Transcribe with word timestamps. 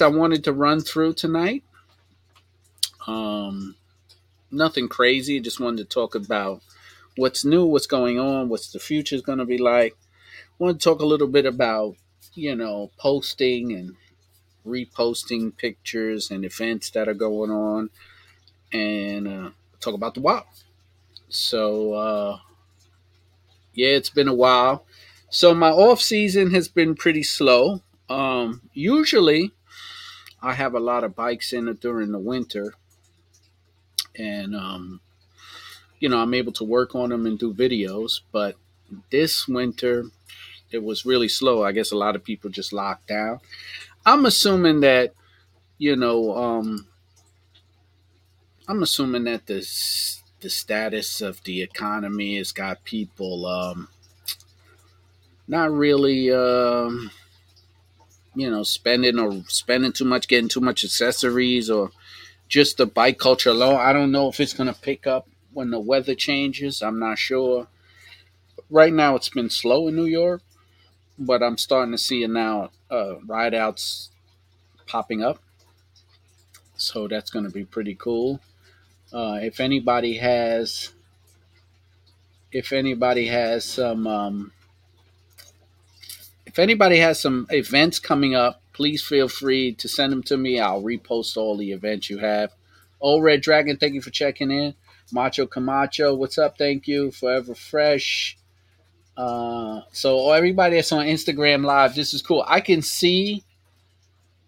I 0.00 0.08
wanted 0.08 0.44
to 0.44 0.52
run 0.52 0.80
through 0.80 1.14
tonight. 1.14 1.64
Um, 3.06 3.76
nothing 4.50 4.88
crazy. 4.88 5.40
Just 5.40 5.60
wanted 5.60 5.78
to 5.78 5.94
talk 5.94 6.14
about 6.14 6.62
what's 7.16 7.44
new, 7.44 7.64
what's 7.64 7.86
going 7.86 8.18
on, 8.18 8.48
what's 8.48 8.72
the 8.72 8.78
future 8.78 9.16
is 9.16 9.22
going 9.22 9.38
to 9.38 9.44
be 9.44 9.58
like. 9.58 9.96
Want 10.58 10.80
to 10.80 10.84
talk 10.84 11.00
a 11.00 11.06
little 11.06 11.26
bit 11.26 11.46
about, 11.46 11.96
you 12.34 12.54
know, 12.54 12.90
posting 12.98 13.72
and 13.72 13.96
reposting 14.66 15.56
pictures 15.56 16.30
and 16.30 16.44
events 16.44 16.90
that 16.90 17.08
are 17.08 17.14
going 17.14 17.50
on, 17.50 17.90
and 18.72 19.26
uh, 19.26 19.50
talk 19.80 19.94
about 19.94 20.14
the 20.14 20.20
WoW. 20.20 20.44
So, 21.28 21.94
uh, 21.94 22.38
yeah, 23.72 23.90
it's 23.90 24.10
been 24.10 24.28
a 24.28 24.34
while. 24.34 24.84
So 25.30 25.54
my 25.54 25.70
off 25.70 26.00
season 26.00 26.50
has 26.50 26.68
been 26.68 26.94
pretty 26.94 27.22
slow. 27.22 27.82
Um, 28.08 28.62
usually, 28.74 29.52
I 30.42 30.54
have 30.54 30.74
a 30.74 30.80
lot 30.80 31.04
of 31.04 31.14
bikes 31.14 31.52
in 31.52 31.68
it 31.68 31.80
during 31.80 32.12
the 32.12 32.18
winter, 32.18 32.74
and 34.16 34.54
um, 34.54 35.00
you 35.98 36.08
know 36.08 36.18
I'm 36.18 36.34
able 36.34 36.52
to 36.52 36.64
work 36.64 36.94
on 36.94 37.10
them 37.10 37.26
and 37.26 37.38
do 37.38 37.52
videos. 37.52 38.20
But 38.32 38.56
this 39.10 39.46
winter, 39.46 40.04
it 40.70 40.82
was 40.82 41.06
really 41.06 41.28
slow. 41.28 41.64
I 41.64 41.72
guess 41.72 41.92
a 41.92 41.96
lot 41.96 42.16
of 42.16 42.24
people 42.24 42.50
just 42.50 42.72
locked 42.72 43.08
down. 43.08 43.40
I'm 44.06 44.24
assuming 44.24 44.80
that 44.80 45.12
you 45.78 45.96
know 45.96 46.36
um, 46.36 46.86
I'm 48.66 48.82
assuming 48.82 49.24
that 49.24 49.46
the 49.46 49.66
the 50.40 50.50
status 50.50 51.20
of 51.20 51.42
the 51.44 51.60
economy 51.60 52.36
has 52.38 52.52
got 52.52 52.82
people 52.84 53.44
um, 53.46 53.88
not 55.50 55.72
really, 55.72 56.32
um, 56.32 57.10
you 58.34 58.50
know, 58.50 58.62
spending 58.62 59.18
or 59.18 59.42
spending 59.48 59.92
too 59.92 60.04
much, 60.04 60.28
getting 60.28 60.48
too 60.48 60.60
much 60.60 60.84
accessories, 60.84 61.70
or 61.70 61.90
just 62.48 62.76
the 62.76 62.86
bike 62.86 63.18
culture 63.18 63.50
alone. 63.50 63.80
I 63.80 63.92
don't 63.92 64.12
know 64.12 64.28
if 64.28 64.40
it's 64.40 64.52
going 64.52 64.72
to 64.72 64.80
pick 64.80 65.06
up 65.06 65.28
when 65.52 65.70
the 65.70 65.80
weather 65.80 66.14
changes. 66.14 66.82
I'm 66.82 66.98
not 66.98 67.18
sure. 67.18 67.68
Right 68.68 68.92
now, 68.92 69.16
it's 69.16 69.28
been 69.28 69.50
slow 69.50 69.88
in 69.88 69.96
New 69.96 70.04
York, 70.04 70.42
but 71.18 71.42
I'm 71.42 71.58
starting 71.58 71.92
to 71.92 71.98
see 71.98 72.22
it 72.22 72.30
now. 72.30 72.70
Uh, 72.90 73.16
ride 73.26 73.54
outs 73.54 74.10
popping 74.86 75.22
up, 75.22 75.40
so 76.76 77.08
that's 77.08 77.30
going 77.30 77.44
to 77.44 77.50
be 77.50 77.64
pretty 77.64 77.94
cool. 77.94 78.40
Uh, 79.12 79.38
if 79.42 79.58
anybody 79.58 80.18
has, 80.18 80.92
if 82.52 82.72
anybody 82.72 83.26
has 83.26 83.64
some 83.64 84.06
um, 84.06 84.52
if 86.50 86.58
anybody 86.58 86.98
has 86.98 87.20
some 87.20 87.46
events 87.50 88.00
coming 88.00 88.34
up, 88.34 88.60
please 88.72 89.04
feel 89.04 89.28
free 89.28 89.72
to 89.74 89.88
send 89.88 90.12
them 90.12 90.24
to 90.24 90.36
me. 90.36 90.58
I'll 90.58 90.82
repost 90.82 91.36
all 91.36 91.56
the 91.56 91.70
events 91.70 92.10
you 92.10 92.18
have. 92.18 92.50
Old 93.00 93.22
Red 93.22 93.40
Dragon, 93.40 93.76
thank 93.76 93.94
you 93.94 94.02
for 94.02 94.10
checking 94.10 94.50
in. 94.50 94.74
Macho 95.12 95.46
Camacho, 95.46 96.12
what's 96.16 96.38
up? 96.38 96.58
Thank 96.58 96.88
you. 96.88 97.12
Forever 97.12 97.54
Fresh. 97.54 98.36
Uh, 99.16 99.82
so 99.92 100.32
everybody 100.32 100.74
that's 100.74 100.90
on 100.90 101.06
Instagram 101.06 101.64
Live, 101.64 101.94
this 101.94 102.14
is 102.14 102.20
cool. 102.20 102.44
I 102.48 102.60
can 102.60 102.82
see 102.82 103.44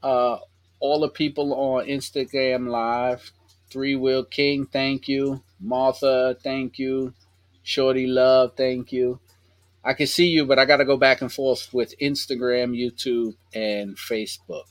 uh, 0.03 0.39
all 0.81 0.99
the 0.99 1.09
people 1.09 1.55
on 1.55 1.87
Instagram 1.87 2.67
Live. 2.67 3.31
Three 3.71 3.95
Wheel 3.95 4.25
King, 4.25 4.67
thank 4.67 5.07
you. 5.07 5.41
Martha, 5.61 6.37
thank 6.43 6.81
you. 6.81 7.15
Shorty 7.63 8.09
Love, 8.09 8.55
thank 8.57 8.91
you. 8.91 9.21
I 9.85 9.95
can 9.95 10.07
see 10.07 10.29
you, 10.29 10.47
but 10.47 10.59
I 10.59 10.65
got 10.65 10.77
to 10.77 10.85
go 10.85 10.97
back 10.97 11.23
and 11.23 11.33
forth 11.33 11.73
with 11.73 11.99
Instagram, 12.01 12.77
YouTube, 12.77 13.35
and 13.55 13.97
Facebook. 13.97 14.65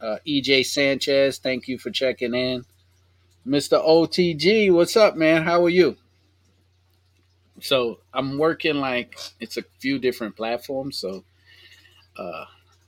Uh, 0.00 0.18
EJ 0.26 0.66
Sanchez, 0.66 1.38
thank 1.38 1.68
you 1.68 1.78
for 1.78 1.90
checking 1.90 2.34
in. 2.34 2.64
Mr. 3.46 3.84
OTG, 3.84 4.72
what's 4.72 4.96
up, 4.96 5.16
man? 5.16 5.42
How 5.42 5.64
are 5.64 5.68
you? 5.68 5.96
So 7.60 7.98
I'm 8.12 8.38
working 8.38 8.76
like 8.76 9.16
it's 9.40 9.56
a 9.56 9.62
few 9.78 9.98
different 9.98 10.36
platforms, 10.36 10.96
so 10.96 11.24
uh, 12.16 12.44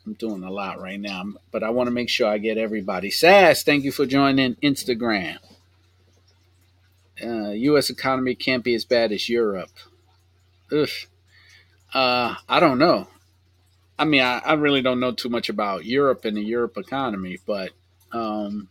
I'm 0.07 0.15
doing 0.15 0.43
a 0.43 0.51
lot 0.51 0.81
right 0.81 0.99
now. 0.99 1.25
But 1.51 1.63
I 1.63 1.71
want 1.71 1.89
to 1.89 1.93
make 1.93 2.09
sure 2.09 2.29
I 2.29 2.39
get 2.39 2.59
everybody. 2.59 3.11
Sass, 3.11 3.63
thank 3.63 3.85
you 3.85 3.93
for 3.93 4.07
joining 4.07 4.55
Instagram. 4.57 5.39
Uh, 7.23 7.51
U.S. 7.51 7.91
economy 7.91 8.35
can't 8.35 8.65
be 8.65 8.75
as 8.75 8.85
bad 8.85 9.13
as 9.13 9.29
Europe. 9.29 9.71
Ugh. 10.73 10.89
Uh, 11.95 12.35
I 12.49 12.59
don't 12.59 12.79
know. 12.79 13.07
I 13.97 14.05
mean, 14.05 14.21
I, 14.23 14.39
I, 14.39 14.55
really 14.55 14.83
don't 14.83 14.99
know 14.99 15.13
too 15.13 15.29
much 15.29 15.49
about 15.49 15.85
Europe 15.85 16.25
and 16.25 16.37
the 16.37 16.43
Europe 16.43 16.77
economy, 16.77 17.39
but 17.47 17.71
um, 18.11 18.69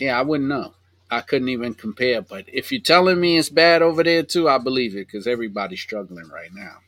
yeah, 0.00 0.18
I 0.18 0.22
wouldn't 0.22 0.48
know. 0.48 0.72
I 1.10 1.20
couldn't 1.20 1.50
even 1.50 1.74
compare. 1.74 2.22
But 2.22 2.46
if 2.48 2.72
you're 2.72 2.80
telling 2.80 3.20
me 3.20 3.36
it's 3.36 3.50
bad 3.50 3.82
over 3.82 4.02
there 4.02 4.22
too, 4.22 4.48
I 4.48 4.56
believe 4.56 4.94
it 4.96 5.06
because 5.06 5.26
everybody's 5.26 5.80
struggling 5.80 6.28
right 6.30 6.52
now. 6.54 6.78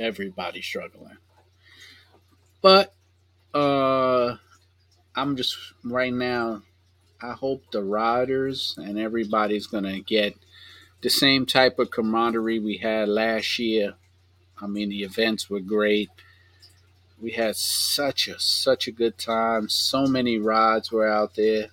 Everybody's 0.00 0.64
struggling. 0.64 1.18
But 2.60 2.92
uh, 3.54 4.36
I'm 5.14 5.36
just 5.36 5.56
right 5.84 6.12
now. 6.12 6.62
I 7.22 7.34
hope 7.34 7.62
the 7.70 7.84
riders 7.84 8.74
and 8.78 8.98
everybody's 8.98 9.68
gonna 9.68 10.00
get 10.00 10.34
the 11.02 11.10
same 11.10 11.44
type 11.44 11.78
of 11.78 11.90
camaraderie 11.90 12.60
we 12.60 12.78
had 12.78 13.08
last 13.08 13.58
year. 13.58 13.94
I 14.60 14.68
mean, 14.68 14.88
the 14.88 15.02
events 15.02 15.50
were 15.50 15.60
great. 15.60 16.08
We 17.20 17.32
had 17.32 17.56
such 17.56 18.28
a 18.28 18.38
such 18.38 18.86
a 18.86 18.92
good 18.92 19.18
time. 19.18 19.68
So 19.68 20.06
many 20.06 20.38
rides 20.38 20.90
were 20.90 21.08
out 21.08 21.34
there. 21.34 21.68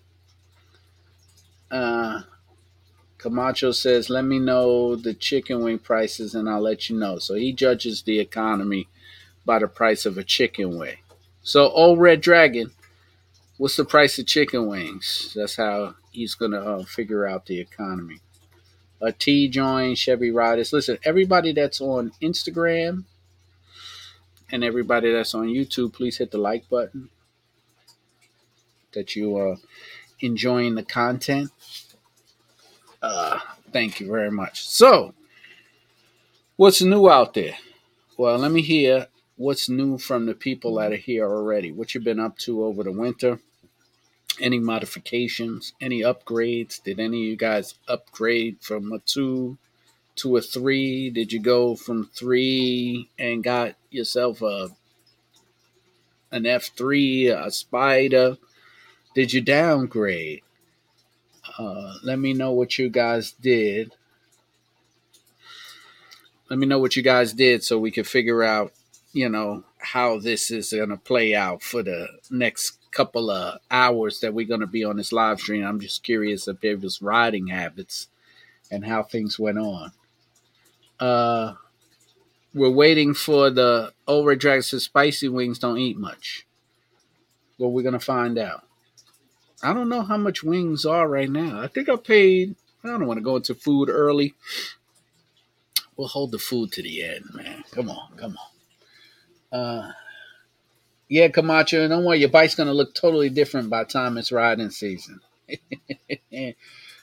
Uh, 1.71 2.23
Camacho 3.19 3.71
says, 3.71 4.09
"Let 4.09 4.25
me 4.25 4.39
know 4.39 4.95
the 4.95 5.13
chicken 5.13 5.61
wing 5.61 5.79
prices, 5.79 6.33
and 6.33 6.49
I'll 6.49 6.61
let 6.61 6.89
you 6.89 6.97
know." 6.97 7.19
So 7.19 7.35
he 7.35 7.53
judges 7.53 8.01
the 8.01 8.19
economy 8.19 8.87
by 9.45 9.59
the 9.59 9.67
price 9.67 10.05
of 10.05 10.17
a 10.17 10.23
chicken 10.23 10.77
wing. 10.77 10.97
So, 11.43 11.69
old 11.69 11.99
Red 11.99 12.21
Dragon, 12.21 12.71
what's 13.57 13.75
the 13.75 13.85
price 13.85 14.17
of 14.19 14.25
chicken 14.25 14.67
wings? 14.67 15.33
That's 15.35 15.55
how 15.55 15.95
he's 16.11 16.35
gonna 16.35 16.59
uh, 16.59 16.83
figure 16.83 17.27
out 17.27 17.45
the 17.45 17.59
economy 17.59 18.21
a 19.01 19.11
T 19.11 19.47
join 19.47 19.95
Chevy 19.95 20.31
Riders. 20.31 20.73
Listen, 20.73 20.97
everybody 21.03 21.53
that's 21.53 21.81
on 21.81 22.11
Instagram 22.21 23.05
and 24.51 24.63
everybody 24.63 25.11
that's 25.11 25.33
on 25.33 25.47
YouTube, 25.47 25.93
please 25.93 26.17
hit 26.17 26.31
the 26.31 26.37
like 26.37 26.69
button. 26.69 27.09
That 28.93 29.15
you 29.15 29.37
are 29.37 29.57
enjoying 30.19 30.75
the 30.75 30.83
content. 30.83 31.51
Uh, 33.01 33.39
thank 33.71 33.99
you 33.99 34.07
very 34.07 34.31
much. 34.31 34.67
So, 34.67 35.13
what's 36.55 36.81
new 36.81 37.09
out 37.09 37.33
there? 37.35 37.55
Well, 38.17 38.37
let 38.39 38.51
me 38.51 38.61
hear 38.61 39.07
what's 39.37 39.69
new 39.69 39.97
from 39.97 40.25
the 40.25 40.33
people 40.33 40.75
that 40.75 40.91
are 40.91 40.97
here 40.97 41.25
already. 41.25 41.71
What 41.71 41.93
you've 41.93 42.03
been 42.03 42.19
up 42.19 42.37
to 42.39 42.65
over 42.65 42.83
the 42.83 42.91
winter 42.91 43.39
any 44.39 44.59
modifications, 44.59 45.73
any 45.81 46.01
upgrades? 46.01 46.81
Did 46.83 46.99
any 46.99 47.23
of 47.23 47.29
you 47.29 47.35
guys 47.35 47.75
upgrade 47.87 48.57
from 48.61 48.91
a 48.91 48.99
two 48.99 49.57
to 50.17 50.37
a 50.37 50.41
three? 50.41 51.09
Did 51.09 51.31
you 51.31 51.39
go 51.39 51.75
from 51.75 52.09
three 52.13 53.09
and 53.17 53.43
got 53.43 53.75
yourself 53.89 54.41
a 54.41 54.69
an 56.31 56.45
F 56.45 56.71
three, 56.75 57.27
a 57.27 57.47
Spyder? 57.47 58.37
Did 59.15 59.33
you 59.33 59.41
downgrade? 59.41 60.41
Uh, 61.57 61.93
let 62.03 62.19
me 62.19 62.33
know 62.33 62.51
what 62.51 62.77
you 62.77 62.89
guys 62.89 63.31
did. 63.31 63.93
Let 66.49 66.59
me 66.59 66.65
know 66.65 66.79
what 66.79 66.95
you 66.95 67.03
guys 67.03 67.33
did 67.33 67.63
so 67.63 67.77
we 67.77 67.91
can 67.91 68.03
figure 68.03 68.43
out, 68.43 68.73
you 69.13 69.29
know, 69.29 69.63
how 69.77 70.19
this 70.19 70.51
is 70.51 70.71
going 70.71 70.89
to 70.89 70.97
play 70.97 71.35
out 71.35 71.61
for 71.61 71.83
the 71.83 72.07
next 72.29 72.78
couple 72.91 73.29
of 73.29 73.59
hours 73.69 74.19
that 74.19 74.33
we're 74.33 74.47
going 74.47 74.59
to 74.61 74.67
be 74.67 74.83
on 74.83 74.97
this 74.97 75.11
live 75.11 75.39
stream. 75.39 75.65
I'm 75.65 75.79
just 75.79 76.03
curious 76.03 76.47
of 76.47 76.61
people's 76.61 77.01
riding 77.01 77.47
habits 77.47 78.07
and 78.71 78.85
how 78.85 79.03
things 79.03 79.39
went 79.39 79.57
on. 79.57 79.91
Uh, 80.99 81.53
we're 82.53 82.69
waiting 82.69 83.13
for 83.13 83.49
the 83.49 83.93
over 84.07 84.35
drags 84.35 84.69
to 84.71 84.79
spicy 84.79 85.29
wings 85.29 85.59
don't 85.59 85.77
eat 85.77 85.97
much. 85.97 86.45
Well, 87.57 87.71
we're 87.71 87.83
gonna 87.83 87.99
find 87.99 88.37
out. 88.37 88.65
I 89.61 89.73
don't 89.73 89.89
know 89.89 90.03
how 90.03 90.17
much 90.17 90.43
wings 90.43 90.85
are 90.85 91.07
right 91.07 91.29
now. 91.29 91.61
I 91.61 91.67
think 91.67 91.89
I 91.89 91.95
paid. 91.97 92.55
I 92.83 92.87
don't 92.87 93.05
want 93.05 93.17
to 93.17 93.23
go 93.23 93.35
into 93.35 93.53
food 93.53 93.89
early. 93.89 94.33
We'll 95.97 96.07
hold 96.07 96.31
the 96.31 96.39
food 96.39 96.71
to 96.73 96.81
the 96.81 97.03
end, 97.03 97.25
man. 97.33 97.63
Come 97.71 97.89
on, 97.89 98.15
come 98.15 98.37
on. 99.51 99.59
Uh, 99.59 99.91
yeah, 101.09 101.27
Camacho, 101.27 101.87
don't 101.87 102.05
worry, 102.05 102.19
your 102.19 102.29
bike's 102.29 102.55
gonna 102.55 102.73
look 102.73 102.93
totally 102.93 103.29
different 103.29 103.69
by 103.69 103.83
time 103.83 104.17
it's 104.17 104.31
riding 104.31 104.69
season. 104.69 105.19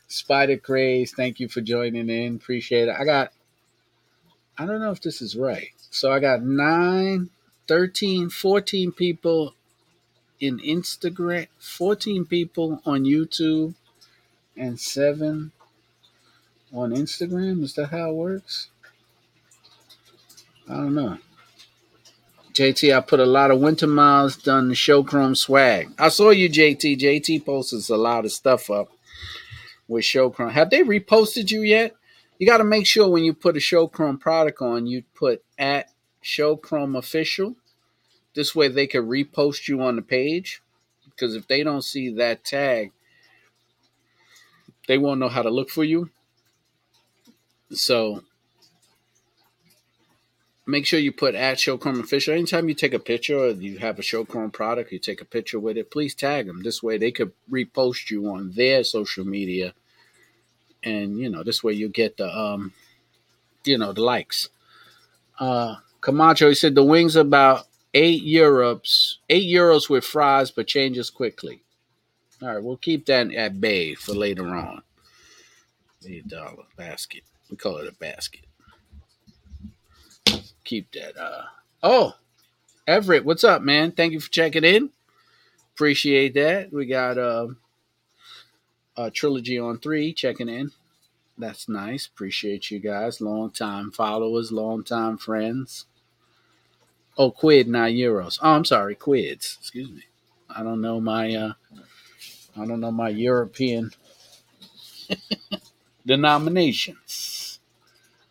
Spider 0.08 0.56
Craze, 0.56 1.12
thank 1.12 1.40
you 1.40 1.48
for 1.48 1.60
joining 1.60 2.08
in. 2.08 2.36
Appreciate 2.36 2.88
it. 2.88 2.96
I 2.98 3.04
got 3.04 3.32
I 4.56 4.64
don't 4.64 4.80
know 4.80 4.92
if 4.92 5.02
this 5.02 5.20
is 5.20 5.36
right. 5.36 5.70
So 5.90 6.12
I 6.12 6.20
got 6.20 6.42
nine 6.42 7.30
13, 7.68 8.30
14 8.30 8.92
people 8.92 9.54
in 10.38 10.58
Instagram, 10.60 11.48
14 11.58 12.24
people 12.24 12.80
on 12.86 13.04
YouTube, 13.04 13.74
and 14.56 14.78
seven 14.78 15.52
on 16.72 16.90
Instagram. 16.92 17.62
Is 17.62 17.74
that 17.74 17.88
how 17.88 18.10
it 18.10 18.14
works? 18.14 18.68
I 20.68 20.74
don't 20.74 20.94
know. 20.94 21.18
JT, 22.56 22.96
I 22.96 23.00
put 23.02 23.20
a 23.20 23.26
lot 23.26 23.50
of 23.50 23.60
winter 23.60 23.86
miles 23.86 24.34
done 24.34 24.70
the 24.70 24.74
show 24.74 25.02
chrome 25.02 25.34
swag. 25.34 25.90
I 25.98 26.08
saw 26.08 26.30
you, 26.30 26.48
JT. 26.48 26.98
JT 26.98 27.44
posts 27.44 27.90
a 27.90 27.96
lot 27.98 28.24
of 28.24 28.32
stuff 28.32 28.70
up 28.70 28.88
with 29.86 30.06
show 30.06 30.30
chrome. 30.30 30.48
Have 30.48 30.70
they 30.70 30.80
reposted 30.80 31.50
you 31.50 31.60
yet? 31.60 31.94
You 32.38 32.46
got 32.46 32.56
to 32.56 32.64
make 32.64 32.86
sure 32.86 33.10
when 33.10 33.24
you 33.24 33.34
put 33.34 33.58
a 33.58 33.60
show 33.60 33.86
chrome 33.86 34.16
product 34.16 34.62
on, 34.62 34.86
you 34.86 35.02
put 35.14 35.44
at 35.58 35.90
show 36.22 36.56
chrome 36.56 36.96
official. 36.96 37.56
This 38.34 38.54
way 38.54 38.68
they 38.68 38.86
can 38.86 39.06
repost 39.06 39.68
you 39.68 39.82
on 39.82 39.96
the 39.96 40.02
page. 40.02 40.62
Because 41.04 41.34
if 41.34 41.46
they 41.46 41.62
don't 41.62 41.84
see 41.84 42.08
that 42.14 42.42
tag, 42.42 42.92
they 44.88 44.96
won't 44.96 45.20
know 45.20 45.28
how 45.28 45.42
to 45.42 45.50
look 45.50 45.68
for 45.68 45.84
you. 45.84 46.08
So 47.70 48.22
make 50.66 50.84
sure 50.84 50.98
you 50.98 51.12
put 51.12 51.34
at 51.34 51.58
Showchrome 51.58 52.00
Official. 52.00 52.34
Anytime 52.34 52.68
you 52.68 52.74
take 52.74 52.92
a 52.92 52.98
picture 52.98 53.38
or 53.38 53.50
you 53.50 53.78
have 53.78 53.98
a 53.98 54.02
Showchrome 54.02 54.52
product, 54.52 54.92
you 54.92 54.98
take 54.98 55.20
a 55.20 55.24
picture 55.24 55.60
with 55.60 55.76
it, 55.76 55.90
please 55.90 56.14
tag 56.14 56.46
them. 56.46 56.62
This 56.62 56.82
way 56.82 56.98
they 56.98 57.12
could 57.12 57.32
repost 57.50 58.10
you 58.10 58.28
on 58.28 58.52
their 58.52 58.82
social 58.84 59.24
media. 59.24 59.74
And, 60.82 61.18
you 61.18 61.30
know, 61.30 61.42
this 61.42 61.62
way 61.62 61.72
you 61.72 61.88
get 61.88 62.16
the, 62.16 62.28
um, 62.36 62.72
you 63.64 63.78
know, 63.78 63.92
the 63.92 64.02
likes. 64.02 64.48
Uh, 65.38 65.76
Camacho, 66.00 66.48
he 66.48 66.54
said 66.54 66.74
the 66.74 66.84
wings 66.84 67.16
about 67.16 67.66
eight 67.94 68.24
euros, 68.24 69.14
eight 69.28 69.48
euros 69.48 69.88
with 69.88 70.04
fries, 70.04 70.50
but 70.50 70.66
changes 70.66 71.10
quickly. 71.10 71.62
All 72.42 72.48
right, 72.48 72.62
we'll 72.62 72.76
keep 72.76 73.06
that 73.06 73.32
at 73.32 73.60
bay 73.60 73.94
for 73.94 74.12
later 74.12 74.46
on. 74.46 74.82
Eight 76.06 76.28
dollar 76.28 76.64
basket. 76.76 77.22
We 77.50 77.56
call 77.56 77.78
it 77.78 77.88
a 77.88 77.92
basket 77.92 78.45
keep 80.66 80.92
that. 80.92 81.16
Uh, 81.16 81.44
oh, 81.82 82.14
Everett, 82.86 83.24
what's 83.24 83.44
up, 83.44 83.62
man? 83.62 83.92
Thank 83.92 84.12
you 84.12 84.20
for 84.20 84.30
checking 84.30 84.64
in. 84.64 84.90
Appreciate 85.74 86.34
that. 86.34 86.72
We 86.72 86.86
got 86.86 87.18
uh, 87.18 87.48
a 88.96 89.10
trilogy 89.10 89.58
on 89.58 89.78
three 89.78 90.12
checking 90.12 90.48
in. 90.48 90.72
That's 91.38 91.68
nice. 91.68 92.06
Appreciate 92.06 92.70
you 92.70 92.78
guys. 92.78 93.20
Long 93.20 93.50
time 93.50 93.90
followers, 93.90 94.52
long 94.52 94.84
time 94.84 95.18
friends. 95.18 95.86
Oh, 97.18 97.30
quid, 97.30 97.68
not 97.68 97.90
euros. 97.90 98.38
Oh, 98.42 98.52
I'm 98.52 98.64
sorry, 98.64 98.94
quids. 98.94 99.56
Excuse 99.60 99.90
me. 99.90 100.02
I 100.48 100.62
don't 100.62 100.80
know 100.80 101.00
my 101.00 101.34
uh 101.34 101.52
I 102.56 102.66
don't 102.66 102.80
know 102.80 102.90
my 102.90 103.10
European 103.10 103.90
denominations. 106.06 107.35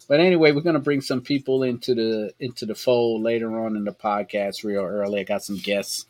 But 0.07 0.19
anyway, 0.19 0.51
we're 0.51 0.61
gonna 0.61 0.79
bring 0.79 1.01
some 1.01 1.21
people 1.21 1.63
into 1.63 1.95
the 1.95 2.33
into 2.39 2.65
the 2.65 2.75
fold 2.75 3.23
later 3.23 3.59
on 3.59 3.75
in 3.75 3.85
the 3.85 3.91
podcast 3.91 4.63
real 4.63 4.83
early. 4.83 5.19
I 5.19 5.23
got 5.23 5.43
some 5.43 5.57
guests. 5.57 6.05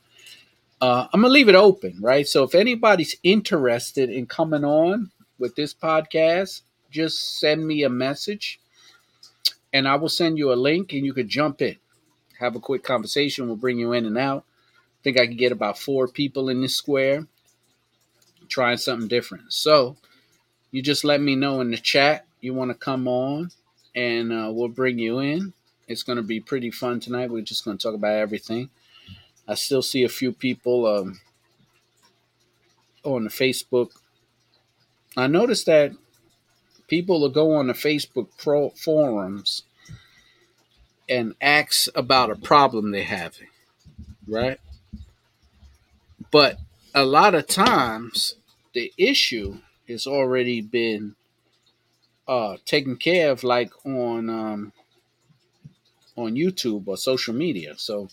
Uh, 0.81 1.07
I'm 1.13 1.21
gonna 1.21 1.31
leave 1.31 1.50
it 1.50 1.56
open, 1.56 1.97
right? 2.01 2.27
So 2.27 2.44
if 2.44 2.56
anybody's 2.56 3.15
interested 3.24 4.09
in 4.09 4.25
coming 4.25 4.65
on 4.65 5.12
with 5.39 5.56
this 5.56 5.74
podcast, 5.74 6.62
just 6.92 7.39
send 7.39 7.65
me 7.65 7.83
a 7.83 7.89
message, 7.89 8.59
and 9.71 9.88
I 9.88 9.95
will 9.95 10.09
send 10.09 10.38
you 10.38 10.51
a 10.51 10.56
link, 10.56 10.91
and 10.91 11.06
you 11.06 11.13
could 11.13 11.30
jump 11.30 11.62
in, 11.62 11.77
have 12.39 12.56
a 12.56 12.59
quick 12.59 12.83
conversation. 12.83 13.48
We'll 13.48 13.56
bring 13.56 13.80
you 13.80 13.94
in 13.94 14.06
and 14.06 14.18
out. 14.18 14.44
I 15.00 15.03
think 15.03 15.19
I 15.19 15.25
can 15.25 15.38
get 15.38 15.53
about 15.53 15.80
four 15.80 16.09
people 16.09 16.50
in 16.50 16.62
this 16.62 16.75
square, 16.75 17.27
trying 18.50 18.77
something 18.77 19.07
different. 19.07 19.53
So 19.53 19.95
you 20.71 20.81
just 20.81 21.06
let 21.06 21.21
me 21.21 21.38
know 21.38 21.62
in 21.62 21.71
the 21.71 21.77
chat 21.77 22.25
you 22.41 22.53
want 22.53 22.71
to 22.71 22.75
come 22.75 23.07
on 23.07 23.51
and 23.95 24.31
uh, 24.31 24.50
we'll 24.51 24.68
bring 24.68 25.00
you 25.00 25.19
in. 25.19 25.53
It's 25.88 26.03
going 26.03 26.18
to 26.18 26.24
be 26.24 26.39
pretty 26.39 26.71
fun 26.71 27.00
tonight. 27.00 27.30
We're 27.30 27.42
just 27.42 27.63
going 27.63 27.77
to 27.77 27.83
talk 27.83 27.95
about 27.95 28.15
everything. 28.15 28.69
I 29.47 29.56
still 29.56 29.81
see 29.81 30.03
a 30.03 30.09
few 30.09 30.31
people 30.31 30.86
um, 30.88 31.19
on 33.03 33.24
the 33.24 33.30
Facebook. 33.30 33.92
I 35.15 35.27
noticed 35.27 35.68
that 35.68 35.94
people 36.88 37.21
will 37.21 37.30
go 37.30 37.56
on 37.56 37.68
the 37.68 37.74
Facebook 37.74 38.30
pro 38.38 38.71
forums 38.71 39.63
and 41.07 41.36
ask 41.39 41.88
about 41.95 42.31
a 42.31 42.36
problem 42.36 42.91
they're 42.91 43.03
having, 43.03 43.48
right? 44.27 44.59
But 46.31 46.57
a 46.94 47.06
lot 47.06 47.36
of 47.36 47.48
times 47.48 48.36
the 48.74 48.91
issue 48.98 49.59
has 49.88 50.07
already 50.07 50.62
been 50.62 51.15
uh 52.27 52.57
taken 52.66 52.98
care 52.98 53.31
of 53.31 53.44
like 53.44 53.72
on 53.86 54.30
um 54.30 54.74
on 56.16 56.36
YouTube 56.36 56.88
or 56.88 56.98
social 56.98 57.33
media. 57.33 57.74
So 57.77 58.07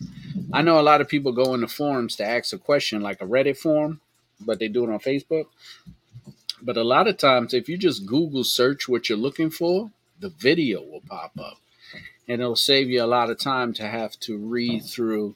I 0.53 0.63
know 0.63 0.81
a 0.81 0.83
lot 0.83 1.01
of 1.01 1.09
people 1.09 1.33
go 1.33 1.55
into 1.55 1.69
forums 1.69 2.17
to 2.17 2.25
ask 2.27 2.53
a 2.53 2.59
question 2.59 3.01
like 3.01 3.23
a 3.23 3.27
Reddit 3.27 3.57
forum, 3.57 4.01
but 4.41 4.59
they 4.59 4.69
do 4.69 4.85
it 4.85 4.93
on 4.93 4.99
Facebook. 4.99 5.47
But 6.61 6.77
a 6.77 6.85
lot 6.85 7.09
of 7.09 7.17
times 7.17 7.55
if 7.55 7.69
you 7.69 7.77
just 7.77 8.07
Google 8.07 8.45
search 8.45 8.89
what 8.89 9.09
you're 9.09 9.19
looking 9.19 9.51
for, 9.51 9.91
the 10.21 10.31
video 10.31 10.83
will 10.83 11.03
pop 11.09 11.33
up. 11.39 11.59
And 12.29 12.41
it'll 12.41 12.57
save 12.57 12.89
you 12.89 13.03
a 13.03 13.07
lot 13.07 13.31
of 13.31 13.39
time 13.39 13.73
to 13.75 13.87
have 13.87 14.19
to 14.21 14.39
read 14.39 14.85
through, 14.85 15.35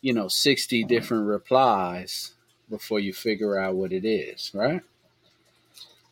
you 0.00 0.14
know, 0.14 0.28
60 0.28 0.84
different 0.84 1.26
replies 1.26 2.32
before 2.70 3.00
you 3.00 3.12
figure 3.12 3.58
out 3.58 3.74
what 3.74 3.92
it 3.92 4.06
is, 4.06 4.50
right? 4.54 4.80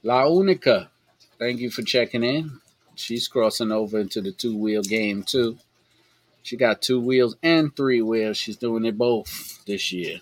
La 0.03 0.25
Única 0.25 0.89
thank 1.40 1.58
you 1.58 1.70
for 1.70 1.82
checking 1.82 2.22
in. 2.22 2.60
She's 2.94 3.26
crossing 3.26 3.72
over 3.72 3.98
into 3.98 4.20
the 4.20 4.31
two 4.31 4.56
wheel 4.56 4.82
game 4.82 5.25
too. 5.25 5.58
She 6.42 6.56
got 6.56 6.82
two 6.82 7.00
wheels 7.00 7.34
and 7.42 7.75
three 7.75 8.02
wheels. 8.02 8.37
She's 8.37 8.56
doing 8.56 8.84
it 8.84 8.96
both 8.96 9.64
this 9.64 9.90
year. 9.90 10.20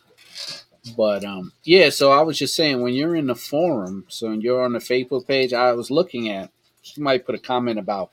But 0.97 1.25
um, 1.25 1.53
yeah, 1.65 1.91
so 1.91 2.13
I 2.13 2.23
was 2.23 2.39
just 2.39 2.55
saying 2.55 2.81
when 2.81 2.95
you're 2.95 3.17
in 3.17 3.27
the 3.27 3.35
forum, 3.35 4.07
so 4.09 4.31
you're 4.31 4.65
on 4.65 4.73
the 4.73 4.79
Facebook 4.79 5.27
page, 5.27 5.53
I 5.53 5.73
was 5.73 5.91
looking 5.91 6.31
at 6.31 6.51
she 6.83 7.01
might 7.01 7.27
put 7.27 7.35
a 7.35 7.39
comment 7.39 7.79
about 7.79 8.11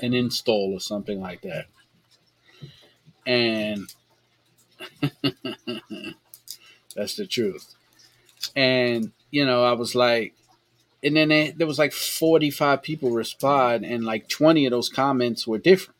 an 0.00 0.14
install 0.14 0.72
or 0.72 0.80
something 0.80 1.20
like 1.20 1.42
that. 1.42 1.66
And 3.26 3.92
that's 6.96 7.16
the 7.16 7.26
truth. 7.26 7.74
And 8.56 9.12
you 9.30 9.44
know, 9.44 9.64
I 9.64 9.72
was 9.72 9.94
like, 9.94 10.34
and 11.02 11.16
then 11.16 11.54
there 11.56 11.66
was 11.66 11.78
like 11.78 11.92
45 11.92 12.82
people 12.82 13.10
respond 13.10 13.84
and 13.84 14.04
like 14.04 14.28
20 14.28 14.66
of 14.66 14.72
those 14.72 14.88
comments 14.88 15.46
were 15.46 15.58
different. 15.58 15.96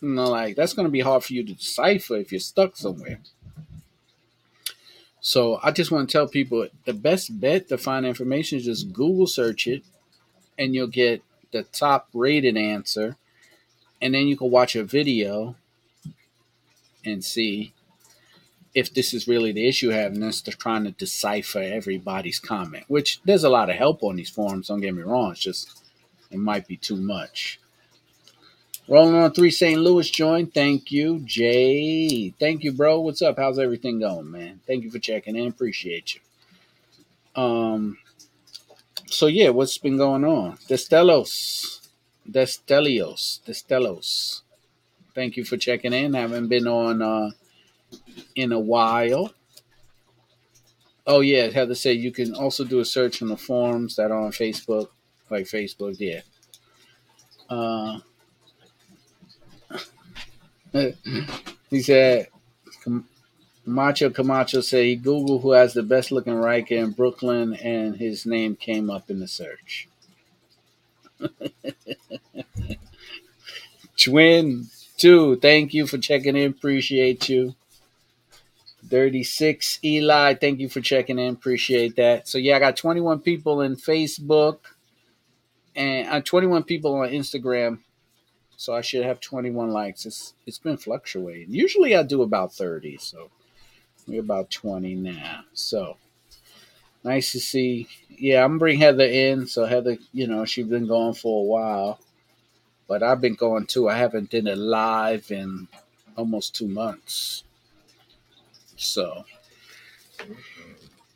You 0.00 0.10
know 0.10 0.30
like 0.30 0.56
that's 0.56 0.74
going 0.74 0.86
to 0.86 0.92
be 0.92 1.00
hard 1.00 1.24
for 1.24 1.32
you 1.32 1.44
to 1.44 1.54
decipher 1.54 2.16
if 2.16 2.30
you're 2.30 2.38
stuck 2.38 2.76
somewhere. 2.76 3.20
So 5.20 5.58
i 5.62 5.72
just 5.72 5.90
want 5.90 6.08
to 6.08 6.12
tell 6.12 6.28
people 6.28 6.68
the 6.84 6.92
best 6.92 7.40
bet 7.40 7.68
to 7.68 7.78
find 7.78 8.06
information 8.06 8.58
is 8.58 8.64
just 8.64 8.92
google 8.92 9.26
search 9.26 9.66
it 9.66 9.82
and 10.58 10.74
you'll 10.74 10.86
get 10.86 11.22
the 11.50 11.62
top 11.64 12.08
rated 12.12 12.56
answer. 12.56 13.16
And 14.00 14.14
then 14.14 14.26
you 14.26 14.36
can 14.36 14.50
watch 14.50 14.76
a 14.76 14.84
video 14.84 15.56
and 17.04 17.24
see 17.24 17.72
if 18.76 18.92
this 18.92 19.14
is 19.14 19.26
really 19.26 19.52
the 19.52 19.66
issue 19.66 19.88
having 19.88 20.22
us 20.22 20.42
to 20.42 20.50
trying 20.50 20.84
to 20.84 20.90
decipher 20.90 21.60
everybody's 21.60 22.38
comment, 22.38 22.84
which 22.88 23.22
there's 23.24 23.42
a 23.42 23.48
lot 23.48 23.70
of 23.70 23.76
help 23.76 24.02
on 24.02 24.16
these 24.16 24.28
forums. 24.28 24.68
Don't 24.68 24.82
get 24.82 24.94
me 24.94 25.02
wrong. 25.02 25.32
It's 25.32 25.40
just, 25.40 25.82
it 26.30 26.36
might 26.36 26.68
be 26.68 26.76
too 26.76 26.96
much. 26.96 27.58
Rolling 28.86 29.14
on 29.14 29.32
three 29.32 29.50
St. 29.50 29.80
Louis 29.80 30.10
joined. 30.10 30.52
Thank 30.52 30.92
you, 30.92 31.20
Jay. 31.24 32.34
Thank 32.38 32.64
you, 32.64 32.72
bro. 32.72 33.00
What's 33.00 33.22
up? 33.22 33.38
How's 33.38 33.58
everything 33.58 33.98
going, 33.98 34.30
man? 34.30 34.60
Thank 34.66 34.84
you 34.84 34.90
for 34.90 34.98
checking 34.98 35.36
in. 35.36 35.48
Appreciate 35.48 36.14
you. 36.14 36.20
Um, 37.42 37.96
so 39.06 39.26
yeah, 39.26 39.48
what's 39.48 39.78
been 39.78 39.96
going 39.96 40.24
on? 40.24 40.58
Destellos, 40.68 41.88
Destelios, 42.30 43.40
Destellos. 43.46 44.42
Thank 45.14 45.38
you 45.38 45.46
for 45.46 45.56
checking 45.56 45.94
in. 45.94 46.12
Haven't 46.12 46.48
been 46.48 46.66
on 46.66 47.00
uh, 47.00 47.30
in 48.34 48.52
a 48.52 48.60
while. 48.60 49.32
Oh 51.06 51.20
yeah, 51.20 51.46
Heather 51.48 51.74
said 51.74 51.98
you 51.98 52.10
can 52.10 52.34
also 52.34 52.64
do 52.64 52.80
a 52.80 52.84
search 52.84 53.22
on 53.22 53.28
the 53.28 53.36
forums 53.36 53.96
that 53.96 54.10
are 54.10 54.20
on 54.20 54.32
Facebook, 54.32 54.88
like 55.30 55.46
Facebook. 55.46 55.96
Yeah. 55.98 56.20
Uh, 57.48 57.98
he 61.70 61.82
said, 61.82 62.28
Camacho 63.64 64.08
Camacho 64.10 64.62
said 64.62 64.84
he 64.86 64.96
Googled 64.96 65.42
who 65.42 65.52
has 65.52 65.74
the 65.74 65.82
best 65.82 66.10
looking 66.10 66.34
Ryker 66.34 66.76
in 66.76 66.92
Brooklyn, 66.92 67.52
and 67.54 67.96
his 67.96 68.24
name 68.24 68.56
came 68.56 68.88
up 68.88 69.10
in 69.10 69.20
the 69.20 69.28
search. 69.28 69.88
Twin, 73.96 74.68
Two, 74.96 75.36
thank 75.36 75.74
you 75.74 75.86
for 75.86 75.98
checking 75.98 76.36
in. 76.36 76.50
Appreciate 76.50 77.28
you. 77.28 77.54
36 78.88 79.80
Eli, 79.84 80.34
thank 80.34 80.60
you 80.60 80.68
for 80.68 80.80
checking 80.80 81.18
in. 81.18 81.34
Appreciate 81.34 81.96
that. 81.96 82.28
So 82.28 82.38
yeah, 82.38 82.56
I 82.56 82.58
got 82.58 82.76
21 82.76 83.20
people 83.20 83.60
in 83.62 83.76
Facebook 83.76 84.58
and 85.74 86.08
uh, 86.08 86.20
21 86.20 86.64
people 86.64 86.94
on 86.94 87.10
Instagram. 87.10 87.80
So 88.56 88.74
I 88.74 88.80
should 88.80 89.04
have 89.04 89.20
21 89.20 89.70
likes. 89.70 90.06
It's 90.06 90.34
it's 90.46 90.58
been 90.58 90.78
fluctuating. 90.78 91.52
Usually 91.52 91.94
I 91.94 92.02
do 92.02 92.22
about 92.22 92.54
30, 92.54 92.96
so 92.96 93.30
we're 94.06 94.20
about 94.20 94.50
20 94.50 94.94
now. 94.94 95.44
So 95.52 95.98
nice 97.04 97.32
to 97.32 97.40
see. 97.40 97.88
Yeah, 98.08 98.42
I'm 98.42 98.52
gonna 98.52 98.58
bring 98.58 98.78
Heather 98.78 99.04
in. 99.04 99.46
So 99.46 99.66
Heather, 99.66 99.98
you 100.12 100.26
know, 100.26 100.44
she's 100.46 100.66
been 100.66 100.86
going 100.86 101.14
for 101.14 101.42
a 101.42 101.44
while. 101.44 102.00
But 102.88 103.02
I've 103.02 103.20
been 103.20 103.34
going 103.34 103.66
too. 103.66 103.88
I 103.88 103.96
haven't 103.96 104.30
done 104.30 104.46
it 104.46 104.56
live 104.56 105.30
in 105.30 105.68
almost 106.16 106.54
two 106.54 106.68
months. 106.68 107.42
So 108.76 109.24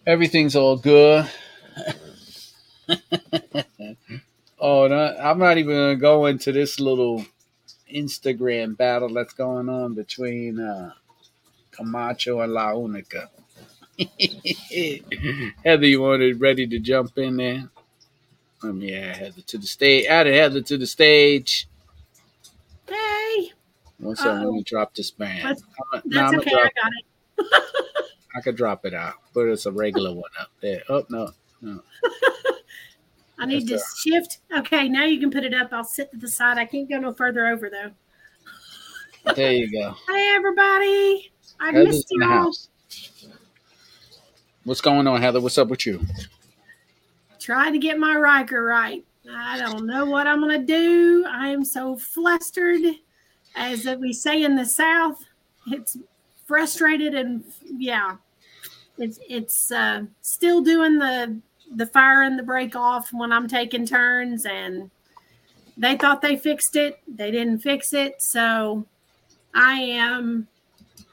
everything's 0.07 0.57
all 0.57 0.76
good. 0.76 1.29
oh, 4.59 4.88
no, 4.88 5.17
I'm 5.21 5.38
not 5.38 5.59
even 5.59 5.75
gonna 5.75 5.97
go 5.97 6.26
into 6.26 6.52
this 6.52 6.81
little 6.81 7.25
Instagram 7.93 8.76
battle 8.76 9.12
that's 9.12 9.35
going 9.35 9.69
on 9.69 9.95
between 9.95 10.59
uh, 10.61 10.93
Camacho 11.71 12.40
and 12.40 12.52
La 12.52 12.73
Unica. 12.73 13.31
Heather, 15.64 15.87
you 15.87 16.00
wanted 16.00 16.40
ready 16.40 16.67
to 16.67 16.79
jump 16.79 17.19
in 17.19 17.37
there? 17.37 17.71
Um, 18.62 18.81
yeah, 18.81 19.14
Heather 19.14 19.43
to 19.43 19.59
the 19.59 19.67
stage. 19.67 20.07
Added 20.07 20.35
Heather 20.35 20.62
to 20.62 20.79
the 20.79 20.87
stage. 20.87 21.69
Hey. 22.88 23.52
What's 23.99 24.23
up? 24.23 24.43
Let 24.43 24.52
me 24.52 24.62
drop 24.62 24.95
this 24.95 25.11
band. 25.11 25.45
That's, 25.45 25.62
that's 26.07 26.35
okay. 26.35 26.50
I 26.50 26.62
got 26.62 26.93
it. 26.99 27.05
I 28.35 28.40
could 28.42 28.56
drop 28.56 28.87
it 28.87 28.94
out, 28.94 29.14
but 29.35 29.49
it's 29.49 29.66
a 29.66 29.73
regular 29.73 30.12
one 30.12 30.30
up 30.40 30.50
there. 30.61 30.82
Oh 30.88 31.04
no, 31.09 31.30
no. 31.61 31.82
I 33.38 33.47
need 33.47 33.66
That's 33.68 34.02
to 34.02 34.11
shift. 34.11 34.38
Okay, 34.54 34.88
now 34.88 35.04
you 35.04 35.18
can 35.18 35.30
put 35.30 35.44
it 35.44 35.54
up. 35.54 35.73
I'll 35.73 35.82
sit 35.82 36.11
to 36.12 36.18
the 36.18 36.28
side. 36.28 36.59
I 36.59 36.66
can't 36.66 36.88
go 36.88 36.99
no 36.99 37.12
further 37.12 37.47
over 37.47 37.70
though. 37.70 39.32
There 39.35 39.52
you 39.52 39.70
go. 39.70 39.94
Hey 40.09 40.32
everybody. 40.35 41.32
I 41.59 41.73
Heather's 41.73 41.87
missed 41.88 42.09
you 42.11 42.25
all. 42.25 42.52
What's 44.64 44.80
going 44.80 45.06
on, 45.06 45.20
Heather? 45.23 45.40
What's 45.40 45.59
up 45.59 45.68
with 45.68 45.87
you? 45.87 46.00
Trying 47.38 47.73
to 47.73 47.78
get 47.78 47.99
my 47.99 48.14
Ryker 48.14 48.62
right. 48.62 49.04
I 49.30 49.59
don't 49.59 49.87
know 49.87 50.04
what 50.04 50.26
I'm 50.26 50.40
gonna 50.40 50.59
do. 50.59 51.25
I 51.28 51.49
am 51.49 51.64
so 51.64 51.97
flustered. 51.97 52.80
As 53.56 53.87
we 53.99 54.12
say 54.12 54.44
in 54.44 54.54
the 54.54 54.64
South, 54.64 55.25
it's 55.66 55.97
frustrated 56.50 57.14
and 57.14 57.45
yeah, 57.64 58.16
it's 58.99 59.21
it's 59.28 59.71
uh, 59.71 60.02
still 60.21 60.61
doing 60.62 60.99
the 60.99 61.38
the 61.76 61.87
fire 61.87 62.23
and 62.23 62.37
the 62.37 62.42
break 62.42 62.75
off 62.75 63.12
when 63.12 63.30
I'm 63.30 63.47
taking 63.47 63.87
turns, 63.87 64.45
and 64.47 64.90
they 65.76 65.97
thought 65.97 66.23
they 66.23 66.37
fixed 66.37 66.75
it. 66.75 66.99
They 67.07 67.30
didn't 67.30 67.61
fix 67.61 67.92
it, 67.92 68.21
so 68.21 68.85
I 69.54 69.75
am 69.75 70.49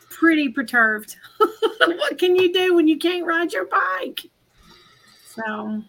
pretty 0.09 0.49
perturbed. 0.49 1.15
what 1.37 2.17
can 2.17 2.35
you 2.35 2.51
do 2.51 2.73
when 2.73 2.87
you 2.87 2.97
can't 2.97 3.27
ride 3.27 3.53
your 3.53 3.65
bike? 3.65 4.21
So 5.27 5.83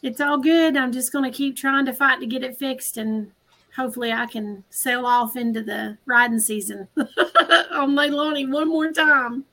it's 0.00 0.22
all 0.22 0.38
good. 0.38 0.78
I'm 0.78 0.92
just 0.92 1.12
going 1.12 1.30
to 1.30 1.36
keep 1.36 1.56
trying 1.56 1.84
to 1.84 1.92
fight 1.92 2.20
to 2.20 2.26
get 2.26 2.42
it 2.42 2.56
fixed 2.56 2.96
and 2.96 3.32
hopefully 3.76 4.12
I 4.12 4.26
can 4.26 4.64
sail 4.70 5.06
off 5.06 5.36
into 5.36 5.62
the 5.62 5.98
riding 6.06 6.40
season 6.40 6.88
on 6.96 7.94
Leilani 7.94 8.50
one 8.50 8.68
more 8.68 8.92
time. 8.92 9.44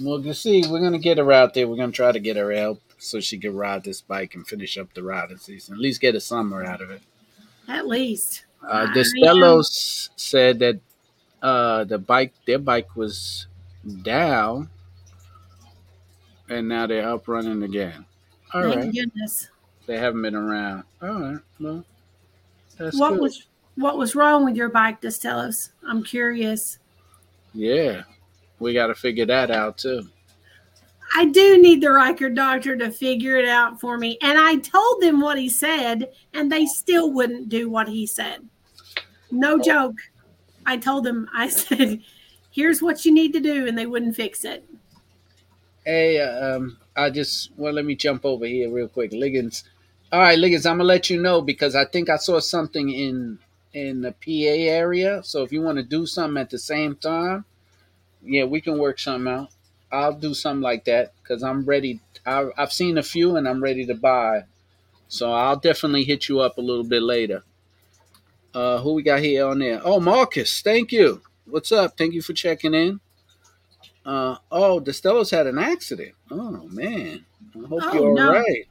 Well, 0.00 0.20
you 0.20 0.32
see, 0.34 0.64
we're 0.68 0.80
gonna 0.80 0.98
get 0.98 1.18
her 1.18 1.32
out 1.32 1.54
there. 1.54 1.66
We're 1.66 1.76
gonna 1.76 1.92
try 1.92 2.12
to 2.12 2.20
get 2.20 2.36
her 2.36 2.52
out 2.52 2.78
so 2.98 3.20
she 3.20 3.38
can 3.38 3.56
ride 3.56 3.84
this 3.84 4.00
bike 4.00 4.34
and 4.34 4.46
finish 4.46 4.78
up 4.78 4.92
the 4.94 5.02
riding 5.02 5.36
season. 5.36 5.74
At 5.74 5.80
least 5.80 6.00
get 6.00 6.14
a 6.14 6.20
summer 6.20 6.64
out 6.64 6.80
of 6.80 6.90
it. 6.90 7.02
At 7.68 7.86
least. 7.86 8.44
Uh, 8.66 8.86
Destellos 8.94 10.10
said 10.16 10.58
that 10.60 10.80
uh, 11.42 11.84
the 11.84 11.98
bike, 11.98 12.32
their 12.46 12.58
bike 12.58 12.96
was 12.96 13.46
down, 14.02 14.70
and 16.48 16.68
now 16.68 16.86
they're 16.86 17.08
up 17.08 17.28
running 17.28 17.62
again. 17.62 18.06
All 18.52 18.62
Thank 18.62 18.76
right. 18.76 18.94
goodness. 18.94 19.50
They 19.86 19.98
haven't 19.98 20.22
been 20.22 20.34
around. 20.34 20.84
All 21.02 21.20
right. 21.20 21.38
Well, 21.60 21.84
that's 22.78 22.98
what 22.98 23.14
good. 23.14 23.20
was 23.20 23.46
what 23.76 23.98
was 23.98 24.14
wrong 24.14 24.44
with 24.44 24.56
your 24.56 24.68
bike? 24.68 25.00
Just 25.02 25.22
tell 25.22 25.38
us. 25.38 25.70
I'm 25.86 26.02
curious. 26.04 26.78
Yeah, 27.52 28.02
we 28.58 28.72
got 28.72 28.88
to 28.88 28.94
figure 28.94 29.26
that 29.26 29.50
out 29.50 29.78
too. 29.78 30.08
I 31.16 31.26
do 31.26 31.60
need 31.60 31.80
the 31.80 31.90
Ryker 31.90 32.30
doctor 32.30 32.76
to 32.76 32.90
figure 32.90 33.36
it 33.36 33.48
out 33.48 33.80
for 33.80 33.96
me. 33.96 34.18
And 34.20 34.36
I 34.36 34.56
told 34.56 35.00
them 35.00 35.20
what 35.20 35.38
he 35.38 35.48
said, 35.48 36.10
and 36.32 36.50
they 36.50 36.66
still 36.66 37.12
wouldn't 37.12 37.48
do 37.48 37.70
what 37.70 37.88
he 37.88 38.06
said. 38.06 38.48
No 39.30 39.54
oh. 39.54 39.62
joke. 39.62 39.96
I 40.66 40.76
told 40.76 41.04
them, 41.04 41.28
I 41.34 41.48
said, 41.48 42.00
here's 42.50 42.82
what 42.82 43.04
you 43.04 43.12
need 43.12 43.32
to 43.34 43.40
do, 43.40 43.66
and 43.66 43.78
they 43.78 43.86
wouldn't 43.86 44.16
fix 44.16 44.44
it. 44.44 44.64
Hey, 45.84 46.20
um, 46.20 46.78
I 46.96 47.10
just 47.10 47.50
well, 47.56 47.72
let 47.72 47.84
me 47.84 47.94
jump 47.94 48.24
over 48.24 48.46
here 48.46 48.70
real 48.70 48.88
quick. 48.88 49.12
Liggins 49.12 49.64
all 50.14 50.20
right, 50.20 50.38
Liggins, 50.38 50.64
I'm 50.64 50.76
gonna 50.76 50.84
let 50.84 51.10
you 51.10 51.20
know 51.20 51.42
because 51.42 51.74
I 51.74 51.86
think 51.86 52.08
I 52.08 52.18
saw 52.18 52.38
something 52.38 52.88
in 52.88 53.40
in 53.72 54.02
the 54.02 54.12
PA 54.12 54.62
area. 54.70 55.24
So 55.24 55.42
if 55.42 55.50
you 55.50 55.60
want 55.60 55.78
to 55.78 55.82
do 55.82 56.06
something 56.06 56.40
at 56.40 56.50
the 56.50 56.58
same 56.58 56.94
time, 56.94 57.44
yeah, 58.22 58.44
we 58.44 58.60
can 58.60 58.78
work 58.78 59.00
something 59.00 59.26
out. 59.26 59.48
I'll 59.90 60.12
do 60.14 60.32
something 60.32 60.62
like 60.62 60.84
that 60.84 61.14
because 61.20 61.42
I'm 61.42 61.64
ready. 61.64 62.00
I, 62.24 62.46
I've 62.56 62.72
seen 62.72 62.96
a 62.96 63.02
few 63.02 63.34
and 63.34 63.48
I'm 63.48 63.60
ready 63.60 63.86
to 63.86 63.94
buy. 63.96 64.44
So 65.08 65.32
I'll 65.32 65.58
definitely 65.58 66.04
hit 66.04 66.28
you 66.28 66.38
up 66.38 66.58
a 66.58 66.60
little 66.60 66.84
bit 66.84 67.02
later. 67.02 67.42
Uh, 68.54 68.78
who 68.78 68.94
we 68.94 69.02
got 69.02 69.18
here 69.18 69.48
on 69.48 69.58
there? 69.58 69.80
Oh, 69.82 69.98
Marcus, 69.98 70.62
thank 70.62 70.92
you. 70.92 71.22
What's 71.44 71.72
up? 71.72 71.98
Thank 71.98 72.14
you 72.14 72.22
for 72.22 72.34
checking 72.34 72.72
in. 72.72 73.00
Uh, 74.06 74.36
oh, 74.52 74.78
Destello's 74.78 75.32
had 75.32 75.48
an 75.48 75.58
accident. 75.58 76.12
Oh 76.30 76.68
man, 76.68 77.24
I 77.56 77.66
hope 77.66 77.82
oh, 77.82 77.94
you're 77.94 78.08
all 78.10 78.14
no. 78.14 78.32
right. 78.32 78.68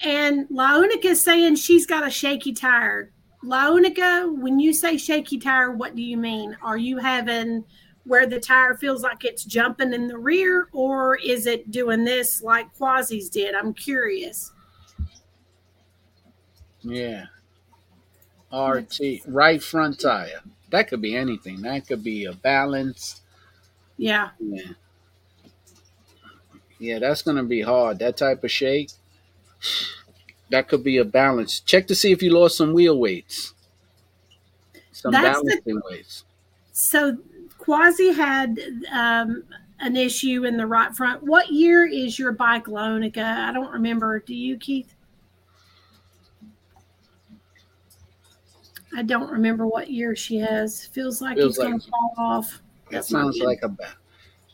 And 0.00 0.46
La 0.50 0.76
Unica 0.76 1.08
is 1.08 1.24
saying 1.24 1.56
she's 1.56 1.86
got 1.86 2.06
a 2.06 2.10
shaky 2.10 2.52
tire. 2.52 3.10
La 3.42 3.68
Unica, 3.68 4.28
when 4.32 4.58
you 4.58 4.72
say 4.72 4.96
shaky 4.96 5.38
tire, 5.38 5.72
what 5.72 5.96
do 5.96 6.02
you 6.02 6.16
mean? 6.16 6.56
Are 6.62 6.76
you 6.76 6.98
having 6.98 7.64
where 8.04 8.26
the 8.26 8.40
tire 8.40 8.74
feels 8.74 9.02
like 9.02 9.24
it's 9.24 9.44
jumping 9.44 9.92
in 9.92 10.08
the 10.08 10.18
rear, 10.18 10.68
or 10.72 11.16
is 11.16 11.46
it 11.46 11.70
doing 11.70 12.04
this 12.04 12.42
like 12.42 12.74
Quasi's 12.74 13.28
did? 13.28 13.54
I'm 13.54 13.74
curious. 13.74 14.52
Yeah. 16.80 17.26
RT, 18.52 19.00
right 19.26 19.62
front 19.62 20.00
tire. 20.00 20.40
That 20.70 20.88
could 20.88 21.02
be 21.02 21.14
anything. 21.14 21.62
That 21.62 21.86
could 21.86 22.02
be 22.02 22.24
a 22.24 22.32
balance. 22.32 23.20
Yeah. 23.96 24.30
Yeah. 24.40 24.72
Yeah, 26.78 26.98
that's 27.00 27.22
going 27.22 27.36
to 27.36 27.42
be 27.42 27.60
hard. 27.60 27.98
That 27.98 28.16
type 28.16 28.44
of 28.44 28.50
shake. 28.50 28.90
That 30.50 30.68
could 30.68 30.82
be 30.82 30.96
a 30.98 31.04
balance. 31.04 31.60
Check 31.60 31.86
to 31.88 31.94
see 31.94 32.12
if 32.12 32.22
you 32.22 32.30
lost 32.30 32.56
some 32.56 32.72
wheel 32.72 32.98
weights. 32.98 33.54
Some 34.92 35.12
That's 35.12 35.40
balancing 35.40 35.74
the, 35.76 35.82
weights. 35.90 36.24
So 36.72 37.18
Quasi 37.58 38.12
had 38.12 38.58
um, 38.90 39.44
an 39.80 39.96
issue 39.96 40.44
in 40.44 40.56
the 40.56 40.66
right 40.66 40.94
front. 40.96 41.22
What 41.22 41.50
year 41.50 41.86
is 41.86 42.18
your 42.18 42.32
bike, 42.32 42.66
La 42.66 42.88
Unica? 42.88 43.22
I 43.22 43.52
don't 43.52 43.70
remember. 43.72 44.20
Do 44.20 44.34
you, 44.34 44.56
Keith? 44.56 44.94
I 48.96 49.02
don't 49.02 49.30
remember 49.30 49.66
what 49.66 49.90
year 49.90 50.16
she 50.16 50.38
has. 50.38 50.86
Feels 50.86 51.20
like 51.20 51.36
Feels 51.36 51.50
it's 51.50 51.58
like, 51.58 51.68
going 51.68 51.80
to 51.80 51.90
fall 51.90 52.14
off. 52.16 52.62
That 52.90 53.04
sounds 53.04 53.38
like 53.38 53.62
a 53.62 53.76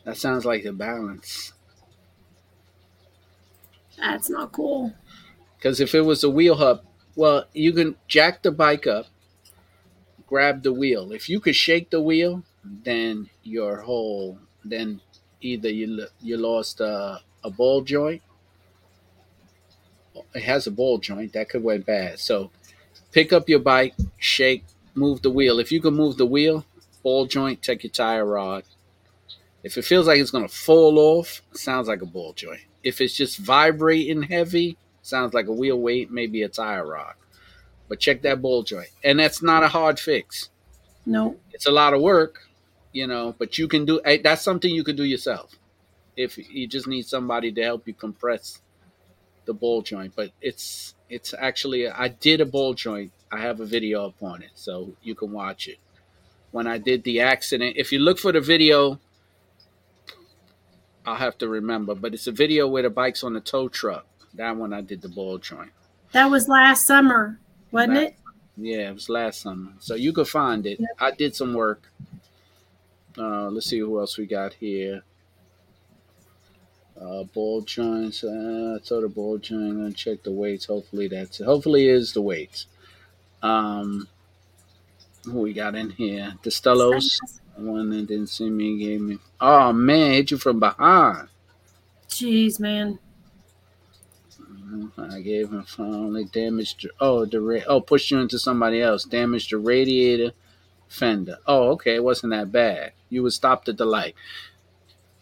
that 0.03 0.17
sounds 0.17 0.45
like 0.45 0.65
a 0.65 0.73
balance. 0.73 1.53
That's 3.97 4.29
not 4.29 4.51
cool. 4.51 4.93
Because 5.57 5.79
if 5.79 5.95
it 5.95 6.01
was 6.01 6.23
a 6.23 6.29
wheel 6.29 6.55
hub, 6.55 6.83
well, 7.15 7.45
you 7.53 7.71
can 7.71 7.95
jack 8.07 8.43
the 8.43 8.51
bike 8.51 8.87
up, 8.87 9.07
grab 10.27 10.63
the 10.63 10.73
wheel. 10.73 11.11
If 11.11 11.29
you 11.29 11.39
could 11.39 11.55
shake 11.55 11.89
the 11.89 12.01
wheel, 12.01 12.43
then 12.63 13.29
your 13.43 13.81
whole, 13.81 14.39
then 14.63 15.01
either 15.41 15.69
you 15.69 16.07
you 16.21 16.37
lost 16.37 16.81
a, 16.81 17.21
a 17.43 17.49
ball 17.49 17.81
joint. 17.81 18.21
It 20.33 20.43
has 20.43 20.67
a 20.67 20.71
ball 20.71 20.97
joint 20.97 21.33
that 21.33 21.49
could 21.49 21.63
went 21.63 21.85
bad. 21.85 22.19
So 22.19 22.51
pick 23.11 23.31
up 23.33 23.49
your 23.49 23.59
bike, 23.59 23.95
shake, 24.17 24.65
move 24.93 25.21
the 25.21 25.29
wheel. 25.29 25.59
If 25.59 25.71
you 25.71 25.81
can 25.81 25.93
move 25.93 26.17
the 26.17 26.25
wheel, 26.25 26.65
ball 27.03 27.25
joint, 27.25 27.61
take 27.61 27.83
your 27.83 27.91
tire 27.91 28.25
rod. 28.25 28.63
If 29.63 29.77
it 29.77 29.83
feels 29.85 30.07
like 30.07 30.19
it's 30.19 30.31
gonna 30.31 30.47
fall 30.47 30.99
off, 30.99 31.41
sounds 31.53 31.87
like 31.87 32.01
a 32.01 32.05
ball 32.05 32.33
joint. 32.33 32.61
If 32.85 33.01
it's 33.01 33.13
just 33.17 33.37
vibrating 33.39 34.23
heavy, 34.23 34.77
Sounds 35.05 35.35
like 35.35 35.45
a 35.45 35.51
wheel 35.53 35.79
weight, 35.79 36.09
maybe 36.09 36.41
a 36.41 36.49
tire 36.49 36.83
rock. 36.83 37.17
but 37.87 37.99
check 37.99 38.23
that 38.23 38.41
ball 38.41 38.63
joint. 38.63 38.89
And 39.03 39.19
that's 39.19 39.43
not 39.43 39.61
a 39.61 39.67
hard 39.67 39.99
fix. 39.99 40.49
No. 41.05 41.35
It's 41.53 41.67
a 41.67 41.71
lot 41.71 41.93
of 41.93 42.01
work, 42.01 42.49
you 42.91 43.05
know, 43.05 43.35
but 43.37 43.59
you 43.59 43.67
can 43.67 43.85
do 43.85 44.01
eh, 44.03 44.17
that's 44.23 44.41
something 44.41 44.73
you 44.73 44.83
can 44.83 44.95
do 44.95 45.03
yourself. 45.03 45.53
If 46.17 46.39
you 46.39 46.65
just 46.65 46.87
need 46.87 47.05
somebody 47.05 47.51
to 47.51 47.61
help 47.61 47.87
you 47.87 47.93
compress 47.93 48.63
the 49.45 49.53
ball 49.53 49.83
joint, 49.83 50.13
but 50.15 50.31
it's 50.41 50.95
it's 51.07 51.35
actually 51.37 51.87
I 51.87 52.07
did 52.07 52.41
a 52.41 52.45
ball 52.47 52.73
joint. 52.73 53.11
I 53.31 53.39
have 53.41 53.59
a 53.59 53.65
video 53.65 54.07
up 54.07 54.23
on 54.23 54.41
it, 54.41 54.53
so 54.55 54.93
you 55.03 55.13
can 55.13 55.31
watch 55.31 55.67
it. 55.67 55.77
When 56.49 56.65
I 56.65 56.79
did 56.79 57.03
the 57.03 57.21
accident, 57.21 57.75
if 57.77 57.91
you 57.91 57.99
look 57.99 58.17
for 58.17 58.31
the 58.31 58.41
video, 58.41 58.99
I'll 61.05 61.15
have 61.15 61.37
to 61.39 61.47
remember, 61.47 61.95
but 61.95 62.13
it's 62.13 62.27
a 62.27 62.31
video 62.31 62.67
where 62.67 62.83
the 62.83 62.89
bike's 62.89 63.23
on 63.23 63.33
the 63.33 63.39
tow 63.41 63.67
truck. 63.69 64.05
That 64.33 64.55
one 64.57 64.73
I 64.73 64.81
did 64.81 65.01
the 65.01 65.09
ball 65.09 65.37
joint. 65.37 65.71
That 66.11 66.29
was 66.29 66.47
last 66.47 66.85
summer, 66.85 67.39
wasn't 67.71 67.93
Last- 67.93 68.03
it? 68.07 68.15
Yeah, 68.57 68.89
it 68.89 68.93
was 68.93 69.09
last 69.09 69.41
summer. 69.41 69.73
So 69.79 69.95
you 69.95 70.13
could 70.13 70.27
find 70.29 70.65
it. 70.65 70.79
I 70.99 71.11
did 71.11 71.35
some 71.35 71.53
work. 71.53 71.91
Uh, 73.17 73.49
let's 73.49 73.67
see 73.67 73.79
who 73.79 73.99
else 73.99 74.17
we 74.17 74.25
got 74.25 74.53
here. 74.53 75.03
Uh, 76.99 77.23
ball 77.23 77.61
joints. 77.61 78.23
Uh, 78.23 78.79
the 78.87 79.11
ball 79.13 79.37
joint. 79.37 79.61
I'm 79.61 79.77
gonna 79.81 79.93
check 79.93 80.23
the 80.23 80.31
weights. 80.31 80.65
Hopefully 80.65 81.09
that's 81.09 81.41
it. 81.41 81.43
Hopefully 81.45 81.89
it 81.89 81.95
is 81.95 82.13
the 82.13 82.21
weights. 82.21 82.67
Um, 83.43 84.07
who 85.25 85.41
we 85.41 85.51
got 85.53 85.75
in 85.75 85.89
here? 85.89 86.35
The 86.43 86.49
Stellos. 86.49 87.19
One 87.55 87.89
that 87.91 88.07
didn't 88.07 88.27
see 88.27 88.49
me 88.49 88.77
gave 88.77 89.01
me. 89.01 89.17
Oh 89.39 89.71
man, 89.71 90.11
hit 90.11 90.31
you 90.31 90.37
from 90.37 90.59
behind. 90.59 91.29
Jeez, 92.09 92.59
man. 92.59 92.99
Uh-huh. 94.39 95.07
I 95.11 95.21
gave 95.21 95.51
him 95.51 95.63
finally 95.63 96.25
damaged. 96.25 96.87
Oh, 96.99 97.25
the 97.25 97.39
ra- 97.39 97.59
oh 97.67 97.81
pushed 97.81 98.11
you 98.11 98.19
into 98.19 98.39
somebody 98.39 98.81
else. 98.81 99.05
Damaged 99.05 99.51
the 99.51 99.57
radiator 99.57 100.33
fender. 100.87 101.37
Oh, 101.45 101.69
okay, 101.71 101.95
it 101.95 102.03
wasn't 102.03 102.31
that 102.31 102.51
bad. 102.51 102.91
You 103.09 103.23
were 103.23 103.31
stopped 103.31 103.69
at 103.69 103.77
the 103.77 103.85
light. 103.85 104.15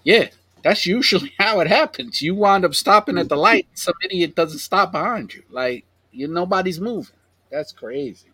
Yeah, 0.03 0.29
that's 0.63 0.85
usually 0.85 1.33
how 1.39 1.59
it 1.59 1.67
happens. 1.67 2.21
You 2.21 2.35
wind 2.35 2.65
up 2.65 2.73
stopping 2.73 3.17
at 3.17 3.29
the 3.29 3.37
light. 3.37 3.67
Some 3.73 3.95
idiot 4.03 4.35
doesn't 4.35 4.59
stop 4.59 4.91
behind 4.91 5.33
you. 5.33 5.43
Like 5.49 5.85
you, 6.11 6.27
nobody's 6.27 6.79
moving. 6.79 7.15
That's 7.51 7.71
crazy. 7.71 8.29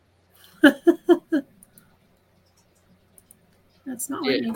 That's 3.89 4.07
not 4.07 4.23
Yeah. 4.23 4.53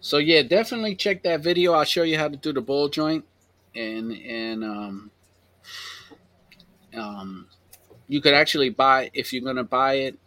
So 0.00 0.16
yeah, 0.16 0.40
definitely 0.40 0.96
check 0.96 1.22
that 1.24 1.42
video. 1.42 1.74
I'll 1.74 1.84
show 1.84 2.04
you 2.04 2.16
how 2.16 2.28
to 2.28 2.36
do 2.38 2.54
the 2.54 2.62
ball 2.62 2.88
joint, 2.88 3.26
and 3.74 4.12
and 4.12 4.64
um, 4.64 5.10
um, 6.96 7.46
you 8.08 8.22
could 8.22 8.32
actually 8.32 8.70
buy 8.70 9.10
if 9.12 9.34
you're 9.34 9.44
gonna 9.44 9.62
buy 9.62 9.94
it. 10.06 10.18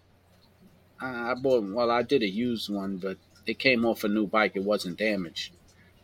I 1.02 1.32
I 1.32 1.34
bought 1.34 1.64
well, 1.64 1.90
I 1.90 2.04
did 2.04 2.22
a 2.22 2.30
used 2.30 2.72
one, 2.72 2.98
but 2.98 3.18
it 3.48 3.58
came 3.58 3.84
off 3.84 4.04
a 4.04 4.08
new 4.08 4.28
bike. 4.28 4.52
It 4.56 4.64
wasn't 4.64 5.00
damaged, 5.00 5.56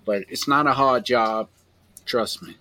but 0.03 0.23
it's 0.29 0.47
not 0.47 0.65
a 0.65 0.73
hard 0.73 1.05
job. 1.05 1.49
Trust 2.07 2.41
me. 2.41 2.57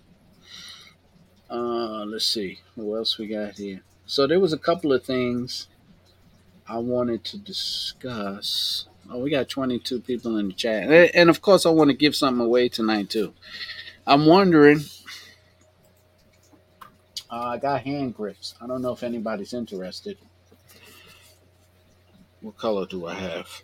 Uh, 1.49 2.05
let's 2.05 2.27
see 2.27 2.59
what 2.75 2.97
else 2.97 3.17
we 3.17 3.25
got 3.25 3.55
here. 3.55 3.81
So 4.05 4.27
there 4.27 4.39
was 4.39 4.53
a 4.53 4.59
couple 4.59 4.93
of 4.93 5.03
things 5.03 5.67
I 6.67 6.77
wanted 6.77 7.23
to 7.23 7.39
discuss. 7.39 8.85
Oh, 9.11 9.19
we 9.19 9.31
got 9.31 9.49
22 9.49 10.01
people 10.01 10.37
in 10.37 10.47
the 10.49 10.53
chat. 10.53 10.89
And- 11.15 11.29
of 11.29 11.41
course, 11.41 11.65
I 11.65 11.69
want 11.69 11.89
to 11.89 11.95
give 11.95 12.15
something 12.15 12.45
away 12.45 12.69
tonight, 12.69 13.09
too. 13.09 13.33
I'm 14.05 14.25
wondering. 14.25 14.81
Uh, 17.31 17.35
I 17.35 17.57
got 17.57 17.81
hand 17.81 18.15
grips. 18.15 18.55
I 18.61 18.67
don't 18.67 18.81
know 18.81 18.91
if 18.91 19.03
anybody's 19.03 19.53
interested. 19.53 20.17
What 22.41 22.57
color 22.57 22.85
do 22.85 23.05
I 23.05 23.15
have? 23.15 23.61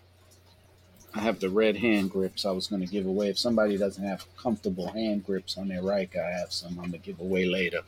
I 1.14 1.20
have 1.20 1.40
the 1.40 1.50
red 1.50 1.78
hand 1.78 2.12
grips 2.12 2.46
I 2.46 2.52
was 2.52 2.68
going 2.68 2.82
to 2.82 2.88
give 2.88 3.06
away. 3.06 3.30
If 3.30 3.40
somebody 3.40 3.78
doesn't 3.78 4.04
have 4.04 4.25
comfortable 4.36 4.88
hand 4.92 5.25
grips 5.25 5.58
on 5.58 5.70
their 5.70 5.82
Reich, 5.82 6.16
I 6.18 6.30
have 6.30 6.52
some 6.52 6.72
I'm 6.72 6.77
going 6.77 6.92
to 6.92 6.98
give 6.98 7.20
away 7.22 7.46
later. 7.46 7.81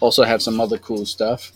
Also, 0.00 0.24
have 0.24 0.42
some 0.42 0.60
other 0.60 0.78
cool 0.78 1.06
stuff. 1.06 1.52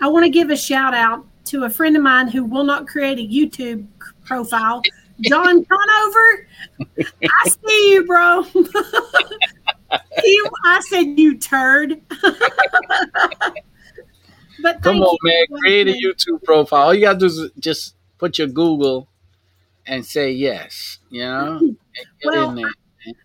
I 0.00 0.08
want 0.08 0.24
to 0.24 0.30
give 0.30 0.50
a 0.50 0.56
shout 0.56 0.92
out 0.92 1.24
to 1.46 1.64
a 1.64 1.70
friend 1.70 1.96
of 1.96 2.02
mine 2.02 2.28
who 2.28 2.44
will 2.44 2.64
not 2.64 2.86
create 2.88 3.18
a 3.18 3.22
YouTube 3.22 3.86
profile, 4.24 4.82
John 5.20 5.64
Conover. 5.64 6.48
I 6.98 7.48
see 7.48 7.92
you, 7.92 8.06
bro. 8.06 8.44
you, 10.24 10.48
I 10.64 10.80
said 10.88 11.18
you 11.18 11.38
turd. 11.38 12.00
but 14.62 14.82
Come 14.82 15.02
on, 15.02 15.16
man. 15.22 15.46
Create 15.60 15.88
a 15.88 15.92
YouTube 15.92 16.42
profile. 16.42 16.82
All 16.86 16.94
you 16.94 17.02
gotta 17.02 17.18
do 17.18 17.26
is 17.26 17.50
just 17.58 17.94
put 18.18 18.38
your 18.38 18.48
Google 18.48 19.08
and 19.86 20.04
say 20.04 20.30
yes. 20.32 20.98
You 21.10 21.22
know, 21.22 21.76
Well. 22.24 22.58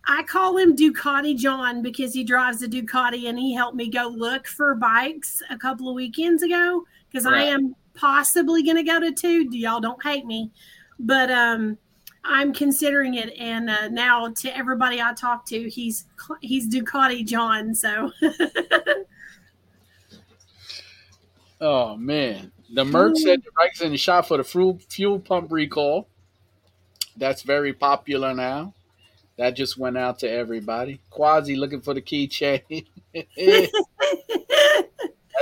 I 0.05 0.23
call 0.23 0.57
him 0.57 0.75
Ducati 0.75 1.37
John 1.37 1.81
because 1.81 2.13
he 2.13 2.25
drives 2.25 2.61
a 2.61 2.67
Ducati 2.67 3.29
and 3.29 3.39
he 3.39 3.53
helped 3.53 3.77
me 3.77 3.89
go 3.89 4.07
look 4.13 4.45
for 4.45 4.75
bikes 4.75 5.41
a 5.49 5.57
couple 5.57 5.87
of 5.87 5.95
weekends 5.95 6.43
ago 6.43 6.83
because 7.09 7.25
I 7.25 7.43
am 7.43 7.75
possibly 7.93 8.61
going 8.61 8.75
to 8.75 8.83
go 8.83 8.99
to 8.99 9.13
two. 9.13 9.47
Y'all 9.51 9.79
don't 9.79 10.03
hate 10.03 10.25
me, 10.25 10.51
but 10.99 11.31
um, 11.31 11.77
I'm 12.23 12.53
considering 12.53 13.15
it. 13.15 13.33
And 13.37 13.69
uh, 13.69 13.87
now 13.89 14.29
to 14.29 14.55
everybody 14.55 15.01
I 15.01 15.13
talk 15.13 15.45
to, 15.47 15.69
he's 15.69 16.05
he's 16.41 16.67
Ducati 16.73 17.25
John. 17.25 17.73
So 17.73 18.11
Oh 21.61 21.97
man, 21.97 22.51
the 22.73 22.85
Merc 22.85 23.17
said 23.17 23.43
the 23.43 23.51
bike's 23.57 23.81
in 23.81 23.91
the 23.91 23.97
shop 23.97 24.27
for 24.27 24.37
the 24.37 24.43
fuel 24.43 24.79
fuel 24.87 25.19
pump 25.19 25.51
recall. 25.51 26.07
That's 27.17 27.41
very 27.41 27.73
popular 27.73 28.33
now. 28.33 28.73
That 29.37 29.55
just 29.55 29.77
went 29.77 29.97
out 29.97 30.19
to 30.19 30.29
everybody. 30.29 31.01
Quasi 31.09 31.55
looking 31.55 31.81
for 31.81 31.93
the 31.93 32.01
keychain. 32.01 32.85
that 33.13 33.71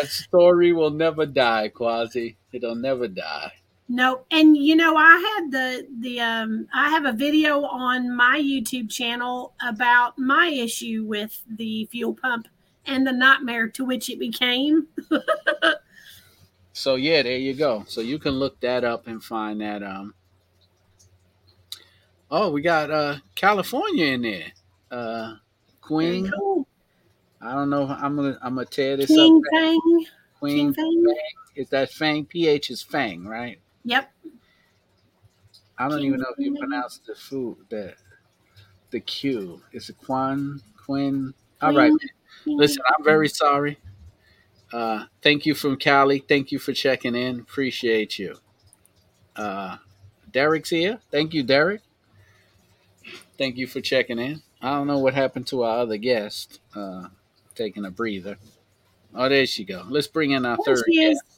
story 0.06 0.74
will 0.74 0.90
never 0.90 1.26
die, 1.28 1.70
Quasi. 1.70 2.38
It'll 2.52 2.76
never 2.76 3.08
die. 3.08 3.52
No, 3.90 4.22
and 4.32 4.58
you 4.58 4.76
know 4.76 4.96
I 4.96 5.36
had 5.36 5.52
the 5.52 5.88
the 6.00 6.20
um 6.20 6.68
I 6.74 6.90
have 6.90 7.06
a 7.06 7.14
video 7.14 7.64
on 7.64 8.16
my 8.16 8.40
YouTube 8.40 8.90
channel 8.90 9.54
about 9.66 10.18
my 10.18 10.48
issue 10.48 11.06
with 11.06 11.42
the 11.50 11.86
fuel 11.86 12.14
pump 12.14 12.48
and 12.86 13.06
the 13.06 13.12
nightmare 13.12 13.68
to 13.70 13.86
which 13.86 14.10
it 14.10 14.20
became. 14.20 14.88
So 16.78 16.94
yeah, 16.94 17.24
there 17.24 17.40
you 17.40 17.56
go. 17.56 17.86
So 17.88 18.02
you 18.02 18.20
can 18.20 18.34
look 18.34 18.60
that 18.60 18.84
up 18.84 19.08
and 19.08 19.22
find 19.22 19.62
that. 19.62 19.82
Um. 19.82 20.14
Oh, 22.30 22.52
we 22.52 22.62
got 22.62 22.92
uh 22.92 23.16
California 23.34 24.06
in 24.06 24.22
there. 24.22 24.52
Uh, 24.92 25.38
Queen. 25.82 26.32
cool. 26.38 26.68
I 27.42 27.54
don't 27.54 27.72
know. 27.72 27.88
I'm 27.88 28.16
gonna 28.16 28.38
I'm 28.44 28.54
gonna 28.54 28.68
tear 28.68 28.96
this 28.96 29.08
King 29.08 29.38
up. 29.38 29.60
Fang. 29.60 30.06
Queen. 30.38 30.72
Fang. 30.72 31.04
Is 31.56 31.68
that 31.70 31.90
Fang? 31.90 32.26
PH 32.26 32.70
is 32.70 32.84
Fang, 32.84 33.26
right? 33.26 33.60
Yep. 33.88 34.12
I 35.78 35.88
don't 35.88 36.00
King 36.00 36.08
even 36.08 36.20
know 36.20 36.34
if 36.38 36.46
you 36.46 36.58
pronounce 36.58 37.00
the 37.08 37.16
food 37.16 37.58
the 37.70 37.94
the 38.92 39.00
Q. 39.00 39.62
Is 39.72 39.90
it 39.90 39.98
Quan? 39.98 40.62
Quinn? 40.86 41.34
All 41.62 41.74
right. 41.74 41.94
Listen, 42.46 42.84
I'm 42.86 43.04
very 43.04 43.30
sorry. 43.30 43.78
Uh, 44.74 45.06
thank 45.22 45.46
you 45.46 45.54
from 45.56 45.78
Cali. 45.78 46.20
Thank 46.20 46.52
you 46.52 46.60
for 46.60 46.74
checking 46.74 47.16
in. 47.16 47.40
Appreciate 47.40 48.20
you. 48.20 48.36
Uh, 49.38 49.78
Derek's 50.32 50.70
here. 50.70 51.00
Thank 51.10 51.34
you, 51.34 51.44
Derek. 51.44 51.82
Thank 53.38 53.56
you 53.56 53.68
for 53.68 53.80
checking 53.80 54.20
in. 54.20 54.42
I 54.62 54.72
don't 54.72 54.88
know 54.88 55.00
what 55.00 55.14
happened 55.14 55.48
to 55.48 55.64
our 55.64 55.80
other 55.80 55.98
guest. 55.98 56.60
Uh, 56.76 57.08
taking 57.56 57.86
a 57.86 57.92
breather. 57.92 58.38
Oh, 59.16 59.30
there 59.30 59.46
she 59.46 59.64
go. 59.64 59.86
Let's 59.88 60.08
bring 60.08 60.32
in 60.32 60.46
our 60.46 60.58
third 60.58 60.84
guest. 60.92 61.37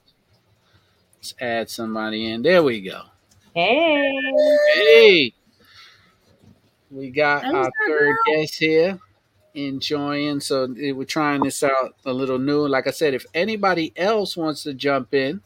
Let's 1.19 1.35
add 1.41 1.69
somebody 1.69 2.31
in. 2.31 2.43
There 2.43 2.63
we 2.63 2.79
go. 2.79 3.01
Hey. 3.53 4.15
Hey, 4.73 5.33
we 6.89 7.09
got 7.09 7.41
There's 7.41 7.53
our 7.53 7.71
third 7.87 8.15
guest 8.25 8.55
here 8.55 8.99
enjoying. 9.53 10.39
So 10.39 10.73
eh, 10.81 10.93
we're 10.93 11.03
trying 11.03 11.43
this 11.43 11.61
out 11.61 11.95
a 12.05 12.13
little 12.13 12.39
new. 12.39 12.65
Like 12.65 12.87
I 12.87 12.91
said, 12.91 13.13
if 13.13 13.25
anybody 13.33 13.91
else 13.97 14.37
wants 14.37 14.63
to 14.63 14.73
jump 14.73 15.13
in, 15.13 15.41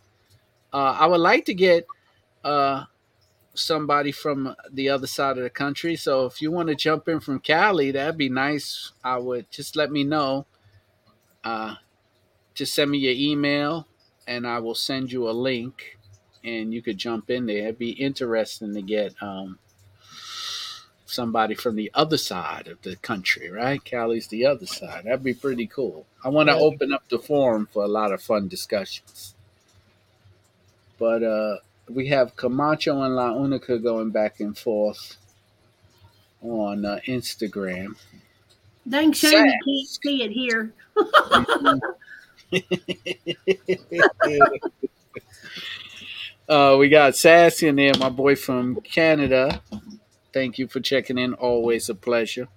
uh, 0.72 0.96
I 1.00 1.08
would 1.08 1.22
like 1.22 1.46
to 1.46 1.56
get 1.56 1.88
uh, 2.44 2.84
somebody 3.56 4.12
from 4.12 4.56
the 4.72 4.90
other 4.90 5.08
side 5.08 5.38
of 5.38 5.44
the 5.44 5.50
country. 5.50 5.96
So 5.96 6.28
if 6.28 6.40
you 6.40 6.52
want 6.52 6.70
to 6.70 6.76
jump 6.76 7.08
in 7.08 7.20
from 7.20 7.40
Cali, 7.40 7.90
that'd 7.90 8.16
be 8.16 8.30
nice. 8.30 8.92
I 9.04 9.18
would 9.18 9.50
just 9.50 9.76
let 9.76 9.92
me 9.92 10.04
know. 10.04 10.46
Uh, 11.44 11.78
just 12.54 12.76
send 12.76 12.92
me 12.92 13.00
your 13.00 13.16
email, 13.16 13.88
and 14.28 14.48
I 14.48 14.60
will 14.60 14.76
send 14.76 15.12
you 15.12 15.30
a 15.30 15.32
link, 15.32 15.98
and 16.44 16.74
you 16.74 16.82
could 16.82 16.98
jump 16.98 17.30
in 17.30 17.46
there. 17.46 17.64
It'd 17.64 17.80
be 17.80 17.92
interesting 17.92 18.74
to 18.74 18.82
get. 18.82 19.16
Um, 19.22 19.60
somebody 21.14 21.54
from 21.56 21.76
the 21.76 21.92
other 21.94 22.18
side 22.18 22.68
of 22.68 22.82
the 22.82 22.96
country, 22.98 23.50
right? 23.50 23.84
Cali's 23.84 24.28
the 24.28 24.46
other 24.46 24.66
side. 24.66 25.06
That'd 25.06 25.24
be 25.24 25.34
pretty 25.34 25.68
cool. 25.68 26.06
I 26.24 26.30
want 26.30 26.50
to 26.50 26.56
open 26.56 26.92
up 26.92 27.08
the 27.08 27.20
forum 27.20 27.68
for 27.72 27.84
a 27.84 27.88
lot 27.88 28.12
of 28.12 28.22
fun 28.22 28.48
discussions. 28.48 29.36
But 30.98 31.24
uh, 31.24 31.58
we 31.90 32.08
have 32.08 32.36
Camacho 32.36 33.02
and 33.02 33.16
La 33.16 33.34
Unica 33.34 33.78
going 33.78 34.10
back 34.10 34.40
and 34.40 34.58
forth 34.58 35.18
on 36.42 36.86
uh, 36.86 37.00
Instagram. 37.08 37.96
Dang 38.88 39.14
shame 39.14 39.32
Sad. 39.32 39.46
you 39.66 39.86
can't 39.86 39.88
see 39.88 40.24
it 40.24 40.32
here. 40.32 40.74
uh, 46.50 46.76
we 46.80 46.90
got 46.90 47.16
Sassy 47.16 47.68
in 47.68 47.76
there, 47.76 47.94
my 48.00 48.10
boy 48.10 48.36
from 48.36 48.80
Canada. 48.82 49.62
Thank 50.34 50.58
you 50.58 50.68
for 50.68 50.80
checking 50.80 51.18
in. 51.18 51.34
Always 51.34 51.90
a 51.90 51.96
pleasure. 51.96 52.48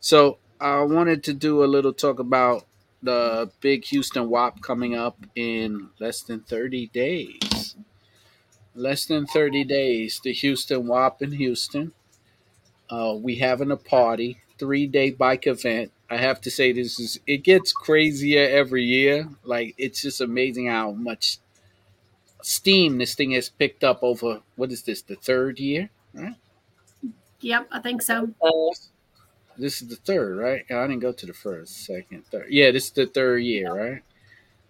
So 0.00 0.38
I 0.60 0.82
wanted 0.82 1.24
to 1.24 1.34
do 1.34 1.64
a 1.64 1.66
little 1.66 1.92
talk 1.92 2.18
about 2.18 2.66
the 3.02 3.50
big 3.60 3.84
Houston 3.86 4.28
WAP 4.28 4.62
coming 4.62 4.94
up 4.94 5.18
in 5.34 5.90
less 5.98 6.22
than 6.22 6.40
30 6.40 6.88
days. 6.88 7.76
Less 8.74 9.06
than 9.06 9.26
30 9.26 9.64
days. 9.64 10.20
The 10.22 10.32
Houston 10.32 10.86
WAP 10.86 11.22
in 11.22 11.32
Houston. 11.32 11.92
Uh, 12.90 13.16
we 13.18 13.36
having 13.36 13.70
a 13.70 13.76
party, 13.76 14.38
three 14.58 14.86
day 14.86 15.10
bike 15.10 15.46
event. 15.46 15.92
I 16.08 16.16
have 16.16 16.40
to 16.42 16.50
say 16.50 16.72
this 16.72 17.00
is 17.00 17.18
it 17.26 17.38
gets 17.38 17.72
crazier 17.72 18.48
every 18.48 18.84
year. 18.84 19.28
Like 19.44 19.74
it's 19.76 20.02
just 20.02 20.20
amazing 20.20 20.68
how 20.68 20.92
much 20.92 21.38
steam 22.42 22.98
this 22.98 23.14
thing 23.14 23.32
has 23.32 23.48
picked 23.48 23.82
up 23.82 24.00
over 24.02 24.40
what 24.54 24.70
is 24.70 24.82
this, 24.82 25.02
the 25.02 25.16
third 25.16 25.58
year? 25.58 25.90
Right? 26.14 26.34
Yep, 27.40 27.68
I 27.72 27.80
think 27.80 28.02
so. 28.02 28.30
This 29.58 29.82
is 29.82 29.88
the 29.88 29.96
third, 29.96 30.36
right? 30.36 30.64
I 30.70 30.86
didn't 30.86 31.00
go 31.00 31.12
to 31.12 31.26
the 31.26 31.32
first, 31.32 31.84
second, 31.86 32.26
third. 32.26 32.46
Yeah, 32.50 32.70
this 32.70 32.86
is 32.86 32.90
the 32.90 33.06
third 33.06 33.38
year, 33.38 33.72
right? 33.74 34.02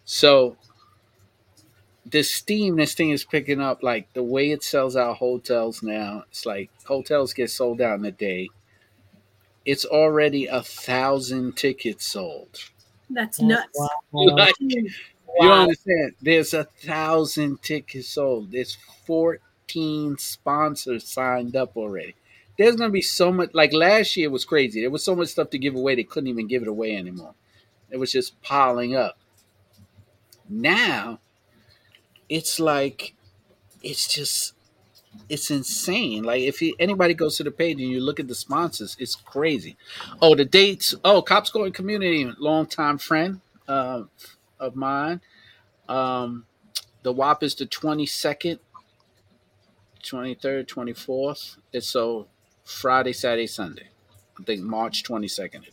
So 0.04 0.56
the 2.04 2.22
steam 2.22 2.76
this 2.76 2.94
thing 2.94 3.10
is 3.10 3.24
picking 3.24 3.60
up, 3.60 3.82
like 3.82 4.12
the 4.12 4.22
way 4.22 4.52
it 4.52 4.62
sells 4.62 4.96
out 4.96 5.16
hotels 5.16 5.82
now, 5.82 6.24
it's 6.30 6.46
like 6.46 6.70
hotels 6.86 7.34
get 7.34 7.50
sold 7.50 7.80
out 7.80 7.98
in 7.98 8.04
a 8.04 8.12
day. 8.12 8.48
It's 9.66 9.84
already 9.84 10.46
a 10.46 10.62
thousand 10.62 11.56
tickets 11.58 12.06
sold. 12.06 12.70
That's 13.10 13.40
Wow. 13.40 13.48
nuts. 13.48 13.78
Like, 14.12 14.54
you 14.60 14.90
don't 15.40 15.60
understand. 15.62 16.14
There's 16.22 16.54
a 16.54 16.64
thousand 16.64 17.62
tickets 17.62 18.08
sold. 18.08 18.52
There's 18.52 18.76
14 19.06 20.18
sponsors 20.18 21.06
signed 21.08 21.56
up 21.56 21.76
already. 21.76 22.14
There's 22.58 22.76
gonna 22.76 22.90
be 22.90 23.02
so 23.02 23.32
much. 23.32 23.50
Like 23.54 23.74
last 23.74 24.16
year 24.16 24.30
was 24.30 24.46
crazy. 24.46 24.80
There 24.80 24.90
was 24.90 25.04
so 25.04 25.14
much 25.16 25.28
stuff 25.28 25.50
to 25.50 25.58
give 25.58 25.74
away. 25.74 25.94
They 25.96 26.04
couldn't 26.04 26.28
even 26.28 26.46
give 26.48 26.62
it 26.62 26.68
away 26.68 26.96
anymore. 26.96 27.34
It 27.90 27.98
was 27.98 28.12
just 28.12 28.40
piling 28.42 28.96
up. 28.96 29.18
Now, 30.48 31.20
it's 32.28 32.58
like, 32.60 33.14
it's 33.82 34.08
just, 34.12 34.54
it's 35.28 35.50
insane. 35.50 36.22
Like 36.22 36.42
if 36.42 36.60
you, 36.62 36.74
anybody 36.78 37.14
goes 37.14 37.36
to 37.36 37.44
the 37.44 37.50
page 37.50 37.80
and 37.80 37.90
you 37.90 38.00
look 38.00 38.20
at 38.20 38.28
the 38.28 38.34
sponsors, 38.34 38.96
it's 38.98 39.14
crazy. 39.14 39.76
Oh, 40.20 40.34
the 40.34 40.44
dates. 40.44 40.94
Oh, 41.04 41.22
Cops 41.22 41.50
Going 41.50 41.72
Community, 41.72 42.30
longtime 42.38 42.98
friend 42.98 43.40
uh, 43.68 44.02
of 44.58 44.76
mine. 44.76 45.20
Um, 45.88 46.46
the 47.02 47.12
WAP 47.12 47.42
is 47.42 47.54
the 47.54 47.66
22nd, 47.66 48.58
23rd, 50.02 50.66
24th. 50.66 51.56
It's 51.72 51.88
so 51.88 52.26
Friday, 52.64 53.12
Saturday, 53.12 53.46
Sunday. 53.46 53.88
I 54.38 54.42
think 54.42 54.62
March 54.62 55.04
22nd. 55.04 55.64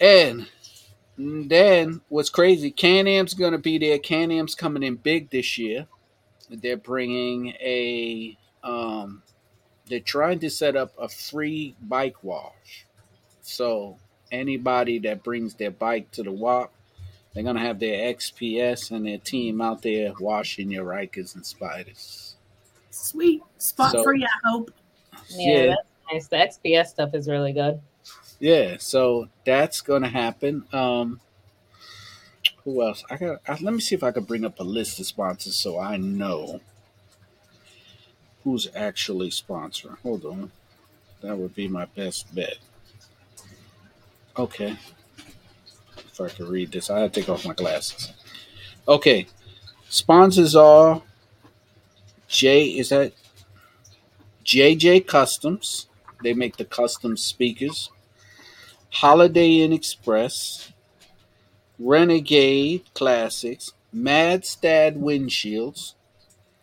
And 0.00 0.46
then 1.18 2.00
what's 2.08 2.30
crazy, 2.30 2.70
Can-Am's 2.70 3.34
to 3.52 3.58
be 3.58 3.78
there. 3.78 3.98
Can-Am's 3.98 4.54
coming 4.54 4.82
in 4.82 4.96
big 4.96 5.30
this 5.30 5.58
year. 5.58 5.86
They're 6.50 6.76
bringing 6.76 7.48
a, 7.60 8.36
um, 8.62 9.22
they're 9.88 10.00
trying 10.00 10.38
to 10.40 10.50
set 10.50 10.76
up 10.76 10.92
a 10.98 11.08
free 11.08 11.74
bike 11.80 12.22
wash. 12.22 12.86
So 13.42 13.98
anybody 14.30 14.98
that 15.00 15.22
brings 15.22 15.54
their 15.54 15.70
bike 15.70 16.10
to 16.12 16.22
the 16.22 16.32
WAP, 16.32 16.72
they're 17.34 17.42
gonna 17.44 17.60
have 17.60 17.78
their 17.78 18.14
XPS 18.14 18.90
and 18.90 19.06
their 19.06 19.18
team 19.18 19.60
out 19.60 19.82
there 19.82 20.12
washing 20.20 20.70
your 20.70 20.84
Rykers 20.84 21.34
and 21.34 21.44
Spyders. 21.44 22.34
Sweet 22.90 23.42
spot 23.58 23.92
So- 23.92 24.02
for 24.02 24.14
you, 24.14 24.26
I 24.26 24.48
hope. 24.50 24.70
Yeah, 25.30 25.74
that's 26.10 26.12
nice. 26.12 26.28
The 26.28 26.36
XPS 26.36 26.90
stuff 26.90 27.14
is 27.14 27.28
really 27.28 27.52
good. 27.52 27.80
yeah. 28.40 28.76
So 28.78 29.28
that's 29.44 29.80
gonna 29.80 30.08
happen. 30.08 30.64
Um, 30.72 31.20
who 32.64 32.82
else? 32.82 33.04
I 33.10 33.16
got. 33.16 33.40
I, 33.46 33.52
let 33.60 33.74
me 33.74 33.80
see 33.80 33.94
if 33.94 34.02
I 34.02 34.12
can 34.12 34.24
bring 34.24 34.44
up 34.44 34.60
a 34.60 34.64
list 34.64 35.00
of 35.00 35.06
sponsors 35.06 35.56
so 35.56 35.78
I 35.78 35.96
know 35.96 36.60
who's 38.44 38.68
actually 38.74 39.30
sponsoring. 39.30 39.98
Hold 40.02 40.24
on, 40.24 40.52
that 41.20 41.36
would 41.36 41.54
be 41.54 41.68
my 41.68 41.86
best 41.86 42.34
bet. 42.34 42.58
Okay, 44.36 44.76
if 45.96 46.20
I 46.20 46.28
could 46.28 46.48
read 46.48 46.72
this, 46.72 46.90
I 46.90 47.00
had 47.00 47.12
to 47.12 47.20
take 47.20 47.28
off 47.28 47.46
my 47.46 47.54
glasses. 47.54 48.12
Okay, 48.86 49.26
sponsors 49.88 50.54
are 50.54 51.02
J. 52.28 52.64
Is 52.66 52.90
that 52.90 53.12
JJ 54.44 55.06
Customs? 55.06 55.88
They 56.22 56.34
make 56.34 56.56
the 56.56 56.64
custom 56.64 57.16
speakers. 57.16 57.90
Holiday 58.90 59.60
Inn 59.60 59.72
Express, 59.72 60.72
Renegade 61.78 62.82
Classics, 62.94 63.72
Mad 63.92 64.44
Stad 64.44 64.96
Windshields, 64.96 65.94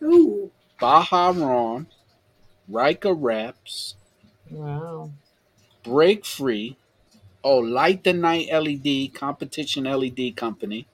Ooh, 0.03 0.51
Baja 0.79 1.29
Ron, 1.29 1.87
Rika 2.67 3.13
Wraps, 3.13 3.95
Wow. 4.49 5.11
Break 5.83 6.25
Free, 6.25 6.77
oh, 7.43 7.57
Light 7.59 8.03
the 8.03 8.13
Night 8.13 8.47
LED, 8.51 9.13
Competition 9.13 9.85
LED 9.85 10.35
Company, 10.35 10.87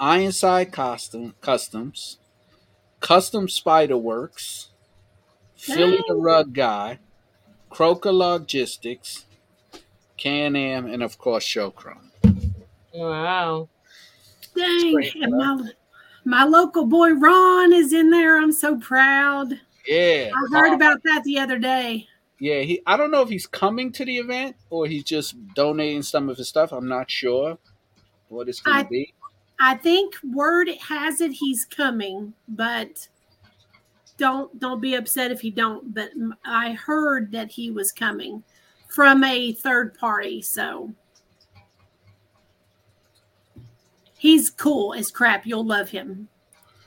Ironside 0.00 0.72
Custom, 0.72 1.34
Customs, 1.40 2.18
Custom 3.00 3.48
Spider 3.48 3.96
Works, 3.96 4.68
Philly 5.54 6.02
the 6.08 6.14
Rug 6.14 6.52
Guy, 6.52 6.98
Croker 7.70 8.12
Logistics, 8.12 9.24
Can 10.16 10.56
Am, 10.56 10.86
and 10.86 11.02
of 11.02 11.18
course 11.18 11.44
Showchrome. 11.46 12.10
Wow. 12.96 13.68
dang. 14.56 14.94
great, 14.94 15.14
and 15.16 15.36
my, 15.36 15.70
my 16.24 16.44
local 16.44 16.86
boy 16.86 17.12
Ron 17.12 17.72
is 17.72 17.92
in 17.92 18.10
there. 18.10 18.38
I'm 18.40 18.52
so 18.52 18.78
proud. 18.78 19.52
Yeah, 19.86 20.30
I 20.34 20.56
heard 20.56 20.74
about 20.74 21.00
that 21.04 21.22
the 21.24 21.38
other 21.38 21.58
day. 21.58 22.08
Yeah, 22.38 22.60
he. 22.60 22.82
I 22.86 22.96
don't 22.96 23.10
know 23.10 23.22
if 23.22 23.28
he's 23.28 23.46
coming 23.46 23.92
to 23.92 24.04
the 24.04 24.16
event 24.18 24.56
or 24.70 24.86
he's 24.86 25.04
just 25.04 25.36
donating 25.54 26.02
some 26.02 26.28
of 26.28 26.36
his 26.36 26.48
stuff. 26.48 26.72
I'm 26.72 26.88
not 26.88 27.10
sure 27.10 27.56
what 28.28 28.48
it's 28.48 28.60
going 28.60 28.78
I- 28.78 28.82
to 28.82 28.88
be. 28.88 29.12
I 29.58 29.74
think 29.74 30.14
word 30.22 30.68
has 30.86 31.22
it 31.22 31.32
he's 31.32 31.64
coming, 31.64 32.34
but 32.46 33.08
don't 34.18 34.58
don't 34.60 34.82
be 34.82 34.96
upset 34.96 35.30
if 35.30 35.40
he 35.40 35.50
don't. 35.50 35.94
But 35.94 36.10
I 36.44 36.72
heard 36.72 37.32
that 37.32 37.50
he 37.50 37.70
was 37.70 37.90
coming 37.90 38.42
from 38.88 39.24
a 39.24 39.52
third 39.52 39.96
party, 39.98 40.42
so 40.42 40.92
he's 44.18 44.50
cool 44.50 44.94
as 44.94 45.10
crap. 45.10 45.46
You'll 45.46 45.66
love 45.66 45.90
him. 45.90 46.28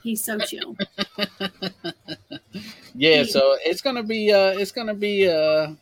He's 0.02 0.24
so 0.24 0.38
chill. 0.38 0.76
Yeah, 2.94 3.22
so 3.24 3.56
it's 3.64 3.80
gonna 3.80 4.02
be. 4.02 4.32
Uh, 4.32 4.58
it's 4.58 4.72
gonna 4.72 4.94
be 4.94 5.24
a, 5.24 5.76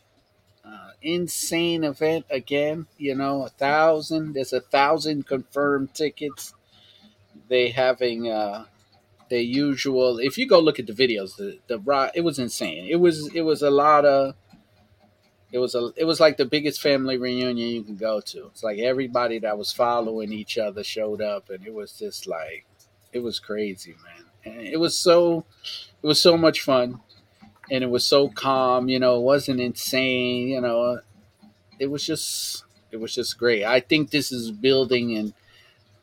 uh 0.63 0.91
insane 1.01 1.83
event 1.83 2.25
again. 2.29 2.87
You 2.97 3.15
know, 3.15 3.43
a 3.45 3.49
thousand. 3.49 4.33
There's 4.33 4.53
a 4.53 4.61
thousand 4.61 5.27
confirmed 5.27 5.93
tickets. 5.93 6.53
They 7.47 7.69
having 7.69 8.31
uh, 8.31 8.65
their 9.29 9.41
usual. 9.41 10.19
If 10.19 10.37
you 10.37 10.47
go 10.47 10.59
look 10.59 10.79
at 10.79 10.87
the 10.87 10.93
videos, 10.93 11.35
the 11.35 11.59
the 11.67 12.11
it 12.13 12.21
was 12.21 12.39
insane. 12.39 12.87
It 12.89 12.97
was 12.97 13.33
it 13.33 13.41
was 13.41 13.61
a 13.61 13.71
lot 13.71 14.05
of. 14.05 14.35
It 15.51 15.57
was 15.57 15.73
a 15.73 15.91
it 15.95 16.05
was 16.05 16.19
like 16.19 16.37
the 16.37 16.45
biggest 16.45 16.81
family 16.81 17.17
reunion 17.17 17.57
you 17.57 17.83
can 17.83 17.95
go 17.95 18.21
to. 18.21 18.47
It's 18.47 18.63
like 18.63 18.79
everybody 18.79 19.39
that 19.39 19.57
was 19.57 19.71
following 19.71 20.31
each 20.31 20.57
other 20.57 20.83
showed 20.83 21.21
up, 21.21 21.49
and 21.49 21.65
it 21.65 21.73
was 21.73 21.93
just 21.93 22.27
like 22.27 22.65
it 23.11 23.19
was 23.19 23.39
crazy, 23.39 23.95
man. 24.03 24.25
And 24.45 24.67
it 24.67 24.79
was 24.79 24.95
so 24.97 25.45
it 26.03 26.07
was 26.07 26.21
so 26.21 26.37
much 26.37 26.61
fun, 26.61 26.99
and 27.71 27.83
it 27.83 27.89
was 27.89 28.05
so 28.05 28.29
calm. 28.29 28.89
You 28.89 28.99
know, 28.99 29.17
it 29.17 29.23
wasn't 29.23 29.59
insane. 29.59 30.49
You 30.49 30.61
know, 30.61 30.99
it 31.79 31.87
was 31.87 32.05
just 32.05 32.63
it 32.91 32.97
was 32.97 33.15
just 33.15 33.37
great. 33.39 33.63
I 33.63 33.79
think 33.79 34.11
this 34.11 34.31
is 34.31 34.51
building 34.51 35.17
and 35.17 35.33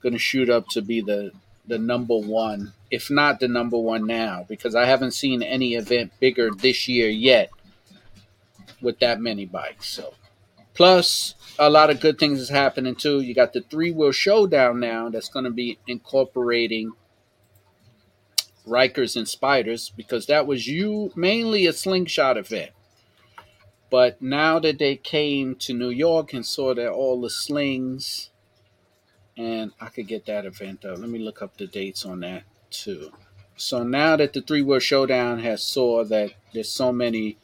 going 0.02 0.12
to 0.12 0.18
shoot 0.18 0.50
up 0.50 0.66
to 0.68 0.82
be 0.82 1.00
the 1.00 1.30
the 1.68 1.78
number 1.78 2.16
one, 2.16 2.72
if 2.90 3.10
not 3.10 3.40
the 3.40 3.48
number 3.48 3.78
one 3.78 4.06
now, 4.06 4.44
because 4.48 4.74
I 4.74 4.86
haven't 4.86 5.12
seen 5.12 5.42
any 5.42 5.74
event 5.74 6.12
bigger 6.20 6.50
this 6.50 6.88
year 6.88 7.08
yet 7.08 7.50
with 8.80 8.98
that 9.00 9.20
many 9.20 9.44
bikes. 9.44 9.88
So, 9.88 10.14
plus 10.74 11.34
a 11.58 11.70
lot 11.70 11.90
of 11.90 12.00
good 12.00 12.18
things 12.18 12.40
is 12.40 12.48
happening 12.48 12.94
too. 12.94 13.20
You 13.20 13.34
got 13.34 13.52
the 13.52 13.62
three 13.62 13.90
wheel 13.90 14.12
showdown 14.12 14.80
now 14.80 15.08
that's 15.08 15.28
going 15.28 15.44
to 15.44 15.50
be 15.50 15.78
incorporating 15.86 16.92
Rykers 18.66 19.16
and 19.16 19.26
Spyders 19.26 19.90
because 19.94 20.26
that 20.26 20.46
was 20.46 20.66
you 20.66 21.12
mainly 21.14 21.66
a 21.66 21.72
slingshot 21.72 22.36
event. 22.36 22.72
But 23.90 24.20
now 24.20 24.58
that 24.58 24.78
they 24.78 24.96
came 24.96 25.54
to 25.56 25.72
New 25.72 25.90
York 25.90 26.32
and 26.32 26.44
saw 26.44 26.74
that 26.74 26.90
all 26.90 27.20
the 27.20 27.30
slings, 27.30 28.30
and 29.36 29.72
I 29.80 29.86
could 29.88 30.08
get 30.08 30.26
that 30.26 30.44
event 30.44 30.84
up. 30.84 30.98
Let 30.98 31.08
me 31.08 31.20
look 31.20 31.40
up 31.40 31.56
the 31.56 31.66
dates 31.66 32.04
on 32.04 32.20
that 32.20 32.42
too. 32.70 33.12
So 33.56 33.84
now 33.84 34.16
that 34.16 34.32
the 34.32 34.42
Three 34.42 34.62
Wheel 34.62 34.80
Showdown 34.80 35.38
has 35.40 35.62
saw 35.62 36.04
that 36.04 36.32
there's 36.52 36.70
so 36.70 36.92
many 36.92 37.38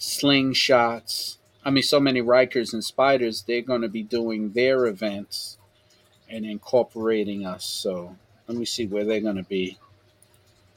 slingshots, 0.00 1.36
I 1.64 1.70
mean 1.70 1.82
so 1.82 2.00
many 2.00 2.22
Rykers 2.22 2.72
and 2.72 2.82
Spyders, 2.82 3.44
they're 3.46 3.60
going 3.60 3.82
to 3.82 3.88
be 3.88 4.02
doing 4.02 4.52
their 4.52 4.86
events 4.86 5.58
and 6.28 6.44
incorporating 6.46 7.46
us. 7.46 7.64
So 7.64 8.16
let 8.48 8.56
me 8.56 8.64
see 8.64 8.86
where 8.86 9.04
they're 9.04 9.20
going 9.20 9.36
to 9.36 9.44
be. 9.44 9.78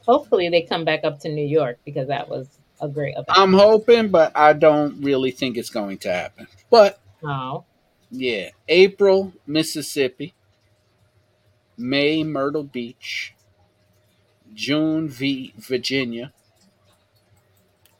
Hopefully, 0.06 0.50
they 0.50 0.64
come 0.64 0.84
back 0.84 1.06
up 1.06 1.22
to 1.22 1.30
New 1.30 1.46
York 1.46 1.80
because 1.86 2.10
that 2.10 2.28
was 2.28 2.48
a 2.82 2.90
great 2.90 3.14
event. 3.14 3.30
I'm 3.30 3.54
hoping, 3.54 4.10
but 4.10 4.36
I 4.36 4.52
don't 4.54 5.02
really 5.02 5.32
think 5.32 5.56
it's 5.56 5.70
going 5.70 5.98
to 6.00 6.12
happen. 6.12 6.48
But 6.70 7.00
oh, 7.24 7.64
yeah, 8.12 8.50
April, 8.68 9.32
Mississippi, 9.48 10.34
May, 11.78 12.24
Myrtle 12.24 12.64
Beach, 12.64 13.34
June, 14.54 15.08
v, 15.08 15.54
Virginia, 15.58 16.34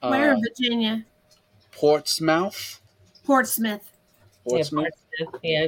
Where 0.02 0.32
uh, 0.32 0.36
in 0.36 0.42
Virginia? 0.42 1.06
Portsmouth, 1.76 2.82
Portsmouth. 3.26 3.92
Portsmouth. 4.48 4.88
yeah, 5.20 5.26
Portsmouth, 5.26 5.42
yeah. 5.44 5.68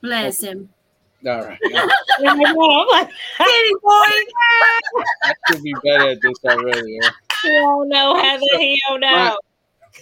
Bless 0.00 0.42
him. 0.42 0.68
All 1.26 1.44
right, 1.44 1.58
I'm 1.70 1.86
like, 2.28 3.10
City 3.38 3.74
boy. 3.82 3.90
I 5.24 5.32
should 5.50 5.62
be 5.62 5.74
better 5.82 6.10
at 6.10 6.18
this 6.22 6.38
already. 6.44 6.98
huh? 7.02 7.10
he 7.42 7.48
don't 7.50 7.88
know, 7.88 8.16
Heather. 8.16 8.58
He 8.58 8.80
don't 8.88 9.00
know. 9.00 9.38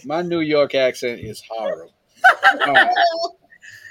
My 0.04 0.22
New 0.22 0.40
York 0.40 0.74
accent 0.74 1.20
is 1.20 1.42
horrible. 1.48 1.92
All 2.66 2.72
right. 2.74 2.94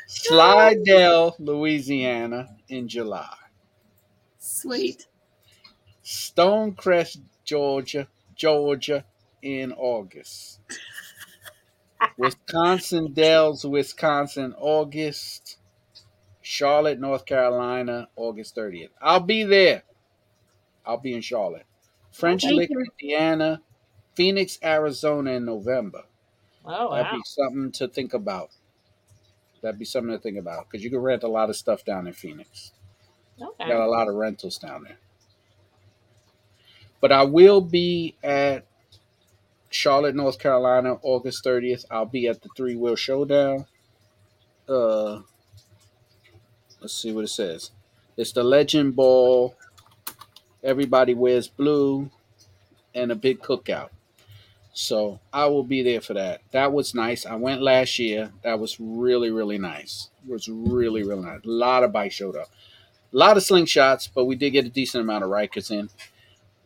Slidell, 0.08 1.36
Louisiana, 1.40 2.56
in 2.70 2.88
July. 2.88 3.36
Sweet. 4.38 5.08
Stonecrest, 6.04 7.20
Georgia, 7.44 8.08
Georgia, 8.36 9.06
in 9.42 9.72
August. 9.74 10.60
Wisconsin 12.18 13.14
Dells, 13.14 13.66
Wisconsin, 13.66 14.54
August. 14.58 15.58
Charlotte, 16.44 17.00
North 17.00 17.26
Carolina, 17.26 18.10
August 18.16 18.56
30th. 18.56 18.90
I'll 19.02 19.22
be 19.22 19.44
there. 19.44 19.84
I'll 20.86 20.98
be 20.98 21.14
in 21.16 21.22
Charlotte. 21.22 21.66
French 22.12 22.44
Lick. 22.44 22.70
Indiana, 22.70 23.62
Phoenix, 24.14 24.60
Arizona 24.62 25.32
in 25.32 25.46
November. 25.46 26.04
Oh 26.66 26.94
That'd 26.94 27.14
be 27.14 27.22
something 27.26 27.72
to 27.74 27.88
think 27.88 28.14
about. 28.14 28.50
That'd 29.62 29.80
be 29.80 29.86
something 29.86 30.12
to 30.12 30.20
think 30.20 30.38
about 30.38 30.70
because 30.70 30.84
you 30.84 30.90
can 30.90 31.00
rent 31.00 31.24
a 31.24 31.28
lot 31.30 31.50
of 31.50 31.56
stuff 31.56 31.86
down 31.86 32.08
in 32.08 32.14
Phoenix. 32.14 32.74
Okay. 33.42 33.68
Got 33.68 33.86
a 33.86 33.90
lot 33.90 34.10
of 34.10 34.16
rentals 34.16 34.58
down 34.58 34.84
there. 34.84 34.98
But 37.00 37.12
I 37.14 37.24
will 37.24 37.62
be 37.62 38.16
at 38.22 38.66
Charlotte, 39.74 40.16
North 40.16 40.40
Carolina, 40.40 40.98
August 41.02 41.44
30th. 41.44 41.86
I'll 41.90 42.06
be 42.06 42.28
at 42.28 42.42
the 42.42 42.50
Three 42.56 42.76
Wheel 42.76 42.96
Showdown. 42.96 43.66
Uh, 44.68 45.22
let's 46.82 46.94
see 46.94 47.12
what 47.12 47.24
it 47.24 47.30
says. 47.30 47.72
It's 48.16 48.32
the 48.32 48.44
Legend 48.44 48.96
Ball. 48.96 49.56
Everybody 50.64 51.14
wears 51.14 51.48
blue 51.48 52.10
and 52.96 53.12
a 53.12 53.16
big 53.16 53.42
cookout. 53.42 53.90
So 54.74 55.20
I 55.32 55.46
will 55.46 55.64
be 55.64 55.84
there 55.84 56.02
for 56.02 56.14
that. 56.14 56.42
That 56.52 56.74
was 56.74 56.96
nice. 56.96 57.26
I 57.26 57.36
went 57.36 57.62
last 57.62 58.00
year. 58.00 58.32
That 58.44 58.60
was 58.60 58.80
really, 58.80 59.30
really 59.30 59.58
nice. 59.58 60.10
It 60.26 60.32
was 60.32 60.48
really, 60.50 61.04
really 61.04 61.24
nice. 61.24 61.42
A 61.44 61.50
lot 61.50 61.84
of 61.84 61.92
bikes 61.92 62.16
showed 62.16 62.36
up. 62.36 62.48
A 63.14 63.18
lot 63.18 63.38
of 63.38 63.44
slingshots, 63.44 64.10
but 64.14 64.26
we 64.26 64.36
did 64.36 64.52
get 64.52 64.66
a 64.66 64.70
decent 64.70 65.04
amount 65.04 65.24
of 65.24 65.30
Rykers 65.30 65.70
in. 65.70 65.90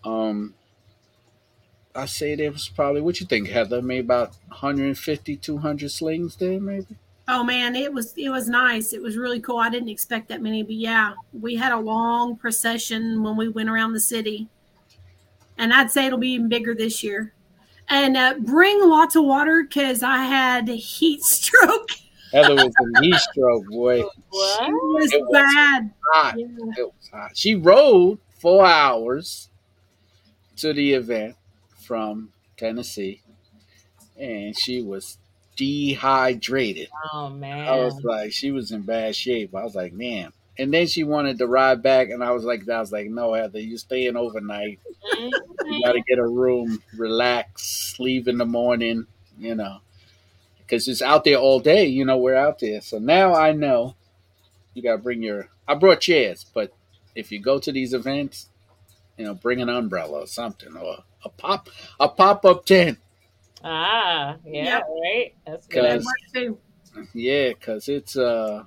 Um, 0.06 0.54
I 1.98 2.06
say 2.06 2.36
there 2.36 2.52
was 2.52 2.70
probably, 2.70 3.02
what 3.02 3.20
you 3.20 3.26
think, 3.26 3.50
Heather? 3.50 3.82
Maybe 3.82 4.02
about 4.02 4.36
150, 4.50 5.36
200 5.36 5.92
slings 5.92 6.36
there, 6.36 6.60
maybe? 6.60 6.96
Oh 7.28 7.44
man, 7.44 7.76
it 7.76 7.92
was 7.92 8.14
it 8.16 8.30
was 8.30 8.48
nice. 8.48 8.94
It 8.94 9.02
was 9.02 9.18
really 9.18 9.42
cool. 9.42 9.58
I 9.58 9.70
didn't 9.70 9.90
expect 9.90 10.30
that 10.30 10.42
many, 10.42 10.64
but 10.64 10.76
yeah, 10.76 11.14
we 11.34 11.56
had 11.56 11.74
a 11.74 11.80
long 11.80 12.38
procession 12.38 13.22
when 13.22 13.36
we 13.36 13.50
went 13.50 13.68
around 13.68 13.92
the 13.92 14.00
city, 14.00 14.48
and 15.58 15.74
I'd 15.74 15.92
say 15.92 16.06
it'll 16.06 16.20
be 16.20 16.30
even 16.30 16.48
bigger 16.48 16.74
this 16.74 17.04
year. 17.04 17.34
And 17.90 18.16
uh, 18.16 18.36
bring 18.40 18.80
lots 18.82 19.18
of 19.18 19.26
water 19.26 19.64
because 19.64 20.04
I 20.04 20.24
had 20.24 20.70
heat 20.70 21.22
stroke. 21.24 21.90
Heather 22.32 22.56
was 22.56 22.74
in 22.80 23.04
heat 23.04 23.16
stroke, 23.16 23.66
boy. 23.68 24.04
What? 24.30 24.70
It 24.70 24.72
was 24.72 25.14
It 25.14 25.22
was 25.22 25.32
bad. 25.32 25.92
Hot. 26.14 26.40
Yeah. 26.40 26.46
It 26.78 26.86
was 26.86 27.10
hot. 27.12 27.32
She 27.36 27.56
rode 27.56 28.20
four 28.40 28.66
hours 28.66 29.50
to 30.58 30.74
the 30.74 30.94
event 30.94 31.36
from 31.88 32.34
Tennessee, 32.58 33.22
and 34.20 34.58
she 34.58 34.82
was 34.82 35.18
dehydrated. 35.56 36.90
Oh 37.14 37.30
man. 37.30 37.68
I 37.68 37.78
was 37.78 38.04
like, 38.04 38.32
she 38.32 38.52
was 38.52 38.72
in 38.72 38.82
bad 38.82 39.16
shape. 39.16 39.56
I 39.56 39.64
was 39.64 39.76
like, 39.76 39.94
man. 39.94 40.34
And 40.60 40.74
then 40.74 40.88
she 40.88 41.04
wanted 41.04 41.38
to 41.38 41.48
ride 41.48 41.84
back, 41.84 42.10
and 42.10 42.24
I 42.24 42.32
was 42.32 42.44
like, 42.44 42.68
I 42.68 42.80
was 42.80 42.92
like, 42.92 43.10
no, 43.10 43.34
Heather, 43.34 43.60
you 43.60 43.78
staying 43.78 44.18
overnight. 44.18 44.80
You 45.18 45.32
mm-hmm. 45.32 45.82
got 45.86 45.92
to 45.94 46.02
get 46.02 46.18
a 46.18 46.28
room, 46.28 46.82
relax, 46.96 47.96
leave 48.00 48.28
in 48.28 48.40
the 48.40 48.46
morning, 48.46 49.06
you 49.38 49.54
know, 49.54 49.78
because 50.58 50.88
it's 50.88 51.04
out 51.04 51.24
there 51.24 51.38
all 51.38 51.60
day. 51.60 51.86
You 51.86 52.06
know, 52.06 52.18
we're 52.18 52.36
out 52.36 52.60
there. 52.60 52.82
So 52.82 52.98
now 52.98 53.36
I 53.36 53.52
know 53.52 53.96
you 54.74 54.82
got 54.82 54.94
to 54.94 54.98
bring 54.98 55.22
your. 55.22 55.50
I 55.68 55.76
brought 55.76 56.02
chairs, 56.02 56.46
but 56.54 56.74
if 57.16 57.32
you 57.32 57.40
go 57.40 57.60
to 57.60 57.72
these 57.72 57.94
events, 57.94 58.50
you 59.16 59.26
know, 59.26 59.36
bring 59.36 59.62
an 59.62 59.70
umbrella 59.70 60.22
or 60.22 60.28
something, 60.28 60.76
or 60.76 61.04
a 61.28 61.30
pop 61.30 61.70
a 62.00 62.10
pop 62.10 62.46
up 62.46 62.66
tent. 62.66 62.98
Ah, 63.64 64.38
yeah, 64.46 64.64
Yep. 64.64 64.84
right. 65.04 65.34
That's 65.46 65.68
That 65.68 65.74
good. 65.74 66.04
Because- 66.34 67.08
Yeah, 67.14 67.50
because 67.50 67.90
it's 67.90 68.18
uh, 68.18 68.64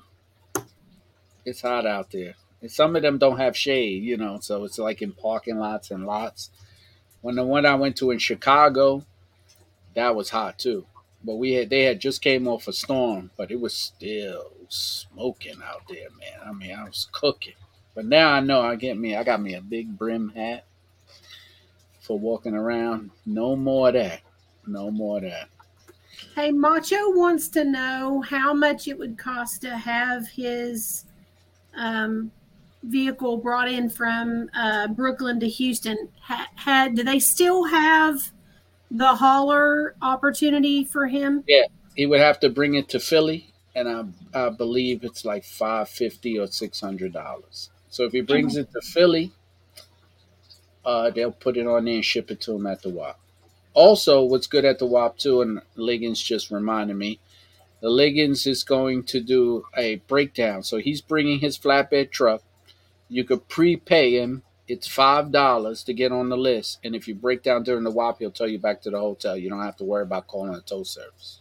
it's 1.45 1.63
hot 1.63 1.87
out 1.87 2.11
there. 2.11 2.35
And 2.61 2.71
some 2.71 2.95
of 2.95 3.03
them 3.03 3.19
don't 3.19 3.39
have 3.39 3.57
shade, 3.57 4.03
you 4.05 4.17
know, 4.17 4.39
so 4.41 4.65
it's 4.65 4.79
like 4.79 5.01
in 5.03 5.13
parking 5.13 5.59
lots 5.59 5.91
and 5.91 6.07
lots. 6.07 6.51
When 7.23 7.35
the 7.37 7.45
one 7.45 7.65
I 7.67 7.75
went 7.75 7.97
to 7.97 8.11
in 8.11 8.19
Chicago, 8.19 9.05
that 9.95 10.15
was 10.15 10.31
hot 10.31 10.59
too. 10.59 10.87
But 11.25 11.37
we 11.37 11.53
had 11.53 11.71
they 11.71 11.83
had 11.85 12.01
just 12.01 12.23
came 12.23 12.47
off 12.49 12.69
a 12.69 12.73
storm, 12.73 13.31
but 13.37 13.51
it 13.51 13.61
was 13.61 13.75
still 13.75 14.53
smoking 14.69 15.61
out 15.65 15.83
there, 15.89 16.09
man. 16.19 16.47
I 16.49 16.53
mean, 16.53 16.73
I 16.75 16.85
was 16.85 17.09
cooking. 17.13 17.55
But 17.95 18.07
now 18.07 18.31
I 18.31 18.41
know 18.41 18.61
I 18.61 18.77
get 18.77 18.97
me. 18.99 19.17
I 19.17 19.25
got 19.25 19.41
me 19.43 19.55
a 19.55 19.61
big 19.61 19.99
brim 19.99 20.31
hat 20.31 20.65
for 22.11 22.19
walking 22.19 22.55
around. 22.55 23.09
No 23.25 23.55
more 23.55 23.87
of 23.87 23.95
that. 23.95 24.23
No 24.67 24.91
more 24.91 25.19
of 25.19 25.23
that. 25.23 25.49
Hey, 26.35 26.51
Macho 26.51 27.11
wants 27.11 27.47
to 27.51 27.65
know 27.65 28.21
how 28.21 28.53
much 28.53 28.89
it 28.89 28.99
would 28.99 29.17
cost 29.17 29.63
to 29.63 29.77
have 29.77 30.27
his 30.27 31.05
um, 31.77 32.33
vehicle 32.83 33.37
brought 33.37 33.69
in 33.69 33.89
from 33.89 34.51
uh, 34.57 34.89
Brooklyn 34.89 35.39
to 35.39 35.49
Houston. 35.49 36.09
Ha- 36.23 36.49
had 36.57 36.97
do 36.97 37.05
they 37.05 37.21
still 37.21 37.67
have 37.67 38.33
the 38.91 39.15
hauler 39.15 39.95
opportunity 40.03 40.83
for 40.83 41.07
him? 41.07 41.45
Yeah, 41.47 41.67
he 41.95 42.07
would 42.07 42.19
have 42.19 42.41
to 42.41 42.51
bring 42.51 42.75
it 42.75 42.89
to 42.89 42.99
Philly, 42.99 43.53
and 43.77 43.89
I, 43.89 44.47
I 44.47 44.49
believe 44.49 45.05
it's 45.05 45.25
like 45.25 45.45
five 45.45 45.89
fifty 45.89 46.41
or 46.41 46.49
six 46.49 46.81
hundred 46.81 47.13
dollars. 47.13 47.71
So 47.89 48.03
if 48.03 48.11
he 48.11 48.21
brings 48.21 48.57
it 48.57 48.73
to 48.73 48.81
Philly, 48.81 49.31
uh, 50.91 51.09
they'll 51.11 51.31
put 51.31 51.57
it 51.57 51.69
on 51.69 51.85
there 51.85 51.95
and 51.95 52.05
ship 52.05 52.33
it 52.33 52.41
to 52.41 52.57
him 52.57 52.67
at 52.67 52.83
the 52.83 52.89
WAP. 52.89 53.17
Also, 53.75 54.25
what's 54.25 54.49
good 54.49 54.65
at 54.65 54.81
the 54.81 54.87
WAP 54.87 55.17
too, 55.19 55.41
and 55.41 55.63
Liggins 55.77 56.21
just 56.21 56.51
reminded 56.51 56.97
me, 56.97 57.21
the 57.81 57.89
Liggins 57.89 58.45
is 58.45 58.65
going 58.65 59.05
to 59.05 59.21
do 59.21 59.65
a 59.77 59.97
breakdown. 60.09 60.65
So 60.65 60.79
he's 60.79 61.01
bringing 61.01 61.39
his 61.39 61.57
flatbed 61.57 62.11
truck. 62.11 62.43
You 63.09 63.23
could 63.23 63.49
prepay 63.49 64.19
him. 64.21 64.43
It's 64.67 64.89
five 64.89 65.31
dollars 65.31 65.85
to 65.85 65.95
get 65.95 66.11
on 66.13 66.29
the 66.29 66.37
list, 66.37 66.79
and 66.83 66.97
if 66.97 67.07
you 67.07 67.15
break 67.15 67.43
down 67.45 67.63
during 67.63 67.85
the 67.85 67.91
WAP, 67.91 68.19
he'll 68.19 68.31
tell 68.33 68.49
you 68.49 68.59
back 68.59 68.83
to 68.83 68.91
the 68.91 68.99
hotel. 68.99 69.37
You 69.37 69.49
don't 69.49 69.63
have 69.63 69.77
to 69.79 69.85
worry 69.85 70.03
about 70.03 70.27
calling 70.27 70.55
a 70.55 70.61
tow 70.61 70.83
service. 70.83 71.41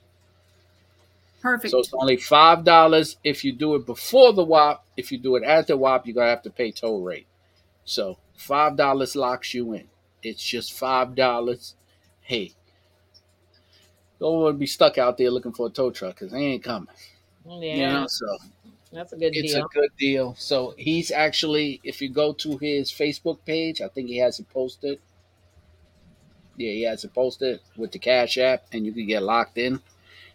Perfect. 1.42 1.72
So 1.72 1.80
it's 1.80 1.94
only 1.94 2.18
five 2.18 2.64
dollars 2.64 3.18
if 3.24 3.44
you 3.44 3.52
do 3.52 3.76
it 3.76 3.86
before 3.88 4.34
the 4.34 4.44
WAP. 4.44 4.86
If 4.96 5.12
you 5.12 5.18
do 5.18 5.36
it 5.38 5.44
at 5.44 5.68
the 5.68 5.78
WAP, 5.78 6.06
you're 6.06 6.16
gonna 6.16 6.30
have 6.30 6.44
to 6.44 6.50
pay 6.52 6.72
toll 6.72 7.02
rate. 7.02 7.28
So 7.86 8.18
five 8.40 8.76
dollars 8.78 9.16
locks 9.16 9.54
you 9.54 9.74
in. 9.74 9.88
It's 10.24 10.44
just 10.44 10.74
five 10.74 11.16
dollars. 11.16 11.76
Hey, 12.22 12.54
don't 14.20 14.42
want 14.42 14.56
to 14.56 14.60
be 14.60 14.68
stuck 14.68 14.98
out 14.98 15.18
there 15.18 15.32
looking 15.32 15.54
for 15.54 15.68
a 15.68 15.70
tow 15.70 15.92
truck 15.92 16.16
because 16.16 16.32
they 16.32 16.40
ain't 16.40 16.64
coming. 16.64 16.88
Yeah. 17.46 17.76
You 17.76 17.88
know, 17.88 18.06
so 18.08 18.38
That's 18.92 19.14
a 19.14 19.18
good 19.18 19.36
it's 19.36 19.54
deal. 19.54 19.66
It's 19.66 19.76
a 19.76 19.80
good 19.80 19.92
deal. 20.00 20.36
So 20.38 20.76
he's 20.78 21.12
actually, 21.12 21.82
if 21.84 22.02
you 22.02 22.10
go 22.10 22.34
to 22.34 22.58
his 22.58 22.92
Facebook 22.92 23.40
page, 23.46 23.82
I 23.82 23.88
think 23.90 24.10
he 24.10 24.18
has 24.18 24.40
it 24.40 24.50
posted. 24.50 25.00
Yeah, 26.58 26.72
he 26.72 26.82
has 26.84 27.04
it 27.04 27.14
posted 27.14 27.60
with 27.78 27.92
the 27.92 28.00
Cash 28.00 28.38
App, 28.38 28.66
and 28.74 28.86
you 28.86 28.92
can 28.92 29.08
get 29.08 29.24
locked 29.24 29.58
in. 29.58 29.82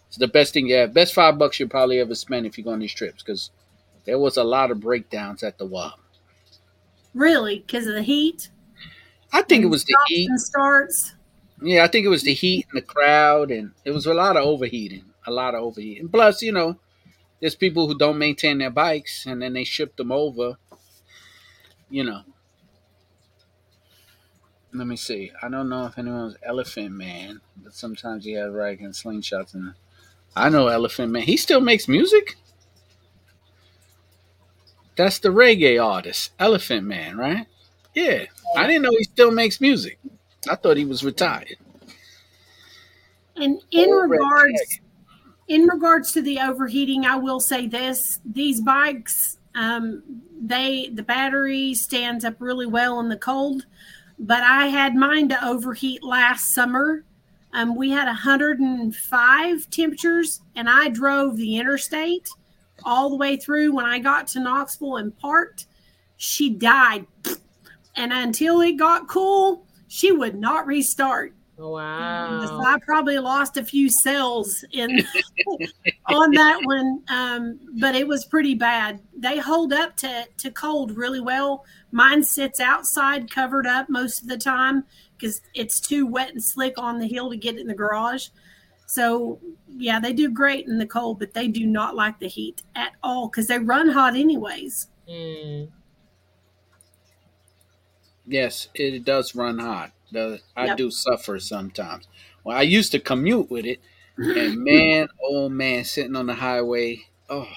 It's 0.09 0.17
the 0.19 0.29
best 0.29 0.55
thing. 0.55 0.69
Yeah, 0.69 0.87
best 0.87 1.15
five 1.15 1.39
bucks 1.39 1.61
you 1.61 1.69
probably 1.69 2.01
ever 2.01 2.15
spend 2.17 2.47
if 2.47 2.59
you 2.59 2.65
go 2.65 2.73
on 2.73 2.81
these 2.81 2.95
trips 2.95 3.23
because 3.23 3.51
there 4.07 4.19
was 4.19 4.37
a 4.39 4.45
lot 4.45 4.71
of 4.73 4.81
breakdowns 4.81 5.43
at 5.45 5.59
the 5.59 5.67
WAP. 5.67 5.99
Really, 7.15 7.61
because 7.61 7.87
of 7.87 7.95
the 7.95 8.03
heat. 8.03 8.51
I 9.33 9.43
think 9.43 9.65
it 9.65 9.69
was 9.69 9.85
the 9.85 9.97
heat. 10.09 10.29
and 10.31 10.41
starts. 10.41 11.15
Yeah, 11.63 11.85
I 11.85 11.89
think 11.89 12.05
it 12.07 12.11
was 12.11 12.23
the 12.23 12.35
heat 12.35 12.67
and 12.73 12.79
the 12.83 12.87
crowd, 12.87 13.51
and 13.51 13.73
it 13.85 13.93
was 13.93 14.07
a 14.07 14.15
lot 14.15 14.37
of 14.37 14.45
overheating. 14.45 15.05
A 15.27 15.31
lot 15.31 15.55
of 15.55 15.63
overheating. 15.63 16.09
Plus, 16.09 16.43
you 16.43 16.53
know, 16.53 16.79
there's 17.41 17.57
people 17.57 17.89
who 17.89 17.99
don't 17.99 18.19
maintain 18.19 18.59
their 18.59 18.71
bikes, 18.71 19.27
and 19.27 19.43
then 19.43 19.55
they 19.55 19.65
ship 19.65 19.97
them 19.97 20.13
over. 20.13 20.59
You 21.91 22.05
know. 22.05 22.23
Let 24.73 24.87
me 24.87 24.97
see. 24.97 25.31
I 25.41 25.49
don't 25.49 25.69
know 25.71 25.87
if 25.87 25.97
anyone's 25.99 26.37
Elephant 26.43 26.91
Man, 26.93 27.41
but 27.57 27.75
sometimes 27.75 28.25
he 28.25 28.33
has 28.33 28.53
and 28.53 28.93
slingshots. 28.93 29.55
And 29.55 29.75
I 30.37 30.49
know 30.51 30.69
Elephant 30.69 31.13
Man. 31.13 31.23
He 31.25 31.37
still 31.37 31.61
makes 31.61 31.89
music. 31.89 32.37
That's 34.97 35.19
the 35.19 35.31
reggae 35.31 35.83
artist, 35.85 36.33
Elephant 36.39 36.87
Man, 36.87 37.17
right? 37.17 37.47
Yeah, 37.95 38.25
I 38.57 38.67
didn't 38.67 38.83
know 38.83 38.91
he 38.91 39.05
still 39.05 39.31
makes 39.31 39.61
music. 39.61 39.99
I 40.49 40.57
thought 40.57 40.77
he 40.77 40.85
was 40.85 41.05
retired. 41.05 41.57
And 43.37 43.61
in 43.71 43.91
Old 43.91 44.11
regards 44.11 44.81
in 45.49 45.67
regards 45.67 46.13
to 46.13 46.23
the 46.23 46.39
overheating, 46.41 47.07
I 47.07 47.17
will 47.17 47.41
say 47.41 47.67
this: 47.67 48.21
these 48.25 48.61
bikes, 48.61 49.39
um, 49.55 50.03
they 50.41 50.91
the 50.93 51.03
battery 51.03 51.75
stands 51.75 52.25
up 52.25 52.37
really 52.39 52.67
well 52.67 53.01
in 53.01 53.09
the 53.09 53.17
cold. 53.17 53.67
But 54.19 54.43
I 54.43 54.67
had 54.67 54.95
mine 54.95 55.29
to 55.31 55.45
overheat 55.45 56.05
last 56.05 56.55
summer. 56.55 57.05
Um, 57.53 57.77
we 57.77 57.91
had 57.91 58.07
105 58.07 59.71
temperatures, 59.71 60.41
and 60.55 60.69
I 60.69 60.89
drove 60.89 61.37
the 61.37 61.57
interstate 61.57 62.29
all 62.85 63.11
the 63.11 63.17
way 63.17 63.37
through. 63.37 63.75
When 63.75 63.87
I 63.87 63.99
got 63.99 64.27
to 64.29 64.41
Knoxville 64.41 64.97
and 64.97 65.17
parked, 65.19 65.67
she 66.17 66.51
died. 66.51 67.07
And 67.97 68.13
until 68.13 68.61
it 68.61 68.73
got 68.73 69.09
cool, 69.09 69.67
she 69.89 70.13
would 70.13 70.35
not 70.35 70.67
restart. 70.67 71.35
So 71.57 71.71
Wow. 71.71 72.61
I 72.65 72.79
probably 72.81 73.19
lost 73.19 73.57
a 73.57 73.65
few 73.65 73.89
cells 73.89 74.65
in 74.73 74.91
on 76.07 76.33
that 76.33 76.61
one, 76.65 77.03
um, 77.09 77.61
but 77.79 77.95
it 77.95 78.09
was 78.09 78.25
pretty 78.25 78.55
bad. 78.55 79.01
They 79.17 79.39
hold 79.39 79.73
up 79.73 79.97
to 79.99 80.27
to 80.39 80.51
cold 80.51 80.97
really 80.97 81.21
well. 81.21 81.65
Mine 81.93 82.25
sits 82.25 82.59
outside, 82.59 83.31
covered 83.31 83.69
up 83.69 83.89
most 83.89 84.23
of 84.23 84.29
the 84.29 84.39
time 84.39 84.85
because 85.17 85.41
it's 85.55 85.79
too 85.79 86.07
wet 86.07 86.31
and 86.31 86.43
slick 86.43 86.75
on 86.77 86.99
the 86.99 87.07
hill 87.07 87.31
to 87.31 87.37
get 87.37 87.57
in 87.57 87.69
the 87.69 87.75
garage. 87.75 88.29
So 88.87 89.41
yeah, 89.69 90.01
they 90.01 90.13
do 90.13 90.31
great 90.31 90.67
in 90.67 90.79
the 90.79 90.87
cold, 90.87 91.19
but 91.19 91.35
they 91.35 91.49
do 91.49 91.67
not 91.67 91.95
like 91.97 92.19
the 92.21 92.29
heat 92.29 92.63
at 92.75 92.93
all 93.03 93.29
because 93.29 93.49
they 93.49 93.59
run 93.59 93.91
hot 93.91 94.15
anyways. 94.17 94.89
Mm. 95.09 95.71
Yes, 98.27 98.69
it 98.75 99.05
does 99.05 99.35
run 99.35 99.59
hot. 99.59 99.93
I 100.57 100.69
Yep. 100.69 100.69
do 100.69 100.91
suffer 100.91 101.41
sometimes. 101.41 102.07
Well, 102.45 102.57
I 102.57 102.63
used 102.63 102.93
to 102.93 103.01
commute 103.01 103.51
with 103.51 103.67
it, 103.67 103.81
and 104.35 104.63
man, 104.65 105.09
oh 105.25 105.49
man, 105.49 105.85
sitting 105.85 106.17
on 106.17 106.27
the 106.27 106.35
highway, 106.35 107.07
oh, 107.29 107.49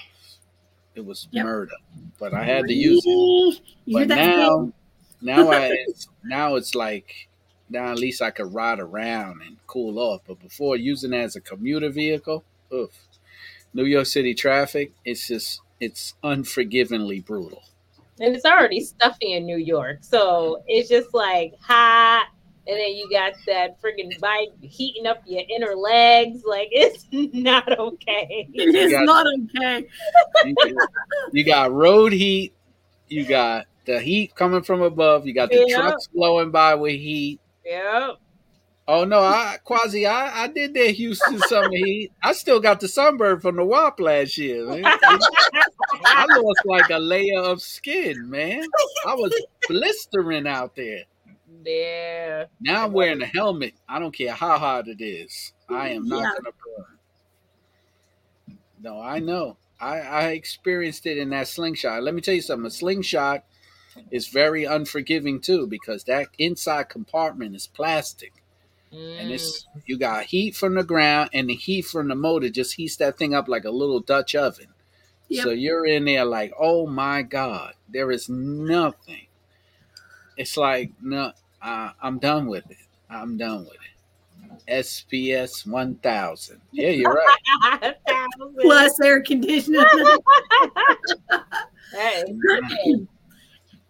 it 0.94 1.02
was 1.04 1.28
Yep. 1.30 1.48
murder. 1.48 1.72
But 2.18 2.34
I 2.34 2.44
had 2.44 2.66
to 2.68 2.74
use 2.74 3.06
it. 3.06 3.20
You 3.86 4.06
But 4.06 4.10
now, 4.10 4.72
now 5.22 5.50
I, 5.50 5.68
it's, 5.86 6.08
now 6.24 6.56
it's 6.56 6.74
like 6.74 7.27
now 7.70 7.90
at 7.92 7.98
least 7.98 8.22
I 8.22 8.30
could 8.30 8.52
ride 8.54 8.80
around 8.80 9.42
and 9.42 9.56
cool 9.66 9.98
off. 9.98 10.22
But 10.26 10.40
before 10.40 10.76
using 10.76 11.12
it 11.12 11.18
as 11.18 11.36
a 11.36 11.40
commuter 11.40 11.90
vehicle, 11.90 12.44
oof, 12.72 12.90
New 13.74 13.84
York 13.84 14.06
City 14.06 14.34
traffic, 14.34 14.92
it's 15.04 15.26
just 15.28 15.60
it's 15.80 16.14
unforgivingly 16.24 17.20
brutal. 17.20 17.62
And 18.20 18.34
it's 18.34 18.44
already 18.44 18.80
stuffy 18.80 19.34
in 19.34 19.46
New 19.46 19.58
York. 19.58 19.98
So 20.02 20.62
it's 20.66 20.88
just 20.88 21.14
like 21.14 21.54
hot. 21.60 22.26
And 22.66 22.76
then 22.78 22.96
you 22.96 23.08
got 23.10 23.32
that 23.46 23.80
freaking 23.80 24.18
bike 24.20 24.48
heating 24.60 25.06
up 25.06 25.22
your 25.26 25.42
inner 25.48 25.74
legs. 25.74 26.42
Like 26.44 26.68
it's 26.72 27.06
not 27.12 27.78
okay. 27.78 28.48
It 28.52 28.74
is 28.74 28.92
got- 28.92 29.04
not 29.04 29.26
okay. 29.56 29.86
You, 30.44 30.54
you 31.32 31.44
got 31.44 31.72
road 31.72 32.12
heat, 32.12 32.52
you 33.08 33.24
got 33.24 33.66
the 33.86 34.00
heat 34.00 34.34
coming 34.34 34.62
from 34.62 34.82
above, 34.82 35.26
you 35.26 35.32
got 35.32 35.48
the 35.50 35.64
Yeah. 35.66 35.76
trucks 35.80 36.08
blowing 36.08 36.50
by 36.50 36.74
with 36.74 36.92
heat. 36.96 37.40
Yep. 37.68 38.16
Oh 38.90 39.04
no, 39.04 39.20
I 39.20 39.58
quasi 39.64 40.06
I, 40.06 40.44
I 40.44 40.48
did 40.48 40.72
that 40.72 40.92
Houston 40.92 41.38
summer 41.40 41.68
heat. 41.74 42.10
I 42.22 42.32
still 42.32 42.58
got 42.58 42.80
the 42.80 42.88
sunburn 42.88 43.38
from 43.40 43.56
the 43.56 43.64
WAP 43.64 44.00
last 44.00 44.38
year. 44.38 44.64
Man. 44.66 44.82
I 44.86 46.26
lost 46.38 46.60
like 46.64 46.88
a 46.88 46.98
layer 46.98 47.38
of 47.38 47.60
skin, 47.60 48.30
man. 48.30 48.64
I 49.06 49.14
was 49.14 49.34
blistering 49.68 50.46
out 50.46 50.74
there. 50.74 51.02
Yeah. 51.66 52.44
Now 52.62 52.86
I'm 52.86 52.92
wearing 52.92 53.20
a 53.20 53.26
helmet. 53.26 53.74
I 53.86 53.98
don't 53.98 54.12
care 54.16 54.32
how 54.32 54.58
hot 54.58 54.88
it 54.88 55.02
is. 55.04 55.52
I 55.68 55.90
am 55.90 56.08
not 56.08 56.20
Yeah. 56.20 56.32
gonna 56.38 56.54
burn. 56.64 56.98
No, 58.80 59.00
I 59.00 59.18
know. 59.18 59.58
I, 59.80 60.00
I 60.00 60.22
experienced 60.30 61.04
it 61.06 61.18
in 61.18 61.30
that 61.30 61.48
slingshot. 61.48 62.02
Let 62.02 62.14
me 62.14 62.20
tell 62.22 62.34
you 62.34 62.40
something. 62.40 62.66
A 62.66 62.70
slingshot 62.70 63.44
is 64.10 64.28
very 64.28 64.64
unforgiving 64.64 65.40
too 65.40 65.66
because 65.66 66.04
that 66.04 66.28
inside 66.38 66.88
compartment 66.88 67.54
is 67.54 67.66
plastic. 67.66 68.32
and 68.92 69.30
it's 69.30 69.66
you 69.86 69.98
got 69.98 70.24
heat 70.26 70.56
from 70.56 70.74
the 70.74 70.84
ground 70.84 71.30
and 71.34 71.48
the 71.50 71.54
heat 71.54 71.84
from 71.84 72.08
the 72.08 72.14
motor 72.14 72.48
just 72.48 72.74
heats 72.76 72.96
that 72.96 73.18
thing 73.18 73.34
up 73.34 73.48
like 73.48 73.64
a 73.64 73.70
little 73.70 74.00
Dutch 74.00 74.34
oven. 74.34 74.68
Yep. 75.28 75.44
So 75.44 75.50
you're 75.50 75.84
in 75.86 76.06
there 76.06 76.24
like, 76.24 76.52
oh 76.58 76.86
my 76.86 77.22
god, 77.22 77.74
there 77.88 78.10
is 78.10 78.28
nothing. 78.30 79.26
It's 80.36 80.56
like 80.56 80.92
no, 81.02 81.32
uh, 81.60 81.90
I'm 82.00 82.18
done 82.18 82.46
with 82.46 82.70
it. 82.70 82.78
I'm 83.10 83.36
done 83.36 83.60
with 83.64 83.74
it. 83.74 84.64
SPS 84.68 85.66
1000. 85.66 86.60
Yeah, 86.72 86.90
you're 86.90 87.12
right. 87.12 87.94
Plus 88.60 89.00
air 89.00 89.22
conditioning. 89.22 89.84
Hey. 91.90 92.24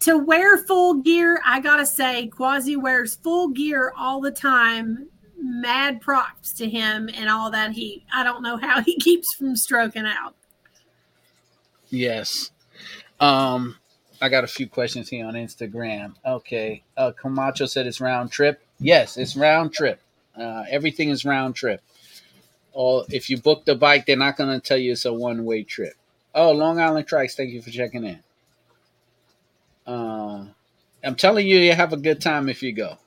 To 0.01 0.19
wear 0.19 0.59
full 0.59 0.95
gear, 0.95 1.41
I 1.45 1.61
gotta 1.61 1.87
say, 1.87 2.29
Quasi 2.29 2.77
wears 2.77 3.17
full 3.17 3.49
gear 3.49 3.93
all 3.97 4.21
the 4.21 4.31
time. 4.31 5.09
Mad 5.41 6.01
props 6.01 6.53
to 6.55 6.69
him 6.69 7.09
and 7.15 7.29
all 7.29 7.51
that 7.51 7.73
heat. 7.73 8.05
I 8.13 8.25
don't 8.25 8.43
know 8.43 8.57
how 8.57 8.83
he 8.87 8.97
keeps 8.99 9.35
from 9.35 9.57
stroking 9.57 10.07
out. 10.07 10.35
Yes. 11.89 12.51
Um, 13.21 13.77
I 14.21 14.29
got 14.29 14.45
a 14.45 14.49
few 14.49 14.69
questions 14.69 15.09
here 15.09 15.27
on 15.27 15.35
Instagram. 15.35 16.15
Okay. 16.25 16.83
Uh, 16.97 17.13
Camacho 17.13 17.67
said 17.67 17.87
it's 17.87 18.01
round 18.01 18.31
trip. 18.31 18.61
Yes, 18.81 19.17
it's 19.17 19.37
round 19.37 19.73
trip. 19.73 20.01
Uh, 20.37 20.65
everything 20.69 21.11
is 21.11 21.25
round 21.25 21.55
trip. 21.55 21.81
Or 22.73 23.05
if 23.11 23.29
you 23.31 23.39
book 23.39 23.65
the 23.65 23.75
bike, 23.75 24.07
they're 24.07 24.17
not 24.17 24.37
going 24.37 24.51
to 24.51 24.65
tell 24.65 24.77
you 24.77 24.93
it's 24.93 25.05
a 25.05 25.13
one 25.13 25.45
way 25.45 25.65
trip. 25.65 25.95
Oh, 26.35 26.53
Long 26.53 26.79
Island 26.79 27.09
Trikes, 27.09 27.35
thank 27.35 27.51
you 27.51 27.63
for 27.63 27.71
checking 27.71 28.05
in. 28.05 28.21
Uh, 29.89 30.45
I'm 31.03 31.15
telling 31.17 31.47
you, 31.47 31.57
you 31.59 31.73
have 31.73 31.95
a 31.95 31.97
good 31.97 32.21
time 32.21 32.51
if 32.51 32.63
you 32.63 32.73
go. 32.73 32.99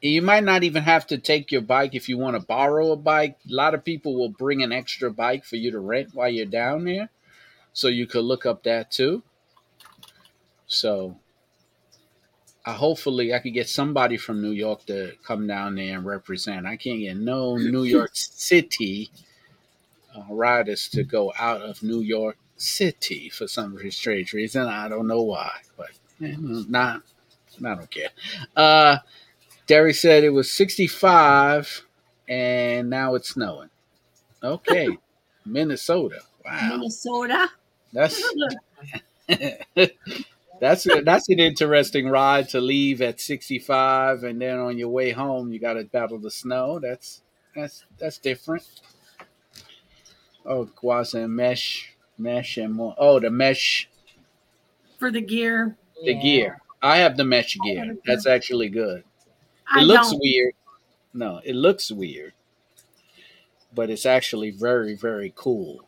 You 0.00 0.22
might 0.22 0.44
not 0.44 0.62
even 0.62 0.84
have 0.84 1.06
to 1.08 1.18
take 1.18 1.50
your 1.50 1.62
bike 1.62 1.94
if 1.94 2.08
you 2.08 2.16
want 2.16 2.36
to 2.36 2.46
borrow 2.46 2.92
a 2.92 2.96
bike. 2.96 3.38
A 3.50 3.54
lot 3.54 3.74
of 3.74 3.84
people 3.84 4.14
will 4.14 4.28
bring 4.28 4.62
an 4.62 4.72
extra 4.72 5.10
bike 5.10 5.44
for 5.44 5.56
you 5.56 5.72
to 5.72 5.80
rent 5.80 6.14
while 6.14 6.28
you're 6.28 6.46
down 6.46 6.84
there 6.84 7.10
so 7.72 7.88
you 7.88 8.06
could 8.06 8.24
look 8.24 8.46
up 8.46 8.62
that 8.62 8.92
too. 8.92 9.22
So, 10.66 11.16
I 12.64 12.72
hopefully 12.72 13.34
I 13.34 13.40
could 13.40 13.54
get 13.54 13.68
somebody 13.68 14.16
from 14.16 14.40
New 14.40 14.52
York 14.52 14.86
to 14.86 15.14
come 15.24 15.48
down 15.48 15.74
there 15.74 15.96
and 15.96 16.06
represent. 16.06 16.66
I 16.66 16.76
can't 16.76 17.00
get 17.00 17.16
no 17.16 17.56
New 17.56 17.82
York 17.82 18.10
City 18.14 19.10
uh, 20.14 20.22
riders 20.32 20.88
to 20.90 21.02
go 21.02 21.32
out 21.36 21.62
of 21.62 21.82
New 21.82 22.00
York 22.00 22.38
City 22.56 23.28
for 23.28 23.48
some 23.48 23.76
strange 23.90 24.32
reason. 24.32 24.68
I 24.68 24.88
don't 24.88 25.08
know 25.08 25.22
why, 25.22 25.50
but 25.76 25.90
not. 26.68 27.02
I 27.58 27.74
don't 27.74 27.90
care. 27.90 28.08
Uh, 28.56 28.98
Derek 29.66 29.94
said 29.96 30.24
it 30.24 30.30
was 30.30 30.50
65 30.52 31.86
and 32.28 32.90
now 32.90 33.14
it's 33.14 33.30
snowing. 33.30 33.70
Okay, 34.42 34.88
Minnesota. 35.46 36.20
Wow. 36.44 36.68
Minnesota. 36.70 37.50
That's 37.92 38.22
that's 40.60 40.86
a, 40.86 41.02
that's 41.02 41.28
an 41.28 41.38
interesting 41.38 42.08
ride 42.08 42.48
to 42.50 42.60
leave 42.60 43.02
at 43.02 43.20
65 43.20 44.24
and 44.24 44.40
then 44.40 44.58
on 44.58 44.78
your 44.78 44.88
way 44.88 45.10
home 45.10 45.52
you 45.52 45.58
got 45.58 45.74
to 45.74 45.84
battle 45.84 46.18
the 46.18 46.30
snow. 46.30 46.78
That's 46.78 47.22
that's 47.54 47.84
that's 47.98 48.18
different. 48.18 48.64
Oh, 50.44 50.64
Guasa 50.64 51.24
and 51.24 51.36
Mesh 51.36 51.92
Mesh 52.18 52.56
and 52.56 52.74
more. 52.74 52.94
Oh, 52.98 53.18
the 53.20 53.30
mesh, 53.30 53.88
for 54.98 55.10
the 55.10 55.20
gear. 55.20 55.76
The 56.04 56.14
gear. 56.14 56.60
I 56.82 56.98
have 56.98 57.16
the 57.16 57.24
mesh 57.24 57.56
gear. 57.64 57.96
That's 58.06 58.26
actually 58.26 58.68
good. 58.68 58.98
It 59.00 59.04
I 59.70 59.82
looks 59.82 60.10
don't. 60.10 60.20
weird. 60.20 60.54
No, 61.14 61.40
it 61.44 61.54
looks 61.54 61.90
weird, 61.90 62.32
but 63.74 63.90
it's 63.90 64.06
actually 64.06 64.50
very, 64.50 64.94
very 64.94 65.32
cool. 65.36 65.84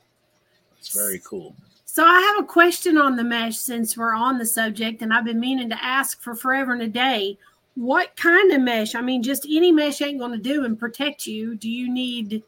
It's 0.79 0.95
very 0.95 1.21
cool. 1.25 1.55
So 1.85 2.05
I 2.05 2.21
have 2.21 2.45
a 2.45 2.47
question 2.47 2.99
on 2.99 3.17
the 3.17 3.25
mesh 3.25 3.57
since 3.57 3.97
we're 3.97 4.15
on 4.15 4.39
the 4.39 4.47
subject, 4.47 5.01
and 5.03 5.13
I've 5.13 5.25
been 5.25 5.41
meaning 5.41 5.71
to 5.71 5.83
ask 5.85 6.21
for 6.21 6.35
forever 6.35 6.73
and 6.73 6.83
a 6.83 6.89
day. 6.89 7.39
What 7.75 8.15
kind 8.17 8.53
of 8.53 8.61
mesh? 8.61 8.95
I 8.95 9.01
mean, 9.01 9.23
just 9.23 9.47
any 9.51 9.73
mesh 9.73 10.01
ain't 10.03 10.19
going 10.19 10.33
to 10.33 10.39
do 10.39 10.65
and 10.65 10.79
protect 10.79 11.27
you. 11.27 11.55
Do 11.57 11.69
you 11.71 11.93
need 11.93 12.43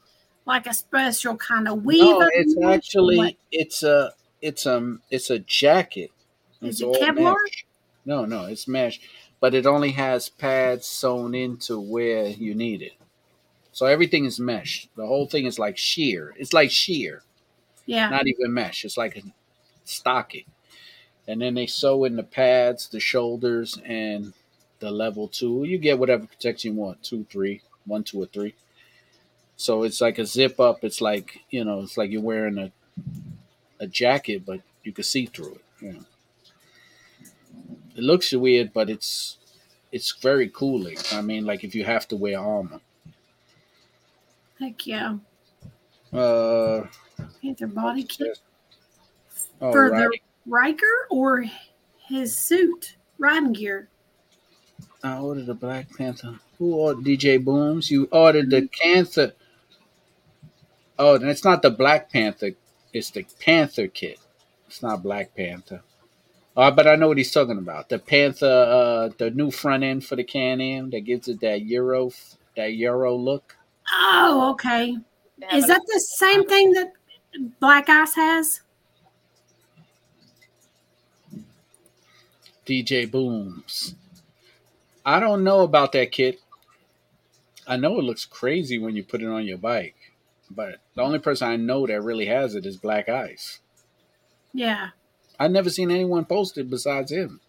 like 0.47 0.67
a 0.67 0.75
special 0.75 1.37
kind 1.37 1.67
of 1.67 1.85
weave? 1.85 2.03
No, 2.03 2.29
it's 2.33 2.57
actually 2.65 3.17
What? 3.19 3.35
it's 3.51 3.83
a 3.83 4.13
it's 4.43 4.67
um 4.67 5.01
it's 5.11 5.31
a 5.31 5.39
jacket. 5.41 6.11
Is 6.63 6.81
It's 6.81 6.81
it 6.81 6.85
all 6.85 6.95
Kevlar? 6.95 7.35
mesh. 7.35 7.67
No, 8.05 8.25
no, 8.25 8.45
it's 8.47 8.69
mesh, 8.69 9.01
but 9.41 9.55
it 9.55 9.67
only 9.67 9.93
has 9.93 10.29
pads 10.29 10.87
sewn 10.87 11.35
into 11.35 11.81
where 11.81 12.29
you 12.29 12.55
need 12.55 12.83
it. 12.83 12.93
So 13.73 13.87
everything 13.87 14.25
is 14.25 14.41
mesh. 14.41 14.89
The 14.97 15.07
whole 15.07 15.27
thing 15.27 15.47
is 15.47 15.59
like 15.59 15.79
sheer. 15.79 16.35
It's 16.39 16.53
like 16.53 16.71
sheer, 16.71 17.23
Yeah. 17.87 18.09
not 18.11 18.27
even 18.27 18.55
mesh. 18.55 18.85
It's 18.85 18.97
like 18.97 19.17
a 19.17 19.23
stocking. 19.85 20.47
And 21.29 21.43
then 21.43 21.55
they 21.55 21.67
sew 21.67 22.05
in 22.05 22.17
the 22.17 22.23
pads, 22.25 22.89
the 22.89 23.01
shoulders, 23.01 23.79
and 23.85 24.33
the 24.81 24.91
level 24.91 25.29
two. 25.29 25.65
You 25.65 25.79
get 25.79 25.99
whatever 25.99 26.27
protection 26.27 26.75
you 26.75 26.81
want 26.81 27.03
two, 27.03 27.25
three, 27.31 27.63
one, 27.87 28.05
two, 28.05 28.23
or 28.23 28.27
three. 28.27 28.55
So 29.57 29.83
it's 29.85 30.01
like 30.01 30.19
a 30.19 30.27
zip 30.27 30.61
up. 30.61 30.85
It's 30.85 31.01
like 31.01 31.41
you 31.51 31.65
know, 31.65 31.81
it's 31.83 31.97
like 31.97 32.11
you're 32.11 32.23
wearing 32.23 32.59
a 32.59 32.73
a 33.81 33.87
jacket, 33.87 34.45
but 34.45 34.61
you 34.85 34.93
can 34.93 35.05
see 35.05 35.27
through 35.27 35.55
it. 35.55 35.65
You 35.81 35.93
know. 35.95 36.05
It 37.97 38.03
looks 38.03 38.33
weird, 38.33 38.73
but 38.73 38.91
it's 38.91 39.39
it's 39.91 40.13
very 40.21 40.49
cooling. 40.49 40.99
I 41.13 41.23
mean, 41.23 41.47
like 41.47 41.65
if 41.65 41.75
you 41.75 41.85
have 41.85 42.07
to 42.09 42.17
wear 42.17 42.39
armor. 42.39 42.81
Heck 44.61 44.87
yeah. 44.87 45.17
Uh, 46.13 46.87
Panther 47.43 47.67
body 47.67 48.05
kit 48.05 48.39
oh, 49.61 49.73
for 49.73 49.91
right. 49.91 50.09
the 50.11 50.19
Ryker 50.47 51.07
or 51.11 51.45
his 52.09 52.39
suit 52.39 52.97
riding 53.19 53.53
gear. 53.53 53.89
I 55.03 55.19
ordered 55.19 55.47
the 55.47 55.55
Black 55.55 55.89
Panther. 55.97 56.39
Who 56.59 56.75
ordered 56.75 57.05
DJ 57.05 57.43
Booms? 57.43 57.91
You 57.91 58.09
ordered 58.11 58.51
the 58.51 58.69
Panther. 58.83 59.33
Oh, 60.99 61.17
and 61.17 61.29
it's 61.29 61.45
not 61.45 61.63
the 61.63 61.71
Black 61.71 62.11
Panther. 62.11 62.53
It's 62.93 63.11
the 63.11 63.27
Panther 63.41 63.89
kit. 63.89 64.19
It's 64.67 64.83
not 64.83 65.03
Black 65.03 65.35
Panther. 65.35 65.83
Uh, 66.57 66.71
but 66.71 66.87
I 66.87 66.97
know 66.97 67.09
what 67.09 67.19
he's 67.19 67.33
talking 67.33 67.59
about. 67.59 67.91
The 67.91 67.99
Panther, 67.99 68.47
uh, 68.47 69.09
the 69.19 69.31
new 69.31 69.51
front 69.51 69.85
end 69.85 70.05
for 70.05 70.17
the 70.17 70.25
Can 70.25 70.61
Am 70.61 70.91
that 70.91 71.01
gives 71.01 71.29
it 71.29 71.41
that 71.41 71.63
Euro, 71.67 72.11
that 72.57 72.73
Euro 72.73 73.15
look. 73.15 73.57
Oh, 73.93 74.53
okay. 74.53 74.97
They 75.39 75.59
Is 75.59 75.67
that 75.67 75.83
the 75.87 76.01
same 76.01 76.47
thing 76.47 76.73
that 76.73 76.93
Black 77.61 77.91
Ice 77.91 78.15
has? 78.15 78.63
DJ 82.65 83.11
Booms. 83.11 83.95
I 85.05 85.21
don't 85.21 85.45
know 85.45 85.61
about 85.61 85.93
that 85.93 86.11
kit. 86.11 86.41
I 87.67 87.77
know 87.77 87.99
it 87.99 88.05
looks 88.05 88.25
crazy 88.25 88.79
when 88.79 88.97
you 88.97 89.05
put 89.05 89.23
it 89.23 89.29
on 89.29 89.45
your 89.45 89.59
bike, 89.59 89.97
but 90.51 90.77
the 90.95 91.03
only 91.03 91.19
person 91.19 91.49
I 91.49 91.57
know 91.57 91.87
that 91.87 92.03
really 92.03 92.27
has 92.27 92.55
it 92.55 92.65
is 92.65 92.77
Black 92.77 93.09
Ice. 93.09 93.61
Yeah. 94.55 94.89
I've 95.39 95.51
never 95.51 95.71
seen 95.71 95.91
anyone 95.91 96.25
post 96.25 96.59
it 96.59 96.71
besides 96.71 97.13
him. 97.13 97.41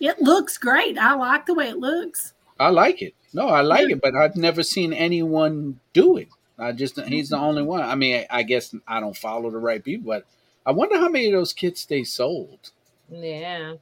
It 0.00 0.20
looks 0.20 0.58
great. 0.58 0.96
I 0.98 1.14
like 1.14 1.46
the 1.46 1.54
way 1.54 1.68
it 1.68 1.78
looks. 1.78 2.32
I 2.58 2.70
like 2.70 3.02
it. 3.02 3.14
No, 3.32 3.48
I 3.48 3.60
like 3.60 3.88
Yeah. 3.88 3.96
it, 3.96 4.00
but 4.02 4.14
I've 4.14 4.36
never 4.36 4.62
seen 4.62 4.92
anyone 4.92 5.80
do 5.92 6.16
it. 6.16 6.28
I 6.58 6.72
just 6.72 6.98
he's 7.02 7.28
the 7.28 7.36
mm-hmm. 7.36 7.44
only 7.44 7.62
one. 7.62 7.82
I 7.82 7.94
mean, 7.94 8.24
I 8.30 8.42
guess 8.42 8.74
I 8.86 9.00
don't 9.00 9.16
follow 9.16 9.50
the 9.50 9.58
right 9.58 9.82
people, 9.82 10.08
but 10.08 10.24
I 10.66 10.72
wonder 10.72 10.98
how 10.98 11.08
many 11.08 11.26
of 11.26 11.32
those 11.32 11.52
kits 11.52 11.84
they 11.84 12.04
sold. 12.04 12.72
yeah. 13.10 13.74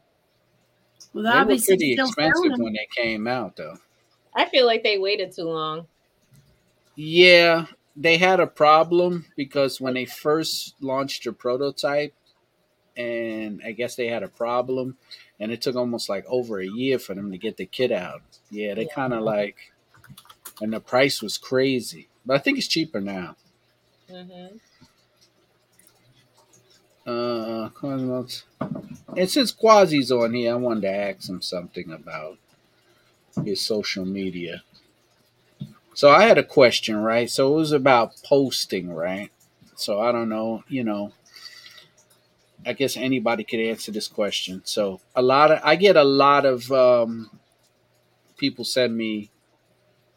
Well, 1.12 1.46
They 1.46 1.54
were 1.54 1.60
pretty 1.60 1.92
expensive 1.94 2.52
when 2.58 2.74
they 2.74 2.88
came 2.94 3.26
out, 3.26 3.56
though. 3.56 3.78
I 4.34 4.44
feel 4.46 4.66
like 4.66 4.82
they 4.82 4.98
waited 4.98 5.32
too 5.32 5.44
long. 5.44 5.86
Yeah, 6.94 7.66
they 7.94 8.18
had 8.18 8.40
a 8.40 8.46
problem 8.46 9.26
because 9.36 9.80
when 9.80 9.94
they 9.94 10.04
first 10.04 10.74
launched 10.80 11.24
their 11.24 11.32
prototype, 11.32 12.14
and 12.96 13.60
I 13.64 13.72
guess 13.72 13.96
they 13.96 14.08
had 14.08 14.22
a 14.22 14.28
problem, 14.28 14.96
and 15.40 15.52
it 15.52 15.62
took 15.62 15.76
almost 15.76 16.08
like 16.08 16.24
over 16.28 16.60
a 16.60 16.66
year 16.68 16.98
for 16.98 17.14
them 17.14 17.30
to 17.32 17.38
get 17.38 17.56
the 17.56 17.66
kit 17.66 17.92
out. 17.92 18.22
Yeah, 18.50 18.74
they 18.74 18.86
Yeah. 18.86 18.94
kind 18.94 19.12
of 19.12 19.22
like, 19.22 19.72
and 20.60 20.72
the 20.72 20.80
price 20.80 21.22
was 21.22 21.38
crazy, 21.38 22.08
but 22.24 22.34
I 22.36 22.38
think 22.38 22.58
it's 22.58 22.68
cheaper 22.68 23.00
now. 23.00 23.36
hmm 24.08 24.56
Uh, 27.06 27.68
Cosmos. 27.70 28.44
And 29.16 29.30
since 29.30 29.52
Quasi's 29.52 30.12
on 30.12 30.34
here, 30.34 30.52
I 30.52 30.56
wanted 30.56 30.82
to 30.82 30.90
ask 30.90 31.28
him 31.28 31.42
something 31.42 31.90
about 31.92 32.38
his 33.44 33.60
social 33.60 34.04
media. 34.04 34.62
So 35.94 36.10
I 36.10 36.22
had 36.26 36.38
a 36.38 36.44
question, 36.44 36.96
right? 36.98 37.28
So 37.30 37.52
it 37.54 37.56
was 37.56 37.72
about 37.72 38.20
posting, 38.24 38.92
right? 38.92 39.30
So 39.76 40.00
I 40.00 40.12
don't 40.12 40.28
know, 40.28 40.64
you 40.68 40.84
know. 40.84 41.12
I 42.66 42.72
guess 42.72 42.96
anybody 42.96 43.44
could 43.44 43.60
answer 43.60 43.92
this 43.92 44.08
question. 44.08 44.60
So 44.64 45.00
a 45.14 45.22
lot 45.22 45.52
of 45.52 45.60
I 45.62 45.76
get 45.76 45.96
a 45.96 46.02
lot 46.02 46.44
of 46.44 46.70
um, 46.72 47.30
people 48.36 48.64
send 48.64 48.96
me, 48.96 49.30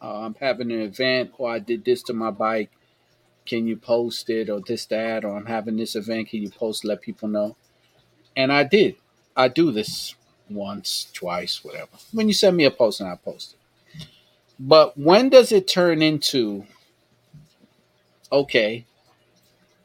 uh, 0.02 0.22
I'm 0.22 0.36
having 0.36 0.72
an 0.72 0.82
event, 0.82 1.32
or 1.38 1.52
I 1.52 1.60
did 1.60 1.86
this 1.86 2.02
to 2.04 2.14
my 2.14 2.32
bike. 2.32 2.72
Can 3.46 3.68
you 3.68 3.78
post 3.78 4.30
it 4.30 4.50
or 4.50 4.62
this 4.62 4.86
that 4.88 5.26
or 5.26 5.36
i'm 5.36 5.48
having 5.48 5.78
this 5.78 5.96
event. 5.96 6.30
Can 6.30 6.42
you 6.42 6.50
post 6.50 6.86
let 6.86 7.02
people 7.02 7.28
know? 7.28 7.56
And 8.36 8.52
i 8.52 8.64
did. 8.64 8.96
I 9.36 9.48
do 9.48 9.72
this 9.72 10.16
once 10.50 11.10
twice 11.14 11.64
whatever. 11.64 11.98
When 12.12 12.28
you 12.28 12.34
send 12.34 12.58
me 12.58 12.66
a 12.66 12.72
post 12.72 13.00
and 13.00 13.10
i 13.10 13.16
post 13.16 13.54
it. 13.54 13.60
But 14.60 14.98
when 14.98 15.30
does 15.30 15.52
it 15.52 15.68
turn 15.68 16.02
into 16.02 16.66
okay 18.32 18.86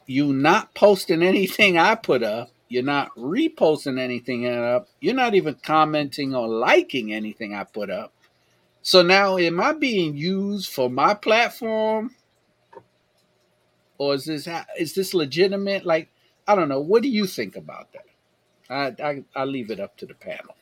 you 0.07 0.33
not 0.33 0.75
posting 0.75 1.23
anything 1.23 1.79
i 1.79 1.95
put 1.95 2.23
up 2.23 2.51
you're 2.75 2.83
not 2.83 3.15
reposting 3.17 4.01
anything 4.01 4.47
up 4.49 4.89
you're 5.01 5.15
not 5.15 5.35
even 5.35 5.55
commenting 5.63 6.35
or 6.35 6.49
liking 6.49 7.15
anything 7.15 7.55
i 7.55 7.65
put 7.65 7.91
up 7.91 8.13
so 8.83 9.03
now 9.03 9.39
am 9.39 9.61
i 9.61 9.73
being 9.73 10.17
used 10.17 10.69
for 10.71 10.91
my 10.91 11.15
platform 11.15 12.11
or 13.99 14.15
is 14.15 14.25
this 14.25 14.49
is 14.79 14.95
this 14.95 15.15
legitimate? 15.15 15.85
Like, 15.85 16.11
I 16.47 16.55
don't 16.55 16.69
know. 16.69 16.81
What 16.81 17.03
do 17.03 17.09
you 17.09 17.27
think 17.27 17.57
about 17.57 17.89
that? 17.93 18.05
I 18.71 19.09
I 19.09 19.25
I 19.35 19.45
leave 19.45 19.71
it 19.71 19.81
up 19.81 19.97
to 19.99 20.07
the 20.07 20.15
panel. 20.15 20.57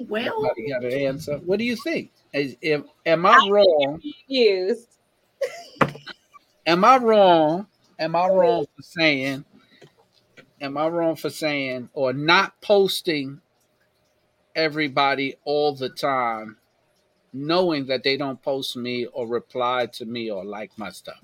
Well, 0.00 0.32
Somebody 0.32 0.68
got 0.70 0.84
an 0.84 0.92
answer. 0.92 1.38
What 1.38 1.58
do 1.58 1.64
you 1.64 1.74
think? 1.74 2.12
Is, 2.32 2.56
am, 2.62 2.84
am 3.04 3.26
I 3.26 3.48
wrong? 3.50 4.00
Used. 4.28 4.88
Am 6.68 6.84
I 6.84 6.98
wrong? 6.98 7.66
Am 7.98 8.14
I 8.14 8.28
wrong 8.28 8.66
for 8.76 8.82
saying? 8.82 9.46
Am 10.60 10.76
I 10.76 10.86
wrong 10.88 11.16
for 11.16 11.30
saying 11.30 11.88
or 11.94 12.12
not 12.12 12.60
posting 12.60 13.40
everybody 14.54 15.36
all 15.44 15.74
the 15.74 15.88
time, 15.88 16.58
knowing 17.32 17.86
that 17.86 18.02
they 18.02 18.18
don't 18.18 18.42
post 18.42 18.76
me 18.76 19.06
or 19.06 19.26
reply 19.26 19.86
to 19.94 20.04
me 20.04 20.30
or 20.30 20.44
like 20.44 20.70
my 20.76 20.90
stuff? 20.90 21.22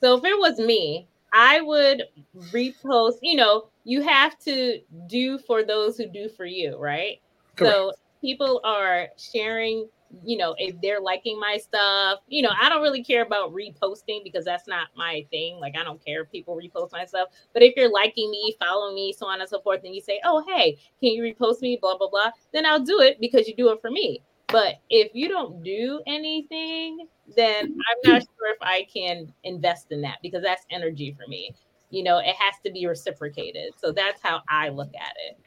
So 0.00 0.16
if 0.16 0.24
it 0.24 0.38
was 0.38 0.58
me, 0.58 1.06
I 1.34 1.60
would 1.60 2.04
repost. 2.50 3.18
You 3.20 3.36
know, 3.36 3.68
you 3.84 4.00
have 4.00 4.38
to 4.40 4.80
do 5.06 5.38
for 5.38 5.64
those 5.64 5.98
who 5.98 6.06
do 6.06 6.30
for 6.30 6.46
you, 6.46 6.78
right? 6.78 7.20
So 7.58 7.92
people 8.22 8.62
are 8.64 9.08
sharing, 9.18 9.86
you 10.24 10.36
know, 10.36 10.54
if 10.58 10.80
they're 10.80 11.00
liking 11.00 11.38
my 11.40 11.56
stuff, 11.56 12.20
you 12.28 12.42
know, 12.42 12.50
I 12.60 12.68
don't 12.68 12.82
really 12.82 13.02
care 13.02 13.22
about 13.22 13.52
reposting 13.52 14.22
because 14.22 14.44
that's 14.44 14.68
not 14.68 14.88
my 14.96 15.26
thing. 15.30 15.58
Like, 15.58 15.76
I 15.76 15.84
don't 15.84 16.04
care 16.04 16.22
if 16.22 16.30
people 16.30 16.56
repost 16.56 16.92
my 16.92 17.04
stuff. 17.04 17.28
But 17.52 17.62
if 17.62 17.74
you're 17.76 17.90
liking 17.90 18.30
me, 18.30 18.54
following 18.60 18.94
me, 18.94 19.12
so 19.12 19.26
on 19.26 19.40
and 19.40 19.48
so 19.48 19.60
forth, 19.60 19.80
and 19.84 19.94
you 19.94 20.00
say, 20.00 20.20
oh, 20.24 20.44
hey, 20.46 20.78
can 21.00 21.12
you 21.12 21.22
repost 21.22 21.60
me, 21.62 21.78
blah, 21.80 21.96
blah, 21.96 22.10
blah, 22.10 22.30
then 22.52 22.66
I'll 22.66 22.84
do 22.84 23.00
it 23.00 23.20
because 23.20 23.48
you 23.48 23.56
do 23.56 23.70
it 23.70 23.80
for 23.80 23.90
me. 23.90 24.22
But 24.48 24.76
if 24.90 25.12
you 25.14 25.28
don't 25.28 25.62
do 25.62 26.02
anything, 26.06 27.06
then 27.34 27.64
I'm 27.64 28.12
not 28.12 28.22
sure 28.22 28.52
if 28.52 28.58
I 28.60 28.86
can 28.92 29.32
invest 29.44 29.92
in 29.92 30.02
that 30.02 30.18
because 30.22 30.42
that's 30.42 30.66
energy 30.70 31.16
for 31.18 31.26
me. 31.28 31.54
You 31.88 32.02
know, 32.02 32.18
it 32.18 32.34
has 32.38 32.54
to 32.64 32.70
be 32.70 32.86
reciprocated. 32.86 33.72
So 33.78 33.92
that's 33.92 34.20
how 34.22 34.42
I 34.48 34.68
look 34.68 34.90
at 34.94 35.14
it. 35.26 35.38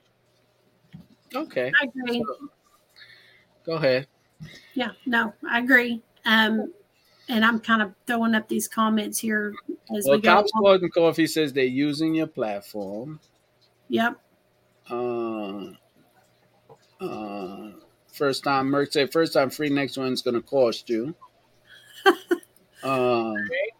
Okay, 1.35 1.71
I 1.79 1.85
agree. 1.85 2.23
go 3.65 3.73
ahead. 3.73 4.07
Yeah, 4.73 4.91
no, 5.05 5.33
I 5.49 5.59
agree. 5.59 6.01
Um, 6.25 6.73
and 7.29 7.43
I'm 7.43 7.59
kind 7.59 7.81
of 7.81 7.93
throwing 8.05 8.35
up 8.35 8.47
these 8.47 8.67
comments 8.67 9.19
here 9.19 9.53
as 9.95 10.05
Well, 10.05 10.17
we 10.17 10.21
go. 10.21 10.35
Cops 10.35 10.51
Golden 10.51 10.89
Coffee 10.89 11.27
says 11.27 11.53
they're 11.53 11.63
using 11.65 12.15
your 12.15 12.27
platform. 12.27 13.19
Yep. 13.89 14.19
Uh, 14.89 15.65
uh, 17.01 17.71
first 18.13 18.43
time 18.43 18.69
Merck 18.69 18.91
said 18.91 19.11
first 19.11 19.33
time 19.33 19.49
free 19.49 19.69
next 19.69 19.97
one's 19.97 20.21
gonna 20.21 20.41
cost 20.41 20.89
you. 20.89 21.15
um, 22.83 23.35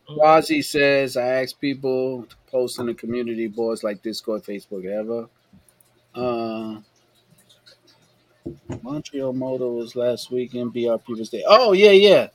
Quasi 0.07 0.61
says 0.61 1.15
I 1.17 1.43
ask 1.43 1.59
people 1.59 2.23
to 2.23 2.35
post 2.47 2.79
in 2.79 2.87
the 2.87 2.93
community 2.93 3.47
boards 3.47 3.83
like 3.83 4.01
Discord, 4.01 4.43
Facebook, 4.43 4.85
ever. 4.85 5.29
Uh, 6.15 6.81
Montreal 8.81 9.33
Motor 9.33 9.67
was 9.67 9.95
last 9.95 10.31
weekend. 10.31 10.73
BRP 10.73 11.17
was 11.17 11.29
there. 11.29 11.43
Oh 11.47 11.71
yeah, 11.73 11.91
yeah. 11.91 12.27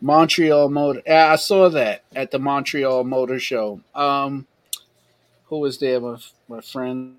Montreal 0.00 0.68
Motor. 0.68 1.02
I 1.10 1.36
saw 1.36 1.68
that 1.70 2.02
at 2.14 2.30
the 2.30 2.38
Montreal 2.38 3.04
Motor 3.04 3.38
Show. 3.38 3.80
Um, 3.94 4.46
who 5.46 5.60
was 5.60 5.78
there? 5.78 6.00
My, 6.00 6.18
my 6.48 6.60
friends 6.60 7.16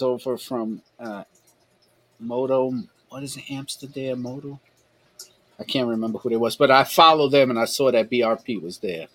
over 0.00 0.36
from 0.36 0.82
uh, 0.98 1.24
Moto. 2.18 2.72
What 3.08 3.22
is 3.22 3.36
it? 3.36 3.50
Amsterdam 3.50 4.22
Moto. 4.22 4.60
I 5.58 5.64
can't 5.64 5.88
remember 5.88 6.18
who 6.18 6.30
they 6.30 6.36
was, 6.36 6.56
but 6.56 6.70
I 6.70 6.84
followed 6.84 7.30
them 7.30 7.50
and 7.50 7.58
I 7.58 7.66
saw 7.66 7.90
that 7.90 8.10
BRP 8.10 8.62
was 8.62 8.78
there. 8.78 9.08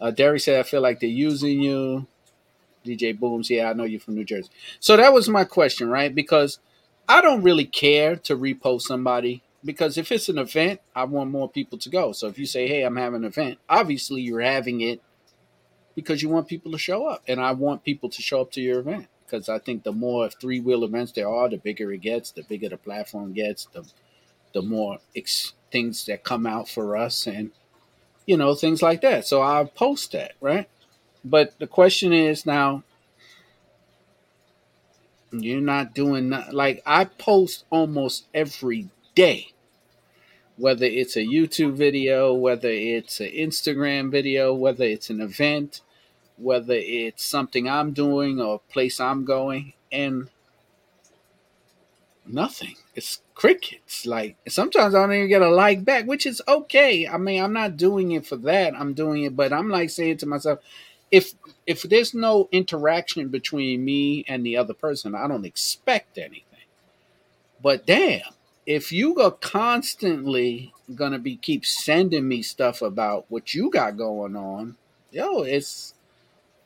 Uh, 0.00 0.12
said, 0.38 0.58
"I 0.58 0.62
feel 0.62 0.80
like 0.80 1.00
they're 1.00 1.10
using 1.10 1.60
you." 1.60 2.06
DJ 2.84 3.18
Booms, 3.18 3.50
yeah, 3.50 3.68
I 3.68 3.74
know 3.74 3.84
you're 3.84 4.00
from 4.00 4.14
New 4.14 4.24
Jersey. 4.24 4.48
So 4.80 4.96
that 4.96 5.12
was 5.12 5.28
my 5.28 5.44
question, 5.44 5.90
right? 5.90 6.14
Because 6.14 6.58
I 7.10 7.22
don't 7.22 7.42
really 7.42 7.64
care 7.64 8.14
to 8.14 8.36
repost 8.36 8.82
somebody 8.82 9.42
because 9.64 9.98
if 9.98 10.12
it's 10.12 10.28
an 10.28 10.38
event, 10.38 10.80
I 10.94 11.04
want 11.04 11.32
more 11.32 11.50
people 11.50 11.76
to 11.78 11.88
go. 11.88 12.12
So 12.12 12.28
if 12.28 12.38
you 12.38 12.46
say, 12.46 12.68
"Hey, 12.68 12.82
I'm 12.82 12.94
having 12.94 13.24
an 13.24 13.24
event," 13.24 13.58
obviously 13.68 14.22
you're 14.22 14.40
having 14.40 14.80
it 14.80 15.02
because 15.96 16.22
you 16.22 16.28
want 16.28 16.46
people 16.46 16.70
to 16.70 16.78
show 16.78 17.06
up, 17.06 17.24
and 17.26 17.40
I 17.40 17.50
want 17.50 17.82
people 17.82 18.10
to 18.10 18.22
show 18.22 18.40
up 18.42 18.52
to 18.52 18.60
your 18.60 18.78
event 18.78 19.08
because 19.26 19.48
I 19.48 19.58
think 19.58 19.82
the 19.82 19.92
more 19.92 20.30
three 20.30 20.60
wheel 20.60 20.84
events 20.84 21.10
there 21.10 21.28
are, 21.28 21.48
the 21.48 21.56
bigger 21.56 21.92
it 21.92 22.00
gets, 22.00 22.30
the 22.30 22.44
bigger 22.44 22.68
the 22.68 22.76
platform 22.76 23.32
gets, 23.32 23.66
the 23.72 23.84
the 24.52 24.62
more 24.62 24.98
ex- 25.16 25.54
things 25.72 26.06
that 26.06 26.22
come 26.22 26.46
out 26.46 26.68
for 26.68 26.96
us, 26.96 27.26
and 27.26 27.50
you 28.24 28.36
know 28.36 28.54
things 28.54 28.82
like 28.82 29.00
that. 29.00 29.26
So 29.26 29.42
I'll 29.42 29.66
post 29.66 30.12
that, 30.12 30.34
right? 30.40 30.68
But 31.24 31.58
the 31.58 31.66
question 31.66 32.12
is 32.12 32.46
now, 32.46 32.84
you're 35.32 35.60
not 35.60 35.94
doing 35.94 36.30
not, 36.30 36.52
like 36.52 36.82
I 36.84 37.04
post 37.04 37.64
almost 37.70 38.26
every 38.34 38.88
day, 39.14 39.52
whether 40.56 40.86
it's 40.86 41.16
a 41.16 41.20
YouTube 41.20 41.74
video, 41.74 42.34
whether 42.34 42.68
it's 42.68 43.20
an 43.20 43.30
Instagram 43.30 44.10
video, 44.10 44.52
whether 44.54 44.84
it's 44.84 45.10
an 45.10 45.20
event, 45.20 45.80
whether 46.36 46.74
it's 46.74 47.24
something 47.24 47.68
I'm 47.68 47.92
doing 47.92 48.40
or 48.40 48.56
a 48.56 48.72
place 48.72 48.98
I'm 49.00 49.24
going, 49.24 49.74
and 49.92 50.30
nothing. 52.26 52.76
It's 52.94 53.22
crickets. 53.34 54.06
Like 54.06 54.36
sometimes 54.48 54.94
I 54.94 55.00
don't 55.00 55.14
even 55.14 55.28
get 55.28 55.42
a 55.42 55.48
like 55.48 55.84
back, 55.84 56.06
which 56.06 56.26
is 56.26 56.42
okay. 56.48 57.06
I 57.06 57.16
mean, 57.18 57.42
I'm 57.42 57.52
not 57.52 57.76
doing 57.76 58.12
it 58.12 58.26
for 58.26 58.36
that. 58.36 58.74
I'm 58.74 58.94
doing 58.94 59.24
it, 59.24 59.36
but 59.36 59.52
I'm 59.52 59.68
like 59.68 59.90
saying 59.90 60.18
to 60.18 60.26
myself, 60.26 60.58
if 61.10 61.34
if 61.66 61.82
there's 61.82 62.14
no 62.14 62.48
interaction 62.52 63.28
between 63.28 63.84
me 63.84 64.24
and 64.28 64.44
the 64.44 64.56
other 64.56 64.74
person, 64.74 65.14
I 65.14 65.26
don't 65.28 65.44
expect 65.44 66.18
anything. 66.18 66.44
But 67.62 67.86
damn, 67.86 68.22
if 68.66 68.92
you 68.92 69.16
are 69.16 69.30
constantly 69.30 70.72
gonna 70.94 71.18
be 71.18 71.36
keep 71.36 71.66
sending 71.66 72.28
me 72.28 72.42
stuff 72.42 72.82
about 72.82 73.26
what 73.28 73.54
you 73.54 73.70
got 73.70 73.96
going 73.96 74.36
on, 74.36 74.76
yo, 75.10 75.42
it's 75.42 75.94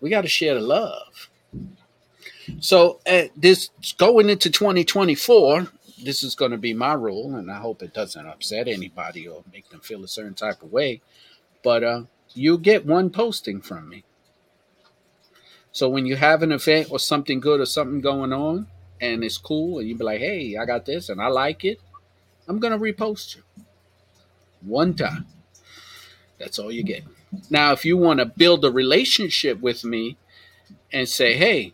we 0.01 0.11
got 0.11 0.21
to 0.21 0.29
share 0.29 0.55
the 0.55 0.61
love. 0.61 1.31
So 2.61 3.01
uh, 3.07 3.25
this 3.37 3.71
going 3.97 4.29
into 4.29 4.51
2024, 4.51 5.69
this 6.03 6.23
is 6.23 6.35
going 6.35 6.51
to 6.51 6.59
be 6.59 6.75
my 6.75 6.93
rule, 6.93 7.35
and 7.37 7.51
I 7.51 7.59
hope 7.59 7.83
it 7.83 7.95
doesn't 7.95 8.27
upset 8.27 8.69
anybody 8.69 9.27
or 9.27 9.43
make 9.51 9.71
them 9.71 9.81
feel 9.81 10.05
a 10.05 10.09
certain 10.09 10.35
type 10.35 10.63
of 10.63 10.73
way. 10.73 11.01
But 11.63 11.83
uh, 11.83 12.03
you 12.35 12.59
get 12.59 12.85
one 12.85 13.09
posting 13.11 13.63
from 13.63 13.89
me. 13.89 14.05
So 15.75 15.89
when 15.89 16.07
you 16.07 16.15
have 16.15 16.45
an 16.45 16.53
event 16.53 16.93
or 16.93 17.01
something 17.01 17.41
good 17.41 17.59
or 17.59 17.67
something 17.67 18.01
going 18.01 18.33
on, 18.33 18.69
and 19.01 19.25
it's 19.25 19.39
cool, 19.39 19.81
and 19.81 19.89
you 19.89 19.97
be 19.97 20.05
like, 20.05 20.21
"Hey, 20.21 20.57
I 20.57 20.65
got 20.67 20.87
this, 20.87 21.09
and 21.09 21.21
I 21.21 21.27
like 21.27 21.65
it," 21.65 21.81
I'm 22.47 22.61
gonna 22.61 22.79
repost 22.79 23.35
you 23.35 23.43
one 24.61 24.95
time. 24.95 25.27
That's 26.39 26.61
all 26.61 26.71
you 26.71 26.85
get. 26.85 27.03
Now, 27.51 27.73
if 27.73 27.85
you 27.85 27.97
want 27.97 28.21
to 28.21 28.25
build 28.27 28.65
a 28.65 28.71
relationship 28.71 29.61
with 29.61 29.83
me 29.85 30.17
and 30.93 31.09
say, 31.09 31.35
"Hey, 31.35 31.73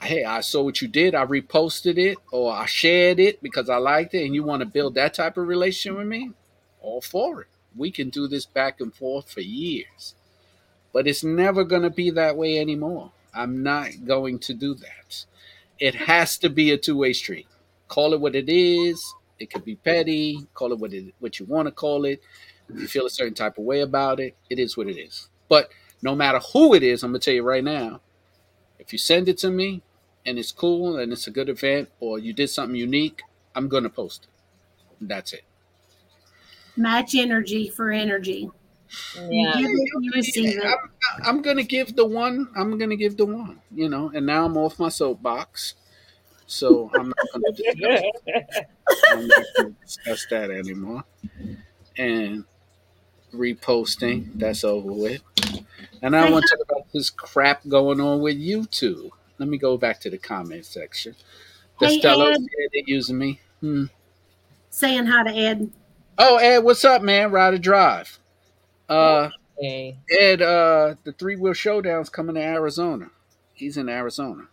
hey, 0.00 0.24
I 0.24 0.40
saw 0.40 0.62
what 0.62 0.80
you 0.80 0.86
did. 0.86 1.16
I 1.16 1.26
reposted 1.26 1.98
it 1.98 2.18
or 2.30 2.52
I 2.52 2.66
shared 2.66 3.18
it 3.18 3.42
because 3.42 3.68
I 3.68 3.78
liked 3.78 4.14
it, 4.14 4.24
and 4.24 4.36
you 4.36 4.44
want 4.44 4.60
to 4.60 4.66
build 4.66 4.94
that 4.94 5.14
type 5.14 5.36
of 5.36 5.48
relationship 5.48 5.98
with 5.98 6.06
me, 6.06 6.30
all 6.80 7.00
for 7.00 7.42
it. 7.42 7.48
We 7.74 7.90
can 7.90 8.10
do 8.10 8.28
this 8.28 8.46
back 8.46 8.80
and 8.80 8.94
forth 8.94 9.28
for 9.28 9.40
years. 9.40 10.14
But 10.92 11.08
it's 11.08 11.24
never 11.24 11.64
going 11.64 11.82
to 11.82 11.90
be 11.90 12.10
that 12.10 12.36
way 12.36 12.60
anymore. 12.60 13.10
I'm 13.34 13.62
not 13.62 14.04
going 14.04 14.38
to 14.40 14.54
do 14.54 14.74
that. 14.74 15.24
It 15.78 15.94
has 15.94 16.38
to 16.38 16.48
be 16.48 16.70
a 16.70 16.78
two 16.78 16.96
way 16.96 17.12
street. 17.12 17.48
Call 17.88 18.14
it 18.14 18.20
what 18.20 18.36
it 18.36 18.48
is. 18.48 19.02
It 19.38 19.52
could 19.52 19.64
be 19.64 19.76
petty. 19.76 20.46
Call 20.54 20.72
it 20.72 20.78
what 20.78 20.92
it 20.92 21.14
what 21.18 21.38
you 21.38 21.46
want 21.46 21.66
to 21.66 21.72
call 21.72 22.04
it. 22.04 22.22
If 22.68 22.80
you 22.80 22.88
feel 22.88 23.06
a 23.06 23.10
certain 23.10 23.34
type 23.34 23.58
of 23.58 23.64
way 23.64 23.80
about 23.80 24.20
it, 24.20 24.36
it 24.48 24.58
is 24.58 24.76
what 24.76 24.88
it 24.88 24.98
is. 24.98 25.28
But 25.48 25.70
no 26.02 26.14
matter 26.14 26.38
who 26.38 26.74
it 26.74 26.82
is, 26.82 27.02
I'm 27.02 27.10
gonna 27.10 27.18
tell 27.18 27.34
you 27.34 27.42
right 27.42 27.64
now, 27.64 28.00
if 28.78 28.92
you 28.92 28.98
send 28.98 29.28
it 29.28 29.38
to 29.38 29.50
me 29.50 29.82
and 30.24 30.38
it's 30.38 30.52
cool 30.52 30.98
and 30.98 31.12
it's 31.12 31.26
a 31.26 31.30
good 31.30 31.48
event 31.48 31.90
or 32.00 32.18
you 32.18 32.32
did 32.32 32.48
something 32.48 32.76
unique, 32.76 33.22
I'm 33.54 33.68
gonna 33.68 33.90
post 33.90 34.24
it. 34.24 35.08
That's 35.08 35.32
it. 35.32 35.44
Match 36.76 37.14
energy 37.14 37.68
for 37.68 37.90
energy. 37.90 38.50
Yeah. 39.16 39.58
You 39.58 39.68
give 39.68 39.70
it, 39.70 39.90
you 40.00 40.12
receive 40.14 40.58
it. 40.58 40.64
I'm, 40.64 40.78
I'm 41.24 41.42
gonna 41.42 41.62
give 41.62 41.96
the 41.96 42.04
one. 42.04 42.48
I'm 42.56 42.78
gonna 42.78 42.96
give 42.96 43.16
the 43.16 43.26
one. 43.26 43.60
You 43.74 43.88
know, 43.88 44.10
and 44.14 44.26
now 44.26 44.46
I'm 44.46 44.56
off 44.56 44.78
my 44.78 44.88
soapbox, 44.88 45.74
so 46.46 46.90
I'm 46.94 47.08
not 47.08 47.18
gonna 47.32 47.52
discuss, 47.52 48.02
I'm 49.10 49.26
not 49.26 49.44
gonna 49.56 49.74
discuss 49.82 50.26
that 50.30 50.50
anymore. 50.50 51.04
And 51.96 52.44
reposting, 53.32 54.30
that's 54.34 54.64
over 54.64 54.92
with. 54.92 55.22
And 56.02 56.14
I 56.16 56.30
want 56.30 56.44
to 56.44 56.56
talk 56.56 56.66
about 56.70 56.92
this 56.92 57.10
crap 57.10 57.66
going 57.66 58.00
on 58.00 58.20
with 58.20 58.36
YouTube. 58.36 59.10
Let 59.38 59.48
me 59.48 59.58
go 59.58 59.76
back 59.76 60.00
to 60.00 60.10
the 60.10 60.18
comment 60.18 60.64
section. 60.66 61.14
The 61.80 61.88
Hey, 61.88 61.98
Stella 61.98 62.34
said 62.34 62.44
they're 62.72 62.82
using 62.86 63.18
me. 63.18 63.40
Hmm. 63.60 63.86
Saying 64.70 65.06
hi 65.06 65.24
to 65.24 65.30
Ed. 65.30 65.70
Oh, 66.18 66.36
Ed, 66.36 66.58
what's 66.58 66.84
up, 66.84 67.02
man? 67.02 67.30
Ride 67.32 67.54
or 67.54 67.58
drive. 67.58 68.18
Uh, 68.88 69.30
Okay. 69.56 69.98
Ed, 70.10 70.42
uh, 70.42 70.96
the 71.04 71.12
three 71.12 71.36
wheel 71.36 71.52
showdown's 71.52 72.08
coming 72.10 72.34
to 72.34 72.40
Arizona. 72.42 73.10
He's 73.52 73.76
in 73.76 73.88
Arizona. 73.88 74.48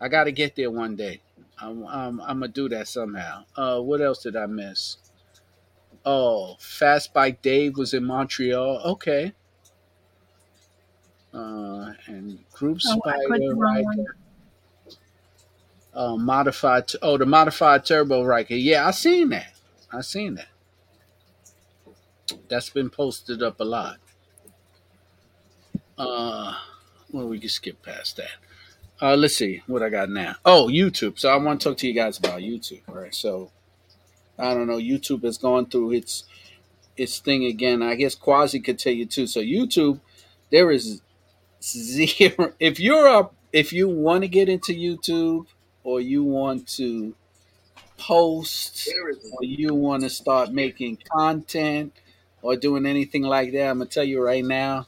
I 0.00 0.08
got 0.08 0.24
to 0.24 0.32
get 0.32 0.56
there 0.56 0.70
one 0.70 0.96
day. 0.96 1.20
I'm, 1.60 1.86
I'm, 1.86 2.20
I'm 2.22 2.40
gonna 2.40 2.48
do 2.48 2.68
that 2.70 2.88
somehow. 2.88 3.44
Uh, 3.54 3.80
what 3.80 4.00
else 4.00 4.22
did 4.22 4.34
I 4.34 4.46
miss? 4.46 4.96
Oh, 6.04 6.56
Fast 6.58 7.12
Bike 7.12 7.42
Dave 7.42 7.76
was 7.76 7.92
in 7.92 8.04
Montreal. 8.04 8.80
Okay. 8.84 9.32
Uh, 11.32 11.92
and 12.06 12.38
Group 12.52 12.78
Oh, 12.86 13.00
I 13.06 13.16
Spyder, 13.18 13.26
clicked 13.26 13.44
the 13.48 13.54
wrong 13.54 13.74
right? 13.76 13.84
one. 13.84 14.06
Uh, 15.92 16.16
modified. 16.16 16.90
Oh, 17.02 17.16
the 17.18 17.26
modified 17.26 17.84
turbo 17.84 18.24
Ryker. 18.24 18.54
Yeah, 18.54 18.86
I 18.86 18.90
seen 18.92 19.30
that. 19.30 19.52
I 19.92 20.00
seen 20.02 20.36
that. 20.36 20.46
That's 22.48 22.70
been 22.70 22.90
posted 22.90 23.42
up 23.42 23.60
a 23.60 23.64
lot. 23.64 23.98
Uh, 25.98 26.54
well, 27.12 27.28
we 27.28 27.38
can 27.38 27.48
skip 27.48 27.82
past 27.82 28.16
that. 28.16 28.30
Uh, 29.02 29.16
let's 29.16 29.36
see 29.36 29.62
what 29.66 29.82
I 29.82 29.88
got 29.88 30.10
now. 30.10 30.36
Oh, 30.44 30.68
YouTube. 30.68 31.18
So 31.18 31.30
I 31.30 31.36
want 31.36 31.60
to 31.60 31.68
talk 31.68 31.78
to 31.78 31.86
you 31.86 31.94
guys 31.94 32.18
about 32.18 32.40
YouTube. 32.40 32.82
All 32.88 32.96
right. 32.96 33.14
So 33.14 33.50
I 34.38 34.54
don't 34.54 34.66
know. 34.66 34.78
YouTube 34.78 35.24
has 35.24 35.38
gone 35.38 35.66
through 35.66 35.92
its 35.92 36.24
its 36.96 37.18
thing 37.18 37.44
again. 37.44 37.82
I 37.82 37.94
guess 37.94 38.14
Quasi 38.14 38.60
could 38.60 38.78
tell 38.78 38.92
you 38.92 39.06
too. 39.06 39.26
So 39.26 39.40
YouTube, 39.40 40.00
there 40.50 40.70
is 40.70 41.00
zero. 41.62 42.52
If 42.60 42.78
you're 42.78 43.08
up, 43.08 43.34
if 43.52 43.72
you 43.72 43.88
want 43.88 44.22
to 44.22 44.28
get 44.28 44.48
into 44.48 44.72
YouTube 44.72 45.46
or 45.82 46.00
you 46.00 46.22
want 46.24 46.68
to 46.76 47.14
post 47.96 48.88
or 49.32 49.44
you 49.44 49.74
want 49.74 50.02
to 50.02 50.10
start 50.10 50.52
making 50.52 50.98
content 51.10 51.92
or 52.42 52.56
doing 52.56 52.86
anything 52.86 53.22
like 53.22 53.52
that, 53.52 53.68
I'm 53.68 53.78
gonna 53.78 53.90
tell 53.90 54.04
you 54.04 54.22
right 54.22 54.44
now, 54.44 54.86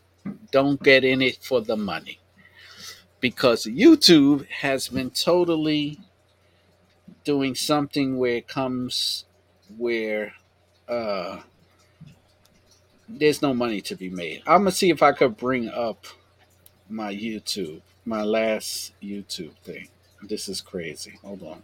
don't 0.50 0.82
get 0.82 1.04
in 1.04 1.22
it 1.22 1.36
for 1.42 1.60
the 1.60 1.76
money. 1.76 2.18
Because 3.20 3.64
YouTube 3.66 4.46
has 4.48 4.88
been 4.88 5.10
totally 5.10 6.00
doing 7.24 7.54
something 7.54 8.18
where 8.18 8.36
it 8.36 8.48
comes 8.48 9.24
where 9.78 10.32
uh 10.88 11.40
there's 13.08 13.42
no 13.42 13.54
money 13.54 13.80
to 13.82 13.94
be 13.94 14.08
made. 14.08 14.42
I'm 14.46 14.60
gonna 14.62 14.72
see 14.72 14.90
if 14.90 15.02
I 15.02 15.12
could 15.12 15.36
bring 15.36 15.68
up 15.68 16.06
my 16.88 17.14
YouTube, 17.14 17.82
my 18.04 18.22
last 18.22 18.92
YouTube 19.02 19.54
thing. 19.64 19.88
This 20.22 20.48
is 20.48 20.60
crazy. 20.60 21.18
Hold 21.22 21.42
on. 21.42 21.62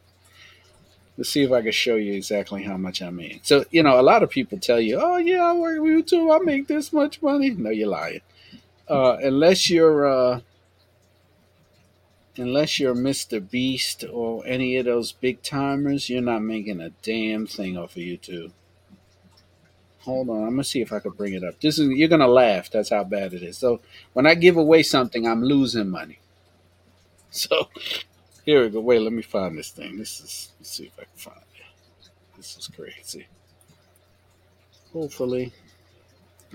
Let's 1.19 1.31
see 1.31 1.43
if 1.43 1.51
I 1.51 1.63
can 1.63 1.73
show 1.73 1.97
you 1.97 2.13
exactly 2.13 2.63
how 2.63 2.77
much 2.77 3.03
I 3.03 3.11
made. 3.11 3.41
So, 3.43 3.65
you 3.73 3.83
know, 3.83 3.99
a 3.99 4.03
lot 4.03 4.23
of 4.23 4.31
people 4.31 4.57
tell 4.57 4.81
you, 4.81 5.01
oh, 5.03 5.17
yeah, 5.17 5.43
I 5.43 5.53
work 5.53 5.81
with 5.81 6.07
YouTube. 6.07 6.33
I 6.33 6.39
make 6.45 6.69
this 6.69 6.93
much 6.93 7.21
money. 7.21 7.51
No, 7.51 7.71
you're 7.71 7.89
lying. 7.89 8.21
Uh, 8.89 9.17
unless 9.21 9.69
you're, 9.69 10.07
uh, 10.07 10.41
unless 12.37 12.79
you're 12.79 12.95
Mr. 12.95 13.51
Beast 13.51 14.05
or 14.09 14.47
any 14.47 14.77
of 14.77 14.85
those 14.85 15.11
big 15.11 15.43
timers, 15.43 16.09
you're 16.09 16.23
not 16.23 16.43
making 16.43 16.81
a 16.81 16.91
damn 17.03 17.49
thing 17.49 17.77
off 17.77 17.97
of 17.97 18.03
YouTube. 18.03 18.53
Hold 20.03 20.31
on, 20.31 20.45
I'm 20.45 20.51
gonna 20.51 20.65
see 20.65 20.81
if 20.81 20.93
I 20.93 21.01
can 21.01 21.11
bring 21.11 21.35
it 21.35 21.43
up. 21.43 21.61
This 21.61 21.79
is 21.79 21.89
you're 21.91 22.09
gonna 22.09 22.29
laugh. 22.29 22.71
That's 22.71 22.91
how 22.91 23.05
bad 23.05 23.35
it 23.35 23.43
is. 23.43 23.59
So 23.59 23.81
when 24.13 24.25
I 24.25 24.37
give 24.37 24.57
away 24.57 24.83
something, 24.85 25.27
I'm 25.27 25.43
losing 25.43 25.91
money. 25.91 26.19
So 27.31 27.69
here 28.49 28.63
we 28.63 28.71
go. 28.71 28.81
Wait, 28.81 29.03
let 29.03 29.13
me 29.13 29.21
find 29.21 29.59
this 29.59 29.69
thing. 29.69 29.99
This 29.99 30.21
is 30.21 30.53
let's 30.59 30.71
see 30.71 30.85
if 30.85 30.93
I 30.99 31.03
can 31.03 31.17
find 31.17 31.37
it. 31.37 32.09
This 32.35 32.57
is 32.57 32.67
crazy. 32.67 33.27
Hopefully, 34.91 35.53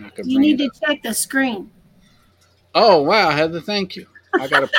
I 0.03 0.09
can. 0.09 0.27
You 0.27 0.39
need 0.39 0.57
to 0.57 0.65
up. 0.65 0.71
check 0.83 1.03
the 1.03 1.13
screen. 1.13 1.69
Oh 2.73 3.03
wow, 3.03 3.29
Heather, 3.29 3.61
thank 3.61 3.95
you. 3.95 4.07
I 4.33 4.47
gotta. 4.47 4.71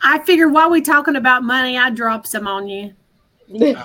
I 0.00 0.20
figured 0.20 0.52
while 0.52 0.70
we're 0.70 0.80
talking 0.80 1.16
about 1.16 1.42
money, 1.42 1.76
I 1.76 1.90
drop 1.90 2.24
some 2.24 2.46
on 2.46 2.68
you. 2.68 2.94
uh, 3.60 3.82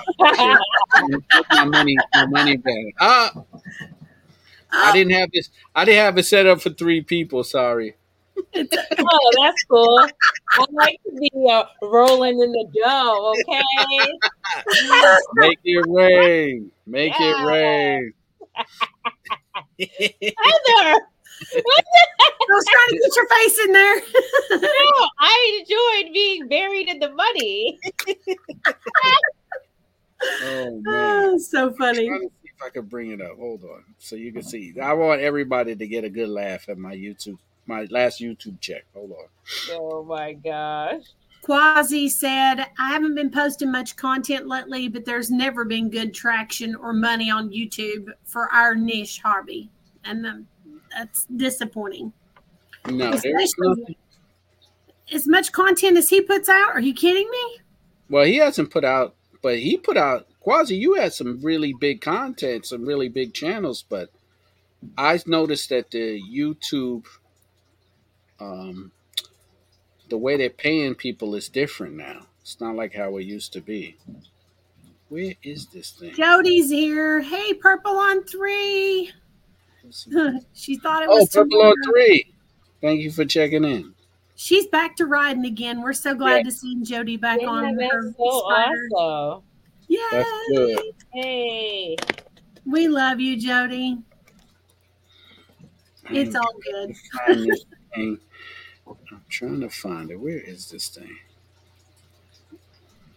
my 1.49 1.65
money, 1.65 1.97
my 2.13 2.25
money 2.27 2.57
back. 2.57 2.93
Ah, 2.99 3.43
I 4.71 4.91
didn't 4.91 5.13
have 5.13 5.31
this. 5.33 5.49
I 5.73 5.85
didn't 5.85 6.05
have 6.05 6.17
it 6.19 6.23
set 6.27 6.45
up 6.45 6.61
for 6.61 6.69
three 6.69 7.01
people. 7.01 7.43
Sorry. 7.43 7.95
Oh, 8.37 9.31
that's 9.41 9.63
cool. 9.63 10.07
I 10.51 10.65
like 10.71 10.99
to 11.03 11.19
be 11.19 11.31
uh, 11.49 11.65
rolling 11.81 12.39
in 12.39 12.51
the 12.51 12.65
dough. 12.83 13.33
Okay. 13.39 13.61
Make 15.35 15.59
it 15.63 15.85
rain. 15.87 16.71
Make 16.85 17.13
yeah. 17.19 17.43
it 17.43 17.47
rain. 17.47 18.13
Heather. 19.79 21.01
I 21.41 22.45
was 22.49 22.65
trying 22.71 22.89
to 22.89 22.99
get 23.01 23.15
your 23.15 23.27
face 23.27 23.59
in 23.59 23.71
there. 23.71 23.95
no, 24.61 25.09
I 25.19 25.59
enjoyed 25.59 26.13
being 26.13 26.47
buried 26.47 26.89
in 26.89 26.99
the 26.99 27.11
money. 27.11 27.79
oh 30.43 30.81
man, 30.81 30.83
oh, 30.87 31.37
so 31.37 31.71
funny. 31.73 32.07
if 32.07 32.61
I 32.65 32.69
could 32.69 32.89
bring 32.89 33.11
it 33.11 33.21
up. 33.21 33.37
Hold 33.37 33.63
on, 33.63 33.83
so 33.97 34.15
you 34.15 34.31
can 34.31 34.43
see. 34.43 34.73
I 34.81 34.93
want 34.93 35.21
everybody 35.21 35.75
to 35.75 35.87
get 35.87 36.03
a 36.03 36.09
good 36.09 36.29
laugh 36.29 36.69
at 36.69 36.77
my 36.77 36.95
YouTube, 36.95 37.37
my 37.65 37.85
last 37.89 38.21
YouTube 38.21 38.59
check. 38.59 38.85
Hold 38.93 39.11
on. 39.11 39.27
Oh 39.71 40.03
my 40.03 40.33
gosh. 40.33 41.03
Quasi 41.41 42.09
said, 42.09 42.65
I 42.79 42.89
haven't 42.89 43.13
been 43.13 43.29
posting 43.29 43.71
much 43.71 43.95
content 43.95 44.47
lately, 44.47 44.87
but 44.87 45.05
there's 45.05 45.29
never 45.29 45.63
been 45.63 45.91
good 45.91 46.13
traction 46.13 46.75
or 46.75 46.91
money 46.91 47.29
on 47.29 47.51
YouTube 47.51 48.07
for 48.23 48.51
our 48.51 48.73
niche 48.73 49.21
hobby. 49.23 49.69
And 50.03 50.25
um, 50.25 50.47
that's 50.91 51.25
disappointing. 51.25 52.11
No, 52.89 53.11
there's 53.11 53.53
nothing. 53.59 53.95
As 55.11 55.27
much 55.27 55.51
content 55.51 55.97
as 55.97 56.09
he 56.09 56.21
puts 56.21 56.49
out, 56.49 56.69
are 56.73 56.79
you 56.79 56.95
kidding 56.95 57.29
me? 57.29 57.59
Well, 58.09 58.25
he 58.25 58.37
hasn't 58.37 58.71
put 58.71 58.83
out, 58.83 59.15
but 59.43 59.59
he 59.59 59.77
put 59.77 59.97
out 59.97 60.27
Quasi. 60.39 60.75
You 60.75 60.95
had 60.95 61.13
some 61.13 61.39
really 61.43 61.73
big 61.73 62.01
content, 62.01 62.65
some 62.65 62.85
really 62.85 63.09
big 63.09 63.33
channels, 63.33 63.83
but 63.87 64.09
I 64.97 65.19
noticed 65.25 65.69
that 65.69 65.91
the 65.91 66.21
YouTube, 66.21 67.05
um, 68.39 68.91
the 70.09 70.17
way 70.17 70.37
they're 70.37 70.49
paying 70.49 70.95
people 70.95 71.35
is 71.35 71.49
different 71.49 71.95
now. 71.95 72.27
It's 72.41 72.59
not 72.59 72.75
like 72.75 72.93
how 72.93 73.17
it 73.17 73.23
used 73.23 73.53
to 73.53 73.61
be. 73.61 73.95
Where 75.09 75.33
is 75.43 75.67
this 75.67 75.91
thing? 75.91 76.13
Jody's 76.13 76.69
here. 76.69 77.21
Hey, 77.21 77.53
purple 77.53 77.97
on 77.97 78.23
three. 78.23 79.11
she 80.53 80.77
thought 80.77 81.03
it 81.03 81.09
oh, 81.09 81.19
was. 81.19 81.35
Oh, 81.35 81.43
Purple 81.43 81.61
on 81.61 81.75
three. 81.83 82.33
Thank 82.81 83.01
you 83.01 83.11
for 83.11 83.25
checking 83.25 83.63
in. 83.63 83.93
She's 84.35 84.67
back 84.67 84.95
to 84.97 85.05
riding 85.05 85.45
again. 85.45 85.81
We're 85.81 85.93
so 85.93 86.13
glad 86.13 86.37
yeah. 86.37 86.43
to 86.43 86.51
see 86.51 86.81
Jody 86.83 87.17
back 87.17 87.41
yeah, 87.41 87.47
on 87.47 87.75
that's 87.75 87.93
her 87.93 88.11
so 88.11 88.23
awesome. 88.23 89.43
Yay! 89.87 89.99
That's 90.11 90.29
good. 90.49 90.79
Hey, 91.13 91.95
we 92.65 92.87
love 92.87 93.19
you, 93.19 93.37
Jody. 93.37 93.99
It's 96.09 96.35
all 96.35 96.53
good. 96.71 96.95
I'm 97.97 98.19
trying 99.29 99.61
to 99.61 99.69
find 99.69 100.11
it. 100.11 100.19
Where 100.19 100.39
is 100.39 100.69
this 100.69 100.89
thing? 100.89 101.17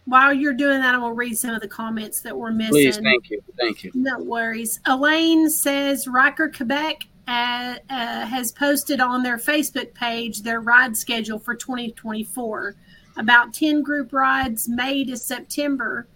while 0.08 0.32
you're 0.32 0.54
doing 0.54 0.80
that, 0.80 0.94
I 0.94 0.98
will 0.98 1.12
read 1.12 1.36
some 1.36 1.50
of 1.50 1.60
the 1.60 1.68
comments 1.68 2.22
that 2.22 2.36
were 2.36 2.50
missing. 2.50 2.72
Please, 2.72 2.96
thank 2.96 3.28
you, 3.28 3.42
thank 3.58 3.84
you. 3.84 3.90
No 3.94 4.18
worries. 4.18 4.80
Elaine 4.86 5.50
says 5.50 6.08
Ryker 6.08 6.48
Quebec 6.48 7.06
uh, 7.28 7.74
uh, 7.90 8.24
has 8.24 8.50
posted 8.52 9.00
on 9.00 9.22
their 9.22 9.36
Facebook 9.36 9.92
page 9.92 10.40
their 10.40 10.60
ride 10.60 10.96
schedule 10.96 11.38
for 11.38 11.54
2024. 11.54 12.74
About 13.18 13.52
10 13.52 13.82
group 13.82 14.12
rides 14.14 14.66
May 14.66 15.04
to 15.04 15.16
September. 15.16 16.06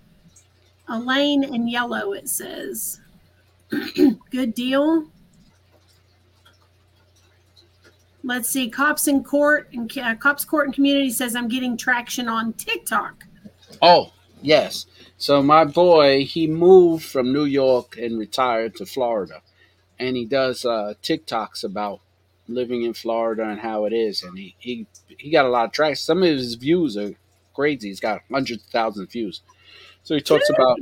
Elaine 0.89 1.45
in 1.45 1.69
yellow, 1.69 2.13
it 2.13 2.31
says. 2.31 2.99
Good 4.31 4.55
deal. 4.55 5.07
Let's 8.25 8.49
see. 8.49 8.70
Cops 8.70 9.09
in 9.09 9.25
court 9.25 9.68
and 9.73 9.91
uh, 9.99 10.14
Cops 10.14 10.45
Court 10.45 10.66
and 10.66 10.75
Community 10.75 11.11
says 11.11 11.35
I'm 11.35 11.49
getting 11.49 11.77
traction 11.77 12.29
on 12.29 12.53
TikTok. 12.53 13.25
Oh, 13.81 14.12
yes. 14.41 14.87
So 15.18 15.43
my 15.43 15.64
boy, 15.64 16.25
he 16.25 16.47
moved 16.47 17.05
from 17.05 17.33
New 17.33 17.45
York 17.45 17.97
and 17.97 18.18
retired 18.18 18.77
to 18.77 18.87
Florida. 18.87 19.43
And 19.99 20.16
he 20.16 20.25
does 20.25 20.64
uh, 20.64 20.95
TikToks 21.03 21.64
about 21.64 22.01
living 22.49 22.83
in 22.83 22.95
Florida 22.95 23.49
and 23.49 23.61
how 23.61 23.85
it 23.85 23.93
is. 23.93 24.23
And 24.23 24.39
he, 24.39 24.55
he, 24.59 24.87
he 25.07 25.31
got 25.31 25.47
a 25.47 25.49
lot 25.49 25.66
of 25.66 25.73
traction. 25.73 25.97
Some 25.97 26.23
of 26.23 26.29
his 26.29 26.55
views 26.55 26.97
are 26.97 27.12
crazy. 27.55 27.89
He's 27.89 28.01
got 28.01 28.23
hundreds 28.31 28.64
of 28.64 28.70
thousands 28.70 29.07
of 29.07 29.12
views. 29.12 29.43
So 30.03 30.14
he 30.14 30.20
talks 30.20 30.51
about 30.51 30.79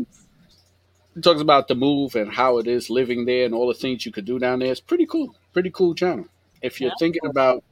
he 1.14 1.20
talks 1.20 1.40
about 1.40 1.68
the 1.68 1.74
move 1.74 2.14
and 2.14 2.32
how 2.32 2.58
it 2.58 2.66
is 2.66 2.88
living 2.88 3.24
there 3.24 3.44
and 3.44 3.54
all 3.54 3.68
the 3.68 3.74
things 3.74 4.06
you 4.06 4.12
could 4.12 4.24
do 4.24 4.38
down 4.38 4.60
there. 4.60 4.70
It's 4.70 4.80
pretty 4.80 5.06
cool. 5.06 5.34
Pretty 5.52 5.70
cool 5.70 5.94
channel. 5.94 6.26
If 6.62 6.80
you're 6.80 6.92
thinking 6.98 7.24
about 7.24 7.64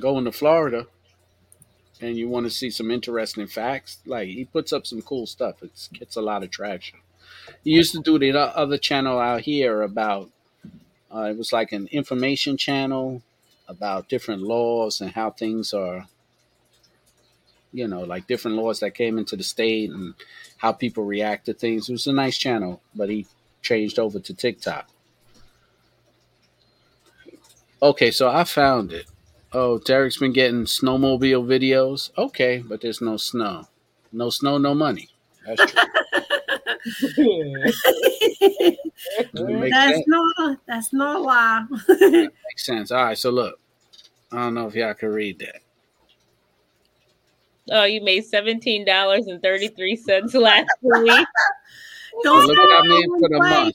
going 0.00 0.24
to 0.24 0.32
Florida, 0.32 0.86
and 2.00 2.16
you 2.16 2.28
want 2.28 2.46
to 2.46 2.50
see 2.50 2.70
some 2.70 2.90
interesting 2.90 3.46
facts, 3.46 3.98
like 4.06 4.28
he 4.28 4.44
puts 4.44 4.72
up 4.72 4.86
some 4.86 5.02
cool 5.02 5.26
stuff. 5.26 5.62
It 5.62 5.72
gets 5.92 6.16
a 6.16 6.22
lot 6.22 6.42
of 6.42 6.50
traction. 6.50 7.00
He 7.64 7.72
used 7.72 7.92
to 7.92 8.00
do 8.00 8.18
the 8.18 8.38
other 8.38 8.78
channel 8.78 9.18
out 9.18 9.42
here 9.42 9.82
about 9.82 10.30
uh, 11.12 11.22
it 11.22 11.38
was 11.38 11.52
like 11.52 11.72
an 11.72 11.88
information 11.90 12.56
channel 12.56 13.22
about 13.66 14.08
different 14.08 14.42
laws 14.42 15.00
and 15.00 15.12
how 15.12 15.30
things 15.30 15.72
are, 15.72 16.06
you 17.72 17.88
know, 17.88 18.00
like 18.00 18.26
different 18.26 18.56
laws 18.56 18.80
that 18.80 18.94
came 18.94 19.18
into 19.18 19.36
the 19.36 19.42
state 19.42 19.90
and 19.90 20.14
how 20.58 20.72
people 20.72 21.04
react 21.04 21.46
to 21.46 21.54
things. 21.54 21.88
It 21.88 21.92
was 21.92 22.06
a 22.06 22.12
nice 22.12 22.36
channel, 22.36 22.80
but 22.94 23.08
he 23.08 23.26
changed 23.62 23.98
over 23.98 24.18
to 24.18 24.34
TikTok. 24.34 24.88
Okay, 27.80 28.10
so 28.10 28.28
I 28.28 28.44
found 28.44 28.92
it. 28.92 29.06
Oh, 29.52 29.78
Derek's 29.78 30.18
been 30.18 30.32
getting 30.32 30.64
snowmobile 30.64 31.46
videos. 31.46 32.10
Okay, 32.18 32.58
but 32.58 32.80
there's 32.80 33.00
no 33.00 33.16
snow. 33.16 33.66
No 34.12 34.30
snow, 34.30 34.58
no 34.58 34.74
money. 34.74 35.08
That's 35.46 35.72
true. 35.72 35.82
that's 39.70 39.94
sense. 39.94 40.04
not 40.06 40.58
that's 40.66 40.92
not 40.92 41.16
a 41.16 41.18
lie. 41.20 41.64
that 41.70 42.32
makes 42.46 42.66
sense. 42.66 42.90
All 42.90 43.04
right, 43.04 43.18
so 43.18 43.30
look. 43.30 43.58
I 44.30 44.36
don't 44.36 44.54
know 44.54 44.66
if 44.66 44.74
y'all 44.74 44.92
can 44.92 45.08
read 45.08 45.38
that. 45.38 45.62
Oh, 47.70 47.84
you 47.84 48.02
made 48.02 48.24
seventeen 48.24 48.84
dollars 48.84 49.26
and 49.26 49.42
thirty 49.42 49.68
three 49.68 49.96
cents 49.96 50.34
last 50.34 50.68
week. 50.82 51.26
Don't 52.22 52.46
look 52.46 52.56
what 52.56 52.84
I 52.84 52.88
made 52.88 53.06
for 53.06 53.28
the 53.28 53.38
month. 53.38 53.74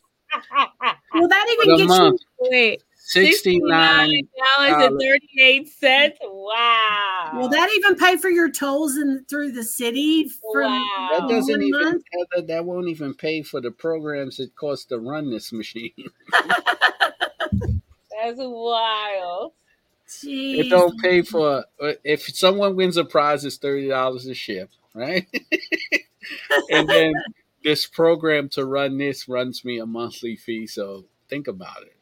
Will 1.13 1.27
that 1.27 1.47
even 1.51 1.77
get 1.77 1.87
month. 1.87 2.19
you? 2.41 2.49
Wait, 2.51 2.83
Sixty-nine 3.13 4.27
dollars 4.57 4.85
and 4.85 4.99
thirty-eight 4.99 5.67
cents. 5.69 6.17
Wow! 6.21 7.31
Will 7.35 7.49
that 7.49 7.69
even 7.75 7.95
pay 7.95 8.17
for 8.17 8.29
your 8.29 8.49
tolls 8.49 8.97
in 8.97 9.23
through 9.29 9.51
the 9.51 9.63
city? 9.63 10.27
For 10.29 10.63
wow! 10.63 11.09
That 11.11 11.29
doesn't 11.29 11.61
even 11.61 12.01
that, 12.31 12.47
that 12.47 12.65
won't 12.65 12.87
even 12.89 13.13
pay 13.13 13.43
for 13.43 13.61
the 13.61 13.69
programs 13.69 14.39
it 14.39 14.55
costs 14.55 14.85
to 14.85 14.97
run 14.97 15.29
this 15.29 15.53
machine. 15.53 15.93
That's 17.51 18.37
wild. 18.37 19.53
Jeez. 20.07 20.59
It 20.59 20.69
don't 20.69 20.99
pay 20.99 21.21
for 21.21 21.65
uh, 21.79 21.93
if 22.03 22.23
someone 22.35 22.75
wins 22.75 22.97
a 22.97 23.05
prize, 23.05 23.45
it's 23.45 23.57
thirty 23.57 23.89
dollars 23.89 24.25
a 24.25 24.33
ship, 24.33 24.71
right? 24.93 25.27
and 26.69 26.89
then 26.89 27.13
this 27.63 27.85
program 27.85 28.49
to 28.49 28.65
run 28.65 28.97
this 28.97 29.27
runs 29.27 29.63
me 29.63 29.77
a 29.77 29.85
monthly 29.85 30.35
fee. 30.35 30.65
So 30.65 31.05
think 31.29 31.47
about 31.47 31.83
it 31.83 31.92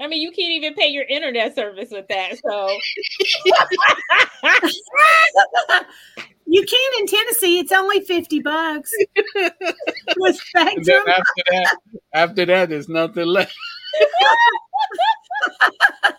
I 0.00 0.08
mean, 0.08 0.20
you 0.20 0.30
can't 0.30 0.52
even 0.52 0.74
pay 0.74 0.88
your 0.88 1.04
internet 1.04 1.54
service 1.54 1.90
with 1.90 2.08
that. 2.08 2.38
So 2.38 2.78
you 6.46 6.64
can 6.64 7.00
in 7.00 7.06
Tennessee. 7.06 7.58
It's 7.58 7.72
only 7.72 8.00
fifty 8.00 8.40
bucks. 8.40 8.92
With 10.16 10.36
Spectrum. 10.36 11.02
after 11.08 11.42
that, 11.50 11.76
after 12.12 12.46
that, 12.46 12.68
there's 12.68 12.88
nothing 12.88 13.26
left. 13.26 13.54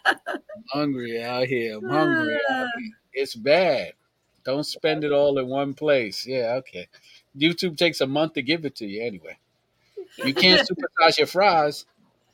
I'm 0.06 0.64
hungry 0.72 1.24
out 1.24 1.48
here. 1.48 1.78
I'm 1.78 1.88
hungry. 1.88 2.36
Out 2.36 2.42
ah. 2.50 2.68
here. 2.78 2.92
It's 3.14 3.36
bad. 3.36 3.94
Don't 4.44 4.66
spend 4.66 5.04
it 5.04 5.12
all 5.12 5.38
in 5.40 5.48
one 5.48 5.74
place. 5.74 6.26
Yeah, 6.26 6.56
okay. 6.60 6.88
YouTube 7.38 7.78
takes 7.78 8.02
a 8.02 8.08
month 8.08 8.34
to 8.34 8.42
give 8.42 8.66
it 8.66 8.76
to 8.78 8.86
you 8.86 9.04
anyway. 9.04 9.38
You 10.24 10.34
can't 10.34 10.62
supersize 10.70 11.18
your 11.18 11.28
fries. 11.28 11.86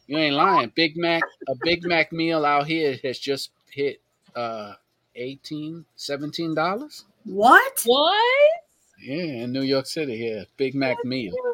You 0.07 0.17
ain't 0.17 0.35
lying. 0.35 0.71
Big 0.75 0.97
Mac, 0.97 1.23
a 1.47 1.55
Big 1.63 1.85
Mac 1.85 2.11
meal 2.11 2.45
out 2.45 2.67
here 2.67 2.97
has 3.03 3.19
just 3.19 3.51
hit 3.71 4.01
uh 4.35 4.73
18 5.15 5.85
17 5.95 6.55
dollars. 6.55 7.05
What? 7.25 7.81
what? 7.85 8.61
Yeah, 8.99 9.43
in 9.43 9.51
New 9.51 9.61
York 9.61 9.85
City 9.85 10.17
here, 10.17 10.45
Big 10.57 10.75
Mac 10.75 11.03
meal. 11.05 11.33
You're 11.35 11.53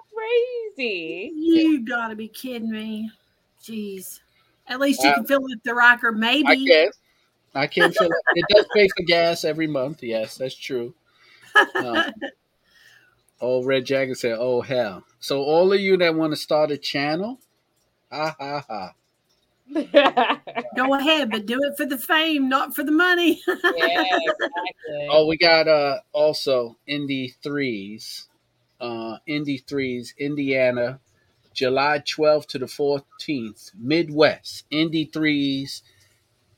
crazy. 0.75 1.31
You 1.35 1.81
gotta 1.85 2.15
be 2.15 2.27
kidding 2.27 2.71
me. 2.71 3.11
Jeez. 3.61 4.19
At 4.67 4.79
least 4.79 5.03
you 5.03 5.09
Uh, 5.09 5.15
can 5.15 5.25
fill 5.25 5.43
up 5.43 5.63
the 5.63 5.73
rocker, 5.73 6.11
maybe. 6.11 6.47
I 6.47 6.55
can. 6.55 6.91
I 7.55 7.67
can 7.67 7.91
feel 7.91 8.09
it. 8.09 8.17
It 8.35 8.45
does 8.55 8.65
pay 8.73 8.87
for 8.87 9.03
gas 9.07 9.43
every 9.43 9.67
month. 9.67 10.03
Yes, 10.03 10.37
that's 10.37 10.55
true. 10.55 10.93
Uh, 11.55 12.11
old 13.41 13.65
Red 13.65 13.85
Jagger 13.85 14.15
said, 14.15 14.37
"Oh 14.39 14.61
hell!" 14.61 15.03
So 15.19 15.41
all 15.41 15.73
of 15.73 15.79
you 15.79 15.97
that 15.97 16.15
want 16.15 16.31
to 16.33 16.37
start 16.37 16.71
a 16.71 16.77
channel, 16.77 17.39
ha 18.11 18.35
ha 18.39 18.65
ha. 18.67 18.93
Go 20.75 20.93
ahead, 20.95 21.29
but 21.29 21.45
do 21.45 21.59
it 21.61 21.77
for 21.77 21.85
the 21.85 21.97
fame, 21.97 22.49
not 22.49 22.75
for 22.75 22.83
the 22.83 22.91
money. 22.91 23.41
yeah, 23.47 24.03
exactly. 24.03 25.07
Oh, 25.09 25.27
we 25.27 25.37
got 25.37 25.67
uh 25.67 25.99
also 26.11 26.77
Indy 26.87 27.35
threes, 27.43 28.27
uh 28.81 29.17
Indy 29.27 29.57
threes, 29.57 30.15
Indiana, 30.17 30.99
July 31.53 32.01
twelfth 32.07 32.47
to 32.49 32.59
the 32.59 32.67
fourteenth, 32.67 33.71
Midwest 33.77 34.65
Indy 34.71 35.05
threes 35.05 35.83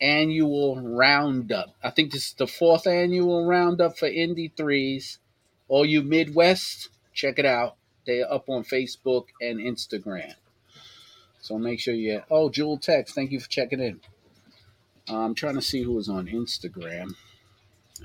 annual 0.01 0.81
roundup. 0.81 1.75
I 1.83 1.91
think 1.91 2.11
this 2.11 2.27
is 2.27 2.33
the 2.33 2.47
fourth 2.47 2.87
annual 2.87 3.45
roundup 3.45 3.97
for 3.97 4.07
Indy 4.07 4.51
threes. 4.55 5.19
All 5.67 5.85
you 5.85 6.01
Midwest, 6.01 6.89
check 7.13 7.37
it 7.39 7.45
out. 7.45 7.75
They're 8.05 8.31
up 8.31 8.49
on 8.49 8.63
Facebook 8.63 9.27
and 9.39 9.59
Instagram. 9.59 10.33
So 11.41 11.57
make 11.57 11.79
sure 11.79 11.93
you. 11.93 12.21
Oh, 12.29 12.49
Jewel 12.49 12.77
Text, 12.77 13.15
thank 13.15 13.31
you 13.31 13.39
for 13.39 13.49
checking 13.49 13.81
in. 13.81 13.99
I'm 15.09 15.35
trying 15.35 15.55
to 15.55 15.61
see 15.61 15.83
who 15.83 15.93
was 15.93 16.07
on 16.07 16.27
Instagram. 16.27 17.15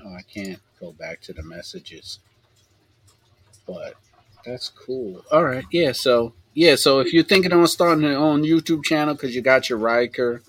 Oh, 0.03 0.13
I 0.13 0.21
can't 0.21 0.59
go 0.79 0.91
back 0.91 1.21
to 1.21 1.33
the 1.33 1.43
messages. 1.43 2.19
But 3.65 3.93
that's 4.45 4.69
cool. 4.69 5.23
All 5.31 5.45
right. 5.45 5.65
Yeah. 5.71 5.91
So, 5.91 6.33
yeah. 6.53 6.75
So 6.75 6.99
if 6.99 7.13
you're 7.13 7.23
thinking 7.23 7.53
on 7.53 7.67
starting 7.67 8.03
your 8.03 8.17
own 8.17 8.41
YouTube 8.43 8.83
channel 8.83 9.13
because 9.13 9.35
you 9.35 9.41
got 9.41 9.69
your 9.69 9.79
Ryker 9.79 10.41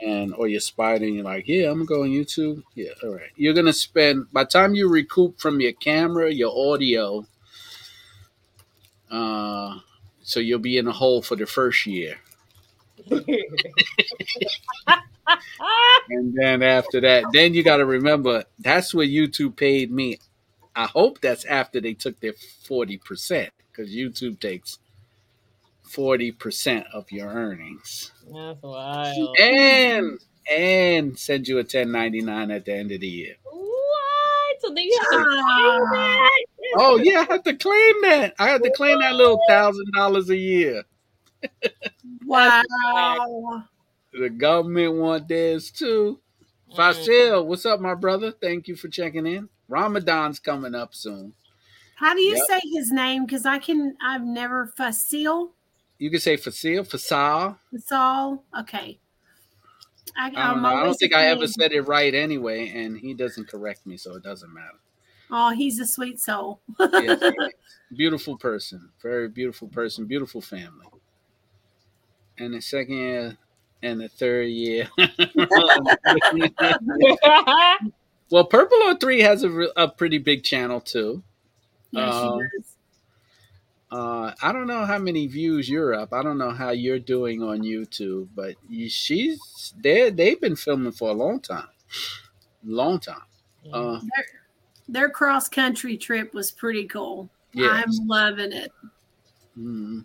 and 0.00 0.34
or 0.34 0.48
your 0.48 0.60
Spyder 0.60 1.06
and 1.06 1.14
you're 1.14 1.24
like, 1.24 1.46
yeah, 1.46 1.70
I'm 1.70 1.84
going 1.84 2.12
YouTube. 2.12 2.62
Yeah. 2.74 2.90
All 3.02 3.14
right. 3.14 3.30
You're 3.36 3.54
to 3.66 3.72
spend, 3.72 4.32
by 4.32 4.44
time 4.44 4.74
you 4.74 4.88
recoup 4.88 5.40
from 5.40 5.60
your 5.60 5.72
camera, 5.72 6.32
your 6.32 6.52
audio, 6.72 7.26
uh, 9.10 9.78
so 10.22 10.40
you'll 10.40 10.58
be 10.58 10.78
in 10.78 10.86
a 10.88 10.92
hole 10.92 11.22
for 11.22 11.36
the 11.36 11.46
first 11.46 11.86
year. 11.86 12.18
And 16.10 16.34
then 16.34 16.62
after 16.62 17.00
that, 17.00 17.24
then 17.32 17.54
you 17.54 17.62
got 17.62 17.78
to 17.78 17.86
remember 17.86 18.44
that's 18.58 18.92
what 18.92 19.08
YouTube 19.08 19.56
paid 19.56 19.90
me. 19.90 20.18
I 20.74 20.86
hope 20.86 21.20
that's 21.20 21.44
after 21.44 21.80
they 21.80 21.94
took 21.94 22.18
their 22.20 22.32
40% 22.32 23.50
because 23.70 23.94
YouTube 23.94 24.40
takes 24.40 24.78
40% 25.90 26.84
of 26.92 27.10
your 27.12 27.28
earnings 27.28 28.12
That's 28.24 28.62
wild. 28.62 29.36
and 29.38 30.18
and 30.50 31.18
send 31.18 31.46
you 31.46 31.56
a 31.56 31.62
1099 31.62 32.50
at 32.50 32.64
the 32.64 32.72
end 32.74 32.90
of 32.92 33.00
the 33.00 33.06
year. 33.08 33.34
What? 33.44 34.60
So 34.60 34.68
then 34.68 34.84
you 34.84 34.98
have 35.02 35.10
to 35.10 35.18
Ah. 35.18 35.90
pay 35.92 35.98
that? 35.98 36.44
Oh, 36.74 36.96
yeah, 37.02 37.20
I 37.28 37.32
have 37.32 37.42
to 37.44 37.54
claim 37.54 38.02
that. 38.02 38.34
I 38.38 38.48
have 38.48 38.62
to 38.62 38.70
claim 38.70 38.98
that 39.00 39.14
little 39.14 39.38
$1,000 39.48 40.28
a 40.30 40.36
year. 40.36 40.84
wow. 42.24 43.64
The 44.12 44.30
government 44.30 44.94
want 44.94 45.28
theirs 45.28 45.70
too. 45.70 46.20
Fasil, 46.76 47.46
what's 47.46 47.66
up, 47.66 47.80
my 47.80 47.94
brother? 47.94 48.30
Thank 48.32 48.68
you 48.68 48.76
for 48.76 48.88
checking 48.88 49.26
in. 49.26 49.48
Ramadan's 49.68 50.38
coming 50.38 50.74
up 50.74 50.94
soon. 50.94 51.34
How 51.96 52.14
do 52.14 52.20
you 52.20 52.36
Yep. 52.36 52.46
say 52.48 52.60
his 52.72 52.90
name? 52.90 53.26
Because 53.26 53.46
I 53.46 53.58
can, 53.58 53.96
I've 54.02 54.24
never 54.24 54.72
Fasil. 54.78 55.50
You 55.98 56.10
can 56.10 56.20
say 56.20 56.36
Fasil, 56.36 56.84
Fasal. 56.84 57.58
Fasal. 57.72 58.40
Okay. 58.58 58.98
I, 60.16 60.26
I 60.28 60.30
don't. 60.30 60.64
I 60.64 60.82
don't 60.82 60.94
think 60.94 61.14
I 61.14 61.26
ever 61.28 61.46
said 61.46 61.72
it 61.72 61.82
right 61.82 62.14
anyway, 62.14 62.68
and 62.68 62.98
he 62.98 63.14
doesn't 63.14 63.48
correct 63.48 63.86
me, 63.86 63.96
so 63.96 64.14
it 64.16 64.22
doesn't 64.22 64.52
matter. 64.52 64.78
Oh, 65.34 65.50
he's 65.50 65.80
a 65.80 65.86
sweet 65.86 66.20
soul. 66.20 66.60
Yes, 66.78 67.22
beautiful 67.96 68.36
person, 68.36 68.90
very 69.00 69.28
beautiful 69.28 69.66
person, 69.66 70.04
beautiful 70.04 70.42
family. 70.42 70.86
And 72.38 72.52
the 72.52 72.60
second 72.60 72.94
year 72.96 73.38
and 73.82 74.00
the 74.00 74.08
third 74.08 74.48
year. 74.48 74.88
well, 78.30 78.44
Purple 78.44 78.94
03 79.00 79.20
has 79.20 79.42
a, 79.42 79.48
re- 79.50 79.72
a 79.74 79.88
pretty 79.88 80.18
big 80.18 80.44
channel 80.44 80.80
too. 80.80 81.22
Yes, 81.92 82.14
Um, 82.14 82.38
does. 82.38 82.76
Uh, 83.90 84.32
I 84.42 84.52
don't 84.52 84.66
know 84.66 84.84
how 84.86 84.98
many 84.98 85.26
views 85.26 85.68
you're 85.68 85.94
up. 85.94 86.12
I 86.14 86.22
don't 86.22 86.38
know 86.38 86.50
how 86.50 86.70
you're 86.70 86.98
doing 86.98 87.42
on 87.42 87.60
YouTube, 87.60 88.28
but 88.34 88.54
you, 88.68 88.88
she's 88.88 89.74
they 89.78 90.08
they've 90.08 90.40
been 90.40 90.56
filming 90.56 90.92
for 90.92 91.10
a 91.10 91.12
long 91.12 91.40
time, 91.40 91.68
long 92.64 92.98
time. 92.98 93.20
Uh, 93.70 94.00
Their, 94.92 95.10
cross 95.10 95.48
country 95.48 95.96
trip 95.96 96.34
was 96.34 96.50
pretty 96.50 96.86
cool. 96.86 97.28
yeah. 97.52 97.70
I'm 97.70 97.90
loving 98.06 98.52
it. 98.52 98.70
Mm. 99.58 100.04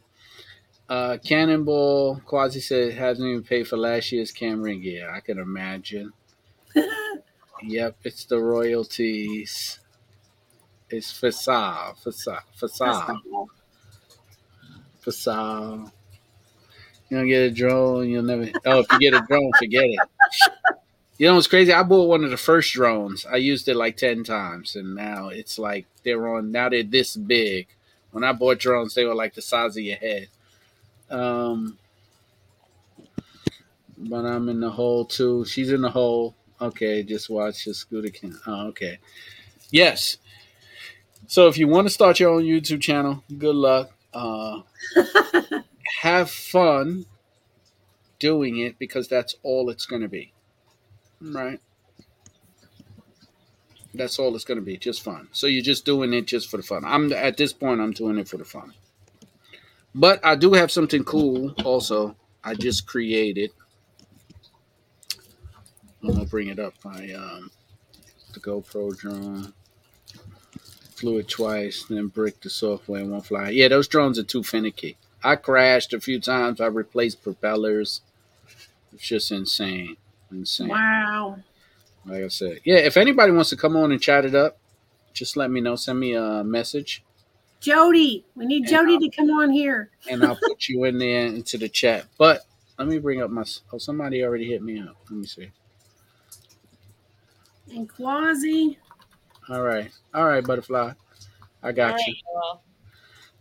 Uh, 0.89 1.17
Cannonball 1.23 2.21
Quasi 2.25 2.61
said 2.61 2.93
hasn't 2.93 3.27
even 3.27 3.43
paid 3.43 3.67
for 3.67 3.77
last 3.77 4.11
year's 4.11 4.31
Camry. 4.31 4.79
Yeah, 4.81 5.11
I 5.13 5.19
can 5.19 5.37
imagine. 5.37 6.11
Yep, 7.63 7.97
it's 8.03 8.25
the 8.25 8.39
royalties. 8.39 9.79
It's 10.89 11.11
Fasal, 11.11 11.97
Fasal, 11.97 12.39
Fasal, 12.55 13.47
Fasal. 15.03 15.91
You 17.09 17.17
don't 17.17 17.27
get 17.27 17.41
a 17.41 17.51
drone, 17.51 18.09
you'll 18.09 18.23
never. 18.23 18.49
Oh, 18.65 18.79
if 18.79 18.91
you 18.91 18.99
get 18.99 19.13
a 19.13 19.25
drone, 19.27 19.51
forget 19.57 19.85
it. 19.85 19.99
You 21.17 21.27
know 21.27 21.35
what's 21.35 21.47
crazy? 21.47 21.73
I 21.73 21.81
bought 21.81 22.09
one 22.09 22.23
of 22.23 22.29
the 22.29 22.37
first 22.37 22.73
drones. 22.73 23.25
I 23.25 23.37
used 23.37 23.67
it 23.67 23.75
like 23.75 23.97
ten 23.97 24.23
times, 24.23 24.75
and 24.75 24.93
now 24.95 25.29
it's 25.29 25.57
like 25.57 25.87
they're 26.03 26.27
on. 26.27 26.51
Now 26.51 26.69
they're 26.69 26.83
this 26.83 27.15
big. 27.15 27.67
When 28.11 28.23
I 28.23 28.33
bought 28.33 28.59
drones, 28.59 28.93
they 28.93 29.03
were 29.03 29.15
like 29.15 29.33
the 29.33 29.41
size 29.41 29.75
of 29.77 29.83
your 29.83 29.97
head. 29.97 30.27
Um, 31.09 31.77
but 33.97 34.25
I'm 34.25 34.47
in 34.49 34.59
the 34.59 34.69
hole 34.69 35.05
too. 35.05 35.43
She's 35.45 35.71
in 35.71 35.81
the 35.81 35.89
hole. 35.89 36.35
Okay, 36.61 37.01
just 37.03 37.29
watch 37.29 37.65
the 37.65 37.73
scooter 37.73 38.09
can. 38.09 38.37
Oh, 38.45 38.67
okay. 38.67 38.99
Yes. 39.71 40.17
So 41.27 41.47
if 41.47 41.57
you 41.57 41.67
want 41.67 41.87
to 41.87 41.93
start 41.93 42.19
your 42.19 42.31
own 42.31 42.43
YouTube 42.43 42.81
channel, 42.81 43.23
good 43.37 43.55
luck. 43.55 43.91
Uh, 44.13 44.61
have 46.01 46.29
fun 46.29 47.05
doing 48.19 48.57
it 48.59 48.79
because 48.79 49.07
that's 49.07 49.35
all 49.43 49.69
it's 49.69 49.85
going 49.85 50.01
to 50.01 50.07
be. 50.07 50.31
Right? 51.21 51.59
That's 53.93 54.19
all 54.19 54.35
it's 54.35 54.45
going 54.45 54.59
to 54.59 54.65
be, 54.65 54.77
just 54.77 55.01
fun. 55.01 55.27
So 55.31 55.47
you're 55.47 55.63
just 55.63 55.85
doing 55.85 56.13
it 56.13 56.27
just 56.27 56.49
for 56.49 56.57
the 56.57 56.63
fun. 56.63 56.85
I'm 56.85 57.11
at 57.11 57.37
this 57.37 57.53
point 57.53 57.81
I'm 57.81 57.91
doing 57.91 58.17
it 58.17 58.27
for 58.27 58.37
the 58.37 58.45
fun. 58.45 58.73
But 59.95 60.23
I 60.23 60.35
do 60.35 60.53
have 60.53 60.71
something 60.71 61.03
cool 61.03 61.53
also. 61.65 62.15
I 62.43 62.53
just 62.53 62.85
created. 62.85 63.51
I'm 66.03 66.13
gonna 66.13 66.25
bring 66.25 66.49
it 66.49 66.59
up. 66.59 66.75
I 66.85 67.11
um 67.13 67.49
the 68.33 68.39
GoPro 68.39 68.95
drone. 68.95 69.53
Flew 70.95 71.17
it 71.17 71.27
twice, 71.27 71.85
then 71.89 72.07
bricked 72.07 72.43
the 72.43 72.49
software 72.49 73.01
and 73.01 73.11
won't 73.11 73.25
fly. 73.25 73.49
Yeah, 73.49 73.67
those 73.67 73.87
drones 73.87 74.17
are 74.17 74.23
too 74.23 74.43
finicky. 74.43 74.97
I 75.23 75.35
crashed 75.35 75.93
a 75.93 75.99
few 75.99 76.19
times. 76.19 76.61
I 76.61 76.67
replaced 76.67 77.23
propellers. 77.23 78.01
It's 78.93 79.07
just 79.07 79.31
insane. 79.31 79.97
Insane. 80.31 80.69
Wow. 80.69 81.39
Like 82.05 82.23
I 82.23 82.27
said. 82.27 82.59
Yeah, 82.63 82.77
if 82.77 82.97
anybody 82.97 83.31
wants 83.31 83.49
to 83.51 83.57
come 83.57 83.75
on 83.75 83.91
and 83.91 84.01
chat 84.01 84.25
it 84.25 84.35
up, 84.35 84.57
just 85.13 85.35
let 85.37 85.49
me 85.51 85.61
know. 85.61 85.75
Send 85.75 85.99
me 85.99 86.13
a 86.13 86.43
message 86.43 87.03
Jody, 87.59 88.23
we 88.35 88.45
need 88.45 88.59
And 88.59 88.67
Jody 88.69 88.93
I'll- 88.93 88.99
to 88.99 89.09
come 89.09 89.29
on 89.31 89.49
here. 89.49 89.89
and 90.07 90.23
I'll 90.23 90.35
put 90.35 90.67
you 90.69 90.83
in 90.83 90.99
there 90.99 91.25
into 91.25 91.57
the 91.57 91.67
chat. 91.67 92.05
But 92.17 92.41
let 92.77 92.87
me 92.87 92.99
bring 92.99 93.21
up 93.21 93.31
my. 93.31 93.43
Oh, 93.73 93.77
somebody 93.79 94.23
already 94.23 94.47
hit 94.47 94.61
me 94.61 94.79
up. 94.79 94.95
Let 95.09 95.19
me 95.19 95.25
see. 95.25 95.49
And 97.73 97.89
Quasi. 97.89 98.77
All 99.49 99.63
right, 99.63 99.91
all 100.13 100.25
right, 100.25 100.45
butterfly. 100.45 100.93
I 101.63 101.71
got 101.71 101.93
All 101.93 102.05
you. 102.07 102.13
right. 102.13 102.59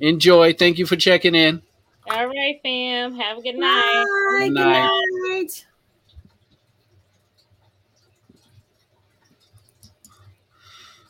Enjoy. 0.00 0.52
Thank 0.54 0.78
you 0.78 0.86
for 0.86 0.96
checking 0.96 1.34
in. 1.34 1.62
All 2.10 2.26
right, 2.26 2.58
fam. 2.62 3.14
Have 3.16 3.38
a 3.38 3.42
good 3.42 3.56
night. 3.56 4.04
Bye. 4.04 4.48
Good 4.48 4.54
Good 4.54 4.64
night. 4.64 5.66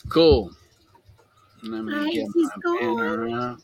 Cool. 0.08 0.52
Let 1.62 1.84
me 1.84 1.92
Nice, 1.94 2.12
get 2.12 2.28
my 2.34 2.50
banner 2.80 3.28
up. 3.52 3.60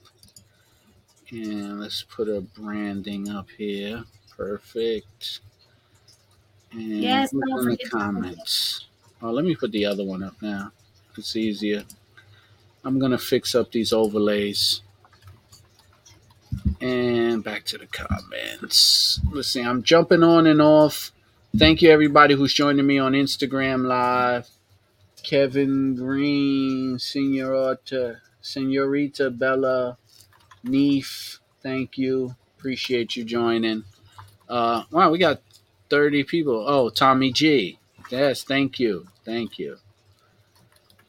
And 1.31 1.81
let's 1.81 2.03
put 2.03 2.29
a 2.29 2.41
branding 2.41 3.29
up 3.29 3.49
here. 3.57 4.05
Perfect. 4.37 5.41
And 6.73 7.03
Yes, 7.03 7.33
don't 7.33 7.63
in 7.63 7.69
the 7.69 7.77
forget 7.77 7.91
to 7.93 7.99
put 8.13 8.27
it. 8.27 8.39
comments. 8.39 8.87
Oh, 9.23 9.31
let 9.31 9.45
me 9.45 9.57
put 9.57 9.73
the 9.73 9.85
other 9.87 10.05
one 10.05 10.23
up 10.23 10.35
now. 10.43 10.73
It's 11.17 11.37
easier. 11.37 11.85
I'm 12.85 12.99
gonna 12.99 13.19
fix 13.19 13.55
up 13.55 13.71
these 13.73 13.93
overlays. 13.93 14.83
And 16.81 17.45
back 17.45 17.65
to 17.67 17.79
the 17.79 17.87
comments. 17.87 19.21
Let's 19.31 19.49
see. 19.49 19.63
I'm 19.63 19.83
jumping 19.83 20.23
on 20.23 20.47
and 20.47 20.61
off. 20.61 21.13
Thank 21.57 21.83
you 21.83 21.91
everybody 21.91 22.35
who's 22.35 22.53
joining 22.55 22.87
me 22.87 22.99
on 22.99 23.13
Instagram 23.13 23.87
Live. 23.87 24.49
Kevin 25.23 25.95
Green, 25.95 26.99
Senorita, 26.99 28.21
Senorita 28.41 29.31
Bella, 29.31 29.97
Neef. 30.65 31.41
Thank 31.63 31.97
you. 31.97 32.35
Appreciate 32.59 33.17
you 33.17 33.25
joining. 33.25 33.85
Uh, 34.49 34.85
wow, 34.91 35.11
we 35.11 35.19
got 35.19 35.41
30 35.91 36.25
people. 36.25 36.65
Oh, 36.67 36.91
Tommy 36.91 37.33
G. 37.33 37.79
Yes, 38.11 38.43
thank 38.43 38.79
you. 38.79 39.07
Thank 39.25 39.59
you. 39.59 39.79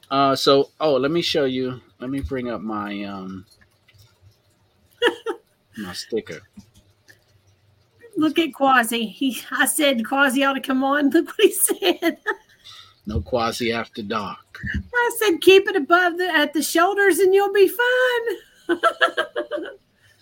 Uh, 0.09 0.35
so, 0.35 0.69
oh, 0.79 0.95
let 0.95 1.11
me 1.11 1.21
show 1.21 1.45
you. 1.45 1.81
Let 1.99 2.09
me 2.09 2.19
bring 2.19 2.49
up 2.49 2.61
my 2.61 3.03
um 3.03 3.45
my 5.77 5.93
sticker. 5.93 6.41
Look 8.15 8.37
at 8.37 8.53
Quasi. 8.53 9.07
He, 9.07 9.41
I 9.51 9.65
said 9.65 10.05
Quasi 10.05 10.43
ought 10.43 10.53
to 10.53 10.61
come 10.61 10.83
on. 10.83 11.09
Look 11.11 11.27
what 11.27 11.35
he 11.39 11.51
said. 11.51 12.17
No 13.05 13.21
quasi 13.21 13.71
after 13.73 14.01
dark. 14.01 14.59
I 14.93 15.11
said 15.19 15.41
keep 15.41 15.67
it 15.67 15.75
above 15.75 16.17
the 16.17 16.25
at 16.33 16.53
the 16.53 16.63
shoulders 16.63 17.19
and 17.19 17.33
you'll 17.33 17.51
be 17.53 17.67
fine. 17.67 18.77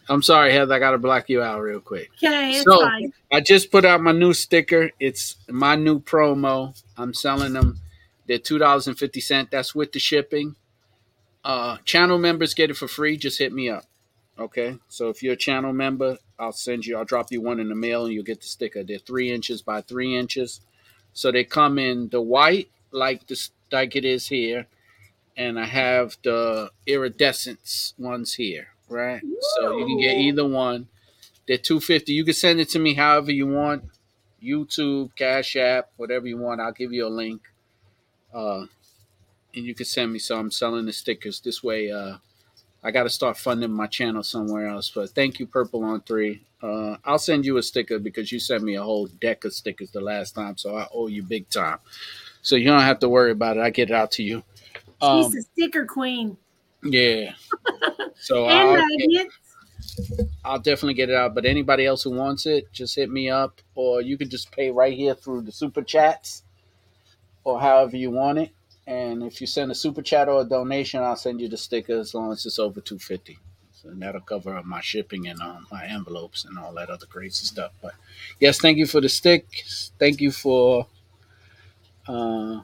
I'm 0.10 0.22
sorry, 0.22 0.52
Heather. 0.52 0.74
I 0.74 0.80
gotta 0.80 0.98
block 0.98 1.30
you 1.30 1.42
out 1.42 1.62
real 1.62 1.80
quick. 1.80 2.10
Okay, 2.24 2.62
So- 2.66 2.82
fine. 2.82 3.14
I 3.32 3.40
just 3.40 3.72
put 3.72 3.86
out 3.86 4.02
my 4.02 4.12
new 4.12 4.34
sticker. 4.34 4.92
It's 5.00 5.36
my 5.48 5.76
new 5.76 6.00
promo. 6.02 6.82
I'm 6.98 7.14
selling 7.14 7.54
them. 7.54 7.80
They're 8.28 8.38
two 8.40 8.58
dollars 8.58 8.88
and 8.88 8.98
fifty 8.98 9.22
cent. 9.22 9.52
That's 9.52 9.74
with 9.76 9.92
the 9.94 10.00
shipping. 10.00 10.56
Uh, 11.44 11.78
channel 11.86 12.18
members 12.18 12.54
get 12.54 12.70
it 12.70 12.78
for 12.78 12.88
free. 12.88 13.16
Just 13.18 13.40
hit 13.40 13.54
me 13.54 13.70
up. 13.70 13.86
Okay. 14.38 14.78
So 14.90 15.10
if 15.10 15.22
you're 15.24 15.34
a 15.34 15.38
channel 15.38 15.72
member, 15.74 16.18
I'll 16.40 16.52
send 16.52 16.86
you. 16.86 16.98
I'll 16.98 17.06
drop 17.06 17.32
you 17.32 17.42
one 17.42 17.60
in 17.60 17.70
the 17.70 17.76
mail, 17.76 18.06
and 18.06 18.14
you'll 18.14 18.24
get 18.24 18.42
the 18.42 18.48
sticker. 18.48 18.84
They're 18.84 18.98
three 19.00 19.32
inches 19.32 19.62
by 19.62 19.82
three 19.82 20.16
inches. 20.16 20.62
So 21.14 21.32
they 21.32 21.44
come 21.44 21.78
in 21.78 22.10
the 22.10 22.22
white, 22.22 22.70
like 22.92 23.28
this, 23.28 23.52
like 23.72 23.96
it 23.96 24.06
is 24.06 24.28
here, 24.28 24.68
and 25.36 25.60
I 25.60 25.66
have 25.66 26.18
the 26.24 26.72
iridescence 26.86 27.94
ones 27.98 28.36
here. 28.36 28.68
Right. 28.90 29.22
So 29.56 29.78
you 29.78 29.86
can 29.86 30.00
get 30.00 30.18
either 30.18 30.48
one. 30.48 30.88
They're 31.48 31.58
two 31.58 31.80
fifty. 31.80 32.14
You 32.14 32.26
can 32.26 32.34
send 32.34 32.60
it 32.60 32.70
to 32.70 32.80
me 32.80 32.94
however 32.94 33.32
you 33.32 33.48
want. 33.48 33.84
YouTube, 34.44 35.16
Cash 35.16 35.56
App, 35.56 35.92
whatever 35.98 36.28
you 36.28 36.38
want. 36.38 36.60
I'll 36.60 36.72
give 36.72 36.92
you 36.92 37.06
a 37.06 37.10
link. 37.10 37.42
Uh, 38.34 38.66
and 39.54 39.66
you 39.66 39.76
can 39.76 39.86
send 39.86 40.12
me 40.12 40.20
some. 40.20 40.40
I'm 40.40 40.52
selling 40.52 40.86
the 40.86 40.94
stickers 40.94 41.40
this 41.40 41.64
way. 41.64 41.92
Uh, 41.92 42.18
I 42.84 42.92
got 42.92 43.04
to 43.04 43.10
start 43.10 43.38
funding 43.38 43.72
my 43.72 43.88
channel 43.88 44.24
somewhere 44.24 44.68
else. 44.68 44.90
But 44.90 45.12
thank 45.12 45.40
you, 45.40 45.46
Purple 45.46 45.84
on 45.84 46.02
Three. 46.02 46.42
Uh, 46.64 46.98
I'll 47.06 47.20
send 47.20 47.46
you 47.46 47.58
a 47.58 47.64
sticker 47.64 48.00
because 48.00 48.32
you 48.32 48.40
sent 48.40 48.64
me 48.64 48.76
a 48.76 48.84
whole 48.84 49.08
deck 49.08 49.46
of 49.46 49.54
stickers 49.54 49.92
the 49.92 50.02
last 50.02 50.34
time, 50.36 50.58
so 50.58 50.76
I 50.78 50.88
owe 50.94 51.08
you 51.08 51.24
big 51.24 51.50
time. 51.50 51.78
So 52.42 52.56
you 52.56 52.66
don't 52.66 52.82
have 52.82 53.00
to 53.00 53.10
worry 53.10 53.32
about 53.32 53.58
it. 53.58 53.62
I 53.62 53.70
get 53.70 53.90
it 53.90 53.96
out 53.96 54.12
to 54.14 54.24
you. 54.24 54.44
She's 54.76 54.82
Um, 55.02 55.32
the 55.32 55.42
sticker 55.54 55.86
queen. 55.86 56.38
yeah. 56.84 57.34
So 58.20 58.46
And 58.48 58.54
I'll, 58.54 58.74
magnets. 58.78 59.36
I'll 60.46 60.60
definitely 60.60 60.94
get 60.94 61.10
it 61.10 61.16
out. 61.16 61.34
But 61.34 61.46
anybody 61.46 61.88
else 61.88 62.04
who 62.04 62.12
wants 62.12 62.46
it, 62.46 62.72
just 62.72 62.96
hit 62.96 63.10
me 63.10 63.30
up, 63.32 63.62
or 63.74 64.02
you 64.02 64.16
can 64.18 64.30
just 64.30 64.52
pay 64.52 64.70
right 64.70 64.94
here 64.96 65.16
through 65.16 65.42
the 65.42 65.52
super 65.52 65.82
chats, 65.82 66.44
or 67.44 67.60
however 67.60 67.98
you 67.98 68.12
want 68.12 68.38
it. 68.38 68.52
And 68.88 69.24
if 69.24 69.40
you 69.40 69.48
send 69.48 69.72
a 69.72 69.76
super 69.76 70.02
chat 70.02 70.28
or 70.28 70.42
a 70.42 70.46
donation, 70.46 71.04
I'll 71.04 71.16
send 71.16 71.40
you 71.40 71.48
the 71.48 71.58
sticker 71.58 72.00
as 72.00 72.14
long 72.14 72.32
as 72.32 72.46
it's 72.46 72.60
over 72.60 72.82
two 72.82 73.00
fifty. 73.00 73.38
So 73.74 73.90
that'll 73.94 74.22
cover 74.22 74.56
up 74.56 74.66
my 74.66 74.82
shipping 74.82 75.28
and 75.28 75.42
um, 75.42 75.66
my 75.72 75.86
envelopes 75.86 76.46
and 76.46 76.58
all 76.60 76.74
that 76.76 76.90
other 76.90 77.08
crazy 77.08 77.46
stuff. 77.46 77.72
But 77.82 77.94
yes, 78.40 78.60
thank 78.60 78.78
you 78.78 78.86
for 78.86 79.02
the 79.02 79.10
stick. 79.10 79.48
Thank 79.98 80.22
you 80.22 80.32
for. 80.32 80.88
Uh, 82.08 82.62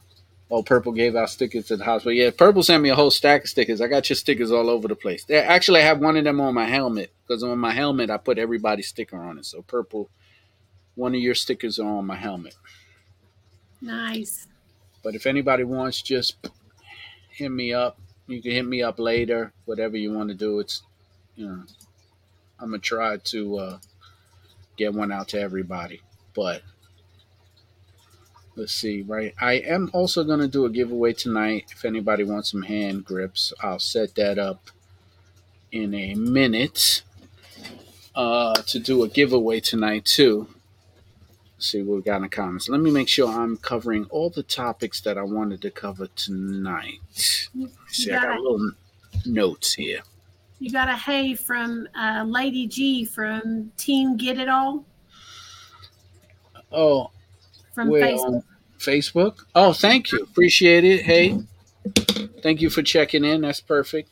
oh, 0.51 0.63
Purple 0.63 0.91
gave 0.91 1.15
out 1.15 1.30
stickers 1.30 1.68
to 1.68 1.78
the 1.78 1.86
hospital. 1.86 2.13
Yeah, 2.13 2.32
Purple 2.32 2.63
sent 2.63 2.84
me 2.84 2.89
a 2.89 2.95
whole 2.95 3.11
stack 3.11 3.43
of 3.43 3.49
stickers. 3.49 3.82
I 3.82 3.88
got 3.88 4.09
your 4.09 4.15
stickers 4.15 4.51
all 4.51 4.70
over 4.70 4.88
the 4.88 4.95
place. 4.95 5.24
They, 5.24 5.38
actually, 5.38 5.82
I 5.82 5.84
have 5.84 5.99
one 5.99 6.18
of 6.18 6.24
them 6.24 6.41
on 6.41 6.53
my 6.53 6.65
helmet 6.65 7.11
because 7.26 7.43
on 7.43 7.57
my 7.59 7.72
helmet 7.72 8.09
I 8.09 8.18
put 8.18 8.38
everybody's 8.38 8.88
sticker 8.88 9.18
on 9.18 9.38
it. 9.38 9.45
So 9.45 9.61
Purple, 9.61 10.09
one 10.95 11.15
of 11.15 11.22
your 11.22 11.36
stickers 11.36 11.80
are 11.80 11.88
on 11.88 12.05
my 12.05 12.15
helmet. 12.15 12.55
Nice. 13.82 14.47
But 15.08 15.16
if 15.16 15.26
anybody 15.26 15.64
wants, 15.64 16.01
just 16.01 16.36
hit 17.30 17.49
me 17.49 17.72
up. 17.72 17.97
You 18.28 18.41
can 18.41 18.51
hit 18.51 18.66
me 18.66 18.84
up 18.84 18.99
later, 18.99 19.53
whatever 19.64 19.95
you 19.95 20.12
want 20.12 20.28
to 20.28 20.36
do. 20.36 20.60
It's, 20.60 20.84
you 21.38 21.47
know, 21.47 21.64
I'm 22.60 22.72
gonna 22.72 22.80
try 22.80 23.16
to 23.16 23.58
uh, 23.58 23.80
get 24.76 24.93
one 24.93 25.14
out 25.14 25.30
to 25.30 25.39
everybody. 25.39 26.01
But 26.36 26.62
let's 28.58 28.74
see, 28.74 29.01
right? 29.01 29.34
I 29.39 29.53
am 29.53 29.89
also 29.93 30.26
gonna 30.26 30.49
do 30.49 30.66
a 30.66 30.70
giveaway 30.70 31.14
tonight. 31.14 31.68
If 31.72 31.86
anybody 31.86 32.26
wants 32.26 32.51
some 32.51 32.64
hand 32.64 33.05
grips, 33.05 33.53
I'll 33.62 33.80
set 33.80 34.14
that 34.16 34.38
up 34.38 34.72
in 35.72 35.93
a 35.93 36.16
minute 36.16 37.03
uh, 38.14 38.55
to 38.55 38.78
do 38.78 39.03
a 39.03 39.08
giveaway 39.08 39.62
tonight 39.62 40.03
too. 40.03 40.49
See 41.60 41.82
what 41.82 41.95
we 41.97 42.01
got 42.03 42.18
in 42.18 42.22
the 42.24 42.30
comments. 42.30 42.70
Let 42.70 42.82
me 42.82 42.91
make 42.91 43.08
sure 43.10 43.28
I'm 43.30 43.58
covering 43.58 44.05
all 44.12 44.30
the 44.30 44.43
topics 44.43 45.01
that 45.01 45.18
I 45.18 45.24
wanted 45.24 45.62
to 45.64 45.72
cover 45.72 46.08
tonight. 46.16 46.99
You, 47.55 47.70
See, 47.88 48.12
you 48.12 48.16
I 48.16 48.22
got 48.22 48.28
got 48.28 48.38
a, 48.38 48.41
little 48.41 48.72
notes 49.26 49.74
here. 49.74 50.01
you 50.60 50.72
got 50.72 50.88
a 50.88 50.95
hey 50.95 51.34
from 51.34 51.88
uh, 51.95 52.24
Lady 52.28 52.68
G 52.68 53.05
from 53.05 53.72
Team 53.78 54.18
Get 54.18 54.38
It 54.38 54.49
All 54.49 54.86
Oh, 56.72 57.10
from 57.74 57.89
Facebook. 57.89 58.43
Facebook? 58.78 59.38
Oh, 59.55 59.74
thank 59.74 60.12
you. 60.12 60.20
Appreciate 60.20 60.84
it. 60.84 61.01
Hey, 61.03 61.39
thank 62.43 62.62
you 62.62 62.70
for 62.70 62.84
checking 62.84 63.24
in. 63.26 63.41
That's 63.41 63.62
perfect. 63.62 64.10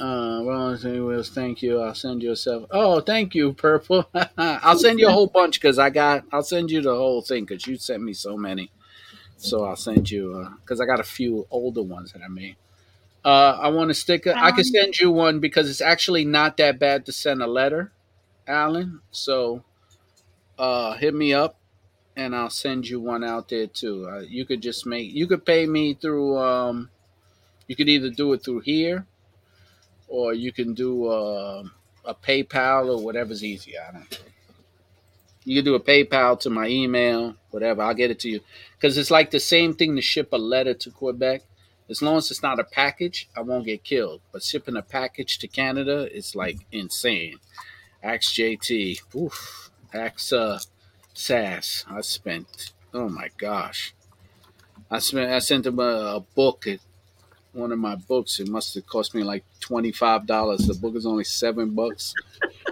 Uh, 0.00 0.40
well, 0.44 0.78
Wills, 0.82 1.28
thank 1.30 1.62
you. 1.62 1.80
I'll 1.80 1.94
send 1.94 2.22
you 2.22 2.32
a 2.32 2.36
self. 2.36 2.64
Oh, 2.70 3.00
thank 3.00 3.34
you, 3.34 3.52
Purple. 3.52 4.08
I'll 4.38 4.78
send 4.78 4.98
you 4.98 5.08
a 5.08 5.12
whole 5.12 5.26
bunch 5.26 5.60
because 5.60 5.78
I 5.78 5.90
got. 5.90 6.24
I'll 6.32 6.42
send 6.42 6.70
you 6.70 6.80
the 6.80 6.94
whole 6.94 7.22
thing 7.22 7.44
because 7.44 7.66
you 7.66 7.76
sent 7.76 8.02
me 8.02 8.14
so 8.14 8.36
many. 8.36 8.70
So 9.36 9.64
I'll 9.64 9.76
send 9.76 10.10
you 10.10 10.48
because 10.62 10.80
I 10.80 10.86
got 10.86 11.00
a 11.00 11.04
few 11.04 11.46
older 11.50 11.82
ones 11.82 12.12
that 12.12 12.22
I 12.22 12.28
made. 12.28 12.56
Uh, 13.24 13.58
I 13.60 13.68
want 13.70 13.90
a 13.90 13.94
sticker. 13.94 14.34
I 14.36 14.50
can 14.52 14.60
Um, 14.60 14.64
send 14.64 15.00
you 15.00 15.10
one 15.12 15.40
because 15.40 15.70
it's 15.70 15.82
actually 15.82 16.24
not 16.24 16.56
that 16.58 16.78
bad 16.78 17.06
to 17.06 17.12
send 17.12 17.42
a 17.42 17.48
letter, 17.48 17.92
Alan. 18.48 19.00
So 19.12 19.64
uh, 20.58 20.94
hit 20.94 21.14
me 21.14 21.32
up 21.32 21.56
and 22.16 22.36
I'll 22.36 22.50
send 22.50 22.88
you 22.88 23.00
one 23.00 23.24
out 23.24 23.48
there 23.50 23.66
too. 23.68 24.08
Uh, 24.10 24.20
you 24.20 24.44
could 24.46 24.62
just 24.62 24.86
make. 24.86 25.12
You 25.12 25.26
could 25.26 25.46
pay 25.46 25.66
me 25.66 25.94
through. 25.94 26.38
Um, 26.38 26.90
you 27.68 27.76
could 27.76 27.88
either 27.88 28.10
do 28.10 28.32
it 28.34 28.44
through 28.44 28.60
here, 28.60 29.06
or 30.10 30.34
you 30.34 30.52
can 30.52 30.74
do 30.74 31.06
uh, 31.06 31.62
a 32.04 32.14
PayPal 32.14 32.98
or 32.98 33.02
whatever's 33.02 33.42
easier. 33.44 33.78
I 33.88 33.92
don't. 33.92 34.22
You 35.44 35.56
can 35.56 35.64
do 35.64 35.74
a 35.74 35.80
PayPal 35.80 36.38
to 36.40 36.50
my 36.50 36.66
email, 36.66 37.36
whatever. 37.50 37.82
I'll 37.82 37.94
get 37.94 38.10
it 38.10 38.18
to 38.20 38.28
you 38.28 38.40
because 38.76 38.98
it's 38.98 39.10
like 39.10 39.30
the 39.30 39.40
same 39.40 39.72
thing 39.72 39.96
to 39.96 40.02
ship 40.02 40.28
a 40.32 40.36
letter 40.36 40.74
to 40.74 40.90
Quebec. 40.90 41.42
As 41.88 42.02
long 42.02 42.18
as 42.18 42.30
it's 42.30 42.42
not 42.42 42.60
a 42.60 42.64
package, 42.64 43.28
I 43.36 43.40
won't 43.40 43.66
get 43.66 43.82
killed. 43.82 44.20
But 44.32 44.42
shipping 44.42 44.76
a 44.76 44.82
package 44.82 45.38
to 45.38 45.48
Canada 45.48 46.08
is 46.14 46.36
like 46.36 46.58
insane. 46.70 47.38
Axe 48.02 48.32
JT, 48.32 49.14
oof, 49.14 49.70
Axe 49.94 50.32
uh, 50.32 50.58
SAS. 51.14 51.84
I 51.88 52.00
spent. 52.02 52.72
Oh 52.92 53.08
my 53.08 53.28
gosh, 53.38 53.94
I 54.90 54.98
spent. 54.98 55.30
I 55.30 55.38
sent 55.38 55.66
him 55.66 55.78
a, 55.78 56.16
a 56.16 56.20
book. 56.20 56.66
It, 56.66 56.80
one 57.52 57.72
of 57.72 57.78
my 57.78 57.96
books. 57.96 58.38
It 58.40 58.48
must 58.48 58.74
have 58.74 58.86
cost 58.86 59.14
me 59.14 59.22
like 59.22 59.44
twenty 59.60 59.92
five 59.92 60.26
dollars. 60.26 60.66
The 60.66 60.74
book 60.74 60.96
is 60.96 61.06
only 61.06 61.24
seven 61.24 61.74
bucks. 61.74 62.14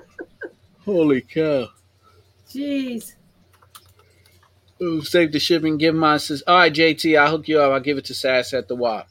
Holy 0.85 1.21
cow. 1.21 1.69
Jeez. 2.49 3.15
Ooh, 4.81 5.03
save 5.03 5.33
the 5.33 5.41
shipping. 5.41 5.77
Give 5.77 5.95
my 5.95 6.19
sis. 6.19 6.43
All 6.47 6.57
right, 6.57 6.73
JT. 6.73 7.19
I'll 7.19 7.33
hook 7.33 7.49
you 7.49 7.61
up. 7.61 7.73
I'll 7.73 7.81
give 7.81 7.99
it 7.99 8.05
to 8.07 8.15
Sass 8.15 8.55
at 8.55 8.69
the 8.69 8.77
WAP. 8.77 9.09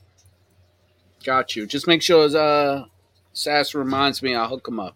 Got 1.23 1.55
you. 1.55 1.67
Just 1.67 1.87
make 1.87 2.01
sure 2.01 2.35
uh, 2.35 2.85
Sass 3.33 3.75
reminds 3.75 4.23
me. 4.23 4.33
I'll 4.33 4.47
hook 4.47 4.67
him 4.67 4.79
up. 4.79 4.95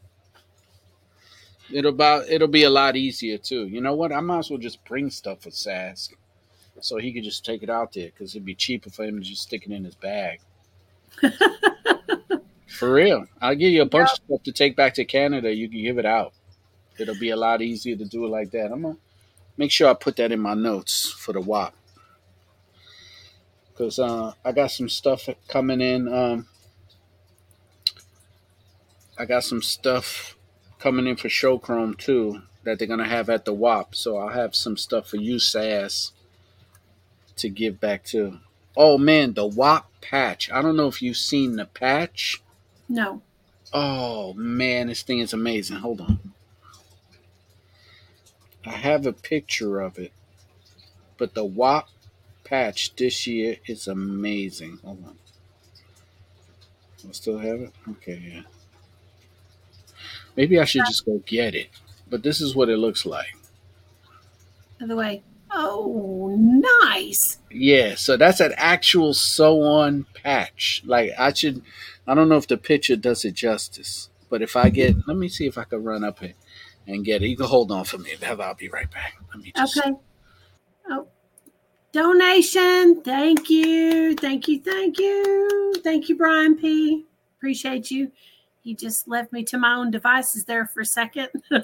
It'll 1.71 1.91
about 1.91 2.29
it'll 2.29 2.47
be 2.47 2.63
a 2.63 2.69
lot 2.69 2.95
easier 2.95 3.37
too. 3.37 3.67
You 3.67 3.81
know 3.81 3.93
what? 3.93 4.11
I 4.11 4.19
might 4.19 4.39
as 4.39 4.49
well 4.49 4.59
just 4.59 4.83
bring 4.85 5.09
stuff 5.09 5.41
for 5.41 5.51
Sass, 5.51 6.09
so 6.79 6.97
he 6.97 7.13
could 7.13 7.23
just 7.23 7.45
take 7.45 7.63
it 7.63 7.69
out 7.69 7.93
there 7.93 8.07
because 8.07 8.33
it'd 8.33 8.45
be 8.45 8.55
cheaper 8.55 8.89
for 8.89 9.03
him 9.03 9.19
to 9.19 9.23
just 9.23 9.43
stick 9.43 9.65
it 9.65 9.71
in 9.71 9.83
his 9.83 9.95
bag. 9.95 10.39
for 12.67 12.93
real, 12.93 13.25
I'll 13.41 13.55
give 13.55 13.71
you 13.71 13.81
a 13.81 13.85
bunch 13.85 14.09
of 14.09 14.15
stuff 14.15 14.43
to 14.43 14.51
take 14.51 14.75
back 14.75 14.93
to 14.95 15.05
Canada. 15.05 15.53
You 15.53 15.69
can 15.69 15.81
give 15.81 15.97
it 15.97 16.05
out. 16.05 16.33
It'll 16.97 17.19
be 17.19 17.29
a 17.31 17.35
lot 17.35 17.61
easier 17.61 17.95
to 17.95 18.05
do 18.05 18.25
it 18.25 18.29
like 18.29 18.51
that. 18.51 18.71
I'm 18.71 18.81
gonna 18.81 18.97
make 19.57 19.71
sure 19.71 19.89
I 19.89 19.93
put 19.93 20.17
that 20.17 20.31
in 20.31 20.39
my 20.39 20.53
notes 20.53 21.11
for 21.11 21.33
the 21.33 21.41
WAP 21.41 21.73
because 23.71 23.97
uh, 23.97 24.33
I 24.45 24.51
got 24.51 24.71
some 24.71 24.89
stuff 24.89 25.27
coming 25.47 25.81
in. 25.81 26.11
Um, 26.13 26.47
I 29.17 29.25
got 29.25 29.43
some 29.43 29.61
stuff 29.61 30.37
coming 30.79 31.07
in 31.07 31.15
for 31.15 31.29
Show 31.29 31.57
Chrome 31.57 31.95
too 31.95 32.41
that 32.63 32.77
they're 32.77 32.87
gonna 32.87 33.07
have 33.07 33.29
at 33.29 33.45
the 33.45 33.53
WAP. 33.53 33.95
So 33.95 34.17
I'll 34.17 34.29
have 34.29 34.55
some 34.55 34.77
stuff 34.77 35.07
for 35.07 35.17
you, 35.17 35.39
Sass, 35.39 36.11
to 37.37 37.49
give 37.49 37.79
back 37.79 38.03
to. 38.05 38.39
Oh 38.75 38.97
man, 38.97 39.33
the 39.33 39.45
WAP 39.45 39.89
patch. 40.01 40.51
I 40.51 40.61
don't 40.61 40.77
know 40.77 40.87
if 40.87 41.01
you've 41.01 41.17
seen 41.17 41.55
the 41.55 41.65
patch. 41.65 42.41
No. 42.87 43.21
Oh 43.73 44.33
man, 44.33 44.87
this 44.87 45.01
thing 45.01 45.19
is 45.19 45.33
amazing. 45.33 45.77
Hold 45.77 46.01
on. 46.01 46.19
I 48.65 48.71
have 48.71 49.05
a 49.05 49.13
picture 49.13 49.79
of 49.79 49.97
it. 49.97 50.11
But 51.17 51.33
the 51.33 51.45
WAP 51.45 51.89
patch 52.43 52.95
this 52.95 53.27
year 53.27 53.57
is 53.65 53.87
amazing. 53.87 54.79
Hold 54.83 55.03
on. 55.05 55.17
I 57.07 57.11
still 57.13 57.39
have 57.39 57.61
it? 57.61 57.73
Okay, 57.89 58.21
yeah. 58.23 58.41
Maybe 60.35 60.59
I 60.59 60.65
should 60.65 60.85
just 60.85 61.05
go 61.05 61.21
get 61.25 61.55
it. 61.55 61.69
But 62.09 62.23
this 62.23 62.41
is 62.41 62.55
what 62.55 62.69
it 62.69 62.77
looks 62.77 63.05
like. 63.05 63.35
By 64.79 64.85
the 64.87 64.95
way. 64.95 65.23
Oh, 65.53 66.35
nice. 66.37 67.39
Yeah, 67.49 67.95
so 67.95 68.15
that's 68.15 68.39
an 68.39 68.53
actual 68.57 69.13
sew 69.13 69.61
on 69.61 70.05
patch. 70.13 70.81
Like 70.85 71.11
I 71.17 71.33
should 71.33 71.61
I 72.07 72.15
don't 72.15 72.29
know 72.29 72.37
if 72.37 72.47
the 72.47 72.57
picture 72.57 72.95
does 72.95 73.25
it 73.25 73.33
justice. 73.33 74.09
But 74.29 74.41
if 74.41 74.55
I 74.55 74.69
get 74.69 74.95
let 75.07 75.17
me 75.17 75.27
see 75.27 75.47
if 75.47 75.57
I 75.57 75.65
can 75.65 75.83
run 75.83 76.03
up 76.03 76.23
it 76.23 76.35
and 76.87 77.05
get 77.05 77.21
it. 77.21 77.27
You 77.27 77.37
can 77.37 77.47
hold 77.47 77.71
on 77.71 77.85
for 77.85 77.97
me. 77.97 78.11
I'll 78.25 78.53
be 78.55 78.69
right 78.69 78.89
back. 78.89 79.15
Let 79.33 79.43
me 79.43 79.51
just 79.55 79.77
Okay. 79.77 79.93
Oh. 80.89 81.07
Donation. 81.91 83.01
Thank 83.01 83.49
you. 83.49 84.15
Thank 84.15 84.47
you. 84.47 84.61
Thank 84.61 84.97
you. 84.99 85.73
Thank 85.83 86.09
you, 86.09 86.15
Brian 86.15 86.55
P. 86.55 87.05
Appreciate 87.37 87.91
you. 87.91 88.11
He 88.61 88.75
just 88.75 89.07
left 89.07 89.33
me 89.33 89.43
to 89.45 89.57
my 89.57 89.73
own 89.73 89.91
devices 89.91 90.45
there 90.45 90.67
for 90.67 90.81
a 90.81 90.85
second. 90.85 91.29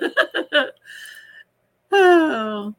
oh. 1.91 2.75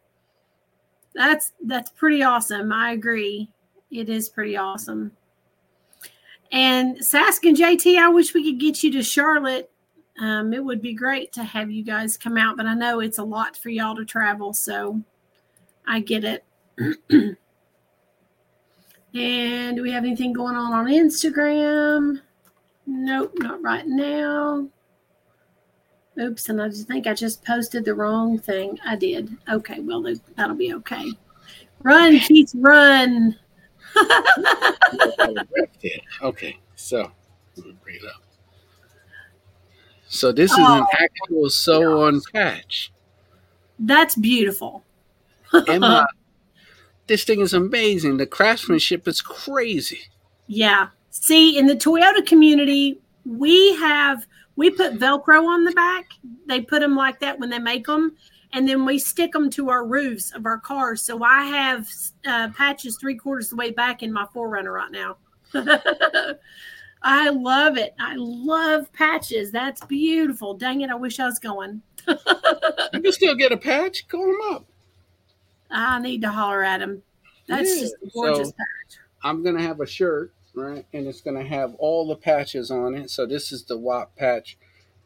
That's 1.19 1.53
that's 1.65 1.91
pretty 1.91 2.23
awesome. 2.23 2.73
I 2.73 2.93
agree. 2.93 3.51
It 3.91 4.09
is 4.09 4.29
pretty 4.29 4.57
awesome. 4.57 5.11
And 6.53 6.99
Sask 6.99 7.43
and 7.43 7.57
JT, 7.57 7.99
I 7.99 8.09
wish 8.09 8.33
we 8.33 8.45
could 8.45 8.61
get 8.61 8.85
you 8.85 8.93
to 8.93 9.03
Charlotte. 9.03 9.69
Um, 10.21 10.53
it 10.53 10.65
would 10.65 10.81
be 10.81 10.95
great 10.95 11.33
to 11.33 11.43
have 11.43 11.73
you 11.73 11.83
guys 11.83 12.17
come 12.17 12.37
out, 12.37 12.57
but 12.57 12.67
I 12.67 12.75
know 12.75 13.01
it's 13.01 13.19
a 13.19 13.25
lot 13.25 13.57
for 13.57 13.69
y'all 13.69 13.97
to 13.97 14.05
travel, 14.05 14.55
so 14.55 15.03
I 15.89 15.99
get 16.01 16.23
it. 16.23 16.45
and 17.11 17.37
do 19.77 19.83
we 19.83 19.91
have 19.91 20.05
anything 20.05 20.33
going 20.33 20.55
on 20.55 20.73
on 20.73 20.87
Instagram? 20.87 22.21
Nope, 22.87 23.33
not 23.39 23.61
right 23.61 23.89
now. 23.89 24.69
Oops, 26.21 26.49
and 26.49 26.61
I 26.61 26.69
just 26.69 26.89
think 26.89 27.07
I 27.07 27.15
just 27.15 27.45
posted 27.45 27.85
the 27.85 27.95
wrong 27.95 28.39
thing. 28.39 28.79
I 28.85 28.97
did. 28.97 29.37
Okay, 29.49 29.79
well, 29.81 30.05
that'll 30.37 30.57
be 30.57 30.75
okay. 30.75 31.13
Run, 31.83 32.19
Keith, 32.19 32.51
run. 32.57 33.37
okay, 36.23 36.59
so 36.75 37.11
bring 37.83 37.97
it 37.97 38.05
up. 38.05 38.23
So 40.09 40.33
this 40.33 40.51
is 40.53 40.59
an 40.59 40.65
Oh. 40.65 40.87
actual 40.93 41.51
sew 41.51 42.03
on 42.07 42.21
patch. 42.33 42.93
That's 43.79 44.15
beautiful. 44.17 44.83
Emma, 45.69 46.09
this 47.07 47.25
thing 47.25 47.41
is 47.41 47.53
amazing. 47.55 48.17
The 48.17 48.27
craftsmanship 48.27 49.07
is 49.07 49.21
crazy. 49.21 50.01
Yeah. 50.47 50.89
See, 51.11 51.59
in 51.59 51.67
the 51.67 51.77
Toyota 51.77 52.25
community, 52.27 52.99
we 53.25 53.75
have 53.77 54.27
we 54.59 54.71
put 54.71 54.99
Velcro 54.99 55.47
on 55.47 55.63
the 55.65 55.71
back. 55.71 56.11
They 56.47 56.61
put 56.61 56.81
them 56.81 56.97
like 56.97 57.21
that 57.21 57.39
when 57.39 57.49
they 57.49 57.61
make 57.61 57.87
them, 57.87 58.17
and 58.53 58.69
then 58.69 58.85
we 58.85 58.99
stick 58.99 59.33
them 59.33 59.49
to 59.51 59.71
our 59.71 59.87
roofs 59.87 60.33
of 60.33 60.45
our 60.47 60.59
cars. 60.59 61.01
So 61.01 61.23
I 61.23 61.45
have 61.45 61.89
uh, 62.27 62.49
patches 62.57 62.97
three 62.97 63.15
quarters 63.15 63.47
of 63.47 63.51
the 63.51 63.57
way 63.57 63.71
back 63.71 64.03
in 64.03 64.13
my 64.13 64.27
4Runner 64.35 64.75
right 64.75 64.91
now. 64.91 65.17
I 67.03 67.29
love 67.31 67.77
it. 67.79 67.95
I 68.01 68.15
love 68.17 68.93
patches. 68.93 69.53
That's 69.53 69.85
beautiful. 69.85 70.55
Dang 70.55 70.81
it! 70.81 70.91
I 70.91 70.97
wish 70.97 71.21
I 71.21 71.27
was 71.27 71.39
going. 71.39 71.81
You 72.95 73.03
can 73.03 73.13
still 73.13 73.35
get 73.37 73.53
a 73.53 73.57
patch. 73.57 74.09
Call 74.09 74.27
them 74.27 74.39
up. 74.57 74.65
I 75.71 76.01
need 76.01 76.23
to 76.23 76.31
holler 76.31 76.65
at 76.65 76.81
him. 76.81 77.03
That's 77.47 77.69
Yeah, 77.77 77.83
just 77.83 77.95
a 78.03 78.09
gorgeous 78.13 78.49
so- 78.49 78.55
patch. 78.55 78.99
I'm 79.23 79.45
gonna 79.45 79.63
have 79.63 79.81
a 79.81 79.87
shirt, 79.87 80.33
right, 80.59 80.85
and 80.93 81.07
it's 81.07 81.21
gonna 81.21 81.45
have 81.45 81.75
all 81.77 82.07
the 82.09 82.17
patches 82.17 82.71
on 82.71 82.95
it. 82.95 83.11
So 83.11 83.27
this 83.27 83.53
is 83.53 83.65
the 83.65 83.79
WAP 83.79 84.15
patch 84.17 84.57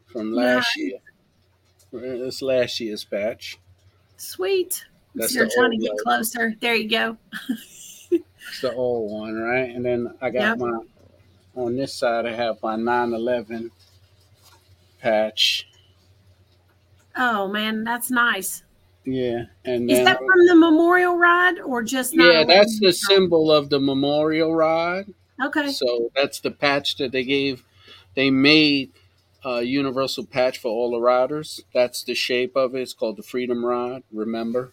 from 0.05 0.33
last 0.33 0.75
year. 0.77 0.99
This 1.91 2.41
last 2.41 2.79
year's 2.79 3.03
patch. 3.03 3.59
Sweet. 4.17 4.85
That's 5.15 5.35
You're 5.35 5.49
trying 5.49 5.71
to 5.71 5.77
get 5.77 5.91
logo. 5.91 6.03
closer. 6.03 6.53
There 6.59 6.75
you 6.75 6.89
go. 6.89 7.17
It's 8.11 8.61
the 8.61 8.73
old 8.73 9.11
one, 9.11 9.35
right? 9.35 9.69
And 9.69 9.85
then 9.85 10.13
I 10.21 10.29
got 10.31 10.41
Yep. 10.41 10.57
my 10.59 10.79
on 11.55 11.75
this 11.75 11.93
side. 11.93 12.25
I 12.25 12.33
have 12.33 12.61
my 12.63 12.75
911 12.75 13.71
patch. 14.99 15.67
Oh 17.15 17.47
man, 17.47 17.83
that's 17.83 18.09
nice. 18.09 18.63
Yeah, 19.05 19.45
and 19.65 19.89
Is 19.91 20.03
that 20.05 20.17
from 20.17 20.45
the 20.47 20.55
memorial 20.55 21.17
ride 21.17 21.59
or 21.59 21.83
just 21.83 22.13
yeah, 22.15 22.43
that's 22.45 22.79
the 22.79 22.91
symbol 22.93 23.51
of 23.51 23.69
the 23.69 23.79
memorial 23.79 24.55
ride. 24.55 25.13
Okay. 25.43 25.71
So 25.71 26.11
that's 26.15 26.39
the 26.39 26.51
patch 26.51 26.97
that 26.97 27.11
they 27.11 27.23
gave. 27.23 27.63
They 28.15 28.29
made 28.29 28.91
a 29.43 29.63
universal 29.63 30.25
patch 30.25 30.57
for 30.57 30.69
all 30.69 30.91
the 30.91 31.01
riders. 31.01 31.61
That's 31.73 32.03
the 32.03 32.15
shape 32.15 32.55
of 32.55 32.75
it. 32.75 32.81
It's 32.81 32.93
called 32.93 33.17
the 33.17 33.23
Freedom 33.23 33.65
Rod, 33.65 34.03
Remember, 34.11 34.71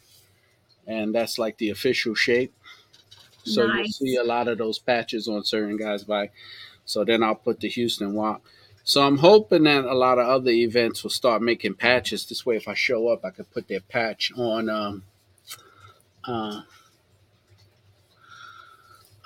and 0.87 1.15
that's 1.15 1.39
like 1.39 1.59
the 1.59 1.71
official 1.71 2.15
shape. 2.15 2.55
So 3.43 3.67
you'll 3.67 3.89
see 3.89 4.17
a 4.17 4.23
lot 4.25 4.49
of 4.49 4.59
those 4.59 4.79
patches 4.79 5.27
on 5.27 5.45
certain 5.45 5.77
guys' 5.77 6.05
bike. 6.05 6.33
So 6.85 7.05
then 7.05 7.23
I'll 7.23 7.35
put 7.35 7.61
the 7.61 7.69
Houston 7.69 8.15
WAP. 8.15 8.43
So 8.85 9.03
I'm 9.03 9.19
hoping 9.19 9.65
that 9.65 9.85
a 9.85 9.95
lot 9.95 10.19
of 10.19 10.27
other 10.27 10.51
events 10.51 11.03
will 11.03 11.11
start 11.11 11.43
making 11.43 11.75
patches. 11.75 12.27
This 12.27 12.45
way, 12.45 12.57
if 12.57 12.69
I 12.69 12.75
show 12.75 13.09
up, 13.09 13.25
I 13.25 13.31
could 13.31 13.51
put 13.51 13.69
their 13.69 13.81
patch 13.81 14.33
on. 14.37 14.69
Um, 14.69 15.05
uh, 16.25 16.63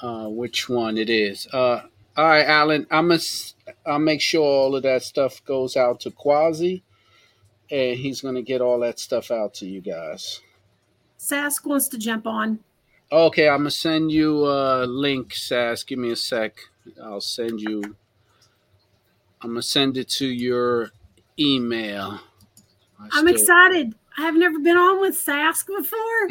uh, 0.05 0.29
which 0.29 0.69
one 0.69 0.99
it 0.99 1.09
is? 1.09 1.47
Uh, 1.51 1.81
all 2.17 2.29
right, 2.29 2.47
Alan. 2.47 2.87
I'm 2.91 3.09
gonna 3.09 3.21
I'll 3.87 3.99
make 3.99 4.21
sure 4.21 4.43
all 4.43 4.77
of 4.77 4.83
that 4.83 5.03
stuff 5.03 5.43
goes 5.47 5.77
out 5.77 6.01
to 6.01 6.11
Quasi, 6.11 6.83
and 7.71 7.99
he's 7.99 8.21
gonna 8.21 8.43
get 8.43 8.61
all 8.61 8.79
that 8.81 8.99
stuff 8.99 9.31
out 9.31 9.55
to 9.55 9.67
you 9.67 9.81
guys. 9.81 10.43
Sask 11.19 11.65
wants 11.65 11.89
to 11.89 11.99
jump 11.99 12.27
on. 12.27 12.59
Okay, 13.11 13.49
I'm 13.49 13.61
gonna 13.61 13.71
send 13.71 14.13
you 14.13 14.47
a 14.47 14.85
link, 14.85 15.33
Sask. 15.33 15.87
Give 15.87 15.99
me 15.99 16.11
a 16.11 16.17
sec. 16.17 16.59
I'll 17.03 17.23
send 17.23 17.63
you. 17.63 17.97
I'm 19.41 19.51
gonna 19.51 19.63
send 19.63 19.97
it 19.97 20.11
to 20.11 20.27
your 20.27 20.91
email. 21.39 22.21
I 23.01 23.09
I'm 23.13 23.29
excited. 23.29 23.95
I 24.19 24.23
have 24.23 24.37
never 24.37 24.59
been 24.59 24.77
on 24.77 25.01
with 25.01 25.17
Sask 25.17 25.67
before. 25.67 26.29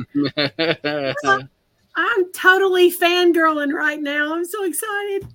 I'm 1.96 2.32
totally 2.32 2.91
fangirling 2.91 3.74
right 3.74 4.02
now. 4.02 4.34
I'm 4.34 4.46
so 4.46 4.64
excited. 4.64 5.28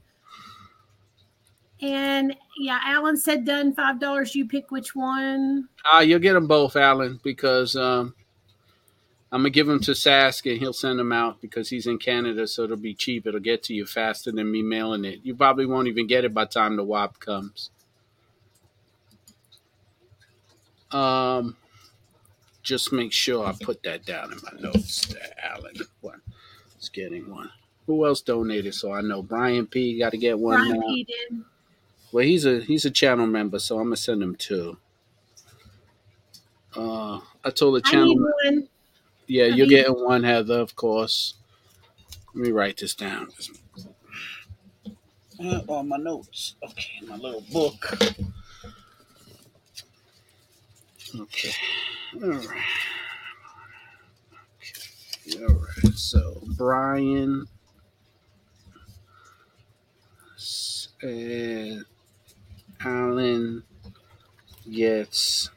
And 1.80 2.34
yeah, 2.58 2.80
Alan 2.84 3.16
said 3.16 3.44
done 3.44 3.72
five 3.74 4.00
dollars. 4.00 4.34
You 4.34 4.46
pick 4.48 4.70
which 4.70 4.96
one. 4.96 5.68
Ah, 5.84 6.00
you'll 6.00 6.18
get 6.18 6.32
them 6.32 6.48
both, 6.48 6.74
Alan, 6.74 7.20
because 7.22 7.76
um, 7.76 8.14
I'm 9.30 9.40
gonna 9.40 9.50
give 9.50 9.68
them 9.68 9.80
to 9.82 9.92
Sask 9.92 10.50
and 10.50 10.58
he'll 10.58 10.72
send 10.72 10.98
them 10.98 11.12
out 11.12 11.40
because 11.40 11.68
he's 11.68 11.86
in 11.86 11.98
Canada, 11.98 12.48
so 12.48 12.64
it'll 12.64 12.76
be 12.76 12.94
cheap. 12.94 13.26
It'll 13.26 13.38
get 13.38 13.62
to 13.64 13.74
you 13.74 13.86
faster 13.86 14.32
than 14.32 14.50
me 14.50 14.62
mailing 14.62 15.04
it. 15.04 15.20
You 15.22 15.36
probably 15.36 15.66
won't 15.66 15.86
even 15.86 16.08
get 16.08 16.24
it 16.24 16.34
by 16.34 16.44
the 16.44 16.50
time 16.50 16.76
the 16.76 16.84
WAP 16.84 17.20
comes. 17.20 17.70
Um, 20.90 21.56
just 22.62 22.92
make 22.92 23.12
sure 23.12 23.46
I 23.46 23.52
put 23.52 23.84
that 23.84 24.04
down 24.04 24.32
in 24.32 24.38
my 24.42 24.60
notes. 24.60 25.14
Alan 25.44 25.74
one 26.00 26.22
is 26.88 26.90
getting 26.90 27.30
one. 27.30 27.50
Who 27.86 28.06
else 28.06 28.20
donated? 28.20 28.74
So 28.74 28.92
I 28.92 29.00
know 29.00 29.22
Brian 29.22 29.66
P. 29.66 29.98
Got 29.98 30.10
to 30.10 30.18
get 30.18 30.38
one 30.38 30.58
Brian 30.60 30.80
now. 30.80 30.86
P 30.88 31.04
did. 31.04 31.42
Well, 32.12 32.24
he's 32.24 32.46
a 32.46 32.60
he's 32.60 32.84
a 32.84 32.90
channel 32.90 33.26
member, 33.26 33.58
so 33.58 33.76
I'm 33.78 33.84
gonna 33.84 33.96
send 33.96 34.22
him 34.22 34.34
two. 34.36 34.78
Uh, 36.76 37.20
I 37.44 37.50
told 37.50 37.76
the 37.76 37.80
channel, 37.82 38.14
yeah, 39.26 39.44
I 39.44 39.46
you're 39.48 39.66
need- 39.66 39.68
getting 39.70 40.04
one, 40.04 40.22
Heather, 40.24 40.58
of 40.60 40.74
course. 40.76 41.34
Let 42.34 42.44
me 42.46 42.52
write 42.52 42.76
this 42.78 42.94
down. 42.94 43.28
Uh, 45.42 45.60
on 45.68 45.88
my 45.88 45.96
notes. 45.96 46.54
Okay, 46.64 47.00
my 47.06 47.16
little 47.16 47.44
book. 47.52 47.90
Okay. 51.18 51.52
All 52.22 52.28
right. 52.30 52.64
All 55.36 55.54
right. 55.54 55.94
So 55.94 56.40
Brian 56.56 57.46
said 60.36 61.82
Alan 62.80 63.62
gets 64.70 65.50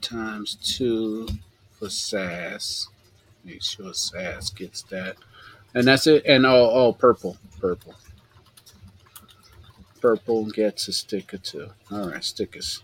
times 0.00 0.56
two 0.56 1.28
for 1.78 1.90
SAS. 1.90 2.88
Make 3.44 3.62
sure 3.62 3.92
SAS 3.94 4.50
gets 4.50 4.82
that. 4.84 5.16
And 5.74 5.86
that's 5.86 6.06
it. 6.06 6.24
And 6.26 6.46
oh, 6.46 6.70
oh, 6.72 6.92
purple, 6.92 7.36
purple. 7.60 7.94
Purple 10.00 10.46
gets 10.46 10.88
a 10.88 10.92
sticker 10.92 11.38
too. 11.38 11.68
All 11.90 12.10
right, 12.10 12.24
stickers. 12.24 12.82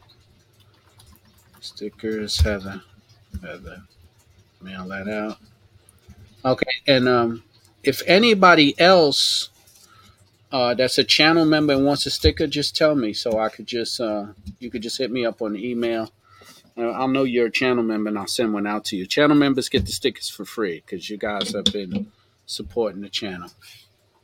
Stickers, 1.61 2.40
Heather. 2.40 2.82
Heather. 3.42 3.82
Mail 4.67 4.89
that 4.89 5.09
out. 5.09 5.39
Okay, 6.45 6.73
and 6.87 7.09
um, 7.09 7.45
if 7.83 8.03
anybody 8.07 8.79
else 8.81 9.51
uh, 10.53 10.75
that's 10.75 10.99
a 10.99 11.05
channel 11.05 11.45
member 11.45 11.73
and 11.73 11.85
wants 11.85 12.07
a 12.07 12.11
sticker, 12.11 12.47
just 12.47 12.77
tell 12.77 12.95
me 12.95 13.12
so 13.12 13.39
I 13.39 13.49
could 13.49 13.67
just 13.67 14.01
uh, 14.01 14.27
you 14.59 14.71
could 14.71 14.83
just 14.83 14.99
hit 14.99 15.11
me 15.11 15.25
up 15.25 15.41
on 15.41 15.57
email. 15.57 16.11
Uh, 16.77 16.91
I'll 16.91 17.09
know 17.09 17.25
you're 17.25 17.47
a 17.47 17.51
channel 17.51 17.83
member 17.83 18.09
and 18.09 18.19
I'll 18.19 18.27
send 18.27 18.53
one 18.53 18.67
out 18.67 18.85
to 18.87 18.97
you. 18.97 19.07
Channel 19.07 19.37
members 19.37 19.69
get 19.69 19.87
the 19.87 19.93
stickers 19.93 20.29
for 20.29 20.45
free 20.45 20.83
because 20.85 21.09
you 21.09 21.17
guys 21.17 21.53
have 21.53 21.64
been 21.67 22.12
supporting 22.45 23.01
the 23.01 23.09
channel. 23.09 23.51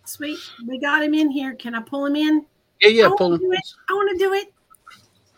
Sweet. 0.04 0.38
We 0.66 0.78
got 0.78 1.02
him 1.02 1.14
in 1.14 1.30
here. 1.30 1.54
Can 1.54 1.74
I 1.74 1.80
pull 1.80 2.06
him 2.06 2.16
in? 2.16 2.46
Yeah, 2.80 2.88
yeah, 2.88 3.06
I 3.06 3.14
pull 3.16 3.30
want 3.30 3.40
to 3.40 3.46
do 3.46 3.52
it. 3.52 3.60
I 3.88 3.92
want 3.94 4.10
to 4.10 4.24
do 4.24 4.32
it. 4.34 4.52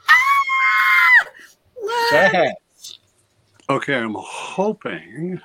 Ah! 0.08 1.28
Look. 1.82 2.54
Okay, 3.68 3.94
I'm 3.94 4.14
hoping 4.18 5.40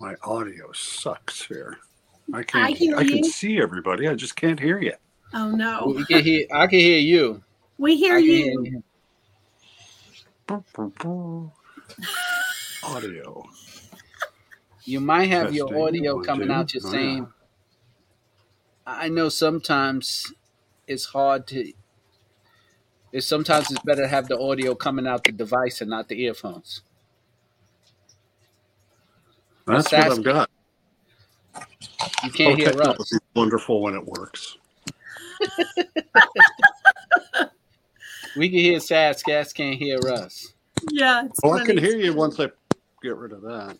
my 0.00 0.14
audio 0.22 0.70
sucks 0.72 1.44
here. 1.44 1.78
I 2.32 2.42
can't. 2.44 2.64
I 2.64 3.00
I, 3.00 3.04
can 3.04 3.18
you. 3.18 3.24
see 3.24 3.60
everybody. 3.60 4.06
I 4.06 4.14
just 4.14 4.36
can't 4.36 4.60
hear 4.60 4.80
you. 4.80 4.92
Oh 5.34 5.50
no. 5.50 5.92
We 5.96 6.04
can 6.04 6.22
hear, 6.22 6.46
I 6.52 6.66
can 6.68 6.78
hear 6.78 6.98
you. 6.98 7.42
We 7.78 7.96
hear 7.96 8.16
I 8.16 8.20
can 8.20 8.30
you. 8.30 8.82
you. 10.48 11.52
Audio. 12.84 13.44
You 14.84 15.00
might 15.00 15.28
have 15.28 15.52
your 15.52 15.76
audio 15.76 16.20
coming 16.22 16.48
two. 16.48 16.54
out 16.54 16.72
your 16.72 16.82
Oh, 16.86 16.90
same. 16.90 17.34
I 18.86 19.08
know 19.08 19.28
sometimes 19.28 20.32
it's 20.86 21.06
hard 21.06 21.48
to. 21.48 21.72
It's 23.12 23.26
sometimes 23.26 23.70
it's 23.70 23.82
better 23.82 24.02
to 24.02 24.08
have 24.08 24.28
the 24.28 24.38
audio 24.38 24.74
coming 24.74 25.06
out 25.06 25.24
the 25.24 25.32
device 25.32 25.80
and 25.80 25.90
not 25.90 26.08
the 26.08 26.20
earphones. 26.22 26.82
That's 29.66 29.90
That's- 29.90 30.10
what 30.10 30.18
I've 30.18 30.24
got. 30.24 30.50
You 32.22 32.30
can't 32.30 32.52
oh, 32.52 32.56
hear 32.56 32.66
technology 32.68 33.00
us. 33.00 33.12
is 33.12 33.20
wonderful 33.34 33.80
when 33.82 33.94
it 33.94 34.04
works. 34.04 34.58
We 38.36 38.50
can 38.50 38.58
hear 38.58 38.80
Sass. 38.80 39.22
Gas 39.22 39.52
can't 39.52 39.76
hear 39.78 39.98
us. 39.98 40.52
Yeah. 40.90 41.24
It's 41.24 41.40
Oh, 41.42 41.52
I 41.52 41.64
can 41.64 41.78
hear 41.78 41.96
you 41.96 42.12
once 42.14 42.38
I 42.38 42.50
get 43.02 43.16
rid 43.16 43.32
of 43.32 43.40
that. 43.42 43.78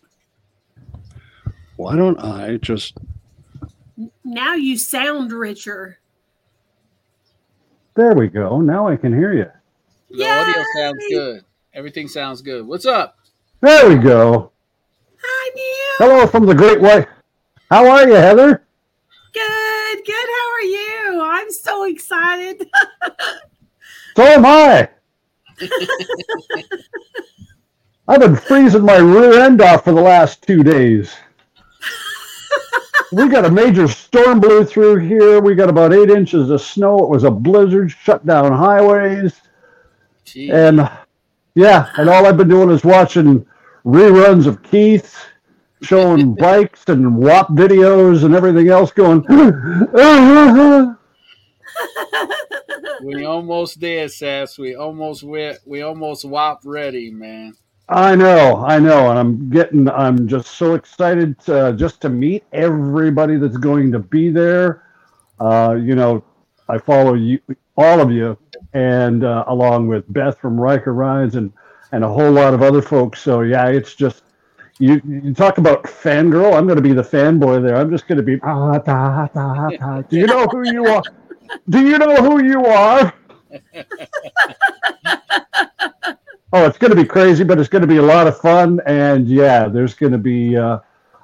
Why 1.75 1.95
don't 1.95 2.19
I 2.19 2.57
just? 2.57 2.97
Now 4.23 4.55
you 4.55 4.77
sound 4.77 5.31
richer. 5.31 5.99
There 7.97 8.13
we 8.13 8.27
go. 8.27 8.61
Now 8.61 8.87
I 8.87 8.95
can 8.95 9.11
hear 9.11 9.33
you. 9.33 9.49
The 10.11 10.29
audio 10.29 10.63
sounds 10.75 11.03
good. 11.09 11.43
Everything 11.73 12.07
sounds 12.07 12.43
good. 12.43 12.67
What's 12.67 12.85
up? 12.85 13.17
There 13.59 13.89
we 13.89 13.95
go. 13.95 14.51
Hi, 15.19 15.51
Neil. 15.55 15.95
Hello 16.11 16.27
from 16.27 16.45
the 16.45 16.53
Great 16.53 16.79
White. 16.79 17.07
How 17.71 17.89
are 17.89 18.07
you, 18.07 18.13
Heather? 18.13 18.67
Good. 19.33 20.05
Good. 20.05 20.13
How 20.13 20.51
are 20.53 20.61
you? 20.61 21.21
I'm 21.23 21.49
so 21.49 21.85
excited. 21.85 22.69
So 24.15 24.23
am 24.23 24.45
I. 24.45 24.89
I've 28.07 28.19
been 28.19 28.35
freezing 28.35 28.85
my 28.85 28.97
rear 28.97 29.41
end 29.41 29.59
off 29.59 29.85
for 29.85 29.91
the 29.91 30.01
last 30.01 30.43
two 30.43 30.61
days. 30.61 31.15
We 33.11 33.29
got 33.29 33.45
a 33.45 33.49
major 33.49 33.87
storm 33.87 34.39
blew 34.39 34.65
through 34.65 34.97
here. 34.97 35.39
We 35.39 35.55
got 35.55 35.69
about 35.69 35.93
eight 35.93 36.09
inches 36.09 36.49
of 36.49 36.61
snow. 36.61 36.99
It 36.99 37.09
was 37.09 37.23
a 37.23 37.31
blizzard, 37.31 37.91
shut 37.91 38.25
down 38.25 38.51
highways. 38.51 39.41
Gee, 40.25 40.51
And 40.51 40.89
yeah, 41.55 41.89
and 41.97 42.09
all 42.09 42.25
I've 42.25 42.37
been 42.37 42.49
doing 42.49 42.69
is 42.69 42.83
watching 42.83 43.45
reruns 43.85 44.45
of 44.45 44.61
Keith 44.63 45.15
showing 45.81 46.33
bikes 46.39 46.83
and 46.87 47.17
WAP 47.17 47.47
videos 47.49 48.23
and 48.23 48.35
everything 48.35 48.69
else 48.69 48.91
going. 48.91 49.23
we 53.03 53.25
almost 53.25 53.79
there, 53.79 54.09
Sass. 54.09 54.57
We 54.57 54.75
almost 54.75 55.23
we 55.23 55.53
we 55.65 55.81
almost 55.81 56.25
WAP 56.25 56.59
ready, 56.65 57.11
man. 57.11 57.53
I 57.89 58.15
know, 58.15 58.63
I 58.65 58.79
know, 58.79 59.09
and 59.09 59.19
I'm 59.19 59.49
getting, 59.49 59.89
I'm 59.89 60.27
just 60.27 60.55
so 60.55 60.73
excited 60.73 61.39
to, 61.41 61.73
just 61.77 62.01
to 62.01 62.09
meet 62.09 62.43
everybody 62.51 63.37
that's 63.37 63.55
going 63.57 63.91
to 63.93 63.99
be 63.99 64.29
there. 64.29 64.83
Uh, 65.39 65.77
you 65.81 65.95
know, 65.95 66.23
I 66.67 66.79
follow 66.79 67.13
you, 67.13 67.39
all 67.77 68.01
of 68.01 68.11
you, 68.11 68.37
and 68.73 69.23
uh, 69.23 69.45
along 69.47 69.87
with 69.87 70.11
Beth 70.11 70.37
from 70.37 70.59
Ryker 70.59 70.93
Rides 70.93 71.35
and 71.35 71.53
and 71.93 72.03
a 72.03 72.09
whole 72.09 72.31
lot 72.31 72.53
of 72.53 72.61
other 72.61 72.81
folks. 72.81 73.21
So 73.21 73.41
yeah, 73.41 73.67
it's 73.69 73.95
just 73.95 74.23
you. 74.79 75.01
You 75.07 75.33
talk 75.33 75.57
about 75.57 75.83
fangirl. 75.83 76.57
I'm 76.57 76.65
going 76.65 76.75
to 76.77 76.81
be 76.81 76.93
the 76.93 77.01
fanboy 77.03 77.63
there. 77.63 77.77
I'm 77.77 77.89
just 77.89 78.07
going 78.07 78.17
to 78.17 78.23
be. 78.23 78.37
Ah, 78.43 78.79
da, 78.79 79.27
da, 79.27 79.71
da. 79.71 80.01
Do 80.01 80.17
you 80.17 80.27
know 80.27 80.45
who 80.47 80.69
you 80.69 80.87
are? 80.87 81.03
Do 81.69 81.87
you 81.87 81.97
know 81.97 82.15
who 82.17 82.43
you 82.43 82.65
are? 82.65 83.13
Oh, 86.53 86.65
it's 86.65 86.77
going 86.77 86.91
to 86.91 86.95
be 86.95 87.05
crazy, 87.05 87.43
but 87.43 87.59
it's 87.59 87.67
going 87.67 87.81
to 87.81 87.87
be 87.87 87.97
a 87.97 88.01
lot 88.01 88.25
of 88.25 88.39
fun. 88.39 88.79
And 88.85 89.27
yeah, 89.27 89.67
there's 89.67 89.93
going 89.93 90.13
to 90.13 90.17
be 90.17 90.55
uh, 90.55 90.79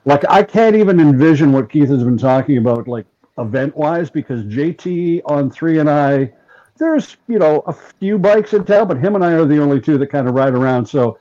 like 0.06 0.24
I 0.30 0.44
can't 0.44 0.76
even 0.76 1.00
envision 1.00 1.54
what 1.54 1.70
Keith 1.70 1.90
has 1.90 2.04
been 2.04 2.18
talking 2.18 2.58
about, 2.58 2.88
like 2.88 3.06
event 3.38 3.76
wise, 3.76 4.10
because 4.10 4.44
JT 4.44 5.22
on 5.26 5.50
three 5.50 5.80
and 5.80 5.90
I, 5.90 6.34
there's 6.78 7.16
you 7.28 7.40
know 7.40 7.62
a 7.68 7.74
few 7.74 8.18
bikes 8.18 8.54
in 8.54 8.66
town, 8.66 8.90
but 8.90 8.98
him 8.98 9.16
and 9.16 9.24
I 9.24 9.32
are 9.34 9.46
the 9.46 9.62
only 9.62 9.80
two 9.80 9.98
that 9.98 10.08
kind 10.08 10.28
of 10.28 10.36
ride 10.36 10.54
around. 10.56 10.86
So 10.86 11.20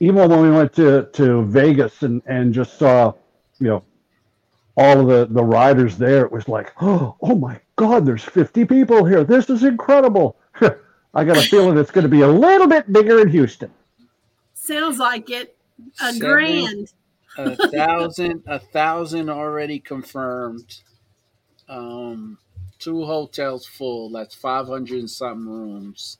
even 0.00 0.30
when 0.30 0.40
we 0.40 0.50
went 0.50 0.72
to 0.74 1.08
to 1.12 1.44
Vegas 1.44 2.02
and 2.02 2.22
and 2.24 2.54
just 2.54 2.78
saw, 2.78 3.12
you 3.58 3.68
know, 3.68 3.84
all 4.78 4.98
of 4.98 5.08
the 5.08 5.26
the 5.32 5.44
riders 5.44 5.98
there, 5.98 6.24
it 6.24 6.32
was 6.32 6.48
like, 6.48 6.72
oh, 6.80 7.16
oh 7.22 7.34
my 7.34 7.60
God, 7.76 8.06
there's 8.06 8.24
50 8.24 8.64
people 8.64 9.04
here. 9.04 9.24
This 9.24 9.50
is 9.50 9.62
incredible. 9.62 10.38
I 11.14 11.24
got 11.24 11.36
a 11.36 11.42
feeling 11.42 11.76
it's 11.78 11.90
going 11.90 12.04
to 12.04 12.08
be 12.08 12.22
a 12.22 12.28
little 12.28 12.66
bit 12.66 12.90
bigger 12.92 13.20
in 13.20 13.28
Houston. 13.28 13.70
Sounds 14.54 14.98
like 14.98 15.30
it. 15.30 15.56
A 16.00 16.12
Seven. 16.12 16.18
grand. 16.20 16.92
a 17.38 17.68
thousand 17.70 18.42
a 18.46 18.58
thousand 18.58 19.30
already 19.30 19.78
confirmed 19.78 20.80
um 21.68 22.36
two 22.78 23.04
hotels 23.04 23.64
full 23.66 24.10
that's 24.10 24.34
500 24.34 24.98
and 25.00 25.10
something 25.10 25.46
rooms 25.48 26.18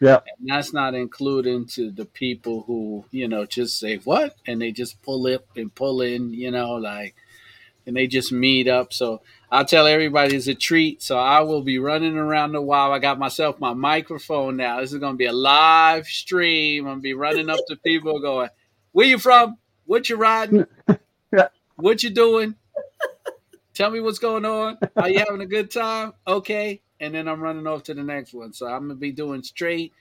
Yeah. 0.00 0.20
and 0.38 0.48
that's 0.48 0.72
not 0.72 0.94
including 0.94 1.66
to 1.74 1.90
the 1.90 2.06
people 2.06 2.62
who 2.62 3.04
you 3.10 3.28
know 3.28 3.44
just 3.44 3.78
say 3.78 3.96
what 3.98 4.36
and 4.46 4.62
they 4.62 4.72
just 4.72 5.02
pull 5.02 5.26
up 5.26 5.44
and 5.54 5.74
pull 5.74 6.00
in 6.00 6.32
you 6.32 6.50
know 6.50 6.72
like 6.76 7.14
and 7.86 7.94
they 7.94 8.06
just 8.06 8.32
meet 8.32 8.66
up 8.66 8.92
so 8.94 9.20
i'll 9.50 9.64
tell 9.64 9.86
everybody 9.86 10.34
it's 10.36 10.46
a 10.46 10.54
treat 10.54 11.02
so 11.02 11.18
i 11.18 11.40
will 11.40 11.62
be 11.62 11.78
running 11.78 12.16
around 12.16 12.52
the 12.52 12.60
wild. 12.60 12.92
I 12.92 12.98
got 12.98 13.18
myself 13.18 13.60
my 13.60 13.74
microphone 13.74 14.56
now. 14.56 14.80
This 14.80 14.92
is 14.92 14.98
going 14.98 15.14
to 15.14 15.18
be 15.18 15.26
a 15.26 15.32
live 15.32 16.06
stream. 16.06 16.84
I'm 16.84 16.92
going 16.92 16.98
to 16.98 17.02
be 17.02 17.14
running 17.14 17.50
up 17.50 17.60
to 17.68 17.76
people 17.76 18.20
going 18.20 18.48
where 18.92 19.06
you 19.06 19.18
from? 19.18 19.58
What 19.84 20.08
you 20.08 20.16
riding? 20.16 20.66
What 21.76 22.02
you 22.04 22.10
doing? 22.10 22.54
Tell 23.74 23.90
me 23.90 24.00
what's 24.00 24.20
going 24.20 24.44
on. 24.44 24.78
Are 24.96 25.08
you 25.08 25.18
having 25.18 25.40
a 25.40 25.46
good 25.46 25.70
time? 25.70 26.12
Okay. 26.26 26.80
And 27.00 27.14
then 27.14 27.26
i'm 27.26 27.40
running 27.40 27.66
off 27.66 27.82
to 27.84 27.94
the 27.94 28.02
next 28.02 28.32
one. 28.32 28.52
So 28.52 28.66
i'm 28.66 28.82
gonna 28.82 28.94
be 28.94 29.10
doing 29.10 29.42
straight 29.42 29.92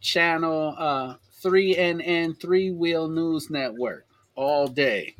channel 0.00 0.74
uh, 0.78 1.14
3NN, 1.42 2.40
Three 2.40 2.70
Wheel 2.70 3.08
News 3.08 3.50
Network, 3.50 4.06
all 4.34 4.66
day. 4.66 5.16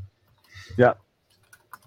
Yeah. 0.78 0.94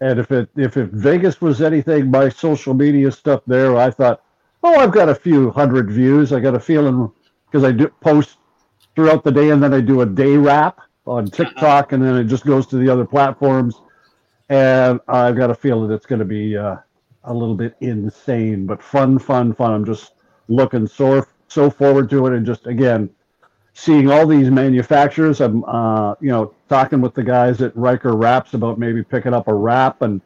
And 0.01 0.19
if 0.19 0.31
it 0.31 0.49
if 0.55 0.77
it 0.77 0.89
Vegas 0.91 1.41
was 1.41 1.61
anything, 1.61 2.11
my 2.11 2.29
social 2.29 2.73
media 2.73 3.11
stuff 3.11 3.41
there, 3.47 3.77
I 3.77 3.89
thought, 3.89 4.21
oh, 4.63 4.75
I've 4.79 4.91
got 4.91 5.09
a 5.09 5.15
few 5.15 5.51
hundred 5.51 5.91
views. 5.91 6.33
I 6.33 6.39
got 6.39 6.55
a 6.55 6.59
feeling 6.59 7.11
because 7.45 7.63
I 7.63 7.71
do 7.71 7.87
post 8.01 8.37
throughout 8.95 9.23
the 9.23 9.31
day, 9.31 9.51
and 9.51 9.61
then 9.61 9.73
I 9.73 9.81
do 9.81 10.01
a 10.01 10.05
day 10.05 10.37
wrap 10.37 10.79
on 11.05 11.25
uh-huh. 11.25 11.31
TikTok, 11.31 11.91
and 11.91 12.03
then 12.03 12.15
it 12.17 12.25
just 12.25 12.45
goes 12.45 12.65
to 12.67 12.77
the 12.77 12.89
other 12.89 13.05
platforms. 13.05 13.81
And 14.49 14.99
I've 15.07 15.35
got 15.35 15.51
a 15.51 15.55
feeling 15.55 15.91
it's 15.91 16.05
going 16.05 16.19
to 16.19 16.25
be 16.25 16.57
uh, 16.57 16.77
a 17.23 17.33
little 17.33 17.55
bit 17.55 17.75
insane, 17.81 18.65
but 18.65 18.83
fun, 18.83 19.19
fun, 19.19 19.53
fun. 19.53 19.71
I'm 19.71 19.85
just 19.85 20.13
looking 20.47 20.87
so 20.87 21.25
so 21.47 21.69
forward 21.69 22.09
to 22.09 22.27
it, 22.27 22.33
and 22.33 22.45
just 22.45 22.67
again 22.67 23.09
seeing 23.73 24.09
all 24.09 24.25
these 24.27 24.49
manufacturers. 24.49 25.41
I'm, 25.41 25.63
uh, 25.65 26.15
you 26.21 26.29
know, 26.29 26.53
talking 26.73 27.01
with 27.01 27.13
the 27.13 27.21
guys 27.21 27.61
at 27.61 27.77
Ryker 27.77 28.15
Raps 28.15 28.55
about 28.55 28.79
maybe 28.79 29.03
picking 29.03 29.31
up 29.31 29.47
a 29.47 29.53
wrap 29.53 30.01
and 30.01 30.19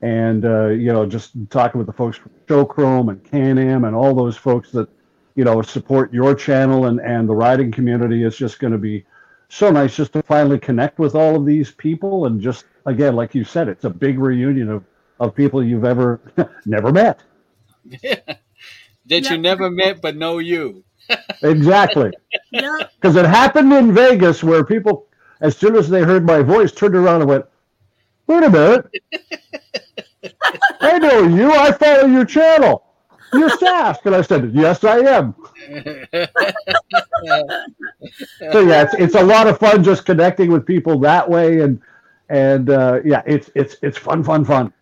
and 0.00 0.42
uh, 0.46 0.68
you 0.68 0.90
know 0.90 1.04
just 1.04 1.32
talking 1.50 1.78
with 1.78 1.86
the 1.86 1.92
folks 1.92 2.16
from 2.16 2.30
Showchrome 2.46 3.10
and 3.10 3.22
Can-Am 3.22 3.84
and 3.84 3.94
all 3.94 4.14
those 4.14 4.34
folks 4.34 4.70
that 4.70 4.88
you 5.34 5.44
know 5.44 5.60
support 5.60 6.10
your 6.10 6.34
channel 6.34 6.86
and 6.86 6.98
and 6.98 7.28
the 7.28 7.34
riding 7.34 7.70
community. 7.70 8.24
It's 8.24 8.38
just 8.38 8.58
going 8.58 8.72
to 8.72 8.78
be 8.78 9.04
so 9.50 9.70
nice 9.70 9.94
just 9.94 10.14
to 10.14 10.22
finally 10.22 10.58
connect 10.58 10.98
with 10.98 11.14
all 11.14 11.36
of 11.36 11.44
these 11.44 11.70
people 11.72 12.24
and 12.24 12.40
just 12.40 12.64
again, 12.86 13.14
like 13.14 13.34
you 13.34 13.44
said, 13.44 13.68
it's 13.68 13.84
a 13.84 13.90
big 13.90 14.18
reunion 14.18 14.70
of 14.70 14.84
of 15.20 15.34
people 15.34 15.62
you've 15.62 15.84
ever 15.84 16.20
never 16.64 16.90
met. 16.90 17.20
Yeah. 17.84 18.16
That 19.06 19.28
you 19.28 19.36
never 19.36 19.68
met 19.68 20.00
but 20.00 20.14
know 20.16 20.38
you. 20.38 20.84
exactly. 21.42 22.12
Because 22.52 23.16
it 23.16 23.26
happened 23.26 23.72
in 23.72 23.92
Vegas 23.92 24.44
where 24.44 24.64
people, 24.64 25.08
as 25.42 25.56
soon 25.56 25.76
as 25.76 25.90
they 25.90 26.02
heard 26.02 26.24
my 26.24 26.40
voice, 26.40 26.72
turned 26.72 26.94
around 26.94 27.20
and 27.20 27.28
went, 27.28 27.44
wait 28.28 28.44
a 28.44 28.50
minute. 28.50 28.86
I 30.80 30.98
know 30.98 31.24
you. 31.24 31.52
I 31.52 31.72
follow 31.72 32.06
your 32.06 32.24
channel. 32.24 32.84
You're. 33.32 33.50
And 34.04 34.14
I 34.14 34.22
said, 34.22 34.52
yes, 34.54 34.84
I 34.84 34.98
am. 34.98 35.34
so 38.52 38.60
yeah, 38.60 38.82
it's, 38.82 38.94
it's 38.94 39.14
a 39.14 39.22
lot 39.22 39.48
of 39.48 39.58
fun 39.58 39.82
just 39.82 40.04
connecting 40.04 40.50
with 40.50 40.64
people 40.64 40.98
that 41.00 41.28
way. 41.28 41.60
And, 41.60 41.80
and 42.28 42.70
uh, 42.70 43.00
yeah, 43.04 43.22
it's, 43.26 43.50
it's, 43.54 43.76
it's 43.82 43.98
fun, 43.98 44.22
fun, 44.22 44.44
fun. 44.44 44.72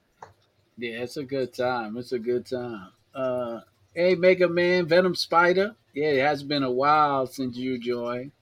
Yeah, 0.77 1.03
it's 1.03 1.17
a 1.17 1.25
good 1.25 1.55
time. 1.55 1.97
It's 1.97 2.13
a 2.13 2.19
good 2.19 2.47
time. 2.47 2.89
Uh, 3.15 3.61
hey, 3.95 4.15
Mega 4.15 4.49
Man, 4.49 4.87
Venom 4.87 5.15
Spyder. 5.15 5.75
Yeah, 5.95 6.09
it 6.09 6.21
has 6.21 6.43
been 6.43 6.63
a 6.63 6.71
while 6.71 7.27
since 7.27 7.57
you 7.57 7.79
joined. 7.79 8.33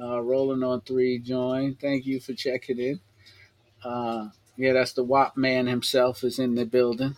Uh, 0.00 0.20
Rolling 0.20 0.62
on 0.62 0.80
three 0.82 1.18
join. 1.18 1.74
Thank 1.74 2.06
you 2.06 2.20
for 2.20 2.32
checking 2.32 2.78
in. 2.78 3.00
Uh, 3.84 4.28
yeah, 4.56 4.72
that's 4.72 4.92
the 4.92 5.04
WAP 5.04 5.36
man 5.36 5.66
himself 5.66 6.24
is 6.24 6.38
in 6.38 6.54
the 6.54 6.64
building. 6.64 7.16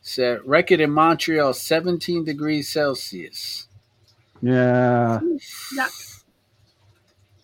Said 0.00 0.40
record 0.44 0.80
in 0.80 0.90
Montreal, 0.90 1.52
17 1.52 2.24
degrees 2.24 2.68
Celsius. 2.68 3.68
Yeah. 4.40 5.20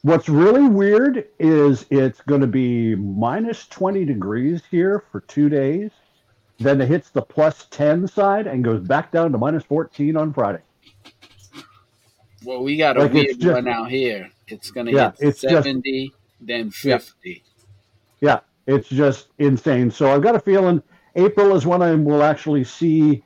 What's 0.02 0.28
really 0.28 0.68
weird 0.68 1.26
is 1.38 1.86
it's 1.90 2.20
going 2.22 2.40
to 2.40 2.46
be 2.46 2.94
minus 2.94 3.66
20 3.68 4.04
degrees 4.04 4.62
here 4.70 5.04
for 5.10 5.20
two 5.20 5.48
days. 5.48 5.90
Then 6.58 6.80
it 6.80 6.88
hits 6.88 7.10
the 7.10 7.22
plus 7.22 7.66
10 7.70 8.06
side 8.08 8.46
and 8.46 8.62
goes 8.62 8.80
back 8.80 9.10
down 9.12 9.32
to 9.32 9.38
minus 9.38 9.64
14 9.64 10.16
on 10.16 10.32
Friday. 10.32 10.62
Well, 12.44 12.62
we 12.62 12.76
got 12.76 12.96
a 12.96 13.00
like 13.00 13.12
weird 13.12 13.44
one 13.44 13.68
out 13.68 13.90
here. 13.90 14.30
It's 14.48 14.70
going 14.70 14.86
to 14.86 14.92
yeah, 14.92 15.12
hit 15.18 15.28
it's 15.28 15.40
70, 15.40 16.08
just, 16.08 16.18
then 16.40 16.70
50. 16.70 17.42
Yeah. 18.20 18.28
yeah, 18.66 18.74
it's 18.74 18.88
just 18.88 19.28
insane. 19.38 19.90
So 19.90 20.12
I've 20.12 20.22
got 20.22 20.34
a 20.34 20.40
feeling 20.40 20.82
April 21.16 21.56
is 21.56 21.66
when 21.66 21.82
I 21.82 21.94
will 21.94 22.22
actually 22.22 22.64
see 22.64 23.22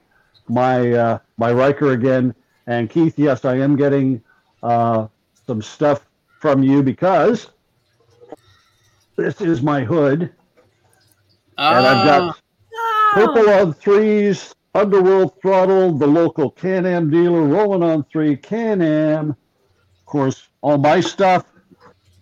my 0.49 0.93
uh, 0.93 1.19
my 1.36 1.53
Ryker 1.53 1.93
again. 1.93 2.35
And 2.66 2.90
Keith, 2.90 3.19
yes, 3.19 3.45
I 3.45 3.57
am 3.57 3.77
getting 3.77 4.23
uh, 4.62 5.09
some 5.47 5.62
stuff 5.62 6.07
from 6.40 6.62
you 6.62 6.82
because 6.82 7.49
this 9.16 9.40
is 9.40 9.62
my 9.62 9.85
hood. 9.85 10.32
And 11.57 11.86
I've 11.86 12.07
got 12.07 12.23
ah. 12.23 12.39
Purple 13.15 13.49
on 13.49 13.73
threes, 13.73 14.55
Underworld 14.78 15.40
Throttle, 15.42 15.92
the 15.98 16.06
local 16.06 16.50
Can 16.52 16.86
Am 16.86 17.10
dealer, 17.10 17.42
rolling 17.42 17.82
on 17.82 18.05
three, 18.05 18.36
Can 18.36 18.80
Am. 18.80 19.30
Of 19.30 20.06
course, 20.06 20.48
all 20.60 20.78
my 20.78 21.00
stuff. 21.00 21.44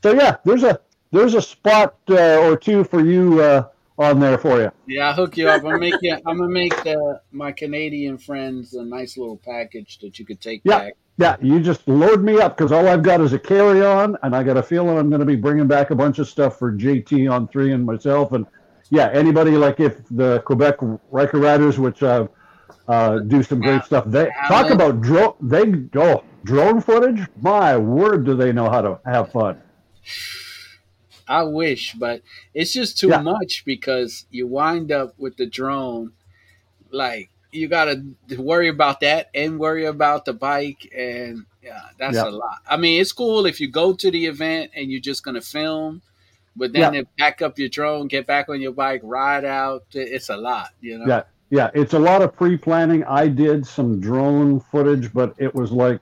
So 0.02 0.12
yeah, 0.12 0.36
there's 0.44 0.62
a 0.62 0.80
there's 1.12 1.34
a 1.34 1.42
spot 1.42 1.96
uh, 2.08 2.38
or 2.38 2.56
two 2.56 2.82
for 2.82 3.04
you 3.04 3.42
uh, 3.42 3.68
on 3.98 4.20
there 4.20 4.38
for 4.38 4.60
you. 4.60 4.72
Yeah, 4.86 5.08
I'll 5.08 5.14
hook 5.14 5.36
you 5.36 5.48
up. 5.48 5.58
I'm 5.58 5.64
gonna 5.64 5.78
make 5.78 5.94
you. 6.00 6.14
I'm 6.26 6.38
gonna 6.38 6.48
make 6.48 6.82
the, 6.82 7.20
my 7.30 7.52
Canadian 7.52 8.16
friends 8.16 8.72
a 8.72 8.84
nice 8.84 9.18
little 9.18 9.36
package 9.36 9.98
that 9.98 10.18
you 10.18 10.24
could 10.24 10.40
take 10.40 10.62
yeah. 10.64 10.78
back. 10.78 10.92
Yeah, 11.18 11.36
you 11.40 11.60
just 11.60 11.86
load 11.88 12.22
me 12.22 12.38
up 12.38 12.56
because 12.56 12.72
all 12.72 12.88
I've 12.88 13.02
got 13.02 13.20
is 13.20 13.32
a 13.32 13.38
carry 13.38 13.84
on, 13.84 14.16
and 14.22 14.34
I 14.34 14.42
got 14.42 14.56
a 14.56 14.62
feeling 14.62 14.98
I'm 14.98 15.08
going 15.08 15.20
to 15.20 15.26
be 15.26 15.36
bringing 15.36 15.66
back 15.66 15.90
a 15.90 15.94
bunch 15.94 16.18
of 16.18 16.28
stuff 16.28 16.58
for 16.58 16.72
JT 16.72 17.30
on 17.30 17.48
three 17.48 17.72
and 17.72 17.86
myself, 17.86 18.32
and 18.32 18.46
yeah, 18.90 19.08
anybody 19.12 19.52
like 19.52 19.80
if 19.80 20.02
the 20.10 20.40
Quebec 20.40 20.76
Ryker 21.10 21.38
Riders, 21.38 21.78
which 21.78 22.02
uh, 22.02 22.28
uh, 22.88 23.18
do 23.18 23.42
some 23.42 23.60
great 23.60 23.84
stuff, 23.84 24.04
they 24.06 24.30
talk 24.48 24.70
about 24.70 25.00
drone. 25.00 25.34
They 25.40 26.00
oh 26.00 26.24
drone 26.44 26.80
footage. 26.80 27.26
My 27.40 27.76
word, 27.76 28.24
do 28.24 28.34
they 28.34 28.52
know 28.52 28.70
how 28.70 28.82
to 28.82 29.00
have 29.04 29.32
fun? 29.32 29.60
I 31.28 31.42
wish, 31.42 31.94
but 31.94 32.22
it's 32.54 32.72
just 32.72 32.98
too 32.98 33.08
yeah. 33.08 33.20
much 33.20 33.64
because 33.64 34.26
you 34.30 34.46
wind 34.46 34.92
up 34.92 35.14
with 35.18 35.36
the 35.36 35.46
drone, 35.46 36.12
like 36.90 37.30
you 37.50 37.66
got 37.68 37.86
to 37.86 38.36
worry 38.36 38.68
about 38.68 39.00
that 39.00 39.30
and 39.34 39.58
worry 39.58 39.86
about 39.86 40.24
the 40.24 40.32
bike, 40.32 40.88
and 40.96 41.46
yeah, 41.62 41.80
that's 41.98 42.16
yeah. 42.16 42.28
a 42.28 42.30
lot. 42.30 42.58
I 42.68 42.76
mean, 42.76 43.00
it's 43.00 43.12
cool 43.12 43.46
if 43.46 43.60
you 43.60 43.68
go 43.68 43.92
to 43.94 44.10
the 44.10 44.26
event 44.26 44.70
and 44.76 44.90
you're 44.90 45.00
just 45.00 45.24
gonna 45.24 45.40
film 45.40 46.02
but 46.56 46.72
then 46.72 46.94
yeah. 46.94 47.02
back 47.18 47.42
up 47.42 47.58
your 47.58 47.68
drone, 47.68 48.08
get 48.08 48.26
back 48.26 48.48
on 48.48 48.60
your 48.60 48.72
bike, 48.72 49.02
ride 49.04 49.44
out. 49.44 49.84
It's 49.92 50.30
a 50.30 50.36
lot, 50.36 50.70
you 50.80 50.98
know. 50.98 51.06
Yeah, 51.06 51.22
yeah, 51.50 51.70
it's 51.74 51.94
a 51.94 51.98
lot 51.98 52.22
of 52.22 52.34
pre-planning. 52.34 53.04
I 53.04 53.28
did 53.28 53.66
some 53.66 54.00
drone 54.00 54.60
footage, 54.60 55.12
but 55.12 55.34
it 55.38 55.54
was 55.54 55.70
like 55.70 56.00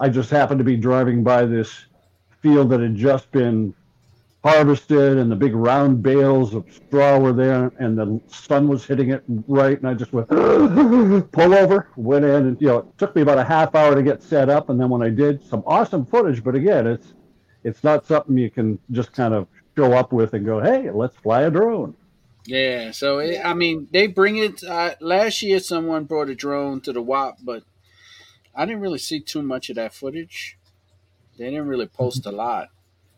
I 0.00 0.08
just 0.08 0.30
happened 0.30 0.58
to 0.58 0.64
be 0.64 0.76
driving 0.76 1.22
by 1.22 1.44
this 1.46 1.86
field 2.40 2.70
that 2.70 2.80
had 2.80 2.94
just 2.94 3.30
been 3.30 3.74
harvested, 4.42 5.18
and 5.18 5.30
the 5.30 5.36
big 5.36 5.54
round 5.54 6.02
bales 6.02 6.54
of 6.54 6.64
straw 6.70 7.18
were 7.18 7.32
there, 7.32 7.72
and 7.78 7.98
the 7.98 8.20
sun 8.28 8.68
was 8.68 8.84
hitting 8.86 9.10
it 9.10 9.22
right, 9.48 9.76
and 9.76 9.88
I 9.88 9.94
just 9.94 10.12
went 10.12 10.28
pull 11.32 11.54
over, 11.54 11.88
went 11.96 12.24
in, 12.24 12.46
and 12.46 12.60
you 12.60 12.68
know, 12.68 12.78
it 12.78 12.98
took 12.98 13.16
me 13.16 13.22
about 13.22 13.38
a 13.38 13.44
half 13.44 13.74
hour 13.74 13.94
to 13.94 14.02
get 14.02 14.22
set 14.22 14.48
up, 14.48 14.70
and 14.70 14.80
then 14.80 14.88
when 14.88 15.02
I 15.02 15.10
did, 15.10 15.44
some 15.44 15.62
awesome 15.66 16.06
footage. 16.06 16.44
But 16.44 16.54
again, 16.54 16.86
it's 16.86 17.14
it's 17.64 17.82
not 17.82 18.06
something 18.06 18.38
you 18.38 18.50
can 18.50 18.78
just 18.92 19.12
kind 19.12 19.34
of 19.34 19.48
show 19.76 19.92
up 19.92 20.12
with 20.12 20.32
and 20.34 20.46
go, 20.46 20.60
hey, 20.60 20.90
let's 20.90 21.16
fly 21.16 21.42
a 21.42 21.50
drone. 21.50 21.94
Yeah, 22.46 22.92
so 22.92 23.18
it, 23.18 23.40
I 23.44 23.54
mean, 23.54 23.88
they 23.90 24.06
bring 24.06 24.36
it. 24.36 24.62
Uh, 24.62 24.94
last 25.00 25.42
year, 25.42 25.58
someone 25.58 26.04
brought 26.04 26.30
a 26.30 26.34
drone 26.34 26.80
to 26.82 26.92
the 26.92 27.02
WAP, 27.02 27.38
but 27.42 27.64
I 28.54 28.64
didn't 28.64 28.80
really 28.80 28.98
see 28.98 29.20
too 29.20 29.42
much 29.42 29.68
of 29.68 29.76
that 29.76 29.92
footage. 29.92 30.56
They 31.36 31.46
didn't 31.50 31.66
really 31.66 31.86
post 31.86 32.24
a 32.24 32.32
lot. 32.32 32.68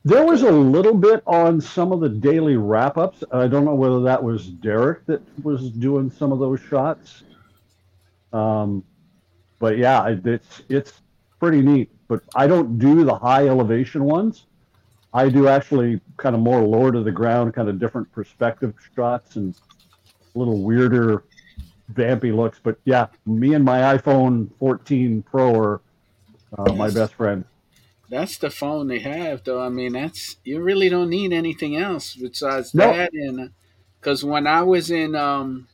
There 0.04 0.24
was 0.24 0.42
a 0.42 0.50
little 0.50 0.94
bit 0.94 1.22
on 1.26 1.60
some 1.60 1.92
of 1.92 2.00
the 2.00 2.08
daily 2.08 2.56
wrap 2.56 2.96
ups. 2.96 3.22
I 3.30 3.46
don't 3.46 3.64
know 3.64 3.74
whether 3.74 4.00
that 4.00 4.22
was 4.22 4.48
Derek 4.48 5.04
that 5.06 5.20
was 5.44 5.70
doing 5.70 6.10
some 6.10 6.32
of 6.32 6.38
those 6.38 6.60
shots. 6.60 7.24
Um, 8.32 8.84
but 9.58 9.76
yeah, 9.76 10.16
it's 10.24 10.62
it's 10.68 11.00
pretty 11.38 11.60
neat. 11.60 11.90
But 12.08 12.22
I 12.34 12.46
don't 12.46 12.78
do 12.78 13.04
the 13.04 13.14
high 13.14 13.48
elevation 13.48 14.04
ones. 14.04 14.46
I 15.12 15.28
do 15.28 15.48
actually 15.48 16.00
kind 16.16 16.34
of 16.34 16.40
more 16.42 16.60
lower 16.60 16.92
to 16.92 17.02
the 17.02 17.12
ground, 17.12 17.54
kind 17.54 17.68
of 17.68 17.78
different 17.78 18.10
perspective 18.12 18.74
shots 18.94 19.36
and 19.36 19.54
a 20.34 20.38
little 20.38 20.62
weirder, 20.62 21.24
vampy 21.92 22.34
looks. 22.34 22.60
But 22.62 22.78
yeah, 22.84 23.06
me 23.26 23.54
and 23.54 23.64
my 23.64 23.96
iPhone 23.96 24.50
14 24.58 25.22
Pro 25.22 25.54
are 25.54 25.80
uh, 26.58 26.72
my 26.72 26.90
best 26.90 27.14
friend. 27.14 27.44
That's 28.10 28.38
the 28.38 28.50
phone 28.50 28.88
they 28.88 29.00
have, 29.00 29.44
though. 29.44 29.60
I 29.60 29.68
mean, 29.68 29.92
that's 29.92 30.36
you 30.44 30.60
really 30.60 30.88
don't 30.88 31.10
need 31.10 31.32
anything 31.32 31.76
else 31.76 32.14
besides 32.14 32.72
that. 32.72 33.12
And 33.12 33.50
because 34.00 34.24
when 34.24 34.46
I 34.46 34.62
was 34.62 34.90
in, 34.90 35.14
um, 35.14 35.68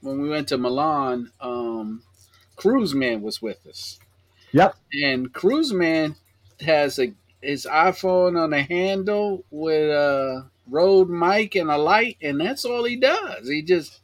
when 0.00 0.20
we 0.20 0.28
went 0.28 0.48
to 0.48 0.58
Milan, 0.58 1.30
um, 1.40 2.02
Cruise 2.56 2.94
Man 2.94 3.22
was 3.22 3.40
with 3.40 3.64
us. 3.66 4.00
Yep. 4.52 4.74
And 4.92 5.32
Cruise 5.32 5.72
Man 5.72 6.16
has 6.60 6.98
a 6.98 7.12
his 7.42 7.66
iPhone 7.70 8.38
on 8.42 8.52
a 8.52 8.62
handle 8.62 9.44
with 9.50 9.90
a 9.90 10.48
Rode 10.70 11.08
mic 11.08 11.54
and 11.54 11.70
a 11.70 11.78
light, 11.78 12.18
and 12.20 12.40
that's 12.40 12.64
all 12.64 12.84
he 12.84 12.96
does. 12.96 13.48
He 13.48 13.62
just 13.62 14.00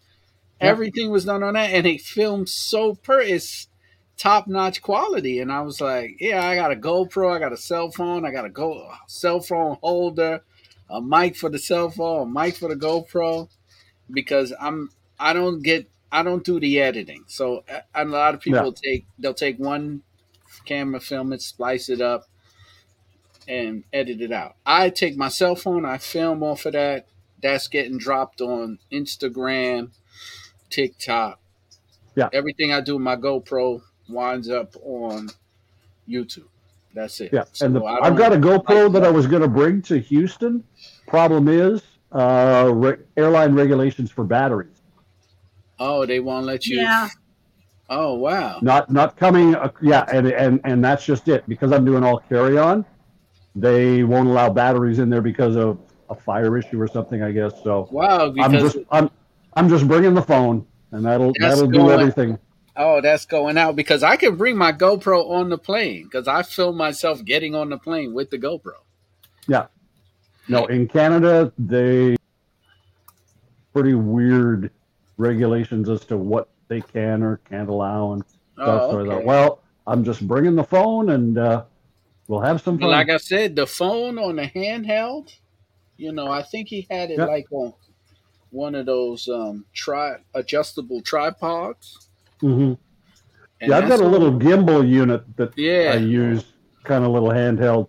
everything 0.61 1.11
was 1.11 1.27
done 1.27 1.43
on 1.43 1.55
that, 1.55 1.71
and 1.71 1.87
he 1.87 1.99
filmed 1.99 2.49
so 2.49 2.95
per. 2.95 3.21
It's 3.21 3.69
top 4.17 4.47
notch 4.47 4.83
quality. 4.83 5.41
And 5.41 5.53
I 5.53 5.61
was 5.63 5.81
like, 5.81 6.17
yeah, 6.21 6.47
I 6.47 6.55
got 6.55 6.73
a 6.73 6.77
GoPro, 6.77 7.35
I 7.35 7.39
got 7.39 7.53
a 7.53 7.57
cell 7.57 7.91
phone, 7.91 8.25
I 8.25 8.31
got 8.31 8.45
a 8.45 8.51
go 8.51 8.91
cell 9.07 9.41
phone 9.41 9.77
holder, 9.83 10.43
a 10.89 11.01
mic 11.01 11.37
for 11.37 11.51
the 11.51 11.59
cell 11.59 11.91
phone, 11.91 12.29
a 12.29 12.31
mic 12.31 12.57
for 12.57 12.69
the 12.69 12.77
GoPro, 12.77 13.49
because 14.11 14.53
I'm 14.61 14.91
I 15.19 15.33
don't 15.33 15.63
get 15.63 15.89
I 16.11 16.23
don't 16.23 16.45
do 16.45 16.61
the 16.61 16.81
editing. 16.81 17.25
So 17.27 17.65
a 17.95 18.05
lot 18.05 18.35
of 18.35 18.41
people 18.41 18.67
yeah. 18.67 18.91
take 18.91 19.07
they'll 19.19 19.35
take 19.35 19.59
one 19.59 20.03
camera, 20.65 21.01
film 21.01 21.33
it, 21.33 21.43
splice 21.43 21.89
it 21.89 22.01
up, 22.01 22.27
and 23.49 23.85
edit 23.93 24.21
it 24.21 24.33
out. 24.33 24.57
I 24.65 24.91
take 24.91 25.17
my 25.17 25.29
cell 25.29 25.57
phone, 25.57 25.85
I 25.85 25.99
film 25.99 26.43
off 26.43 26.67
of 26.67 26.73
that. 26.73 27.07
That's 27.43 27.69
getting 27.69 27.99
dropped 27.99 28.41
on 28.41 28.79
Instagram, 28.91 29.91
TikTok. 30.71 31.39
Yeah. 32.17 32.29
Everything 32.33 32.73
I 32.73 32.81
do 32.81 32.95
with 32.95 33.03
my 33.03 33.17
GoPro 33.17 33.83
winds 34.09 34.49
up 34.49 34.75
on 34.83 35.29
YouTube. 36.09 36.49
That's 36.95 37.21
it. 37.21 37.33
Yeah. 37.33 37.45
So 37.53 37.67
and 37.67 37.77
the, 37.77 37.85
I've 37.85 38.17
got 38.17 38.33
a 38.33 38.37
GoPro 38.37 38.85
like 38.85 38.93
that 38.93 39.05
I 39.05 39.11
was 39.11 39.27
going 39.27 39.43
to 39.43 39.49
bring 39.49 39.83
to 39.83 39.99
Houston. 39.99 40.65
Problem 41.07 41.49
is, 41.49 41.83
uh, 42.13 42.71
re- 42.73 42.99
airline 43.17 43.55
regulations 43.55 44.11
for 44.11 44.25
batteries. 44.25 44.71
Oh, 45.79 46.07
they 46.07 46.21
won't 46.21 46.47
let 46.47 46.67
you. 46.67 46.81
Yeah. 46.81 47.09
Oh 47.91 48.15
wow. 48.15 48.61
Not 48.63 48.91
not 48.91 49.17
coming. 49.17 49.55
Uh, 49.55 49.71
yeah, 49.83 50.05
and 50.11 50.29
and 50.29 50.61
and 50.65 50.85
that's 50.85 51.05
just 51.05 51.29
it. 51.29 51.47
Because 51.49 51.73
I'm 51.73 51.85
doing 51.85 52.03
all 52.03 52.19
carry 52.29 52.57
on, 52.57 52.85
they 53.55 54.03
won't 54.03 54.29
allow 54.29 54.51
batteries 54.51 54.99
in 54.99 55.11
there 55.11 55.23
because 55.23 55.57
of 55.57 55.79
a 56.11 56.15
fire 56.15 56.57
issue 56.59 56.81
or 56.81 56.89
something. 56.89 57.23
I 57.23 57.33
guess 57.33 57.53
so. 57.63 57.89
Wow. 57.91 58.35
I'm 58.41 58.53
just 58.53 58.79
I'm 58.91 59.11
I'm 59.55 59.69
just 59.69 59.87
bringing 59.87 60.15
the 60.15 60.23
phone, 60.23 60.67
and 60.91 61.05
that'll 61.05 61.33
that'll 61.39 61.69
do 61.69 61.91
everything. 61.91 62.39
Oh, 62.77 63.01
that's 63.01 63.25
going 63.25 63.57
out 63.57 63.77
because 63.77 64.03
I 64.03 64.17
can 64.17 64.35
bring 64.37 64.57
my 64.57 64.73
GoPro 64.73 65.31
on 65.31 65.49
the 65.49 65.59
plane 65.59 66.05
because 66.05 66.27
I 66.27 66.43
film 66.43 66.77
myself 66.77 67.25
getting 67.25 67.55
on 67.55 67.69
the 67.71 67.79
plane 67.79 68.15
with 68.15 68.31
the 68.31 68.39
GoPro. 68.39 68.73
Yeah. 69.47 69.67
No, 70.49 70.67
in 70.67 70.89
Canada 70.89 71.53
they 71.59 72.17
pretty 73.73 73.95
weird 73.95 74.71
regulations 75.17 75.89
as 75.89 76.05
to 76.07 76.17
what 76.17 76.49
they 76.69 76.81
can 76.81 77.23
or 77.23 77.39
can't 77.49 77.69
allow 77.69 78.13
and 78.13 78.25
stuff. 78.25 78.43
Oh, 78.59 78.73
okay. 78.73 78.93
So 78.93 79.01
I 79.01 79.15
thought, 79.17 79.25
well, 79.25 79.63
I'm 79.87 80.05
just 80.05 80.27
bringing 80.27 80.55
the 80.55 80.65
phone 80.65 81.11
and 81.11 81.39
uh, 81.39 81.65
we'll 82.29 82.41
have 82.41 82.61
some 82.61 82.79
fun. 82.79 82.91
Like 82.91 83.11
I 83.11 83.19
said, 83.19 83.57
the 83.57 83.67
phone 83.67 84.19
on 84.19 84.37
the 84.37 84.47
handheld, 84.47 85.37
you 85.97 86.13
know, 86.13 86.29
I 86.29 86.43
think 86.43 86.69
he 86.69 86.87
had 86.91 87.11
it 87.11 87.19
yep. 87.19 87.29
like 87.29 87.47
on 87.51 87.75
one 88.51 88.75
of 88.75 88.87
those 88.87 89.29
um, 89.29 89.65
tri 89.75 90.17
adjustable 90.35 91.03
tripods. 91.03 92.09
Mm-hmm. 92.43 92.75
Yeah, 93.61 93.79
I've 93.79 93.89
got 93.89 94.01
a 94.01 94.07
little 94.07 94.33
gimbal 94.33 94.89
unit 94.89 95.37
that 95.37 95.57
yeah. 95.57 95.93
I 95.95 95.97
use, 95.97 96.45
kind 96.83 97.05
of 97.05 97.13
little 97.13 97.31
handheld. 97.31 97.89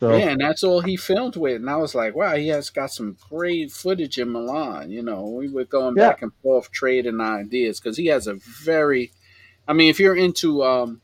So, 0.00 0.16
yeah, 0.16 0.30
and 0.30 0.40
that's 0.40 0.64
all 0.64 0.80
he 0.80 0.96
filmed 0.96 1.36
with. 1.36 1.56
And 1.56 1.68
I 1.68 1.76
was 1.76 1.94
like, 1.94 2.14
wow, 2.14 2.34
he 2.34 2.48
has 2.48 2.70
got 2.70 2.90
some 2.90 3.18
great 3.28 3.70
footage 3.70 4.18
in 4.18 4.32
Milan. 4.32 4.90
You 4.90 5.02
know, 5.02 5.26
we 5.26 5.48
were 5.48 5.66
going 5.66 5.94
yeah. 5.96 6.08
back 6.08 6.22
and 6.22 6.32
forth 6.42 6.70
trading 6.70 7.20
ideas 7.20 7.78
because 7.78 7.98
he 7.98 8.06
has 8.06 8.26
a 8.26 8.34
very, 8.34 9.12
I 9.68 9.74
mean, 9.74 9.90
if 9.90 10.00
you're 10.00 10.16
into 10.16 10.64
um, 10.64 11.02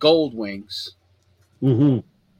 Gold 0.00 0.34
Wings, 0.34 0.96
mm-hmm. 1.62 1.98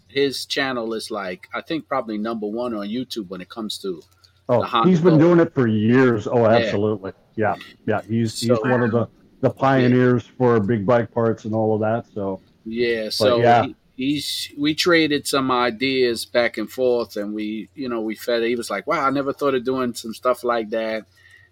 his 0.09 0.47
channel 0.47 0.95
is 0.95 1.11
like, 1.11 1.49
I 1.55 1.61
think 1.61 1.89
probably 1.89 2.19
number 2.19 2.47
one 2.47 2.75
on 2.75 2.89
YouTube 2.89 3.29
when 3.29 3.41
it 3.41 3.49
comes 3.49 3.79
to. 3.79 4.03
Oh, 4.49 4.63
he's 4.85 5.01
been 5.01 5.19
doing 5.19 5.41
it 5.41 5.55
for 5.55 5.67
years. 5.67 6.27
Oh, 6.27 6.47
absolutely. 6.47 7.13
Yeah, 7.37 7.55
yeah. 7.87 8.01
yeah. 8.03 8.09
He's 8.09 8.35
so, 8.35 8.55
he's 8.55 8.63
one 8.63 8.83
of 8.83 8.91
the 8.91 9.09
the 9.41 9.51
pioneers 9.51 10.25
yeah. 10.27 10.33
for 10.39 10.61
big 10.61 10.85
bike 10.85 11.13
parts 11.13 11.45
and 11.45 11.55
all 11.55 11.75
of 11.75 11.81
that. 11.81 12.13
So 12.13 12.41
yeah, 12.65 13.09
so 13.09 13.41
yeah. 13.41 13.65
He, 13.65 13.77
he's 13.97 14.53
we 14.59 14.75
traded 14.75 15.27
some 15.27 15.51
ideas 15.51 16.25
back 16.25 16.59
and 16.59 16.71
forth 16.71 17.17
and 17.17 17.35
we 17.35 17.69
you 17.75 17.89
know 17.89 18.01
we 18.01 18.15
fed 18.15 18.43
he 18.43 18.57
was 18.57 18.71
like 18.71 18.87
wow 18.87 19.07
i 19.07 19.11
never 19.11 19.33
thought 19.33 19.55
of 19.55 19.65
doing 19.65 19.93
some 19.93 20.15
stuff 20.15 20.43
like 20.45 20.71
that 20.71 21.05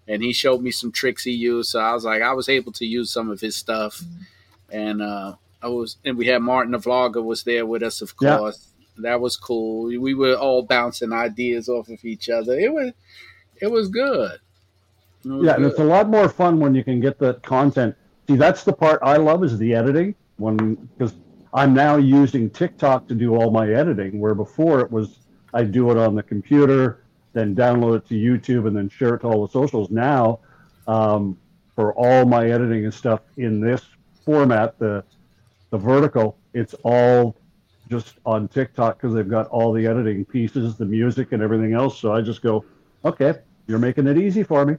and 0.09 0.23
he 0.23 0.33
showed 0.33 0.63
me 0.63 0.71
some 0.71 0.91
tricks 0.91 1.23
he 1.23 1.33
used 1.33 1.71
so 1.71 1.81
i 1.81 1.93
was 1.93 2.05
like 2.05 2.23
i 2.23 2.33
was 2.33 2.49
able 2.49 2.73
to 2.73 2.87
use 2.87 3.13
some 3.13 3.31
of 3.31 3.41
his 3.41 3.55
stuff 3.55 4.03
and 4.71 5.03
uh 5.03 5.35
i 5.63 5.69
was 5.69 5.97
and 6.05 6.17
we 6.17 6.27
had 6.27 6.41
martin 6.43 6.73
the 6.73 6.79
vlogger 6.79 7.23
was 7.23 7.43
there 7.45 7.67
with 7.67 7.83
us 7.83 8.01
of 8.03 8.17
course. 8.17 8.71
That 9.03 9.21
was 9.21 9.37
cool. 9.37 9.85
We 9.85 10.15
were 10.15 10.35
all 10.35 10.63
bouncing 10.63 11.13
ideas 11.13 11.69
off 11.69 11.89
of 11.89 12.05
each 12.05 12.29
other. 12.29 12.59
It 12.59 12.73
was 12.73 12.93
it 13.61 13.71
was 13.71 13.89
good. 13.89 14.39
It 15.25 15.29
was 15.29 15.45
yeah 15.45 15.53
good. 15.53 15.63
and 15.63 15.67
it's 15.67 15.81
a 15.81 15.85
lot 15.85 16.09
more 16.09 16.29
fun 16.29 16.61
when 16.61 16.75
you 16.75 16.85
can 16.85 17.01
get 17.01 17.19
the 17.19 17.35
content. 17.35 17.95
See 18.29 18.37
that's 18.37 18.65
the 18.65 18.73
part 18.73 19.01
i 19.03 19.17
love 19.17 19.45
is 19.45 19.59
the 19.59 19.75
editing. 19.75 20.15
When 20.37 20.75
because 20.75 21.15
I'm 21.53 21.75
now 21.75 21.97
using 21.97 22.49
TikTok 22.51 23.09
to 23.09 23.15
do 23.15 23.35
all 23.35 23.51
my 23.51 23.71
editing, 23.71 24.21
where 24.21 24.35
before 24.35 24.81
it 24.81 24.91
was 24.91 25.19
I 25.53 25.65
do 25.65 25.91
it 25.91 25.97
on 25.97 26.15
the 26.15 26.23
computer, 26.23 27.05
then 27.33 27.55
download 27.55 27.97
it 27.97 28.09
to 28.09 28.15
YouTube, 28.15 28.67
and 28.69 28.77
then 28.77 28.89
share 28.89 29.15
it 29.15 29.21
to 29.21 29.27
all 29.27 29.47
the 29.47 29.53
socials. 29.53 29.91
Now, 29.91 30.41
um, 30.87 31.37
for 31.75 31.93
all 31.95 32.25
my 32.25 32.49
editing 32.51 32.85
and 32.85 32.95
stuff 32.95 33.21
in 33.37 33.61
this 33.61 33.83
format, 34.25 34.79
the 34.79 35.05
the 35.71 35.79
vertical, 35.79 36.39
it's 36.53 36.75
all 36.85 37.37
just 37.89 38.17
on 38.25 38.49
TikTok 38.49 39.01
because 39.01 39.15
they've 39.15 39.29
got 39.29 39.47
all 39.49 39.73
the 39.73 39.87
editing 39.87 40.25
pieces, 40.25 40.77
the 40.77 40.85
music, 40.85 41.33
and 41.33 41.43
everything 41.43 41.73
else. 41.73 41.99
So 41.99 42.13
I 42.13 42.21
just 42.21 42.43
go, 42.43 42.65
okay, 43.05 43.35
you're 43.67 43.79
making 43.79 44.07
it 44.07 44.19
easy 44.19 44.43
for 44.43 44.65
me. 44.65 44.77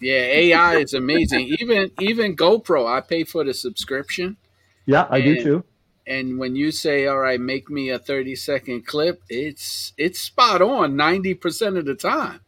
Yeah, 0.00 0.16
AI 0.16 0.76
is 0.76 0.94
amazing. 0.94 1.54
even 1.60 1.90
even 2.00 2.36
GoPro, 2.36 2.86
I 2.86 3.00
pay 3.00 3.24
for 3.24 3.44
the 3.44 3.54
subscription. 3.54 4.36
Yeah, 4.86 5.06
I 5.10 5.20
do 5.20 5.42
too 5.42 5.64
and 6.06 6.38
when 6.38 6.54
you 6.54 6.70
say 6.70 7.06
all 7.06 7.18
right 7.18 7.40
make 7.40 7.70
me 7.70 7.90
a 7.90 7.98
30 7.98 8.36
second 8.36 8.86
clip 8.86 9.22
it's 9.28 9.92
it's 9.96 10.20
spot 10.20 10.60
on 10.60 10.94
90% 10.94 11.78
of 11.78 11.84
the 11.84 11.94
time 11.94 12.40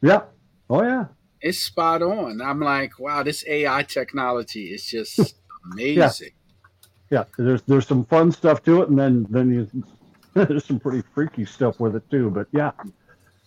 yeah 0.00 0.22
oh 0.70 0.82
yeah 0.82 1.06
it's 1.40 1.58
spot 1.58 2.02
on 2.02 2.40
i'm 2.40 2.60
like 2.60 2.98
wow 2.98 3.22
this 3.22 3.44
ai 3.46 3.82
technology 3.82 4.66
is 4.72 4.86
just 4.86 5.36
amazing 5.72 6.28
yeah. 6.28 6.43
Yeah 7.10 7.24
there's 7.38 7.62
there's 7.62 7.86
some 7.86 8.04
fun 8.04 8.32
stuff 8.32 8.62
to 8.62 8.82
it 8.82 8.88
and 8.88 8.98
then 8.98 9.26
then 9.30 9.52
you 9.52 9.84
there's 10.34 10.64
some 10.64 10.80
pretty 10.80 11.02
freaky 11.14 11.44
stuff 11.44 11.78
with 11.80 11.96
it 11.96 12.08
too 12.10 12.30
but 12.30 12.46
yeah 12.52 12.72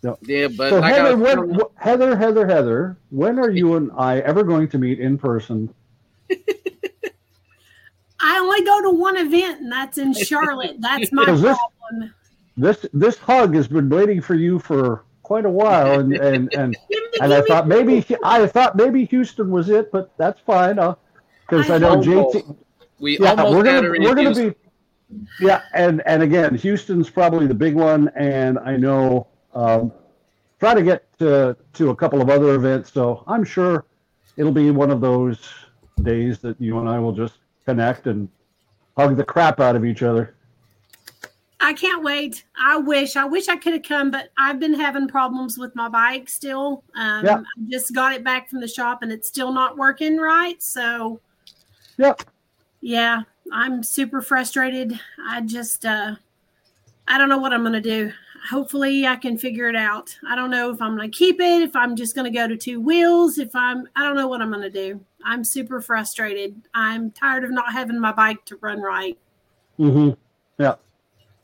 so, 0.01 0.17
yeah 0.21 0.47
but 0.47 0.69
so 0.69 0.81
heather, 0.81 1.17
when, 1.17 1.59
heather 1.75 2.15
heather 2.15 2.47
heather 2.47 2.97
when 3.09 3.39
are 3.39 3.49
you 3.49 3.75
and 3.75 3.91
i 3.97 4.19
ever 4.19 4.43
going 4.43 4.67
to 4.67 4.77
meet 4.77 4.99
in 4.99 5.17
person 5.17 5.73
I 8.19 8.39
only 8.39 8.63
go 8.63 8.81
to 8.83 8.89
one 8.91 9.17
event, 9.17 9.61
and 9.61 9.71
that's 9.71 9.97
in 9.97 10.13
Charlotte. 10.13 10.77
That's 10.79 11.11
my 11.11 11.25
this, 11.31 11.41
problem. 11.41 12.13
This 12.55 12.85
this 12.93 13.17
hug 13.17 13.55
has 13.55 13.67
been 13.67 13.89
waiting 13.89 14.21
for 14.21 14.35
you 14.35 14.59
for 14.59 15.05
quite 15.23 15.45
a 15.45 15.49
while, 15.49 15.99
and 15.99 16.13
and 16.13 16.53
and, 16.53 16.75
and 17.21 17.33
I 17.33 17.41
thought 17.41 17.67
maybe 17.67 18.05
I 18.23 18.47
thought 18.47 18.75
maybe 18.75 19.05
Houston 19.05 19.51
was 19.51 19.69
it, 19.69 19.91
but 19.91 20.11
that's 20.17 20.39
fine. 20.41 20.75
Because 20.75 21.69
uh, 21.69 21.73
I, 21.73 21.75
I, 21.75 21.77
know 21.79 21.89
almost, 21.89 22.07
JT. 22.37 22.55
We 22.99 23.17
yeah, 23.19 23.31
almost 23.31 23.55
we're 23.55 23.63
gonna 23.63 23.89
we're 23.89 24.15
gonna 24.15 24.33
be. 24.33 24.55
Yeah, 25.39 25.61
and 25.73 26.01
and 26.05 26.23
again, 26.23 26.55
Houston's 26.55 27.09
probably 27.09 27.47
the 27.47 27.53
big 27.53 27.75
one, 27.75 28.09
and 28.15 28.59
I 28.59 28.75
know 28.75 29.27
um, 29.53 29.91
try 30.59 30.73
to 30.73 30.83
get 30.83 31.17
to 31.19 31.55
to 31.73 31.89
a 31.89 31.95
couple 31.95 32.21
of 32.21 32.29
other 32.29 32.55
events. 32.55 32.91
So 32.91 33.23
I'm 33.27 33.43
sure 33.43 33.85
it'll 34.35 34.51
be 34.51 34.71
one 34.71 34.91
of 34.91 35.01
those 35.01 35.49
days 36.03 36.39
that 36.39 36.59
you 36.59 36.79
and 36.79 36.89
I 36.89 36.99
will 36.99 37.13
just 37.13 37.35
connect 37.65 38.07
and 38.07 38.29
hug 38.95 39.15
the 39.15 39.23
crap 39.23 39.59
out 39.59 39.75
of 39.75 39.85
each 39.85 40.03
other. 40.03 40.35
I 41.59 41.73
can't 41.73 42.03
wait. 42.03 42.45
I 42.59 42.77
wish. 42.77 43.15
I 43.15 43.25
wish 43.25 43.47
I 43.47 43.55
could 43.55 43.73
have 43.73 43.83
come, 43.83 44.11
but 44.11 44.29
I've 44.37 44.59
been 44.59 44.75
having 44.75 45.07
problems 45.07 45.57
with 45.57 45.75
my 45.75 45.89
bike 45.89 46.29
still. 46.29 46.83
Um, 46.95 47.25
yeah. 47.25 47.37
I 47.37 47.69
just 47.69 47.93
got 47.93 48.13
it 48.13 48.23
back 48.23 48.49
from 48.49 48.61
the 48.61 48.67
shop 48.67 49.01
and 49.01 49.11
it's 49.11 49.27
still 49.27 49.51
not 49.51 49.75
working 49.75 50.17
right. 50.17 50.61
So, 50.61 51.19
yep. 51.97 52.21
Yeah, 52.21 52.25
I'm 53.51 53.83
super 53.83 54.21
frustrated. 54.21 54.99
I 55.25 55.41
just, 55.41 55.85
uh, 55.85 56.15
I 57.07 57.17
don't 57.17 57.29
know 57.29 57.37
what 57.37 57.53
I'm 57.53 57.61
going 57.61 57.73
to 57.73 57.81
do. 57.81 58.11
Hopefully, 58.49 59.05
I 59.05 59.15
can 59.15 59.37
figure 59.37 59.67
it 59.67 59.75
out. 59.75 60.17
I 60.27 60.35
don't 60.35 60.51
know 60.51 60.69
if 60.71 60.81
I'm 60.81 60.95
going 60.95 61.09
to 61.09 61.17
keep 61.17 61.39
it, 61.39 61.61
if 61.61 61.75
I'm 61.75 61.95
just 61.95 62.15
going 62.15 62.31
to 62.31 62.37
go 62.37 62.47
to 62.47 62.55
two 62.55 62.79
wheels, 62.79 63.37
if 63.39 63.55
I'm, 63.55 63.87
I 63.95 64.03
don't 64.03 64.15
know 64.15 64.27
what 64.27 64.41
I'm 64.41 64.51
going 64.51 64.61
to 64.61 64.69
do. 64.69 65.01
I'm 65.25 65.43
super 65.43 65.81
frustrated. 65.81 66.61
I'm 66.73 67.11
tired 67.11 67.43
of 67.43 67.51
not 67.51 67.73
having 67.73 67.99
my 67.99 68.13
bike 68.13 68.45
to 68.45 68.57
run 68.57 68.81
right. 68.81 69.17
Mm-hmm. 69.79 70.11
Yeah. 70.59 70.75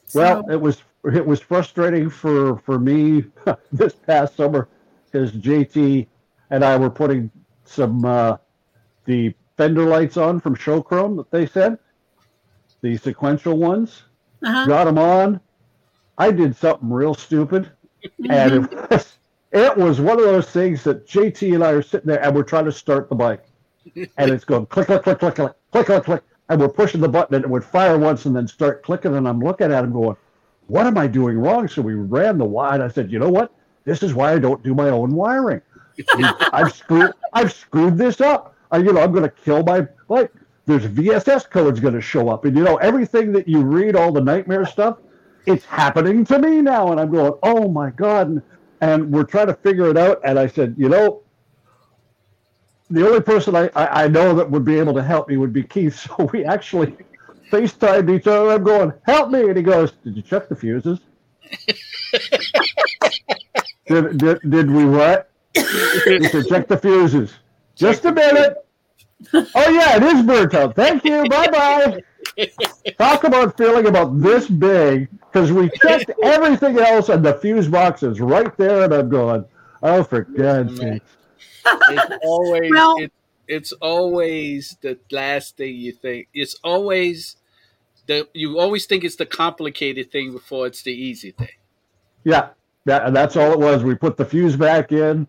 So, 0.05 0.19
well, 0.19 0.49
it 0.49 0.59
was 0.59 0.83
it 1.11 1.25
was 1.25 1.41
frustrating 1.41 2.09
for 2.09 2.57
for 2.59 2.79
me 2.79 3.25
this 3.71 3.93
past 3.93 4.35
summer 4.35 4.69
because 5.05 5.31
JT 5.33 6.07
and 6.49 6.63
I 6.63 6.77
were 6.77 6.89
putting 6.89 7.29
some 7.65 8.05
uh, 8.05 8.37
the 9.05 9.33
fender 9.57 9.85
lights 9.85 10.17
on 10.17 10.39
from 10.39 10.55
Show 10.55 10.81
Chrome 10.81 11.17
that 11.17 11.31
they 11.31 11.45
sent, 11.45 11.79
the 12.81 12.97
sequential 12.97 13.57
ones. 13.57 14.03
Uh-huh. 14.43 14.65
Got 14.65 14.85
them 14.85 14.97
on. 14.97 15.39
I 16.17 16.31
did 16.31 16.55
something 16.55 16.89
real 16.89 17.13
stupid, 17.13 17.71
and 18.29 18.65
it 18.65 18.71
was, 18.91 19.17
it 19.51 19.77
was 19.77 20.01
one 20.01 20.19
of 20.19 20.25
those 20.25 20.49
things 20.49 20.83
that 20.83 21.07
JT 21.07 21.55
and 21.55 21.63
I 21.63 21.71
are 21.71 21.81
sitting 21.81 22.07
there 22.07 22.23
and 22.23 22.35
we're 22.35 22.43
trying 22.43 22.65
to 22.65 22.71
start 22.71 23.09
the 23.09 23.15
bike 23.15 23.45
and 23.95 24.31
it's 24.31 24.45
going 24.45 24.65
click, 24.67 24.87
click, 24.87 25.03
click, 25.03 25.19
click, 25.19 25.35
click, 25.35 25.53
click, 25.71 25.85
click, 25.85 26.03
click, 26.03 26.23
and 26.49 26.59
we're 26.59 26.69
pushing 26.69 27.01
the 27.01 27.09
button, 27.09 27.35
and 27.35 27.43
it 27.43 27.49
would 27.49 27.63
fire 27.63 27.97
once 27.97 28.25
and 28.25 28.35
then 28.35 28.47
start 28.47 28.83
clicking, 28.83 29.15
and 29.15 29.27
I'm 29.27 29.39
looking 29.39 29.71
at 29.71 29.83
him 29.83 29.91
going, 29.91 30.15
"What 30.67 30.85
am 30.87 30.97
I 30.97 31.07
doing 31.07 31.37
wrong?" 31.37 31.67
So 31.67 31.81
we 31.81 31.93
ran 31.93 32.37
the 32.37 32.45
wire, 32.45 32.73
and 32.73 32.83
I 32.83 32.87
said, 32.87 33.11
"You 33.11 33.19
know 33.19 33.29
what? 33.29 33.51
This 33.85 34.03
is 34.03 34.13
why 34.13 34.33
I 34.33 34.39
don't 34.39 34.63
do 34.63 34.73
my 34.73 34.89
own 34.89 35.13
wiring. 35.13 35.61
I've 36.53 36.73
screwed, 36.73 37.11
I've 37.33 37.53
screwed 37.53 37.97
this 37.97 38.21
up. 38.21 38.52
I, 38.73 38.77
you 38.79 38.91
know, 38.91 39.01
I'm 39.01 39.11
going 39.11 39.23
to 39.23 39.29
kill 39.29 39.63
my 39.63 39.87
like." 40.09 40.31
There's 40.65 40.85
VSS 40.85 41.49
codes 41.49 41.81
going 41.81 41.93
to 41.93 42.01
show 42.01 42.29
up, 42.29 42.45
and 42.45 42.55
you 42.55 42.63
know 42.63 42.77
everything 42.77 43.33
that 43.33 43.49
you 43.49 43.61
read, 43.61 43.97
all 43.97 44.13
the 44.13 44.21
nightmare 44.21 44.65
stuff, 44.65 44.97
it's 45.45 45.65
happening 45.65 46.23
to 46.23 46.39
me 46.39 46.61
now, 46.61 46.91
and 46.91 47.01
I'm 47.01 47.11
going, 47.11 47.33
"Oh 47.43 47.67
my 47.67 47.89
god!" 47.89 48.29
And, 48.29 48.41
and 48.79 49.11
we're 49.11 49.25
trying 49.25 49.47
to 49.47 49.55
figure 49.55 49.89
it 49.89 49.97
out. 49.97 50.21
And 50.23 50.39
I 50.39 50.47
said, 50.47 50.75
"You 50.77 50.87
know, 50.87 51.23
the 52.93 53.07
only 53.07 53.21
person 53.21 53.55
I, 53.55 53.69
I, 53.75 54.03
I, 54.03 54.07
know 54.07 54.35
that 54.35 54.49
would 54.49 54.63
be 54.63 54.77
able 54.77 54.93
to 54.93 55.03
help 55.03 55.27
me 55.27 55.37
would 55.37 55.53
be 55.53 55.63
Keith. 55.63 56.07
So 56.17 56.29
we 56.31 56.45
actually 56.45 56.95
FaceTimed 57.51 58.09
each 58.15 58.27
other. 58.27 58.51
I'm 58.51 58.63
going, 58.63 58.93
help 59.05 59.31
me. 59.31 59.41
And 59.41 59.57
he 59.57 59.63
goes, 59.63 59.91
Did 60.03 60.15
you 60.15 60.21
check 60.21 60.47
the 60.47 60.55
fuses? 60.55 60.99
did, 63.87 64.17
did, 64.17 64.39
did 64.49 64.71
we 64.71 64.85
what? 64.85 65.29
he 65.53 65.63
said, 66.29 66.47
Check 66.47 66.67
the 66.67 66.77
fuses. 66.77 67.33
Just 67.75 68.05
a 68.05 68.11
minute. 68.11 68.62
Oh, 69.33 69.69
yeah, 69.69 69.97
it 69.97 70.03
is 70.03 70.23
burnt 70.23 70.53
out. 70.53 70.75
Thank 70.75 71.05
you. 71.05 71.27
Bye 71.29 71.47
bye. 71.47 72.03
Talk 72.97 73.23
about 73.23 73.57
feeling 73.57 73.87
about 73.87 74.19
this 74.19 74.47
big 74.47 75.09
because 75.21 75.51
we 75.51 75.69
checked 75.81 76.11
everything 76.23 76.79
else 76.79 77.09
and 77.09 77.23
the 77.23 77.33
fuse 77.35 77.67
box 77.67 78.03
is 78.03 78.19
right 78.19 78.55
there. 78.57 78.83
And 78.83 78.93
I'm 78.93 79.09
going, 79.09 79.45
Oh, 79.81 80.03
for 80.03 80.21
God's 80.21 80.77
sake 80.77 81.01
it's 81.65 82.17
always 82.23 82.71
well, 82.71 82.97
it, 82.97 83.11
it's 83.47 83.71
always 83.73 84.77
the 84.81 84.97
last 85.11 85.57
thing 85.57 85.75
you 85.75 85.91
think. 85.91 86.27
It's 86.33 86.55
always 86.63 87.37
the 88.07 88.27
you 88.33 88.59
always 88.59 88.85
think 88.85 89.03
it's 89.03 89.15
the 89.15 89.25
complicated 89.25 90.11
thing 90.11 90.31
before 90.31 90.67
it's 90.67 90.81
the 90.81 90.93
easy 90.93 91.31
thing. 91.31 91.49
Yeah, 92.23 92.49
yeah, 92.85 93.05
and 93.05 93.15
that's 93.15 93.35
all 93.35 93.51
it 93.51 93.59
was. 93.59 93.83
We 93.83 93.95
put 93.95 94.17
the 94.17 94.25
fuse 94.25 94.55
back 94.55 94.91
in, 94.91 95.27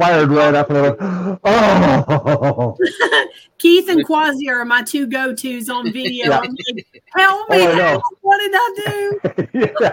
fired 0.00 0.30
right 0.30 0.54
up, 0.54 0.70
and 0.70 0.76
they 0.76 0.82
went, 0.82 0.96
oh. 1.44 2.76
Keith 3.58 3.88
and 3.88 4.04
Quasi 4.04 4.48
are 4.48 4.64
my 4.64 4.82
two 4.82 5.06
go 5.06 5.34
tos 5.34 5.68
on 5.68 5.92
video. 5.92 6.30
Yeah. 6.30 6.38
Like, 6.38 6.50
Help 7.16 7.50
me! 7.50 7.58
Oh, 7.60 8.00
what 8.22 8.38
did 8.38 8.52
I 8.54 8.74
do? 8.86 9.20
yeah 9.80 9.90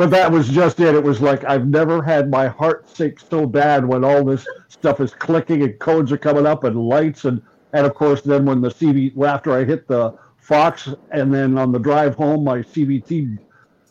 but 0.00 0.08
that 0.08 0.32
was 0.32 0.48
just 0.48 0.80
it. 0.80 0.94
It 0.94 1.02
was 1.02 1.20
like 1.20 1.44
I've 1.44 1.66
never 1.66 2.02
had 2.02 2.30
my 2.30 2.48
heart 2.48 2.88
sink 2.88 3.20
so 3.20 3.44
bad 3.44 3.84
when 3.84 4.02
all 4.02 4.24
this 4.24 4.46
stuff 4.68 4.98
is 4.98 5.12
clicking 5.12 5.62
and 5.62 5.78
codes 5.78 6.10
are 6.10 6.16
coming 6.16 6.46
up 6.46 6.64
and 6.64 6.74
lights 6.74 7.26
and 7.26 7.42
and 7.74 7.86
of 7.86 7.94
course 7.94 8.22
then 8.22 8.46
when 8.46 8.62
the 8.62 8.70
CB 8.70 9.22
after 9.22 9.52
I 9.52 9.62
hit 9.62 9.86
the 9.86 10.16
Fox 10.38 10.88
and 11.10 11.32
then 11.32 11.58
on 11.58 11.70
the 11.70 11.78
drive 11.78 12.14
home 12.14 12.44
my 12.44 12.60
CVT 12.60 13.38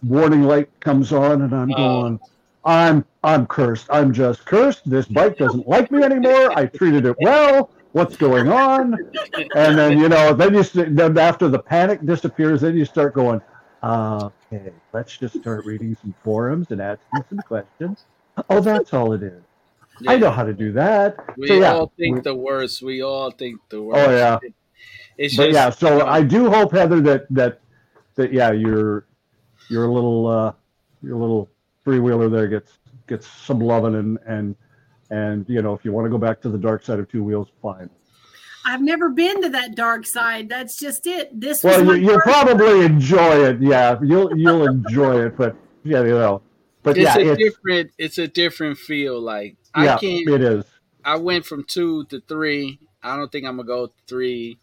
warning 0.02 0.42
light 0.42 0.68
comes 0.80 1.14
on 1.14 1.44
and 1.44 1.54
I'm 1.54 1.72
oh. 1.74 1.76
going 1.76 2.20
I'm 2.65 3.06
I'm 3.23 3.48
cursed. 3.48 3.88
I'm 3.90 4.14
just 4.14 4.45
cursed. 4.45 4.90
This 4.90 5.06
bike 5.06 5.38
doesn't 5.38 5.68
like 5.68 5.91
me 5.91 6.03
anymore. 6.03 6.57
I 6.57 6.65
treated 6.65 7.06
it 7.06 7.15
well. 7.22 7.72
What's 7.91 8.18
going 8.18 8.49
on? 8.49 8.94
And 9.56 9.77
then 9.77 9.98
you 9.98 10.10
know, 10.10 10.34
then 10.34 10.53
you 10.53 10.64
then 10.64 11.18
after 11.18 11.48
the 11.48 11.60
panic 11.60 12.06
disappears, 12.06 12.61
then 12.61 12.77
you 12.77 12.86
start 12.86 13.14
going, 13.14 13.41
Okay, 13.84 14.72
let's 14.94 15.18
just 15.18 15.38
start 15.40 15.65
reading 15.65 15.95
some 16.02 16.14
forums 16.23 16.72
and 16.72 16.81
asking 16.81 17.23
some 17.30 17.40
questions. 17.40 18.06
Oh, 18.49 18.60
that's 18.60 18.94
all 18.94 19.14
it 19.14 19.23
is. 19.23 19.41
Yeah. 20.02 20.11
I 20.11 20.18
know 20.18 20.31
how 20.31 20.44
to 20.44 20.53
do 20.53 20.72
that. 20.73 21.18
We 21.38 21.48
so, 21.48 21.53
yeah, 21.56 21.73
all 21.73 21.91
think 21.98 22.23
the 22.23 22.36
worst. 22.36 22.81
We 22.81 23.02
all 23.02 23.31
think 23.31 23.60
the 23.69 23.81
worst. 23.81 24.07
Oh 24.07 24.15
yeah. 24.15 24.40
It's 25.18 25.36
but 25.36 25.52
just, 25.52 25.53
yeah, 25.53 25.69
so 25.69 25.94
you 25.94 25.99
know, 25.99 26.06
I 26.06 26.23
do 26.23 26.49
hope 26.49 26.72
Heather 26.72 27.02
that 27.02 27.27
that 27.31 27.61
that 28.15 28.34
yeah, 28.34 28.52
your 28.52 29.06
your 29.69 29.88
little 29.88 30.27
uh 30.27 30.53
your 31.02 31.18
little 31.18 31.49
three 31.90 31.99
wheeler 31.99 32.30
there 32.30 32.48
gets 32.48 32.78
gets 33.07 33.28
some 33.28 33.60
loving 33.60 33.95
and 33.95 34.20
and 34.28 34.56
and 35.10 35.44
you 35.49 35.60
know 35.60 35.74
if 35.74 35.84
you 35.84 35.91
want 35.91 36.06
to 36.06 36.10
go 36.10 36.20
back 36.20 36.40
to 36.40 36.49
the 36.49 36.57
dark 36.57 36.84
side 36.84 36.99
of 36.99 37.10
two 37.10 37.24
wheels, 37.24 37.48
fine. 37.64 37.90
I've 38.64 38.82
never 38.82 39.10
been 39.10 39.41
to 39.41 39.49
that 39.49 39.74
dark 39.74 40.06
side. 40.06 40.49
That's 40.49 40.78
just 40.78 41.07
it. 41.07 41.32
This 41.40 41.64
well, 41.64 41.98
you, 41.98 42.06
will 42.06 42.22
probably 42.22 42.86
enjoy 42.86 43.44
it. 43.44 43.60
Yeah, 43.60 43.98
you'll 44.03 44.38
you'll 44.38 44.68
enjoy 44.68 45.26
it. 45.26 45.36
But 45.36 45.56
yeah, 45.84 46.03
you 46.03 46.10
know, 46.10 46.44
but 46.84 46.95
it's 46.95 47.06
yeah, 47.06 47.18
a 47.18 47.32
it's, 47.32 47.41
different. 47.41 47.91
It's 47.98 48.18
a 48.20 48.28
different 48.28 48.78
feel. 48.78 49.20
Like 49.20 49.56
yeah, 49.76 49.95
I 49.95 49.98
can't. 49.98 50.30
It 50.30 50.41
is. 50.41 50.66
I 51.03 51.16
went 51.16 51.48
from 51.48 51.64
two 51.64 52.03
to 52.06 52.20
three. 52.20 52.80
I 53.02 53.16
don't 53.16 53.32
think 53.32 53.48
I'm 53.48 53.56
gonna 53.56 53.68
go 53.68 53.91
three 54.06 54.60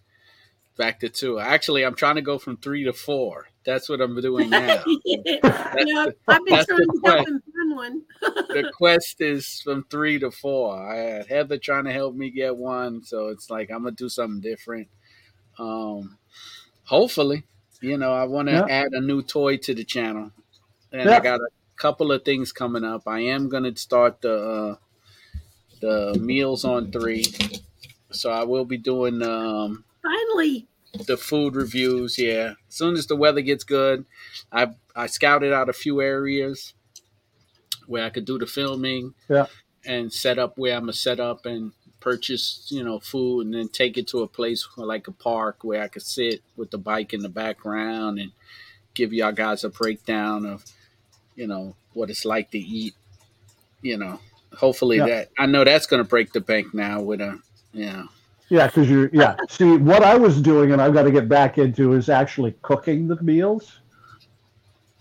back 0.77 1.01
to 1.01 1.09
two. 1.09 1.41
Actually, 1.41 1.85
I'm 1.85 1.97
trying 1.97 2.17
to 2.17 2.23
go 2.23 2.39
from 2.39 2.57
three 2.59 2.85
to 2.85 2.93
four. 2.93 3.49
That's 3.67 3.89
what 3.89 4.01
I'm 4.01 4.19
doing 4.21 4.49
now. 4.51 4.85
yeah, 5.05 5.39
I've 5.43 6.45
been 6.45 6.65
trying 6.65 6.87
to 6.87 7.01
help 7.05 7.29
him 7.29 7.43
find 7.53 7.77
one. 7.77 8.03
the 8.21 8.71
quest 8.75 9.21
is 9.21 9.61
from 9.61 9.85
three 9.91 10.21
to 10.21 10.31
four. 10.31 10.77
I 10.77 10.97
had 10.97 11.27
Heather 11.27 11.59
trying 11.59 11.85
to 11.85 11.93
help 11.93 12.15
me 12.15 12.31
get 12.31 12.57
one, 12.57 13.03
so 13.03 13.29
it's 13.29 13.51
like 13.51 13.71
I'm 13.71 13.83
gonna 13.83 13.91
do 13.91 14.09
something 14.09 14.41
different. 14.41 14.89
Um, 15.59 16.17
hopefully, 16.85 17.45
you 17.83 17.99
know, 17.99 18.15
I 18.15 18.25
want 18.25 18.49
to 18.49 18.55
yeah. 18.55 18.67
add 18.69 18.93
a 18.93 19.01
new 19.01 19.21
toy 19.21 19.57
to 19.59 19.75
the 19.75 19.85
channel, 19.85 20.31
and 20.93 21.11
yeah. 21.11 21.17
I 21.17 21.21
got 21.21 21.41
a 21.41 21.49
couple 21.77 22.13
of 22.13 22.25
things 22.25 22.53
coming 22.53 22.85
up. 22.85 23.03
I 23.07 23.21
am 23.21 23.49
gonna 23.49 23.77
start 23.77 24.21
the 24.21 24.37
uh, 24.39 24.77
the 25.81 26.19
meals 26.21 26.65
on 26.65 26.93
three, 26.93 27.25
so 28.13 28.31
I 28.31 28.45
will 28.45 28.65
be 28.65 28.79
doing 28.79 29.23
um, 29.23 29.85
finally 30.03 30.69
the 31.05 31.17
food 31.17 31.55
reviews. 31.55 32.19
Yeah, 32.19 32.55
as 32.69 32.75
soon 32.75 32.95
as 32.95 33.07
the 33.07 33.17
weather 33.17 33.41
gets 33.41 33.65
good, 33.65 34.05
I 34.53 34.69
I 34.95 35.07
scouted 35.07 35.53
out 35.53 35.69
a 35.69 35.75
few 35.75 36.01
areas 36.01 36.75
where 37.87 38.05
I 38.05 38.11
could 38.11 38.25
do 38.25 38.39
the 38.39 38.47
filming. 38.47 39.15
Yeah, 39.29 39.47
and 39.85 40.13
set 40.13 40.39
up 40.39 40.59
where 40.59 40.75
I'm 40.75 40.83
gonna 40.83 40.93
set 40.93 41.21
up 41.21 41.47
and 41.47 41.73
purchase 42.01 42.67
you 42.69 42.85
know 42.85 43.01
food 43.01 43.47
and 43.47 43.55
then 43.55 43.69
take 43.69 43.99
it 43.99 44.07
to 44.07 44.23
a 44.23 44.29
place 44.29 44.69
like 44.77 45.09
a 45.09 45.13
park 45.13 45.59
where 45.63 45.83
I 45.83 45.89
could 45.89 46.03
sit 46.03 46.41
with 46.57 46.71
the 46.71 46.79
bike 46.79 47.13
in 47.13 47.21
the 47.21 47.29
background 47.29 48.19
and 48.19 48.31
give 48.95 49.13
y'all 49.13 49.33
guys 49.33 49.65
a 49.65 49.69
breakdown 49.69 50.47
of 50.47 50.65
you 51.35 51.47
know 51.47 51.75
what 51.93 52.11
it's 52.11 52.25
like 52.25 52.51
to 52.51 52.59
eat. 52.59 52.95
You 53.83 53.99
know, 53.99 54.21
hopefully 54.57 54.99
yeah. 54.99 55.07
that 55.07 55.31
I 55.39 55.47
know 55.47 55.65
that's 55.65 55.87
gonna 55.87 56.05
break 56.05 56.33
the 56.33 56.41
bank 56.41 56.75
now 56.75 57.01
with 57.01 57.21
a 57.21 57.39
you 57.73 57.87
know 57.87 58.09
yeah, 58.49 58.67
because 58.67 58.89
you're 58.89 59.11
yeah. 59.13 59.37
See, 59.49 59.77
what 59.77 60.03
I 60.03 60.17
was 60.17 60.41
doing, 60.41 60.73
and 60.73 60.81
I've 60.81 60.95
got 60.95 61.03
to 61.03 61.11
get 61.11 61.29
back 61.29 61.59
into, 61.59 61.95
is 61.95 62.09
actually 62.09 62.55
cooking 62.63 63.09
the 63.09 63.21
meals. 63.23 63.81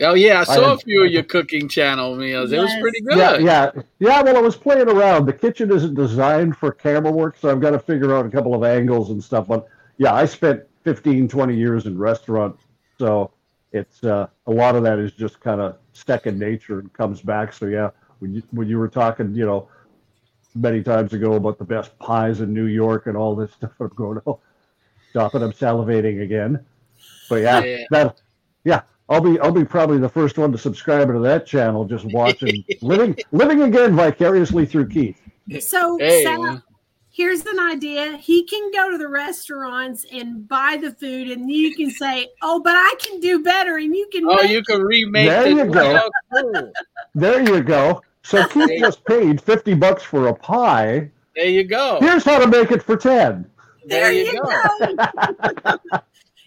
Oh 0.02 0.14
yeah, 0.14 0.42
I 0.42 0.44
saw 0.44 0.72
I 0.72 0.74
a 0.74 0.78
few 0.78 1.06
of 1.06 1.12
your 1.12 1.24
cooking 1.24 1.70
channel 1.70 2.16
meals. 2.16 2.52
Yes. 2.52 2.60
It 2.60 2.64
was 2.64 2.82
pretty 2.82 3.02
good. 3.02 3.18
Yeah, 3.18 3.38
yeah, 3.38 3.82
yeah. 4.00 4.22
Well, 4.22 4.36
I 4.36 4.42
was 4.42 4.58
playing 4.58 4.90
around. 4.90 5.26
The 5.26 5.34
kitchen 5.34 5.72
isn't 5.72 5.94
designed 5.94 6.58
for 6.58 6.72
camera 6.72 7.12
work, 7.12 7.38
so 7.40 7.50
I've 7.50 7.62
got 7.62 7.72
to 7.72 7.80
figure 7.80 8.14
out 8.16 8.26
a 8.26 8.30
couple 8.30 8.54
of 8.54 8.64
angles 8.64 9.12
and 9.12 9.24
stuff. 9.24 9.48
But 9.48 9.68
yeah, 9.98 10.14
I 10.14 10.26
spent 10.26 10.64
15, 10.84 11.30
20 11.30 11.56
years 11.56 11.86
in 11.86 11.98
restaurants, 11.98 12.64
so 13.00 13.32
it's 13.72 14.04
uh, 14.04 14.28
a 14.48 14.52
lot 14.52 14.76
of 14.76 14.84
that 14.84 15.00
is 15.00 15.14
just 15.14 15.40
kind 15.40 15.62
of 15.62 15.78
second 15.94 16.40
nature 16.40 16.80
and 16.80 16.92
comes 16.92 17.22
back. 17.22 17.54
So 17.54 17.68
yeah, 17.68 17.92
when 18.20 18.34
you 18.34 18.44
when 18.52 18.68
you 18.68 18.78
were 18.78 18.90
talking, 18.90 19.34
you 19.34 19.46
know, 19.46 19.70
many 20.56 20.82
times 20.82 21.14
ago 21.14 21.34
about 21.34 21.58
the 21.58 21.66
best 21.66 21.98
pies 22.00 22.42
in 22.42 22.54
New 22.54 22.66
York 22.66 23.08
and 23.08 23.18
all 23.18 23.36
this 23.36 23.52
stuff. 23.58 23.72
I'm 23.80 23.90
going, 23.90 24.20
oh, 24.26 24.40
stop 25.12 25.36
it! 25.36 25.42
I'm 25.42 25.54
salivating 25.54 26.24
again. 26.24 26.66
But 27.30 27.42
yeah, 27.42 27.64
yeah. 27.64 27.84
that 27.92 28.22
yeah, 28.64 28.82
I'll 29.10 29.22
be 29.22 29.40
I'll 29.40 29.52
be 29.52 29.66
probably 29.66 29.98
the 29.98 30.10
first 30.10 30.38
one 30.38 30.52
to 30.52 30.58
subscribe 30.58 31.08
to 31.08 31.20
that 31.20 31.46
channel. 31.46 31.86
Just 31.86 32.06
watching 32.06 32.64
living 32.82 33.18
living 33.32 33.62
again 33.64 33.96
vicariously 33.96 34.66
through 34.66 34.90
Keith. 34.90 35.20
So 35.60 35.98
hey, 36.00 36.24
Sal, 36.24 36.64
here's 37.12 37.46
an 37.46 37.60
idea. 37.60 38.18
He 38.18 38.46
can 38.46 38.72
go 38.72 38.90
to 38.92 38.98
the 38.98 39.08
restaurants 39.08 40.06
and 40.12 40.48
buy 40.48 40.78
the 40.82 40.92
food, 40.92 41.30
and 41.30 41.50
you 41.52 41.76
can 41.76 41.92
say, 41.92 42.30
"Oh, 42.42 42.62
but 42.62 42.76
I 42.76 42.96
can 43.00 43.20
do 43.20 43.44
better," 43.44 43.78
and 43.78 43.96
you 43.96 44.08
can. 44.12 44.26
Oh, 44.28 44.42
you 44.42 44.64
can 44.64 44.82
remake. 44.82 45.30
There 45.30 45.48
you 45.48 45.66
go. 45.66 46.10
there 47.14 47.44
you 47.44 47.62
go. 47.62 48.02
So 48.26 48.48
Keith 48.50 48.80
just 48.80 49.06
paid 49.06 49.40
50 49.40 49.76
bucks 49.76 50.02
for 50.02 50.28
a 50.28 50.34
pie. 50.34 51.12
There 51.36 51.46
you 51.46 51.64
go. 51.64 52.00
Here's 52.00 52.24
how 52.24 52.40
to 52.40 52.48
make 52.48 52.72
it 52.72 52.82
for 52.82 52.98
10. 52.98 53.48
There, 53.86 54.02
there 54.02 54.12
you 54.12 54.34
go. 54.34 54.42
go. 54.42 55.78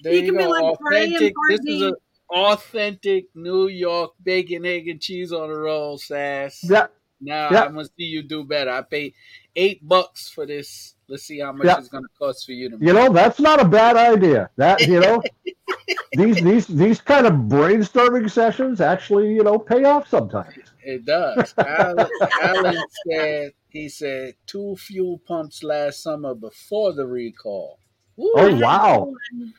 there 0.02 0.12
you, 0.12 0.22
you 0.22 0.38
go. 0.38 0.48
Like 0.48 0.62
authentic. 0.64 1.34
This 1.48 1.60
is 1.66 1.82
an 1.82 1.94
authentic 2.30 3.26
New 3.36 3.68
York 3.68 4.10
bacon, 4.24 4.66
egg, 4.66 4.88
and 4.88 5.00
cheese 5.00 5.32
on 5.32 5.50
a 5.50 5.56
roll, 5.56 5.98
Sass. 5.98 6.64
Yeah. 6.64 6.88
Now 7.20 7.48
yeah. 7.50 7.62
I'm 7.62 7.74
gonna 7.74 7.84
see 7.84 8.04
you 8.04 8.22
do 8.22 8.44
better. 8.44 8.70
I 8.70 8.82
paid 8.82 9.14
eight 9.54 9.86
bucks 9.86 10.28
for 10.28 10.46
this. 10.46 10.94
Let's 11.08 11.24
see 11.24 11.40
how 11.40 11.52
much 11.52 11.66
yeah. 11.66 11.78
it's 11.78 11.88
gonna 11.88 12.06
cost 12.18 12.46
for 12.46 12.52
you 12.52 12.70
to. 12.70 12.78
Make. 12.78 12.86
You 12.86 12.92
know, 12.92 13.12
that's 13.12 13.40
not 13.40 13.60
a 13.60 13.64
bad 13.64 13.96
idea. 13.96 14.50
That 14.56 14.80
you 14.86 15.00
know, 15.00 15.22
these 16.12 16.42
these 16.42 16.66
these 16.66 17.00
kind 17.00 17.26
of 17.26 17.32
brainstorming 17.34 18.30
sessions 18.30 18.80
actually 18.80 19.32
you 19.32 19.42
know 19.42 19.58
pay 19.58 19.84
off 19.84 20.08
sometimes. 20.08 20.67
It 20.82 21.04
does. 21.04 21.54
Alan, 21.58 22.06
Alan 22.42 22.82
said 23.06 23.52
he 23.70 23.88
said 23.88 24.34
two 24.46 24.76
fuel 24.76 25.18
pumps 25.26 25.62
last 25.62 26.02
summer 26.02 26.34
before 26.34 26.92
the 26.92 27.06
recall. 27.06 27.78
Ooh, 28.18 28.32
Oh, 28.36 28.56
wow. 28.60 28.98
one. 29.32 29.54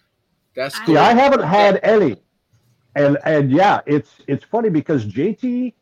That's 0.55 0.75
I- 0.79 0.85
cool. 0.85 0.95
See, 0.95 0.97
I 0.99 1.13
haven't 1.13 1.43
had 1.43 1.79
any, 1.83 2.17
and 2.95 3.17
and 3.25 3.51
yeah, 3.51 3.81
it's 3.85 4.11
it's 4.27 4.43
funny 4.43 4.69
because 4.69 5.05
JT, 5.05 5.73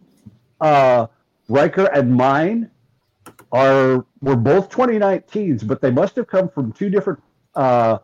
uh, 0.61 1.07
Ryker 1.47 1.85
and 1.93 2.13
mine 2.13 2.69
are 3.51 4.05
were 4.21 4.35
both 4.35 4.69
2019s, 4.69 5.63
but 5.63 5.81
they 5.81 5.91
must 5.91 6.15
have 6.17 6.27
come 6.27 6.49
from 6.49 6.73
two 6.73 6.89
different 6.89 7.21
uh, 7.55 7.99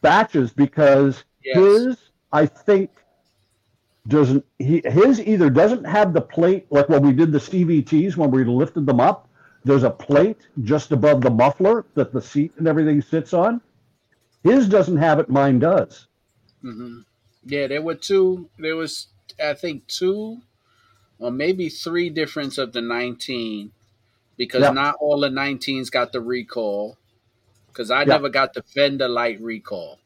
batches 0.00 0.52
because 0.52 1.24
Yes. 1.44 1.56
his 1.56 1.96
I 2.32 2.46
think 2.46 2.90
doesn't 4.08 4.44
he 4.58 4.82
his 4.84 5.20
either 5.20 5.48
doesn't 5.50 5.84
have 5.84 6.12
the 6.12 6.20
plate 6.20 6.66
like 6.70 6.88
when 6.88 7.02
we 7.06 7.12
did 7.12 7.30
the 7.32 7.38
CVTs 7.38 8.16
when 8.16 8.30
we 8.30 8.44
lifted 8.44 8.86
them 8.86 9.00
up. 9.00 9.28
There's 9.64 9.84
a 9.84 9.90
plate 9.90 10.48
just 10.62 10.90
above 10.92 11.20
the 11.22 11.30
muffler 11.30 11.86
that 11.94 12.12
the 12.12 12.20
seat 12.20 12.52
and 12.58 12.66
everything 12.66 13.00
sits 13.00 13.32
on. 13.32 13.60
His 14.44 14.68
doesn't 14.68 14.98
have 14.98 15.18
it. 15.20 15.28
Mine 15.30 15.58
does. 15.60 16.08
hmm 16.60 17.00
Yeah, 17.44 17.66
there 17.66 17.82
were 17.82 17.94
two. 17.94 18.50
There 18.58 18.76
was, 18.76 19.08
I 19.42 19.54
think, 19.54 19.86
two 19.86 20.42
or 21.18 21.30
maybe 21.30 21.68
three 21.68 22.10
difference 22.10 22.58
of 22.58 22.72
the 22.72 22.82
19 22.82 23.72
because 24.36 24.64
Yeah. 24.64 24.70
not 24.70 24.96
all 25.00 25.20
the 25.20 25.30
19s 25.30 25.90
got 25.90 26.12
the 26.12 26.20
recall. 26.20 26.98
Because 27.68 27.90
I 27.90 28.04
Yeah. 28.04 28.14
never 28.14 28.28
got 28.28 28.54
the 28.54 28.62
fender 28.62 29.08
light 29.08 29.40
recall. 29.40 30.00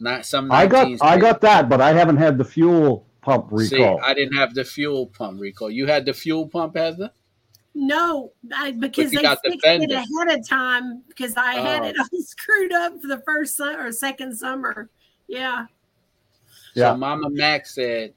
Not 0.00 0.26
some 0.26 0.50
19s. 0.50 0.54
I 0.54 0.66
got 0.66 0.96
I 1.00 1.16
got 1.18 1.40
that, 1.42 1.68
but 1.68 1.80
I 1.80 1.92
haven't 1.92 2.18
had 2.18 2.38
the 2.38 2.44
fuel 2.44 3.06
pump 3.22 3.48
See, 3.58 3.76
recall. 3.76 4.00
I 4.04 4.12
didn't 4.14 4.36
have 4.36 4.54
the 4.54 4.64
fuel 4.64 5.06
pump 5.06 5.40
recall. 5.40 5.70
You 5.70 5.86
had 5.86 6.04
the 6.04 6.12
fuel 6.12 6.46
pump, 6.46 6.76
Heather? 6.76 7.10
No, 7.74 8.32
I, 8.54 8.72
because 8.72 9.10
they 9.12 9.22
got 9.22 9.38
the 9.42 9.50
fixed 9.52 9.64
it 9.66 9.90
ahead 9.90 10.38
of 10.38 10.46
time 10.46 11.02
because 11.08 11.34
I 11.38 11.54
had 11.54 11.82
Oh. 11.82 11.86
it 11.86 11.96
all 12.12 12.20
screwed 12.22 12.72
up 12.72 13.00
for 13.00 13.06
the 13.08 13.22
first 13.24 13.56
su- 13.56 13.64
or 13.78 13.90
second 13.92 14.36
summer. 14.36 14.90
Yeah. 15.26 15.66
Yeah. 16.74 16.92
So 16.92 16.96
Mama 16.98 17.30
Mac 17.30 17.66
said 17.66 18.12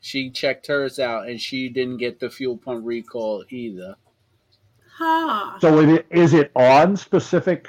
she 0.00 0.28
checked 0.30 0.66
hers 0.66 0.98
out 0.98 1.28
and 1.28 1.40
she 1.40 1.68
didn't 1.70 1.96
get 1.98 2.20
the 2.20 2.28
fuel 2.28 2.56
pump 2.58 2.84
recall 2.84 3.44
either. 3.48 3.96
Huh. 4.92 5.58
so 5.60 5.80
it, 5.80 6.06
is 6.10 6.34
it 6.34 6.50
on 6.54 6.94
specific 6.94 7.68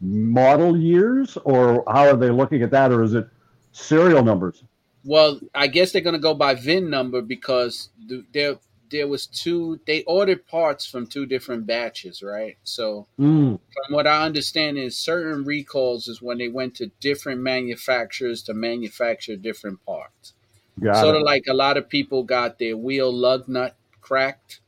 model 0.00 0.76
years, 0.76 1.36
or 1.44 1.82
how 1.88 2.06
are 2.06 2.16
they 2.16 2.30
looking 2.30 2.62
at 2.62 2.70
that, 2.70 2.92
or 2.92 3.02
is 3.02 3.14
it 3.14 3.26
serial 3.72 4.22
numbers? 4.22 4.62
Well, 5.04 5.40
I 5.54 5.66
guess 5.66 5.92
they're 5.92 6.02
gonna 6.02 6.18
go 6.18 6.34
by 6.34 6.54
VIN 6.54 6.90
number 6.90 7.20
because 7.22 7.90
th- 8.08 8.24
there 8.32 8.58
there 8.90 9.08
was 9.08 9.26
two. 9.26 9.80
They 9.86 10.02
ordered 10.04 10.46
parts 10.46 10.84
from 10.84 11.06
two 11.06 11.24
different 11.24 11.66
batches, 11.66 12.22
right? 12.22 12.58
So 12.62 13.06
Mm, 13.18 13.58
from 13.58 13.94
what 13.94 14.06
I 14.06 14.24
understand 14.26 14.76
is 14.78 14.98
certain 14.98 15.44
recalls 15.44 16.08
is 16.08 16.20
when 16.20 16.36
they 16.38 16.48
went 16.48 16.74
to 16.76 16.90
different 17.00 17.40
manufacturers 17.40 18.42
to 18.44 18.54
manufacture 18.54 19.34
different 19.36 19.84
parts. 19.86 20.34
got 20.78 20.96
sort 20.96 21.14
it. 21.16 21.20
of 21.20 21.24
like 21.24 21.44
a 21.48 21.54
lot 21.54 21.76
of 21.78 21.88
people 21.88 22.22
got 22.22 22.58
their 22.58 22.76
wheel 22.76 23.12
lug 23.12 23.48
nut 23.48 23.76
cracked. 24.02 24.60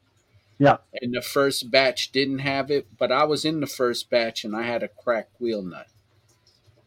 Yeah. 0.59 0.79
And 1.03 1.13
the 1.15 1.21
first 1.23 1.71
batch 1.71 2.11
didn't 2.13 2.39
have 2.41 2.71
it, 2.71 2.87
but 2.97 3.13
I 3.13 3.25
was 3.25 3.45
in 3.45 3.61
the 3.61 3.67
first 3.67 4.09
batch 4.09 4.45
and 4.45 4.55
I 4.57 4.63
had 4.63 4.83
a 4.83 4.89
cracked 4.89 5.39
wheel 5.41 5.63
nut. 5.63 5.89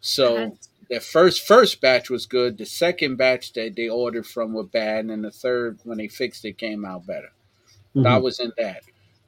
So 0.02 0.36
That's- 0.36 0.70
the 0.90 1.00
first 1.00 1.46
first 1.46 1.82
batch 1.82 2.10
was 2.10 2.26
good. 2.26 2.58
The 2.58 2.66
second 2.66 3.18
batch 3.18 3.54
that 3.54 3.76
they 3.76 3.90
ordered 3.90 4.26
from 4.26 4.54
were 4.54 4.64
bad, 4.64 5.06
and 5.06 5.24
the 5.24 5.32
third, 5.32 5.80
when 5.84 5.98
they 5.98 6.08
fixed 6.08 6.46
it, 6.46 6.58
came 6.58 6.86
out 6.86 7.06
better. 7.06 7.32
But 7.94 8.06
I 8.06 8.18
was 8.18 8.40
in 8.40 8.54
that. 8.58 8.84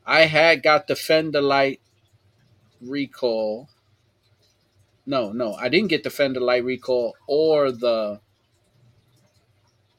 I 0.06 0.22
had 0.26 0.64
got 0.64 0.88
the 0.88 0.96
fender 0.96 1.42
light 1.42 1.82
recall. 2.82 3.70
No, 5.06 5.32
no, 5.32 5.54
I 5.56 5.70
didn't 5.70 5.90
get 5.90 6.04
the 6.04 6.10
fender 6.10 6.40
light 6.40 6.64
recall 6.64 7.16
or 7.28 7.72
the 7.72 8.20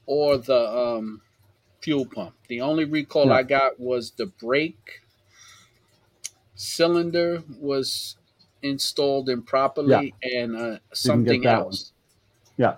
or 0.06 0.38
the 0.38 0.68
um, 0.76 1.20
fuel 1.80 2.06
pump. 2.06 2.34
The 2.48 2.60
only 2.60 2.84
recall 2.84 3.26
Yeah. 3.26 3.34
I 3.34 3.42
got 3.42 3.80
was 3.80 4.12
the 4.12 4.26
brake 4.26 5.02
cylinder 6.54 7.42
was 7.58 8.16
installed 8.62 9.28
improperly 9.28 10.14
and 10.22 10.56
uh, 10.56 10.78
something 10.92 11.42
that 11.42 11.56
one. 11.58 11.64
else. 11.66 11.92
Yeah, 12.56 12.76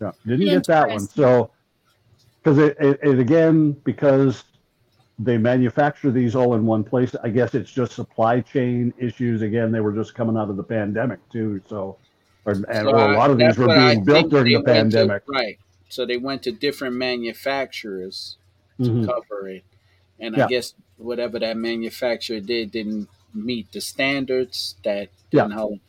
Yeah. 0.00 0.12
didn't 0.26 0.46
get 0.46 0.66
that 0.66 0.88
one. 0.88 1.00
So, 1.00 1.50
because 2.42 2.58
it, 2.58 2.76
it, 2.80 3.00
it 3.02 3.18
again, 3.18 3.72
because 3.84 4.44
they 5.18 5.36
manufacture 5.38 6.10
these 6.10 6.34
all 6.36 6.54
in 6.54 6.64
one 6.66 6.84
place, 6.84 7.14
I 7.22 7.28
guess 7.30 7.54
it's 7.54 7.70
just 7.70 7.92
supply 7.92 8.40
chain 8.40 8.92
issues. 8.98 9.42
Again, 9.42 9.70
they 9.72 9.80
were 9.80 9.92
just 9.92 10.14
coming 10.14 10.36
out 10.36 10.48
of 10.50 10.56
the 10.56 10.62
pandemic 10.62 11.18
too. 11.30 11.60
So, 11.68 11.96
or, 12.44 12.52
and 12.52 12.64
So 12.66 12.90
or 12.90 12.96
a 12.96 13.08
I- 13.08 13.16
lot 13.16 13.30
of 13.30 13.38
these 13.38 13.58
were 13.58 13.66
what 13.66 13.78
I 13.78 13.94
being 13.94 14.04
built 14.04 14.30
during 14.30 14.44
the 14.46 14.54
went 14.56 14.66
to- 14.66 14.72
pandemic. 14.72 15.22
right. 15.28 15.58
So 15.88 16.04
they 16.06 16.16
went 16.18 16.42
to 16.44 16.52
different 16.52 16.96
manufacturers 16.96 18.36
to 18.82 18.90
Mhm. 18.90 19.06
cover 19.06 19.48
it. 19.48 19.64
And 20.20 20.36
Yeah. 20.36 20.44
I 20.44 20.48
guess 20.48 20.74
whatever 20.98 21.38
that 21.38 21.56
manufacturer 21.56 22.40
did 22.40 22.70
didn't 22.72 23.08
meet 23.34 23.72
the 23.72 23.80
standards 23.80 24.76
that 24.84 25.08
didn't 25.30 25.52
hold. 25.52 25.80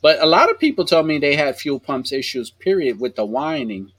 But 0.00 0.22
a 0.22 0.26
lot 0.26 0.50
of 0.50 0.58
people 0.58 0.84
told 0.84 1.06
me 1.06 1.18
they 1.18 1.34
had 1.36 1.56
fuel 1.56 1.80
pumps 1.80 2.12
issues, 2.12 2.50
period, 2.50 3.00
with 3.00 3.16
the 3.16 3.24
whining. 3.24 3.92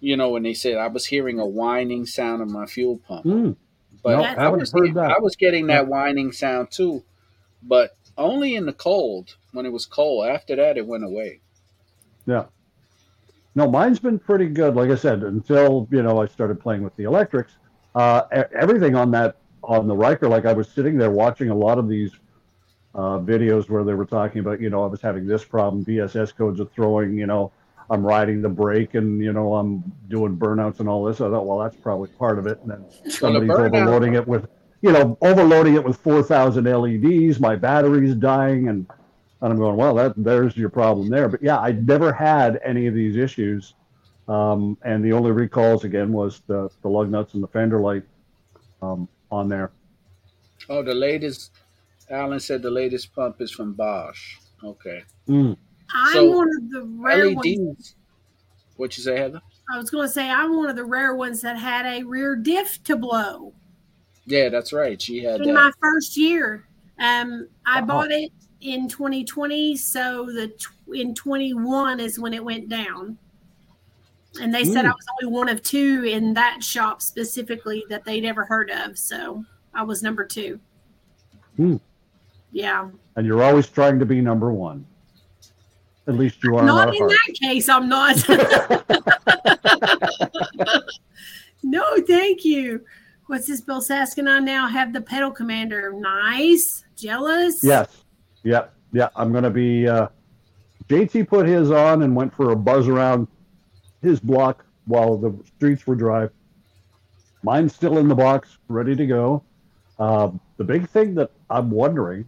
You 0.00 0.16
know, 0.16 0.30
when 0.30 0.42
they 0.42 0.54
said 0.54 0.76
I 0.78 0.88
was 0.88 1.06
hearing 1.06 1.38
a 1.38 1.46
whining 1.46 2.06
sound 2.06 2.42
of 2.42 2.48
my 2.50 2.66
fuel 2.66 2.98
pump. 3.06 3.24
Mm, 3.24 3.56
But 4.02 4.16
no, 4.16 4.24
I 4.24 4.28
haven't 4.28 4.60
was, 4.60 4.72
heard 4.72 4.94
that. 4.94 5.10
I 5.12 5.20
was 5.20 5.36
getting 5.36 5.66
that 5.68 5.86
whining 5.86 6.32
sound 6.32 6.70
too, 6.70 7.04
but 7.62 7.96
only 8.18 8.56
in 8.56 8.66
the 8.66 8.72
cold 8.72 9.36
when 9.52 9.66
it 9.66 9.72
was 9.72 9.86
cold. 9.86 10.26
After 10.26 10.56
that, 10.56 10.76
it 10.76 10.86
went 10.86 11.04
away. 11.04 11.40
Yeah. 12.26 12.44
No, 13.54 13.70
mine's 13.70 13.98
been 13.98 14.18
pretty 14.18 14.46
good. 14.48 14.74
Like 14.74 14.90
I 14.90 14.94
said, 14.94 15.22
until 15.22 15.86
you 15.90 16.02
know 16.02 16.22
I 16.22 16.26
started 16.26 16.58
playing 16.58 16.82
with 16.82 16.96
the 16.96 17.04
electrics, 17.04 17.52
uh, 17.94 18.22
everything 18.58 18.94
on 18.96 19.10
that 19.10 19.36
on 19.62 19.86
the 19.86 19.96
Ryker. 19.96 20.28
Like 20.28 20.46
I 20.46 20.52
was 20.52 20.68
sitting 20.68 20.96
there 20.98 21.10
watching 21.10 21.50
a 21.50 21.54
lot 21.54 21.78
of 21.78 21.88
these 21.88 22.12
uh, 22.94 23.18
videos 23.18 23.68
where 23.68 23.84
they 23.84 23.94
were 23.94 24.06
talking 24.06 24.40
about, 24.40 24.60
you 24.60 24.70
know, 24.70 24.84
I 24.84 24.86
was 24.86 25.00
having 25.00 25.26
this 25.26 25.44
problem. 25.44 25.84
VSS 25.84 26.34
codes 26.36 26.60
are 26.60 26.66
throwing. 26.66 27.16
You 27.16 27.26
know, 27.26 27.52
I'm 27.90 28.04
riding 28.04 28.42
the 28.42 28.48
brake, 28.48 28.94
and 28.94 29.20
you 29.20 29.32
know, 29.32 29.54
I'm 29.54 29.82
doing 30.08 30.36
burnouts 30.36 30.80
and 30.80 30.88
all 30.88 31.04
this. 31.04 31.20
I 31.20 31.30
thought, 31.30 31.46
well, 31.46 31.58
that's 31.58 31.76
probably 31.76 32.08
part 32.10 32.38
of 32.38 32.46
it. 32.46 32.60
And 32.62 32.70
then 32.70 33.10
somebody's 33.10 33.50
overloading 33.50 34.14
it 34.14 34.26
with, 34.26 34.46
you 34.80 34.92
know, 34.92 35.16
overloading 35.20 35.74
it 35.74 35.84
with 35.84 35.96
4,000 35.98 36.64
LEDs. 36.64 37.40
My 37.40 37.56
battery's 37.56 38.14
dying, 38.14 38.68
and 38.68 38.86
and 39.42 39.52
I'm 39.52 39.58
going, 39.58 39.76
well, 39.76 39.94
that 39.96 40.14
there's 40.16 40.56
your 40.56 40.68
problem 40.68 41.08
there. 41.08 41.28
But 41.28 41.42
yeah, 41.42 41.58
I 41.58 41.72
never 41.72 42.12
had 42.12 42.60
any 42.64 42.86
of 42.86 42.94
these 42.94 43.16
issues. 43.16 43.74
Um, 44.28 44.78
and 44.82 45.04
the 45.04 45.12
only 45.12 45.32
recalls 45.32 45.82
again 45.82 46.12
was 46.12 46.42
the, 46.46 46.70
the 46.82 46.88
lug 46.88 47.10
nuts 47.10 47.34
and 47.34 47.42
the 47.42 47.48
fender 47.48 47.80
light 47.80 48.04
um, 48.80 49.08
on 49.32 49.48
there. 49.48 49.72
Oh, 50.68 50.82
the 50.82 50.94
latest. 50.94 51.50
Alan 52.10 52.38
said 52.38 52.62
the 52.62 52.70
latest 52.70 53.14
pump 53.14 53.40
is 53.40 53.50
from 53.50 53.72
Bosch. 53.72 54.36
Okay. 54.62 55.02
Mm. 55.28 55.56
I'm 55.94 56.12
So, 56.12 56.30
one 56.36 56.48
of 56.56 56.70
the 56.70 56.82
rare 57.00 57.30
ones. 57.34 57.46
LEDs. 57.46 57.94
What 58.76 58.96
you 58.96 59.02
say, 59.02 59.16
Heather? 59.18 59.40
I 59.72 59.78
was 59.78 59.90
going 59.90 60.06
to 60.06 60.12
say 60.12 60.28
I'm 60.30 60.56
one 60.56 60.68
of 60.68 60.76
the 60.76 60.84
rare 60.84 61.14
ones 61.14 61.40
that 61.42 61.56
had 61.56 61.86
a 61.86 62.02
rear 62.04 62.36
diff 62.36 62.82
to 62.84 62.96
blow 62.96 63.52
Yeah, 64.26 64.48
that's 64.50 64.72
right. 64.72 65.00
She 65.00 65.22
had 65.24 65.40
in 65.40 65.48
that. 65.48 65.54
my 65.54 65.70
first 65.80 66.16
year. 66.16 66.64
Um, 66.98 67.48
I 67.64 67.80
Wow. 67.80 67.86
bought 67.86 68.10
it 68.10 68.30
in 68.60 68.88
2020, 68.88 69.76
so 69.76 70.26
the 70.26 70.48
tw- 70.48 70.94
in 70.94 71.14
21 71.14 72.00
is 72.00 72.18
when 72.18 72.34
it 72.34 72.44
went 72.44 72.68
down. 72.68 73.16
And 74.40 74.54
they 74.54 74.64
said 74.64 74.86
I 74.86 74.88
was 74.88 75.06
only 75.20 75.32
one 75.32 75.48
of 75.48 75.62
two 75.62 76.04
in 76.04 76.34
that 76.34 76.62
shop 76.62 77.02
specifically 77.02 77.84
that 77.90 78.04
they'd 78.04 78.24
ever 78.24 78.44
heard 78.44 78.70
of, 78.70 78.96
so 78.96 79.44
I 79.74 79.82
was 79.82 80.02
number 80.02 80.24
two. 80.24 80.58
Hmm. 81.56 81.76
Yeah, 82.50 82.88
And 83.16 83.26
you're 83.26 83.42
always 83.42 83.66
trying 83.66 83.98
to 83.98 84.06
be 84.06 84.20
number 84.20 84.52
one. 84.52 84.86
At 86.06 86.16
least 86.16 86.42
you 86.42 86.56
are 86.56 86.64
not 86.64 86.88
our 86.88 86.94
in 86.94 87.06
that 87.06 87.34
case. 87.40 87.68
I'm 87.68 87.88
not. 87.88 88.16
no, 91.62 91.84
thank 92.06 92.44
you. 92.44 92.84
What's 93.26 93.46
this 93.46 93.60
Bill 93.60 93.80
Saskin 93.80 94.28
on 94.28 94.44
now? 94.44 94.66
Have 94.66 94.92
the 94.92 95.00
pedal 95.00 95.30
commander. 95.30 95.92
Nice. 95.94 96.84
Jealous? 96.96 97.62
Yes. 97.62 98.04
Yeah. 98.42 98.66
Yeah. 98.92 99.08
I'm 99.16 99.30
going 99.30 99.44
to 99.44 99.50
be. 99.50 99.88
Uh, 99.88 100.08
JT 100.88 101.28
put 101.28 101.46
his 101.46 101.70
on 101.70 102.02
and 102.02 102.14
went 102.14 102.34
for 102.34 102.52
a 102.52 102.56
buzz 102.56 102.88
around 102.88 103.28
his 104.02 104.20
block 104.20 104.64
while 104.86 105.16
the 105.16 105.32
streets 105.56 105.86
were 105.86 105.94
dry. 105.94 106.28
Mine's 107.42 107.74
still 107.74 107.98
in 107.98 108.08
the 108.08 108.14
box, 108.14 108.58
ready 108.68 108.94
to 108.96 109.06
go. 109.06 109.44
Uh, 109.98 110.30
the 110.58 110.64
big 110.64 110.88
thing 110.88 111.14
that 111.16 111.30
I'm 111.50 111.70
wondering 111.70 112.26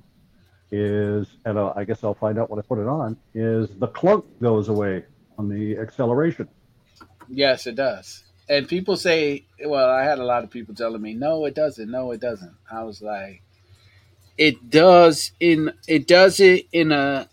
is, 0.71 1.27
and 1.45 1.59
uh, 1.59 1.73
I 1.77 1.85
guess 1.85 2.03
I'll 2.05 2.15
find 2.15 2.39
out 2.39 2.51
when 2.51 2.59
I 2.59 2.63
put 2.63 2.79
it 2.79 2.87
on, 2.89 3.17
is 3.35 3.69
the 3.79 3.87
clunk 3.89 4.25
goes 4.41 4.69
away 4.69 5.05
on 5.39 5.49
the 5.49 5.79
acceleration. 5.79 6.49
Yes, 7.29 7.67
it 7.67 7.77
does. 7.77 8.25
and 8.49 8.69
people 8.69 8.97
say, 8.97 9.47
well, 9.65 9.89
I 9.91 10.03
had 10.05 10.19
a 10.19 10.25
lot 10.25 10.45
of 10.45 10.51
people 10.51 10.75
telling 10.75 11.01
me, 11.01 11.15
no, 11.15 11.45
it 11.47 11.55
doesn't. 11.55 11.91
No, 11.91 12.11
it 12.13 12.21
doesn't. 12.21 12.55
I 12.71 12.83
was 12.85 13.01
like, 13.03 13.43
it 14.37 14.69
does 14.71 15.33
in 15.41 15.73
it 15.87 16.07
does 16.09 16.41
it 16.41 16.67
in 16.73 16.93
a 16.93 17.29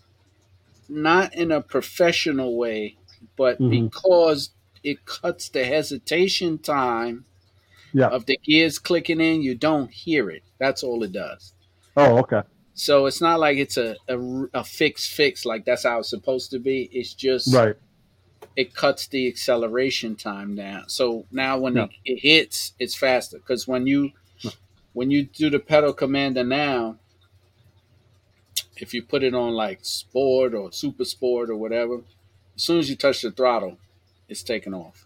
not 0.88 1.34
in 1.34 1.52
a 1.52 1.62
professional 1.62 2.56
way, 2.58 2.98
but 3.42 3.60
Mhm. 3.60 3.72
because 3.72 4.52
it 4.84 5.04
cuts 5.06 5.50
the 5.50 5.66
hesitation 5.66 6.60
time 6.60 7.26
Yeah. 7.92 8.10
of 8.10 8.28
the 8.28 8.38
gears 8.44 8.78
clicking 8.78 9.20
in, 9.20 9.42
you 9.42 9.56
don't 9.56 9.90
hear 9.90 10.30
it. 10.30 10.44
That's 10.60 10.84
all 10.84 11.02
it 11.02 11.12
does. 11.12 11.54
Oh, 11.98 12.20
okay. 12.20 12.44
So 12.76 13.08
it's 13.08 13.20
not 13.20 13.40
like 13.40 13.58
it's 13.58 13.78
a, 13.78 13.96
a, 14.08 14.18
a 14.54 14.64
fix 14.64 15.08
fix 15.08 15.44
like 15.44 15.66
that's 15.66 15.86
how 15.90 15.98
it's 16.02 16.10
supposed 16.12 16.52
to 16.52 16.60
be. 16.60 16.78
It's 16.94 17.16
just 17.16 17.52
Right. 17.52 17.76
it 18.56 18.76
cuts 18.76 19.08
the 19.08 19.28
acceleration 19.28 20.16
time 20.16 20.54
down. 20.54 20.88
So 20.88 21.26
now 21.32 21.58
when 21.58 21.76
Yeah. 21.78 21.86
it, 22.06 22.14
it 22.14 22.20
hits, 22.20 22.74
it's 22.78 22.94
faster. 22.96 23.38
Because 23.40 23.68
when 23.68 23.88
you 23.88 24.12
when 24.94 25.10
you 25.10 25.24
do 25.24 25.50
the 25.50 25.60
pedal 25.60 25.94
commander 25.94 26.44
now, 26.44 27.00
if 28.78 28.94
you 28.94 29.02
put 29.02 29.24
it 29.24 29.34
on 29.34 29.54
like 29.54 29.80
sport 29.82 30.54
or 30.54 30.72
super 30.72 31.06
sport 31.06 31.50
or 31.50 31.56
whatever, 31.56 32.02
as 32.56 32.64
soon 32.64 32.80
as 32.80 32.90
you 32.90 32.96
touch 32.96 33.22
the 33.22 33.32
throttle, 33.32 33.78
it's 34.28 34.44
taken 34.44 34.74
off. 34.74 35.06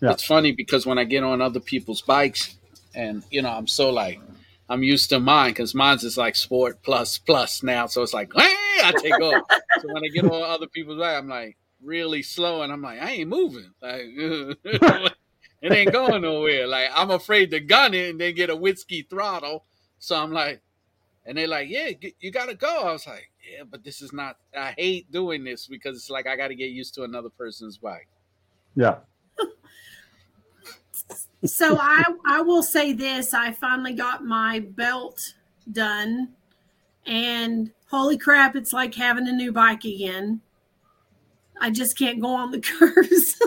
Yeah. 0.00 0.12
It's 0.12 0.24
funny 0.24 0.52
because 0.52 0.84
when 0.84 0.98
I 0.98 1.04
get 1.04 1.22
on 1.22 1.40
other 1.40 1.60
people's 1.60 2.02
bikes, 2.02 2.56
and 2.94 3.22
you 3.30 3.42
know, 3.42 3.50
I'm 3.50 3.66
so 3.66 3.90
like 3.90 4.20
I'm 4.68 4.82
used 4.82 5.10
to 5.10 5.20
mine 5.20 5.50
because 5.50 5.74
mine's 5.74 6.04
is 6.04 6.16
like 6.16 6.34
sport 6.34 6.82
plus 6.82 7.18
plus 7.18 7.62
now, 7.62 7.86
so 7.86 8.02
it's 8.02 8.14
like 8.14 8.32
"Hey," 8.34 8.42
ah! 8.82 8.88
I 8.88 8.92
take 9.00 9.20
off. 9.20 9.44
so 9.80 9.92
when 9.92 10.04
I 10.04 10.08
get 10.08 10.24
on 10.24 10.42
other 10.42 10.66
people's 10.66 10.98
bike, 10.98 11.16
I'm 11.16 11.28
like 11.28 11.56
really 11.82 12.22
slow, 12.22 12.62
and 12.62 12.72
I'm 12.72 12.82
like 12.82 13.00
I 13.00 13.12
ain't 13.12 13.28
moving, 13.28 13.70
like 13.80 14.02
it 14.64 15.72
ain't 15.72 15.92
going 15.92 16.22
nowhere. 16.22 16.66
Like 16.66 16.88
I'm 16.94 17.10
afraid 17.10 17.50
to 17.50 17.60
gun 17.60 17.94
it 17.94 18.10
and 18.10 18.20
then 18.20 18.34
get 18.34 18.50
a 18.50 18.56
whiskey 18.56 19.02
throttle, 19.02 19.64
so 19.98 20.16
I'm 20.16 20.32
like, 20.32 20.60
and 21.24 21.38
they're 21.38 21.48
like, 21.48 21.68
yeah, 21.68 21.90
you 22.20 22.30
gotta 22.30 22.54
go. 22.54 22.82
I 22.82 22.92
was 22.92 23.06
like, 23.06 23.30
yeah, 23.50 23.62
but 23.68 23.84
this 23.84 24.02
is 24.02 24.12
not. 24.12 24.36
I 24.56 24.74
hate 24.76 25.10
doing 25.12 25.44
this 25.44 25.66
because 25.66 25.96
it's 25.96 26.10
like 26.10 26.26
I 26.26 26.36
got 26.36 26.48
to 26.48 26.54
get 26.54 26.70
used 26.70 26.94
to 26.94 27.04
another 27.04 27.30
person's 27.30 27.78
bike. 27.78 28.08
Yeah. 28.74 28.96
so 31.44 31.78
I 31.80 32.04
I 32.26 32.42
will 32.42 32.62
say 32.62 32.92
this: 32.92 33.34
I 33.34 33.52
finally 33.52 33.94
got 33.94 34.24
my 34.24 34.60
belt 34.60 35.34
done, 35.70 36.30
and 37.06 37.70
holy 37.88 38.18
crap, 38.18 38.56
it's 38.56 38.72
like 38.72 38.94
having 38.94 39.28
a 39.28 39.32
new 39.32 39.52
bike 39.52 39.84
again. 39.84 40.40
I 41.60 41.70
just 41.70 41.96
can't 41.96 42.20
go 42.20 42.34
on 42.34 42.50
the 42.50 42.60
curves, 42.60 43.40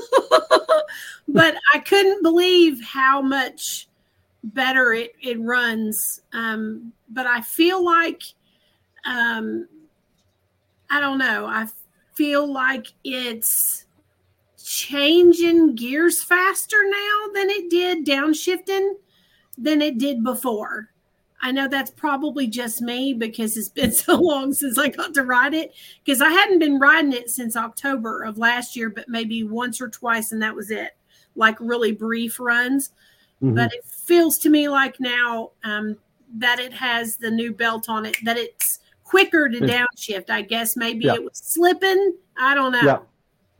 but 1.27 1.55
I 1.73 1.79
couldn't 1.79 2.23
believe 2.23 2.81
how 2.81 3.21
much 3.21 3.89
better 4.53 4.93
it 4.93 5.13
it 5.21 5.39
runs. 5.41 6.21
Um, 6.33 6.93
but 7.09 7.25
I 7.25 7.41
feel 7.41 7.83
like 7.83 8.21
um, 9.05 9.67
I 10.89 10.99
don't 10.99 11.17
know. 11.17 11.45
I 11.45 11.67
feel 12.13 12.51
like 12.51 12.87
it's 13.03 13.85
changing 14.63 15.75
gears 15.75 16.23
faster 16.23 16.77
now 16.83 17.33
than 17.33 17.49
it 17.49 17.69
did 17.69 18.05
downshifting 18.05 18.93
than 19.57 19.81
it 19.81 19.97
did 19.97 20.23
before. 20.23 20.89
I 21.41 21.51
know 21.51 21.67
that's 21.67 21.91
probably 21.91 22.47
just 22.47 22.81
me 22.81 23.13
because 23.13 23.55
it's 23.57 23.69
been 23.69 23.91
so 23.93 24.15
long 24.15 24.53
since 24.53 24.77
I 24.77 24.89
got 24.89 25.13
to 25.13 25.23
ride 25.23 25.53
it. 25.53 25.73
Because 26.03 26.21
I 26.21 26.29
hadn't 26.29 26.59
been 26.59 26.79
riding 26.79 27.13
it 27.13 27.29
since 27.29 27.55
October 27.55 28.23
of 28.23 28.37
last 28.37 28.75
year, 28.75 28.89
but 28.89 29.07
maybe 29.07 29.43
once 29.43 29.79
or 29.79 29.89
twice, 29.89 30.31
and 30.31 30.41
that 30.41 30.55
was 30.55 30.71
it. 30.71 30.97
Like 31.35 31.57
really 31.59 31.91
brief 31.91 32.39
runs. 32.39 32.91
Mhm. 33.43 33.55
But 33.55 33.73
it 33.73 33.85
feels 34.05 34.37
to 34.39 34.49
me 34.49 34.69
like 34.69 34.99
now 34.99 35.51
um, 35.63 35.97
that 36.37 36.59
it 36.59 36.73
has 36.73 37.17
the 37.17 37.31
new 37.31 37.53
belt 37.53 37.87
on 37.89 38.05
it, 38.05 38.17
that 38.23 38.37
it's 38.37 38.79
quicker 39.03 39.49
to 39.49 39.57
It's- 39.63 39.69
downshift. 39.71 40.29
I 40.29 40.41
guess 40.41 40.75
maybe 40.75 41.05
Yeah. 41.05 41.15
it 41.15 41.23
was 41.23 41.37
slipping. 41.37 42.15
I 42.37 42.53
don't 42.55 42.71
know. 42.71 42.81
Yeah. 42.83 42.97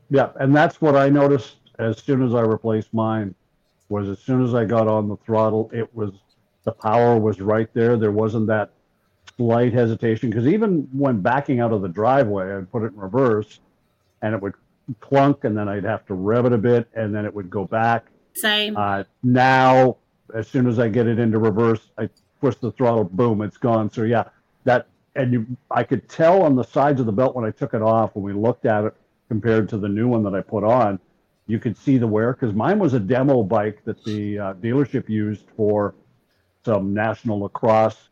Yeah, 0.08 0.30
and 0.38 0.54
that's 0.54 0.80
what 0.80 0.94
I 0.94 1.08
noticed 1.08 1.56
as 1.80 1.98
soon 1.98 2.22
as 2.22 2.32
I 2.34 2.42
replaced 2.42 2.94
mine. 2.94 3.34
Was 3.88 4.08
as 4.08 4.18
soon 4.20 4.42
as 4.44 4.54
I 4.54 4.64
got 4.64 4.86
on 4.88 5.08
the 5.08 5.16
throttle, 5.18 5.70
it 5.72 5.92
was 5.94 6.10
the 6.64 6.72
power 6.72 7.18
was 7.18 7.40
right 7.40 7.68
there. 7.74 7.96
There 7.96 8.10
wasn't 8.12 8.46
that 8.48 8.70
slight 9.36 9.72
hesitation 9.72 10.30
because 10.30 10.46
even 10.46 10.88
when 10.92 11.20
backing 11.20 11.60
out 11.60 11.72
of 11.72 11.82
the 11.82 11.88
driveway, 11.88 12.52
I'd 12.52 12.70
put 12.70 12.82
it 12.82 12.92
in 12.92 12.96
reverse, 12.98 13.60
and 14.22 14.34
it 14.34 14.40
would 14.42 14.54
clunk, 15.00 15.44
and 15.44 15.56
then 15.56 15.68
I'd 15.68 15.84
have 15.84 16.04
to 16.06 16.14
rev 16.14 16.46
it 16.46 16.52
a 16.52 16.58
bit, 16.58 16.88
and 16.94 17.14
then 17.14 17.24
it 17.24 17.34
would 17.34 17.50
go 17.50 17.64
back. 17.64 18.06
Same. 18.34 18.76
Uh, 18.76 19.04
now, 19.22 19.96
as 20.34 20.48
soon 20.48 20.66
as 20.66 20.78
I 20.78 20.88
get 20.88 21.06
it 21.06 21.18
into 21.18 21.38
reverse, 21.38 21.90
I 21.98 22.08
push 22.40 22.56
the 22.56 22.72
throttle, 22.72 23.04
boom, 23.04 23.42
it's 23.42 23.56
gone. 23.56 23.90
So 23.90 24.02
yeah, 24.02 24.24
that 24.64 24.88
and 25.14 25.32
you, 25.32 25.46
I 25.70 25.82
could 25.82 26.08
tell 26.08 26.42
on 26.42 26.54
the 26.54 26.62
sides 26.62 27.00
of 27.00 27.06
the 27.06 27.12
belt 27.12 27.34
when 27.34 27.44
I 27.44 27.50
took 27.50 27.74
it 27.74 27.82
off 27.82 28.14
when 28.14 28.24
we 28.24 28.32
looked 28.32 28.66
at 28.66 28.84
it 28.84 28.94
compared 29.28 29.68
to 29.70 29.78
the 29.78 29.88
new 29.88 30.08
one 30.08 30.22
that 30.24 30.34
I 30.34 30.42
put 30.42 30.62
on, 30.62 31.00
you 31.46 31.58
could 31.58 31.76
see 31.76 31.96
the 31.98 32.06
wear 32.06 32.32
because 32.32 32.54
mine 32.54 32.78
was 32.78 32.94
a 32.94 33.00
demo 33.00 33.42
bike 33.42 33.82
that 33.84 34.04
the 34.04 34.38
uh, 34.38 34.54
dealership 34.54 35.08
used 35.08 35.46
for 35.56 35.94
some 36.64 36.92
national 36.92 37.40
lacrosse 37.40 38.08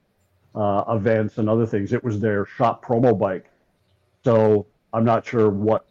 uh, 0.55 0.85
events 0.89 1.39
and 1.39 1.49
other 1.49 1.67
things. 1.67 1.93
It 1.93 2.03
was 2.03 2.21
their 2.21 2.47
shop 2.47 2.85
promo 2.85 3.17
bike, 3.19 3.51
so 4.25 4.67
I'm 4.93 5.05
not 5.05 5.27
sure 5.27 5.51
what 5.51 5.87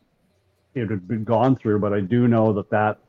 it 0.73 0.89
had 0.89 1.07
been 1.07 1.23
gone 1.23 1.55
through, 1.55 1.79
but 1.79 1.93
I 1.93 1.99
do 1.99 2.27
know 2.27 2.53
that 2.53 2.69
that 2.71 2.99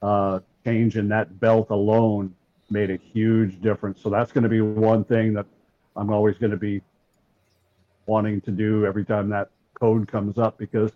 uh, 0.00 0.40
change 0.64 0.96
in 0.96 1.08
that 1.08 1.38
belt 1.38 1.68
alone 1.70 2.34
made 2.72 2.90
a 2.90 2.96
huge 2.96 3.60
difference. 3.60 4.00
So 4.02 4.10
that's 4.10 4.32
going 4.32 4.44
to 4.44 4.48
be 4.48 4.60
one 4.60 5.04
thing 5.04 5.34
that 5.34 5.46
I'm 5.96 6.10
always 6.10 6.38
going 6.38 6.50
to 6.50 6.56
be 6.56 6.80
wanting 8.06 8.40
to 8.42 8.50
do 8.50 8.86
every 8.86 9.04
time 9.04 9.28
that 9.30 9.50
code 9.74 10.08
comes 10.08 10.38
up 10.38 10.58
because 10.58 10.90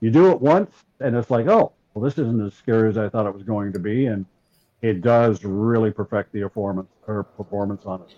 you 0.00 0.10
do 0.10 0.30
it 0.30 0.40
once 0.40 0.70
and 1.00 1.16
it's 1.16 1.30
like, 1.30 1.46
oh, 1.46 1.72
well, 1.94 2.04
this 2.04 2.18
isn't 2.18 2.44
as 2.44 2.54
scary 2.54 2.88
as 2.88 2.98
I 2.98 3.08
thought 3.08 3.26
it 3.26 3.34
was 3.34 3.42
going 3.42 3.72
to 3.74 3.78
be, 3.78 4.06
and 4.06 4.24
it 4.80 5.02
does 5.02 5.44
really 5.44 5.90
perfect 5.90 6.32
the 6.32 6.40
performance 6.40 6.88
or 7.06 7.22
performance 7.22 7.84
on 7.84 8.00
it. 8.02 8.14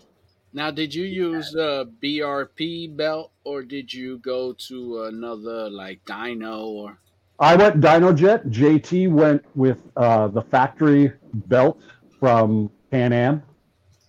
Now, 0.52 0.70
did 0.70 0.94
you 0.94 1.05
use 1.05 1.52
a 1.56 1.85
BRP 2.01 2.97
belt 2.97 3.32
or 3.43 3.64
did 3.64 3.93
you 3.93 4.18
go 4.18 4.52
to 4.68 5.05
another 5.05 5.68
like 5.68 6.05
Dyno 6.05 6.66
or? 6.66 6.98
I 7.40 7.56
went 7.56 7.81
DynoJet. 7.81 8.51
JT 8.51 9.10
went 9.10 9.44
with 9.56 9.78
uh, 9.97 10.28
the 10.28 10.43
factory 10.43 11.12
belt 11.32 11.81
from 12.20 12.70
Can-Am, 12.94 13.42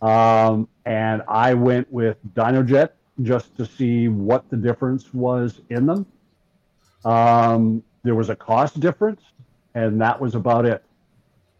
um, 0.04 0.68
and 0.86 1.24
I 1.28 1.56
went 1.56 1.92
with 1.92 2.18
DynoJet 2.36 2.90
just 3.24 3.58
to 3.58 3.66
see 3.66 4.10
what 4.10 4.48
the 4.52 4.58
difference 4.58 5.12
was 5.12 5.60
in 5.72 5.88
them. 5.88 6.06
Um, 7.04 7.82
there 8.04 8.14
was 8.14 8.30
a 8.30 8.36
cost 8.36 8.80
difference, 8.80 9.22
and 9.74 10.00
that 10.02 10.22
was 10.22 10.36
about 10.36 10.68
it. 10.68 10.84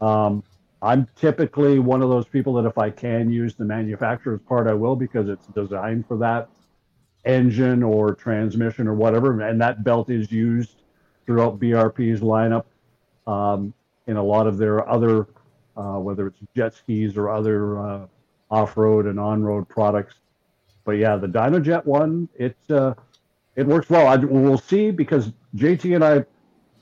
Um, 0.02 0.44
I'm 0.84 1.08
typically 1.16 1.80
one 1.80 2.04
of 2.04 2.10
those 2.10 2.28
people 2.28 2.54
that 2.62 2.66
if 2.66 2.78
I 2.78 2.92
can 2.92 3.32
use 3.32 3.56
the 3.56 3.66
manufacturer's 3.66 4.42
part, 4.42 4.68
I 4.68 4.74
will 4.74 4.96
because 4.96 5.28
it's 5.28 5.48
designed 5.48 6.08
for 6.08 6.18
that 6.18 6.48
engine 7.26 7.82
or 7.82 8.14
transmission 8.14 8.88
or 8.88 8.94
whatever, 8.94 9.42
and 9.42 9.60
that 9.62 9.84
belt 9.84 10.12
is 10.12 10.32
used 10.32 10.84
throughout 11.26 11.60
BRP's 11.60 12.22
lineup 12.22 12.66
um, 13.26 13.74
in 14.06 14.16
a 14.16 14.24
lot 14.24 14.46
of 14.46 14.60
their 14.60 14.88
other, 14.88 15.26
uh, 15.76 16.00
whether 16.00 16.28
it's 16.28 16.40
jet 16.56 16.74
skis 16.74 17.18
or 17.18 17.30
other 17.30 17.80
uh, 17.80 18.08
off-road 18.52 19.06
and 19.06 19.20
on-road 19.20 19.68
products. 19.68 20.16
But 20.84 20.94
yeah, 20.94 21.16
the 21.16 21.28
DynoJet 21.28 21.86
one, 21.86 22.30
it 22.36 22.56
uh, 22.70 22.94
it 23.56 23.66
works 23.66 23.90
well. 23.90 24.08
I, 24.08 24.18
we'll 24.18 24.58
see 24.58 24.92
because 24.92 25.32
JT 25.56 25.96
and 25.96 26.04
I 26.04 26.26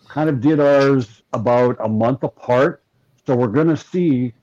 kind 0.08 0.30
of 0.30 0.42
did 0.42 0.60
ours 0.60 1.22
about 1.32 1.78
a 1.80 1.88
month 1.88 2.24
apart, 2.24 2.84
so 3.26 3.36
we're 3.36 3.48
going 3.48 3.70
to 3.70 3.78
see 3.78 4.34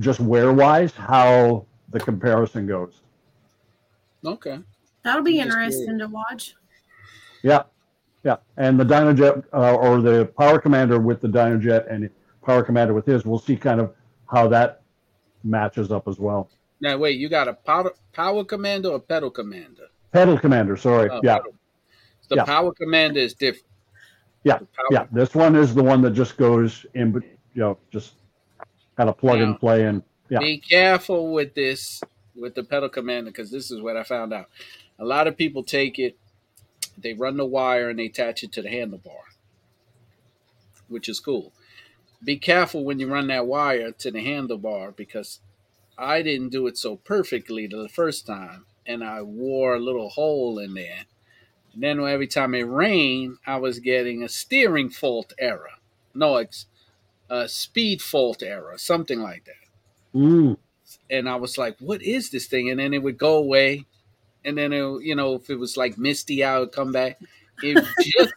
just 0.00 0.20
wear-wise 0.20 0.92
how 0.92 1.64
the 1.90 2.00
comparison 2.00 2.66
goes. 2.66 3.00
Okay. 4.24 4.58
That'll 5.02 5.22
be 5.22 5.36
Just 5.36 5.46
interesting 5.46 5.98
to 5.98 6.08
watch. 6.08 6.54
Yeah, 7.42 7.62
yeah, 8.24 8.36
and 8.56 8.78
the 8.78 8.84
DynoJet 8.84 9.44
uh, 9.52 9.74
or 9.74 10.00
the 10.00 10.26
Power 10.38 10.60
Commander 10.60 11.00
with 11.00 11.20
the 11.20 11.28
DynoJet 11.28 11.92
and 11.92 12.08
Power 12.44 12.62
Commander 12.62 12.94
with 12.94 13.06
his, 13.06 13.24
we'll 13.24 13.38
see 13.38 13.56
kind 13.56 13.80
of 13.80 13.94
how 14.30 14.48
that 14.48 14.82
matches 15.44 15.90
up 15.92 16.08
as 16.08 16.18
well. 16.18 16.50
Now, 16.80 16.96
wait, 16.98 17.18
you 17.18 17.28
got 17.28 17.48
a 17.48 17.52
power, 17.52 17.92
power 18.12 18.44
commander 18.44 18.88
or 18.90 19.00
pedal 19.00 19.30
commander? 19.30 19.84
Pedal 20.12 20.38
Commander, 20.38 20.76
sorry, 20.76 21.08
Oh, 21.10 21.20
yeah, 21.22 21.38
pedal. 21.38 21.54
The 22.28 22.36
Yeah. 22.36 22.44
power 22.44 22.72
commander 22.72 23.20
is 23.20 23.34
different. 23.34 23.66
Yeah, 24.44 24.58
yeah. 24.90 25.06
This 25.12 25.34
one 25.34 25.54
is 25.54 25.74
the 25.74 25.82
one 25.82 26.02
that 26.02 26.10
just 26.10 26.36
goes 26.36 26.84
in, 26.94 27.14
you 27.54 27.60
know, 27.60 27.78
just 27.90 28.14
kind 28.96 29.08
of 29.08 29.16
plug 29.16 29.38
Now- 29.38 29.44
and 29.44 29.58
play 29.60 29.86
and 29.86 30.02
yeah. 30.28 30.38
Be 30.40 30.58
careful 30.58 31.32
with 31.32 31.54
this, 31.54 32.00
with 32.34 32.54
the 32.54 32.64
pedal 32.64 32.88
commander, 32.88 33.30
because 33.30 33.50
this 33.50 33.70
is 33.70 33.80
what 33.80 33.96
I 33.96 34.02
found 34.02 34.32
out. 34.32 34.48
A 34.98 35.04
lot 35.04 35.26
of 35.26 35.36
people 35.36 35.62
take 35.62 35.98
it, 35.98 36.16
they 36.98 37.12
run 37.14 37.36
the 37.36 37.46
wire 37.46 37.90
and 37.90 37.98
they 37.98 38.06
attach 38.06 38.42
it 38.42 38.52
to 38.52 38.62
the 38.62 38.68
handlebar, 38.68 39.24
which 40.88 41.08
is 41.08 41.20
cool. 41.20 41.52
Be 42.24 42.36
careful 42.36 42.84
when 42.84 42.98
you 42.98 43.08
run 43.08 43.26
that 43.28 43.46
wire 43.46 43.92
to 43.92 44.10
the 44.10 44.24
handlebar 44.24 44.94
because 44.94 45.40
I 45.98 46.22
didn't 46.22 46.50
do 46.50 46.66
it 46.66 46.78
so 46.78 46.96
perfectly 46.96 47.66
the 47.66 47.88
first 47.88 48.26
time, 48.26 48.66
and 48.86 49.04
I 49.04 49.22
wore 49.22 49.74
a 49.74 49.80
little 49.80 50.08
hole 50.08 50.58
in 50.58 50.74
there. 50.74 51.04
And 51.74 51.82
then 51.82 52.00
every 52.00 52.26
time 52.26 52.54
it 52.54 52.62
rained, 52.62 53.38
I 53.46 53.56
was 53.56 53.78
getting 53.78 54.22
a 54.22 54.28
steering 54.28 54.90
fault 54.90 55.32
error. 55.38 55.70
No, 56.14 56.36
it's 56.36 56.66
a 57.30 57.48
speed 57.48 58.02
fault 58.02 58.42
error, 58.42 58.74
something 58.76 59.20
like 59.20 59.44
that. 59.44 60.18
Mm. 60.18 60.58
And 61.10 61.28
I 61.28 61.36
was 61.36 61.56
like, 61.56 61.78
"What 61.78 62.02
is 62.02 62.30
this 62.30 62.46
thing?" 62.46 62.68
And 62.68 62.78
then 62.78 62.92
it 62.92 63.02
would 63.02 63.16
go 63.16 63.36
away, 63.36 63.86
and 64.44 64.58
then 64.58 64.72
it, 64.72 65.02
you 65.02 65.14
know, 65.14 65.34
if 65.34 65.48
it 65.48 65.58
was 65.58 65.76
like 65.76 65.96
misty 65.96 66.44
I 66.44 66.58
would 66.58 66.72
come 66.72 66.92
back. 66.92 67.18
It 67.62 67.84
just 68.00 68.34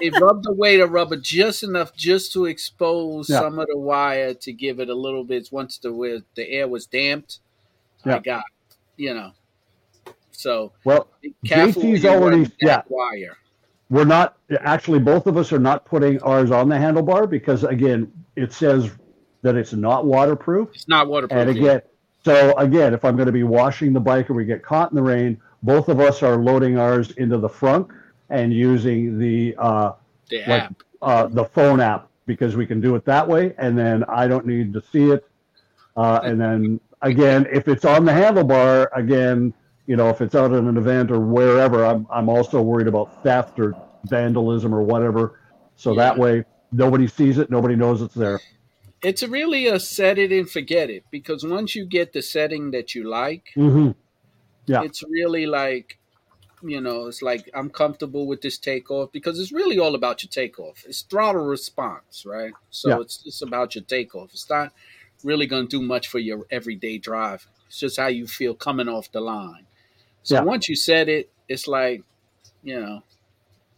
it 0.00 0.20
rubbed 0.20 0.46
away 0.48 0.76
the 0.76 0.86
rubber 0.86 1.16
just 1.16 1.62
enough 1.62 1.94
just 1.94 2.32
to 2.34 2.46
expose 2.46 3.28
Yeah. 3.30 3.40
some 3.40 3.58
of 3.58 3.66
the 3.68 3.78
wire 3.78 4.34
to 4.34 4.52
give 4.52 4.80
it 4.80 4.88
a 4.88 4.94
little 4.94 5.24
bit. 5.24 5.48
Once 5.50 5.78
the 5.78 6.22
the 6.34 6.48
air 6.50 6.68
was 6.68 6.86
damped, 6.86 7.38
I 8.04 8.18
got 8.18 8.44
you 8.96 9.14
know. 9.14 9.32
So 10.32 10.72
Well, 10.84 11.08
be 11.22 11.34
careful 11.44 11.82
when 11.82 11.92
JT's 11.96 12.04
already- 12.06 12.50
yeah. 12.60 12.82
wire. 12.88 13.36
we're 13.90 14.04
not 14.04 14.36
actually 14.60 14.98
both 14.98 15.26
of 15.26 15.36
us 15.36 15.52
are 15.52 15.58
not 15.58 15.84
putting 15.84 16.20
ours 16.22 16.50
on 16.50 16.68
the 16.68 16.76
handlebar 16.76 17.28
because 17.28 17.64
again, 17.64 18.10
it 18.36 18.52
says 18.52 18.90
that 19.42 19.56
it's 19.56 19.72
not 19.72 20.06
waterproof. 20.06 20.70
It's 20.74 20.88
not 20.88 21.08
waterproof. 21.08 21.40
And 21.40 21.50
again, 21.50 21.82
so 22.24 22.54
again, 22.56 22.94
if 22.94 23.04
I'm 23.04 23.16
going 23.16 23.26
to 23.26 23.32
be 23.32 23.42
washing 23.42 23.92
the 23.92 24.00
bike 24.00 24.30
or 24.30 24.34
we 24.34 24.44
get 24.44 24.62
caught 24.62 24.90
in 24.92 24.96
the 24.96 25.02
rain, 25.02 25.40
both 25.62 25.88
of 25.88 25.98
us 26.00 26.22
are 26.22 26.36
loading 26.36 26.78
ours 26.78 27.10
into 27.12 27.36
the 27.38 27.48
front 27.48 27.88
and 28.30 28.52
using 28.52 29.18
the 29.18 29.54
uh, 29.58 29.92
the 30.28 30.40
like 30.46 30.62
app. 30.64 30.82
uh, 31.02 31.26
the 31.26 31.44
phone 31.44 31.80
app 31.80 32.08
because 32.26 32.56
we 32.56 32.66
can 32.66 32.80
do 32.80 32.94
it 32.94 33.04
that 33.04 33.26
way, 33.26 33.54
and 33.58 33.76
then 33.76 34.04
I 34.04 34.26
don't 34.28 34.46
need 34.46 34.72
to 34.74 34.82
see 34.92 35.10
it. 35.10 35.28
Uh, 35.96 36.20
and 36.24 36.40
then 36.40 36.80
again, 37.02 37.46
if 37.52 37.68
it's 37.68 37.84
on 37.84 38.04
the 38.04 38.12
handlebar, 38.12 38.88
again, 38.94 39.52
you 39.86 39.96
know, 39.96 40.08
if 40.08 40.20
it's 40.20 40.34
out 40.34 40.52
at 40.52 40.62
an 40.62 40.76
event 40.76 41.10
or 41.10 41.20
wherever, 41.20 41.84
I'm 41.84 42.06
I'm 42.10 42.28
also 42.28 42.62
worried 42.62 42.86
about 42.86 43.22
theft 43.22 43.58
or 43.58 43.76
vandalism 44.04 44.74
or 44.74 44.82
whatever. 44.82 45.40
So 45.76 45.94
that 45.94 46.16
way, 46.16 46.44
nobody 46.72 47.06
sees 47.08 47.38
it, 47.38 47.50
nobody 47.50 47.74
knows 47.76 48.02
it's 48.02 48.14
there. 48.14 48.40
It's 49.02 49.22
really 49.22 49.66
a 49.66 49.80
set 49.80 50.18
it 50.18 50.30
and 50.30 50.48
forget 50.48 50.90
it 50.90 51.04
because 51.10 51.44
once 51.44 51.74
you 51.74 51.86
get 51.86 52.12
the 52.12 52.22
setting 52.22 52.70
that 52.72 52.94
you 52.94 53.08
like, 53.08 53.46
hmm 53.54 53.92
Yeah. 54.66 54.82
it's 54.82 55.02
really 55.02 55.46
like 55.46 55.98
you 56.62 56.80
know 56.80 57.06
it's 57.06 57.22
like 57.22 57.48
i'm 57.54 57.70
comfortable 57.70 58.26
with 58.26 58.42
this 58.42 58.58
takeoff 58.58 59.10
because 59.12 59.38
it's 59.40 59.52
really 59.52 59.78
all 59.78 59.94
about 59.94 60.22
your 60.22 60.28
takeoff. 60.30 60.84
It's 60.86 61.02
throttle 61.02 61.44
response 61.46 62.24
right? 62.26 62.52
So 62.70 62.88
Yeah. 62.90 63.00
it's 63.00 63.18
just 63.18 63.42
about 63.42 63.74
your 63.74 63.84
takeoff. 63.84 64.32
It's 64.32 64.48
not 64.50 64.72
really 65.24 65.46
going 65.46 65.68
to 65.68 65.78
do 65.78 65.82
much 65.86 66.08
for 66.08 66.18
your 66.18 66.46
everyday 66.50 66.98
drive 66.98 67.46
it's 67.66 67.78
just 67.78 67.98
how 67.98 68.08
you 68.08 68.26
feel 68.26 68.54
coming 68.54 68.88
off 68.88 69.12
the 69.12 69.20
line. 69.20 69.66
So 70.22 70.34
Yeah. 70.36 70.42
once 70.42 70.68
you 70.68 70.76
set 70.76 71.08
it 71.08 71.30
it's 71.48 71.66
like 71.66 72.02
you 72.62 72.78
know 72.80 73.02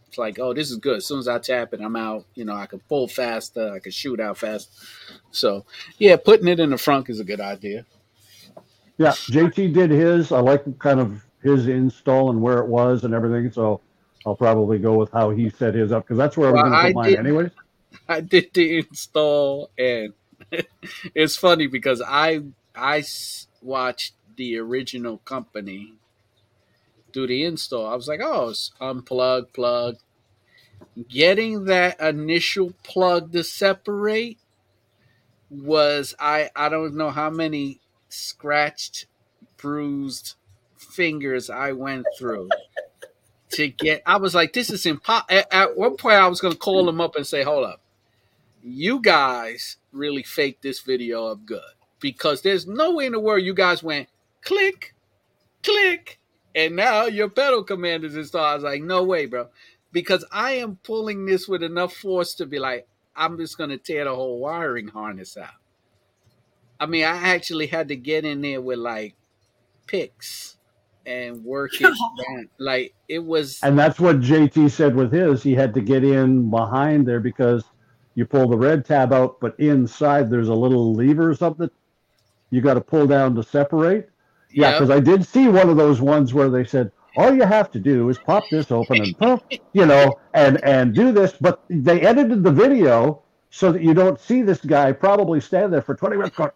it's 0.07 0.17
like 0.17 0.37
oh 0.39 0.53
this 0.53 0.69
is 0.69 0.77
good. 0.77 0.97
As 0.97 1.05
soon 1.05 1.19
as 1.19 1.27
i 1.27 1.39
tap 1.39 1.73
it 1.73 1.81
i'm 1.81 1.95
out. 1.95 2.25
You 2.35 2.45
know 2.45 2.55
i 2.55 2.65
can 2.65 2.79
pull 2.89 3.07
faster. 3.07 3.71
I 3.73 3.79
can 3.79 3.91
shoot 3.93 4.19
out 4.19 4.37
fast 4.37 4.69
so 5.31 5.65
yeah 5.99 6.17
putting 6.17 6.47
it 6.49 6.59
in 6.59 6.71
the 6.71 6.77
front 6.77 7.09
is 7.09 7.19
a 7.19 7.23
good 7.23 7.41
idea. 7.41 7.85
Yeah, 8.97 9.09
JT 9.09 9.73
did 9.73 9.89
his. 9.89 10.31
I 10.31 10.39
like 10.39 10.77
kind 10.77 10.99
of 10.99 11.23
his 11.43 11.67
install 11.67 12.29
and 12.31 12.41
where 12.41 12.59
it 12.59 12.67
was 12.67 13.03
and 13.03 13.13
everything. 13.13 13.51
So 13.51 13.81
I'll 14.25 14.35
probably 14.35 14.79
go 14.79 14.95
with 14.95 15.11
how 15.11 15.31
he 15.31 15.49
set 15.49 15.75
his 15.75 15.91
up 15.91 16.05
because 16.05 16.17
that's 16.17 16.37
where 16.37 16.49
I 16.49 16.51
was 16.51 16.61
going 16.61 16.73
to 16.73 16.81
put 16.87 16.95
mine 16.95 17.09
did- 17.11 17.19
anyways. 17.19 17.51
I 18.07 18.21
did 18.21 18.49
the 18.53 18.79
install, 18.79 19.69
and 19.77 20.13
it's 21.15 21.35
funny 21.35 21.67
because 21.67 22.01
I 22.05 22.41
I 22.75 23.03
watched 23.61 24.15
the 24.35 24.57
original 24.57 25.19
company 25.19 25.93
do 27.11 27.27
the 27.27 27.43
install. 27.43 27.85
I 27.85 27.95
was 27.95 28.07
like, 28.07 28.19
oh, 28.21 28.49
it's 28.49 28.71
unplug, 28.81 29.53
plug. 29.53 29.97
Getting 31.07 31.65
that 31.65 31.99
initial 31.99 32.73
plug 32.83 33.31
to 33.33 33.43
separate 33.43 34.39
was 35.49 36.15
I 36.19 36.49
I 36.55 36.69
don't 36.69 36.95
know 36.95 37.11
how 37.11 37.29
many 37.29 37.79
scratched, 38.09 39.05
bruised 39.57 40.35
fingers 40.93 41.49
I 41.49 41.71
went 41.71 42.05
through 42.17 42.49
to 43.53 43.67
get. 43.67 44.01
I 44.05 44.17
was 44.17 44.35
like, 44.35 44.53
this 44.53 44.69
is 44.69 44.85
impossible. 44.85 45.37
At, 45.37 45.53
at 45.53 45.77
one 45.77 45.97
point, 45.97 46.15
I 46.15 46.27
was 46.27 46.41
going 46.41 46.53
to 46.53 46.59
call 46.59 46.85
them 46.85 47.01
up 47.01 47.15
and 47.15 47.25
say, 47.25 47.43
hold 47.43 47.65
up, 47.65 47.81
you 48.63 49.01
guys 49.01 49.77
really 49.91 50.23
faked 50.23 50.61
this 50.61 50.81
video 50.81 51.27
up 51.27 51.45
good 51.45 51.61
because 51.99 52.41
there's 52.41 52.67
no 52.67 52.95
way 52.95 53.05
in 53.05 53.11
the 53.13 53.19
world 53.19 53.43
you 53.43 53.53
guys 53.53 53.83
went 53.83 54.07
click, 54.43 54.93
click, 55.63 56.19
and 56.55 56.75
now 56.75 57.05
your 57.05 57.29
pedal 57.29 57.63
command 57.63 58.03
is 58.03 58.15
installed. 58.15 58.45
I 58.45 58.55
was 58.55 58.63
like, 58.63 58.81
no 58.81 59.03
way, 59.03 59.25
bro, 59.25 59.47
because 59.91 60.25
I 60.31 60.53
am 60.53 60.77
pulling 60.83 61.25
this 61.25 61.47
with 61.47 61.63
enough 61.63 61.93
force 61.93 62.33
to 62.35 62.45
be 62.45 62.59
like, 62.59 62.87
I'm 63.15 63.37
just 63.37 63.57
going 63.57 63.69
to 63.69 63.77
tear 63.77 64.05
the 64.05 64.15
whole 64.15 64.39
wiring 64.39 64.87
harness 64.87 65.37
out. 65.37 65.49
I 66.79 66.85
mean, 66.85 67.05
I 67.05 67.29
actually 67.29 67.67
had 67.67 67.87
to 67.89 67.95
get 67.95 68.25
in 68.25 68.41
there 68.41 68.61
with 68.61 68.79
like 68.79 69.15
picks 69.87 70.57
and 71.05 71.43
work 71.43 71.71
it 71.75 71.83
down. 72.27 72.49
Like 72.59 72.93
it 73.07 73.19
was. 73.19 73.59
And 73.63 73.77
that's 73.77 73.99
what 73.99 74.19
JT 74.19 74.71
said 74.71 74.95
with 74.95 75.11
his. 75.11 75.43
He 75.43 75.53
had 75.53 75.73
to 75.75 75.81
get 75.81 76.03
in 76.03 76.49
behind 76.49 77.07
there 77.07 77.19
because 77.19 77.63
you 78.15 78.25
pull 78.25 78.47
the 78.47 78.57
red 78.57 78.85
tab 78.85 79.11
out, 79.11 79.39
but 79.39 79.59
inside 79.59 80.29
there's 80.29 80.49
a 80.49 80.53
little 80.53 80.93
lever 80.93 81.29
or 81.31 81.35
something 81.35 81.69
you 82.51 82.61
got 82.61 82.75
to 82.75 82.81
pull 82.81 83.07
down 83.07 83.33
to 83.35 83.41
separate. 83.43 84.07
Yeah, 84.51 84.69
Yep. 84.69 84.79
because 84.79 84.89
I 84.91 84.99
did 84.99 85.25
see 85.25 85.47
one 85.47 85.69
of 85.69 85.77
those 85.77 85.99
ones 85.99 86.31
where 86.35 86.49
they 86.49 86.63
said 86.63 86.91
all 87.17 87.33
you 87.33 87.41
have 87.43 87.71
to 87.71 87.79
do 87.79 88.09
is 88.09 88.19
pop 88.19 88.43
this 88.51 88.71
open 88.71 89.01
and 89.01 89.17
pump, 89.17 89.43
you 89.73 89.85
know, 89.87 90.13
and 90.35 90.63
and 90.63 90.93
do 90.93 91.11
this. 91.11 91.33
But 91.41 91.63
they 91.69 92.01
edited 92.01 92.43
the 92.43 92.51
video 92.51 93.22
so 93.55 93.71
that 93.71 93.83
you 93.83 93.93
don't 93.93 94.19
see 94.19 94.41
this 94.41 94.59
guy 94.61 94.91
probably 94.91 95.39
stand 95.39 95.71
there 95.71 95.83
for 95.83 95.93
20 95.93 96.17
minutes 96.17 96.35
going, 96.35 96.49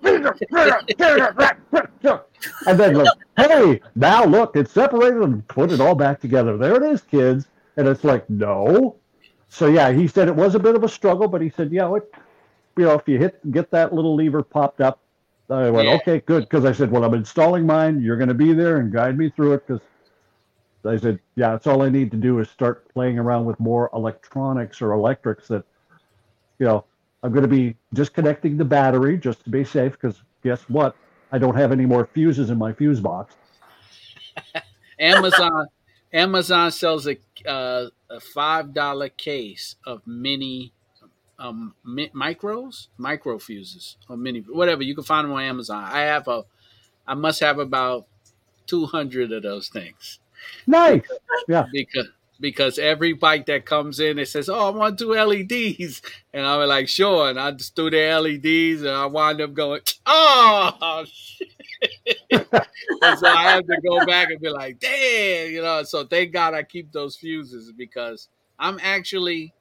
and 2.66 2.80
then 2.80 2.96
look, 2.96 3.16
hey, 3.38 3.80
now 3.96 4.26
look, 4.26 4.56
it's 4.56 4.72
separated 4.72 5.22
and 5.22 5.48
put 5.48 5.72
it 5.72 5.80
all 5.80 5.94
back 5.94 6.20
together. 6.20 6.58
There 6.58 6.76
it 6.76 6.82
is, 6.92 7.04
kids. 7.04 7.46
And 7.76 7.88
it's 7.88 8.04
like, 8.04 8.28
no. 8.32 8.96
So 9.48 9.68
yeah, 9.68 9.92
he 9.92 10.08
said 10.08 10.28
it 10.28 10.36
was 10.36 10.56
a 10.56 10.60
bit 10.60 10.74
of 10.74 10.84
a 10.84 10.90
struggle, 10.90 11.28
but 11.28 11.40
he 11.40 11.52
said, 11.52 11.72
yeah, 11.72 11.94
it, 11.94 12.12
you 12.76 12.86
know, 12.86 12.94
if 12.94 13.08
you 13.08 13.20
hit 13.20 13.52
get 13.52 13.70
that 13.70 13.94
little 13.94 14.16
lever 14.16 14.42
popped 14.42 14.82
up, 14.82 15.00
I 15.52 15.70
went, 15.70 15.88
Yeah. 15.88 15.98
okay, 15.98 16.20
good, 16.22 16.46
because 16.50 16.66
I 16.66 16.72
said, 16.72 16.90
well, 16.90 17.04
I'm 17.04 17.14
installing 17.14 17.68
mine. 17.68 18.02
You're 18.02 18.18
going 18.18 18.30
to 18.30 18.34
be 18.34 18.54
there 18.54 18.78
and 18.78 18.92
guide 18.92 19.20
me 19.20 19.30
through 19.30 19.54
it, 19.54 19.68
because 19.68 19.84
I 20.84 20.98
said, 20.98 21.20
yeah, 21.36 21.52
that's 21.52 21.68
all 21.68 21.84
I 21.84 21.90
need 21.90 22.10
to 22.10 22.18
do 22.18 22.40
is 22.40 22.50
start 22.50 22.92
playing 22.92 23.20
around 23.20 23.46
with 23.46 23.60
more 23.60 23.92
electronics 23.94 24.82
or 24.82 24.94
electrics 24.94 25.48
that, 25.50 25.64
you 26.58 26.66
know, 26.66 26.84
I'm 27.24 27.32
going 27.32 27.44
to 27.44 27.48
be 27.50 27.76
disconnecting 27.94 28.58
the 28.58 28.66
battery 28.66 29.18
just 29.18 29.44
to 29.44 29.50
be 29.50 29.64
safe, 29.64 29.94
because 29.94 30.22
guess 30.44 30.62
what? 30.70 30.96
I 31.32 31.38
don't 31.38 31.56
have 31.56 31.72
any 31.72 31.86
more 31.86 32.06
fuses 32.14 32.50
in 32.50 32.58
my 32.58 32.72
fuse 32.74 33.00
box. 33.00 33.36
Amazon 35.00 35.68
Amazon 36.14 36.72
sells 36.72 37.08
a 37.08 37.18
uh, 37.46 37.90
a 38.10 38.20
five 38.20 38.74
dollar 38.74 39.10
case 39.10 39.76
of 39.86 40.02
mini 40.08 40.74
um 41.40 41.76
mi- 41.84 42.10
micros 42.16 42.88
micro 42.98 43.38
fuses 43.38 43.98
or 44.10 44.18
mini 44.18 44.40
whatever 44.40 44.82
you 44.84 44.96
can 44.96 45.04
find 45.04 45.26
them 45.26 45.34
on 45.34 45.44
Amazon. 45.44 45.84
I 45.84 46.02
have 46.02 46.28
a 46.28 46.46
I 47.06 47.14
must 47.14 47.40
have 47.42 47.60
about 47.60 48.08
two 48.66 48.86
hundred 48.86 49.32
of 49.32 49.44
those 49.44 49.70
things 49.70 50.20
Nice. 50.66 51.02
Yeah. 51.48 51.66
because 51.72 52.08
because 52.40 52.78
every 52.78 53.14
bike 53.14 53.46
that 53.48 53.66
comes 53.66 54.00
in 54.00 54.20
it 54.20 54.28
says 54.28 54.50
oh 54.50 54.68
I 54.68 54.70
want 54.70 55.00
two 55.00 55.14
LEDs 55.14 56.02
and 56.34 56.46
I'm 56.46 56.68
like 56.68 56.88
sure 56.88 57.30
and 57.30 57.40
I 57.40 57.52
just 57.52 57.76
threw 57.76 57.90
the 57.90 58.20
LEDs 58.20 58.82
and 58.82 58.92
I 58.92 59.06
wind 59.06 59.42
up 59.42 59.54
going 59.54 59.82
oh 60.06 61.06
shit. 61.06 61.48
and 62.32 63.20
so 63.20 63.28
I 63.28 63.52
have 63.52 63.68
to 63.68 63.82
go 63.88 64.06
back 64.06 64.30
and 64.30 64.40
be 64.40 64.50
like, 64.50 64.80
damn, 64.80 65.52
you 65.52 65.62
know. 65.62 65.84
So 65.84 66.06
thank 66.06 66.32
God 66.32 66.54
I 66.54 66.64
keep 66.64 66.92
those 66.92 67.16
fuses 67.16 67.72
because 67.72 68.30
I'm 68.60 68.80
actually 68.82 69.54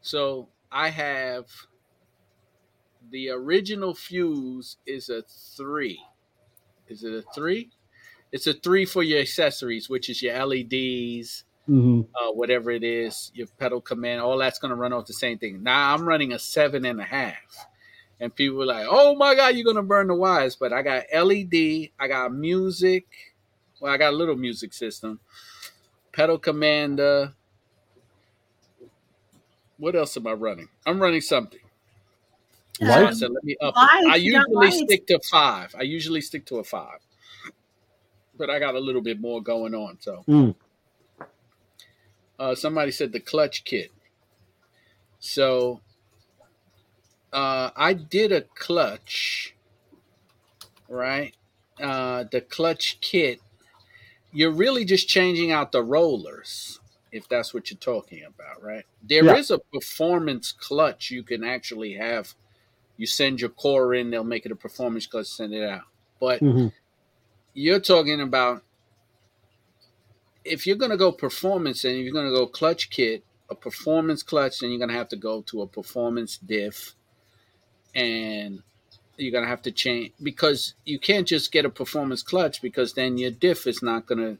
so 0.00 0.48
I 0.70 0.90
have 0.90 1.46
the 3.10 3.30
original 3.30 3.94
fuse 3.94 4.76
is 4.86 5.08
a 5.08 5.22
three. 5.56 6.00
Is 6.88 7.04
it 7.04 7.12
a 7.12 7.22
three? 7.34 7.70
It's 8.30 8.46
a 8.46 8.54
three 8.54 8.84
for 8.84 9.02
your 9.02 9.20
accessories, 9.20 9.88
which 9.88 10.10
is 10.10 10.22
your 10.22 10.44
LEDs, 10.44 11.44
hmm 11.68 12.02
uh, 12.14 12.32
whatever 12.32 12.70
it 12.70 12.84
is, 12.84 13.30
your 13.34 13.46
pedal 13.58 13.80
command, 13.80 14.20
all 14.20 14.38
that's 14.38 14.58
going 14.58 14.70
to 14.70 14.76
run 14.76 14.92
off 14.92 15.06
the 15.06 15.12
same 15.12 15.38
thing. 15.38 15.62
Now 15.62 15.94
I'm 15.94 16.06
running 16.06 16.32
a 16.32 16.38
seven 16.38 16.84
and 16.84 17.00
a 17.00 17.04
half. 17.04 17.66
And 18.20 18.34
people 18.34 18.58
were 18.58 18.66
like, 18.66 18.86
oh 18.88 19.14
my 19.16 19.34
God, 19.34 19.54
you're 19.54 19.64
going 19.64 19.76
to 19.76 19.82
burn 19.82 20.08
the 20.08 20.14
wires. 20.14 20.56
But 20.56 20.72
I 20.72 20.82
got 20.82 21.04
LED, 21.14 21.90
I 22.00 22.08
got 22.08 22.32
music. 22.34 23.06
Well, 23.80 23.92
I 23.92 23.96
got 23.96 24.12
a 24.12 24.16
little 24.16 24.36
music 24.36 24.72
system, 24.74 25.20
pedal 26.12 26.38
commander. 26.38 27.34
What 29.78 29.96
else 29.96 30.16
am 30.16 30.26
I 30.26 30.32
running? 30.32 30.68
I'm 30.86 31.00
running 31.00 31.20
something. 31.20 31.60
So 32.80 32.92
I 32.92 33.10
said, 33.12 33.30
let 33.32 33.44
me 33.44 33.56
up. 33.60 33.74
Light, 33.76 33.88
it. 34.02 34.08
I 34.08 34.16
usually 34.16 34.70
stick 34.72 35.06
to 35.08 35.20
five. 35.30 35.74
I 35.78 35.82
usually 35.82 36.20
stick 36.20 36.46
to 36.46 36.56
a 36.58 36.64
five, 36.64 36.98
but 38.36 38.50
I 38.50 38.58
got 38.58 38.74
a 38.74 38.80
little 38.80 39.02
bit 39.02 39.20
more 39.20 39.42
going 39.42 39.74
on. 39.74 39.98
So 40.00 40.24
Mm. 40.28 40.54
Uh, 42.38 42.54
somebody 42.54 42.90
said 42.90 43.12
the 43.12 43.20
clutch 43.20 43.64
kit. 43.64 43.92
So 45.18 45.80
uh, 47.32 47.70
I 47.76 47.92
did 47.92 48.32
a 48.32 48.42
clutch, 48.42 49.54
right? 50.88 51.34
Uh, 51.80 52.24
the 52.30 52.40
clutch 52.40 52.98
kit. 53.00 53.40
You're 54.32 54.52
really 54.52 54.84
just 54.84 55.08
changing 55.08 55.52
out 55.52 55.72
the 55.72 55.82
rollers, 55.82 56.80
if 57.12 57.28
that's 57.28 57.54
what 57.54 57.70
you're 57.70 57.78
talking 57.78 58.22
about, 58.24 58.62
right? 58.62 58.84
There 59.02 59.32
is 59.32 59.50
Yeah. 59.50 59.56
a 59.56 59.58
performance 59.58 60.52
clutch 60.52 61.10
you 61.10 61.22
can 61.22 61.44
actually 61.44 61.94
have. 61.94 62.34
You 62.96 63.06
send 63.06 63.40
your 63.40 63.50
core 63.50 63.94
in, 63.94 64.10
they'll 64.10 64.24
make 64.24 64.44
it 64.44 64.52
a 64.52 64.56
performance 64.56 65.06
clutch, 65.06 65.28
send 65.28 65.54
it 65.54 65.68
out. 65.68 65.82
But 66.20 66.42
Mhm. 66.42 66.72
you're 67.54 67.80
talking 67.80 68.20
about 68.20 68.62
if 70.50 70.66
you're 70.66 70.76
going 70.76 70.90
to 70.90 70.96
go 70.96 71.12
performance 71.12 71.84
and 71.84 71.98
you're 71.98 72.12
going 72.12 72.26
to 72.26 72.32
go 72.36 72.46
clutch 72.46 72.90
kit, 72.90 73.24
a 73.50 73.54
performance 73.54 74.22
clutch, 74.22 74.60
then 74.60 74.70
you're 74.70 74.78
going 74.78 74.90
to 74.90 74.96
have 74.96 75.08
to 75.10 75.16
go 75.16 75.42
to 75.42 75.62
a 75.62 75.66
performance 75.66 76.38
diff 76.38 76.94
and 77.94 78.62
you're 79.16 79.32
going 79.32 79.44
to 79.44 79.50
have 79.50 79.62
to 79.62 79.72
change 79.72 80.12
because 80.22 80.74
you 80.84 80.98
can't 80.98 81.26
just 81.28 81.52
get 81.52 81.64
a 81.64 81.70
performance 81.70 82.22
clutch 82.22 82.62
because 82.62 82.94
then 82.94 83.18
your 83.18 83.30
diff 83.32 83.66
is 83.66 83.82
not 83.82 84.06
going 84.06 84.18
to 84.18 84.38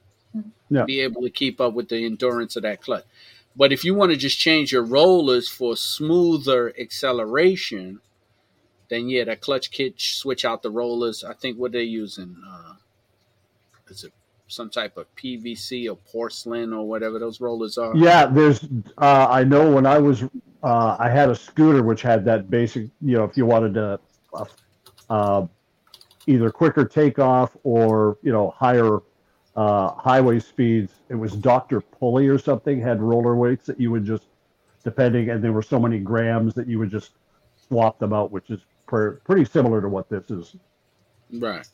Yeah. 0.70 0.84
be 0.84 1.00
able 1.00 1.22
to 1.22 1.30
keep 1.30 1.60
up 1.60 1.74
with 1.74 1.88
the 1.88 2.04
endurance 2.04 2.56
of 2.56 2.62
that 2.64 2.82
clutch. 2.82 3.04
But 3.56 3.72
if 3.72 3.84
you 3.84 3.94
want 3.94 4.12
to 4.12 4.16
just 4.18 4.38
change 4.38 4.72
your 4.72 4.84
rollers 4.84 5.48
for 5.48 5.76
smoother 5.76 6.74
acceleration, 6.78 8.00
then 8.90 9.08
yeah, 9.08 9.24
that 9.24 9.40
clutch 9.40 9.70
kit 9.70 10.00
switch 10.00 10.44
out 10.44 10.62
the 10.62 10.70
rollers. 10.70 11.24
I 11.24 11.34
think 11.34 11.58
what 11.58 11.72
they're 11.72 11.82
using 11.82 12.36
uh, 12.48 12.74
is 13.88 14.04
it 14.04 14.12
some 14.48 14.70
type 14.70 14.96
of 14.96 15.06
PVC 15.14 15.90
or 15.90 15.96
porcelain 16.10 16.72
or 16.72 16.86
whatever 16.86 17.18
those 17.18 17.40
rollers 17.40 17.78
are. 17.78 17.96
Yeah, 17.96 18.26
there's. 18.26 18.64
Uh, 18.96 19.26
I 19.28 19.44
know 19.44 19.70
when 19.70 19.86
I 19.86 19.98
was, 19.98 20.24
uh, 20.62 20.96
I 20.98 21.08
had 21.08 21.28
a 21.30 21.34
scooter 21.34 21.82
which 21.82 22.02
had 22.02 22.24
that 22.24 22.50
basic. 22.50 22.88
You 23.00 23.18
know, 23.18 23.24
if 23.24 23.36
you 23.36 23.46
wanted 23.46 23.74
to, 23.74 24.00
uh, 24.32 24.44
uh, 25.10 25.46
either 26.26 26.50
quicker 26.50 26.84
takeoff 26.84 27.56
or 27.62 28.18
you 28.22 28.32
know 28.32 28.50
higher 28.50 29.00
uh, 29.54 29.92
highway 29.94 30.40
speeds, 30.40 30.92
it 31.08 31.14
was 31.14 31.32
Doctor 31.32 31.80
Pulley 31.80 32.28
or 32.28 32.38
something 32.38 32.80
had 32.80 33.00
roller 33.00 33.36
weights 33.36 33.66
that 33.66 33.80
you 33.80 33.90
would 33.90 34.04
just, 34.04 34.24
depending, 34.84 35.30
and 35.30 35.42
there 35.42 35.52
were 35.52 35.62
so 35.62 35.78
many 35.78 35.98
grams 35.98 36.54
that 36.54 36.66
you 36.66 36.78
would 36.78 36.90
just 36.90 37.12
swap 37.68 37.98
them 37.98 38.12
out, 38.12 38.30
which 38.30 38.50
is 38.50 38.60
pre- 38.86 39.16
pretty 39.24 39.44
similar 39.44 39.80
to 39.80 39.88
what 39.88 40.08
this 40.08 40.30
is. 40.30 40.56
Right. 41.32 41.66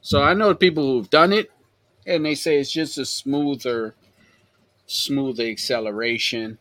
So 0.00 0.22
I 0.22 0.34
know 0.34 0.54
people 0.54 0.84
who've 0.84 1.08
done 1.08 1.32
it, 1.32 1.50
and 2.06 2.24
they 2.24 2.34
say 2.34 2.58
it's 2.58 2.70
just 2.70 2.98
a 2.98 3.04
smoother, 3.04 3.94
smoother 4.86 5.44
acceleration. 5.44 6.58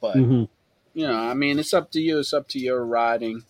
But 0.00 0.16
Mhm. 0.16 0.48
you 0.92 1.06
know, 1.06 1.16
I 1.18 1.34
mean, 1.34 1.58
it's 1.58 1.72
up 1.72 1.90
to 1.92 2.00
you. 2.00 2.18
It's 2.18 2.32
up 2.32 2.48
to 2.48 2.58
your 2.58 2.84
riding. 2.84 3.44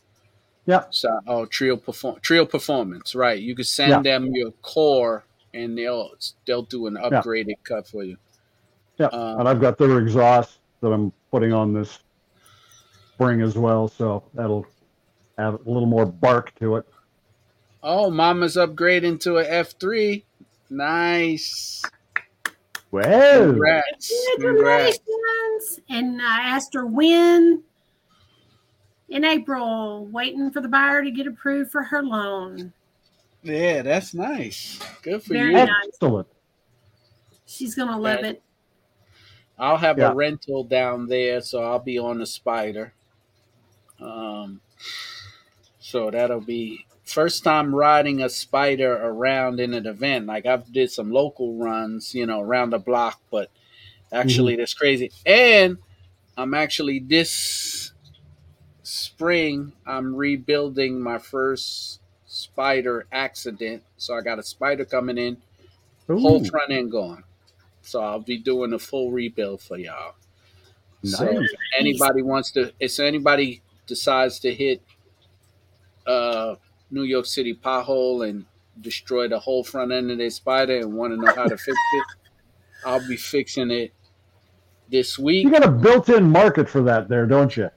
Yeah. 0.67 0.85
So, 0.91 1.21
oh, 1.27 1.47
Trio 1.47 1.77
perform 1.77 2.21
Trio 2.21 2.45
Performance, 2.45 3.15
right? 3.15 3.41
You 3.41 3.55
can 3.55 3.65
send 3.65 3.91
Yeah. 3.91 4.03
them 4.03 4.31
your 4.35 4.53
core, 4.63 5.25
and 5.55 5.77
they'll 5.77 6.13
they'll 6.47 6.63
do 6.63 6.87
an 6.87 6.95
upgraded 6.95 7.57
cut 7.65 7.87
for 7.89 8.05
you. 8.05 8.19
Yeah, 8.99 9.07
Um, 9.07 9.41
and 9.41 9.49
I've 9.49 9.61
got 9.61 9.79
their 9.79 9.99
exhaust 9.99 10.59
that 10.83 10.89
I'm 10.93 11.13
putting 11.31 11.53
on 11.53 11.73
this 11.73 12.01
spring 13.15 13.41
as 13.41 13.57
well, 13.57 13.89
so 13.89 14.23
that'll 14.35 14.67
have 15.39 15.55
a 15.67 15.71
little 15.71 15.87
more 15.87 16.05
bark 16.07 16.55
to 16.57 16.77
it. 16.77 16.87
Oh, 17.83 18.11
Mama's 18.11 18.57
upgrading 18.57 19.21
to 19.21 19.39
a 19.39 19.45
F 19.49 19.75
three. 19.81 20.25
Nice. 20.71 21.83
Well, 22.91 23.47
Congrats. 23.51 24.13
Congrats. 24.37 24.99
Congratulations. 24.99 25.81
And 25.89 26.23
I 26.23 26.41
asked 26.43 26.75
her 26.75 26.87
when 26.87 27.63
in 29.09 29.25
April, 29.25 30.07
waiting 30.07 30.51
for 30.53 30.61
the 30.61 30.69
buyer 30.69 31.03
to 31.03 31.11
get 31.11 31.27
approved 31.27 31.73
for 31.73 31.83
her 31.83 32.03
loan. 32.03 32.73
Yeah, 33.43 33.83
that's 33.83 34.15
nice. 34.15 34.79
Good 35.03 35.23
for 35.23 35.33
Very 35.35 35.51
you. 35.51 35.67
nice. 35.67 35.69
excellent. 35.89 36.29
She's 37.47 37.75
going 37.75 37.89
to 37.89 37.97
love 37.97 38.21
it. 38.25 38.41
I'll 39.59 39.77
have 39.77 39.99
Yeah. 39.99 40.13
a 40.13 40.15
rental 40.15 40.63
down 40.65 41.07
there, 41.09 41.41
so 41.41 41.63
I'll 41.63 41.81
be 41.81 41.99
on 41.99 42.19
the 42.19 42.25
Spyder. 42.25 42.93
Um, 44.01 44.61
so 45.81 46.11
that'll 46.11 46.41
be 46.41 46.87
first 47.13 47.45
time 47.45 47.75
riding 47.75 48.23
a 48.23 48.27
Spyder 48.27 48.99
around 49.03 49.61
in 49.61 49.75
an 49.75 49.87
event. 49.87 50.27
Like 50.27 50.47
I've 50.47 50.73
did 50.73 50.91
some 50.91 51.11
local 51.11 51.57
runs, 51.57 52.15
you 52.15 52.27
know, 52.27 52.41
around 52.41 52.71
the 52.71 52.79
block, 52.79 53.21
but 53.31 53.51
actually 54.13 54.57
that's 54.57 54.75
crazy. 54.75 55.11
And 55.27 55.79
I'm 56.37 56.55
actually 56.55 57.01
this 57.01 57.93
spring 58.83 59.73
I'm 59.87 60.15
rebuilding 60.15 61.01
my 61.01 61.19
first 61.19 62.01
Spyder 62.29 63.03
accident. 63.13 63.83
So 63.97 64.17
I 64.17 64.21
got 64.21 64.39
a 64.39 64.43
Spyder 64.43 64.89
coming 64.89 65.19
in, 65.19 65.37
whole 66.09 66.45
front 66.45 66.71
end 66.71 66.93
gone. 66.93 67.25
So 67.83 68.01
I'll 68.01 68.21
be 68.21 68.39
doing 68.39 68.73
a 68.73 68.79
full 68.79 69.11
rebuild 69.11 69.61
for 69.61 69.77
y'all. 69.77 70.15
So 71.03 71.25
nice. 71.25 71.35
if 71.35 71.51
anybody 71.79 72.23
wants 72.23 72.53
to, 72.53 72.73
if 72.79 73.01
anybody 73.01 73.63
decides 73.87 74.39
to 74.41 74.55
hit 74.55 74.83
uh, 76.07 76.57
New 76.91 77.03
York 77.03 77.27
City 77.27 77.55
pothole 77.55 78.29
and 78.29 78.47
destroy 78.81 79.29
the 79.29 79.39
whole 79.39 79.65
front 79.65 79.93
end 79.93 80.11
of 80.11 80.19
their 80.19 80.29
Spyder 80.29 80.81
and 80.81 80.95
want 80.95 81.13
to 81.13 81.21
know 81.21 81.33
how 81.35 81.45
to 81.45 81.57
fix 81.57 81.77
it, 81.95 82.05
I'll 82.85 83.07
be 83.07 83.17
fixing 83.17 83.71
it 83.71 83.93
this 84.91 85.19
week. 85.19 85.45
You 85.45 85.51
got 85.51 85.65
a 85.65 85.71
built-in 85.71 86.31
market 86.31 86.69
for 86.69 86.83
that 86.83 87.09
there, 87.09 87.27
don't 87.27 87.57
you? 87.57 87.71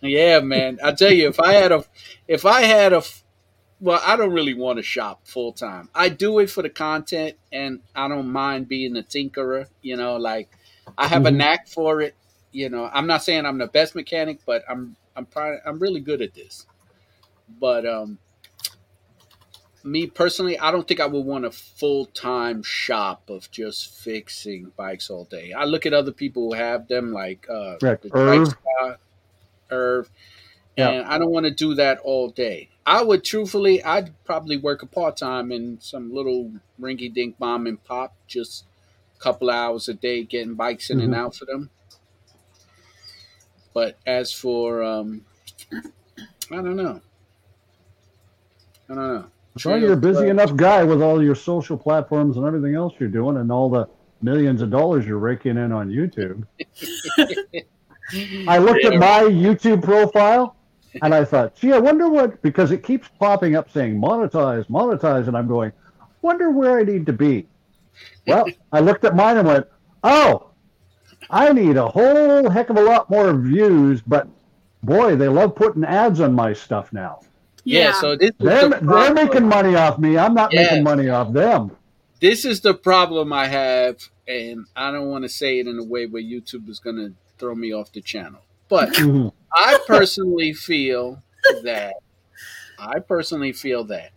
Yeah, 0.00 0.40
man. 0.40 0.78
I 0.82 0.92
tell 0.92 1.12
you, 1.12 1.28
if 1.28 1.40
I 1.40 1.52
had 1.54 1.72
a, 1.72 1.84
if 2.28 2.44
I 2.44 2.62
had 2.62 2.92
a, 2.92 3.02
well, 3.80 4.00
I 4.04 4.16
don't 4.16 4.32
really 4.32 4.54
want 4.54 4.78
to 4.78 4.82
shop 4.82 5.20
full 5.24 5.52
time. 5.52 5.88
I 5.94 6.08
do 6.08 6.38
it 6.40 6.50
for 6.50 6.62
the 6.62 6.70
content, 6.70 7.36
and 7.52 7.80
I 7.94 8.08
don't 8.08 8.30
mind 8.30 8.68
being 8.68 8.96
a 8.96 9.02
tinkerer. 9.02 9.68
You 9.82 9.96
know, 9.96 10.16
like 10.16 10.48
I 10.98 11.06
have 11.06 11.26
a 11.26 11.30
Mhm. 11.30 11.36
knack 11.36 11.68
for 11.68 12.00
it. 12.00 12.14
You 12.52 12.68
know, 12.68 12.88
I'm 12.92 13.06
not 13.06 13.24
saying 13.24 13.46
I'm 13.46 13.58
the 13.58 13.66
best 13.66 13.94
mechanic, 13.94 14.40
but 14.46 14.64
I'm 14.68 14.96
I'm 15.16 15.26
probably, 15.26 15.58
I'm 15.64 15.78
really 15.78 16.00
good 16.00 16.22
at 16.22 16.34
this. 16.34 16.66
But 17.60 17.86
um, 17.86 18.18
me 19.84 20.06
personally, 20.06 20.58
I 20.58 20.70
don't 20.70 20.88
think 20.88 21.00
I 21.00 21.06
would 21.06 21.24
want 21.26 21.44
a 21.44 21.50
full 21.50 22.06
time 22.06 22.62
shop 22.62 23.30
of 23.30 23.50
just 23.50 23.88
fixing 23.88 24.72
bikes 24.76 25.10
all 25.10 25.24
day. 25.26 25.52
I 25.52 25.64
look 25.64 25.86
at 25.86 25.94
other 25.94 26.12
people 26.12 26.44
who 26.50 26.54
have 26.54 26.88
them, 26.88 27.12
like 27.12 27.48
uh, 27.50 27.78
Right, 27.80 28.00
the 28.02 28.14
Irv. 28.14 28.56
Irv, 29.70 30.10
Yeah. 30.76 30.96
and 30.96 31.06
I 31.06 31.18
don't 31.18 31.30
want 31.32 31.46
to 31.46 31.52
do 31.52 31.74
that 31.76 31.98
all 32.00 32.30
day. 32.30 32.70
I 32.86 33.02
would 33.02 33.24
truthfully, 33.24 33.82
I'd 33.82 34.12
probably 34.24 34.56
work 34.56 34.82
a 34.82 34.86
part 34.86 35.16
time 35.16 35.52
in 35.52 35.80
some 35.80 36.14
little 36.14 36.52
rinky 36.80 37.12
dink 37.12 37.40
mom 37.40 37.66
and 37.66 37.82
pop, 37.84 38.14
just 38.26 38.64
a 39.16 39.20
couple 39.20 39.50
hours 39.50 39.88
a 39.88 39.94
day 39.94 40.24
getting 40.24 40.54
bikes 40.54 40.90
in 40.90 41.00
and 41.00 41.14
Mhm. 41.14 41.16
out 41.16 41.36
for 41.36 41.46
them. 41.46 41.70
But 43.74 43.98
as 44.06 44.32
for, 44.32 44.82
um, 44.82 45.26
I 46.50 46.56
don't 46.56 46.76
know. 46.76 47.00
I 48.88 48.94
don't 48.94 48.96
know. 48.96 49.30
Well, 49.64 49.78
you're 49.78 49.92
a 49.92 49.96
busy 49.96 50.28
enough 50.28 50.56
guy 50.56 50.82
with 50.82 51.00
all 51.00 51.22
your 51.22 51.36
social 51.36 51.76
platforms 51.76 52.36
and 52.36 52.44
everything 52.44 52.74
else 52.74 52.94
you're 52.98 53.08
doing, 53.08 53.36
and 53.36 53.52
all 53.52 53.70
the 53.70 53.88
millions 54.20 54.62
of 54.62 54.70
dollars 54.70 55.06
you're 55.06 55.18
raking 55.18 55.56
in 55.56 55.70
on 55.70 55.90
YouTube. 55.90 56.44
I 58.48 58.58
looked 58.58 58.84
at 58.84 58.94
my 58.94 59.22
YouTube 59.22 59.82
profile 59.82 60.56
and 61.02 61.14
I 61.14 61.24
thought, 61.24 61.54
gee, 61.56 61.72
I 61.72 61.78
wonder 61.78 62.08
what, 62.08 62.40
because 62.42 62.70
it 62.70 62.82
keeps 62.82 63.08
popping 63.18 63.56
up 63.56 63.70
saying 63.70 64.00
monetize, 64.00 64.66
monetize, 64.66 65.28
and 65.28 65.36
I'm 65.36 65.48
going, 65.48 65.72
wonder 66.22 66.50
where 66.50 66.78
I 66.78 66.82
need 66.84 67.06
to 67.06 67.12
be. 67.12 67.46
Well, 68.26 68.46
I 68.72 68.80
looked 68.80 69.04
at 69.04 69.14
mine 69.14 69.36
and 69.36 69.46
went, 69.48 69.66
oh, 70.02 70.50
I 71.30 71.52
need 71.52 71.76
a 71.76 71.88
whole 71.88 72.48
heck 72.50 72.70
of 72.70 72.76
a 72.76 72.82
lot 72.82 73.10
more 73.10 73.34
views, 73.34 74.02
but 74.02 74.28
boy, 74.82 75.16
they 75.16 75.28
love 75.28 75.54
putting 75.54 75.84
ads 75.84 76.20
on 76.20 76.34
my 76.34 76.52
stuff 76.52 76.92
now. 76.92 77.20
Yeah, 77.64 77.92
so 77.92 78.14
this 78.16 78.32
They're, 78.38 78.68
the 78.68 78.78
they're 78.82 79.14
making 79.14 79.48
money 79.48 79.74
off 79.74 79.98
me. 79.98 80.16
I'm 80.18 80.34
not 80.34 80.52
Yes. 80.52 80.70
making 80.70 80.84
money 80.84 81.08
off 81.08 81.32
them. 81.32 81.70
this 82.20 82.44
is 82.44 82.60
the 82.60 82.74
problem 82.74 83.32
I 83.32 83.46
have, 83.48 84.08
and 84.28 84.66
I 84.76 84.90
don't 84.90 85.08
want 85.10 85.24
to 85.24 85.28
say 85.28 85.58
it 85.60 85.66
in 85.66 85.78
a 85.78 85.84
way 85.84 86.06
where 86.06 86.22
YouTube 86.22 86.68
is 86.68 86.78
going 86.78 86.96
to 86.96 87.14
throw 87.38 87.54
me 87.54 87.72
off 87.72 87.92
the 87.92 88.00
channel. 88.00 88.40
But. 88.68 88.96
I 89.56 89.78
personally 89.86 90.52
feel 90.52 91.22
that 91.62 91.94
I 92.76 92.98
personally 92.98 93.52
feel 93.52 93.84
that 93.84 94.10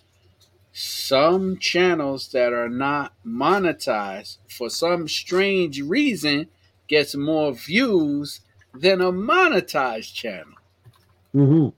some 0.73 1.57
channels 1.59 2.29
that 2.29 2.53
are 2.53 2.69
not 2.69 3.13
monetized 3.23 4.37
for 4.49 4.67
some 4.71 5.07
strange 5.07 5.79
reason 5.81 6.47
gets 6.87 7.13
more 7.15 7.53
views 7.53 8.41
than 8.73 8.99
a 8.99 9.11
monetized 9.11 10.13
channel. 10.15 10.53
Mhm. 11.35 11.73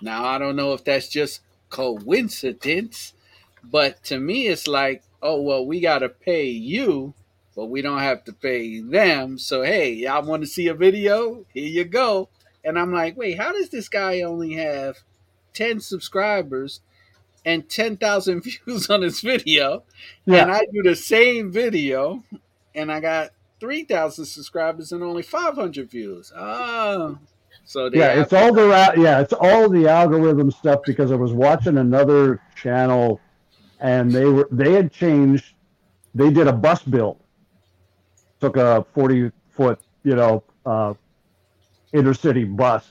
Now 0.00 0.24
I 0.24 0.38
don't 0.38 0.56
know 0.56 0.72
if 0.72 0.84
that's 0.84 1.08
just 1.08 1.40
coincidence, 1.70 3.14
but 3.62 4.02
to 4.04 4.18
me 4.18 4.46
it's 4.46 4.66
like, 4.66 5.02
oh 5.22 5.40
well, 5.40 5.66
we 5.66 5.80
gotta 5.80 6.08
pay 6.08 6.46
you, 6.46 7.14
but 7.54 7.66
we 7.66 7.82
don't 7.82 8.00
have 8.00 8.24
to 8.24 8.32
pay 8.32 8.80
them. 8.80 9.38
So 9.38 9.62
hey, 9.62 9.92
y'all 9.92 10.24
want 10.24 10.42
to 10.42 10.48
see 10.48 10.68
a 10.68 10.74
video? 10.74 11.44
Here 11.52 11.68
you 11.68 11.84
go. 11.84 12.28
And 12.64 12.78
I'm 12.78 12.92
like, 12.92 13.16
wait, 13.16 13.38
how 13.38 13.52
does 13.52 13.68
this 13.70 13.88
guy 13.88 14.22
only 14.22 14.54
have 14.54 14.98
10 15.54 15.80
subscribers 15.80 16.80
and 17.44 17.68
10,000 17.68 18.40
views 18.66 18.90
on 18.90 19.02
his 19.02 19.20
video? 19.20 19.84
Yeah. 20.24 20.42
And 20.42 20.52
I 20.52 20.66
do 20.72 20.82
the 20.82 20.96
same 20.96 21.52
video 21.52 22.24
and 22.74 22.92
I 22.92 23.00
got 23.00 23.30
3,000 23.60 24.24
subscribers 24.24 24.92
and 24.92 25.02
only 25.02 25.22
500 25.22 25.90
views. 25.90 26.32
Oh, 26.36 27.18
so 27.66 27.90
yeah, 27.92 28.20
it's 28.22 28.32
all 28.32 28.54
the 28.54 28.66
ra- 28.68 28.94
yeah, 28.96 29.20
it's 29.20 29.32
all 29.32 29.68
the 29.68 29.88
algorithm 29.88 30.52
stuff 30.52 30.84
because 30.86 31.12
I 31.12 31.16
was 31.16 31.32
watching 31.32 31.78
another 31.78 32.40
channel, 32.54 33.20
and 33.80 34.14
they 34.14 34.24
were 34.26 34.48
they 34.52 34.72
had 34.72 34.92
changed. 34.92 35.54
They 36.14 36.30
did 36.30 36.46
a 36.46 36.52
bus 36.52 36.82
build. 36.84 37.18
Took 38.40 38.56
a 38.56 38.86
forty 38.94 39.32
foot, 39.50 39.80
you 40.04 40.14
know, 40.14 40.44
uh, 40.64 40.94
intercity 41.94 42.56
bus. 42.56 42.88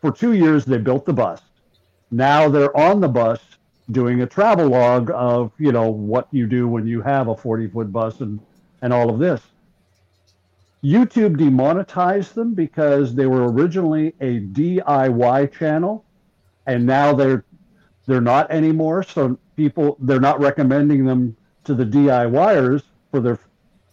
For 0.00 0.10
two 0.10 0.32
years, 0.32 0.64
they 0.64 0.78
built 0.78 1.06
the 1.06 1.12
bus. 1.12 1.42
Now 2.10 2.48
they're 2.48 2.76
on 2.76 3.00
the 3.00 3.08
bus 3.08 3.40
doing 3.92 4.22
a 4.22 4.26
travel 4.26 4.68
log 4.68 5.10
of 5.14 5.52
you 5.58 5.72
know 5.72 5.90
what 5.90 6.28
you 6.32 6.48
do 6.48 6.66
when 6.68 6.86
you 6.86 7.00
have 7.02 7.28
a 7.28 7.36
forty 7.36 7.68
foot 7.68 7.92
bus 7.92 8.20
and 8.20 8.40
and 8.82 8.92
all 8.92 9.10
of 9.10 9.20
this. 9.20 9.40
YouTube 10.82 11.36
demonetized 11.36 12.34
them 12.34 12.54
because 12.54 13.14
they 13.14 13.26
were 13.26 13.50
originally 13.52 14.14
a 14.20 14.40
DIY 14.40 15.52
channel, 15.52 16.04
and 16.66 16.86
now 16.86 17.12
they're 17.12 17.44
they're 18.06 18.20
not 18.20 18.50
anymore. 18.50 19.02
So 19.02 19.38
people 19.56 19.96
they're 20.00 20.20
not 20.20 20.40
recommending 20.40 21.04
them 21.04 21.36
to 21.64 21.74
the 21.74 21.84
DIYers 21.84 22.82
for 23.10 23.20
their 23.20 23.38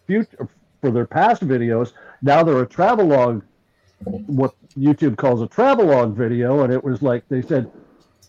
future 0.05 0.47
for 0.79 0.91
their 0.91 1.05
past 1.05 1.45
videos. 1.45 1.91
Now 2.21 2.43
they're 2.43 2.61
a 2.61 2.67
travelogue, 2.67 3.43
what 4.27 4.55
YouTube 4.77 5.17
calls 5.17 5.41
a 5.41 5.47
travelogue 5.47 6.15
video, 6.15 6.63
and 6.63 6.71
it 6.71 6.81
was 6.81 7.01
like 7.01 7.27
they 7.27 7.41
said, 7.41 7.69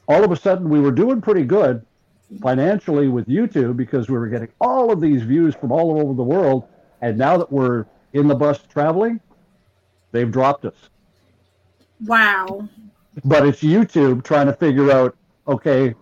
all 0.09 0.25
of 0.25 0.33
a 0.33 0.37
sudden 0.37 0.69
we 0.69 0.81
were 0.81 0.91
doing 0.91 1.21
pretty 1.21 1.45
good 1.45 1.85
financially 2.43 3.09
with 3.09 3.27
YouTube 3.27 3.77
because 3.77 4.09
we 4.09 4.19
were 4.19 4.29
getting 4.29 4.49
all 4.61 4.91
of 4.91 5.01
these 5.01 5.23
views 5.23 5.55
from 5.55 5.71
all 5.71 6.01
over 6.01 6.13
the 6.15 6.25
world, 6.25 6.65
and 7.01 7.17
now 7.17 7.37
that 7.37 7.53
we're 7.53 7.87
in 8.13 8.29
the 8.29 8.35
bus 8.35 8.61
traveling, 8.73 9.21
they've 10.13 10.31
dropped 10.31 10.65
us. 10.65 10.75
Wow. 12.07 12.69
But 13.25 13.47
it's 13.47 13.61
YouTube 13.63 14.25
trying 14.25 14.47
to 14.47 14.53
figure 14.53 14.91
out, 14.93 15.17
okay, 15.47 15.95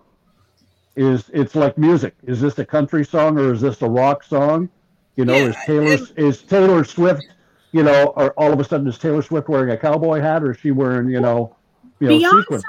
is 0.95 1.29
it's 1.33 1.55
like 1.55 1.77
music. 1.77 2.15
Is 2.23 2.41
this 2.41 2.57
a 2.59 2.65
country 2.65 3.05
song 3.05 3.37
or 3.37 3.53
is 3.53 3.61
this 3.61 3.81
a 3.81 3.89
rock 3.89 4.23
song? 4.23 4.69
You 5.15 5.25
know, 5.25 5.33
Yeah, 5.33 5.45
is 5.49 5.55
Taylor 5.65 5.91
and- 5.93 6.11
is 6.17 6.41
Taylor 6.43 6.83
Swift, 6.83 7.23
you 7.71 7.83
know, 7.83 8.07
or 8.15 8.31
all 8.31 8.53
of 8.53 8.59
a 8.59 8.63
sudden 8.63 8.87
is 8.87 8.97
Taylor 8.97 9.21
Swift 9.21 9.49
wearing 9.49 9.71
a 9.71 9.77
cowboy 9.77 10.19
hat 10.21 10.43
or 10.43 10.51
is 10.51 10.57
she 10.59 10.71
wearing, 10.71 11.09
you 11.09 11.19
know, 11.19 11.55
you 11.99 12.07
know, 12.07 12.13
Beyonce, 12.19 12.39
sequins? 12.41 12.63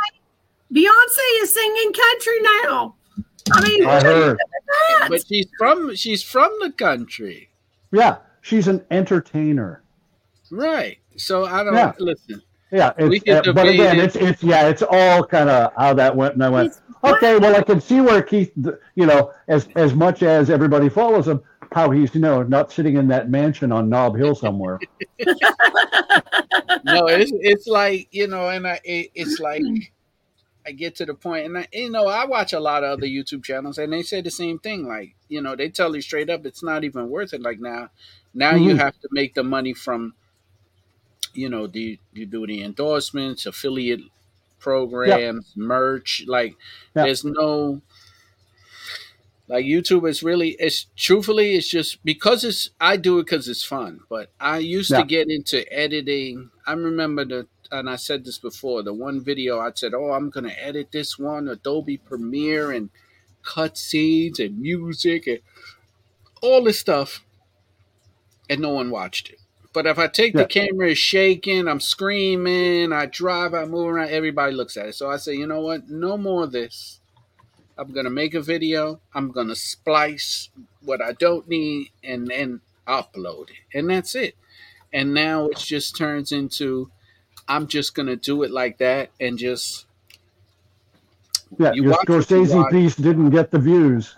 Beyonce 0.73 1.43
is 1.43 1.55
singing 1.55 1.93
country 1.93 2.41
now. 2.67 2.95
I 3.53 3.69
mean, 3.69 3.87
I 3.87 4.03
heard. 4.03 4.39
but 5.09 5.27
she's 5.27 5.47
from 5.59 5.95
she's 5.95 6.23
from 6.23 6.51
the 6.61 6.71
country. 6.73 7.49
Yeah, 7.93 8.17
she's 8.49 8.67
an 8.69 8.85
entertainer. 8.91 9.83
Right. 10.51 10.99
So 11.17 11.45
I 11.45 11.63
don't 11.63 11.75
Yeah. 11.75 11.93
listen. 11.99 12.43
Yeah, 12.71 12.93
it's, 12.99 13.29
uh, 13.49 13.53
but 13.53 13.67
again, 13.67 13.99
it's 13.99 14.15
it's 14.15 14.43
yeah, 14.43 14.69
it's 14.69 14.83
all 14.83 15.25
kind 15.25 15.49
of 15.49 15.73
how 15.77 15.95
that 15.95 16.15
went, 16.15 16.35
and 16.35 16.45
I 16.45 16.51
went, 16.51 16.67
It's- 16.67 16.83
okay, 17.15 17.39
well, 17.39 17.57
I 17.57 17.63
can 17.63 17.81
see 17.81 18.03
where 18.03 18.21
Keith, 18.21 18.53
you 18.95 19.07
know, 19.07 19.33
as 19.49 19.69
as 19.75 19.95
much 19.95 20.23
as 20.23 20.51
everybody 20.51 20.91
follows 20.91 21.27
him, 21.29 21.41
how 21.73 21.91
he's 21.91 22.15
you 22.15 22.21
know 22.21 22.43
not 22.43 22.71
sitting 22.71 22.97
in 22.99 23.09
that 23.09 23.31
mansion 23.31 23.73
on 23.73 23.89
Nob 23.89 24.17
Hill 24.19 24.35
somewhere. 24.35 24.79
no, 26.85 27.07
it's 27.07 27.33
it's 27.35 27.67
like 27.67 28.09
you 28.11 28.27
know, 28.27 28.49
and 28.51 28.67
I 28.67 28.81
it, 28.85 29.11
it's 29.15 29.39
like 29.41 29.63
I 30.67 30.73
get 30.73 30.97
to 30.97 31.07
the 31.07 31.15
point, 31.15 31.47
and 31.47 31.57
I, 31.57 31.69
you 31.73 31.91
know, 31.91 32.07
I 32.07 32.27
watch 32.27 32.53
a 32.53 32.61
lot 32.61 32.85
of 32.85 32.91
other 32.91 33.07
YouTube 33.07 33.45
channels, 33.45 33.79
and 33.79 33.91
they 33.93 34.03
say 34.03 34.21
the 34.21 34.31
same 34.31 34.59
thing. 34.59 34.87
Like 34.87 35.15
you 35.29 35.41
know, 35.41 35.57
they 35.57 35.71
tell 35.71 35.95
you 35.95 36.03
straight 36.03 36.29
up, 36.29 36.45
it's 36.45 36.63
not 36.63 36.85
even 36.85 37.09
worth 37.09 37.33
it. 37.33 37.41
Like 37.41 37.61
now, 37.61 37.89
now 38.35 38.55
you 38.55 38.75
Mhm. 38.75 38.79
have 38.79 38.99
to 39.01 39.09
make 39.13 39.35
the 39.35 39.43
money 39.45 39.75
from, 39.75 40.15
you 41.35 41.49
know, 41.49 41.67
do 41.67 41.97
you 42.13 42.27
do 42.27 42.47
the 42.47 42.63
endorsements, 42.63 43.47
affiliate 43.47 44.01
programs, 44.59 45.53
merch. 45.57 46.25
Like 46.27 46.57
Yeah. 46.95 47.05
there's 47.05 47.25
no 47.25 47.83
like 49.49 49.65
YouTube 49.65 50.09
is 50.09 50.23
really 50.23 50.51
it's 50.59 50.87
truthfully 50.97 51.55
it's 51.57 51.69
just 51.69 52.05
because 52.05 52.45
it's 52.45 52.71
I 52.81 52.97
do 52.97 53.19
it 53.19 53.25
because 53.27 53.49
it's 53.49 53.65
fun. 53.65 54.01
But 54.09 54.31
I 54.41 54.59
used 54.59 54.91
Yeah. 54.91 54.99
to 54.99 55.05
get 55.05 55.31
into 55.31 55.71
editing. 55.73 56.51
I 56.67 56.73
remember 56.75 57.25
the 57.25 57.47
and 57.71 57.89
I 57.91 57.97
said 57.97 58.25
this 58.25 58.39
before. 58.39 58.83
The 58.83 58.95
one 58.95 59.23
video 59.23 59.59
I 59.61 59.73
said, 59.75 59.93
"Oh, 59.95 60.13
I'm 60.13 60.31
gonna 60.31 60.55
edit 60.57 60.91
this 60.91 61.19
one 61.19 61.49
Adobe 61.49 61.99
Premiere 61.99 62.73
and 62.73 62.89
cut 63.43 63.77
scenes 63.79 64.41
and 64.41 64.59
music 64.59 65.27
and 65.27 65.41
all 66.43 66.63
this 66.65 66.79
stuff," 66.79 67.25
and 68.49 68.61
no 68.61 68.71
one 68.71 68.91
watched 68.91 69.31
it. 69.31 69.39
But 69.73 69.87
if 69.87 69.99
I 69.99 70.09
take 70.09 70.35
Yeah. 70.35 70.43
the 70.43 70.47
camera 70.47 70.91
is 70.91 70.99
shaking, 70.99 71.69
I'm 71.69 71.81
screaming, 71.81 72.93
I 72.93 73.07
drive, 73.07 73.55
I 73.55 73.65
move 73.67 73.89
around, 73.89 74.09
everybody 74.11 74.53
looks 74.55 74.77
at 74.77 74.87
it. 74.89 74.95
So 74.95 75.11
I 75.11 75.17
say, 75.19 75.35
you 75.35 75.47
know 75.47 75.61
what? 75.61 75.89
No 75.89 76.17
more 76.17 76.45
of 76.45 76.53
this. 76.53 77.01
I'm 77.77 77.93
gonna 77.93 78.11
make 78.11 78.35
a 78.35 78.41
video. 78.43 79.01
I'm 79.15 79.31
gonna 79.31 79.55
splice 79.55 80.49
what 80.81 81.01
I 81.01 81.13
don't 81.13 81.49
need 81.49 81.91
and 82.03 82.27
then 82.29 82.61
upload 82.87 83.51
it, 83.51 83.79
and 83.79 83.89
that's 83.91 84.15
it. 84.15 84.35
And 84.93 85.15
now 85.15 85.47
it 85.49 85.59
just 85.59 85.97
turns 85.97 86.33
into 86.33 86.91
I'm 87.47 87.67
just 87.69 87.95
gonna 87.95 88.17
do 88.17 88.43
it 88.43 88.51
like 88.51 88.79
that 88.79 89.11
and 89.21 89.39
just 89.39 89.87
Yeah, 91.59 91.73
You 91.73 91.83
your 91.85 91.93
watch 91.93 92.09
what 92.09 92.31
you 92.31 92.45
watch. 92.45 92.73
piece 92.73 92.97
didn't 92.97 93.31
get 93.31 93.51
the 93.51 93.59
views. 93.59 94.17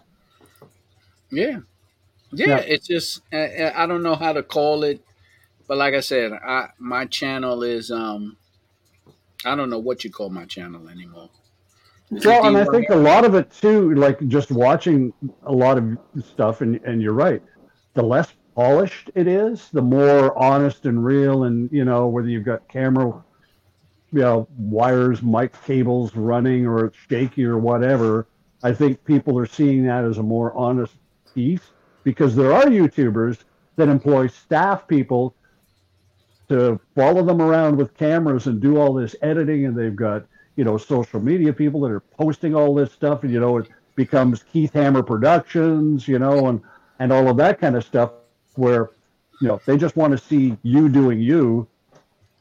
yeah, 1.31 1.61
yeah. 2.32 2.47
Yeah. 2.48 2.59
It's 2.59 2.86
just 2.86 3.23
I, 3.32 3.73
I 3.74 3.86
don't 3.86 4.02
know 4.02 4.15
how 4.15 4.32
to 4.32 4.43
call 4.43 4.85
it, 4.85 5.01
but 5.66 5.78
like 5.78 5.94
I 5.94 6.01
said, 6.01 6.32
I 6.32 6.69
my 6.78 7.07
channel 7.07 7.62
is 7.62 7.90
um 7.90 8.36
I 9.44 9.55
don't 9.57 9.70
know 9.70 9.78
what 9.78 10.05
you 10.05 10.11
call 10.11 10.31
my 10.31 10.44
channel 10.44 10.89
anymore. 10.89 11.31
Well, 12.11 12.47
and 12.47 12.57
I 12.57 12.65
think 12.65 12.90
a 12.90 12.97
lot 12.97 13.24
of 13.24 13.35
it 13.35 13.52
too, 13.52 13.94
like 13.94 14.27
just 14.28 14.51
watching 14.51 15.12
a 15.44 15.52
lot 15.52 15.78
of 15.78 15.97
stuff, 16.24 16.61
and 16.61 16.81
and 16.85 17.01
you're 17.01 17.12
right. 17.12 17.43
The 17.94 18.02
less 18.02 18.32
polished 18.55 19.11
it 19.15 19.28
is, 19.28 19.69
the 19.70 19.82
more 19.82 20.36
honest 20.36 20.86
and 20.86 21.05
real, 21.05 21.44
and 21.44 21.70
you 21.70 21.85
know 21.85 22.09
whether 22.09 22.28
you've 22.28 22.44
got 22.44 22.69
camera, 22.69 23.23
you 24.12 24.20
know, 24.20 24.48
wires, 24.59 25.23
mic 25.23 25.52
cables 25.65 26.16
running, 26.16 26.66
or 26.66 26.86
it's 26.86 26.97
shaky 27.09 27.44
or 27.44 27.59
whatever. 27.59 28.27
I 28.62 28.73
think 28.73 29.05
people 29.05 29.39
are 29.39 29.47
seeing 29.47 29.86
that 29.86 30.05
as 30.05 30.19
a 30.19 30.23
more 30.23 30.52
honest 30.55 30.94
piece 31.32 31.70
because 32.05 32.35
there 32.35 32.52
are 32.52 32.64
YouTubers 32.64 33.39
that 33.77 33.89
employ 33.89 34.27
staff 34.28 34.86
people 34.86 35.35
to 36.48 36.81
follow 36.97 37.22
them 37.24 37.40
around 37.40 37.77
with 37.77 37.97
cameras 37.97 38.47
and 38.47 38.60
do 38.60 38.77
all 38.78 38.93
this 38.93 39.14
editing, 39.22 39.66
and 39.66 39.77
they've 39.77 39.97
got 39.97 40.24
you 40.56 40.64
know 40.64 40.77
social 40.77 41.20
media 41.20 41.52
people 41.52 41.81
that 41.81 41.90
are 41.90 42.01
posting 42.01 42.55
all 42.55 42.74
this 42.74 42.93
stuff, 42.93 43.22
and 43.22 43.32
you 43.32 43.40
know 43.40 43.59
it 43.59 43.68
becomes 43.94 44.43
Keith 44.43 44.72
Hammer 44.72 45.02
Productions, 45.02 46.09
you 46.09 46.18
know, 46.18 46.48
and 46.48 46.60
and 46.98 47.12
all 47.12 47.28
of 47.28 47.36
that 47.36 47.60
kind 47.60 47.77
of 47.77 47.85
stuff, 47.85 48.12
where 48.56 48.90
you 49.40 49.48
know 49.48 49.60
they 49.64 49.77
just 49.77 49.97
want 49.97 50.10
to 50.12 50.18
see 50.18 50.56
you 50.62 50.89
doing 50.89 51.20
you, 51.20 51.68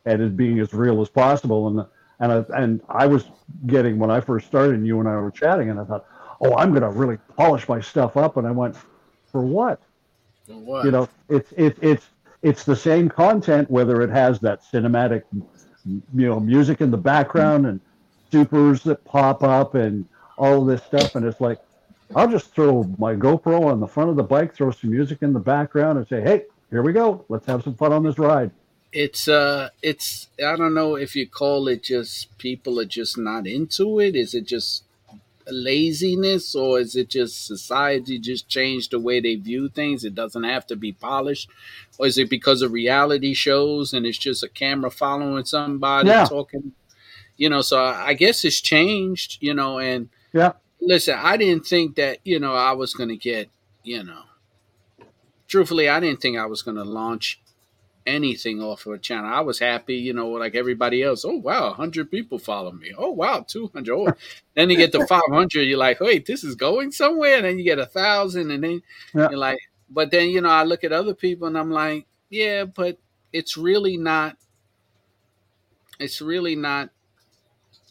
and 0.06 0.22
it 0.22 0.36
being 0.36 0.60
as 0.60 0.73
real 0.73 1.02
as 1.02 1.10
possible, 1.10 1.68
and 1.68 1.86
and 2.19 2.31
I, 2.31 2.61
and 2.61 2.81
I 2.90 3.06
was 3.06 3.26
getting 3.68 3.99
when 3.99 4.11
I 4.11 4.19
first 4.19 4.48
started, 4.48 4.76
and 4.76 4.88
you 4.88 4.99
and 4.99 5.07
I 5.07 5.15
were 5.18 5.31
chatting, 5.31 5.69
and 5.69 5.80
I 5.80 5.84
thought, 5.84 6.06
oh, 6.41 6.56
I'm 6.56 6.73
gonna 6.73 6.90
really 6.90 7.18
polish 7.38 7.69
my 7.69 7.80
stuff 7.80 8.18
up, 8.18 8.38
and 8.38 8.48
I 8.48 8.52
went, 8.52 8.76
for 9.32 9.42
what? 9.42 9.82
What? 10.48 10.86
you 10.86 10.92
know 10.92 11.08
it's 11.30 11.54
it's 11.56 11.80
it's 11.82 12.08
it's 12.42 12.64
the 12.64 12.76
same 12.76 13.10
content 13.10 13.70
whether 13.70 14.02
it 14.02 14.10
has 14.10 14.40
that 14.40 14.64
cinematic 14.64 15.24
you 15.86 16.02
know 16.14 16.40
music 16.40 16.82
in 16.82 16.92
the 16.92 16.98
background 16.98 17.66
and 17.68 17.80
supers 18.32 18.84
that 18.84 19.04
pop 19.06 19.44
up 19.44 19.76
and 19.76 20.06
all 20.38 20.64
this 20.66 20.84
stuff 20.84 21.16
and 21.16 21.26
it's 21.26 21.40
like 21.42 21.60
i'll 22.16 22.30
just 22.30 22.54
throw 22.54 22.84
my 22.98 23.14
gopro 23.14 23.66
on 23.66 23.80
the 23.80 23.88
front 23.88 24.10
of 24.10 24.16
the 24.16 24.24
bike 24.24 24.56
throw 24.56 24.72
some 24.72 24.92
music 24.92 25.20
in 25.22 25.34
the 25.34 25.40
background 25.40 25.98
and 25.98 26.08
say 26.08 26.22
hey 26.22 26.44
here 26.70 26.82
we 26.82 26.94
go 26.94 27.24
let's 27.30 27.46
have 27.46 27.64
some 27.64 27.76
fun 27.76 27.92
on 27.94 28.04
this 28.04 28.18
ride 28.18 28.50
it's 28.92 29.28
uh 29.28 29.70
it's 29.84 30.30
i 30.40 30.56
don't 30.56 30.74
know 30.74 30.96
if 30.96 31.16
you 31.16 31.28
call 31.28 31.68
it 31.68 31.84
just 31.84 32.36
people 32.38 32.80
are 32.80 32.86
just 32.86 33.18
not 33.18 33.46
into 33.46 34.00
it 34.00 34.16
is 34.16 34.34
it 34.34 34.46
just 34.48 34.84
laziness 35.52 36.56
or 36.56 36.80
is 36.80 36.96
it 36.96 37.10
just 37.10 37.46
society 37.46 38.20
just 38.20 38.48
changed 38.48 38.92
the 38.92 39.00
way 39.00 39.20
they 39.20 39.36
view 39.36 39.70
things 39.70 40.04
it 40.04 40.16
doesn't 40.16 40.44
have 40.44 40.66
to 40.68 40.76
be 40.76 40.92
polished 40.92 41.50
or 41.98 42.06
is 42.08 42.18
it 42.18 42.30
because 42.30 42.62
of 42.62 42.72
reality 42.72 43.34
shows 43.34 43.94
and 43.94 44.06
it's 44.06 44.18
just 44.18 44.44
a 44.44 44.50
camera 44.50 44.90
following 44.92 45.46
somebody 45.46 46.10
Yeah. 46.10 46.26
talking 46.26 46.74
you 47.38 47.50
know, 47.50 47.62
so 47.62 47.82
I 47.82 48.16
guess 48.16 48.44
it's 48.44 48.60
changed, 48.60 49.38
you 49.40 49.54
know, 49.54 49.80
and 49.80 50.10
yeah. 50.34 50.52
Listen, 50.82 51.16
I 51.18 51.38
didn't 51.38 51.66
think 51.66 51.96
that, 51.96 52.20
you 52.26 52.38
know, 52.38 52.54
I 52.54 52.74
was 52.74 52.94
going 52.94 53.08
to 53.10 53.16
get, 53.16 53.50
you 53.84 54.04
know, 54.04 54.24
truthfully, 55.48 55.88
I 55.90 56.00
didn't 56.02 56.22
think 56.22 56.38
I 56.38 56.46
was 56.46 56.62
going 56.62 56.76
to 56.78 56.84
launch 56.84 57.42
anything 58.10 58.61
off 58.61 58.86
of 58.86 58.94
a 58.94 58.98
channel. 58.98 59.31
I 59.31 59.41
was 59.41 59.60
happy, 59.60 59.95
you 59.95 60.14
know, 60.14 60.30
like 60.30 60.56
everybody 60.56 61.03
else. 61.03 61.23
Oh 61.23 61.38
wow, 61.38 61.68
100 61.68 62.10
people 62.10 62.40
follow 62.40 62.72
me. 62.72 62.91
Oh 62.98 63.11
wow, 63.11 63.45
200. 63.48 63.94
Oh. 63.94 64.14
then 64.56 64.69
you 64.69 64.77
get 64.77 64.91
to 64.94 65.06
500, 65.06 65.61
you're 65.61 65.77
like, 65.77 65.99
wait, 65.99 66.26
this 66.26 66.44
is 66.44 66.56
going 66.56 66.91
somewhere. 66.91 67.38
And 67.38 67.45
then 67.45 67.57
you 67.57 67.64
get 67.64 67.80
a 67.80 67.86
thousand, 67.86 68.52
and 68.52 68.64
then 68.64 68.81
yeah. 69.14 69.30
you're 69.30 69.40
like, 69.40 69.60
but 69.90 70.11
then 70.11 70.30
you 70.30 70.41
know, 70.41 70.49
I 70.49 70.64
look 70.64 70.84
at 70.84 70.91
other 70.91 71.14
people 71.14 71.48
and 71.48 71.57
I'm 71.57 71.72
like, 71.72 72.06
yeah, 72.30 72.65
but 72.65 72.98
it's 73.31 73.56
really 73.56 73.98
not. 73.98 74.38
It's 75.99 76.22
really 76.22 76.56
not 76.56 76.90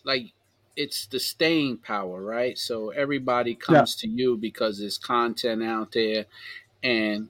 like 0.05 0.33
it's 0.77 1.07
the 1.07 1.21
staying 1.21 1.79
power, 1.79 2.23
right? 2.23 2.57
So 2.57 2.91
everybody 2.91 3.55
comes 3.55 3.97
yeah. 3.99 4.09
to 4.09 4.15
you 4.15 4.37
because 4.37 4.79
there's 4.79 4.97
content 4.97 5.63
out 5.63 5.93
there, 5.93 6.27
and 6.83 7.29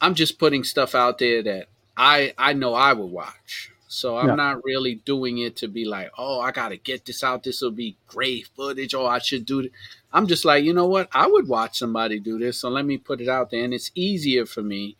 I'm 0.00 0.14
just 0.14 0.38
putting 0.38 0.62
stuff 0.62 0.94
out 0.94 1.18
there 1.18 1.42
that 1.42 1.68
I 1.96 2.34
I 2.36 2.52
know 2.52 2.74
I 2.74 2.92
would 2.92 3.10
watch. 3.10 3.70
So 3.88 4.18
I'm 4.18 4.28
yeah. 4.28 4.34
not 4.34 4.64
really 4.64 4.96
doing 4.96 5.38
it 5.38 5.56
to 5.56 5.68
be 5.68 5.84
like, 5.84 6.10
oh, 6.18 6.40
I 6.40 6.50
gotta 6.50 6.76
get 6.76 7.06
this 7.06 7.22
out. 7.24 7.44
This 7.44 7.62
will 7.62 7.70
be 7.70 7.96
great 8.08 8.48
footage. 8.54 8.94
Oh, 8.94 9.06
I 9.06 9.18
should 9.18 9.46
do 9.46 9.60
it. 9.60 9.72
I'm 10.12 10.26
just 10.26 10.44
like, 10.44 10.64
you 10.64 10.72
know 10.72 10.86
what? 10.86 11.08
I 11.12 11.26
would 11.26 11.48
watch 11.48 11.78
somebody 11.78 12.18
do 12.18 12.38
this. 12.38 12.58
So 12.58 12.68
let 12.68 12.84
me 12.84 12.98
put 12.98 13.20
it 13.20 13.28
out 13.28 13.50
there. 13.50 13.64
And 13.64 13.72
it's 13.72 13.90
easier 13.94 14.44
for 14.44 14.62
me 14.62 14.96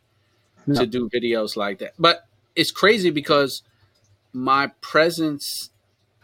yeah. 0.67 0.81
to 0.81 0.87
do 0.87 1.09
videos 1.09 1.57
like 1.57 1.79
that. 1.79 1.95
But 1.99 2.27
it's 2.55 2.71
crazy 2.71 3.11
because 3.11 3.63
my 4.33 4.69
presence 4.81 5.71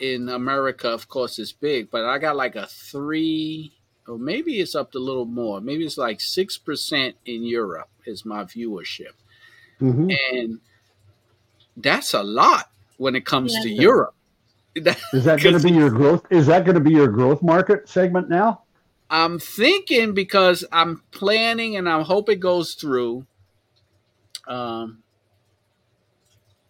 in 0.01 0.29
America, 0.29 0.89
of 0.89 1.09
course, 1.09 1.39
is 1.39 1.53
big, 1.53 1.91
but 1.91 2.05
I 2.05 2.19
got 2.19 2.37
like 2.37 2.57
a 2.57 2.67
three, 2.67 3.73
or 4.07 4.19
maybe 4.19 4.61
it's 4.61 4.75
up 4.75 4.93
to 4.93 4.99
a 4.99 5.01
little 5.01 5.27
more. 5.27 5.61
Maybe 5.61 5.85
it's 5.85 5.99
like 5.99 6.21
six 6.21 6.59
percent 6.59 7.17
in 7.25 7.45
Europe 7.45 7.89
is 8.05 8.25
my 8.25 8.45
viewership. 8.45 9.15
Mm-hmm. 9.83 10.11
And 10.33 10.61
that's 11.77 12.15
a 12.15 12.23
lot 12.23 12.71
when 12.97 13.17
it 13.17 13.27
comes 13.27 13.55
yeah. 13.55 13.63
to 13.63 13.71
Europe. 13.71 14.15
Is 14.75 15.25
that 15.25 15.43
going 15.43 15.59
to 15.59 15.63
be 15.63 15.73
your 15.73 15.91
growth? 15.91 16.25
Is 16.31 16.47
that 16.47 16.65
going 16.65 16.77
to 16.77 16.81
be 16.81 16.93
your 16.93 17.09
growth 17.09 17.43
market 17.43 17.89
segment 17.89 18.31
now? 18.31 18.63
I'm 19.11 19.39
thinking 19.39 20.15
because 20.15 20.65
I'm 20.73 21.03
planning 21.11 21.77
and 21.77 21.87
I 21.87 22.01
hope 22.03 22.31
it 22.31 22.41
goes 22.41 22.73
through. 22.73 23.27
Um, 24.49 25.03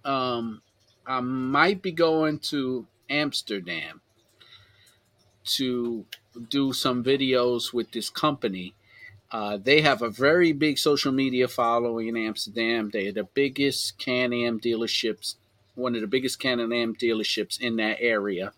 um, 0.05 0.63
I 1.07 1.21
might 1.21 1.83
be 1.83 1.93
going 1.93 2.41
to 2.51 2.89
Amsterdam 3.09 4.01
to 5.45 6.05
do 6.49 6.73
some 6.73 7.05
videos 7.05 7.73
with 7.73 7.93
this 7.93 8.11
company 8.11 8.75
uh, 9.33 9.57
they 9.57 9.81
have 9.81 10.03
a 10.03 10.11
very 10.11 10.53
big 10.53 10.79
social 10.79 11.11
media 11.11 11.49
following 11.49 12.09
in 12.09 12.17
Amsterdam. 12.19 12.91
They 12.93 13.09
are 13.09 13.13
the 13.13 13.25
biggest 13.25 13.99
Can-Am 13.99 14.61
dealerships, 14.61 15.37
one 15.75 15.95
of 15.95 16.03
the 16.03 16.07
biggest 16.07 16.39
Can-Am 16.39 16.95
dealerships 16.95 17.59
in 17.59 17.77
that 17.77 17.97
area. 17.99 18.53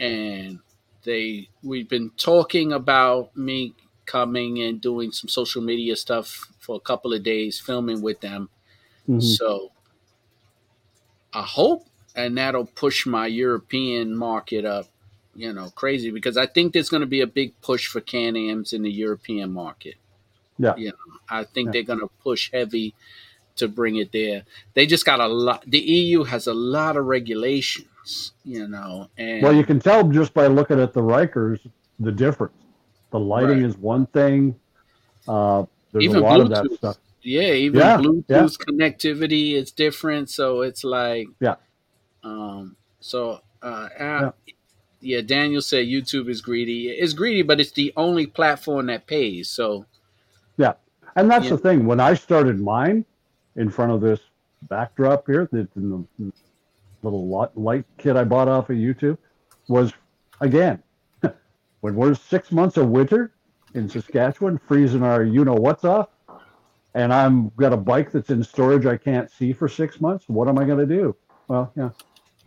And 0.00 0.58
they, 1.04 1.48
we've 1.62 1.88
been 1.88 2.10
talking 2.16 2.72
about 2.72 3.36
me 3.36 3.74
coming 4.04 4.60
and 4.60 4.80
doing 4.80 5.12
some 5.12 5.28
social 5.28 5.62
media 5.62 5.94
stuff 5.94 6.48
for 6.58 6.74
a 6.74 6.80
couple 6.80 7.12
of 7.12 7.22
days, 7.22 7.60
filming 7.60 8.02
with 8.02 8.20
them. 8.20 8.48
Mm-hmm. 9.08 9.20
So 9.20 9.70
I 11.32 11.42
hope, 11.42 11.86
and 12.16 12.36
that'll 12.36 12.66
push 12.66 13.06
my 13.06 13.28
European 13.28 14.16
market 14.16 14.64
up 14.64 14.88
you 15.38 15.52
know, 15.52 15.70
crazy 15.70 16.10
because 16.10 16.36
I 16.36 16.46
think 16.46 16.72
there's 16.72 16.88
going 16.88 17.02
to 17.02 17.06
be 17.06 17.20
a 17.20 17.26
big 17.26 17.58
push 17.60 17.86
for 17.86 18.00
Can-Ams 18.00 18.72
in 18.72 18.82
the 18.82 18.90
European 18.90 19.52
market. 19.52 19.94
Yeah. 20.58 20.74
You 20.76 20.88
know, 20.88 21.14
I 21.30 21.44
think 21.44 21.66
yeah. 21.66 21.72
they're 21.72 21.82
going 21.84 22.00
to 22.00 22.10
push 22.24 22.50
heavy 22.52 22.96
to 23.56 23.68
bring 23.68 23.96
it 23.96 24.10
there. 24.10 24.42
They 24.74 24.84
just 24.84 25.06
got 25.06 25.20
a 25.20 25.28
lot. 25.28 25.62
The 25.64 25.78
EU 25.78 26.24
has 26.24 26.48
a 26.48 26.54
lot 26.54 26.96
of 26.96 27.04
regulations, 27.04 28.32
you 28.44 28.66
know. 28.66 29.10
And 29.16 29.40
well, 29.40 29.52
you 29.52 29.64
can 29.64 29.78
tell 29.78 30.08
just 30.08 30.34
by 30.34 30.48
looking 30.48 30.80
at 30.80 30.92
the 30.92 31.02
Rykers 31.02 31.60
the 32.00 32.10
difference. 32.10 32.54
The 33.12 33.20
lighting 33.20 33.62
right. 33.62 33.70
is 33.70 33.78
one 33.78 34.06
thing. 34.06 34.56
Uh, 35.28 35.66
there's 35.92 36.04
even 36.04 36.16
a 36.16 36.20
lot 36.20 36.40
Bluetooth, 36.40 36.42
of 36.42 36.70
that 36.70 36.76
stuff. 36.78 36.96
Yeah, 37.22 37.52
even 37.52 37.78
yeah, 37.78 37.96
Bluetooth 37.96 38.26
yeah. 38.28 38.46
connectivity 38.48 39.52
is 39.54 39.70
different. 39.70 40.30
So 40.30 40.62
it's 40.62 40.82
like, 40.82 41.28
yeah. 41.38 41.54
Um. 42.24 42.74
So, 42.98 43.40
uh, 43.62 43.88
yeah 43.96 44.30
yeah, 45.00 45.20
Daniel 45.20 45.62
said 45.62 45.86
YouTube 45.86 46.28
is 46.28 46.40
greedy. 46.40 46.88
It's 46.88 47.12
greedy, 47.12 47.42
but 47.42 47.60
it's 47.60 47.72
the 47.72 47.92
only 47.96 48.26
platform 48.26 48.86
that 48.86 49.06
pays. 49.06 49.48
So, 49.48 49.86
yeah, 50.56 50.74
and 51.16 51.30
that's 51.30 51.44
yeah. 51.44 51.50
the 51.52 51.58
thing. 51.58 51.86
When 51.86 52.00
I 52.00 52.14
started 52.14 52.60
mine, 52.60 53.04
in 53.58 53.68
front 53.68 53.92
of 53.92 54.00
this 54.00 54.20
backdrop 54.62 55.26
here, 55.26 55.48
the, 55.52 55.68
the 55.74 56.32
little 57.02 57.50
light 57.54 57.84
kit 57.98 58.16
I 58.16 58.24
bought 58.24 58.48
off 58.48 58.70
of 58.70 58.76
YouTube, 58.76 59.18
was 59.68 59.92
again 60.40 60.82
when 61.80 61.94
we're 61.94 62.14
six 62.14 62.50
months 62.50 62.76
of 62.78 62.88
winter 62.88 63.34
in 63.74 63.88
Saskatchewan, 63.88 64.58
freezing 64.66 65.02
our 65.02 65.24
you 65.24 65.44
know 65.44 65.54
what's 65.54 65.84
off, 65.84 66.08
and 66.94 67.12
I'm 67.12 67.50
got 67.56 67.72
a 67.72 67.76
bike 67.76 68.12
that's 68.12 68.30
in 68.30 68.42
storage 68.42 68.86
I 68.86 68.96
can't 68.96 69.30
see 69.30 69.52
for 69.52 69.68
six 69.68 70.00
months. 70.00 70.24
What 70.28 70.48
am 70.48 70.58
I 70.58 70.64
going 70.64 70.78
to 70.78 70.86
do? 70.86 71.14
Well, 71.48 71.72
yeah, 71.76 71.90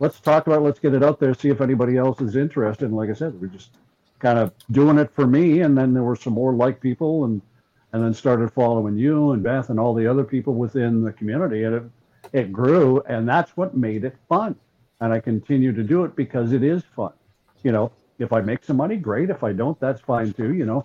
let's 0.02 0.18
talk 0.18 0.48
about 0.48 0.58
it, 0.58 0.64
let's 0.64 0.80
get 0.80 0.94
it 0.94 1.04
out 1.04 1.20
there, 1.20 1.32
see 1.32 1.48
if 1.48 1.60
anybody 1.60 1.96
else 1.96 2.20
is 2.20 2.34
interested. 2.34 2.86
And 2.86 2.96
like 2.96 3.08
I 3.08 3.12
said, 3.12 3.40
we're 3.40 3.46
just 3.46 3.70
kind 4.18 4.36
of 4.36 4.52
doing 4.72 4.98
it 4.98 5.14
for 5.14 5.28
me. 5.28 5.60
And 5.60 5.78
then 5.78 5.94
there 5.94 6.02
were 6.02 6.16
some 6.16 6.32
more 6.32 6.52
like 6.52 6.80
people 6.80 7.24
and 7.24 7.40
and 7.92 8.02
then 8.02 8.12
started 8.12 8.50
following 8.52 8.96
you 8.96 9.32
and 9.32 9.42
Beth 9.42 9.68
and 9.70 9.78
all 9.78 9.94
the 9.94 10.06
other 10.06 10.24
people 10.24 10.54
within 10.54 11.04
the 11.04 11.12
community. 11.12 11.62
And 11.62 11.74
it 11.76 11.82
it 12.32 12.52
grew 12.52 13.00
and 13.02 13.28
that's 13.28 13.56
what 13.56 13.76
made 13.76 14.04
it 14.04 14.16
fun. 14.28 14.56
And 15.00 15.12
I 15.12 15.20
continue 15.20 15.72
to 15.72 15.84
do 15.84 16.04
it 16.04 16.16
because 16.16 16.52
it 16.52 16.64
is 16.64 16.82
fun. 16.96 17.12
You 17.62 17.70
know, 17.70 17.92
if 18.18 18.32
I 18.32 18.40
make 18.40 18.64
some 18.64 18.78
money, 18.78 18.96
great. 18.96 19.30
If 19.30 19.44
I 19.44 19.52
don't, 19.52 19.78
that's 19.78 20.00
fine 20.00 20.32
too. 20.32 20.52
You 20.52 20.66
know, 20.66 20.84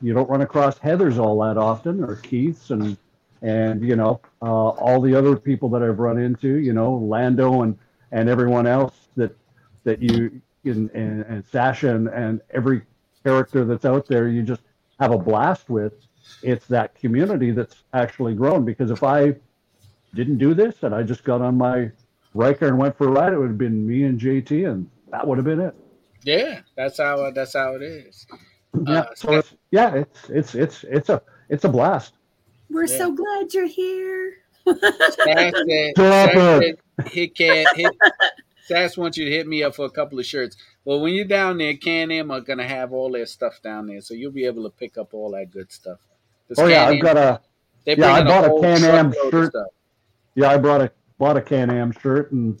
you 0.00 0.14
don't 0.14 0.28
run 0.30 0.40
across 0.40 0.78
Heather's 0.78 1.18
all 1.18 1.38
that 1.42 1.58
often 1.58 2.02
or 2.02 2.16
Keith's 2.16 2.70
and 2.70 2.96
and 3.42 3.86
you 3.86 3.94
know 3.94 4.22
uh, 4.40 4.68
all 4.84 5.02
the 5.02 5.14
other 5.14 5.36
people 5.36 5.68
that 5.68 5.82
I've 5.82 5.98
run 5.98 6.18
into. 6.18 6.56
You 6.56 6.72
know, 6.72 6.94
Lando 6.94 7.60
and 7.60 7.76
and 8.12 8.28
everyone 8.28 8.66
else 8.66 8.94
that 9.16 9.36
that 9.84 10.02
you 10.02 10.40
and, 10.64 10.90
and, 10.90 11.22
and 11.22 11.44
Sasha 11.46 11.94
and, 11.94 12.08
and 12.08 12.40
every 12.50 12.82
character 13.24 13.64
that's 13.64 13.84
out 13.84 14.06
there 14.06 14.28
you 14.28 14.42
just 14.42 14.62
have 15.00 15.12
a 15.12 15.18
blast 15.18 15.70
with. 15.70 15.94
It's 16.42 16.66
that 16.66 16.94
community 16.94 17.52
that's 17.52 17.84
actually 17.94 18.34
grown 18.34 18.64
because 18.64 18.90
if 18.90 19.02
I 19.02 19.34
didn't 20.14 20.38
do 20.38 20.54
this 20.54 20.82
and 20.82 20.94
I 20.94 21.02
just 21.02 21.24
got 21.24 21.40
on 21.40 21.56
my 21.56 21.90
Ryker 22.34 22.68
and 22.68 22.78
went 22.78 22.96
for 22.96 23.08
a 23.08 23.10
ride, 23.10 23.32
it 23.32 23.38
would 23.38 23.48
have 23.48 23.58
been 23.58 23.86
me 23.86 24.04
and 24.04 24.20
JT, 24.20 24.70
and 24.70 24.88
that 25.10 25.26
would 25.26 25.38
have 25.38 25.44
been 25.44 25.60
it. 25.60 25.74
Yeah, 26.22 26.60
that's 26.76 26.98
how 26.98 27.30
that's 27.30 27.54
how 27.54 27.74
it 27.74 27.82
is. 27.82 28.26
Yeah, 28.86 29.00
uh, 29.00 29.14
so 29.14 29.32
it's, 29.32 29.54
yeah, 29.70 29.94
it's 29.94 30.28
it's 30.28 30.54
it's 30.54 30.84
it's 30.84 31.08
a 31.08 31.22
it's 31.48 31.64
a 31.64 31.68
blast. 31.68 32.14
We're 32.68 32.86
yeah. 32.86 32.98
so 32.98 33.12
glad 33.12 33.54
you're 33.54 33.66
here. 33.66 34.34
Sass 34.66 35.54
hit 37.06 37.34
can 37.34 37.66
hit. 37.74 37.92
Sass 38.68 38.98
wants 38.98 39.16
you 39.16 39.24
to 39.24 39.30
hit 39.30 39.46
me 39.46 39.62
up 39.62 39.74
for 39.74 39.86
a 39.86 39.90
couple 39.90 40.18
of 40.18 40.26
shirts. 40.26 40.56
Well, 40.84 41.00
when 41.00 41.14
you're 41.14 41.24
down 41.24 41.56
there, 41.56 41.74
Can-Am 41.74 42.30
are 42.30 42.40
gonna 42.40 42.68
have 42.68 42.92
all 42.92 43.10
their 43.10 43.24
stuff 43.24 43.62
down 43.62 43.86
there, 43.86 44.02
so 44.02 44.12
you'll 44.12 44.30
be 44.30 44.44
able 44.44 44.62
to 44.64 44.70
pick 44.70 44.98
up 44.98 45.14
all 45.14 45.30
that 45.30 45.50
good 45.50 45.72
stuff. 45.72 45.98
Oh 46.58 46.66
yeah, 46.66 46.86
I've 46.86 47.00
got 47.00 47.16
a. 47.16 47.40
Yeah, 47.86 48.12
I 48.12 48.22
bought 48.22 48.44
a, 48.44 48.52
a 48.52 48.60
Can-Am 48.60 49.14
shirt. 49.30 49.54
Yeah, 50.34 50.50
I 50.50 50.58
brought 50.58 50.82
a 50.82 50.92
bought 51.16 51.38
a 51.38 51.40
Can-Am 51.40 51.92
shirt 51.92 52.32
and 52.32 52.60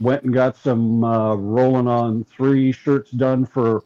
went 0.00 0.22
and 0.22 0.32
got 0.32 0.56
some 0.56 1.04
uh, 1.04 1.34
rolling 1.34 1.86
on 1.86 2.24
three 2.24 2.72
shirts 2.72 3.10
done 3.10 3.44
for 3.44 3.84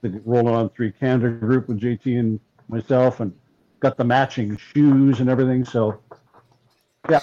the 0.00 0.20
rolling 0.24 0.54
on 0.54 0.70
three 0.70 0.92
Canada 0.92 1.30
group 1.30 1.68
with 1.68 1.80
JT 1.80 2.18
and 2.18 2.40
myself, 2.68 3.20
and 3.20 3.32
got 3.80 3.98
the 3.98 4.04
matching 4.04 4.56
shoes 4.56 5.20
and 5.20 5.28
everything. 5.28 5.66
So 5.66 6.00
yeah, 7.10 7.20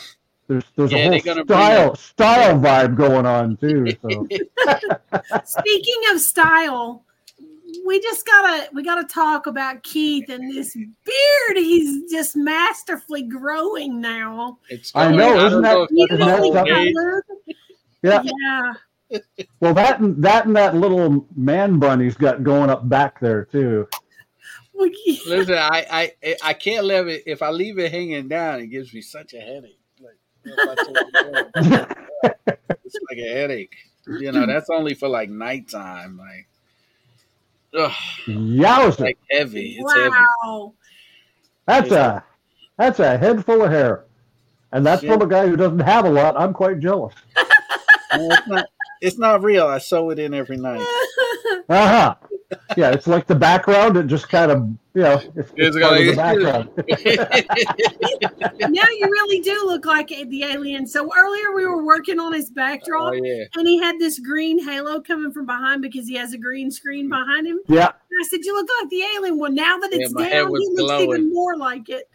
there's 0.47 0.63
there's 0.76 0.91
yeah, 0.91 1.11
a 1.11 1.22
whole 1.22 1.45
style 1.45 1.95
style 1.95 2.59
vibe 2.59 2.95
going 2.95 3.26
on 3.26 3.57
too. 3.57 3.88
So. 4.01 4.27
Speaking 5.45 6.01
of 6.11 6.22
style, 6.22 7.03
we 7.85 7.99
just 7.99 8.26
gotta 8.26 8.69
we 8.73 8.84
gotta 8.84 9.07
talk 9.07 9.47
about 9.47 9.84
Keith 9.84 10.30
and 10.30 10.51
this 10.51 10.76
beard. 10.76 11.57
He's 11.57 12.11
just 12.11 12.35
masterfully 12.35 13.23
growing 13.23 13.99
now. 13.99 14.59
It's 14.69 14.91
I 14.95 15.11
know, 15.11 15.45
isn't 15.45 15.61
that, 15.63 15.88
isn't 15.91 16.19
that 16.53 17.23
Yeah. 18.03 18.23
Yeah. 18.23 18.73
well, 19.59 19.73
that 19.73 19.99
and 19.99 20.23
that 20.23 20.45
and 20.45 20.55
that 20.55 20.76
little 20.76 21.27
man 21.35 21.80
bun 21.80 21.99
he's 21.99 22.17
got 22.17 22.43
going 22.43 22.69
up 22.69 22.88
back 22.88 23.19
there 23.19 23.45
too. 23.45 23.88
Listen, 24.76 25.57
I, 25.57 26.11
I 26.23 26.35
I 26.43 26.53
can't 26.53 26.85
let 26.85 27.07
it. 27.07 27.23
If 27.26 27.41
I 27.41 27.49
leave 27.49 27.80
it 27.80 27.91
hanging 27.91 28.27
down, 28.27 28.59
it 28.59 28.67
gives 28.67 28.93
me 28.93 29.01
such 29.01 29.34
a 29.34 29.39
headache. 29.39 29.80
Like, 30.45 31.97
it's 32.23 32.97
like 33.09 33.17
a 33.17 33.34
headache. 33.34 33.76
You 34.07 34.31
know, 34.31 34.45
that's 34.45 34.69
only 34.69 34.93
for 34.93 35.07
like 35.07 35.30
nighttime. 35.30 36.17
Like, 36.17 36.47
ugh, 37.77 37.91
Yowza. 38.27 38.99
like 38.99 39.17
heavy. 39.31 39.77
It's 39.80 39.93
heavy. 39.93 40.09
wow. 40.43 40.73
That's 41.65 41.91
a 41.91 42.23
that's 42.77 42.99
a 42.99 43.17
head 43.17 43.45
full 43.45 43.63
of 43.63 43.72
hair. 43.72 44.05
And 44.72 44.85
that's 44.85 45.03
from 45.03 45.22
a 45.22 45.27
guy 45.27 45.47
who 45.47 45.55
doesn't 45.55 45.80
have 45.80 46.05
a 46.05 46.09
lot. 46.09 46.39
I'm 46.39 46.53
quite 46.53 46.80
jealous. 46.80 47.13
No, 48.15 48.30
it's 48.31 48.47
not. 48.47 48.65
It's 49.01 49.17
not 49.17 49.43
real. 49.43 49.67
I 49.67 49.80
sew 49.80 50.09
it 50.09 50.19
in 50.19 50.34
every 50.34 50.55
night. 50.55 50.80
Uh-huh. 51.67 52.15
Yeah, 52.77 52.91
it's 52.91 53.07
like 53.07 53.26
the 53.27 53.35
background. 53.35 53.97
It 53.97 54.07
just 54.07 54.30
kind 54.30 54.51
of, 54.51 54.59
you 54.93 55.01
know, 55.01 55.15
it's, 55.35 55.51
It's 55.55 55.76
it's 55.76 55.80
part 55.80 55.99
of 55.99 56.05
the 56.05 56.15
background. 56.15 56.69
now 58.72 58.84
you 58.99 59.05
really 59.05 59.41
do 59.41 59.63
look 59.65 59.85
like 59.85 60.09
the 60.09 60.43
alien. 60.43 60.85
So 60.88 61.09
earlier 61.15 61.53
we 61.53 61.65
were 61.65 61.84
working 61.84 62.19
on 62.19 62.34
his 62.34 62.49
backdrop, 62.49 63.13
oh 63.13 63.13
yeah. 63.13 63.45
and 63.55 63.67
he 63.67 63.80
had 63.80 63.97
this 63.99 64.19
green 64.19 64.63
halo 64.63 65.01
coming 65.01 65.31
from 65.31 65.45
behind 65.45 65.81
because 65.81 66.07
he 66.07 66.15
has 66.15 66.34
a 66.34 66.38
green 66.38 66.69
screen 66.72 67.09
behind 67.09 67.47
him. 67.47 67.59
yeah, 67.67 67.88
And 67.88 68.23
I 68.23 68.27
said, 68.30 68.41
"You 68.43 68.53
look 68.55 68.67
like 68.81 68.89
the 68.89 69.01
alien." 69.17 69.39
Well, 69.39 69.51
now 69.51 69.77
that 69.80 69.91
it's 69.93 70.13
my 70.13 70.23
head 70.23 70.31
down, 70.43 70.51
was 70.51 70.61
he 70.61 70.67
looks 70.69 70.81
glowing. 70.81 71.09
even 71.09 71.34
more 71.34 71.57
like 71.57 71.89
it. 71.89 72.09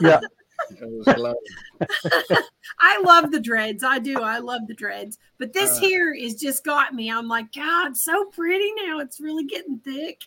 yeah. 0.00 0.20
It 0.70 0.78
was 0.88 1.14
glowing. 1.14 2.42
I 2.78 3.00
love 3.02 3.30
the 3.30 3.40
dreads. 3.40 3.82
I 3.84 3.98
do. 3.98 4.20
I 4.20 4.38
love 4.38 4.62
the 4.66 4.74
dreads. 4.74 5.18
But 5.38 5.52
this 5.52 5.76
Uh. 5.78 5.80
here 5.80 6.12
is 6.12 6.34
just 6.34 6.64
got 6.64 6.94
me. 6.94 7.10
I'm 7.10 7.28
like, 7.28 7.52
God, 7.52 7.96
so 7.96 8.26
pretty 8.26 8.70
now. 8.86 9.00
It's 9.00 9.20
really 9.20 9.44
getting 9.44 9.78
thick. 9.78 10.22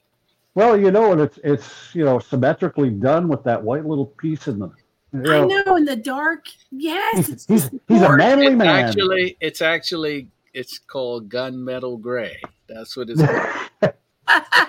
Well, 0.53 0.79
you 0.79 0.89
know, 0.91 1.11
and 1.11 1.21
it's 1.21 1.37
it's 1.43 1.93
you 1.93 2.05
know 2.05 2.19
symmetrically 2.19 2.89
done 2.89 3.27
with 3.27 3.43
that 3.43 3.61
white 3.61 3.85
little 3.85 4.05
piece 4.07 4.47
in 4.47 4.59
the. 4.59 4.69
You 5.13 5.21
know, 5.21 5.43
I 5.43 5.45
know 5.63 5.75
in 5.77 5.85
the 5.85 5.95
dark. 5.95 6.45
Yes, 6.71 7.29
it's 7.29 7.45
He's, 7.45 7.69
just 7.69 7.73
he's 7.87 8.01
a 8.01 8.17
manly 8.17 8.47
It's 8.47 8.55
man. 8.57 8.67
actually, 8.67 9.37
it's 9.39 9.61
actually, 9.61 10.27
it's 10.53 10.77
called 10.79 11.29
gunmetal 11.29 12.01
gray. 12.01 12.41
That's 12.67 12.97
what 12.97 13.09
it's 13.09 13.21
called. 13.81 13.93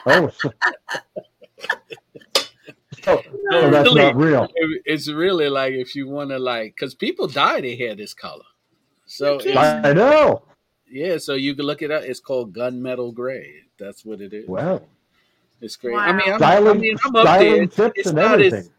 oh, 0.06 0.30
so, 3.06 3.22
so, 3.22 3.30
No, 3.44 3.58
oh, 3.60 3.70
that's 3.70 3.88
really. 3.88 4.02
not 4.02 4.16
real. 4.16 4.48
It's 4.84 5.08
really 5.08 5.48
like 5.48 5.72
if 5.72 5.94
you 5.94 6.08
want 6.08 6.30
to 6.30 6.38
like, 6.38 6.74
because 6.74 6.94
people 6.94 7.26
dye 7.28 7.60
their 7.62 7.76
hair 7.76 7.94
this 7.94 8.12
color. 8.14 8.44
So 9.06 9.34
You 9.34 9.36
it's, 9.38 9.52
can't- 9.54 9.86
I 9.86 9.92
know. 9.92 10.42
yeah, 10.90 11.18
so 11.18 11.34
you 11.34 11.54
can 11.54 11.64
look 11.64 11.80
it 11.82 11.90
up. 11.90 12.02
It's 12.02 12.20
called 12.20 12.52
gunmetal 12.52 13.14
gray. 13.14 13.52
That's 13.78 14.04
what 14.04 14.20
it 14.20 14.32
is. 14.32 14.48
Wow, 14.48 14.82
It's 15.60 15.76
great. 15.76 15.94
Wow. 15.94 16.00
I 16.00 16.12
mean, 16.12 16.28
I'm, 16.28 16.34
I 16.34 16.36
styling, 16.38 16.80
mean, 16.80 16.96
I'm 17.04 17.14
up 17.16 17.24
there. 17.24 17.34
styling 17.34 17.62
It's, 17.62 17.76
tips 17.76 17.92
it's 17.98 18.06
and 18.08 18.16
not 18.16 18.32
everything. 18.32 18.58
as 18.60 18.70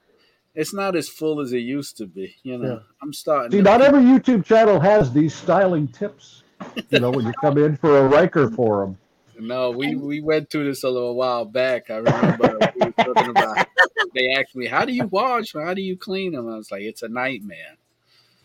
it's 0.56 0.74
not 0.74 0.96
as 0.96 1.08
full 1.08 1.40
as 1.40 1.54
it 1.54 1.60
used 1.60 1.98
to 1.98 2.08
be. 2.08 2.36
You 2.44 2.58
know, 2.58 2.68
Yeah. 2.74 2.80
I'm 3.02 3.14
starting. 3.14 3.52
See, 3.52 3.58
to, 3.58 3.64
not 3.64 3.82
every 3.82 4.02
YouTube 4.02 4.44
channel 4.44 4.80
has 4.80 5.14
these 5.14 5.34
styling 5.36 5.88
tips. 5.88 6.44
You 6.90 7.00
know, 7.00 7.12
when 7.12 7.26
you 7.28 7.34
come 7.40 7.58
in 7.60 7.78
for 7.78 8.00
a 8.00 8.08
Ryker 8.08 8.50
forum. 8.50 8.98
No, 9.40 9.72
we 9.72 9.96
we 9.96 10.22
went 10.22 10.50
through 10.50 10.66
this 10.66 10.84
a 10.84 10.90
little 10.90 11.16
while 11.16 11.46
back. 11.46 11.90
I 11.90 11.98
remember 11.98 12.58
we 12.76 12.86
were 12.86 12.92
talking 12.92 13.30
about. 13.30 13.68
They 14.14 14.34
asked 14.34 14.56
me, 14.56 14.68
"How 14.68 14.86
do 14.86 14.94
you 14.94 15.06
wash? 15.08 15.54
How 15.54 15.74
do 15.74 15.82
you 15.82 15.98
clean 15.98 16.32
them?" 16.32 16.50
I 16.50 16.56
was 16.56 16.72
like, 16.72 16.84
"It's 16.84 17.04
a 17.04 17.08
nightmare." 17.08 17.78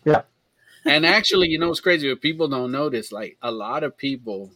Yeah. 0.03 0.23
And 0.85 1.05
actually, 1.05 1.49
you 1.49 1.57
know 1.57 1.69
what's 1.69 1.79
crazy? 1.79 2.11
If 2.11 2.21
people 2.21 2.47
don't 2.47 2.71
notice, 2.71 3.11
like 3.11 3.37
a 3.41 3.51
lot 3.51 3.83
of 3.83 3.97
people 3.97 4.51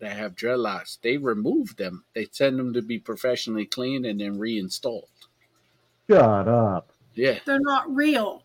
that 0.00 0.16
have 0.16 0.34
dreadlocks, 0.34 0.98
they 1.00 1.18
remove 1.18 1.76
them. 1.76 2.04
They 2.14 2.26
send 2.30 2.58
them 2.58 2.72
to 2.72 2.82
be 2.82 2.98
professionally 2.98 3.66
cleaned 3.66 4.06
and 4.06 4.20
then 4.20 4.38
reinstalled. 4.38 5.08
Shut 6.08 6.48
up. 6.48 6.92
Yeah. 7.14 7.38
They're 7.44 7.60
not 7.60 7.94
real. 7.94 8.44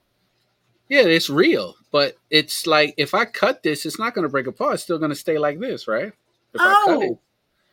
Yeah, 0.89 1.01
it's 1.01 1.29
real, 1.29 1.75
but 1.91 2.17
it's 2.29 2.67
like 2.67 2.93
if 2.97 3.15
I 3.15 3.25
cut 3.25 3.63
this, 3.63 3.85
it's 3.85 3.97
not 3.97 4.13
going 4.13 4.23
to 4.23 4.29
break 4.29 4.45
apart. 4.45 4.75
It's 4.75 4.83
still 4.83 4.99
going 4.99 5.09
to 5.09 5.15
stay 5.15 5.39
like 5.39 5.59
this, 5.59 5.87
right? 5.87 6.13
If 6.55 6.61
I 6.61 6.73
cut 6.85 7.01
it. 7.03 7.11
Oh, 7.11 7.19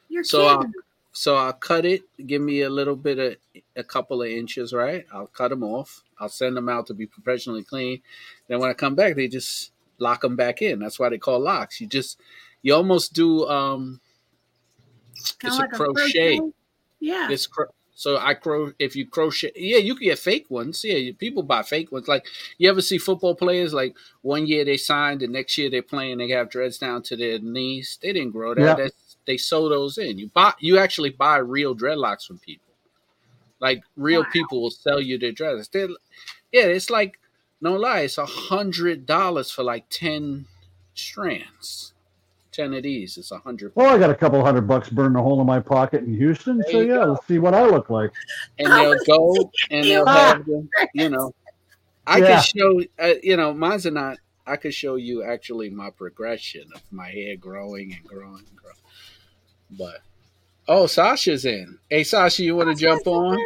you're 0.09 0.25
So, 0.25 0.47
uh, 0.47 0.57
kidding. 0.59 0.75
So 1.15 1.37
I'll 1.37 1.53
cut 1.53 1.85
it, 1.85 2.03
give 2.27 2.41
me 2.41 2.63
a 2.63 2.71
little 2.71 2.97
bit 2.97 3.19
of 3.19 3.37
a 3.77 3.85
couple 3.85 4.23
of 4.23 4.29
inches, 4.29 4.73
right? 4.73 5.05
I'll 5.13 5.27
cut 5.27 5.49
them 5.49 5.63
off. 5.63 6.03
I'll 6.19 6.31
send 6.31 6.57
them 6.57 6.69
out 6.71 6.87
to 6.87 6.95
be 6.95 7.07
professionally 7.07 7.63
clean. 7.63 8.01
Then 8.49 8.61
when 8.61 8.71
I 8.71 8.75
come 8.75 8.95
back, 8.95 9.15
they 9.17 9.29
just 9.29 9.73
lock 9.99 10.23
them 10.23 10.37
back 10.37 10.63
in. 10.63 10.79
That's 10.79 10.99
why 10.99 11.11
they 11.11 11.19
call 11.19 11.39
locks. 11.39 11.81
You 11.81 11.87
just, 11.87 12.19
you 12.63 12.75
almost 12.75 13.13
do, 13.13 13.47
um, 13.47 14.01
it's 15.15 15.59
a 15.59 15.69
crochet. 15.69 16.41
Yeah. 16.99 17.31
It's 17.31 17.47
cro- 17.47 17.75
so 17.95 18.17
I 18.19 18.35
cro 18.35 18.73
if 18.79 18.97
you 18.97 19.07
crochet, 19.07 19.53
yeah, 19.55 19.79
you 19.79 19.95
can 19.95 20.05
get 20.05 20.19
fake 20.19 20.47
ones. 20.49 20.83
Yeah, 20.85 21.13
people 21.19 21.43
buy 21.43 21.63
fake 21.63 21.93
ones. 21.93 22.09
Like 22.09 22.27
you 22.59 22.69
ever 22.71 22.81
see 22.81 22.99
football 22.99 23.35
players? 23.35 23.75
Like 23.75 23.95
one 24.23 24.47
year 24.47 24.65
they 24.65 24.77
signed, 24.79 25.21
the 25.21 25.29
next 25.29 25.57
year 25.59 25.71
they're 25.71 25.83
playing, 25.83 26.19
they 26.19 26.29
have 26.31 26.51
dreads 26.51 26.79
down 26.79 27.03
to 27.05 27.17
their 27.17 27.39
knees. 27.39 27.99
They 28.03 28.13
didn't 28.13 28.33
grow 28.33 28.55
that. 28.55 28.61
Yeah. 28.63 28.75
That's, 28.75 29.17
they 29.27 29.37
sew 29.37 29.69
those 29.69 29.99
in. 29.99 30.19
You 30.19 30.29
buy, 30.35 30.55
you 30.59 30.79
actually 30.79 31.11
buy 31.11 31.37
real 31.37 31.77
dreadlocks 31.77 32.27
from 32.27 32.39
people. 32.39 32.73
Like 33.61 33.83
real 33.97 34.23
Wow. 34.23 34.29
people 34.33 34.63
will 34.63 34.71
sell 34.71 35.01
you 35.01 35.19
their 35.19 35.33
dreads. 35.33 35.69
They're, 35.69 35.89
yeah, 36.53 36.65
it's 36.67 36.91
like 36.91 37.19
no 37.61 37.75
lie, 37.77 38.01
it's 38.01 38.19
a 38.19 38.27
hundred 38.27 39.07
dollars 39.07 39.51
for 39.51 39.63
like 39.63 39.87
ten 39.91 40.47
strands. 40.95 41.92
Ten 42.53 42.75
of 42.75 42.83
these, 42.83 43.17
it's 43.17 43.33
a 43.33 43.39
hundred. 43.39 43.73
Well, 43.75 43.95
I 43.95 43.99
got 43.99 44.11
a 44.11 44.15
couple 44.15 44.45
hundred 44.45 44.69
bucks 44.69 44.91
burning 44.91 45.17
a 45.19 45.23
hole 45.23 45.41
in 45.41 45.47
my 45.47 45.59
pocket 45.59 46.05
in 46.05 46.15
Houston. 46.15 46.59
There 46.59 46.71
So 46.71 46.81
yeah, 46.81 46.95
go. 46.97 47.13
let's 47.13 47.27
see 47.27 47.39
what 47.39 47.55
I 47.55 47.65
look 47.65 47.89
like. 47.89 48.11
and 48.59 48.71
they'll 48.71 48.99
go 49.07 49.51
and 49.71 49.85
they'll 49.85 50.07
have 50.07 50.45
them, 50.45 50.69
you 50.95 51.09
know. 51.09 51.33
I 52.07 52.19
Yeah. 52.19 52.27
can 52.27 52.43
show, 52.43 52.83
uh, 52.99 53.15
you 53.23 53.37
know, 53.37 53.55
mine's 53.55 53.87
are 53.87 53.91
not. 53.91 54.19
I 54.47 54.57
could 54.57 54.75
show 54.75 54.97
you 54.97 55.23
actually 55.23 55.71
my 55.71 55.91
progression 55.91 56.65
of 56.75 56.83
my 56.91 57.09
hair 57.11 57.37
growing 57.37 57.95
and 57.95 58.05
growing 58.05 58.45
and 58.47 58.57
growing. 58.57 58.77
But 59.71 60.01
oh, 60.69 60.87
Sasha's 60.87 61.45
in. 61.47 61.79
Hey, 61.89 62.05
Sasha, 62.05 62.43
you 62.43 62.55
want 62.57 62.69
to 62.69 62.75
jump 62.75 63.07
on? 63.07 63.39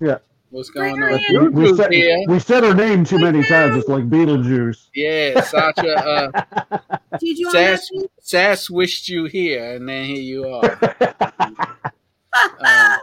Yeah. 0.00 0.18
What's 0.50 0.70
going 0.70 0.96
her 0.96 1.12
on? 1.12 1.20
We, 1.30 1.48
we, 1.70 1.76
said, 1.76 1.90
we 2.28 2.38
said 2.38 2.64
her 2.64 2.74
name 2.74 3.04
too 3.04 3.18
many 3.18 3.42
times. 3.44 3.76
It's 3.76 3.88
like 3.88 4.08
Beetlejuice. 4.10 4.88
Yeah, 4.94 5.40
Sasha. 5.42 6.42
Uh, 6.70 6.96
Did 7.18 7.38
you 7.38 7.50
Sass, 7.50 7.90
Sass 8.20 8.70
wished 8.70 9.08
you 9.08 9.26
here, 9.26 9.74
and 9.74 9.88
then 9.88 10.04
here 10.06 10.22
you 10.22 10.48
are. 10.48 10.62
that? 10.62 11.78
Uh, 12.34 12.96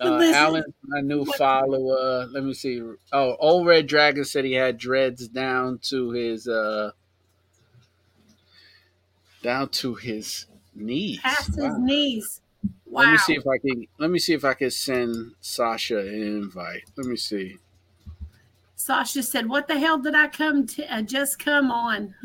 uh, 0.00 0.04
Listen. 0.18 0.34
Alan, 0.34 0.64
my 0.84 1.00
new 1.00 1.24
follower. 1.24 2.26
Let 2.26 2.44
me 2.44 2.54
see. 2.54 2.82
Oh, 3.12 3.36
Old 3.38 3.66
Red 3.66 3.86
Dragon 3.86 4.24
said 4.24 4.44
he 4.44 4.52
had 4.52 4.76
dreads 4.76 5.28
down 5.28 5.78
to 5.84 6.10
his 6.10 6.46
uh 6.46 6.90
down 9.42 9.68
to 9.70 9.94
his 9.94 10.46
knees. 10.74 11.20
Past 11.20 11.56
his 11.56 11.78
knees. 11.78 12.40
Wow. 12.86 13.02
Let 13.02 13.12
me 13.12 13.18
see 13.18 13.34
if 13.34 13.46
I 13.46 13.58
can. 13.58 13.86
Let 13.98 14.10
me 14.10 14.18
see 14.18 14.34
if 14.34 14.44
I 14.44 14.54
can 14.54 14.70
send 14.70 15.32
Sasha 15.40 15.98
an 15.98 16.22
invite. 16.22 16.84
Let 16.96 17.06
me 17.06 17.16
see. 17.16 17.56
Sasha 18.88 19.22
said, 19.22 19.46
"What 19.50 19.68
the 19.68 19.78
hell 19.78 19.98
did 19.98 20.14
I 20.14 20.28
come 20.28 20.66
to? 20.68 20.94
Uh, 20.94 21.02
just 21.02 21.38
come 21.38 21.70
on." 21.70 22.14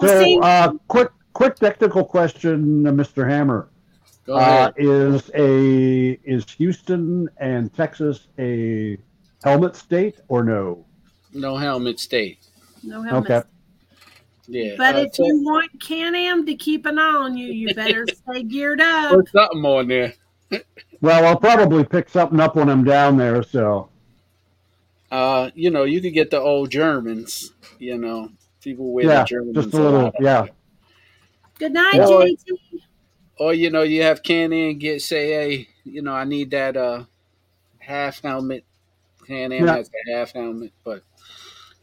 Well, 0.00 0.24
So, 0.24 0.40
uh, 0.42 0.72
quick, 0.86 1.10
quick 1.32 1.56
technical 1.56 2.04
question, 2.04 2.86
uh, 2.86 2.92
Mr. 2.92 3.28
Hammer. 3.28 3.68
Go 4.26 4.34
Uh, 4.36 4.38
ahead. 4.38 4.74
is 4.76 5.30
a 5.34 6.12
is 6.22 6.44
Houston 6.58 7.28
and 7.38 7.72
Texas 7.74 8.28
a 8.38 8.98
helmet 9.42 9.74
state 9.74 10.20
or 10.28 10.44
no? 10.44 10.84
No 11.32 11.56
helmet 11.56 11.98
state. 11.98 12.38
No 12.82 13.00
helmet. 13.02 13.30
Okay. 13.30 13.48
Yeah. 14.48 14.74
But 14.76 14.96
uh, 14.96 14.98
if 15.00 15.14
so- 15.14 15.24
you 15.26 15.42
want 15.42 15.70
Can-Am 15.80 16.44
to 16.46 16.54
keep 16.54 16.84
an 16.86 16.98
eye 16.98 17.02
on 17.02 17.36
you, 17.38 17.46
you 17.48 17.74
better 17.74 18.06
stay 18.30 18.42
geared 18.42 18.80
up. 18.82 19.14
put 19.14 19.28
something 19.30 19.64
on 19.64 19.88
there. 19.88 20.12
Well, 21.00 21.24
I'll 21.26 21.38
probably 21.38 21.84
pick 21.84 22.08
something 22.08 22.40
up 22.40 22.56
when 22.56 22.68
I'm 22.68 22.84
down 22.84 23.16
there. 23.16 23.42
So, 23.42 23.88
Uh, 25.10 25.50
you 25.54 25.70
know, 25.70 25.84
you 25.84 26.00
could 26.00 26.12
get 26.14 26.30
the 26.30 26.40
old 26.40 26.70
Germans. 26.70 27.52
You 27.78 27.96
know, 27.98 28.30
people 28.60 28.92
wear 28.92 29.04
yeah, 29.06 29.20
the 29.20 29.24
Germans. 29.24 29.54
just 29.54 29.74
a 29.74 29.78
lot. 29.78 29.92
little, 29.92 30.12
yeah. 30.20 30.46
Good 31.58 31.72
night, 31.72 31.94
Yeah. 31.94 32.04
JT. 32.06 32.58
or 33.38 33.54
you 33.54 33.70
know 33.70 33.82
you 33.82 34.02
have 34.02 34.22
Can 34.22 34.52
Am 34.52 34.78
get 34.78 35.00
say 35.02 35.28
hey 35.28 35.68
you 35.84 36.02
know 36.02 36.12
I 36.12 36.24
need 36.24 36.50
that 36.52 36.76
uh 36.76 37.04
half 37.78 38.20
helmet 38.22 38.64
Can 39.26 39.52
Am 39.52 39.66
Yeah. 39.66 39.76
has 39.76 39.88
the 39.90 40.12
half 40.12 40.32
helmet 40.32 40.72
but 40.84 41.02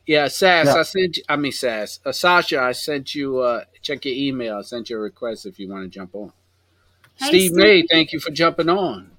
yeah 0.06 0.28
Sass 0.28 0.68
Yeah. 0.68 0.76
I 0.76 0.84
sent 0.84 1.18
you, 1.18 1.24
I 1.30 1.36
mean 1.38 1.52
Sass 1.52 2.00
uh, 2.06 2.12
Sasha 2.12 2.60
I 2.62 2.72
sent 2.74 3.16
you 3.16 3.40
uh 3.40 3.64
check 3.82 4.06
your 4.06 4.16
email 4.16 4.58
I 4.58 4.62
sent 4.62 4.90
you 4.90 4.98
a 4.98 5.00
request 5.00 5.46
if 5.46 5.60
you 5.60 5.70
want 5.70 5.84
to 5.84 5.90
jump 5.90 6.16
on 6.16 6.32
Hey, 7.18 7.28
Steve 7.28 7.52
Steve. 7.52 7.56
May 7.58 7.86
thank 7.90 8.12
you 8.12 8.20
for 8.20 8.32
jumping 8.32 8.70
on 8.70 9.12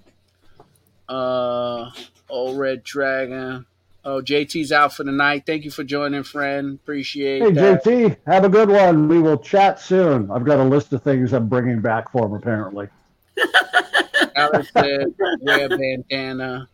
uh 1.08 1.90
old 2.28 2.58
red 2.58 2.82
dragon 2.82 3.64
oh 4.04 4.20
JT's 4.20 4.72
out 4.72 4.92
for 4.92 5.04
the 5.04 5.12
night 5.12 5.44
thank 5.46 5.64
you 5.64 5.70
for 5.70 5.84
joining 5.84 6.24
friend 6.24 6.80
appreciate 6.82 7.42
it. 7.42 7.44
Hey, 7.44 7.52
that 7.52 7.84
JT, 7.84 8.16
have 8.26 8.44
a 8.44 8.48
good 8.48 8.68
one. 8.68 9.06
We 9.08 9.20
will 9.20 9.38
chat 9.38 9.78
soon. 9.80 10.30
I've 10.30 10.44
got 10.44 10.58
a 10.58 10.64
list 10.64 10.92
of 10.92 11.02
things 11.04 11.32
I'm 11.32 11.48
bringing 11.48 11.80
back 11.80 12.10
for 12.10 12.26
him, 12.26 12.32
apparently. 12.34 12.88
Alex 14.36 14.70
said 14.72 15.14
wear 15.40 15.68
bandana. 15.68 16.68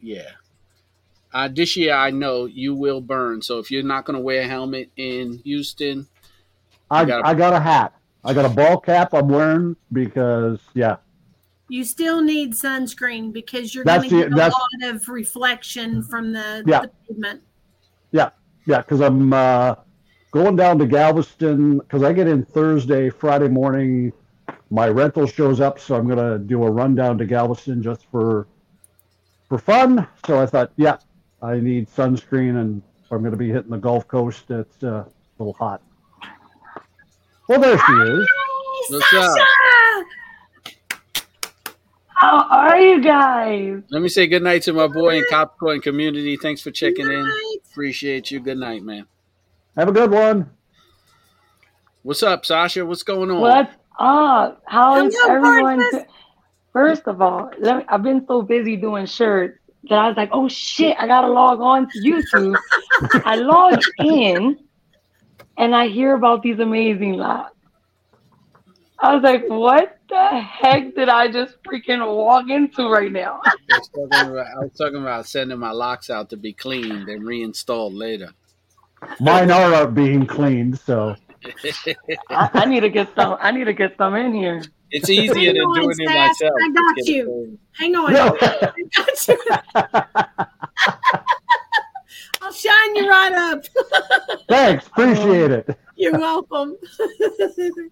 Yeah. 0.00 0.30
Uh, 1.32 1.48
this 1.48 1.76
year, 1.76 1.94
I 1.94 2.10
know 2.10 2.44
you 2.46 2.74
will 2.74 3.00
burn. 3.00 3.42
So 3.42 3.58
if 3.58 3.70
you're 3.70 3.82
not 3.82 4.04
going 4.04 4.14
to 4.16 4.22
wear 4.22 4.42
a 4.42 4.46
helmet 4.46 4.90
in 4.96 5.38
Houston, 5.44 6.06
I 6.90 7.04
gotta- 7.04 7.26
I 7.26 7.34
got 7.34 7.52
a 7.54 7.60
hat. 7.60 7.92
I 8.28 8.34
got 8.34 8.44
a 8.44 8.50
ball 8.50 8.78
cap 8.78 9.14
I'm 9.14 9.28
wearing 9.28 9.74
because 9.90 10.60
yeah. 10.74 10.96
You 11.70 11.82
still 11.82 12.20
need 12.20 12.52
sunscreen 12.52 13.32
because 13.32 13.74
you're 13.74 13.84
going 13.84 14.02
to 14.02 14.08
get 14.08 14.32
a 14.32 14.36
lot 14.36 14.94
of 14.94 15.08
reflection 15.08 16.02
from 16.02 16.32
the, 16.32 16.62
Yeah. 16.66 16.82
the 16.82 16.90
pavement. 17.08 17.42
Yeah, 18.10 18.30
yeah, 18.66 18.78
because 18.78 19.00
I'm 19.00 19.32
uh, 19.32 19.76
going 20.30 20.56
down 20.56 20.78
to 20.78 20.86
Galveston 20.86 21.78
because 21.78 22.02
I 22.02 22.12
get 22.12 22.26
in 22.28 22.44
Thursday, 22.44 23.10
Friday 23.10 23.48
morning. 23.48 24.12
My 24.70 24.88
rental 24.88 25.26
shows 25.26 25.60
up, 25.60 25.78
so 25.78 25.94
I'm 25.96 26.06
gonna 26.06 26.38
do 26.38 26.64
a 26.64 26.70
run 26.70 26.94
down 26.94 27.16
to 27.18 27.26
Galveston 27.26 27.82
just 27.82 28.04
for 28.10 28.46
for 29.48 29.58
fun. 29.58 30.06
So 30.26 30.40
I 30.40 30.46
thought, 30.46 30.72
yeah, 30.76 30.98
I 31.42 31.58
need 31.60 31.88
sunscreen, 31.88 32.60
and 32.60 32.82
I'm 33.10 33.22
gonna 33.22 33.36
be 33.36 33.48
hitting 33.48 33.70
the 33.70 33.78
Gulf 33.78 34.06
Coast. 34.08 34.50
It's 34.50 34.82
uh, 34.82 35.04
a 35.04 35.06
little 35.38 35.54
hot. 35.54 35.82
Well, 37.48 37.60
there 37.60 37.78
she 37.78 37.92
is. 37.92 38.28
What's 38.90 39.14
up? 39.14 39.38
How 42.08 42.46
are 42.50 42.78
you 42.78 43.00
guys? 43.02 43.82
let 43.88 44.02
me 44.02 44.10
say 44.10 44.26
good 44.26 44.42
night 44.42 44.62
to 44.64 44.74
my 44.74 44.86
boy 44.86 45.16
in 45.16 45.24
Capricorn 45.30 45.80
community. 45.80 46.36
Thanks 46.36 46.60
for 46.60 46.70
checking 46.70 47.06
in. 47.06 47.26
Appreciate 47.70 48.30
you. 48.30 48.40
Good 48.40 48.58
night, 48.58 48.82
man. 48.82 49.06
Have 49.78 49.88
a 49.88 49.92
good 49.92 50.10
one. 50.10 50.50
What's 52.02 52.22
up, 52.22 52.44
Sasha? 52.44 52.84
What's 52.84 53.02
going 53.02 53.30
on? 53.30 53.40
What's 53.40 53.74
up? 53.98 54.62
How 54.66 55.06
is 55.06 55.16
everyone? 55.26 55.78
Marcus. 55.78 56.02
First 56.74 57.02
of 57.06 57.22
all, 57.22 57.50
let 57.60 57.78
me, 57.78 57.84
I've 57.88 58.02
been 58.02 58.26
so 58.26 58.42
busy 58.42 58.76
doing 58.76 59.06
shirts 59.06 59.58
that 59.88 59.98
I 59.98 60.08
was 60.08 60.18
like, 60.18 60.28
oh 60.32 60.48
shit, 60.48 60.96
I 60.98 61.06
gotta 61.06 61.28
log 61.28 61.60
on 61.60 61.88
to 61.88 61.98
YouTube. 62.00 62.58
I 63.24 63.36
log 63.36 63.80
in 64.00 64.58
and 65.58 65.74
I 65.74 65.88
hear 65.88 66.14
about 66.14 66.42
these 66.42 66.58
amazing 66.60 67.14
locks. 67.14 67.54
I 69.00 69.14
was 69.14 69.22
like, 69.22 69.44
what 69.48 69.98
the 70.08 70.40
heck 70.40 70.94
did 70.94 71.08
I 71.08 71.30
just 71.30 71.62
freaking 71.62 72.04
walk 72.16 72.48
into 72.48 72.88
right 72.88 73.12
now? 73.12 73.40
I 73.44 73.52
was, 73.68 73.88
talking 73.88 74.32
about, 74.32 74.46
I 74.46 74.58
was 74.58 74.72
talking 74.76 75.02
about 75.02 75.26
sending 75.26 75.58
my 75.58 75.70
locks 75.70 76.10
out 76.10 76.30
to 76.30 76.36
be 76.36 76.52
cleaned 76.52 77.08
and 77.08 77.24
reinstalled 77.24 77.94
later. 77.94 78.30
Mine 79.20 79.50
are 79.52 79.74
uh, 79.74 79.86
being 79.86 80.26
cleaned, 80.26 80.80
so 80.80 81.14
I, 82.30 82.50
I 82.54 82.64
need 82.64 82.80
to 82.80 82.88
get 82.88 83.14
some. 83.14 83.36
I 83.40 83.52
need 83.52 83.64
to 83.64 83.72
get 83.72 83.96
some 83.96 84.16
in 84.16 84.34
here. 84.34 84.60
It's 84.90 85.08
easier 85.08 85.34
Hang 85.34 85.54
than 85.54 85.62
on, 85.62 85.80
doing 85.80 85.96
it 86.00 86.08
Sass. 86.08 86.40
myself. 86.40 86.52
I 86.60 86.72
got 86.72 86.96
Just 86.96 87.06
get 87.06 87.12
it 87.12 87.16
you. 87.16 87.24
clean. 87.24 87.58
Hang 87.72 87.94
on. 87.94 88.12
No. 88.12 88.36
I 88.40 88.72
got 88.96 89.28
you. 89.28 90.46
I'll 92.48 92.54
shine 92.54 92.96
you 92.96 93.10
right 93.10 93.32
up. 93.34 93.64
thanks, 94.48 94.86
appreciate 94.86 95.50
it. 95.50 95.68
Um, 95.68 95.76
you're 95.96 96.18
welcome. 96.18 96.76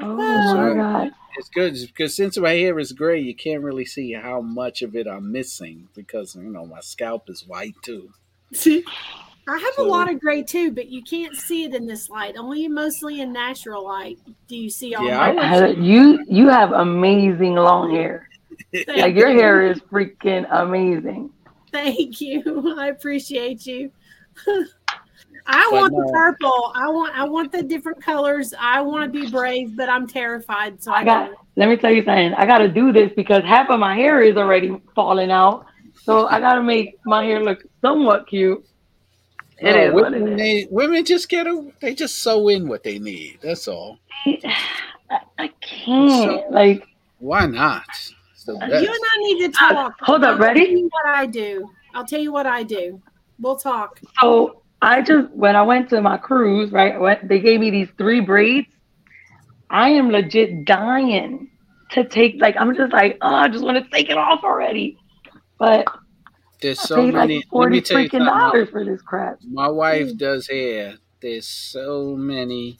Oh 0.00 0.16
my 0.16 0.70
uh, 0.70 0.74
god! 0.74 1.12
It's 1.38 1.48
good 1.50 1.76
because 1.86 2.16
since 2.16 2.36
my 2.36 2.50
hair 2.50 2.76
is 2.80 2.90
gray, 2.90 3.20
you 3.20 3.32
can't 3.32 3.62
really 3.62 3.84
see 3.84 4.12
how 4.12 4.40
much 4.40 4.82
of 4.82 4.96
it 4.96 5.06
I'm 5.06 5.30
missing 5.30 5.86
because 5.94 6.34
you 6.34 6.50
know 6.50 6.66
my 6.66 6.80
scalp 6.80 7.30
is 7.30 7.46
white 7.46 7.76
too. 7.80 8.10
See, 8.52 8.84
I 9.46 9.56
have 9.56 9.78
a 9.78 9.88
lot 9.88 10.10
of 10.10 10.18
gray 10.18 10.42
too, 10.42 10.72
but 10.72 10.88
you 10.88 11.00
can't 11.00 11.36
see 11.36 11.62
it 11.62 11.76
in 11.76 11.86
this 11.86 12.10
light. 12.10 12.34
Only 12.36 12.66
mostly 12.66 13.20
in 13.20 13.32
natural 13.32 13.84
light. 13.84 14.18
Do 14.48 14.56
you 14.56 14.68
see 14.68 14.96
all 14.96 15.06
Yeah, 15.06 15.32
my 15.32 15.58
I 15.58 15.66
You 15.68 16.24
you 16.26 16.48
have 16.48 16.72
amazing 16.72 17.54
long 17.54 17.94
hair. 17.94 18.28
Like 18.88 19.14
your 19.14 19.30
hair 19.30 19.64
is 19.64 19.78
freaking 19.92 20.44
amazing. 20.50 21.30
Thank 21.74 22.20
you. 22.20 22.76
I 22.78 22.88
appreciate 22.88 23.66
you. 23.66 23.90
I 25.46 25.68
But 25.70 25.72
want 25.72 25.92
the 25.96 26.10
purple. 26.12 26.72
I 26.74 26.88
want 26.88 27.14
I 27.18 27.24
want 27.24 27.52
the 27.52 27.62
different 27.62 28.02
colors. 28.02 28.54
I 28.58 28.80
want 28.80 29.12
to 29.12 29.20
be 29.20 29.30
brave, 29.30 29.76
but 29.76 29.88
I'm 29.88 30.06
terrified. 30.06 30.82
So 30.82 30.92
I, 30.92 31.00
I 31.00 31.04
got. 31.04 31.30
Let 31.56 31.68
me 31.68 31.76
tell 31.76 31.90
you 31.90 32.04
something. 32.04 32.32
I 32.34 32.46
got 32.46 32.58
to 32.58 32.68
do 32.68 32.92
this 32.92 33.12
because 33.16 33.42
half 33.44 33.68
of 33.70 33.80
my 33.80 33.94
hair 33.94 34.22
is 34.22 34.36
already 34.36 34.80
falling 34.94 35.30
out. 35.30 35.66
So 36.02 36.26
I 36.28 36.40
got 36.40 36.54
to 36.54 36.62
make 36.62 36.98
my 37.04 37.24
hair 37.24 37.42
look 37.42 37.62
somewhat 37.82 38.26
cute. 38.28 38.64
Uh, 39.62 39.68
it 39.68 39.76
Oh, 39.76 39.80
is 39.88 39.92
what 39.94 40.12
it 40.14 40.20
women, 40.20 40.32
is. 40.32 40.38
they, 40.38 40.66
women 40.70 41.04
just 41.04 41.28
get 41.28 41.46
a, 41.46 41.70
they 41.80 41.94
just 41.94 42.22
sew 42.22 42.48
in 42.48 42.68
what 42.68 42.82
they 42.82 42.98
need. 42.98 43.38
That's 43.42 43.68
all. 43.68 43.98
I, 44.26 45.20
I 45.38 45.48
can't. 45.60 46.50
Like, 46.50 46.86
Why 47.18 47.46
not? 47.46 47.86
It's 48.48 48.82
You 48.82 48.88
and 48.88 49.04
I 49.12 49.18
need 49.18 49.52
to 49.52 49.64
uh, 49.64 49.72
talk. 49.72 49.94
hold 50.00 50.24
up, 50.24 50.34
I'll 50.34 50.38
ready? 50.38 50.64
tell 50.66 50.76
you 50.76 50.90
what 50.92 51.06
I 51.06 51.26
do. 51.26 51.70
I'll 51.94 52.04
tell 52.06 52.20
you 52.20 52.32
what 52.32 52.46
I 52.46 52.62
do. 52.62 53.00
We'll 53.40 53.56
talk. 53.56 54.00
so 54.20 54.62
I 54.82 55.00
just 55.02 55.30
when 55.30 55.56
I 55.56 55.62
went 55.62 55.88
to 55.90 56.00
my 56.00 56.18
cruise, 56.18 56.70
right? 56.72 57.00
When 57.00 57.18
they 57.26 57.40
gave 57.40 57.60
me 57.60 57.70
these 57.70 57.88
three 57.98 58.20
braids. 58.20 58.68
I 59.70 59.88
am 59.90 60.10
legit 60.10 60.64
dying 60.66 61.50
to 61.90 62.04
take. 62.04 62.36
Like, 62.40 62.54
I'm 62.58 62.76
just 62.76 62.92
like, 62.92 63.18
oh, 63.22 63.34
I 63.34 63.48
just 63.48 63.64
want 63.64 63.82
to 63.82 63.90
take 63.90 64.08
it 64.08 64.16
off 64.16 64.44
already. 64.44 64.96
But 65.58 65.86
There's 66.60 66.78
I 66.80 66.84
so 66.84 66.96
paid 66.96 67.14
many. 67.14 67.36
like 67.36 67.44
let 67.44 67.50
forty 67.50 67.76
me 67.76 67.80
tell 67.80 68.00
you 68.00 68.08
freaking 68.08 68.26
dollars 68.26 68.68
for 68.70 68.84
this 68.84 69.02
crap. 69.02 69.38
My 69.42 69.68
wife 69.68 70.08
mm. 70.08 70.18
does 70.18 70.46
hair. 70.48 70.94
There's 71.20 71.46
so 71.46 72.14
many. 72.16 72.78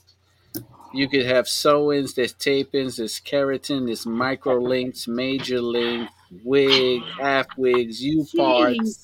You 0.94 1.08
could 1.08 1.26
have 1.26 1.48
sew-ins, 1.48 2.14
there's 2.14 2.32
tape-ins, 2.32 2.96
there's 2.98 3.20
keratin, 3.20 3.86
there's 3.86 4.06
micro 4.06 4.56
links, 4.56 5.08
major 5.08 5.60
link, 5.60 6.08
wig, 6.44 7.02
half 7.20 7.46
wigs, 7.56 8.00
U 8.02 8.26
parts. 8.36 9.02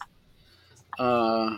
Uh, 0.99 1.57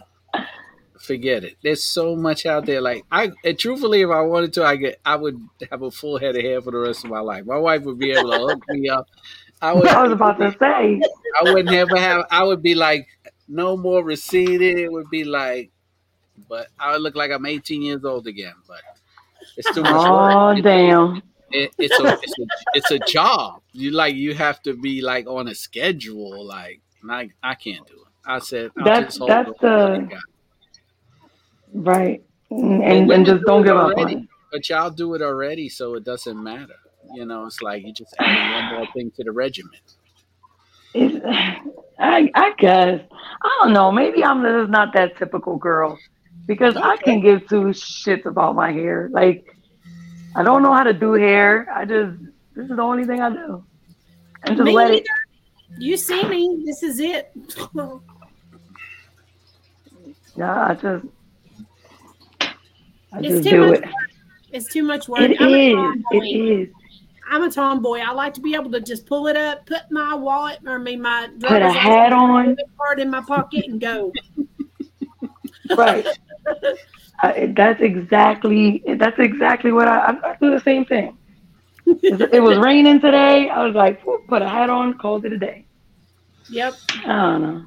forget 0.99 1.45
it. 1.45 1.57
There's 1.63 1.85
so 1.85 2.17
much 2.17 2.47
out 2.47 2.67
there. 2.67 2.81
Like 2.81 3.05
I, 3.11 3.33
and 3.45 3.59
truthfully, 3.59 4.03
if 4.03 4.11
I 4.11 4.21
wanted 4.23 4.53
to, 4.55 4.65
I 4.65 4.77
get, 4.77 5.01
I 5.05 5.17
would 5.17 5.39
have 5.71 5.83
a 5.83 5.91
full 5.91 6.19
head 6.19 6.37
of 6.37 6.43
hair 6.43 6.61
for 6.63 6.71
the 6.71 6.79
rest 6.79 7.05
of 7.05 7.11
my 7.11 7.21
life. 7.21 7.45
My 7.45 7.59
wife 7.59 7.83
would 7.83 7.99
be 7.99 8.13
able 8.13 8.31
to 8.31 8.39
hook 8.39 8.63
me 8.69 8.89
up. 8.89 9.07
I 9.61 9.73
would. 9.75 9.87
I 9.87 10.03
was 10.03 10.13
about 10.13 10.39
to 10.39 10.53
say, 10.59 11.01
I 11.41 11.53
wouldn't 11.53 11.75
ever 11.75 11.97
have. 11.97 12.25
I 12.31 12.45
would 12.45 12.63
be 12.63 12.75
like, 12.75 13.07
no 13.49 13.77
more 13.77 14.03
receding. 14.03 14.79
It 14.79 14.91
would 14.93 15.11
be 15.11 15.25
like, 15.25 15.71
but 16.49 16.69
I 16.79 16.93
would 16.93 17.03
look 17.03 17.17
like 17.17 17.31
I'm 17.31 17.47
18 17.47 17.83
years 17.83 18.05
old 18.05 18.27
again. 18.27 18.55
But 18.67 18.81
it's 19.57 19.75
too 19.75 19.83
much 19.83 19.93
oh 19.95 20.55
work. 20.55 20.63
Damn. 20.63 21.23
it, 21.51 21.71
it's 21.79 21.99
a 22.01 22.19
it's 22.23 22.39
a 22.39 22.47
it's 22.75 22.91
a 22.91 22.99
job. 23.01 23.63
You 23.73 23.91
like 23.91 24.15
you 24.15 24.35
have 24.35 24.63
to 24.63 24.75
be 24.75 25.01
like 25.03 25.27
on 25.27 25.49
a 25.49 25.55
schedule. 25.55 26.45
Like 26.45 26.81
I 27.09 27.31
I 27.43 27.55
can't 27.55 27.87
do 27.87 27.95
it. 27.95 27.99
I 28.25 28.39
said 28.39 28.71
That's- 28.77 29.19
that's 29.19 29.21
on 29.21 29.29
to 29.29 29.51
what 29.51 29.65
I 29.65 29.99
the- 30.07 30.21
Right. 31.75 32.23
And, 32.51 33.11
and, 33.11 33.25
just 33.27 33.41
do 33.41 33.47
don't 33.47 33.65
give 33.65 33.77
up 33.77 33.97
already. 33.97 34.17
it. 34.17 34.29
But 34.53 34.69
y'all 34.69 34.91
do 34.91 35.15
it 35.15 35.23
already, 35.23 35.69
so 35.71 35.95
it 35.95 36.05
doesn't 36.05 36.41
matter. 36.43 36.75
You 37.15 37.25
know, 37.25 37.47
it's 37.47 37.63
like 37.63 37.83
you 37.85 37.93
just 37.95 38.15
adding 38.19 38.53
one 38.71 38.75
more 38.75 38.89
thing 38.95 39.11
to 39.13 39.25
the 39.25 39.33
regiment. 39.33 39.83
It's, 40.95 41.25
I, 41.99 42.31
I 42.35 42.53
guess. 42.59 43.01
I 43.43 43.59
don't 43.63 43.73
know. 43.73 43.91
Maybe 43.91 44.23
I'm 44.23 44.43
just 44.43 44.71
not 44.71 44.93
that 44.93 45.17
typical 45.17 45.57
girl 45.57 45.99
because 46.47 46.77
I 46.77 46.97
Okay. 46.97 47.05
can 47.05 47.21
give 47.21 47.49
two 47.49 47.65
shits 47.73 48.27
about 48.27 48.55
my 48.55 48.73
hair. 48.73 49.09
Like, 49.13 49.45
I 50.35 50.43
don't 50.43 50.63
know 50.63 50.73
how 50.73 50.83
to 50.85 50.93
do 50.93 51.13
hair. 51.15 51.67
I 51.73 51.85
just, 51.85 52.19
this 52.55 52.69
is 52.69 52.77
the 52.77 52.83
only 52.83 53.05
thing 53.05 53.21
I 53.21 53.31
do. 53.31 53.65
And 54.45 54.57
just 54.57 54.67
Me 54.67 54.75
let 54.75 54.91
it. 54.91 55.07
You 55.79 55.97
see 55.97 56.23
me. 56.25 56.63
This 56.65 56.83
is 56.83 57.01
it. 57.01 57.31
Yeah, 60.35 60.69
I 60.69 60.75
just, 60.75 61.05
I 63.13 63.19
It's 63.21 63.29
just 63.29 63.45
too 63.45 63.51
do 63.51 63.67
much 63.69 63.81
it. 63.81 63.85
It's 64.51 64.73
too 64.73 64.83
much 64.83 65.09
work. 65.09 65.31
It 65.31 65.39
I'm 65.41 65.53
a 65.53 65.59
is. 65.59 65.75
tomboy. 65.75 66.27
It 66.27 66.37
is. 66.37 66.69
I'm 67.31 67.43
a 67.43 67.51
tomboy. 67.51 67.99
I 67.99 68.13
like 68.13 68.33
to 68.35 68.41
be 68.41 68.55
able 68.55 68.71
to 68.73 68.81
just 68.81 69.07
pull 69.07 69.27
it 69.27 69.37
up, 69.37 69.67
put 69.67 69.83
my 69.91 70.15
wallet, 70.15 70.61
or 70.67 70.77
I 70.77 70.79
mean 70.79 71.03
my 71.03 71.29
Put 71.41 71.63
a 71.63 71.71
hat 71.71 72.13
on. 72.15 72.57
card 72.79 72.99
in 72.99 73.11
my 73.11 73.21
pocket 73.21 73.67
and 73.67 73.81
go. 73.81 74.13
Right. 75.77 76.07
I, 77.23 77.53
that's 77.57 77.81
exactly 77.81 78.83
that's 78.97 79.19
exactly 79.19 79.73
what 79.73 79.89
I, 79.89 79.99
I, 79.99 80.31
I 80.31 80.37
do 80.41 80.51
the 80.51 80.61
same 80.61 80.85
thing. 80.85 81.17
It, 81.87 82.21
it 82.33 82.41
was 82.41 82.59
raining 82.65 83.01
today. 83.01 83.49
I 83.49 83.65
was 83.65 83.75
like, 83.75 84.03
put 84.29 84.43
a 84.43 84.49
hat 84.49 84.71
on, 84.71 84.99
called 84.99 85.25
it 85.25 85.33
a 85.33 85.39
day. 85.39 85.67
Yep. 86.49 86.75
I 87.05 87.07
don't 87.07 87.43
know. 87.43 87.67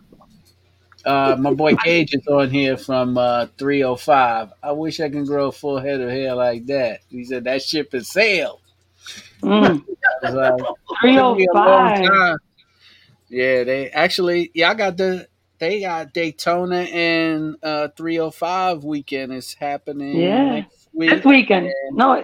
Uh, 1.05 1.35
my 1.39 1.53
boy 1.53 1.75
Cage 1.75 2.15
is 2.15 2.25
on 2.27 2.49
here 2.49 2.77
from 2.77 3.17
uh, 3.17 3.45
305. 3.59 4.53
I 4.63 4.71
wish 4.71 4.99
I 4.99 5.09
can 5.09 5.23
grow 5.23 5.49
a 5.49 5.51
full 5.51 5.79
head 5.79 6.01
of 6.01 6.09
hair 6.09 6.33
like 6.33 6.65
that. 6.65 7.01
He 7.09 7.23
said 7.25 7.43
that 7.43 7.61
ship 7.61 7.91
has 7.91 8.09
sailed. 8.09 8.61
Mm, 9.41 9.85
like, 10.23 10.53
Three 11.01 11.13
took 11.13 11.23
oh 11.23 11.35
me 11.35 11.45
a 11.45 11.53
long 11.53 11.89
five. 11.89 12.07
time. 12.07 12.37
Yeah, 13.29 13.63
they 13.63 13.89
actually, 13.91 14.49
yeah, 14.55 14.71
I 14.71 14.73
got 14.73 14.97
the, 14.97 15.27
they 15.65 15.81
got 15.81 16.13
Daytona 16.13 16.81
and 16.81 17.55
uh, 17.63 17.87
305 17.97 18.83
weekend 18.83 19.33
is 19.33 19.53
happening 19.55 20.15
Yeah. 20.15 20.43
next 20.61 20.89
week. 20.93 21.09
This 21.09 21.25
weekend. 21.25 21.71
No, 21.91 22.23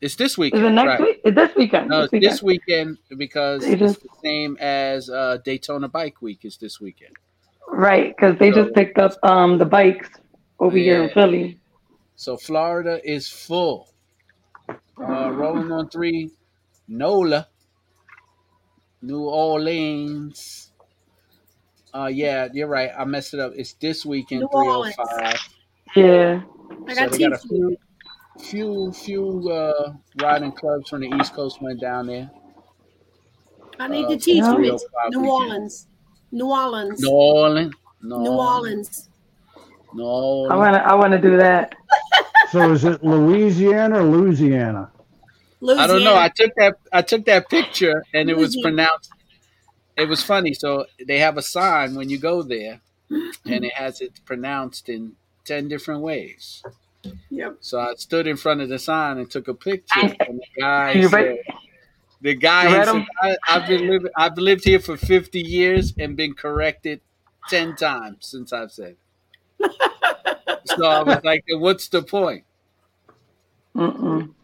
It's 0.00 0.14
this 0.14 0.38
weekend. 0.38 0.62
is 0.62 0.68
it 0.68 0.72
next 0.72 0.86
right. 0.88 1.00
week? 1.00 1.20
It's 1.24 1.34
this 1.34 1.56
weekend. 1.56 1.88
No, 1.90 2.02
this 2.02 2.12
weekend. 2.12 2.32
this 2.32 2.42
weekend 2.42 2.98
because 3.18 3.64
It 3.66 3.82
it's 3.82 3.96
is. 3.96 3.98
the 3.98 4.08
same 4.22 4.56
as 4.60 5.10
uh, 5.10 5.38
Daytona 5.44 5.88
Bike 5.88 6.22
Week 6.22 6.44
is 6.44 6.58
this 6.58 6.80
weekend. 6.80 7.16
Right, 7.66 8.14
because 8.16 8.38
they 8.38 8.52
So- 8.52 8.62
just 8.62 8.74
picked 8.74 8.98
up 8.98 9.12
um 9.24 9.58
the 9.58 9.64
bikes 9.64 10.08
over 10.60 10.76
here 10.76 11.02
in 11.02 11.10
Philly. 11.10 11.58
So 12.14 12.36
Florida 12.36 13.00
is 13.04 13.28
full. 13.28 13.88
Uh, 14.68 15.30
rolling 15.32 15.72
on 15.72 15.88
three, 15.88 16.30
NOLA, 16.86 17.48
New 19.02 19.22
Orleans. 19.24 20.69
Uh, 21.92 22.10
yeah, 22.12 22.48
you're 22.52 22.68
right. 22.68 22.90
I 22.96 23.04
messed 23.04 23.34
it 23.34 23.40
up. 23.40 23.52
It's 23.56 23.72
this 23.74 24.06
weekend, 24.06 24.46
305. 24.52 25.48
Yeah. 25.96 26.42
I 26.86 26.94
got 26.94 27.10
they 27.10 27.18
got 27.18 27.32
a 27.32 27.38
few, 27.38 27.76
few, 28.40 28.92
few 28.92 29.50
uh, 29.50 29.94
riding 30.20 30.52
clubs 30.52 30.88
from 30.88 31.00
the 31.00 31.08
East 31.20 31.34
Coast 31.34 31.60
went 31.60 31.80
down 31.80 32.06
there. 32.06 32.30
I 33.78 33.88
need 33.88 34.04
uh, 34.04 34.10
to 34.10 34.16
teach 34.18 34.36
Yeah. 34.36 34.58
you. 34.58 34.74
It's 34.74 34.84
305 34.84 35.10
New. 35.12 35.30
Orleans. 35.30 35.86
New 36.32 36.46
Orleans. 36.46 37.00
New 37.00 37.10
Orleans. 37.10 37.74
New 38.02 38.30
Orleans. 38.30 39.08
New 39.92 40.04
I 40.04 40.54
wanna 40.56 40.78
I 40.78 40.94
wanna 40.94 41.20
do 41.20 41.36
that. 41.38 41.74
So 42.50 42.72
is 42.72 42.84
it 42.84 43.02
Louisiana 43.02 43.98
or 44.00 44.04
Louisiana? 44.04 44.90
Louisiana? 45.60 45.82
I 45.82 45.86
don't 45.86 46.04
know. 46.04 46.16
I 46.16 46.28
took 46.28 46.52
that. 46.56 46.76
I 46.92 47.02
took 47.02 47.24
that 47.26 47.48
picture, 47.48 48.04
and 48.14 48.30
it 48.30 48.36
was 48.36 48.56
pronounced. 48.62 49.10
It 50.00 50.08
was 50.08 50.22
funny. 50.22 50.54
So 50.54 50.86
they 51.06 51.18
have 51.18 51.36
a 51.36 51.42
sign 51.42 51.94
when 51.94 52.10
you 52.10 52.18
go 52.18 52.42
there, 52.42 52.80
and 53.10 53.64
it 53.64 53.74
has 53.74 54.00
it 54.00 54.20
pronounced 54.24 54.88
in 54.88 55.14
ten 55.44 55.68
different 55.68 56.02
ways. 56.02 56.62
Yep. 57.30 57.58
So 57.60 57.80
I 57.80 57.94
stood 57.96 58.26
in 58.26 58.36
front 58.36 58.60
of 58.62 58.68
the 58.68 58.78
sign 58.78 59.18
and 59.18 59.30
took 59.30 59.48
a 59.48 59.54
picture, 59.54 60.00
And- 60.00 60.16
and 60.28 60.38
the 60.40 60.60
guy 60.60 60.92
You 60.92 61.08
said, 61.08 61.24
read, 61.26 61.40
"The 62.22 62.34
guy 62.36 62.64
you 62.64 62.68
he 62.70 62.76
read 62.76 62.86
said, 62.86 62.96
'em? 62.96 63.06
I, 63.22 63.36
I've 63.48 63.68
been 63.68 63.88
living. 63.88 64.12
I've 64.16 64.38
lived 64.38 64.64
here 64.64 64.80
for 64.80 64.96
fifty 64.96 65.40
years 65.42 65.94
and 65.98 66.16
been 66.16 66.34
corrected 66.34 67.00
ten 67.50 67.76
times 67.76 68.26
since 68.26 68.52
I've 68.52 68.72
said." 68.72 68.96
it." 69.60 70.60
so 70.76 70.86
I 70.86 71.02
was 71.02 71.20
like, 71.24 71.44
"What's 71.50 71.88
the 71.88 72.02
point?" 72.02 72.44
Mm-mm. 73.74 74.34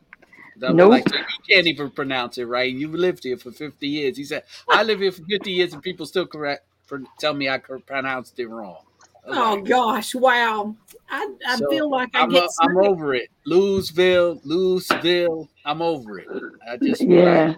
I 0.63 0.69
was 0.69 0.75
Nope. 0.77 0.91
like, 0.91 1.13
you 1.15 1.55
can't 1.55 1.67
even 1.67 1.91
pronounce 1.91 2.39
it 2.39 2.45
right. 2.45 2.73
You've 2.73 2.95
lived 2.95 3.25
here 3.25 3.37
for 3.37 3.51
50 3.53 3.87
years. 3.87 4.17
He 4.17 4.25
said, 4.25 4.45
I 4.69 4.83
live 4.83 5.01
here 5.01 5.13
for 5.13 5.23
50 5.25 5.51
years 5.53 5.73
and 5.73 5.83
people 5.83 6.07
still 6.07 6.27
correct 6.27 6.67
for 6.87 7.03
tell 7.19 7.35
me 7.35 7.49
I 7.49 7.59
cor- 7.59 7.81
pronounced 7.81 8.39
it 8.39 8.47
wrong. 8.49 8.83
I 9.29 9.29
Oh 9.29 9.55
like, 9.55 9.65
gosh! 9.65 10.15
Wow. 10.15 10.77
I, 11.11 11.29
I 11.49 11.57
So, 11.57 11.69
feel 11.69 11.91
like 11.91 12.11
I 12.15 12.21
I'm, 12.23 12.29
get. 12.31 12.45
a, 12.45 12.49
I'm 12.61 12.77
over 12.79 13.13
it. 13.15 13.29
Louisville, 13.45 14.41
Louisville. 14.45 15.49
I'm 15.65 15.83
over 15.83 16.21
it. 16.21 16.29
I 16.71 16.77
just 16.77 17.01
Yeah. 17.03 17.55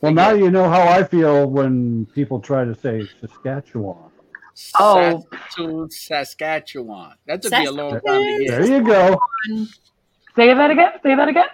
Well, 0.00 0.12
now 0.12 0.30
you 0.30 0.50
know 0.52 0.68
how 0.68 0.82
I 0.86 1.02
feel 1.02 1.46
when 1.50 2.06
people 2.14 2.38
try 2.40 2.64
to 2.64 2.74
say 2.76 3.08
Saskatchewan. 3.20 4.10
Oh. 4.78 5.24
Saskatoon, 5.32 5.90
Saskatchewan. 5.90 7.14
That 7.26 7.42
took 7.42 7.50
me 7.52 7.66
a 7.66 7.72
long 7.72 7.92
time 7.92 8.02
to 8.02 8.44
There 8.46 8.64
you 8.66 8.84
go. 8.84 9.18
Say 10.36 10.54
that 10.54 10.70
again. 10.70 10.92
Say 11.02 11.14
that 11.16 11.28
again. 11.28 11.46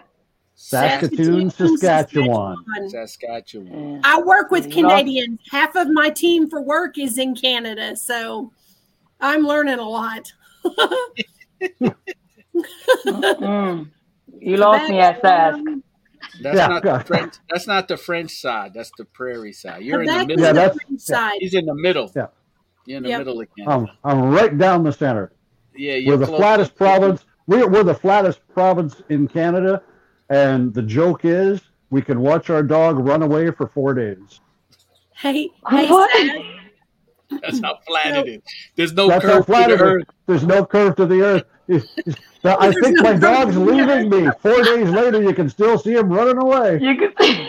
Saskatoon, 0.68 1.50
Saskatchewan. 1.50 2.56
Saskatchewan. 2.88 3.92
Yeah. 3.94 4.00
I 4.02 4.22
work 4.22 4.50
with 4.50 4.70
Canadians. 4.72 5.38
Half 5.50 5.76
of 5.76 5.90
my 5.90 6.08
team 6.10 6.48
for 6.48 6.62
work 6.62 6.96
is 6.98 7.18
in 7.18 7.34
Canada, 7.34 7.94
so 7.96 8.50
I'm 9.20 9.42
learning 9.42 9.78
a 9.78 9.88
lot. 9.88 10.32
You 14.40 14.56
lost 14.58 14.90
me 14.90 14.98
at 14.98 15.16
um, 15.16 15.22
Sask. 15.22 15.82
That's 16.42 16.56
Yeah, 16.56 16.66
not 16.66 16.84
yeah. 16.84 16.98
the 16.98 17.04
French. 17.06 17.34
That's 17.50 17.66
not 17.66 17.88
the 17.88 17.96
French 17.96 18.32
side. 18.32 18.72
That's 18.74 18.90
the 18.98 19.04
prairie 19.04 19.52
side. 19.52 19.82
You're 19.82 20.02
in 20.02 20.06
the 20.08 20.26
middle. 20.26 20.40
Yeah, 20.44 20.52
the 20.52 20.60
that's- 20.60 20.78
French 20.86 21.00
side. 21.00 21.36
He's 21.40 21.54
in 21.54 21.66
the 21.66 21.74
middle. 21.74 22.10
Yeah. 22.14 22.26
You're 22.86 22.96
in 22.98 23.02
the 23.04 23.08
Yep. 23.10 23.18
middle 23.20 23.40
of 23.40 23.48
Canada. 23.56 23.92
I'm, 24.04 24.18
I'm 24.18 24.30
right 24.30 24.56
down 24.58 24.82
the 24.82 24.92
center. 24.92 25.32
yeah, 25.76 25.94
you're 25.94 26.16
We're 26.18 26.26
the 26.26 26.32
flattest 26.36 26.74
province. 26.74 27.24
We're, 27.46 27.68
we're 27.68 27.84
the 27.84 27.94
flattest 27.94 28.40
province 28.52 29.02
in 29.08 29.28
Canada. 29.28 29.82
And 30.30 30.72
the 30.72 30.82
joke 30.82 31.24
is 31.24 31.60
we 31.90 32.02
can 32.02 32.20
watch 32.20 32.50
our 32.50 32.62
dog 32.62 32.98
run 32.98 33.22
away 33.22 33.50
for 33.50 33.66
four 33.68 33.94
days. 33.94 34.40
Hey, 35.16 35.50
hey, 35.70 35.88
What? 35.88 36.44
That's 37.42 37.60
how 37.60 37.78
flat 37.86 38.26
it 38.26 38.28
is. 38.28 38.42
There's 38.76 38.92
no 38.92 39.08
That's 39.08 39.24
how 39.24 39.42
curve 39.42 39.46
to 39.46 39.52
the 39.52 39.74
it 39.74 39.80
earth. 39.80 40.02
is. 40.02 40.14
There's 40.26 40.44
no 40.46 40.64
curve 40.66 40.96
to 40.96 41.06
the 41.06 41.22
earth. 41.22 41.44
I 42.44 42.70
think 42.72 42.96
no 42.98 43.02
my 43.02 43.16
dog's 43.16 43.56
leaving 43.56 44.10
me. 44.10 44.30
Four 44.40 44.62
days 44.62 44.90
later, 44.90 45.22
you 45.22 45.32
can 45.34 45.48
still 45.48 45.78
see 45.78 45.94
him 45.94 46.10
running 46.12 46.36
away. 46.38 46.78
You 46.80 46.96
can. 46.96 47.48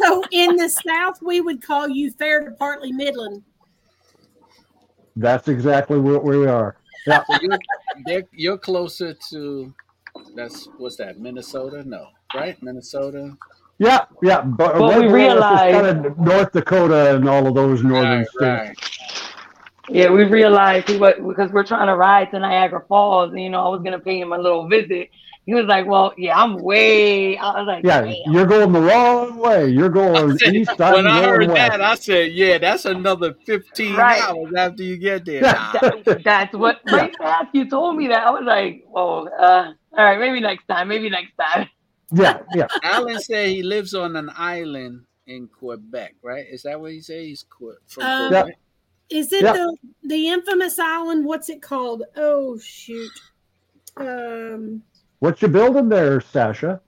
So 0.00 0.22
in 0.32 0.56
the 0.56 0.68
South, 0.68 1.20
we 1.22 1.40
would 1.40 1.62
call 1.62 1.88
you 1.88 2.10
fair 2.12 2.44
to 2.44 2.50
partly 2.52 2.90
Midland. 2.90 3.42
That's 5.16 5.46
exactly 5.48 5.98
where, 6.00 6.18
where 6.18 6.40
we 6.40 6.46
are. 6.46 6.76
Yeah. 7.06 7.22
So 7.30 7.38
you're, 7.42 7.58
they're- 8.06 8.28
you're 8.32 8.58
closer 8.58 9.14
to 9.30 9.72
that's 10.34 10.68
what's 10.78 10.96
that? 10.96 11.18
Minnesota? 11.18 11.82
No, 11.86 12.08
right? 12.34 12.60
Minnesota. 12.62 13.36
Yeah, 13.78 14.04
yeah. 14.22 14.42
But 14.42 14.78
Well, 14.78 14.88
we 14.88 14.94
Red 14.94 15.00
Bull 15.00 15.06
is 15.08 15.12
realized- 15.12 15.74
kind 15.84 16.06
of 16.06 16.18
North 16.18 16.52
Dakota 16.52 17.16
and 17.16 17.28
all 17.28 17.46
of 17.46 17.54
those 17.54 17.82
northern 17.82 18.18
Right, 18.18 18.28
states. 18.28 18.40
right. 18.40 18.76
Yeah, 19.90 20.08
we 20.10 20.24
realized 20.24 20.88
he 20.88 20.96
was 20.96 21.14
because 21.26 21.50
we're 21.52 21.64
trying 21.64 21.88
to 21.88 21.96
ride 21.96 22.30
to 22.30 22.38
Niagara 22.38 22.82
Falls, 22.88 23.32
and 23.32 23.40
you 23.40 23.50
know 23.50 23.64
I 23.66 23.68
was 23.68 23.82
gonna 23.82 23.98
pay 23.98 24.18
him 24.18 24.32
a 24.32 24.38
little 24.38 24.66
visit. 24.68 25.10
He 25.44 25.52
was 25.52 25.66
like, 25.66 25.84
"Well, 25.86 26.14
yeah, 26.16 26.38
I'm 26.40 26.56
way." 26.56 27.36
I 27.36 27.58
was 27.60 27.66
like, 27.66 27.84
Yeah, 27.84 28.00
"Damn." 28.00 28.32
you're 28.32 28.46
going 28.46 28.72
the 28.72 28.80
wrong 28.80 29.36
way. 29.36 29.68
You're 29.68 29.90
going 29.90 30.38
east. 30.54 30.80
I'm 30.80 30.94
when 30.94 31.06
I 31.06 31.22
heard 31.22 31.46
west. 31.48 31.54
that, 31.72 31.80
I 31.82 31.94
said, 31.96 32.32
"Yeah, 32.32 32.56
that's 32.56 32.86
another 32.86 33.34
15 33.44 33.94
Right. 33.94 34.22
hours 34.22 34.54
after 34.56 34.82
you 34.82 34.96
get 34.96 35.26
there." 35.26 35.42
Yeah. 35.42 35.72
That- 35.82 36.22
that's 36.24 36.54
what 36.54 36.80
right 36.90 37.14
fast 37.18 37.48
you 37.52 37.68
told 37.68 37.96
me 37.98 38.08
that. 38.08 38.26
I 38.26 38.30
was 38.30 38.44
like, 38.46 38.86
"Oh, 38.94 39.28
uh, 39.28 39.72
all 39.96 40.04
right, 40.04 40.18
maybe 40.18 40.40
next 40.40 40.66
time, 40.66 40.88
maybe 40.88 41.08
next 41.10 41.32
time." 41.40 41.68
yeah, 42.12 42.40
yeah. 42.54 42.66
Alan 42.82 43.20
said 43.20 43.48
he 43.48 43.62
lives 43.62 43.94
on 43.94 44.16
an 44.16 44.30
island 44.36 45.04
in 45.26 45.48
Quebec, 45.48 46.14
right? 46.22 46.44
Is 46.50 46.62
that 46.64 46.78
what 46.80 46.92
he 46.92 47.00
said? 47.00 47.22
He's 47.22 47.44
que- 47.56 47.76
from 47.86 48.02
Um, 48.04 48.28
Quebec. 48.28 48.58
Is 49.10 49.32
it 49.32 49.42
Yeah. 49.42 49.52
the 49.52 49.76
the 50.02 50.28
infamous 50.28 50.78
island? 50.78 51.24
What's 51.24 51.48
it 51.48 51.60
called? 51.62 52.02
Oh 52.16 52.58
shoot. 52.58 53.10
Um 53.96 54.82
What 55.20 55.40
you 55.42 55.48
building 55.48 55.88
there, 55.88 56.20
Sasha? 56.20 56.80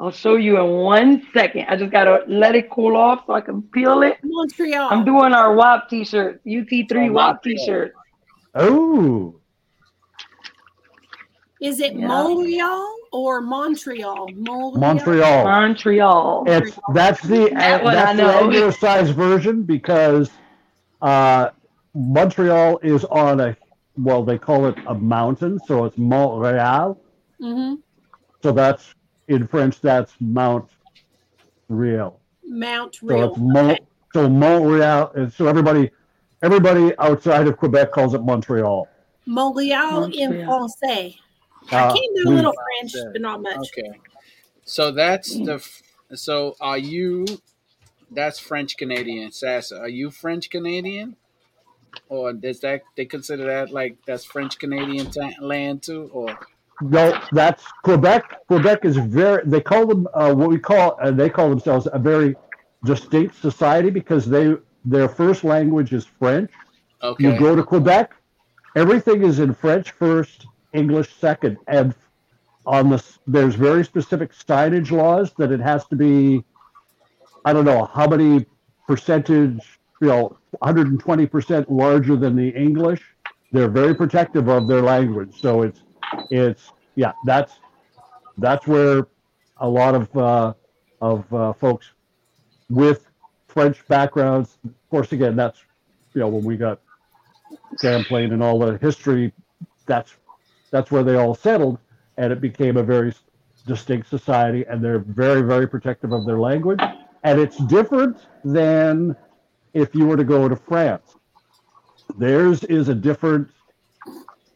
I'll 0.00 0.10
show 0.10 0.34
you 0.34 0.58
in 0.58 0.70
one 0.82 1.22
second. 1.32 1.66
I 1.68 1.76
just 1.76 1.92
gotta 1.92 2.24
let 2.26 2.56
it 2.56 2.68
cool 2.70 2.96
off 2.96 3.24
so 3.26 3.34
I 3.34 3.40
can 3.40 3.62
peel 3.62 4.02
it. 4.02 4.18
Montreal. 4.24 4.88
I'm 4.90 5.04
doing 5.04 5.32
our 5.32 5.54
WAP 5.54 5.88
t-shirt, 5.88 6.40
UT3 6.44 7.08
Oh, 7.08 7.12
WAP 7.12 7.42
t-shirt. 7.44 7.92
Oh, 8.54 9.40
Is 11.62 11.80
it 11.80 11.94
Yeah. 11.94 12.08
Montreal 12.08 12.94
or 13.12 13.40
Montreal? 13.40 14.28
Montreal. 14.34 14.80
Montreal. 14.80 15.44
Montreal. 15.44 16.44
It's 16.48 16.78
that's 16.92 17.22
the 17.22 17.50
That 17.50 17.84
one 17.84 17.94
I 17.96 18.04
that's 18.04 18.16
the 18.16 18.22
know. 18.22 18.40
anglicized 18.44 19.14
version 19.14 19.62
because 19.62 20.30
uh, 21.00 21.50
Montreal 21.94 22.78
is 22.82 23.04
on 23.06 23.40
a 23.40 23.56
well, 23.96 24.24
they 24.24 24.38
call 24.38 24.66
it 24.66 24.76
a 24.86 24.94
mountain, 24.94 25.58
so 25.66 25.84
it's 25.84 25.98
Montreal. 25.98 26.98
hmm 27.40 27.74
So 28.42 28.52
that's 28.52 28.94
in 29.28 29.46
French. 29.46 29.80
That's 29.80 30.12
Mount 30.20 30.68
Real. 31.68 32.20
Mount 32.44 32.96
So 32.96 33.06
Real. 33.06 33.30
it's 33.30 33.38
Mont. 33.38 33.78
So 34.14 34.28
Montreal. 34.28 35.12
and 35.14 35.32
So 35.32 35.46
everybody, 35.46 35.90
everybody 36.42 36.92
outside 36.98 37.46
of 37.46 37.56
Quebec 37.56 37.92
calls 37.92 38.14
it 38.14 38.22
Montreal. 38.22 38.88
Montreal 39.26 40.04
in 40.12 40.30
Montreal. 40.30 40.68
Francais. 40.80 41.18
Uh, 41.70 41.76
I 41.76 41.82
can 41.86 42.14
do 42.14 42.30
a 42.30 42.34
little 42.34 42.52
French, 42.52 42.92
but 43.12 43.22
not 43.22 43.40
much. 43.42 43.68
Okay. 43.68 44.00
So 44.64 44.92
that's 44.92 45.40
the. 45.40 45.54
f- 45.54 45.82
So 46.14 46.56
are 46.60 46.78
you? 46.78 47.26
That's 48.10 48.38
French 48.38 48.76
Canadian, 48.76 49.32
Sasa. 49.32 49.78
Are 49.80 49.88
you 49.88 50.10
French 50.10 50.50
Canadian, 50.50 51.16
or 52.08 52.32
does 52.32 52.60
that 52.60 52.82
they 52.96 53.06
consider 53.06 53.44
that 53.46 53.70
like 53.70 53.98
that's 54.06 54.24
French 54.24 54.58
Canadian 54.58 55.10
ta- 55.10 55.34
land 55.40 55.82
too? 55.82 56.10
Or 56.12 56.38
No, 56.80 57.20
that's 57.30 57.64
Quebec. 57.84 58.46
Quebec 58.48 58.84
is 58.84 58.96
very. 58.96 59.42
They 59.46 59.60
call 59.60 59.86
them 59.86 60.08
uh, 60.14 60.34
what 60.34 60.48
we 60.48 60.58
call. 60.58 60.98
Uh, 61.00 61.10
they 61.12 61.30
call 61.30 61.48
themselves 61.48 61.86
a 61.92 61.98
very 61.98 62.34
distinct 62.84 63.36
society 63.36 63.90
because 63.90 64.26
they 64.28 64.54
their 64.84 65.08
first 65.08 65.44
language 65.44 65.92
is 65.92 66.04
French. 66.06 66.50
okay, 67.02 67.28
You 67.28 67.32
go 67.32 67.56
to 67.56 67.62
Quebec, 67.64 68.14
everything 68.76 69.24
is 69.24 69.38
in 69.40 69.54
French 69.54 69.92
first, 69.92 70.46
English 70.72 71.14
second, 71.16 71.58
and 71.66 71.94
on 72.66 72.90
this 72.90 73.18
there's 73.26 73.54
very 73.54 73.84
specific 73.84 74.32
signage 74.32 74.90
laws 74.90 75.32
that 75.38 75.52
it 75.52 75.60
has 75.60 75.86
to 75.86 75.96
be. 75.96 76.44
I 77.44 77.52
don't 77.52 77.64
know 77.64 77.86
how 77.86 78.06
many 78.06 78.46
percentage, 78.86 79.80
you 80.00 80.08
know, 80.08 80.38
120 80.60 81.26
percent 81.26 81.70
larger 81.70 82.16
than 82.16 82.36
the 82.36 82.48
English. 82.50 83.02
They're 83.52 83.68
very 83.68 83.94
protective 83.94 84.48
of 84.48 84.66
their 84.68 84.82
language, 84.82 85.40
so 85.40 85.62
it's 85.62 85.82
it's 86.30 86.72
yeah 86.94 87.12
that's 87.24 87.54
that's 88.38 88.66
where 88.66 89.06
a 89.58 89.68
lot 89.68 89.94
of 89.94 90.16
uh, 90.16 90.54
of 91.00 91.32
uh, 91.34 91.52
folks 91.52 91.92
with 92.70 93.08
French 93.48 93.86
backgrounds. 93.88 94.58
Of 94.64 94.72
course, 94.90 95.12
again, 95.12 95.36
that's 95.36 95.58
you 96.14 96.20
know 96.20 96.28
when 96.28 96.44
we 96.44 96.56
got 96.56 96.80
Champlain 97.80 98.32
and 98.32 98.42
all 98.42 98.58
the 98.58 98.78
history, 98.78 99.32
that's 99.86 100.16
that's 100.72 100.90
where 100.90 101.04
they 101.04 101.14
all 101.14 101.34
settled, 101.36 101.78
and 102.16 102.32
it 102.32 102.40
became 102.40 102.76
a 102.76 102.82
very 102.82 103.14
distinct 103.66 104.08
society, 104.08 104.64
and 104.68 104.82
they're 104.82 104.98
very 104.98 105.42
very 105.42 105.68
protective 105.68 106.12
of 106.12 106.26
their 106.26 106.40
language, 106.40 106.80
and 107.22 107.38
it's 107.38 107.58
different 107.66 108.16
than 108.44 109.14
if 109.74 109.94
you 109.94 110.06
were 110.06 110.16
to 110.16 110.24
go 110.24 110.48
to 110.48 110.56
France. 110.56 111.14
Theirs 112.18 112.64
is 112.64 112.88
a 112.88 112.94
different. 112.94 113.48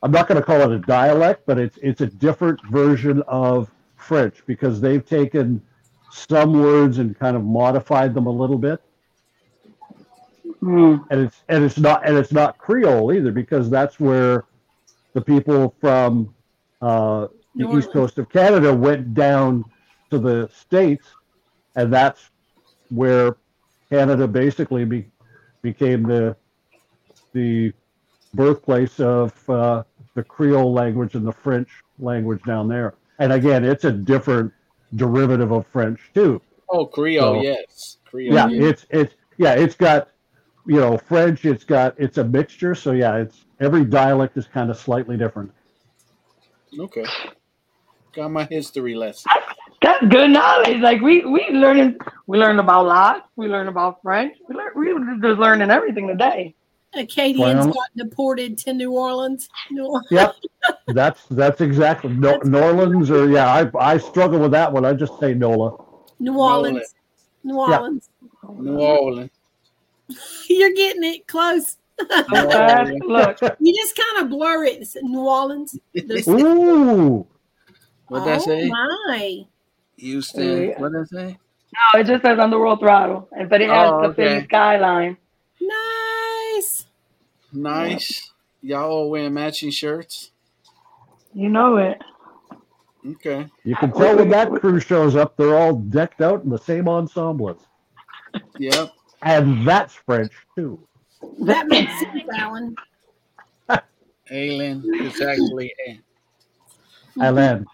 I'm 0.02 0.10
not 0.10 0.28
going 0.28 0.40
to 0.40 0.44
call 0.44 0.60
it 0.60 0.72
a 0.72 0.78
dialect, 0.80 1.44
but 1.47 1.59
it's 1.59 1.78
it's 1.82 2.01
a 2.01 2.06
different 2.06 2.60
version 2.66 3.22
of 3.28 3.70
French 3.97 4.43
because 4.47 4.80
they've 4.80 5.05
taken 5.05 5.62
some 6.10 6.60
words 6.60 6.98
and 6.98 7.18
kind 7.18 7.36
of 7.36 7.44
modified 7.44 8.14
them 8.14 8.26
a 8.26 8.30
little 8.30 8.59
bit. 8.59 8.80
Mm. 10.62 11.05
And 11.10 11.20
it's 11.20 11.43
and 11.48 11.64
it's 11.64 11.78
not 11.78 12.06
and 12.06 12.16
it's 12.16 12.32
not 12.32 12.59
Creole 12.59 13.12
either 13.12 13.30
because 13.30 13.70
that's 13.70 14.01
where 14.01 14.44
the 15.16 15.22
people 15.22 15.74
from 15.80 16.34
uh, 16.82 17.26
the 17.55 17.66
east 17.78 17.90
coast 17.90 18.18
of 18.18 18.28
Canada 18.28 18.72
went 18.74 19.14
down 19.14 19.64
to 20.10 20.18
the 20.18 20.47
states, 20.55 21.06
and 21.74 21.90
that's 21.90 22.28
where 22.90 23.38
Canada 23.88 24.28
basically 24.28 24.84
be, 24.84 25.06
became 25.62 26.02
the 26.02 26.36
the 27.32 27.72
birthplace 28.34 29.01
of 29.01 29.32
uh, 29.48 29.84
the 30.12 30.22
Creole 30.22 30.74
language 30.74 31.14
and 31.14 31.26
the 31.26 31.32
French 31.32 31.70
language 31.98 32.43
down 32.43 32.68
there. 32.68 32.93
And 33.18 33.32
again, 33.32 33.64
it's 33.64 33.86
a 33.86 33.93
different 33.93 34.52
derivative 34.97 35.51
of 35.51 35.66
French 35.68 35.98
too. 36.12 36.43
Oh, 36.68 36.84
Creole, 36.84 37.36
So- 37.36 37.43
yes. 37.43 37.97
Creole. 38.05 38.34
Yeah, 38.34 38.48
it's 38.51 38.84
it's 38.90 39.14
yeah, 39.38 39.55
it's 39.55 39.76
got 39.76 40.10
you 40.66 40.76
know 40.78 40.98
French. 40.98 41.47
It's 41.47 41.64
got 41.64 41.94
it's 41.97 42.18
a 42.18 42.24
mixture. 42.24 42.74
So 42.74 42.93
yeah, 42.93 43.16
it's 43.16 43.45
every 43.60 43.84
dialect 43.84 44.36
is 44.36 44.46
kind 44.46 44.70
of 44.70 44.78
slightly 44.78 45.16
different. 45.16 45.52
Okay. 46.78 47.04
Got 48.12 48.30
my 48.30 48.44
history 48.44 48.94
lesson. 48.94 49.30
That's 49.82 50.06
good 50.08 50.30
knowledge. 50.30 50.80
Like 50.80 51.00
we 51.00 51.24
we 51.24 51.48
learning 51.50 51.98
we 52.26 52.38
learned 52.38 52.60
about 52.60 52.86
lots, 52.86 53.28
we 53.36 53.46
learned 53.46 53.68
about 53.68 54.00
French. 54.02 54.36
We 54.48 54.54
learn 54.54 54.70
we 54.74 54.92
were 54.92 55.16
just 55.20 55.38
learning 55.38 55.70
everything 55.70 56.08
today. 56.08 56.54
Acadians 56.94 57.66
Well- 57.66 57.74
got 57.74 57.88
deported 57.96 58.56
to 58.58 58.72
New 58.72 58.92
Orleans. 58.92 59.48
New 59.70 59.84
Orleans. 59.86 60.06
Yep, 60.10 60.34
that's 60.88 61.24
that's 61.30 61.60
exactly 61.60 62.12
no, 62.14 62.38
New 62.38 62.58
Orleans 62.58 63.10
or 63.10 63.28
yeah. 63.28 63.52
I 63.52 63.70
I 63.78 63.98
struggle 63.98 64.40
with 64.40 64.50
that 64.52 64.72
one. 64.72 64.84
I 64.84 64.94
just 64.94 65.18
say 65.20 65.34
Nola. 65.34 65.76
New 66.18 66.38
Orleans. 66.38 66.94
New 67.44 67.54
Yeah. 67.54 67.78
Orleans. 67.78 68.08
New 68.58 68.78
Orleans. 68.78 69.30
You're 70.48 70.72
getting 70.72 71.04
it 71.04 71.26
close. 71.26 71.76
Fast 72.10 72.93
look. 73.06 73.39
You 73.60 73.74
just 73.74 73.97
kind 73.97 74.24
of 74.24 74.31
blur 74.31 74.64
it. 74.64 74.82
It's 74.82 74.97
New 75.02 75.20
Orleans. 75.20 75.78
There's- 75.94 76.28
Ooh, 76.28 77.27
What 78.09 78.24
that 78.24 78.40
oh 78.40 78.44
say? 78.44 78.68
my. 78.68 79.47
Houston. 79.97 80.62
Yeah. 80.68 80.81
What 80.81 80.93
that 80.93 81.09
say? 81.10 81.39
No, 81.94 82.01
it 82.01 82.05
just 82.06 82.23
says 82.23 82.39
Underworld 82.39 82.81
Throttle, 82.81 83.28
and 83.32 83.48
but 83.48 83.60
it 83.60 83.68
has 83.70 83.90
Oh, 83.93 84.01
the 84.02 84.09
okay. 84.09 84.35
city 84.35 84.44
skyline. 84.47 85.16
Nice. 85.60 86.86
Nice. 87.52 88.32
Y'all 88.62 88.90
all 88.90 89.10
wearing 89.10 89.35
matching 89.35 89.70
shirts? 89.70 90.31
You 91.35 91.48
know 91.48 91.77
it. 91.77 92.02
Okay. 93.06 93.47
you 93.62 93.77
can 93.77 93.93
tell 93.93 94.16
when 94.16 94.31
that 94.31 94.51
crew 94.51 94.81
shows 94.81 95.14
up, 95.14 95.36
they're 95.36 95.56
all 95.56 95.74
decked 95.77 96.20
out 96.20 96.43
in 96.43 96.51
the 96.51 96.59
same 96.59 96.89
ensembles, 96.89 97.64
Yep. 98.59 98.90
and 99.23 99.66
that's 99.66 99.94
French 99.94 100.32
too. 100.56 100.81
That 101.40 101.66
makes 101.68 101.98
sense, 102.01 102.22
Alan. 102.36 102.76
Aylin. 104.30 104.82
It's 104.84 105.20
actually 105.20 105.72
Alan. 107.20 107.66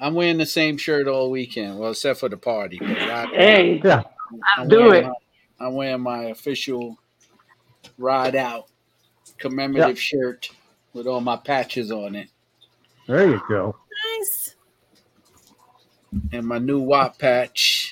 I'm 0.00 0.14
wearing 0.14 0.38
the 0.38 0.46
same 0.46 0.76
shirt 0.76 1.06
all 1.06 1.30
weekend. 1.30 1.78
Well, 1.78 1.92
except 1.92 2.20
for 2.20 2.28
the 2.28 2.36
party. 2.36 2.78
But 2.80 2.88
I, 2.98 3.26
Hey, 3.32 3.80
Yeah, 3.84 4.02
I'm 4.56 4.68
do 4.68 4.80
wearing 4.80 5.04
it. 5.04 5.12
My, 5.60 5.66
I'm 5.66 5.74
wearing 5.74 6.00
my 6.00 6.24
official 6.24 6.98
ride 7.96 8.34
out 8.34 8.66
commemorative 9.38 10.00
shirt 10.00 10.50
with 10.92 11.06
all 11.06 11.20
my 11.20 11.36
patches 11.36 11.90
on 11.92 12.14
it 12.16 12.28
there 13.06 13.28
you 13.28 13.40
go. 13.48 13.76
Nice. 14.18 14.54
and 16.32 16.46
my 16.46 16.58
new 16.58 16.80
Watt 16.80 17.18
patch. 17.18 17.90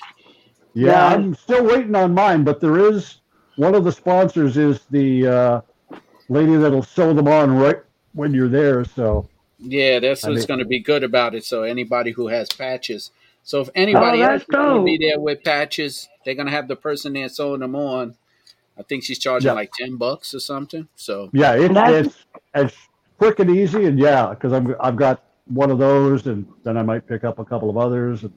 Yeah, 0.73 0.91
Yeah. 0.91 1.05
I'm 1.15 1.35
still 1.35 1.63
waiting 1.65 1.95
on 1.95 2.13
mine, 2.13 2.43
but 2.43 2.59
there 2.59 2.77
is 2.77 3.17
one 3.55 3.75
of 3.75 3.83
the 3.83 3.91
sponsors 3.91 4.57
is 4.57 4.81
the 4.91 5.27
uh, 5.27 5.61
lady 6.29 6.55
that'll 6.55 6.83
sew 6.83 7.13
them 7.13 7.27
on 7.27 7.55
right 7.57 7.77
when 8.13 8.33
you're 8.33 8.49
there. 8.49 8.83
So 8.85 9.27
Yeah, 9.59 9.99
that's 9.99 10.23
I 10.23 10.29
what's 10.29 10.41
mean- 10.41 10.47
going 10.47 10.59
to 10.59 10.65
be 10.65 10.79
good 10.79 11.03
about 11.03 11.35
it. 11.35 11.43
So 11.45 11.63
anybody 11.63 12.11
who 12.11 12.27
has 12.27 12.49
patches. 12.49 13.11
So 13.43 13.59
if 13.59 13.69
anybody 13.75 14.21
Oh, 14.23 14.29
else 14.31 14.43
going 14.45 14.77
to 14.77 14.83
be 14.83 14.97
there 14.97 15.19
with 15.19 15.43
patches, 15.43 16.07
they're 16.23 16.35
going 16.35 16.45
to 16.47 16.51
have 16.53 16.67
the 16.69 16.75
person 16.77 17.13
there 17.13 17.27
sewing 17.29 17.59
them 17.59 17.75
on. 17.75 18.15
I 18.77 18.83
think 18.83 19.03
she's 19.03 19.19
charging 19.19 19.47
Yeah. 19.49 19.53
like 19.53 19.71
ten 19.77 19.97
bucks 19.97 20.33
or 20.33 20.39
something. 20.39 20.87
So 20.95 21.29
yeah, 21.33 21.53
it, 21.55 21.71
it's 21.75 22.25
it's 22.55 22.75
quick 23.19 23.39
and 23.39 23.49
easy, 23.55 23.85
and 23.85 23.99
yeah, 23.99 24.29
because 24.29 24.51
I'm 24.53 24.73
I've 24.79 24.95
got 24.95 25.21
one 25.45 25.69
of 25.69 25.77
those, 25.77 26.25
and 26.25 26.47
then 26.63 26.77
I 26.77 26.81
might 26.83 27.05
pick 27.05 27.23
up 27.23 27.37
a 27.37 27.45
couple 27.45 27.69
of 27.69 27.77
others. 27.77 28.23
And 28.23 28.33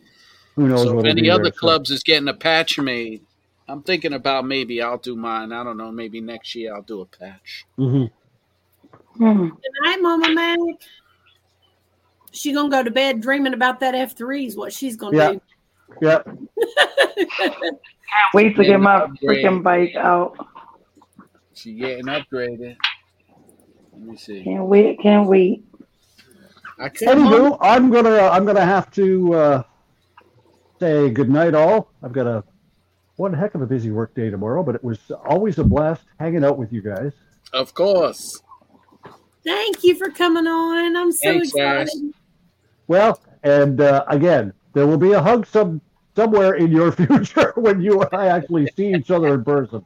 who 0.56 0.68
knows 0.68 0.82
So 0.82 0.94
what 0.94 1.06
if 1.06 1.10
any 1.16 1.30
other 1.30 1.44
there, 1.44 1.52
so- 1.52 1.58
clubs 1.58 1.90
is 1.90 2.02
getting 2.02 2.28
a 2.28 2.34
patch 2.34 2.78
made, 2.78 3.22
I'm 3.68 3.82
thinking 3.82 4.12
about 4.12 4.46
maybe 4.46 4.80
I'll 4.80 4.98
do 4.98 5.16
mine. 5.16 5.52
I 5.52 5.64
don't 5.64 5.76
know. 5.76 5.90
Maybe 5.90 6.20
next 6.20 6.54
year 6.54 6.74
I'll 6.74 6.82
do 6.82 7.00
a 7.00 7.06
patch. 7.06 7.66
Mhm. 7.78 8.10
Hmm. 9.16 9.48
Good 9.48 9.72
night, 9.82 9.98
Mama 10.00 10.30
Mac. 10.32 10.58
She 12.32 12.52
gonna 12.52 12.68
go 12.68 12.82
to 12.82 12.90
bed 12.90 13.20
dreaming 13.20 13.54
about 13.54 13.80
that 13.80 13.94
F 13.94 14.16
three 14.16 14.46
is 14.46 14.56
what 14.56 14.72
she's 14.72 14.96
gonna 14.96 15.16
Yeah. 15.16 15.32
do. 15.32 15.40
Yeah, 16.02 16.22
wait 18.34 18.56
to 18.56 18.64
get 18.64 18.80
my 18.80 18.96
Upgrade. 19.04 19.44
freaking 19.44 19.62
bike 19.62 19.94
out. 19.96 20.36
She 21.54 21.74
getting 21.74 22.06
upgraded. 22.06 22.76
Let 23.92 24.02
me 24.02 24.16
see. 24.16 24.42
Can't 24.44 24.64
wait, 24.66 25.00
can't 25.00 25.26
wait. 25.28 25.64
I 26.78 26.88
can't. 26.90 27.18
Anywho, 27.20 27.56
I'm 27.60 27.90
gonna 27.90 28.28
I'm 28.28 28.44
gonna 28.44 28.64
have 28.64 28.90
to 28.92 29.32
uh, 29.34 29.62
say 30.80 31.08
good 31.10 31.30
night, 31.30 31.54
all. 31.54 31.88
I've 32.02 32.12
got 32.12 32.26
a 32.26 32.44
one 33.16 33.32
heck 33.32 33.54
of 33.54 33.62
a 33.62 33.66
busy 33.66 33.90
work 33.90 34.14
day 34.14 34.30
tomorrow, 34.30 34.62
but 34.62 34.74
it 34.74 34.84
was 34.84 34.98
always 35.24 35.58
a 35.58 35.64
blast 35.64 36.02
hanging 36.20 36.44
out 36.44 36.58
with 36.58 36.72
you 36.72 36.82
guys. 36.82 37.12
Of 37.52 37.74
course. 37.74 38.42
Thank 39.44 39.84
you 39.84 39.94
for 39.96 40.10
coming 40.10 40.46
on. 40.46 40.96
I'm 40.96 41.12
so 41.12 41.18
Thanks, 41.32 41.52
guys. 41.52 41.88
excited. 41.88 42.14
Well, 42.88 43.20
and 43.42 43.80
uh, 43.80 44.04
again, 44.08 44.52
there 44.72 44.86
will 44.86 44.98
be 44.98 45.12
a 45.12 45.22
hug 45.22 45.46
some 45.46 45.80
somewhere 46.14 46.54
in 46.54 46.70
your 46.72 46.92
future 46.92 47.52
when 47.56 47.80
you 47.80 48.00
and 48.02 48.10
I 48.12 48.26
actually 48.26 48.68
see 48.76 48.92
each 48.92 49.10
other 49.10 49.34
in 49.34 49.44
person. 49.44 49.84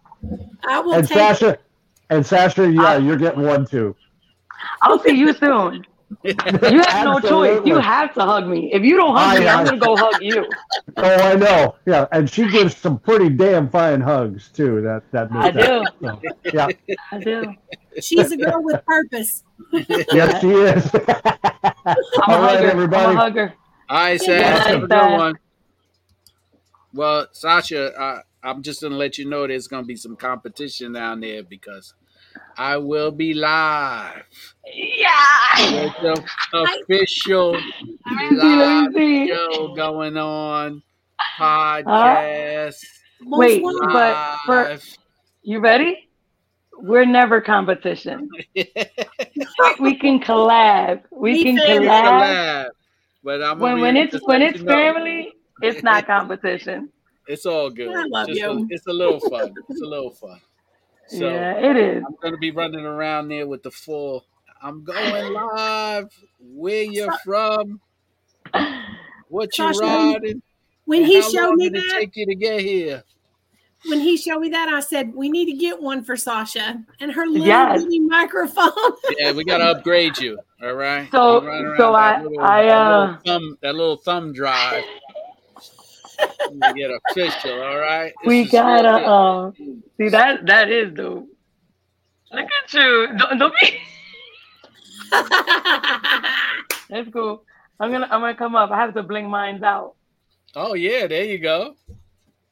I 0.66 0.80
will 0.80 0.94
And 0.94 1.06
take 1.06 1.16
Sasha, 1.16 1.58
and 2.08 2.24
Sasha, 2.24 2.70
yeah, 2.70 2.96
you're 2.96 3.16
getting 3.16 3.42
one 3.42 3.66
too. 3.66 3.94
I'll 4.82 4.98
see 4.98 5.16
you 5.16 5.32
soon. 5.34 5.86
You 6.24 6.34
have 6.82 7.04
no 7.04 7.20
choice. 7.20 7.64
You 7.64 7.78
have 7.78 8.12
to 8.14 8.22
hug 8.22 8.46
me. 8.48 8.72
If 8.72 8.82
you 8.82 8.96
don't 8.96 9.16
hug 9.16 9.36
I- 9.36 9.40
me, 9.40 9.48
I'm 9.48 9.64
gonna 9.64 9.78
go 9.78 9.96
hug 9.96 10.20
you. 10.20 10.44
Oh, 10.96 11.02
I 11.04 11.34
know. 11.36 11.76
Yeah, 11.86 12.06
and 12.12 12.28
she 12.28 12.48
gives 12.50 12.76
some 12.76 12.98
pretty 12.98 13.28
damn 13.30 13.70
fine 13.70 14.00
hugs 14.00 14.48
too. 14.52 14.80
That 14.82 15.02
that 15.12 15.28
I 15.32 15.50
Miss 15.52 15.66
do. 15.66 15.84
So, 16.02 16.20
yeah, 16.52 16.68
I 17.12 17.18
do. 17.18 17.54
she's 18.00 18.32
a 18.32 18.36
girl 18.36 18.62
with 18.62 18.84
purpose. 18.84 19.44
yes, 19.72 20.40
she 20.40 20.48
is. 20.50 20.90
I'm 20.94 21.04
a 21.06 21.94
All 22.26 22.42
right, 22.42 22.56
hugger. 22.56 22.70
everybody. 22.70 23.04
I'm 23.06 23.16
a 23.16 23.20
hugger. 23.20 23.54
All 23.88 23.96
right, 23.98 24.20
Yeah, 24.26 24.54
Sash. 24.56 24.66
Have 24.66 24.82
a 24.82 24.86
good 24.88 25.12
one. 25.18 25.38
Well, 26.92 27.28
Sasha, 27.32 27.92
uh, 27.98 28.22
I'm 28.42 28.62
just 28.62 28.82
gonna 28.82 28.96
let 28.96 29.16
you 29.16 29.26
know 29.28 29.46
there's 29.46 29.68
gonna 29.68 29.86
be 29.86 29.96
some 29.96 30.16
competition 30.16 30.92
down 30.92 31.20
there 31.20 31.42
because 31.44 31.94
I 32.56 32.76
will 32.76 33.10
be 33.10 33.34
live 33.34 34.24
Yeah. 34.74 35.82
with 35.82 35.94
the 36.02 36.24
official 36.52 37.52
Let 37.52 37.62
me 37.62 38.28
see. 38.30 38.36
Let 38.36 38.94
live 38.94 39.28
show 39.28 39.74
going 39.74 40.16
on 40.16 40.82
podcast. 41.38 42.84
Wait, 43.22 43.62
Bonsoir. 43.62 43.92
but 43.92 44.38
for 44.46 44.78
you 45.42 45.60
ready? 45.60 46.08
We're 46.78 47.04
never 47.04 47.40
competition. 47.40 48.28
We 49.80 49.94
can 49.96 50.20
collab. 50.20 51.02
We 51.10 51.32
We 51.32 51.44
can 51.44 51.56
can 51.56 51.82
collab. 51.82 52.04
collab. 52.20 52.66
But 53.22 53.42
I'm 53.42 53.58
When 53.58 53.80
when 53.80 53.96
it's 53.96 54.16
when 54.26 54.40
it's 54.42 54.58
you 54.60 54.64
know, 54.64 54.72
family, 54.72 55.32
it's 55.62 55.82
not 55.82 56.06
competition. 56.14 56.90
It's 57.28 57.44
all 57.46 57.68
good. 57.70 57.94
I 57.94 58.04
love 58.04 58.28
Just 58.28 58.40
you. 58.40 58.66
It's 58.70 58.86
a 58.86 58.92
little 58.92 59.20
fun. 59.20 59.52
It's 59.68 59.82
a 59.82 59.86
little 59.86 60.10
fun. 60.10 60.40
So 61.10 61.28
yeah, 61.28 61.56
it 61.70 61.76
is. 61.76 62.04
I'm 62.06 62.16
gonna 62.22 62.36
be 62.38 62.50
running 62.52 62.84
around 62.86 63.28
there 63.28 63.46
with 63.46 63.62
the 63.62 63.70
full. 63.70 64.24
I'm 64.62 64.84
going 64.84 65.32
live. 65.32 66.08
Where 66.38 66.84
you're 66.84 67.12
from? 67.24 67.80
What 69.28 69.56
you 69.58 69.72
Sasha, 69.74 69.80
riding? 69.80 70.42
when 70.84 71.00
and 71.02 71.08
he 71.08 71.20
how 71.20 71.30
showed 71.30 71.46
long 71.48 71.56
me 71.56 71.68
did 71.70 71.78
it 71.78 71.84
that, 71.88 71.98
take 71.98 72.16
you 72.16 72.26
to 72.26 72.34
get 72.34 72.60
here? 72.60 73.02
when 73.88 73.98
he 74.00 74.16
showed 74.16 74.40
me 74.40 74.50
that, 74.50 74.68
I 74.68 74.80
said, 74.80 75.14
"We 75.14 75.28
need 75.30 75.46
to 75.46 75.52
get 75.54 75.80
one 75.80 76.04
for 76.04 76.16
Sasha 76.16 76.84
and 77.00 77.12
her 77.12 77.26
little 77.26 77.46
Yes. 77.46 77.84
microphone." 77.88 78.70
Yeah, 79.18 79.32
we 79.32 79.44
gotta 79.44 79.64
upgrade 79.64 80.18
you. 80.18 80.38
All 80.62 80.74
right. 80.74 81.08
So- 81.10 81.40
You 81.42 81.48
run 81.48 81.64
around 81.64 81.76
so 81.78 81.94
I- 81.94 82.22
little- 82.22 82.40
I, 82.40 82.62
that 82.64 82.70
uh, 82.72 83.00
little 83.00 83.18
thumb 83.24 83.58
that 83.62 83.74
little 83.74 83.96
thumb 83.96 84.32
drive. 84.32 84.84
You 86.50 86.74
get 86.74 86.90
official. 86.90 87.62
All 87.62 87.78
right. 87.78 88.12
This 88.22 88.28
we 88.28 88.44
gotta 88.44 88.88
real 88.88 88.98
good. 88.98 89.68
um 89.68 89.82
see 89.96 90.08
that 90.08 90.46
that 90.46 90.70
is 90.70 90.92
dope. 90.94 91.28
Look 92.32 92.48
at 92.64 92.74
you. 92.74 93.08
Don't, 93.16 93.38
don't 93.38 93.54
be 93.60 93.78
that's 96.88 97.10
cool. 97.12 97.44
I'm 97.78 97.90
gonna 97.90 98.08
I'm 98.10 98.20
gonna 98.20 98.34
come 98.34 98.54
up. 98.54 98.70
I 98.70 98.76
have 98.76 98.94
to 98.94 99.02
bling 99.02 99.28
mines 99.28 99.62
out. 99.62 99.94
Oh 100.54 100.74
yeah, 100.74 101.06
there 101.06 101.24
you 101.24 101.38
go. 101.38 101.74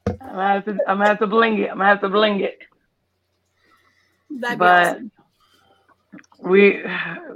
I'm 0.08 0.16
gonna 0.18 0.48
have 0.48 0.64
to 0.64 0.70
I'm 0.86 0.98
gonna 0.98 1.06
have 1.06 1.18
to 1.20 1.26
bling 1.26 1.58
it. 1.58 1.70
I'm 1.70 1.78
gonna 1.78 1.88
have 1.88 2.00
to 2.00 2.08
bling 2.08 2.40
it. 2.40 2.58
That'd 4.30 4.58
but 4.58 4.86
awesome. 4.86 5.10
we 6.40 6.82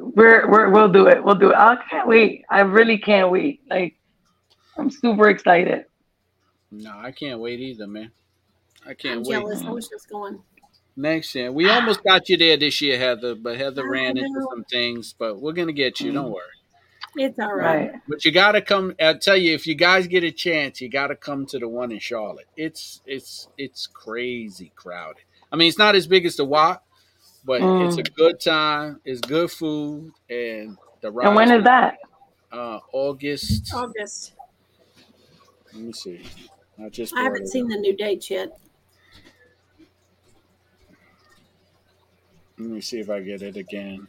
we're, 0.00 0.48
we're 0.50 0.70
we'll 0.70 0.88
do 0.92 1.06
it. 1.06 1.22
We'll 1.22 1.34
do 1.36 1.50
it. 1.50 1.56
I 1.56 1.76
can't 1.88 2.08
wait. 2.08 2.44
I 2.50 2.60
really 2.60 2.98
can't 2.98 3.30
wait. 3.30 3.62
Like 3.68 3.96
I'm 4.76 4.90
super 4.90 5.28
excited. 5.28 5.84
No, 6.72 6.90
I 6.96 7.12
can't 7.12 7.38
wait 7.38 7.60
either, 7.60 7.86
man. 7.86 8.10
I 8.86 8.94
can't 8.94 9.18
I'm 9.18 9.22
wait. 9.24 9.30
jealous. 9.40 9.62
I 9.62 9.70
wish 9.70 9.84
it 9.84 9.94
was 9.94 10.06
going. 10.06 10.42
Next 10.96 11.34
year, 11.34 11.52
we 11.52 11.68
almost 11.70 12.02
got 12.02 12.28
you 12.28 12.36
there 12.36 12.56
this 12.56 12.80
year, 12.80 12.98
Heather, 12.98 13.34
but 13.34 13.56
Heather 13.56 13.84
I 13.86 13.88
ran 13.90 14.16
into 14.18 14.42
some 14.50 14.64
things. 14.64 15.14
But 15.16 15.40
we're 15.40 15.52
gonna 15.52 15.72
get 15.72 16.00
you. 16.00 16.12
Don't 16.12 16.30
worry. 16.32 16.42
It's 17.16 17.38
all 17.38 17.54
right. 17.54 17.90
Right. 17.92 18.00
But 18.08 18.24
you 18.24 18.32
gotta 18.32 18.62
come. 18.62 18.94
I 19.00 19.14
tell 19.14 19.36
you, 19.36 19.54
if 19.54 19.66
you 19.66 19.74
guys 19.74 20.06
get 20.06 20.24
a 20.24 20.30
chance, 20.30 20.80
you 20.80 20.88
gotta 20.88 21.14
come 21.14 21.44
to 21.46 21.58
the 21.58 21.68
one 21.68 21.92
in 21.92 21.98
Charlotte. 21.98 22.46
It's 22.56 23.00
it's 23.06 23.48
it's 23.58 23.86
crazy 23.86 24.72
crowded. 24.74 25.24
I 25.50 25.56
mean, 25.56 25.68
it's 25.68 25.78
not 25.78 25.94
as 25.94 26.06
big 26.06 26.24
as 26.24 26.36
the 26.36 26.44
Walk, 26.46 26.82
but 27.44 27.60
Mm. 27.60 27.86
it's 27.86 27.96
a 27.98 28.02
good 28.02 28.40
time. 28.40 29.00
It's 29.04 29.20
good 29.20 29.50
food, 29.50 30.12
and 30.30 30.78
the 31.02 31.10
rides. 31.10 31.26
And 31.28 31.36
when 31.36 31.52
is 31.52 31.64
that? 31.64 31.98
Uh, 32.50 32.80
August. 32.92 33.72
August. 33.74 34.32
Let 35.72 35.82
me 35.82 35.92
see. 35.92 36.22
I 36.84 36.88
just. 36.88 37.14
I 37.16 37.22
haven't 37.22 37.48
seen 37.48 37.64
up. 37.66 37.70
the 37.70 37.76
new 37.78 37.96
dates 37.96 38.30
yet. 38.30 38.58
Let 42.58 42.68
me 42.70 42.80
see 42.80 43.00
if 43.00 43.10
I 43.10 43.20
get 43.20 43.42
it 43.42 43.56
again. 43.56 44.08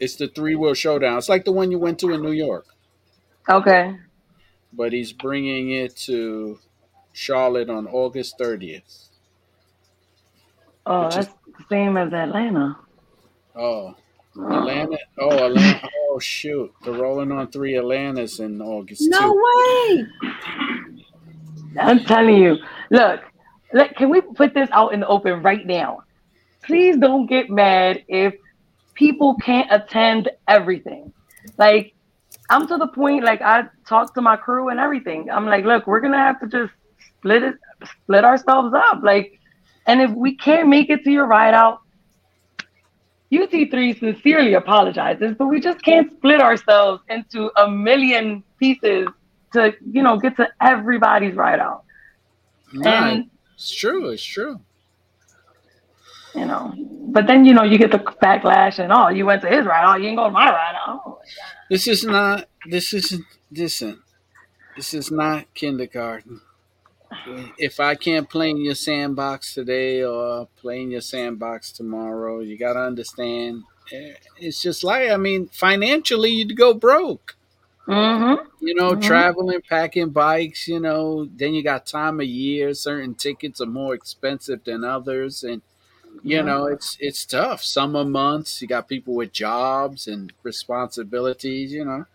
It's 0.00 0.16
the 0.16 0.28
three 0.28 0.54
wheel 0.54 0.74
showdown. 0.74 1.18
It's 1.18 1.28
like 1.28 1.44
the 1.44 1.52
one 1.52 1.70
you 1.70 1.78
went 1.78 1.98
to 2.00 2.10
in 2.12 2.22
New 2.22 2.32
York, 2.32 2.66
Okay. 3.48 3.96
but 4.72 4.92
he's 4.92 5.12
bringing 5.12 5.70
it 5.70 5.94
to 5.98 6.58
Charlotte 7.12 7.70
on 7.70 7.86
August 7.86 8.38
30th. 8.38 9.08
Oh, 10.86 11.04
Which 11.06 11.16
is- 11.16 11.26
that's 11.26 11.38
the 11.58 11.64
same 11.68 11.96
as 11.96 12.12
Atlanta. 12.12 12.76
Oh, 13.54 13.94
Atlanta. 14.34 14.98
Oh, 15.18 15.46
Atlanta. 15.46 15.88
Oh, 16.10 16.18
shoot. 16.18 16.72
They're 16.82 16.94
rolling 16.94 17.30
on 17.30 17.48
three 17.52 17.76
Atlantas 17.76 18.40
in 18.40 18.60
August, 18.60 19.02
No 19.08 19.32
too. 19.32 19.42
way. 19.44 20.06
I'm 21.80 22.04
telling 22.04 22.36
you. 22.36 22.58
Look, 22.90 23.20
look, 23.72 23.94
can 23.96 24.10
we 24.10 24.20
put 24.20 24.54
this 24.54 24.68
out 24.72 24.92
in 24.92 25.00
the 25.00 25.06
open 25.06 25.42
right 25.42 25.66
now? 25.66 26.02
Please 26.64 26.96
don't 26.96 27.26
get 27.26 27.50
mad 27.50 28.04
if 28.08 28.34
people 28.94 29.36
can't 29.36 29.68
attend 29.70 30.30
everything. 30.48 31.12
Like, 31.58 31.94
I'm 32.50 32.66
to 32.68 32.76
the 32.76 32.86
point, 32.86 33.24
like, 33.24 33.42
I 33.42 33.64
talk 33.86 34.14
to 34.14 34.20
my 34.20 34.36
crew 34.36 34.68
and 34.68 34.78
everything. 34.78 35.30
I'm 35.30 35.46
like, 35.46 35.64
look, 35.64 35.86
we're 35.86 36.00
going 36.00 36.12
to 36.12 36.18
have 36.18 36.40
to 36.40 36.46
just 36.46 36.72
split 37.18 37.42
it, 37.42 37.54
split 38.02 38.24
ourselves 38.24 38.74
up. 38.74 39.02
Like, 39.02 39.38
and 39.86 40.00
if 40.00 40.10
we 40.10 40.36
can't 40.36 40.68
make 40.68 40.90
it 40.90 41.02
to 41.04 41.10
your 41.10 41.26
ride 41.26 41.54
out, 41.54 41.80
UT3 43.32 43.98
sincerely 43.98 44.54
apologizes, 44.54 45.34
but 45.38 45.46
we 45.46 45.58
just 45.58 45.82
can't 45.82 46.12
split 46.12 46.40
ourselves 46.40 47.02
into 47.08 47.50
a 47.56 47.68
million 47.68 48.44
pieces 48.58 49.08
to, 49.52 49.74
you 49.90 50.02
know, 50.02 50.18
get 50.18 50.36
to 50.36 50.48
everybody's 50.60 51.34
ride 51.34 51.60
out. 51.60 51.84
No, 52.72 52.90
And 52.90 53.30
it's 53.54 53.74
true. 53.74 54.10
It's 54.10 54.22
true. 54.24 54.60
you 56.34 56.46
know, 56.46 56.72
but 57.08 57.26
then 57.26 57.44
you 57.44 57.52
know 57.52 57.62
you 57.62 57.76
get 57.78 57.90
the 57.92 57.98
backlash 57.98 58.78
and 58.78 58.92
oh, 58.92 59.08
you 59.08 59.26
went 59.26 59.42
to 59.42 59.48
his 59.48 59.66
ride, 59.66 59.84
oh, 59.92 59.96
you 59.96 60.08
ain't 60.08 60.16
go 60.16 60.24
to 60.24 60.30
my 60.30 60.48
ride. 60.50 60.74
Oh, 60.86 61.18
This 61.68 61.86
is 61.86 62.04
not, 62.04 62.48
this 62.66 62.94
isn't, 62.94 63.24
listen, 63.50 64.02
this 64.76 64.94
is 64.94 65.10
not 65.10 65.52
kindergarten. 65.54 66.40
If 67.58 67.78
I 67.78 67.94
can't 67.94 68.28
play 68.30 68.50
in 68.50 68.64
your 68.64 68.74
sandbox 68.74 69.52
today 69.54 70.02
or 70.02 70.48
play 70.56 70.80
in 70.80 70.90
your 70.90 71.02
sandbox 71.02 71.70
tomorrow, 71.70 72.40
you 72.40 72.56
got 72.58 72.72
to 72.72 72.80
understand. 72.80 73.64
eh, 73.92 74.14
It's 74.38 74.62
just 74.62 74.82
like, 74.82 75.10
I 75.10 75.18
mean, 75.18 75.48
financially, 75.48 76.30
you'd 76.30 76.56
go 76.56 76.72
broke. 76.72 77.36
Mm-hmm. 77.86 78.48
You 78.60 78.74
know, 78.76 78.94
Mhm. 78.94 78.96
traveling, 78.96 79.60
packing 79.68 80.10
bikes, 80.10 80.68
you 80.68 80.78
know, 80.78 81.26
then 81.26 81.52
you 81.54 81.62
got 81.64 81.84
time 81.86 82.20
of 82.20 82.26
year. 82.26 82.74
Certain 82.74 83.14
tickets 83.14 83.60
are 83.60 83.66
more 83.66 83.92
expensive 83.94 84.62
than 84.64 84.84
others. 84.84 85.42
And, 85.42 85.62
you 86.24 86.42
Yeah. 86.42 86.44
know, 86.44 86.66
it's 86.66 86.96
it's 87.00 87.26
tough. 87.26 87.62
Summer 87.64 88.04
months, 88.04 88.62
you 88.62 88.68
got 88.68 88.88
people 88.88 89.14
with 89.14 89.32
jobs 89.32 90.08
and 90.08 90.32
responsibilities, 90.44 91.72
you 91.72 91.84
know. 91.84 92.06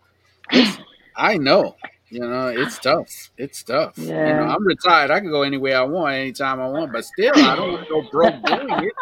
I 1.16 1.38
know, 1.38 1.76
you 2.10 2.20
know, 2.20 2.48
it's 2.48 2.78
tough. 2.78 3.30
It's 3.38 3.62
tough. 3.62 4.14
You 4.22 4.34
know, 4.34 4.44
I'm 4.44 4.66
retired. 4.66 5.10
I 5.10 5.20
can 5.20 5.30
go 5.30 5.42
anywhere 5.42 5.78
I 5.78 5.84
want, 5.84 6.14
anytime 6.14 6.60
I 6.60 6.68
want, 6.68 6.92
but 6.92 7.04
still, 7.04 7.42
I 7.42 7.56
don't 7.56 7.70
want 7.70 7.82
to 7.82 7.88
go 7.88 8.02
broke 8.02 8.42
doing 8.44 8.82
it. 8.82 8.94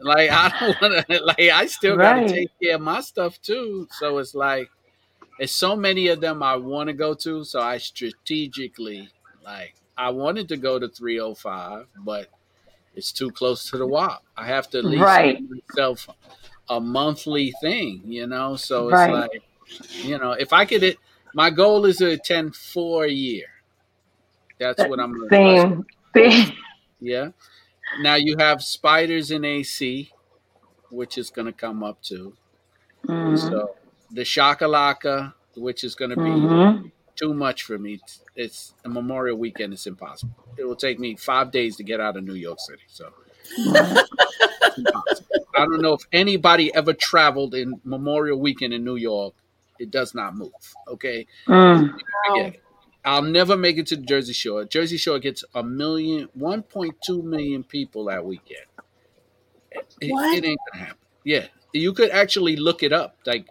Like, 0.00 0.30
I 0.30 0.48
don't 0.60 0.80
want 0.80 1.06
to, 1.08 1.24
like, 1.24 1.38
I 1.40 1.66
still 1.66 1.96
got 1.98 2.14
to 2.14 2.22
take 2.22 2.50
care 2.62 2.76
of 2.76 2.80
my 2.80 3.00
stuff 3.00 3.40
too. 3.42 3.88
So 3.90 4.18
it's 4.18 4.34
like, 4.34 4.70
there's 5.38 5.52
so 5.52 5.76
many 5.76 6.08
of 6.08 6.20
them 6.20 6.42
I 6.42 6.56
want 6.56 6.88
to 6.88 6.94
go 6.94 7.14
to. 7.14 7.44
So 7.44 7.60
I 7.60 7.78
strategically, 7.78 9.10
like, 9.42 9.76
I 9.96 10.10
wanted 10.10 10.48
to 10.48 10.56
go 10.56 10.78
to 10.78 10.88
305, 10.88 11.88
but 11.96 12.30
it's 12.94 13.12
too 13.12 13.32
close 13.32 13.70
to 13.70 13.78
the 13.78 13.86
WAP. 13.86 14.24
I 14.36 14.46
have 14.46 14.70
to 14.70 14.78
at 14.80 14.84
least 14.84 15.20
Right. 15.20 15.44
myself 15.48 16.08
a 16.68 16.80
monthly 16.80 17.52
thing, 17.52 18.02
you 18.04 18.26
know? 18.26 18.56
So 18.56 18.90
it's 18.90 19.06
Right. 19.06 19.08
like, 19.08 19.44
you 20.02 20.18
know, 20.18 20.32
if 20.32 20.52
I 20.52 20.66
could, 20.66 20.82
it, 20.84 20.98
my 21.34 21.50
goal 21.50 21.84
is 21.86 21.98
to 21.98 22.10
attend 22.10 22.56
four 22.56 23.04
a 23.04 23.10
year. 23.10 23.46
That's 24.58 24.84
what 24.84 25.00
I'm 25.00 25.14
Same, 25.30 25.84
same. 26.14 26.52
Yeah. 27.00 27.30
Now 27.94 28.16
you 28.16 28.36
have 28.38 28.58
Spyders 28.60 29.34
in 29.34 29.44
AC, 29.44 30.12
which 30.90 31.18
is 31.18 31.30
going 31.30 31.46
to 31.46 31.52
come 31.52 31.82
up 31.84 32.02
too. 32.02 32.36
Mhm. 33.08 33.62
So 33.62 33.76
the 34.10 34.22
shakalaka, 34.22 35.34
which 35.56 35.84
is 35.84 35.94
going 35.94 36.10
to 36.10 36.16
be 36.16 36.22
Mhm. 36.22 36.90
too 37.16 37.34
much 37.34 37.62
for 37.62 37.78
me. 37.78 38.00
It's 38.36 38.74
a 38.84 38.88
Memorial 38.88 39.36
Weekend. 39.36 39.72
It's 39.72 39.86
impossible. 39.86 40.34
It 40.56 40.64
will 40.64 40.76
take 40.76 40.98
me 40.98 41.16
five 41.16 41.50
days 41.50 41.76
to 41.76 41.84
get 41.84 42.00
out 42.00 42.16
of 42.16 42.24
New 42.24 42.34
York 42.34 42.58
City. 42.60 42.82
So. 42.88 43.12
I 45.56 45.64
don't 45.64 45.80
know 45.80 45.94
if 45.94 46.02
anybody 46.12 46.72
ever 46.74 46.92
traveled 46.92 47.54
in 47.54 47.80
Memorial 47.84 48.38
Weekend 48.38 48.72
in 48.74 48.84
New 48.84 48.96
York. 48.96 49.34
It 49.78 49.90
does 49.90 50.14
not 50.14 50.34
move. 50.36 50.52
Okay. 50.86 51.26
Mm. 51.46 51.96
I'll 53.04 53.22
never 53.22 53.56
make 53.56 53.78
it 53.78 53.86
to 53.88 53.96
the 53.96 54.02
Jersey 54.02 54.32
Shore. 54.32 54.64
Jersey 54.64 54.96
Shore 54.96 55.18
gets 55.18 55.44
a 55.54 55.62
million, 55.62 56.28
1.2 56.34 57.22
million 57.22 57.64
people 57.64 58.04
that 58.06 58.24
weekend. 58.24 58.66
It, 60.00 60.12
What? 60.12 60.36
it 60.36 60.44
ain't 60.44 60.58
gonna 60.72 60.84
happen. 60.84 60.98
Yeah, 61.24 61.46
you 61.72 61.92
could 61.92 62.10
actually 62.10 62.56
look 62.56 62.82
it 62.82 62.92
up. 62.92 63.16
Like 63.26 63.46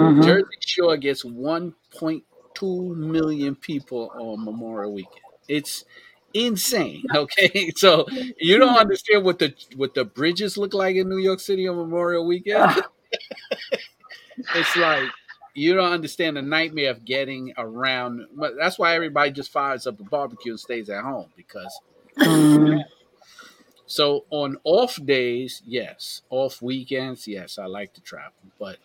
Mhm. 0.00 0.24
Jersey 0.24 0.44
Shore 0.60 0.96
gets 0.96 1.24
1.2 1.24 2.94
million 2.94 3.54
people 3.54 4.10
on 4.18 4.44
Memorial 4.44 4.92
Weekend. 4.92 5.20
It's 5.48 5.84
insane. 6.34 7.04
Okay, 7.14 7.70
so 7.76 8.06
you 8.40 8.58
don't 8.58 8.76
understand 8.76 9.24
what 9.24 9.38
the 9.38 9.54
what 9.76 9.94
the 9.94 10.04
bridges 10.04 10.56
look 10.56 10.74
like 10.74 10.96
in 10.96 11.08
New 11.08 11.18
York 11.18 11.40
City 11.40 11.68
on 11.68 11.76
Memorial 11.76 12.26
Weekend. 12.26 12.62
Ah, 12.62 12.88
it's 14.54 14.76
like 14.76 15.08
you 15.54 15.74
don't 15.74 15.92
understand 15.92 16.36
the 16.36 16.42
nightmare 16.42 16.90
of 16.90 17.04
getting 17.04 17.52
around. 17.58 18.26
But 18.34 18.54
that's 18.58 18.78
why 18.78 18.94
everybody 18.94 19.30
just 19.32 19.50
fires 19.52 19.86
up 19.86 20.00
a 20.00 20.04
barbecue 20.04 20.52
and 20.52 20.60
stays 20.60 20.88
at 20.90 21.02
home 21.02 21.28
because. 21.36 21.80
mm. 22.18 22.82
So 23.86 24.24
on 24.30 24.56
off 24.64 24.98
days, 25.04 25.62
yes. 25.66 26.22
Off 26.30 26.62
weekends, 26.62 27.26
yes. 27.28 27.58
I 27.58 27.66
like 27.66 27.92
to 27.94 28.00
travel, 28.00 28.32
but 28.58 28.78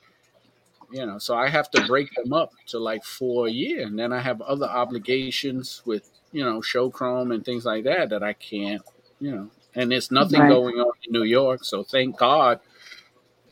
you 0.91 1.05
know, 1.05 1.17
so 1.17 1.35
I 1.35 1.49
have 1.49 1.69
to 1.71 1.85
break 1.85 2.13
them 2.15 2.31
up 2.33 2.53
to 2.67 2.79
like 2.79 3.03
four 3.03 3.47
a 3.47 3.51
year, 3.51 3.85
and 3.85 3.97
then 3.99 4.13
I 4.13 4.19
have 4.19 4.41
other 4.41 4.65
obligations 4.67 5.81
with 5.85 6.09
you 6.31 6.43
know 6.43 6.61
show 6.61 6.89
chrome 6.89 7.31
and 7.31 7.43
things 7.43 7.65
like 7.65 7.83
that 7.85 8.09
that 8.09 8.23
I 8.23 8.33
can't, 8.33 8.81
you 9.19 9.31
know. 9.31 9.49
And 9.75 9.91
there's 9.91 10.11
nothing 10.11 10.39
Right. 10.41 10.49
going 10.49 10.75
on 10.75 10.91
in 11.05 11.11
New 11.13 11.23
York, 11.23 11.63
so 11.63 11.83
thank 11.83 12.17
God 12.17 12.59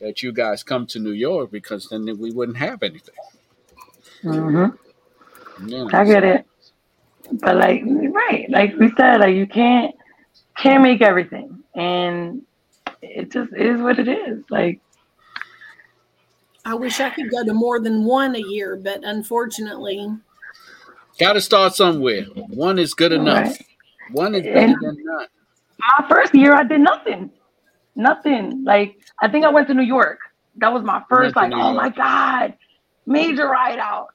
that 0.00 0.22
you 0.22 0.32
guys 0.32 0.62
come 0.62 0.86
to 0.88 0.98
New 0.98 1.12
York 1.12 1.50
because 1.50 1.88
then 1.88 2.04
we 2.18 2.32
wouldn't 2.32 2.58
have 2.58 2.82
anything. 2.82 3.14
Mhm. 4.22 4.78
You 5.66 5.66
know, 5.78 5.90
I 5.92 6.04
get 6.04 6.22
so- 6.22 6.28
it. 6.28 6.46
But 7.40 7.56
like, 7.56 7.82
right, 7.84 8.46
like 8.50 8.76
we 8.78 8.90
said, 8.96 9.20
like 9.20 9.34
you 9.34 9.46
can't 9.46 9.94
can't 10.56 10.82
make 10.82 11.02
everything, 11.02 11.62
and 11.74 12.42
it 13.02 13.30
just 13.32 13.52
is 13.54 13.80
what 13.80 13.98
it 13.98 14.08
is. 14.08 14.44
Like 14.48 14.80
I 16.66 16.74
wish 16.74 16.98
I 16.98 17.10
could 17.10 17.30
go 17.30 17.44
to 17.44 17.54
more 17.54 17.78
than 17.78 18.04
one 18.04 18.34
a 18.34 18.40
year, 18.40 18.74
but 18.74 19.04
unfortunately, 19.04 20.12
got 21.20 21.34
to 21.34 21.40
start 21.40 21.76
somewhere. 21.76 22.24
One 22.24 22.80
is 22.80 22.92
good 22.92 23.12
enough. 23.12 23.46
Right. 23.46 23.66
One 24.10 24.34
is 24.34 24.42
better 24.42 24.58
and 24.58 24.76
than 24.80 24.96
none. 25.04 25.26
My 25.78 26.08
first 26.08 26.34
year, 26.34 26.56
I 26.56 26.64
did 26.64 26.80
nothing, 26.80 27.30
nothing. 27.94 28.64
Like 28.64 28.98
I 29.22 29.28
think 29.28 29.44
I 29.44 29.48
went 29.48 29.68
to 29.68 29.74
New 29.74 29.84
York. 29.84 30.18
That 30.56 30.72
was 30.72 30.82
my 30.82 31.04
first. 31.08 31.36
Like, 31.36 31.52
oh 31.52 31.72
my 31.72 31.88
god, 31.88 32.54
major 33.06 33.46
ride 33.46 33.78
out 33.78 34.08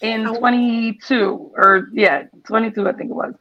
in 0.00 0.34
22 0.34 1.52
or 1.56 1.88
yeah, 1.92 2.22
22, 2.44 2.88
I 2.88 2.92
think 2.92 3.10
it 3.10 3.14
was. 3.14 3.34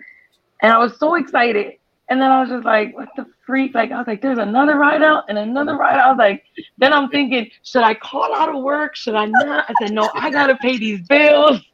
And 0.61 0.73
I 0.73 0.77
was 0.77 0.99
so 0.99 1.15
excited. 1.15 1.75
And 2.09 2.21
then 2.21 2.31
I 2.31 2.39
was 2.41 2.49
just 2.49 2.65
like, 2.65 2.95
what 2.95 3.09
the 3.17 3.25
freak? 3.45 3.75
Like, 3.75 3.91
I 3.91 3.97
was 3.97 4.07
like, 4.07 4.21
there's 4.21 4.37
another 4.37 4.75
ride 4.77 5.03
out 5.03 5.25
and 5.27 5.37
another 5.37 5.75
ride 5.75 5.95
out. 5.99 6.05
I 6.05 6.09
was 6.09 6.17
like, 6.17 6.43
then 6.77 6.93
I'm 6.93 7.09
thinking, 7.09 7.49
should 7.63 7.83
I 7.83 7.93
call 7.95 8.33
out 8.33 8.53
of 8.53 8.63
work? 8.63 8.95
Should 8.95 9.15
I 9.15 9.25
not? 9.25 9.65
I 9.69 9.73
said, 9.81 9.93
no, 9.93 10.09
I 10.13 10.29
got 10.29 10.47
to 10.47 10.55
pay 10.55 10.77
these 10.77 11.01
bills. 11.07 11.61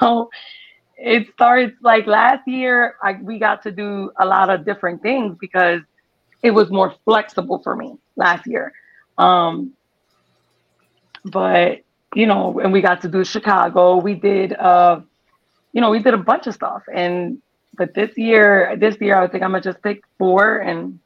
So 0.00 0.30
it 0.96 1.28
starts 1.34 1.74
like 1.82 2.06
last 2.06 2.48
year, 2.48 2.96
I, 3.02 3.18
we 3.22 3.38
got 3.38 3.62
to 3.64 3.70
do 3.70 4.10
a 4.18 4.24
lot 4.24 4.50
of 4.50 4.64
different 4.64 5.02
things 5.02 5.36
because 5.38 5.82
it 6.42 6.50
was 6.50 6.70
more 6.70 6.94
flexible 7.04 7.60
for 7.62 7.76
me 7.76 7.96
last 8.16 8.46
year. 8.46 8.72
Um, 9.18 9.74
but 11.24 11.82
you 12.14 12.26
know, 12.26 12.58
and 12.60 12.72
we 12.72 12.80
got 12.80 13.02
to 13.02 13.08
do 13.08 13.24
Chicago. 13.24 13.96
We 13.96 14.14
did, 14.14 14.54
uh, 14.54 15.00
you 15.72 15.80
know, 15.82 15.90
we 15.90 15.98
did 15.98 16.14
a 16.14 16.18
bunch 16.18 16.46
of 16.46 16.54
stuff. 16.54 16.82
And 16.92 17.42
but 17.76 17.94
this 17.94 18.16
year, 18.16 18.76
this 18.78 18.96
year, 19.00 19.16
I 19.16 19.28
think 19.28 19.42
I'm 19.42 19.50
gonna 19.50 19.62
just 19.62 19.82
pick 19.82 20.04
four, 20.18 20.58
and 20.58 20.98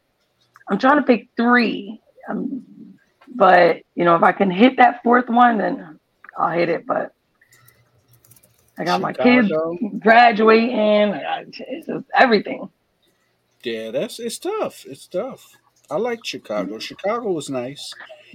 I'm 0.69 0.79
trying 0.79 0.97
to 0.97 1.03
pick 1.03 1.29
three. 1.37 2.01
Um, 2.29 2.65
but 3.35 3.83
you 3.95 4.05
know, 4.05 4.17
if 4.17 4.23
I 4.23 4.33
can 4.33 4.51
hit 4.51 4.77
that 4.77 5.03
fourth 5.03 5.29
one, 5.29 5.59
then 5.59 5.99
I'll 6.37 6.57
hit 6.57 6.69
it. 6.69 6.87
But 6.87 7.13
I 8.79 8.85
got 8.85 9.01
Chicago. 9.01 9.01
my 9.01 9.13
kids 9.13 9.99
graduating. 9.99 11.21
It's 11.69 11.87
just 11.87 12.07
everything. 12.15 12.69
Yeah, 13.63 13.91
that's 13.91 14.19
it's 14.19 14.39
tough. 14.39 14.87
It's 14.87 15.07
tough. 15.07 15.57
I 15.91 15.97
like 15.97 16.25
Chicago. 16.25 16.79
Chicago 16.79 17.33
was 17.33 17.51
nice. 17.51 17.93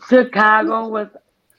Chicago 0.10 0.88
was 0.88 1.08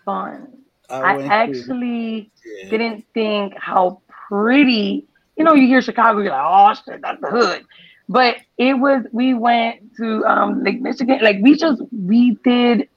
fun. 0.05 0.59
I, 0.89 1.01
I 1.01 1.23
actually 1.27 2.31
yeah. 2.45 2.71
didn't 2.71 3.05
think 3.13 3.55
how 3.57 4.03
pretty. 4.29 5.07
You 5.37 5.45
know, 5.45 5.55
you 5.55 5.67
hear 5.67 5.83
Chicago, 5.83 6.21
you're 6.21 6.31
like, 6.31 6.41
oh 6.43 6.75
shit, 6.75 7.03
that's 7.03 7.21
the 7.21 7.29
hood. 7.29 7.65
But 8.09 8.37
it 8.57 8.75
was. 8.75 9.05
We 9.13 9.35
went 9.35 9.97
to 9.97 10.25
um, 10.25 10.63
Lake 10.63 10.81
Michigan. 10.81 11.19
Like 11.23 11.39
we 11.41 11.57
just 11.57 11.83
we 11.93 12.37
did. 12.45 12.89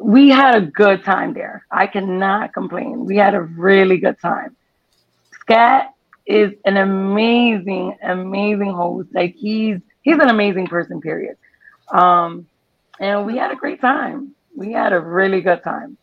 We 0.00 0.30
had 0.30 0.54
a 0.54 0.62
good 0.62 1.04
time 1.04 1.34
there. 1.34 1.66
I 1.70 1.86
cannot 1.86 2.54
complain. 2.54 3.04
We 3.04 3.16
had 3.16 3.34
a 3.34 3.42
really 3.42 3.98
good 3.98 4.18
time. 4.20 4.56
Scat 5.40 5.94
is 6.24 6.52
an 6.64 6.78
amazing, 6.78 7.98
amazing 8.02 8.72
host. 8.72 9.10
Like 9.12 9.34
he's 9.34 9.78
he's 10.02 10.18
an 10.18 10.30
amazing 10.30 10.68
person. 10.68 11.02
Period. 11.02 11.36
Um, 11.92 12.46
and 12.98 13.26
we 13.26 13.36
had 13.36 13.50
a 13.50 13.56
great 13.56 13.80
time. 13.80 14.34
We 14.56 14.72
had 14.72 14.92
a 14.92 15.00
really 15.00 15.42
good 15.42 15.62
time. 15.62 15.96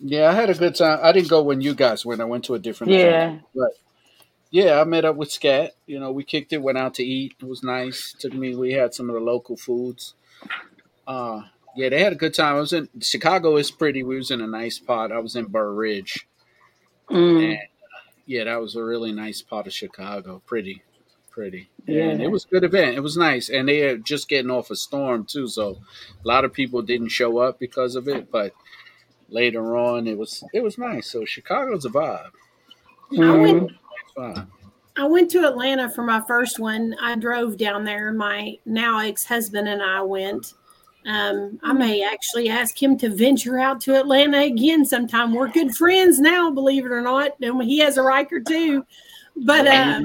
Yeah, 0.00 0.30
I 0.30 0.32
had 0.32 0.50
a 0.50 0.54
good 0.54 0.74
time. 0.74 0.98
I 1.02 1.12
didn't 1.12 1.28
go 1.28 1.42
when 1.42 1.60
you 1.60 1.74
guys 1.74 2.04
went. 2.06 2.20
I 2.20 2.24
went 2.24 2.44
to 2.44 2.54
a 2.54 2.58
different 2.58 2.92
yeah. 2.92 3.26
Event. 3.26 3.42
But 3.54 3.70
yeah, 4.50 4.80
I 4.80 4.84
met 4.84 5.04
up 5.04 5.16
with 5.16 5.30
Scat. 5.30 5.72
You 5.86 6.00
know, 6.00 6.10
we 6.12 6.24
kicked 6.24 6.52
it, 6.52 6.62
went 6.62 6.78
out 6.78 6.94
to 6.94 7.04
eat. 7.04 7.34
It 7.40 7.46
was 7.46 7.62
nice. 7.62 8.14
Took 8.18 8.34
me. 8.34 8.54
We 8.54 8.72
had 8.72 8.94
some 8.94 9.08
of 9.08 9.14
the 9.14 9.20
local 9.20 9.56
foods. 9.56 10.14
Uh, 11.06 11.42
yeah, 11.76 11.88
they 11.88 12.02
had 12.02 12.12
a 12.12 12.16
good 12.16 12.34
time. 12.34 12.56
I 12.56 12.60
was 12.60 12.72
in 12.72 12.88
Chicago. 13.00 13.56
is 13.56 13.70
pretty. 13.70 14.02
We 14.02 14.16
was 14.16 14.30
in 14.30 14.40
a 14.40 14.46
nice 14.46 14.78
pot. 14.78 15.12
I 15.12 15.18
was 15.18 15.36
in 15.36 15.46
Burr 15.46 15.72
Ridge. 15.72 16.26
Mm. 17.10 17.44
And, 17.44 17.54
uh, 17.54 17.56
yeah, 18.26 18.44
that 18.44 18.60
was 18.60 18.74
a 18.74 18.82
really 18.82 19.12
nice 19.12 19.42
part 19.42 19.66
of 19.66 19.72
Chicago. 19.72 20.42
Pretty, 20.46 20.82
pretty. 21.30 21.70
Yeah. 21.86 22.10
And 22.10 22.22
it 22.22 22.30
was 22.30 22.44
a 22.44 22.48
good 22.48 22.64
event. 22.64 22.96
It 22.96 23.00
was 23.00 23.16
nice. 23.16 23.48
And 23.48 23.68
they 23.68 23.82
are 23.82 23.98
just 23.98 24.28
getting 24.28 24.50
off 24.50 24.70
a 24.70 24.76
storm 24.76 25.26
too, 25.26 25.46
so 25.48 25.78
a 26.24 26.28
lot 26.28 26.44
of 26.44 26.52
people 26.52 26.82
didn't 26.82 27.08
show 27.08 27.38
up 27.38 27.58
because 27.58 27.94
of 27.94 28.08
it. 28.08 28.30
But 28.30 28.52
later 29.28 29.76
on, 29.76 30.06
it 30.06 30.18
was 30.18 30.42
it 30.52 30.62
was 30.62 30.76
nice. 30.76 31.10
So 31.10 31.24
Chicago's 31.24 31.84
a 31.84 31.88
vibe. 31.88 32.30
I 33.18 33.36
went, 33.36 33.72
I 34.96 35.04
went 35.04 35.30
to 35.32 35.46
Atlanta 35.46 35.88
for 35.88 36.02
my 36.02 36.20
first 36.26 36.58
one. 36.58 36.94
I 37.00 37.16
drove 37.16 37.56
down 37.56 37.84
there. 37.84 38.12
My 38.12 38.58
now 38.66 38.98
ex 38.98 39.24
husband 39.24 39.68
and 39.68 39.82
I 39.82 40.02
went. 40.02 40.54
Um, 41.06 41.58
I 41.62 41.72
may 41.72 42.04
actually 42.04 42.50
ask 42.50 42.80
him 42.80 42.98
to 42.98 43.08
venture 43.08 43.58
out 43.58 43.80
to 43.82 43.98
Atlanta 43.98 44.42
again 44.42 44.84
sometime. 44.84 45.32
We're 45.32 45.48
good 45.48 45.74
friends 45.74 46.20
now, 46.20 46.50
believe 46.50 46.84
it 46.84 46.92
or 46.92 47.00
not. 47.00 47.32
And 47.40 47.62
he 47.62 47.78
has 47.78 47.96
a 47.96 48.02
Ryker 48.02 48.40
too. 48.40 48.84
But 49.36 49.66
uh, 49.66 50.02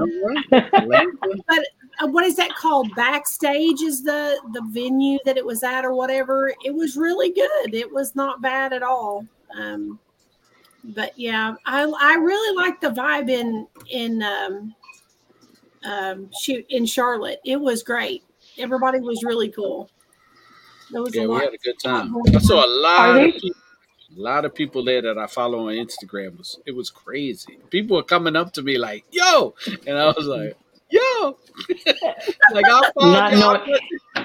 but 0.51 1.65
uh, 1.99 2.07
what 2.07 2.23
is 2.23 2.35
that 2.37 2.55
called? 2.55 2.93
Backstage 2.95 3.81
is 3.81 4.03
the 4.03 4.39
the 4.53 4.61
venue 4.69 5.19
that 5.25 5.35
it 5.37 5.45
was 5.45 5.63
at 5.63 5.83
or 5.83 5.93
whatever. 5.93 6.53
It 6.63 6.73
was 6.73 6.95
really 6.95 7.31
good. 7.31 7.73
It 7.73 7.91
was 7.91 8.15
not 8.15 8.41
bad 8.41 8.71
at 8.71 8.83
all. 8.83 9.25
Um, 9.57 9.99
but 10.93 11.17
yeah, 11.17 11.55
I 11.65 11.83
I 11.83 12.15
really 12.15 12.55
like 12.55 12.81
the 12.81 12.89
vibe 12.89 13.29
in 13.29 13.67
in 13.89 14.21
um, 14.21 14.75
um, 15.83 16.29
shoot 16.39 16.65
in 16.69 16.85
Charlotte. 16.85 17.39
It 17.45 17.59
was 17.59 17.83
great. 17.83 18.23
Everybody 18.57 18.99
was 18.99 19.23
really 19.23 19.49
cool. 19.49 19.89
There 20.91 21.01
was 21.01 21.15
yeah, 21.15 21.25
we 21.25 21.35
had 21.35 21.53
a 21.53 21.57
good 21.57 21.79
time. 21.83 22.15
I 22.33 22.39
saw 22.39 22.65
a 22.65 22.67
lot 22.67 23.19
of 23.19 23.33
people, 23.33 23.61
a 24.15 24.19
lot 24.19 24.45
of 24.45 24.53
people 24.53 24.85
there 24.85 25.01
that 25.01 25.17
I 25.17 25.27
follow 25.27 25.67
on 25.67 25.73
Instagram. 25.73 26.27
It 26.27 26.37
was 26.37 26.59
it 26.67 26.75
was 26.75 26.89
crazy. 26.89 27.59
People 27.69 27.97
were 27.97 28.03
coming 28.03 28.35
up 28.35 28.53
to 28.53 28.61
me 28.61 28.77
like, 28.77 29.05
"Yo," 29.11 29.55
and 29.87 29.97
I 29.97 30.05
was 30.07 30.25
like, 30.25 30.55
yo, 30.89 31.37
like 32.51 32.65
I'll 32.65 32.91
follow 32.93 33.65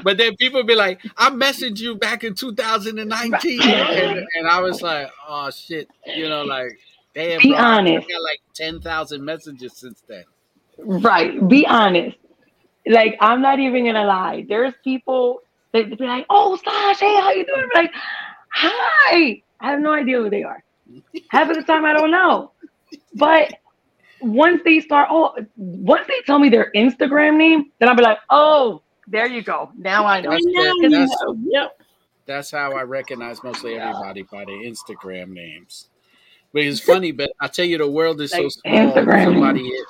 But 0.03 0.19
then 0.19 0.37
people 0.37 0.63
be 0.63 0.75
like, 0.75 1.01
I 1.17 1.31
messaged 1.31 1.81
you 1.81 1.97
back 1.97 2.25
in 2.25 2.35
2019. 2.35 3.63
and, 3.63 4.27
and, 4.35 4.49
I 4.49 4.61
was 4.61 4.83
like, 4.83 5.09
oh 5.29 5.51
shit. 5.51 5.89
You 6.07 6.29
know, 6.29 6.43
like, 6.43 6.79
damn, 7.15 7.41
be 7.41 7.51
bro, 7.51 7.59
honest. 7.59 8.07
I 8.09 8.13
got 8.13 8.23
like 8.23 8.41
10,000 8.55 9.25
messages 9.25 9.73
since 9.75 10.03
then. 10.09 10.25
Right. 10.79 11.47
Be 11.49 11.67
honest. 11.67 12.17
Like, 12.87 13.17
I'm 13.21 13.43
not 13.43 13.59
even 13.59 13.85
gonna 13.85 14.05
lie. 14.05 14.45
There's 14.49 14.75
people 14.83 15.43
that 15.73 15.99
be 15.99 16.05
like, 16.05 16.27
oh 16.31 16.57
Sash, 16.57 17.01
hey, 17.01 17.21
how 17.21 17.31
you 17.33 17.45
doing? 17.47 17.69
Like, 17.75 17.93
hi. 18.53 19.43
I 19.61 19.71
have 19.71 19.81
no 19.81 19.93
idea 19.93 20.19
who 20.19 20.31
they 20.31 20.43
are. 20.43 20.65
Half 21.29 21.51
of 21.51 21.57
the 21.57 21.63
time 21.63 21.85
I 21.85 21.93
don't 21.93 22.11
know. 22.11 22.53
But 23.15 23.53
once 24.23 24.60
they 24.65 24.81
start, 24.81 25.08
oh, 25.10 25.34
once 25.57 26.07
they 26.07 26.20
tell 26.26 26.39
me 26.39 26.49
their 26.49 26.70
Instagram 26.74 27.36
name, 27.36 27.70
then 27.78 27.89
I'll 27.89 27.97
be 27.97 28.02
like, 28.02 28.18
oh, 28.31 28.82
there 29.07 29.26
you 29.26 29.42
go. 29.42 29.70
Now 29.76 30.07
I 30.07 30.20
know. 30.20 30.31
That's, 30.31 30.44
that's, 30.90 31.15
yep. 31.44 31.81
that's 32.26 32.50
how 32.50 32.73
I 32.73 32.82
recognize 32.82 33.42
mostly 33.42 33.78
everybody 33.78 34.23
by 34.23 34.44
their 34.44 34.62
Instagram 34.62 35.31
names. 35.31 35.89
But 36.52 36.62
it's 36.62 36.81
funny, 36.81 37.12
but 37.12 37.32
I 37.40 37.49
tell 37.49 37.65
you, 37.65 37.78
the 37.78 37.90
world 37.90 38.20
is 38.20 38.32
like 38.32 38.42
so 38.42 38.49
small. 38.49 38.92
Instagram 38.92 39.24
somebody, 39.24 39.65
hit, 39.65 39.86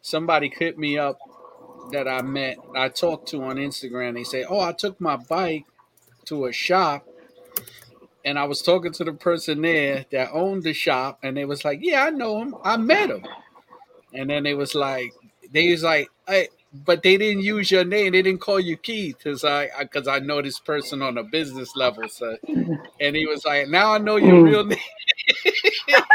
somebody 0.00 0.52
hit 0.56 0.78
me 0.78 0.98
up 0.98 1.18
that 1.92 2.08
I 2.08 2.22
met, 2.22 2.58
I 2.76 2.88
talked 2.88 3.28
to 3.28 3.44
on 3.44 3.56
Instagram. 3.56 4.14
They 4.14 4.24
say, 4.24 4.44
"Oh, 4.44 4.60
I 4.60 4.72
took 4.72 5.00
my 5.00 5.16
bike 5.16 5.64
to 6.26 6.46
a 6.46 6.52
shop 6.52 7.06
and 8.24 8.38
I 8.38 8.44
was 8.44 8.62
talking 8.62 8.92
to 8.92 9.04
the 9.04 9.12
person 9.12 9.62
there 9.62 10.04
that 10.12 10.30
owned 10.32 10.62
the 10.62 10.72
shop, 10.72 11.18
and 11.22 11.36
they 11.36 11.44
was 11.44 11.64
like, 11.64 11.80
"Yeah, 11.82 12.04
I 12.04 12.10
know 12.10 12.40
him. 12.40 12.54
I 12.64 12.76
met 12.76 13.10
him." 13.10 13.24
And 14.14 14.28
then 14.28 14.42
they 14.42 14.54
was 14.54 14.74
like, 14.74 15.12
they 15.52 15.70
was 15.70 15.82
like, 15.82 16.08
"Hey," 16.26 16.48
but 16.84 17.02
they 17.02 17.16
didn't 17.16 17.42
use 17.42 17.70
your 17.70 17.84
name. 17.84 18.12
They 18.12 18.22
didn't 18.22 18.40
call 18.40 18.60
you 18.60 18.76
Keith, 18.76 19.18
because 19.18 19.44
I 19.44 19.68
because 19.80 20.08
I, 20.08 20.16
I, 20.16 20.18
know 20.20 20.40
this 20.40 20.58
person 20.58 21.02
on 21.02 21.18
a 21.18 21.22
business 21.22 21.76
level. 21.76 22.08
So, 22.08 22.36
and 23.00 23.16
he 23.16 23.26
was 23.26 23.44
like, 23.44 23.68
"Now 23.68 23.94
I 23.94 23.98
know 23.98 24.16
your 24.16 24.42
mm. 24.42 24.44
real 24.44 24.64
name." 24.66 24.78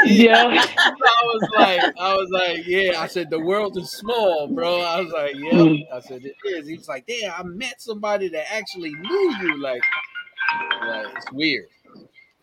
yeah. 0.04 0.64
I 0.78 1.22
was 1.24 1.48
like, 1.56 1.94
I 1.98 2.14
was 2.14 2.28
like, 2.30 2.66
yeah. 2.66 3.00
I 3.00 3.06
said 3.06 3.30
the 3.30 3.38
world 3.38 3.76
is 3.76 3.90
small, 3.90 4.48
bro. 4.48 4.80
I 4.80 5.00
was 5.00 5.12
like, 5.12 5.34
yeah. 5.36 5.52
Mm. 5.52 5.92
I 5.92 6.00
said 6.00 6.24
it 6.24 6.34
is. 6.44 6.68
He 6.68 6.76
was 6.76 6.88
like, 6.88 7.06
damn, 7.06 7.32
I 7.36 7.42
met 7.42 7.80
somebody 7.80 8.28
that 8.28 8.52
actually 8.52 8.92
knew 8.92 9.36
you. 9.40 9.62
Like, 9.62 9.82
like 10.80 11.06
it's 11.16 11.32
weird. 11.32 11.68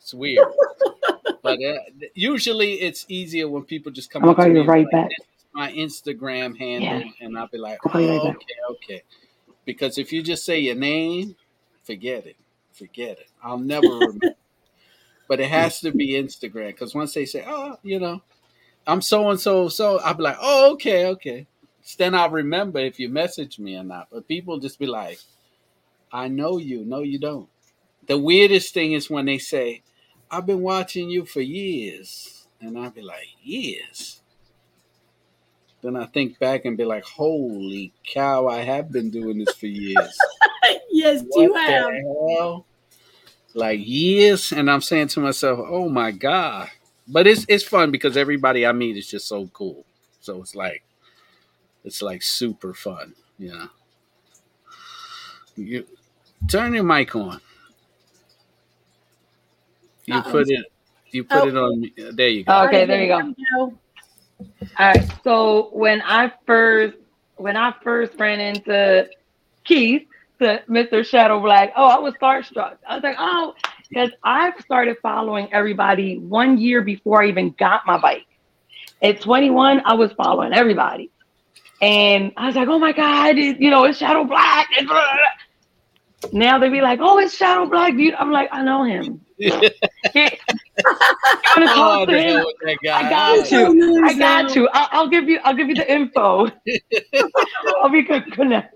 It's 0.06 0.14
weird, 0.14 0.46
but 1.42 1.58
uh, 1.64 1.80
usually 2.14 2.74
it's 2.74 3.08
easier 3.10 3.50
when 3.50 3.64
people 3.64 3.92
just 3.92 4.12
come. 4.12 4.24
I'll 4.24 4.36
call 4.36 4.46
you 4.46 4.62
right 4.62 4.86
like, 4.86 4.92
back. 4.92 5.10
My 5.52 5.72
Instagram 5.72 6.56
handle, 6.56 7.00
yeah. 7.00 7.26
and 7.26 7.36
I'll 7.36 7.48
be 7.48 7.58
like, 7.58 7.80
oh, 7.88 7.90
right 7.92 8.36
okay, 8.36 8.56
okay. 8.70 9.04
Because 9.66 9.98
if 9.98 10.14
you 10.14 10.22
just 10.22 10.46
say 10.46 10.60
your 10.60 10.76
name, 10.76 11.36
forget 11.86 12.28
it, 12.28 12.36
forget 12.72 13.18
it. 13.18 13.30
I'll 13.44 13.58
never 13.58 13.88
remember. 13.88 14.36
but 15.28 15.40
it 15.40 15.50
has 15.50 15.80
to 15.80 15.92
be 15.92 16.10
Instagram 16.22 16.68
because 16.68 16.94
once 16.94 17.16
they 17.16 17.26
say, 17.26 17.44
oh, 17.48 17.78
you 17.82 18.00
know, 18.00 18.22
I'm 18.86 19.02
so 19.02 19.28
and 19.32 19.40
so, 19.40 19.70
so 19.70 20.00
I'll 20.02 20.14
be 20.14 20.22
like, 20.22 20.38
oh, 20.40 20.74
okay, 20.74 21.08
okay. 21.08 21.48
then 21.98 22.14
I'll 22.14 22.30
remember 22.30 22.78
if 22.78 23.00
you 23.00 23.10
message 23.10 23.58
me 23.58 23.76
or 23.76 23.84
not. 23.84 24.10
But 24.12 24.28
people 24.28 24.60
just 24.60 24.78
be 24.78 24.86
like, 24.86 25.18
I 26.14 26.28
know 26.28 26.60
you. 26.60 26.86
No, 26.86 27.00
you 27.00 27.18
don't. 27.18 27.50
The 28.06 28.20
weirdest 28.20 28.72
thing 28.72 28.94
is 28.94 29.10
when 29.10 29.26
they 29.26 29.40
say, 29.40 29.82
I've 30.30 30.46
been 30.46 30.62
watching 30.62 31.10
you 31.10 31.26
for 31.26 31.42
years. 31.42 32.48
And 32.62 32.78
I'll 32.78 32.90
be 32.90 33.02
like, 33.02 33.28
years? 33.44 34.22
Then 35.82 35.96
I 35.96 36.06
think 36.08 36.40
back 36.40 36.66
and 36.66 36.78
be 36.78 36.84
like, 36.86 37.04
holy 37.04 37.94
cow, 38.06 38.48
I 38.48 38.62
have 38.62 38.92
been 38.92 39.12
doing 39.12 39.38
this 39.38 39.54
for 39.56 39.68
years. 39.68 40.18
yes, 40.90 41.24
What 41.30 41.42
you 41.42 41.54
the 41.54 41.60
have. 41.60 41.92
hell? 42.38 42.66
Like 43.54 43.80
years, 43.86 44.52
and 44.52 44.70
I'm 44.70 44.82
saying 44.82 45.08
to 45.10 45.22
myself, 45.22 45.60
"Oh 45.62 45.88
my 45.88 46.12
god!" 46.12 46.70
But 47.08 47.26
it's 47.26 47.46
it's 47.48 47.64
fun 47.64 47.90
because 47.90 48.18
everybody 48.18 48.66
I 48.66 48.74
meet 48.74 48.98
is 48.98 49.08
just 49.08 49.28
so 49.28 49.48
cool. 49.48 49.86
So 50.20 50.42
it's 50.42 50.56
like, 50.56 50.84
it's 51.86 52.02
like 52.02 52.22
super 52.22 52.74
fun, 52.74 53.16
know. 53.40 53.70
You 55.56 55.86
turn 56.48 56.74
your 56.74 56.84
mic 56.84 57.16
on. 57.16 57.42
You 60.08 60.16
Uh-oh. 60.16 60.32
put 60.32 60.50
it. 60.50 60.66
You 61.12 61.24
put 61.24 61.44
Oh. 61.44 61.48
it 61.48 61.58
on. 61.58 62.16
There 62.16 62.28
you 62.30 62.44
go. 62.44 62.64
Okay, 62.66 62.86
there 62.86 63.02
you 63.02 63.08
go. 63.08 63.34
go. 63.58 63.74
All 64.80 64.88
right. 64.88 65.12
So 65.24 65.70
when 65.72 66.02
I 66.02 66.32
first 66.46 66.98
when 67.38 67.58
I 67.58 67.74
first 67.84 68.14
ran 68.20 68.40
into 68.40 69.10
Keith, 69.64 70.08
to 70.40 70.62
Mr. 70.70 71.06
Shadow 71.06 71.40
Black, 71.40 71.74
oh, 71.76 71.88
I 71.88 72.00
was 72.00 72.14
starstruck. 72.16 72.78
I 72.88 72.96
was 72.96 73.04
like, 73.04 73.16
oh, 73.20 73.54
because 73.90 74.12
I 74.24 74.52
started 74.62 74.98
following 75.02 75.52
everybody 75.54 76.18
one 76.18 76.58
year 76.58 76.82
before 76.82 77.24
I 77.24 77.28
even 77.28 77.52
got 77.52 77.86
my 77.86 77.98
bike. 77.98 78.26
At 79.02 79.22
21, 79.22 79.82
I 79.86 79.94
was 79.94 80.12
following 80.14 80.54
everybody. 80.54 81.12
And 81.82 82.32
I 82.38 82.48
was 82.48 82.56
like, 82.56 82.68
oh 82.70 82.80
my 82.80 82.94
God, 82.94 83.38
it, 83.38 83.60
you 83.60 83.70
know, 83.70 83.84
it's 83.84 83.98
Shadow 84.00 84.24
Black. 84.24 84.68
Now 86.32 86.58
they 86.58 86.70
be 86.70 86.82
like, 86.82 87.00
oh, 87.02 87.20
it's 87.20 87.36
Shadow 87.36 87.66
Black. 87.68 87.96
Dude. 87.96 88.14
I'm 88.16 88.32
like, 88.32 88.50
I 88.52 88.64
know 88.64 88.84
him. 88.84 89.25
I'm 89.44 89.52
gonna 90.14 91.68
oh, 91.72 92.06
talk 92.06 92.08
the 92.08 92.14
to 92.14 92.22
him. 92.22 92.46
that 92.64 92.78
guy. 92.84 93.08
I 93.08 93.10
got 93.10 93.52
you. 93.52 94.06
I 94.06 94.14
got 94.14 94.56
you. 94.56 94.70
I'll, 94.72 94.88
I'll 94.92 95.10
give 95.10 95.28
you. 95.28 95.40
I'll 95.44 95.56
give 95.56 95.68
you 95.68 95.76
the 95.76 95.92
info. 95.92 96.48
I'll 97.82 97.90
be 97.90 98.04
good. 98.04 98.32
Connect. 98.32 98.76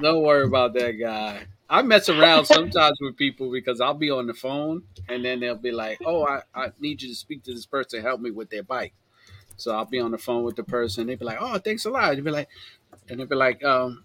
Don't 0.00 0.22
worry 0.22 0.44
about 0.44 0.74
that 0.74 0.92
guy. 0.92 1.46
I 1.68 1.82
mess 1.82 2.08
around 2.08 2.44
sometimes 2.44 2.98
with 3.00 3.16
people 3.16 3.50
because 3.50 3.80
I'll 3.80 3.94
be 3.94 4.10
on 4.10 4.26
the 4.26 4.34
phone 4.34 4.82
and 5.08 5.24
then 5.24 5.40
they'll 5.40 5.56
be 5.56 5.72
like, 5.72 6.00
"Oh, 6.04 6.26
I, 6.26 6.42
I 6.54 6.72
need 6.80 7.00
you 7.02 7.08
to 7.08 7.14
speak 7.14 7.44
to 7.44 7.54
this 7.54 7.66
person, 7.66 8.02
help 8.02 8.20
me 8.20 8.30
with 8.30 8.50
their 8.50 8.62
bike." 8.62 8.94
So 9.56 9.74
I'll 9.74 9.84
be 9.84 10.00
on 10.00 10.10
the 10.10 10.18
phone 10.18 10.44
with 10.44 10.56
the 10.56 10.64
person. 10.64 11.06
They'd 11.06 11.18
be 11.18 11.24
like, 11.24 11.38
"Oh, 11.40 11.58
thanks 11.58 11.84
a 11.84 11.90
lot." 11.90 12.14
They'd 12.14 12.24
be 12.24 12.30
like, 12.30 12.48
and 13.08 13.20
they'd 13.20 13.28
be 13.28 13.36
like, 13.36 13.64
um, 13.64 14.04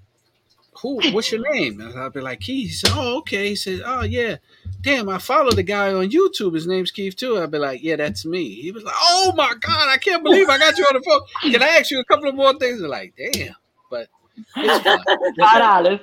"Who? 0.82 1.02
What's 1.12 1.32
your 1.32 1.42
name?" 1.54 1.82
And 1.82 1.98
I'll 1.98 2.10
be 2.10 2.22
like, 2.22 2.40
"Keith." 2.42 2.70
He 2.70 2.74
said, 2.74 2.92
"Oh, 2.94 3.18
okay." 3.20 3.50
He 3.50 3.56
said, 3.56 3.82
"Oh, 3.86 4.04
yeah." 4.04 4.38
Damn, 4.82 5.10
I 5.10 5.18
follow 5.18 5.52
the 5.52 5.64
guy 5.64 5.92
on 5.94 6.10
YouTube. 6.10 6.54
His 6.54 6.68
name's 6.68 6.92
Keith 6.92 7.16
too. 7.16 7.38
I'd 7.38 7.52
be 7.52 7.58
like, 7.58 7.82
"Yeah, 7.84 7.96
that's 7.98 8.26
me." 8.26 8.50
He 8.56 8.72
was 8.72 8.84
like, 8.84 8.96
"Oh 8.98 9.34
my 9.36 9.54
god, 9.60 9.90
I 9.90 9.98
can't 9.98 10.24
believe 10.24 10.50
I 10.50 10.58
got 10.58 10.78
you 10.78 10.86
on 10.86 10.94
the 10.94 11.02
phone. 11.02 11.52
Can 11.52 11.64
I 11.64 11.68
ask 11.80 11.92
you 11.92 12.00
a 12.00 12.06
couple 12.06 12.30
of 12.30 12.36
more 12.36 12.54
things?" 12.54 12.80
They're 12.80 12.90
like, 12.90 13.14
"Damn," 13.18 13.56
but 13.90 14.08
it's 14.56 14.84
fun. 14.84 15.00
Five 15.40 15.60
dollars. 15.60 16.00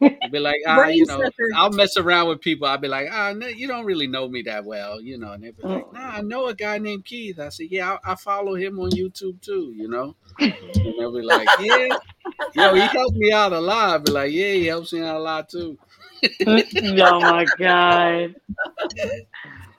I'd 0.00 0.30
be 0.30 0.38
like, 0.38 0.56
ah, 0.66 0.86
you 0.86 1.06
know. 1.06 1.28
I'll 1.56 1.70
mess 1.70 1.96
around 1.96 2.28
with 2.28 2.40
people. 2.40 2.68
I'll 2.68 2.78
be 2.78 2.88
like, 2.88 3.08
ah, 3.10 3.32
no, 3.32 3.46
you 3.48 3.66
don't 3.66 3.84
really 3.84 4.06
know 4.06 4.28
me 4.28 4.42
that 4.42 4.64
well, 4.64 5.00
you 5.00 5.18
know. 5.18 5.32
And 5.32 5.42
they'd 5.42 5.56
be 5.56 5.62
like, 5.64 5.92
nah, 5.92 6.10
I 6.16 6.20
know 6.22 6.46
a 6.46 6.54
guy 6.54 6.78
named 6.78 7.04
Keith. 7.04 7.38
I 7.40 7.48
said, 7.48 7.66
yeah, 7.70 7.98
I, 8.04 8.12
I 8.12 8.14
follow 8.14 8.54
him 8.54 8.78
on 8.78 8.90
YouTube 8.90 9.40
too, 9.40 9.72
you 9.76 9.88
know. 9.88 10.14
And 10.38 10.54
they'll 10.98 11.12
be 11.12 11.22
like, 11.22 11.48
yeah, 11.60 11.96
yo, 12.54 12.74
he 12.74 12.80
helped 12.80 13.16
me 13.16 13.32
out 13.32 13.52
a 13.52 13.60
lot. 13.60 13.90
I'd 13.94 14.04
be 14.04 14.12
like, 14.12 14.32
yeah, 14.32 14.52
he 14.52 14.66
helps 14.66 14.92
me 14.92 15.02
out 15.02 15.16
a 15.16 15.20
lot 15.20 15.48
too. 15.48 15.78
oh 16.46 17.22
my 17.22 17.46
god. 17.46 18.34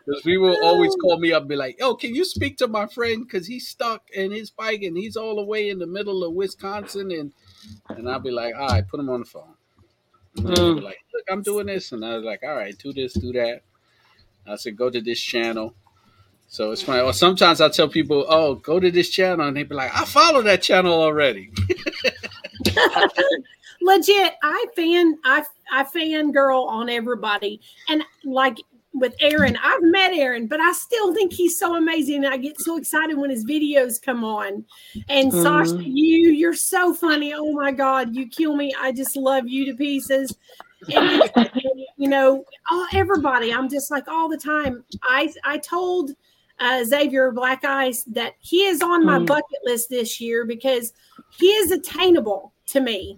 Because 0.06 0.22
people 0.24 0.58
always 0.62 0.96
call 0.96 1.20
me 1.20 1.32
up 1.34 1.44
and 1.44 1.50
be 1.50 1.56
like, 1.56 1.78
"Oh, 1.82 1.96
can 1.96 2.16
you 2.16 2.26
speak 2.26 2.58
to 2.58 2.68
my 2.68 2.88
friend? 2.88 3.26
Because 3.28 3.48
he's 3.48 3.68
stuck 3.68 4.10
in 4.12 4.32
his 4.32 4.50
bike 4.50 4.82
and 4.82 4.98
he's 4.98 5.16
all 5.16 5.36
the 5.36 5.44
way 5.44 5.70
in 5.70 5.80
the 5.80 5.88
middle 5.88 6.24
of 6.24 6.34
Wisconsin. 6.34 7.12
And 7.12 7.34
and 7.90 8.10
I'll 8.10 8.20
be 8.20 8.32
like, 8.32 8.56
all 8.56 8.68
right, 8.70 8.88
put 8.88 9.00
him 9.00 9.10
on 9.10 9.22
the 9.22 9.26
phone. 9.26 9.56
And 10.38 10.56
they'll 10.58 10.74
be 10.74 10.82
Mm. 10.82 10.84
like, 10.84 11.00
look, 11.14 11.24
I'm 11.30 11.42
doing 11.44 11.68
this. 11.68 11.92
And 11.92 12.06
I 12.06 12.16
was 12.16 12.24
like, 12.26 12.42
all 12.44 12.56
right, 12.56 12.78
do 12.78 12.94
this, 12.94 13.14
do 13.14 13.32
that. 13.34 13.64
I 14.48 14.56
said, 14.58 14.78
go 14.78 14.90
to 14.90 15.02
this 15.02 15.20
channel. 15.22 15.76
So 16.48 16.72
it's 16.72 16.82
funny. 16.84 17.02
Or 17.02 17.14
sometimes 17.14 17.62
I 17.62 17.70
tell 17.70 17.90
people, 17.90 18.26
oh, 18.30 18.56
go 18.56 18.80
to 18.80 18.92
this 18.92 19.10
channel. 19.10 19.48
And 19.48 19.58
they 19.58 19.64
be 19.64 19.76
like, 19.76 19.96
I 19.96 20.06
follow 20.06 20.42
that 20.44 20.62
channel 20.64 20.94
already. 20.94 21.52
legit 23.90 24.34
i 24.44 24.66
fan 24.76 25.18
i 25.26 25.44
i 25.72 25.84
fan 25.84 26.32
girl 26.32 26.64
on 26.64 26.90
everybody. 26.90 27.60
And 27.88 28.04
like 28.24 28.58
with 28.94 29.14
aaron 29.22 29.56
i've 29.64 29.84
met 29.84 30.14
aaron 30.14 30.48
but 30.48 30.60
i 30.60 30.72
still 30.72 31.14
think 31.14 31.32
he's 31.32 31.60
so 31.60 31.76
amazing. 31.76 32.26
And 32.26 32.34
i 32.34 32.38
get 32.38 32.60
so 32.60 32.76
excited 32.78 33.18
when 33.18 33.30
his 33.30 33.46
videos 33.46 34.02
come 34.02 34.24
on. 34.24 34.66
And 35.10 35.32
sasha 35.32 35.74
Mhm. 35.76 35.84
you 35.86 36.30
you're 36.32 36.54
so 36.56 36.94
funny. 36.94 37.34
Oh 37.34 37.52
my 37.54 37.72
god 37.72 38.16
you 38.16 38.28
kill 38.28 38.56
me. 38.56 38.74
I 38.80 38.92
just 38.92 39.16
love 39.16 39.48
you 39.48 39.66
to 39.66 39.74
pieces. 39.76 40.36
And 40.96 41.22
you 41.98 42.08
know 42.16 42.44
all, 42.72 42.88
everybody 42.94 43.54
i'm 43.54 43.70
just 43.70 43.92
like 43.92 44.08
all 44.08 44.28
the 44.30 44.38
time. 44.38 44.84
I 45.04 45.32
i 45.44 45.58
told 45.60 46.12
uh, 46.60 46.84
xavier 46.84 47.32
black 47.32 47.64
eyes 47.64 48.04
that 48.06 48.34
he 48.40 48.66
is 48.66 48.82
on 48.82 49.06
my 49.06 49.20
Mm. 49.20 49.26
bucket 49.28 49.60
list 49.64 49.90
this 49.90 50.20
year 50.20 50.46
because 50.46 50.94
he 51.30 51.48
is 51.62 51.72
attainable 51.72 52.54
to 52.68 52.80
me 52.82 53.18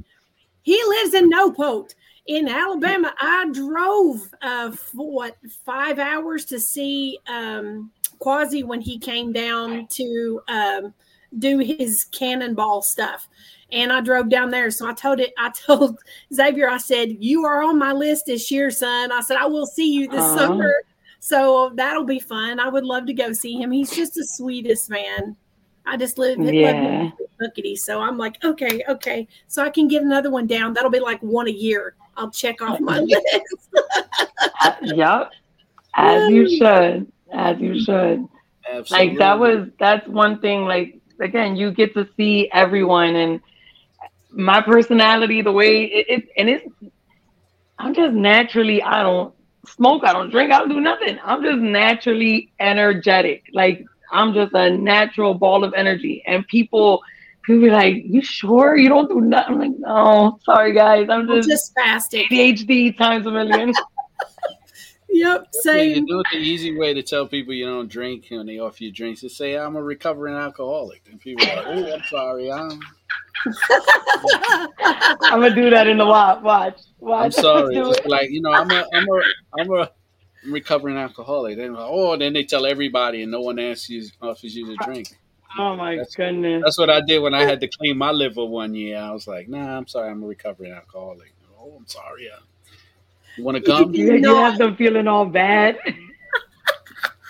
he 0.63 0.81
lives 0.87 1.13
in 1.13 1.29
Nopote 1.29 1.95
in 2.27 2.47
Alabama. 2.47 3.13
I 3.19 3.49
drove 3.51 4.33
uh, 4.41 4.71
for 4.71 5.11
what 5.11 5.37
five 5.65 5.99
hours 5.99 6.45
to 6.45 6.59
see 6.59 7.19
um, 7.27 7.91
Quasi 8.19 8.63
when 8.63 8.81
he 8.81 8.99
came 8.99 9.31
down 9.31 9.87
to 9.91 10.41
um, 10.47 10.93
do 11.39 11.59
his 11.59 12.05
cannonball 12.11 12.81
stuff, 12.81 13.27
and 13.71 13.91
I 13.91 14.01
drove 14.01 14.29
down 14.29 14.51
there. 14.51 14.69
So 14.71 14.87
I 14.87 14.93
told 14.93 15.19
it. 15.19 15.33
I 15.37 15.49
told 15.65 15.99
Xavier. 16.33 16.69
I 16.69 16.77
said, 16.77 17.17
"You 17.19 17.45
are 17.45 17.63
on 17.63 17.77
my 17.77 17.93
list 17.93 18.25
this 18.27 18.51
year, 18.51 18.69
son." 18.69 19.11
I 19.11 19.21
said, 19.21 19.37
"I 19.37 19.45
will 19.45 19.65
see 19.65 19.91
you 19.91 20.07
this 20.07 20.21
Aw. 20.21 20.35
summer." 20.35 20.73
So 21.19 21.71
that'll 21.75 22.03
be 22.03 22.19
fun. 22.19 22.59
I 22.59 22.67
would 22.67 22.83
love 22.83 23.05
to 23.05 23.13
go 23.13 23.31
see 23.31 23.55
him. 23.55 23.71
He's 23.71 23.95
just 23.95 24.15
the 24.15 24.25
sweetest 24.25 24.89
man. 24.89 25.35
I 25.85 25.97
just 25.97 26.17
live, 26.17 26.37
live 26.37 26.53
Yeah. 26.53 27.11
bookity. 27.41 27.77
So 27.77 27.99
I'm 28.01 28.17
like, 28.17 28.43
okay, 28.43 28.83
okay. 28.87 29.27
So 29.47 29.63
I 29.63 29.69
can 29.69 29.87
get 29.87 30.03
another 30.03 30.29
one 30.29 30.47
down. 30.47 30.73
That'll 30.73 30.91
be 30.91 30.99
like 30.99 31.21
one 31.21 31.47
a 31.47 31.51
year. 31.51 31.95
I'll 32.17 32.31
check 32.31 32.61
off 32.61 32.79
my 32.79 32.99
list. 32.99 33.25
Uh, 34.63 34.73
yep. 34.83 35.31
As 35.95 36.29
you 36.29 36.57
should. 36.57 37.11
As 37.33 37.59
you 37.59 37.79
should. 37.83 38.27
Absolutely. 38.69 39.09
Like 39.09 39.17
that 39.17 39.39
was 39.39 39.67
that's 39.79 40.07
one 40.07 40.39
thing. 40.39 40.65
Like 40.65 40.99
again, 41.19 41.55
you 41.55 41.71
get 41.71 41.93
to 41.95 42.07
see 42.15 42.49
everyone 42.53 43.15
and 43.15 43.41
my 44.31 44.61
personality, 44.61 45.41
the 45.41 45.51
way 45.51 45.83
it, 45.85 46.05
it 46.09 46.29
and 46.37 46.49
it's. 46.49 46.67
I'm 47.79 47.93
just 47.95 48.13
naturally. 48.13 48.81
I 48.83 49.01
don't 49.01 49.33
smoke. 49.65 50.03
I 50.05 50.13
don't 50.13 50.29
drink. 50.29 50.51
I 50.51 50.59
don't 50.59 50.69
do 50.69 50.79
nothing. 50.79 51.19
I'm 51.23 51.43
just 51.43 51.57
naturally 51.57 52.53
energetic. 52.59 53.43
Like 53.53 53.83
I'm 54.11 54.33
just 54.33 54.53
a 54.53 54.69
natural 54.77 55.33
ball 55.33 55.63
of 55.63 55.73
energy. 55.73 56.23
And 56.27 56.45
people, 56.47 57.01
people 57.43 57.61
be 57.61 57.69
like, 57.69 57.95
"You 58.05 58.21
sure 58.21 58.77
you 58.77 58.89
don't 58.89 59.09
do 59.09 59.21
nothing?" 59.21 59.53
I'm 59.55 59.59
like, 59.59 59.79
"No, 59.79 60.39
sorry 60.43 60.73
guys. 60.73 61.07
I'm 61.09 61.21
I'm 61.29 61.37
just, 61.37 61.49
just 61.49 61.73
fasting. 61.73 62.25
ADHD 62.31 62.97
times 62.97 63.25
a 63.25 63.31
million." 63.31 63.73
Yep, 65.13 65.47
Yeah, 65.65 65.73
you 65.75 65.95
same. 65.95 66.05
do 66.05 66.19
it 66.21 66.25
the 66.31 66.37
easy 66.37 66.77
way 66.77 66.93
to 66.93 67.03
tell 67.03 67.27
people 67.27 67.53
you 67.53 67.65
don't 67.65 67.89
drink 67.89 68.27
when 68.29 68.45
they 68.45 68.59
offer 68.59 68.85
you 68.85 68.93
drinks. 68.93 69.23
is 69.23 69.35
say, 69.35 69.57
I'm 69.57 69.75
a 69.75 69.83
recovering 69.83 70.35
alcoholic. 70.35 71.03
And 71.11 71.19
people 71.19 71.45
are 71.49 71.55
like, 71.57 71.65
oh, 71.67 71.93
I'm 71.95 72.03
sorry. 72.09 72.49
I'm, 72.49 72.79
I'm 75.23 75.41
gonna 75.41 75.53
do 75.53 75.69
that 75.69 75.87
in 75.87 75.97
the 75.97 76.05
watch. 76.05 76.41
Watch. 76.41 76.79
Watch. 76.99 77.25
I'm 77.25 77.31
sorry. 77.43 77.75
Just 77.75 78.05
like, 78.05 78.29
you 78.29 78.41
know, 78.41 78.53
I'm 78.53 78.71
a, 78.71 78.85
I'm 78.93 79.03
a, 79.09 79.21
I'm 79.59 79.71
a 79.71 79.91
recovering 80.47 80.97
alcoholic. 80.97 81.57
Then, 81.57 81.73
like, 81.73 81.87
oh, 81.87 82.17
then 82.17 82.33
they 82.33 82.43
tell 82.43 82.65
everybody 82.65 83.23
and 83.23 83.31
no 83.31 83.41
one 83.41 83.59
asks 83.59 83.89
you, 83.89 84.05
offers 84.21 84.55
you 84.55 84.65
to 84.67 84.75
drink. 84.85 85.07
Oh 85.57 85.75
my 85.75 85.91
That's- 85.97 86.15
goodness. 86.15 86.63
That's 86.63 86.77
what 86.77 86.89
I 86.89 87.01
did 87.01 87.19
when 87.19 87.33
I 87.33 87.43
had 87.43 87.59
to 87.61 87.67
clean 87.67 87.97
my 87.97 88.11
liver 88.11 88.45
one 88.45 88.73
year. 88.73 88.97
I 88.97 89.11
was 89.11 89.27
like, 89.27 89.49
nah, 89.49 89.77
I'm 89.77 89.87
sorry. 89.87 90.09
I'm 90.09 90.23
a 90.23 90.27
recovering 90.27 90.71
alcoholic. 90.71 91.33
Oh, 91.59 91.73
I'm 91.77 91.87
sorry. 91.87 92.29
Uh, 92.29 92.39
you 93.37 93.43
want 93.43 93.57
to 93.57 93.63
come? 93.63 93.93
You, 93.93 94.15
you 94.15 94.35
have 94.35 94.57
them 94.57 94.75
feeling 94.75 95.07
all 95.07 95.25
bad. 95.25 95.77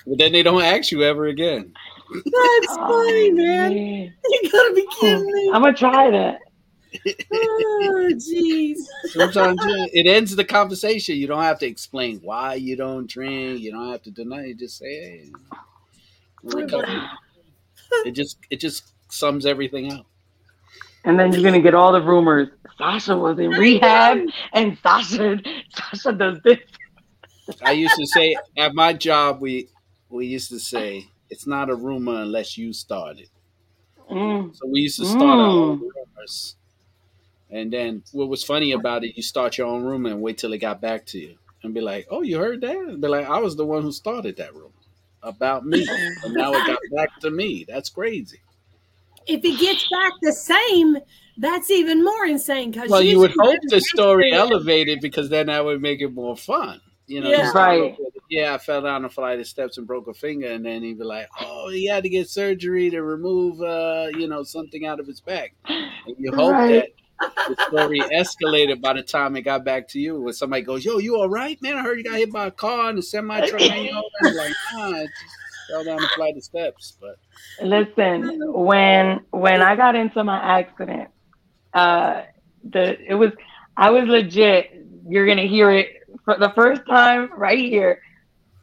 Well, 0.06 0.18
then 0.18 0.32
they 0.32 0.42
don't 0.42 0.64
ask 0.64 0.92
you 0.92 1.04
ever 1.04 1.28
again. 1.28 1.74
That's 2.12 2.76
funny, 2.76 3.32
man. 3.32 3.72
You 3.72 4.52
gotta 4.52 4.74
be 4.74 4.88
kidding 5.00 5.26
me. 5.26 5.52
I'm 5.54 5.62
gonna 5.62 5.74
try 5.78 6.10
that. 6.10 6.40
Oh, 7.34 8.10
jeez. 8.16 8.78
Sometimes 9.06 9.60
it 9.94 10.08
ends 10.08 10.36
the 10.36 10.44
conversation. 10.44 11.16
You 11.18 11.28
don't 11.28 11.42
have 11.44 11.60
to 11.60 11.66
explain 11.68 12.20
why 12.20 12.56
you 12.56 12.76
don't 12.76 13.10
drink. 13.10 13.62
You 13.62 13.72
don't 13.72 13.92
have 13.92 14.04
to 14.04 14.12
deny. 14.12 14.46
You 14.48 14.56
just 14.56 14.78
say, 14.78 14.88
"Hey, 15.02 15.32
it 18.06 18.12
just 18.12 18.38
it 18.50 18.60
just 18.60 18.94
sums 19.10 19.46
everything 19.46 19.92
up. 19.94 20.06
And 21.04 21.20
then 21.20 21.32
you're 21.34 21.44
gonna 21.44 21.62
get 21.62 21.74
all 21.74 21.92
the 21.92 22.02
rumors. 22.02 22.50
Sasha 22.78 23.18
was 23.18 23.40
in 23.40 23.50
rehab, 23.52 24.20
and 24.54 24.78
Sasha, 24.84 25.40
Sasha 25.74 26.14
does 26.14 26.40
this. 26.44 26.60
I 27.64 27.72
used 27.72 27.96
to 27.98 28.06
say 28.08 28.36
at 28.58 28.74
my 28.76 28.94
job, 28.94 29.42
we 29.42 29.70
we 30.10 30.28
used 30.28 30.50
to 30.50 30.60
say 30.60 31.08
it's 31.30 31.48
not 31.48 31.70
a 31.70 31.76
rumor 31.76 32.22
unless 32.22 32.58
you 32.58 32.74
start 32.74 33.18
it. 33.20 33.30
Mm. 34.10 34.56
So 34.56 34.68
we 34.68 34.82
used 34.82 35.00
to 35.00 35.06
start 35.06 35.40
our 35.40 35.48
own 35.48 35.80
Mm. 35.80 35.82
rumors. 35.96 36.56
And 37.52 37.72
then 37.72 38.04
what 38.14 38.30
was 38.30 38.44
funny 38.44 38.72
about 38.72 39.04
it, 39.04 39.16
you 39.18 39.24
start 39.24 39.58
your 39.58 39.68
own 39.68 39.84
rumor 39.84 40.10
and 40.10 40.22
wait 40.22 40.38
till 40.38 40.54
it 40.54 40.60
got 40.60 40.80
back 40.82 41.06
to 41.08 41.20
you 41.20 41.36
and 41.64 41.74
be 41.74 41.82
like, 41.82 42.08
oh, 42.10 42.22
you 42.22 42.40
heard 42.40 42.62
that? 42.62 42.76
And 42.78 43.02
be 43.02 43.08
like, 43.08 43.28
I 43.28 43.40
was 43.40 43.56
the 43.58 43.66
one 43.66 43.82
who 43.82 43.92
started 43.92 44.38
that 44.38 44.54
rumor 44.56 44.70
about 45.22 45.66
me. 45.66 45.86
And 46.24 46.34
now 46.34 46.54
it 46.54 46.66
got 46.66 46.80
back 46.96 47.10
to 47.22 47.30
me. 47.30 47.66
That's 47.68 47.90
crazy. 47.90 48.40
If 49.28 49.44
it 49.44 49.60
gets 49.60 49.88
back 49.90 50.14
the 50.22 50.34
same, 50.34 50.98
that's 51.38 51.70
even 51.70 52.04
more 52.04 52.26
insane. 52.26 52.72
Because 52.72 52.90
Well, 52.90 53.02
you 53.04 53.20
would 53.20 53.34
hope 53.38 53.60
the 53.68 53.82
story 53.82 54.34
elevated 54.34 55.00
because 55.02 55.30
then 55.30 55.48
that 55.48 55.64
would 55.64 55.82
make 55.82 56.02
it 56.02 56.14
more 56.14 56.36
fun. 56.36 56.82
You 57.08 57.22
know, 57.22 57.30
Yeah. 57.30 57.52
Right. 57.54 57.96
yeah, 58.30 58.54
I 58.54 58.58
fell 58.58 58.82
down 58.82 59.04
a 59.06 59.10
flight 59.10 59.40
of 59.40 59.48
steps 59.48 59.78
and 59.78 59.86
broke 59.86 60.08
a 60.08 60.14
finger, 60.14 60.48
and 60.48 60.66
then 60.66 60.82
he'd 60.82 60.98
be 60.98 61.04
like, 61.04 61.28
"Oh, 61.40 61.70
he 61.70 61.86
had 61.88 62.04
to 62.04 62.10
get 62.10 62.30
surgery 62.30 62.90
to 62.92 63.04
remove, 63.04 63.62
uh, 63.62 64.08
you 64.14 64.28
know, 64.28 64.44
something 64.44 64.86
out 64.86 65.00
of 65.02 65.08
his 65.08 65.20
back." 65.20 65.54
And 65.68 66.16
you 66.18 66.32
hope 66.32 66.54
Right. 66.54 66.70
that 66.70 66.90
the 67.22 67.56
story 67.68 68.00
escalated 68.00 68.82
by 68.82 68.94
the 68.94 69.04
time 69.04 69.36
it 69.36 69.42
got 69.42 69.64
back 69.64 69.88
to 69.90 70.00
you. 70.00 70.22
When 70.22 70.34
somebody 70.34 70.64
goes, 70.64 70.84
"Yo, 70.84 70.98
you 70.98 71.16
all 71.16 71.30
right, 71.30 71.62
man? 71.62 71.78
I 71.78 71.82
heard 71.82 71.98
you 71.98 72.04
got 72.04 72.16
hit 72.16 72.32
by 72.32 72.48
a 72.48 72.52
car 72.52 72.90
and 72.90 73.00
a 73.00 73.02
semi 73.02 73.40
truck." 73.48 73.62
You're 73.62 74.34
like, 74.34 74.54
"Nah, 74.74 74.98
I 74.98 75.08
fell 75.70 75.84
down 75.84 76.04
a 76.04 76.08
flight 76.10 76.38
of 76.38 76.44
steps." 76.44 76.98
But 77.00 77.18
Listen, 77.62 78.52
when 78.54 79.22
when 79.32 79.62
I 79.62 79.76
got 79.76 79.96
into 79.96 80.24
my 80.24 80.38
accident, 80.38 81.10
uh, 81.74 82.24
the 82.64 83.00
it 83.08 83.16
was 83.16 83.32
I 83.78 83.90
was 83.92 84.06
legit. 84.06 84.86
You're 85.08 85.28
gonna 85.28 85.48
hear 85.48 85.72
it 85.72 86.04
for 86.26 86.38
the 86.38 86.52
first 86.56 86.86
time 86.88 87.30
right 87.36 87.60
here. 87.60 88.02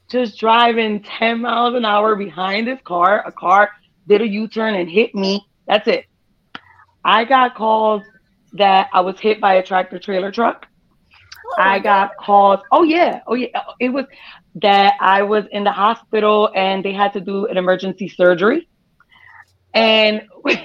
Just 0.09 0.39
driving 0.39 1.03
10 1.03 1.43
miles 1.43 1.75
an 1.75 1.85
hour 1.85 2.17
behind 2.17 2.67
this 2.67 2.81
car. 2.83 3.23
A 3.27 3.33
car 3.33 3.71
did 4.07 4.23
a 4.23 4.27
U-turn 4.27 4.75
and 4.75 4.89
hit 4.89 5.15
me. 5.15 5.47
That's 5.67 5.87
it. 5.87 6.07
I 7.05 7.25
got 7.25 7.55
calls 7.55 8.03
that 8.55 8.89
I 8.93 9.01
was 9.01 9.19
hit 9.21 9.41
by 9.41 9.55
a 9.55 9.63
tractor 9.63 9.99
trailer 9.99 10.31
truck. 10.31 10.67
Oh 11.47 11.63
I 11.63 11.79
got 11.79 12.17
calls. 12.17 12.61
Oh 12.71 12.83
yeah, 12.83 13.21
oh 13.27 13.35
yeah. 13.35 13.49
Uh, 13.55 13.73
it 13.81 13.89
was 13.91 14.05
that 14.57 14.95
I 15.01 15.23
was 15.23 15.45
in 15.53 15.65
the 15.65 15.73
hospital 15.73 16.51
and 16.55 16.85
they 16.85 16.93
had 16.93 17.13
to 17.15 17.21
do 17.21 17.47
an 17.47 17.57
emergency 17.57 18.09
surgery. 18.09 18.69
And 19.75 20.23
when 20.43 20.59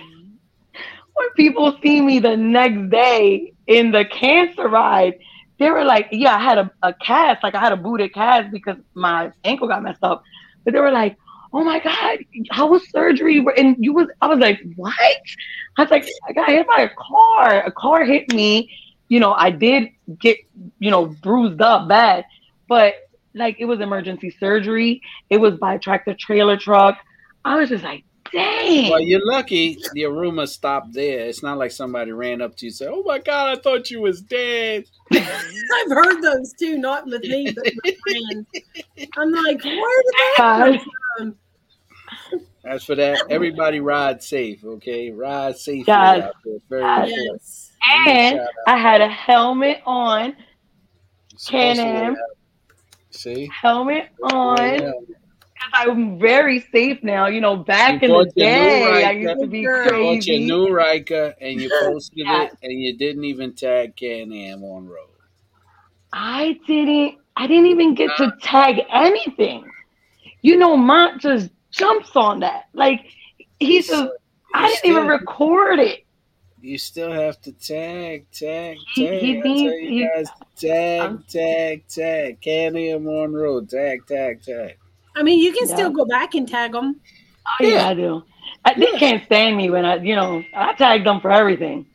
people 1.36 1.78
see 1.82 2.02
me 2.02 2.20
the 2.20 2.36
next 2.36 2.90
day 2.90 3.54
in 3.68 3.92
the 3.92 4.06
cancer 4.06 4.68
ride, 4.68 5.16
they 5.60 5.70
were 5.70 5.84
like, 5.84 6.08
"Yeah, 6.12 6.36
I 6.36 6.40
had 6.44 6.58
a, 6.58 6.72
a 6.82 6.94
cast, 6.94 7.44
like 7.44 7.56
I 7.56 7.60
had 7.60 7.72
a 7.72 7.78
booted 7.78 8.14
cast 8.14 8.52
because 8.52 8.78
my 8.94 9.32
ankle 9.44 9.68
got 9.68 9.84
messed 9.84 10.04
up." 10.04 10.24
But 10.66 10.74
they 10.74 10.80
were 10.80 10.92
like, 10.92 11.18
"Oh 11.54 11.64
my 11.64 11.80
god, 11.80 12.20
how 12.52 12.68
was 12.68 12.90
surgery?" 12.90 13.46
And 13.58 13.76
you 13.80 13.94
was, 13.94 14.08
I 14.22 14.28
was 14.28 14.40
like, 14.40 14.60
"What?" 14.76 14.94
I 15.78 15.82
was 15.84 15.92
like, 15.92 16.08
"I 16.28 16.34
got 16.34 16.50
hit 16.50 16.68
by 16.68 16.82
a 16.82 16.90
car. 16.90 17.66
A 17.66 17.72
car 17.72 18.04
hit 18.04 18.34
me." 18.34 18.70
You 19.10 19.20
know, 19.20 19.34
I 19.34 19.52
did 19.52 19.90
get, 20.20 20.38
you 20.80 20.90
know, 20.90 21.06
bruised 21.06 21.62
up 21.62 21.88
bad, 21.88 22.26
but 22.68 22.96
like 23.36 23.58
it 23.60 23.66
was 23.66 23.80
emergency 23.80 24.32
surgery. 24.40 25.02
It 25.30 25.38
was 25.38 25.56
by 25.56 25.78
tractor 25.78 26.16
trailer 26.16 26.58
truck. 26.58 26.98
I 27.46 27.58
was 27.58 27.70
just 27.70 27.84
like, 27.84 28.04
dang. 28.32 28.90
well, 28.90 29.00
you're 29.00 29.26
lucky. 29.26 29.78
The 29.94 30.06
rumor 30.06 30.46
stopped 30.46 30.94
there. 30.94 31.26
It's 31.26 31.44
not 31.44 31.58
like 31.58 31.72
somebody 31.72 32.12
ran 32.12 32.42
up 32.42 32.56
to 32.58 32.66
you 32.66 32.70
and 32.70 32.76
said, 32.76 32.90
"Oh 32.92 33.04
my 33.04 33.20
God, 33.20 33.58
I 33.58 33.62
thought 33.62 33.90
you 33.92 34.02
was 34.02 34.22
dead." 34.22 34.86
I've 35.14 35.90
heard 35.90 36.22
those 36.22 36.54
too, 36.54 36.78
not 36.78 37.06
with 37.06 37.24
me, 37.24 37.52
but 37.52 37.72
with 37.84 37.96
friends. 38.00 38.48
I'm 39.18 39.32
like, 39.32 39.64
where 39.64 40.04
did 40.04 40.14
that 40.16 40.36
come 40.38 40.80
from? 41.18 41.36
As 42.66 42.84
for 42.86 42.96
that, 42.96 43.24
everybody 43.30 43.80
ride 43.82 44.24
safe, 44.24 44.64
okay? 44.64 45.12
Ride 45.12 45.58
safe. 45.58 45.86
Yes. 45.88 46.32
Very 46.70 46.84
Yes. 46.84 47.72
important. 47.86 48.08
And 48.08 48.40
I 48.68 48.78
had 48.78 49.02
a 49.02 49.10
helmet 49.10 49.82
on, 49.86 50.36
Supposed 51.36 51.82
to 51.82 51.86
Can-Am. 51.86 52.16
See? 53.12 53.48
helmet 53.48 54.10
on. 54.24 54.58
Yeah. 54.80 54.92
I'm 55.74 56.20
very 56.20 56.60
safe 56.60 57.02
now. 57.04 57.28
You 57.28 57.42
know, 57.42 57.56
back 57.58 58.02
You 58.02 58.10
in 58.10 58.12
the 58.12 58.32
your 58.36 58.52
new 58.52 58.70
day, 58.70 58.84
I 59.04 59.12
Ryker. 59.12 59.20
used 59.20 59.40
to 59.42 59.48
be 59.48 59.60
You 59.60 59.70
bought 59.70 59.86
You 59.86 60.04
bought 60.04 60.28
your 60.28 60.40
new 60.40 60.70
Ryker 60.74 61.34
and 61.42 61.62
you 61.62 61.70
posted 61.82 62.18
Yes. 62.18 62.52
it 62.54 62.58
and 62.64 62.82
you 62.82 62.98
didn't 62.98 63.24
even 63.26 63.54
tag 63.54 63.96
Can 63.96 64.32
Am 64.34 64.64
on 64.64 64.88
road. 64.88 65.08
I 66.14 66.60
didn't. 66.68 67.16
I 67.36 67.48
didn't 67.48 67.66
even 67.68 67.96
get 67.96 68.16
to 68.18 68.32
tag 68.42 68.82
anything. 68.92 69.66
You 70.42 70.58
know, 70.58 70.78
Mont 70.78 71.20
just 71.22 71.50
jumps 71.74 72.16
on 72.16 72.40
that. 72.40 72.66
Like 72.74 73.06
he's 73.60 73.88
just. 73.88 74.10
I 74.56 74.68
didn't 74.70 74.92
even 74.92 75.08
record 75.08 75.80
it. 75.80 76.06
You 76.62 76.78
still 76.78 77.12
have 77.12 77.42
to 77.42 77.52
tag, 77.52 78.26
tag, 78.32 78.78
He- 78.94 79.06
tag. 79.08 79.22
he 79.22 79.38
I 79.38 79.42
tell 79.42 79.52
needs- 79.52 79.74
you 79.82 79.90
he- 79.90 80.08
guys, 80.16 80.30
tag, 80.56 81.02
Um, 81.02 81.24
tag, 81.28 81.84
tag. 81.90 82.40
Can 82.42 82.78
Am 82.78 83.08
on 83.08 83.34
road. 83.34 83.70
Tag, 83.70 84.06
tag, 84.08 84.42
tag. 84.44 84.78
I 85.16 85.24
mean, 85.24 85.40
you 85.40 85.52
can 85.52 85.68
Yeah. 85.68 85.74
still 85.76 85.90
go 85.90 86.06
back 86.06 86.36
and 86.36 86.48
tag 86.48 86.72
them. 86.72 87.02
Oh 87.46 87.66
yeah, 87.66 87.68
Yeah. 87.70 87.88
I 87.90 87.94
do. 87.96 88.24
I, 88.64 88.74
they 88.76 88.92
Yeah. 88.94 88.98
can't 89.00 89.26
stand 89.26 89.58
me 89.58 89.70
when 89.70 89.84
I, 89.86 89.96
you 89.98 90.16
know, 90.16 90.42
I 90.56 90.74
tag 90.74 91.04
them 91.04 91.20
for 91.20 91.32
everything, 91.32 91.86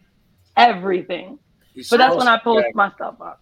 everything. 0.56 1.38
You're 1.74 1.84
But 1.90 1.96
that's 1.98 2.16
when 2.16 2.28
I 2.28 2.38
post 2.38 2.64
tag- 2.64 2.74
my 2.74 2.90
stuff 2.92 3.14
up. 3.20 3.40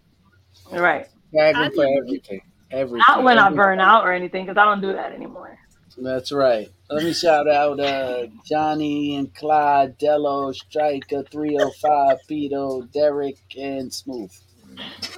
Right. 0.71 1.07
Tag 1.35 1.55
them 1.55 1.71
for 1.73 1.85
everything. 1.97 2.41
Everything. 2.71 3.03
Not 3.07 3.23
when 3.23 3.37
I 3.39 3.49
burn 3.49 3.79
out 3.79 4.05
or 4.05 4.11
anything, 4.13 4.45
because 4.45 4.57
I 4.57 4.65
don't 4.65 4.81
do 4.81 4.93
that 4.93 5.11
anymore. 5.13 5.57
That's 5.97 6.31
right. 6.31 6.69
Let 6.89 7.03
me 7.03 7.13
shout 7.13 7.49
out 7.49 7.79
uh, 7.79 8.27
Johnny 8.45 9.15
and 9.15 9.33
Clyde, 9.33 9.97
Dello, 9.97 10.51
Striker, 10.51 11.23
305, 11.23 12.17
Pito, 12.29 12.91
Derek, 12.91 13.37
and 13.57 13.91
Smooth. 13.91 14.31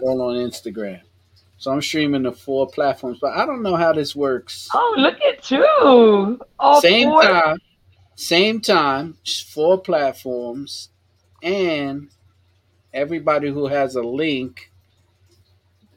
All 0.02 0.22
on 0.22 0.36
Instagram. 0.36 1.02
So 1.58 1.72
I'm 1.72 1.82
streaming 1.82 2.24
the 2.24 2.32
four 2.32 2.68
platforms, 2.68 3.20
but 3.20 3.34
I 3.36 3.46
don't 3.46 3.62
know 3.62 3.76
how 3.76 3.92
this 3.92 4.16
works. 4.16 4.70
Oh, 4.74 4.96
look 4.98 5.20
at 5.22 5.52
you! 5.52 5.66
Oh, 6.60 6.80
same 6.80 7.10
boy. 7.10 7.22
time, 7.24 7.58
same 8.16 8.62
time, 8.62 9.18
four 9.54 9.82
platforms, 9.82 10.90
and 11.44 12.10
everybody 12.94 13.50
who 13.50 13.68
has 13.68 13.96
a 13.96 14.02
link 14.02 14.72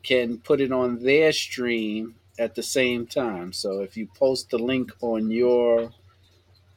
can 0.02 0.38
put 0.38 0.60
it 0.60 0.72
on 0.72 0.98
their 1.04 1.30
stream 1.30 2.16
at 2.42 2.56
the 2.56 2.62
same 2.62 3.06
time. 3.06 3.52
So 3.52 3.80
if 3.80 3.96
you 3.96 4.08
post 4.18 4.50
the 4.50 4.58
link 4.58 4.90
on 5.00 5.30
your 5.30 5.90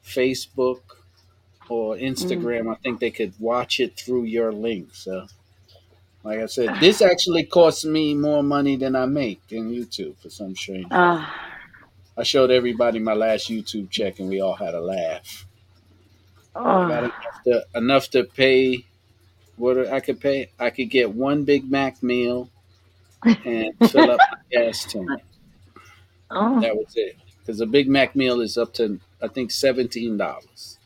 Facebook 0.04 0.80
or 1.68 1.96
Instagram, 1.96 2.72
I 2.72 2.76
think 2.76 3.00
they 3.00 3.10
could 3.10 3.34
watch 3.40 3.80
it 3.80 3.96
through 3.98 4.24
your 4.24 4.52
link. 4.52 4.94
So, 4.94 5.26
like 6.22 6.38
I 6.38 6.46
said, 6.46 6.78
this 6.80 7.02
actually 7.02 7.44
costs 7.44 7.84
me 7.84 8.14
more 8.14 8.42
money 8.42 8.76
than 8.76 8.94
I 8.94 9.06
make 9.06 9.42
in 9.50 9.70
YouTube 9.70 10.16
for 10.18 10.30
some 10.30 10.54
strange. 10.54 10.86
Uh, 10.90 11.26
I 12.16 12.22
showed 12.22 12.50
everybody 12.50 12.98
my 13.00 13.14
last 13.14 13.50
YouTube 13.50 13.90
check, 13.90 14.20
and 14.20 14.28
we 14.28 14.40
all 14.40 14.54
had 14.54 14.74
a 14.74 14.80
laugh. 14.80 15.46
Got 16.54 16.64
oh, 16.64 16.86
enough 16.86 17.42
to, 17.44 17.66
enough 17.74 18.10
to 18.10 18.24
pay 18.24 18.84
what 19.56 19.88
I 19.88 20.00
could 20.00 20.20
pay. 20.20 20.50
I 20.58 20.70
could 20.70 20.88
get 20.90 21.10
one 21.10 21.44
Big 21.44 21.70
Mac 21.70 22.02
meal 22.02 22.48
and 23.24 23.74
fill 23.90 24.10
up 24.10 24.20
my 24.30 24.38
gas 24.52 24.84
tank. 24.90 25.08
Oh. 26.30 26.60
That 26.60 26.76
was 26.76 26.92
it. 26.96 27.16
Because 27.40 27.60
a 27.60 27.66
Big 27.66 27.88
Mac 27.88 28.16
meal 28.16 28.40
is 28.40 28.56
up 28.58 28.72
to 28.74 29.00
I 29.22 29.28
think 29.28 29.50
seventeen 29.50 30.16
dollars. 30.16 30.78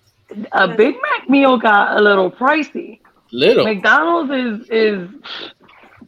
A 0.52 0.68
Big 0.68 0.94
Mac 0.94 1.28
meal 1.28 1.56
got 1.56 1.98
a 1.98 2.02
little 2.02 2.30
pricey. 2.30 3.00
Little. 3.32 3.64
McDonald's 3.64 4.30
is 4.30 4.68
is, 4.70 5.08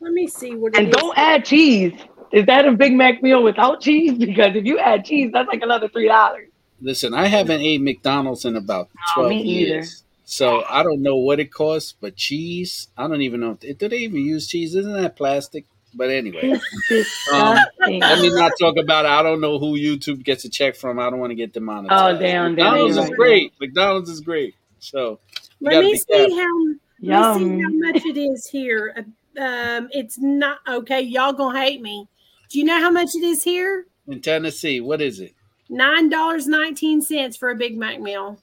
Let 0.00 0.12
me 0.12 0.26
see 0.26 0.54
what 0.56 0.74
it 0.74 0.78
and 0.78 0.88
is. 0.88 0.94
don't 0.94 1.16
add 1.16 1.44
cheese. 1.44 1.92
Is 2.32 2.46
that 2.46 2.66
a 2.66 2.72
Big 2.72 2.92
Mac 2.94 3.22
meal 3.22 3.42
without 3.42 3.80
cheese? 3.80 4.12
Because 4.18 4.54
if 4.56 4.64
you 4.64 4.78
add 4.78 5.04
cheese, 5.04 5.30
that's 5.32 5.48
like 5.48 5.62
another 5.62 5.88
three 5.88 6.08
dollars. 6.08 6.48
Listen, 6.80 7.14
I 7.14 7.26
haven't 7.26 7.60
ate 7.60 7.80
McDonald's 7.80 8.44
in 8.44 8.56
about 8.56 8.88
No, 9.16 9.22
twelve 9.22 9.30
me 9.30 9.40
either. 9.42 9.74
years. 9.76 10.04
So 10.24 10.64
I 10.68 10.82
don't 10.82 11.02
know 11.02 11.16
what 11.16 11.40
it 11.40 11.52
costs, 11.52 11.94
but 12.00 12.16
cheese, 12.16 12.88
I 12.96 13.06
don't 13.06 13.22
even 13.22 13.40
know. 13.40 13.54
Do 13.54 13.88
they 13.88 13.98
even 13.98 14.22
use 14.24 14.48
cheese? 14.48 14.74
Isn't 14.74 14.92
that 14.94 15.16
plastic? 15.16 15.66
But 15.94 16.10
anyway, 16.10 16.58
It's 16.90 17.28
Um, 17.32 17.56
let 17.80 18.20
me 18.20 18.30
not 18.30 18.52
talk 18.60 18.76
about 18.78 19.04
it. 19.04 19.08
I 19.08 19.22
don't 19.22 19.40
know 19.40 19.58
who 19.58 19.78
YouTube 19.78 20.22
gets 20.24 20.44
a 20.44 20.48
check 20.48 20.74
from. 20.76 20.98
I 20.98 21.10
don't 21.10 21.18
want 21.18 21.30
to 21.30 21.34
get 21.34 21.52
demonetized. 21.52 22.16
Oh, 22.16 22.18
damn, 22.18 22.54
damn, 22.54 22.54
McDonald's 22.54 22.96
you're 22.96 23.04
is 23.04 23.10
right. 23.10 23.18
great. 23.18 23.52
McDonald's 23.60 24.10
is 24.10 24.20
great. 24.20 24.54
So 24.78 25.20
Let 25.60 25.84
me 25.84 25.94
see 25.96 26.04
careful. 26.08 26.36
how. 26.38 26.66
Let 27.02 27.40
me 27.40 27.56
see 27.56 27.62
how 27.62 27.70
much 27.92 28.06
it 28.06 28.16
is 28.16 28.46
here. 28.46 28.94
Uh, 28.96 29.02
Um, 29.40 29.88
it's 29.92 30.18
not 30.18 30.58
okay. 30.68 31.00
Y'all 31.00 31.32
gonna 31.32 31.58
hate 31.58 31.80
me. 31.80 32.06
Do 32.50 32.58
you 32.58 32.64
know 32.66 32.78
how 32.80 32.90
much 32.90 33.08
it 33.14 33.22
is 33.24 33.42
here? 33.42 33.86
in 34.08 34.20
Tennessee, 34.20 34.80
what 34.80 35.00
is 35.00 35.20
it? 35.20 35.34
Nine 35.70 36.08
dollars 36.10 36.46
nineteen 36.46 37.00
cents 37.00 37.36
for 37.36 37.48
a 37.50 37.54
Big 37.54 37.78
Mac 37.78 37.98
meal. 38.00 38.38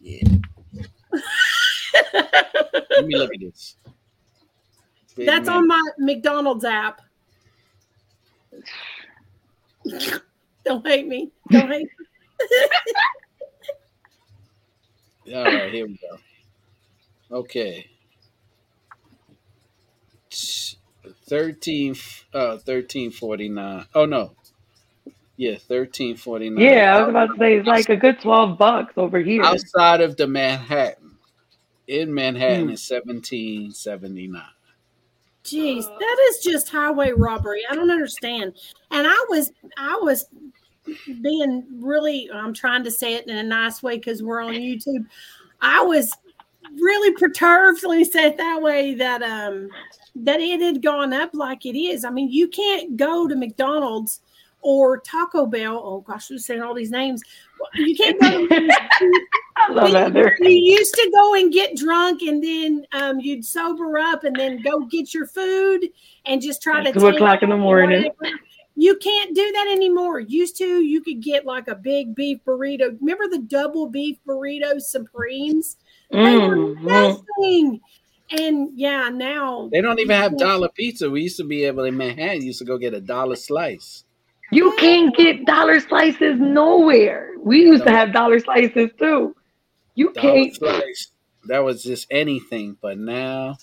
Yeah. 0.00 0.28
Let 2.12 3.06
me 3.06 3.16
look 3.16 3.32
at 3.34 3.40
this. 3.40 3.76
Big 5.16 5.26
That's 5.26 5.46
Mac. 5.46 5.56
on 5.56 5.68
my 5.68 5.82
McDonald's 5.98 6.64
app. 6.64 7.00
Don't 10.64 10.86
hate 10.86 11.06
me. 11.06 11.30
Don't 11.50 11.68
hate 11.70 11.86
me. 15.26 15.34
All 15.34 15.44
right, 15.44 15.72
here 15.72 15.86
we 15.86 15.98
go. 17.30 17.36
Okay. 17.38 17.86
13 21.26 21.92
uh 22.32 22.56
1349. 22.64 23.86
Oh 23.94 24.04
no. 24.06 24.32
Yeah, 25.36 25.52
1349. 25.66 26.62
Yeah, 26.64 26.96
I 26.96 27.00
was 27.00 27.08
about 27.10 27.26
to 27.32 27.38
say 27.38 27.56
it's 27.56 27.66
like 27.66 27.88
a 27.88 27.96
good 27.96 28.20
twelve 28.20 28.56
bucks 28.58 28.94
over 28.96 29.18
here. 29.18 29.42
outside 29.42 30.00
of 30.00 30.16
the 30.16 30.26
Manhattan. 30.26 31.16
In 31.86 32.14
Manhattan 32.14 32.68
Hmm. 32.68 32.70
is 32.70 32.88
1779. 32.88 34.42
Jeez, 35.44 35.84
that 35.86 36.26
is 36.30 36.38
just 36.42 36.70
highway 36.70 37.12
robbery. 37.12 37.62
I 37.70 37.74
don't 37.74 37.90
understand. 37.90 38.54
And 38.90 39.06
I 39.06 39.26
was, 39.28 39.52
I 39.76 39.98
was 40.00 40.26
being 41.22 41.64
really. 41.80 42.30
I'm 42.32 42.54
trying 42.54 42.84
to 42.84 42.90
say 42.90 43.14
it 43.14 43.28
in 43.28 43.36
a 43.36 43.42
nice 43.42 43.82
way 43.82 43.96
because 43.96 44.22
we're 44.22 44.42
on 44.42 44.54
YouTube. 44.54 45.06
I 45.60 45.82
was 45.82 46.12
really 46.76 47.12
perturbed. 47.14 47.82
Let 47.84 47.98
me 47.98 48.04
say 48.04 48.26
it 48.26 48.36
that 48.36 48.60
way. 48.60 48.94
That 48.94 49.22
um, 49.22 49.68
that 50.16 50.40
it 50.40 50.60
had 50.60 50.82
gone 50.82 51.12
up 51.12 51.30
like 51.32 51.66
it 51.66 51.78
is. 51.78 52.04
I 52.04 52.10
mean, 52.10 52.30
you 52.30 52.48
can't 52.48 52.96
go 52.96 53.26
to 53.26 53.36
McDonald's 53.36 54.20
or 54.64 54.98
Taco 54.98 55.46
Bell. 55.46 55.80
Oh 55.84 56.00
gosh, 56.00 56.30
I'm 56.30 56.38
saying 56.38 56.62
all 56.62 56.74
these 56.74 56.90
names. 56.90 57.22
You 57.74 57.94
can't 57.94 58.20
go. 58.20 58.46
To, 58.46 58.70
I 59.56 59.70
love 59.70 59.92
that. 59.92 60.12
There. 60.12 60.36
you 60.40 60.48
used 60.76 60.94
to 60.94 61.10
go 61.14 61.34
and 61.34 61.52
get 61.52 61.76
drunk 61.76 62.22
and 62.22 62.42
then 62.42 62.84
um, 62.92 63.20
you'd 63.20 63.44
sober 63.44 63.98
up 63.98 64.24
and 64.24 64.34
then 64.34 64.60
go 64.62 64.80
get 64.86 65.14
your 65.14 65.26
food 65.26 65.88
and 66.26 66.42
just 66.42 66.62
try 66.62 66.82
to 66.82 66.92
Two 66.92 67.06
o'clock 67.06 67.42
in 67.42 67.50
the 67.50 67.56
morning. 67.56 68.10
whatever. 68.18 68.38
You 68.76 68.96
can't 68.96 69.36
do 69.36 69.52
that 69.52 69.68
anymore. 69.70 70.18
Used 70.18 70.56
to, 70.58 70.82
you 70.82 71.00
could 71.00 71.22
get 71.22 71.46
like 71.46 71.68
a 71.68 71.76
big 71.76 72.16
beef 72.16 72.40
burrito. 72.44 72.96
Remember 73.00 73.28
the 73.28 73.38
double 73.38 73.88
beef 73.88 74.16
burrito 74.26 74.80
supremes? 74.80 75.76
They 76.10 76.36
were 76.36 76.74
Mhm. 76.74 77.80
And 78.30 78.70
yeah, 78.74 79.10
now 79.10 79.68
They 79.72 79.80
don't 79.80 80.00
even 80.00 80.16
have 80.16 80.36
dollar 80.38 80.68
pizza. 80.70 81.08
We 81.08 81.22
used 81.22 81.36
to 81.36 81.44
be 81.44 81.64
able 81.64 81.84
in 81.84 81.96
Manhattan 81.96 82.42
used 82.42 82.58
to 82.58 82.64
go 82.64 82.78
get 82.78 82.94
a 82.94 83.00
dollar 83.00 83.36
slice. 83.36 84.04
You 84.50 84.74
can't 84.78 85.14
get 85.16 85.44
dollar 85.46 85.80
slices 85.80 86.38
nowhere. 86.38 87.30
We 87.38 87.62
used 87.62 87.84
to 87.84 87.90
have 87.90 88.12
dollar 88.12 88.38
slices 88.40 88.90
too. 88.98 89.34
You 89.94 90.12
Dollar 90.12 90.32
can't, 90.32 90.54
slice. 90.54 91.08
That 91.46 91.60
was 91.60 91.82
just 91.82 92.06
anything, 92.10 92.76
but 92.80 92.98
now 92.98 93.56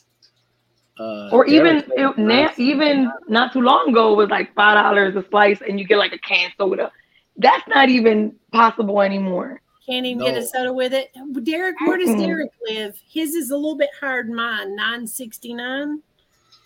uh 0.99 1.29
or 1.31 1.45
even 1.45 1.83
Derek 1.95 2.17
it, 2.17 2.17
na- 2.17 2.51
even 2.57 3.11
not 3.27 3.53
too 3.53 3.61
long 3.61 3.89
ago 3.89 4.13
it 4.13 4.15
was 4.17 4.29
like 4.29 4.53
five 4.53 4.75
dollars 4.75 5.15
a 5.15 5.27
slice, 5.29 5.61
and 5.67 5.79
you 5.79 5.87
get 5.87 5.97
like 5.97 6.13
a 6.13 6.17
can 6.19 6.51
soda. 6.57 6.91
That's 7.37 7.67
not 7.67 7.89
even 7.89 8.35
possible 8.51 9.01
anymore. 9.01 9.61
can't 9.85 10.05
even 10.05 10.23
get 10.23 10.37
a 10.37 10.45
soda 10.45 10.73
with 10.73 10.93
it. 10.93 11.11
Derek, 11.43 11.75
where 11.81 11.97
does 11.97 12.15
Derek 12.15 12.51
live? 12.67 12.99
His 13.09 13.33
is 13.33 13.51
a 13.51 13.55
little 13.55 13.77
bit 13.77 13.89
higher 13.99 14.23
than 14.23 14.35
mine, 14.35 14.75
969. 14.75 16.01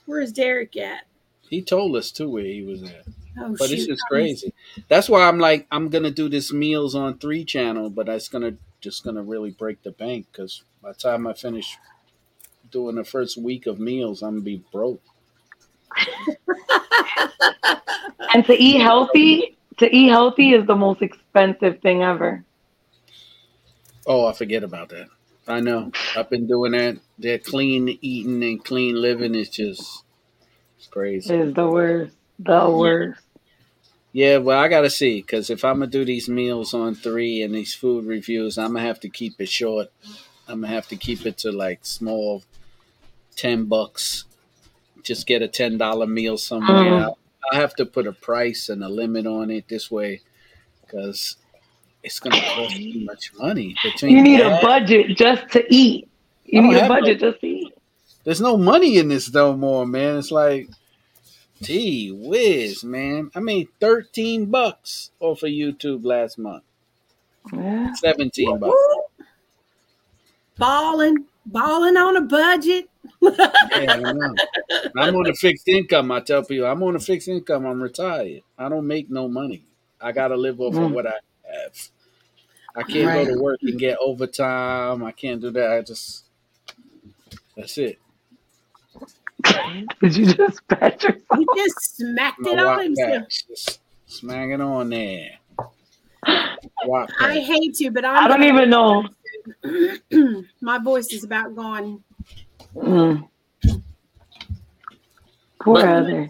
Where 0.05 0.21
is 0.21 0.31
Derek 0.31 0.75
at? 0.77 1.03
he 1.47 1.61
told 1.61 1.95
us 1.95 2.11
too 2.11 2.27
where 2.29 2.43
he 2.43 2.63
was 2.63 2.81
at. 2.83 3.05
Oh, 3.39 3.55
But 3.57 3.71
it's 3.71 3.85
shoot. 3.85 3.85
just 3.85 4.05
crazy. 4.07 4.53
That's 4.89 5.09
why 5.09 5.27
I'm 5.27 5.39
like, 5.39 5.67
I'm 5.71 5.89
gonna 5.89 6.11
do 6.11 6.29
this 6.29 6.51
meals 6.53 6.95
on 6.95 7.17
three 7.19 7.45
channel, 7.45 7.89
but 7.89 8.07
that's 8.07 8.27
gonna 8.29 8.57
just 8.81 9.03
gonna 9.03 9.23
really 9.23 9.51
break 9.51 9.83
the 9.83 9.91
bank 9.91 10.27
because 10.31 10.63
by 10.81 10.91
the 10.91 10.97
time 10.97 11.27
I 11.27 11.33
finish 11.33 11.77
doing 12.71 12.95
the 12.95 13.03
first 13.05 13.37
week 13.37 13.67
of 13.67 13.79
meals, 13.79 14.21
I'm 14.21 14.35
gonna 14.35 14.41
be 14.45 14.63
broke. 14.71 15.01
And 18.33 18.45
to 18.45 18.53
eat 18.53 18.81
healthy, 18.81 19.57
to 19.77 19.95
eat 19.95 20.09
healthy 20.09 20.53
is 20.53 20.65
the 20.67 20.75
most 20.75 21.01
expensive 21.01 21.81
thing 21.81 22.03
ever. 22.03 22.43
Oh, 24.07 24.25
I 24.25 24.33
forget 24.33 24.63
about 24.63 24.89
that. 24.89 25.07
I 25.47 25.59
know. 25.59 25.91
I've 26.15 26.29
been 26.29 26.47
doing 26.47 26.71
that. 26.73 26.97
That 27.19 27.43
clean 27.43 27.97
eating 28.01 28.43
and 28.43 28.63
clean 28.63 28.95
living 29.01 29.35
is 29.35 29.49
just 29.49 30.03
it's 30.77 30.87
crazy. 30.87 31.33
It 31.33 31.39
is 31.41 31.53
the 31.53 31.69
worst. 31.69 32.15
The 32.39 32.69
worst. 32.69 33.24
Yeah, 34.15 34.37
well, 34.37 34.57
I 34.57 34.69
gotta 34.69 34.89
see 34.89 35.17
because 35.21 35.49
if 35.49 35.65
I'm 35.65 35.79
gonna 35.79 35.87
do 35.91 36.05
these 36.05 36.29
meals 36.29 36.73
on 36.73 36.95
three 36.95 37.41
and 37.41 37.53
these 37.53 37.73
food 37.75 38.05
reviews, 38.05 38.57
I'm 38.57 38.67
gonna 38.73 38.87
have 38.87 39.01
to 39.01 39.09
keep 39.09 39.41
it 39.41 39.49
short. 39.49 39.91
I'm 40.47 40.61
gonna 40.61 40.71
have 40.73 40.87
to 40.87 40.95
keep 40.95 41.25
it 41.25 41.37
to 41.39 41.51
like 41.51 41.79
small, 41.85 42.41
ten 43.35 43.65
bucks. 43.65 44.23
Just 45.03 45.27
get 45.27 45.41
a 45.41 45.49
ten 45.49 45.77
dollar 45.77 46.07
meal 46.07 46.37
somewhere. 46.37 46.77
Mhm. 46.85 47.01
I'll, 47.03 47.17
I'll 47.51 47.59
have 47.59 47.75
to 47.75 47.85
put 47.85 48.07
a 48.07 48.13
price 48.13 48.69
and 48.69 48.85
a 48.85 48.87
limit 48.87 49.27
on 49.27 49.51
it 49.51 49.67
this 49.67 49.91
way 49.91 50.21
because 50.85 51.35
it's 52.01 52.21
gonna 52.21 52.39
cost 52.39 52.73
too 52.73 53.03
much 53.03 53.33
money. 53.37 53.75
Between 53.83 54.15
You 54.15 54.23
need 54.23 54.39
a 54.39 54.61
budget 54.61 55.17
just 55.17 55.49
to 55.51 55.65
eat. 55.69 56.07
You 56.45 56.61
need 56.61 56.75
a 56.75 56.79
have 56.83 56.89
no- 56.89 56.95
budget 57.01 57.19
just 57.19 57.41
to 57.41 57.47
eat. 57.47 57.73
There's 58.23 58.39
no 58.39 58.55
money 58.55 58.97
in 58.97 59.09
this 59.09 59.33
no 59.33 59.57
more, 59.57 59.85
man. 59.85 60.17
It's 60.19 60.31
like, 60.31 60.69
gee 61.61 62.11
whiz, 62.11 62.83
man. 62.83 63.31
I 63.35 63.39
made 63.39 63.67
thirteen 63.79 64.45
bucks 64.47 65.11
off 65.19 65.43
of 65.43 65.49
YouTube 65.49 66.05
last 66.05 66.37
month. 66.37 66.63
Yeah. 67.53 67.93
Seventeen 67.93 68.57
bucks. 68.59 68.75
balling, 70.57 71.25
balling 71.45 71.97
on 71.97 72.17
a 72.17 72.21
budget. 72.21 72.89
Yeah, 73.21 73.35
I 74.03 74.13
know. 74.13 74.33
I'm 74.97 75.15
on 75.15 75.27
a 75.27 75.33
fixed 75.33 75.67
income. 75.67 76.11
I 76.11 76.19
tell 76.21 76.43
people 76.43 76.65
I'm 76.67 76.81
on 76.83 76.95
a 76.95 76.99
fixed 76.99 77.27
income. 77.27 77.65
I'm 77.65 77.81
retired. 77.81 78.41
I 78.57 78.69
don't 78.69 78.87
make 78.87 79.09
no 79.09 79.27
money. 79.27 79.63
I 80.01 80.11
gotta 80.11 80.35
live 80.35 80.59
off 80.61 80.73
of 80.75 80.79
Mm. 80.81 80.93
what 80.93 81.07
I 81.07 81.13
have. 81.43 81.89
I 82.75 82.83
can't 82.83 83.07
Right. 83.07 83.27
go 83.27 83.35
to 83.35 83.41
work 83.41 83.59
and 83.63 83.79
get 83.79 83.97
overtime. 84.01 85.03
I 85.03 85.11
can't 85.11 85.41
do 85.41 85.51
that. 85.51 85.71
I 85.71 85.81
just 85.81 86.25
that's 87.55 87.77
it. 87.77 87.99
Did 90.01 90.15
you 90.15 90.33
just 90.33 90.67
pat 90.67 91.03
yourself? 91.03 91.21
He 91.37 91.45
just 91.55 91.97
smacked 91.97 92.39
it 92.45 92.59
on 92.59 92.65
Watt 92.65 92.83
himself. 92.83 93.23
just 93.29 93.79
smack 94.07 94.49
it 94.49 94.61
on 94.61 94.89
there. 94.89 95.29
Watt 96.85 97.11
I 97.19 97.39
hate 97.39 97.75
to, 97.75 97.91
but 97.91 98.05
I'm 98.05 98.25
I 98.25 98.27
don't 98.27 98.43
even 98.43 98.69
know. 98.69 99.07
my 100.61 100.79
voice 100.79 101.07
is 101.13 101.23
about 101.23 101.55
gone. 101.55 102.03
Mm. 102.75 103.27
Poor 105.61 105.75
But- 105.75 105.85
Heather. 105.85 106.29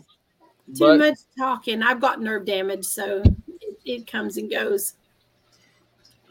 Too 0.68 0.80
But 0.80 0.98
much 0.98 1.20
talking. 1.38 1.84
I've 1.84 2.02
got 2.02 2.20
nerve 2.22 2.44
damage, 2.46 2.86
so 2.86 3.22
it, 3.62 3.78
it 3.86 4.08
comes 4.12 4.38
and 4.38 4.50
goes. 4.50 4.94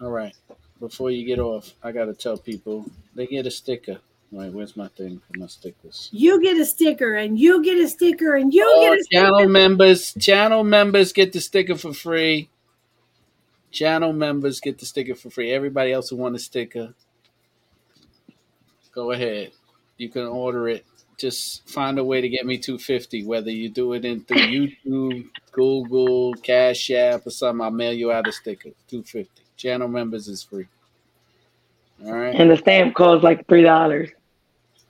all 0.02 0.10
right. 0.10 0.34
Before 0.80 1.10
you 1.12 1.24
get 1.24 1.38
off, 1.38 1.72
I 1.84 1.92
gotta 1.92 2.12
tell 2.14 2.36
people 2.36 2.84
they 3.14 3.28
get 3.28 3.46
a 3.46 3.50
sticker. 3.50 4.00
Right, 4.34 4.52
where's 4.52 4.76
my 4.76 4.88
thing 4.88 5.20
for 5.20 5.38
my 5.38 5.46
stickers? 5.46 6.08
You 6.12 6.42
get 6.42 6.56
a 6.56 6.64
sticker, 6.66 7.14
and 7.14 7.38
you 7.38 7.62
get 7.62 7.78
a 7.78 7.88
sticker, 7.88 8.34
and 8.34 8.52
you 8.52 8.66
All 8.66 8.80
get 8.80 8.98
a 8.98 9.02
sticker. 9.04 9.22
channel 9.22 9.48
members, 9.48 10.12
channel 10.18 10.64
members 10.64 11.12
get 11.12 11.32
the 11.32 11.40
sticker 11.40 11.76
for 11.76 11.92
free. 11.94 12.48
Channel 13.70 14.12
members 14.12 14.58
get 14.58 14.78
the 14.78 14.86
sticker 14.86 15.14
for 15.14 15.30
free. 15.30 15.52
Everybody 15.52 15.92
else 15.92 16.08
who 16.08 16.16
want 16.16 16.34
a 16.34 16.40
sticker, 16.40 16.94
go 18.92 19.12
ahead. 19.12 19.52
You 19.98 20.08
can 20.08 20.24
order 20.24 20.68
it. 20.68 20.84
Just 21.16 21.68
find 21.68 22.00
a 22.00 22.04
way 22.04 22.20
to 22.20 22.28
get 22.28 22.44
me 22.44 22.58
250, 22.58 23.24
whether 23.24 23.52
you 23.52 23.68
do 23.68 23.92
it 23.92 24.04
in 24.04 24.24
through 24.24 24.36
YouTube, 24.84 25.28
Google, 25.52 26.34
Cash 26.34 26.90
App, 26.90 27.24
or 27.24 27.30
something. 27.30 27.64
I'll 27.64 27.70
mail 27.70 27.92
you 27.92 28.10
out 28.10 28.26
a 28.26 28.32
sticker. 28.32 28.70
250. 28.88 29.30
Channel 29.56 29.86
members 29.86 30.26
is 30.26 30.42
free. 30.42 30.66
All 32.04 32.12
right. 32.12 32.34
And 32.34 32.50
the 32.50 32.56
stamp 32.56 32.94
costs 32.96 33.22
like 33.22 33.46
three 33.46 33.62
dollars. 33.62 34.10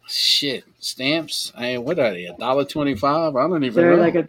Shit. 0.07 0.65
Stamps. 0.81 1.52
I 1.57 1.78
what 1.78 1.99
are 1.99 2.12
they? 2.12 2.26
A 2.26 2.36
dollar 2.36 2.65
twenty 2.65 2.94
five? 2.94 3.36
I 3.36 3.49
don't 3.49 3.65
even 3.65 3.83
They're 3.83 3.97
know. 3.97 4.02
like 4.02 4.15
a. 4.15 4.28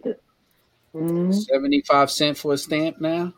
Mm. 0.94 1.34
75 1.34 2.10
cent 2.10 2.38
for 2.38 2.54
a 2.54 2.56
stamp 2.56 3.00
now? 3.02 3.34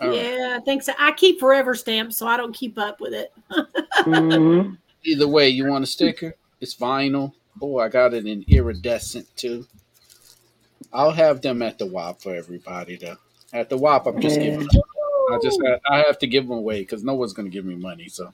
All 0.00 0.08
right. 0.08 0.16
Yeah, 0.16 0.58
I 0.60 0.64
think 0.64 0.82
so. 0.82 0.92
I 0.98 1.12
keep 1.12 1.38
forever 1.38 1.76
stamps, 1.76 2.16
so 2.16 2.26
I 2.26 2.36
don't 2.36 2.52
keep 2.52 2.76
up 2.76 3.00
with 3.00 3.12
it. 3.12 3.32
hmm 4.04 4.74
Either 5.04 5.28
way, 5.28 5.48
you 5.48 5.66
want 5.68 5.84
a 5.84 5.86
sticker? 5.86 6.34
It's 6.60 6.74
vinyl. 6.74 7.32
Oh, 7.62 7.78
I 7.78 7.88
got 7.88 8.14
it 8.14 8.26
in 8.26 8.44
iridescent 8.48 9.28
too. 9.36 9.64
I'll 10.92 11.12
have 11.12 11.40
them 11.40 11.62
at 11.62 11.78
the 11.78 11.86
WAP 11.86 12.20
for 12.20 12.34
everybody 12.34 12.96
though. 12.96 13.16
At 13.52 13.68
the 13.70 13.76
WAP, 13.78 14.06
I'm 14.06 14.20
just 14.20 14.40
Yeah. 14.40 14.50
giving. 14.50 14.68
I 15.30 15.38
just 15.40 15.60
I 15.88 15.98
have 15.98 16.18
to 16.18 16.26
give 16.26 16.48
them 16.48 16.58
away 16.58 16.80
because 16.80 17.04
no 17.04 17.14
one's 17.14 17.32
gonna 17.32 17.48
give 17.48 17.64
me 17.64 17.76
money, 17.76 18.08
so 18.08 18.32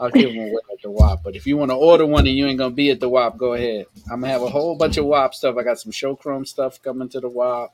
I'll 0.00 0.10
give 0.10 0.30
them 0.32 0.40
away 0.44 0.60
at 0.72 0.80
the 0.82 0.90
WAP. 0.90 1.22
But 1.22 1.36
if 1.36 1.46
you 1.46 1.58
want 1.58 1.70
to 1.70 1.74
order 1.76 2.06
one 2.06 2.26
and 2.26 2.34
you 2.34 2.46
ain't 2.46 2.58
gonna 2.58 2.74
be 2.74 2.90
at 2.90 3.00
the 3.00 3.08
WAP, 3.08 3.36
go 3.36 3.52
ahead. 3.52 3.84
I'm 4.10 4.20
gonna 4.20 4.32
have 4.32 4.42
a 4.42 4.48
whole 4.48 4.74
bunch 4.74 4.96
of 4.96 5.04
WAP 5.04 5.34
stuff. 5.34 5.56
I 5.58 5.62
got 5.62 5.78
some 5.78 5.92
show 5.92 6.16
chrome 6.16 6.46
stuff 6.46 6.80
coming 6.82 7.08
to 7.10 7.20
the 7.20 7.28
WAP. 7.28 7.70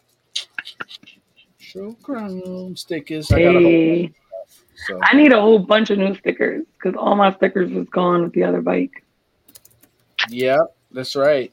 Show 1.59 1.93
chrome 2.03 2.75
stickers. 2.77 3.31
I 3.31 3.43
got 3.43 3.51
a 3.51 3.53
whole 3.53 3.63
Hey, 3.63 4.13
So 4.87 4.99
I 5.03 5.17
need 5.17 5.33
a 5.33 5.41
whole 5.41 5.61
bunch 5.61 5.91
of 5.91 5.99
new 5.99 6.15
stickers 6.17 6.65
because 6.77 6.99
all 6.99 7.15
my 7.15 7.33
stickers 7.35 7.71
was 7.71 7.89
gone 7.91 8.23
with 8.23 8.33
the 8.33 8.43
other 8.43 8.61
bike. 8.61 9.05
yeah, 10.29 10.59
that's 10.91 11.15
right. 11.15 11.53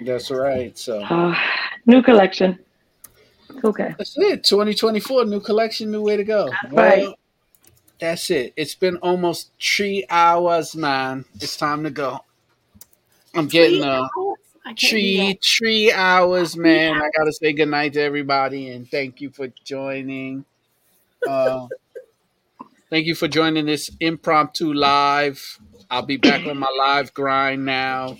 That's 0.00 0.30
right. 0.30 0.76
So 0.76 1.02
Uh, 1.02 1.34
new 1.86 2.02
collection. 2.02 2.58
It's 3.50 3.64
okay. 3.64 3.94
that's 3.96 4.16
it. 4.18 4.44
2024, 4.44 5.24
new 5.24 5.40
collection, 5.40 5.90
new 5.90 6.02
way 6.02 6.16
to 6.16 6.24
go. 6.24 6.50
That's 6.62 6.74
right. 6.74 7.08
That's 8.00 8.30
it. 8.30 8.52
It's 8.56 8.74
been 8.74 8.96
almost 8.98 9.50
three 9.60 10.04
hours, 10.08 10.76
man. 10.76 11.24
It's 11.36 11.56
time 11.56 11.82
to 11.84 11.90
go. 11.90 12.20
I'm 13.34 13.48
getting 13.48 13.82
uh 13.82 14.08
I 14.64 14.72
can't 14.74 14.80
do 14.80 14.88
three 14.88 15.38
three 15.42 15.92
hours, 15.92 16.56
man. 16.56 16.94
I 16.94 17.10
gotta 17.16 17.32
say 17.32 17.52
goodnight 17.52 17.94
to 17.94 18.00
everybody 18.02 18.70
and 18.70 18.88
thank 18.88 19.20
you 19.20 19.30
for 19.30 19.48
joining. 19.64 20.44
Uh, 21.26 21.66
thank 22.90 23.06
you 23.06 23.14
for 23.14 23.28
joining 23.28 23.66
this 23.66 23.90
impromptu 24.00 24.72
live. 24.72 25.58
I'll 25.90 26.02
be 26.02 26.16
back 26.16 26.46
on 26.46 26.58
my 26.58 26.72
live 26.78 27.12
grind 27.14 27.64
now. 27.64 28.16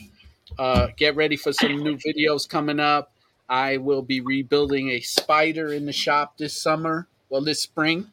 Uh, 0.58 0.88
get 0.96 1.14
ready 1.14 1.36
for 1.36 1.52
some 1.52 1.76
new 1.76 1.96
videos 1.96 2.48
coming 2.48 2.80
up. 2.80 3.12
I 3.48 3.76
will 3.76 4.02
be 4.02 4.20
rebuilding 4.20 4.90
a 4.90 5.00
Spyder 5.00 5.74
in 5.74 5.86
the 5.86 5.92
shop 5.92 6.36
this 6.38 6.60
summer. 6.60 7.06
Well, 7.28 7.42
this 7.42 7.62
spring. 7.62 8.10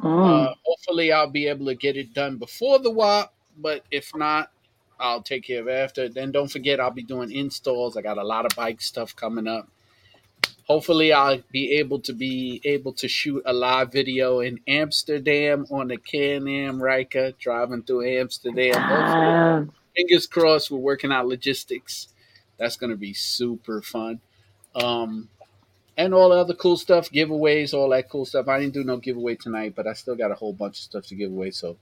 Mm. 0.00 0.50
Uh, 0.50 0.54
hopefully, 0.64 1.12
I'll 1.12 1.30
be 1.30 1.46
able 1.48 1.66
to 1.66 1.74
get 1.74 1.96
it 1.96 2.12
done 2.12 2.36
before 2.36 2.78
the 2.78 2.90
WAP, 2.90 3.32
but 3.56 3.84
if 3.90 4.14
not, 4.14 4.50
I'll 4.98 5.22
take 5.22 5.44
care 5.44 5.60
of 5.60 5.68
it 5.68 5.72
after. 5.72 6.08
Then 6.08 6.32
don't 6.32 6.50
forget, 6.50 6.80
I'll 6.80 6.90
be 6.90 7.02
doing 7.02 7.32
installs. 7.32 7.96
I 7.96 8.02
got 8.02 8.18
a 8.18 8.24
lot 8.24 8.46
of 8.46 8.56
bike 8.56 8.80
stuff 8.80 9.14
coming 9.16 9.46
up. 9.46 9.68
Hopefully, 10.66 11.12
I'll 11.12 11.40
be 11.52 11.74
able 11.74 12.00
to 12.00 12.12
be 12.12 12.60
able 12.64 12.92
to 12.94 13.08
shoot 13.08 13.42
a 13.46 13.52
live 13.52 13.92
video 13.92 14.40
in 14.40 14.58
Amsterdam 14.66 15.64
on 15.70 15.88
the 15.88 15.96
Can-Am 15.96 16.82
Ryker 16.82 17.32
driving 17.38 17.82
through 17.82 18.06
Amsterdam. 18.18 18.74
Hopefully, 18.74 19.74
fingers 19.94 20.26
crossed. 20.26 20.70
We're 20.70 20.78
working 20.78 21.12
out 21.12 21.28
logistics. 21.28 22.08
That's 22.58 22.76
going 22.76 22.90
to 22.90 22.96
be 22.96 23.12
super 23.12 23.80
fun. 23.80 24.20
Um, 24.74 25.28
and 25.96 26.12
all 26.12 26.30
the 26.30 26.36
other 26.36 26.54
cool 26.54 26.76
stuff, 26.76 27.10
giveaways, 27.10 27.72
all 27.72 27.88
that 27.90 28.08
cool 28.08 28.24
stuff. 28.24 28.48
I 28.48 28.60
didn't 28.60 28.74
do 28.74 28.84
no 28.84 28.98
giveaway 28.98 29.36
tonight, 29.36 29.74
but 29.74 29.86
I 29.86 29.94
still 29.94 30.14
got 30.14 30.30
a 30.30 30.34
whole 30.34 30.52
bunch 30.52 30.78
of 30.78 30.82
stuff 30.82 31.06
to 31.06 31.14
give 31.14 31.30
away. 31.30 31.50
So 31.50 31.76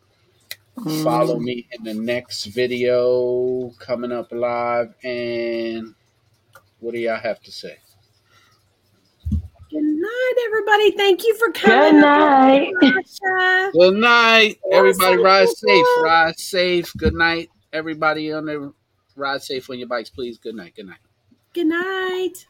follow 1.02 1.38
mm. 1.38 1.42
me 1.42 1.68
in 1.72 1.84
the 1.84 1.94
next 1.94 2.46
video 2.46 3.70
coming 3.78 4.12
up 4.12 4.32
live. 4.32 4.94
And 5.02 5.94
what 6.80 6.94
do 6.94 7.00
y'all 7.00 7.18
have 7.18 7.40
to 7.42 7.52
say? 7.52 7.78
Good 9.70 9.82
night, 9.82 10.34
everybody. 10.46 10.92
Thank 10.92 11.24
you 11.24 11.34
for 11.36 11.50
coming. 11.50 12.00
Good 12.00 12.04
coming. 12.04 12.74
night. 12.80 12.94
Natasha. 12.94 13.70
Good 13.72 13.94
night, 13.94 14.60
everybody. 14.70 15.14
Awesome. 15.14 15.24
Ride 15.24 15.48
safe. 15.48 15.86
Ride 16.00 16.38
safe. 16.38 16.92
Good 16.96 17.14
night, 17.14 17.50
everybody 17.72 18.32
on 18.32 18.44
the 18.46 18.72
ride 19.16 19.42
safe 19.42 19.68
on 19.70 19.78
your 19.78 19.88
bikes, 19.88 20.10
please. 20.10 20.38
Good 20.38 20.54
night. 20.54 20.74
Good 20.76 20.86
night. 20.86 20.98
Good 21.52 21.66
night. 21.66 22.46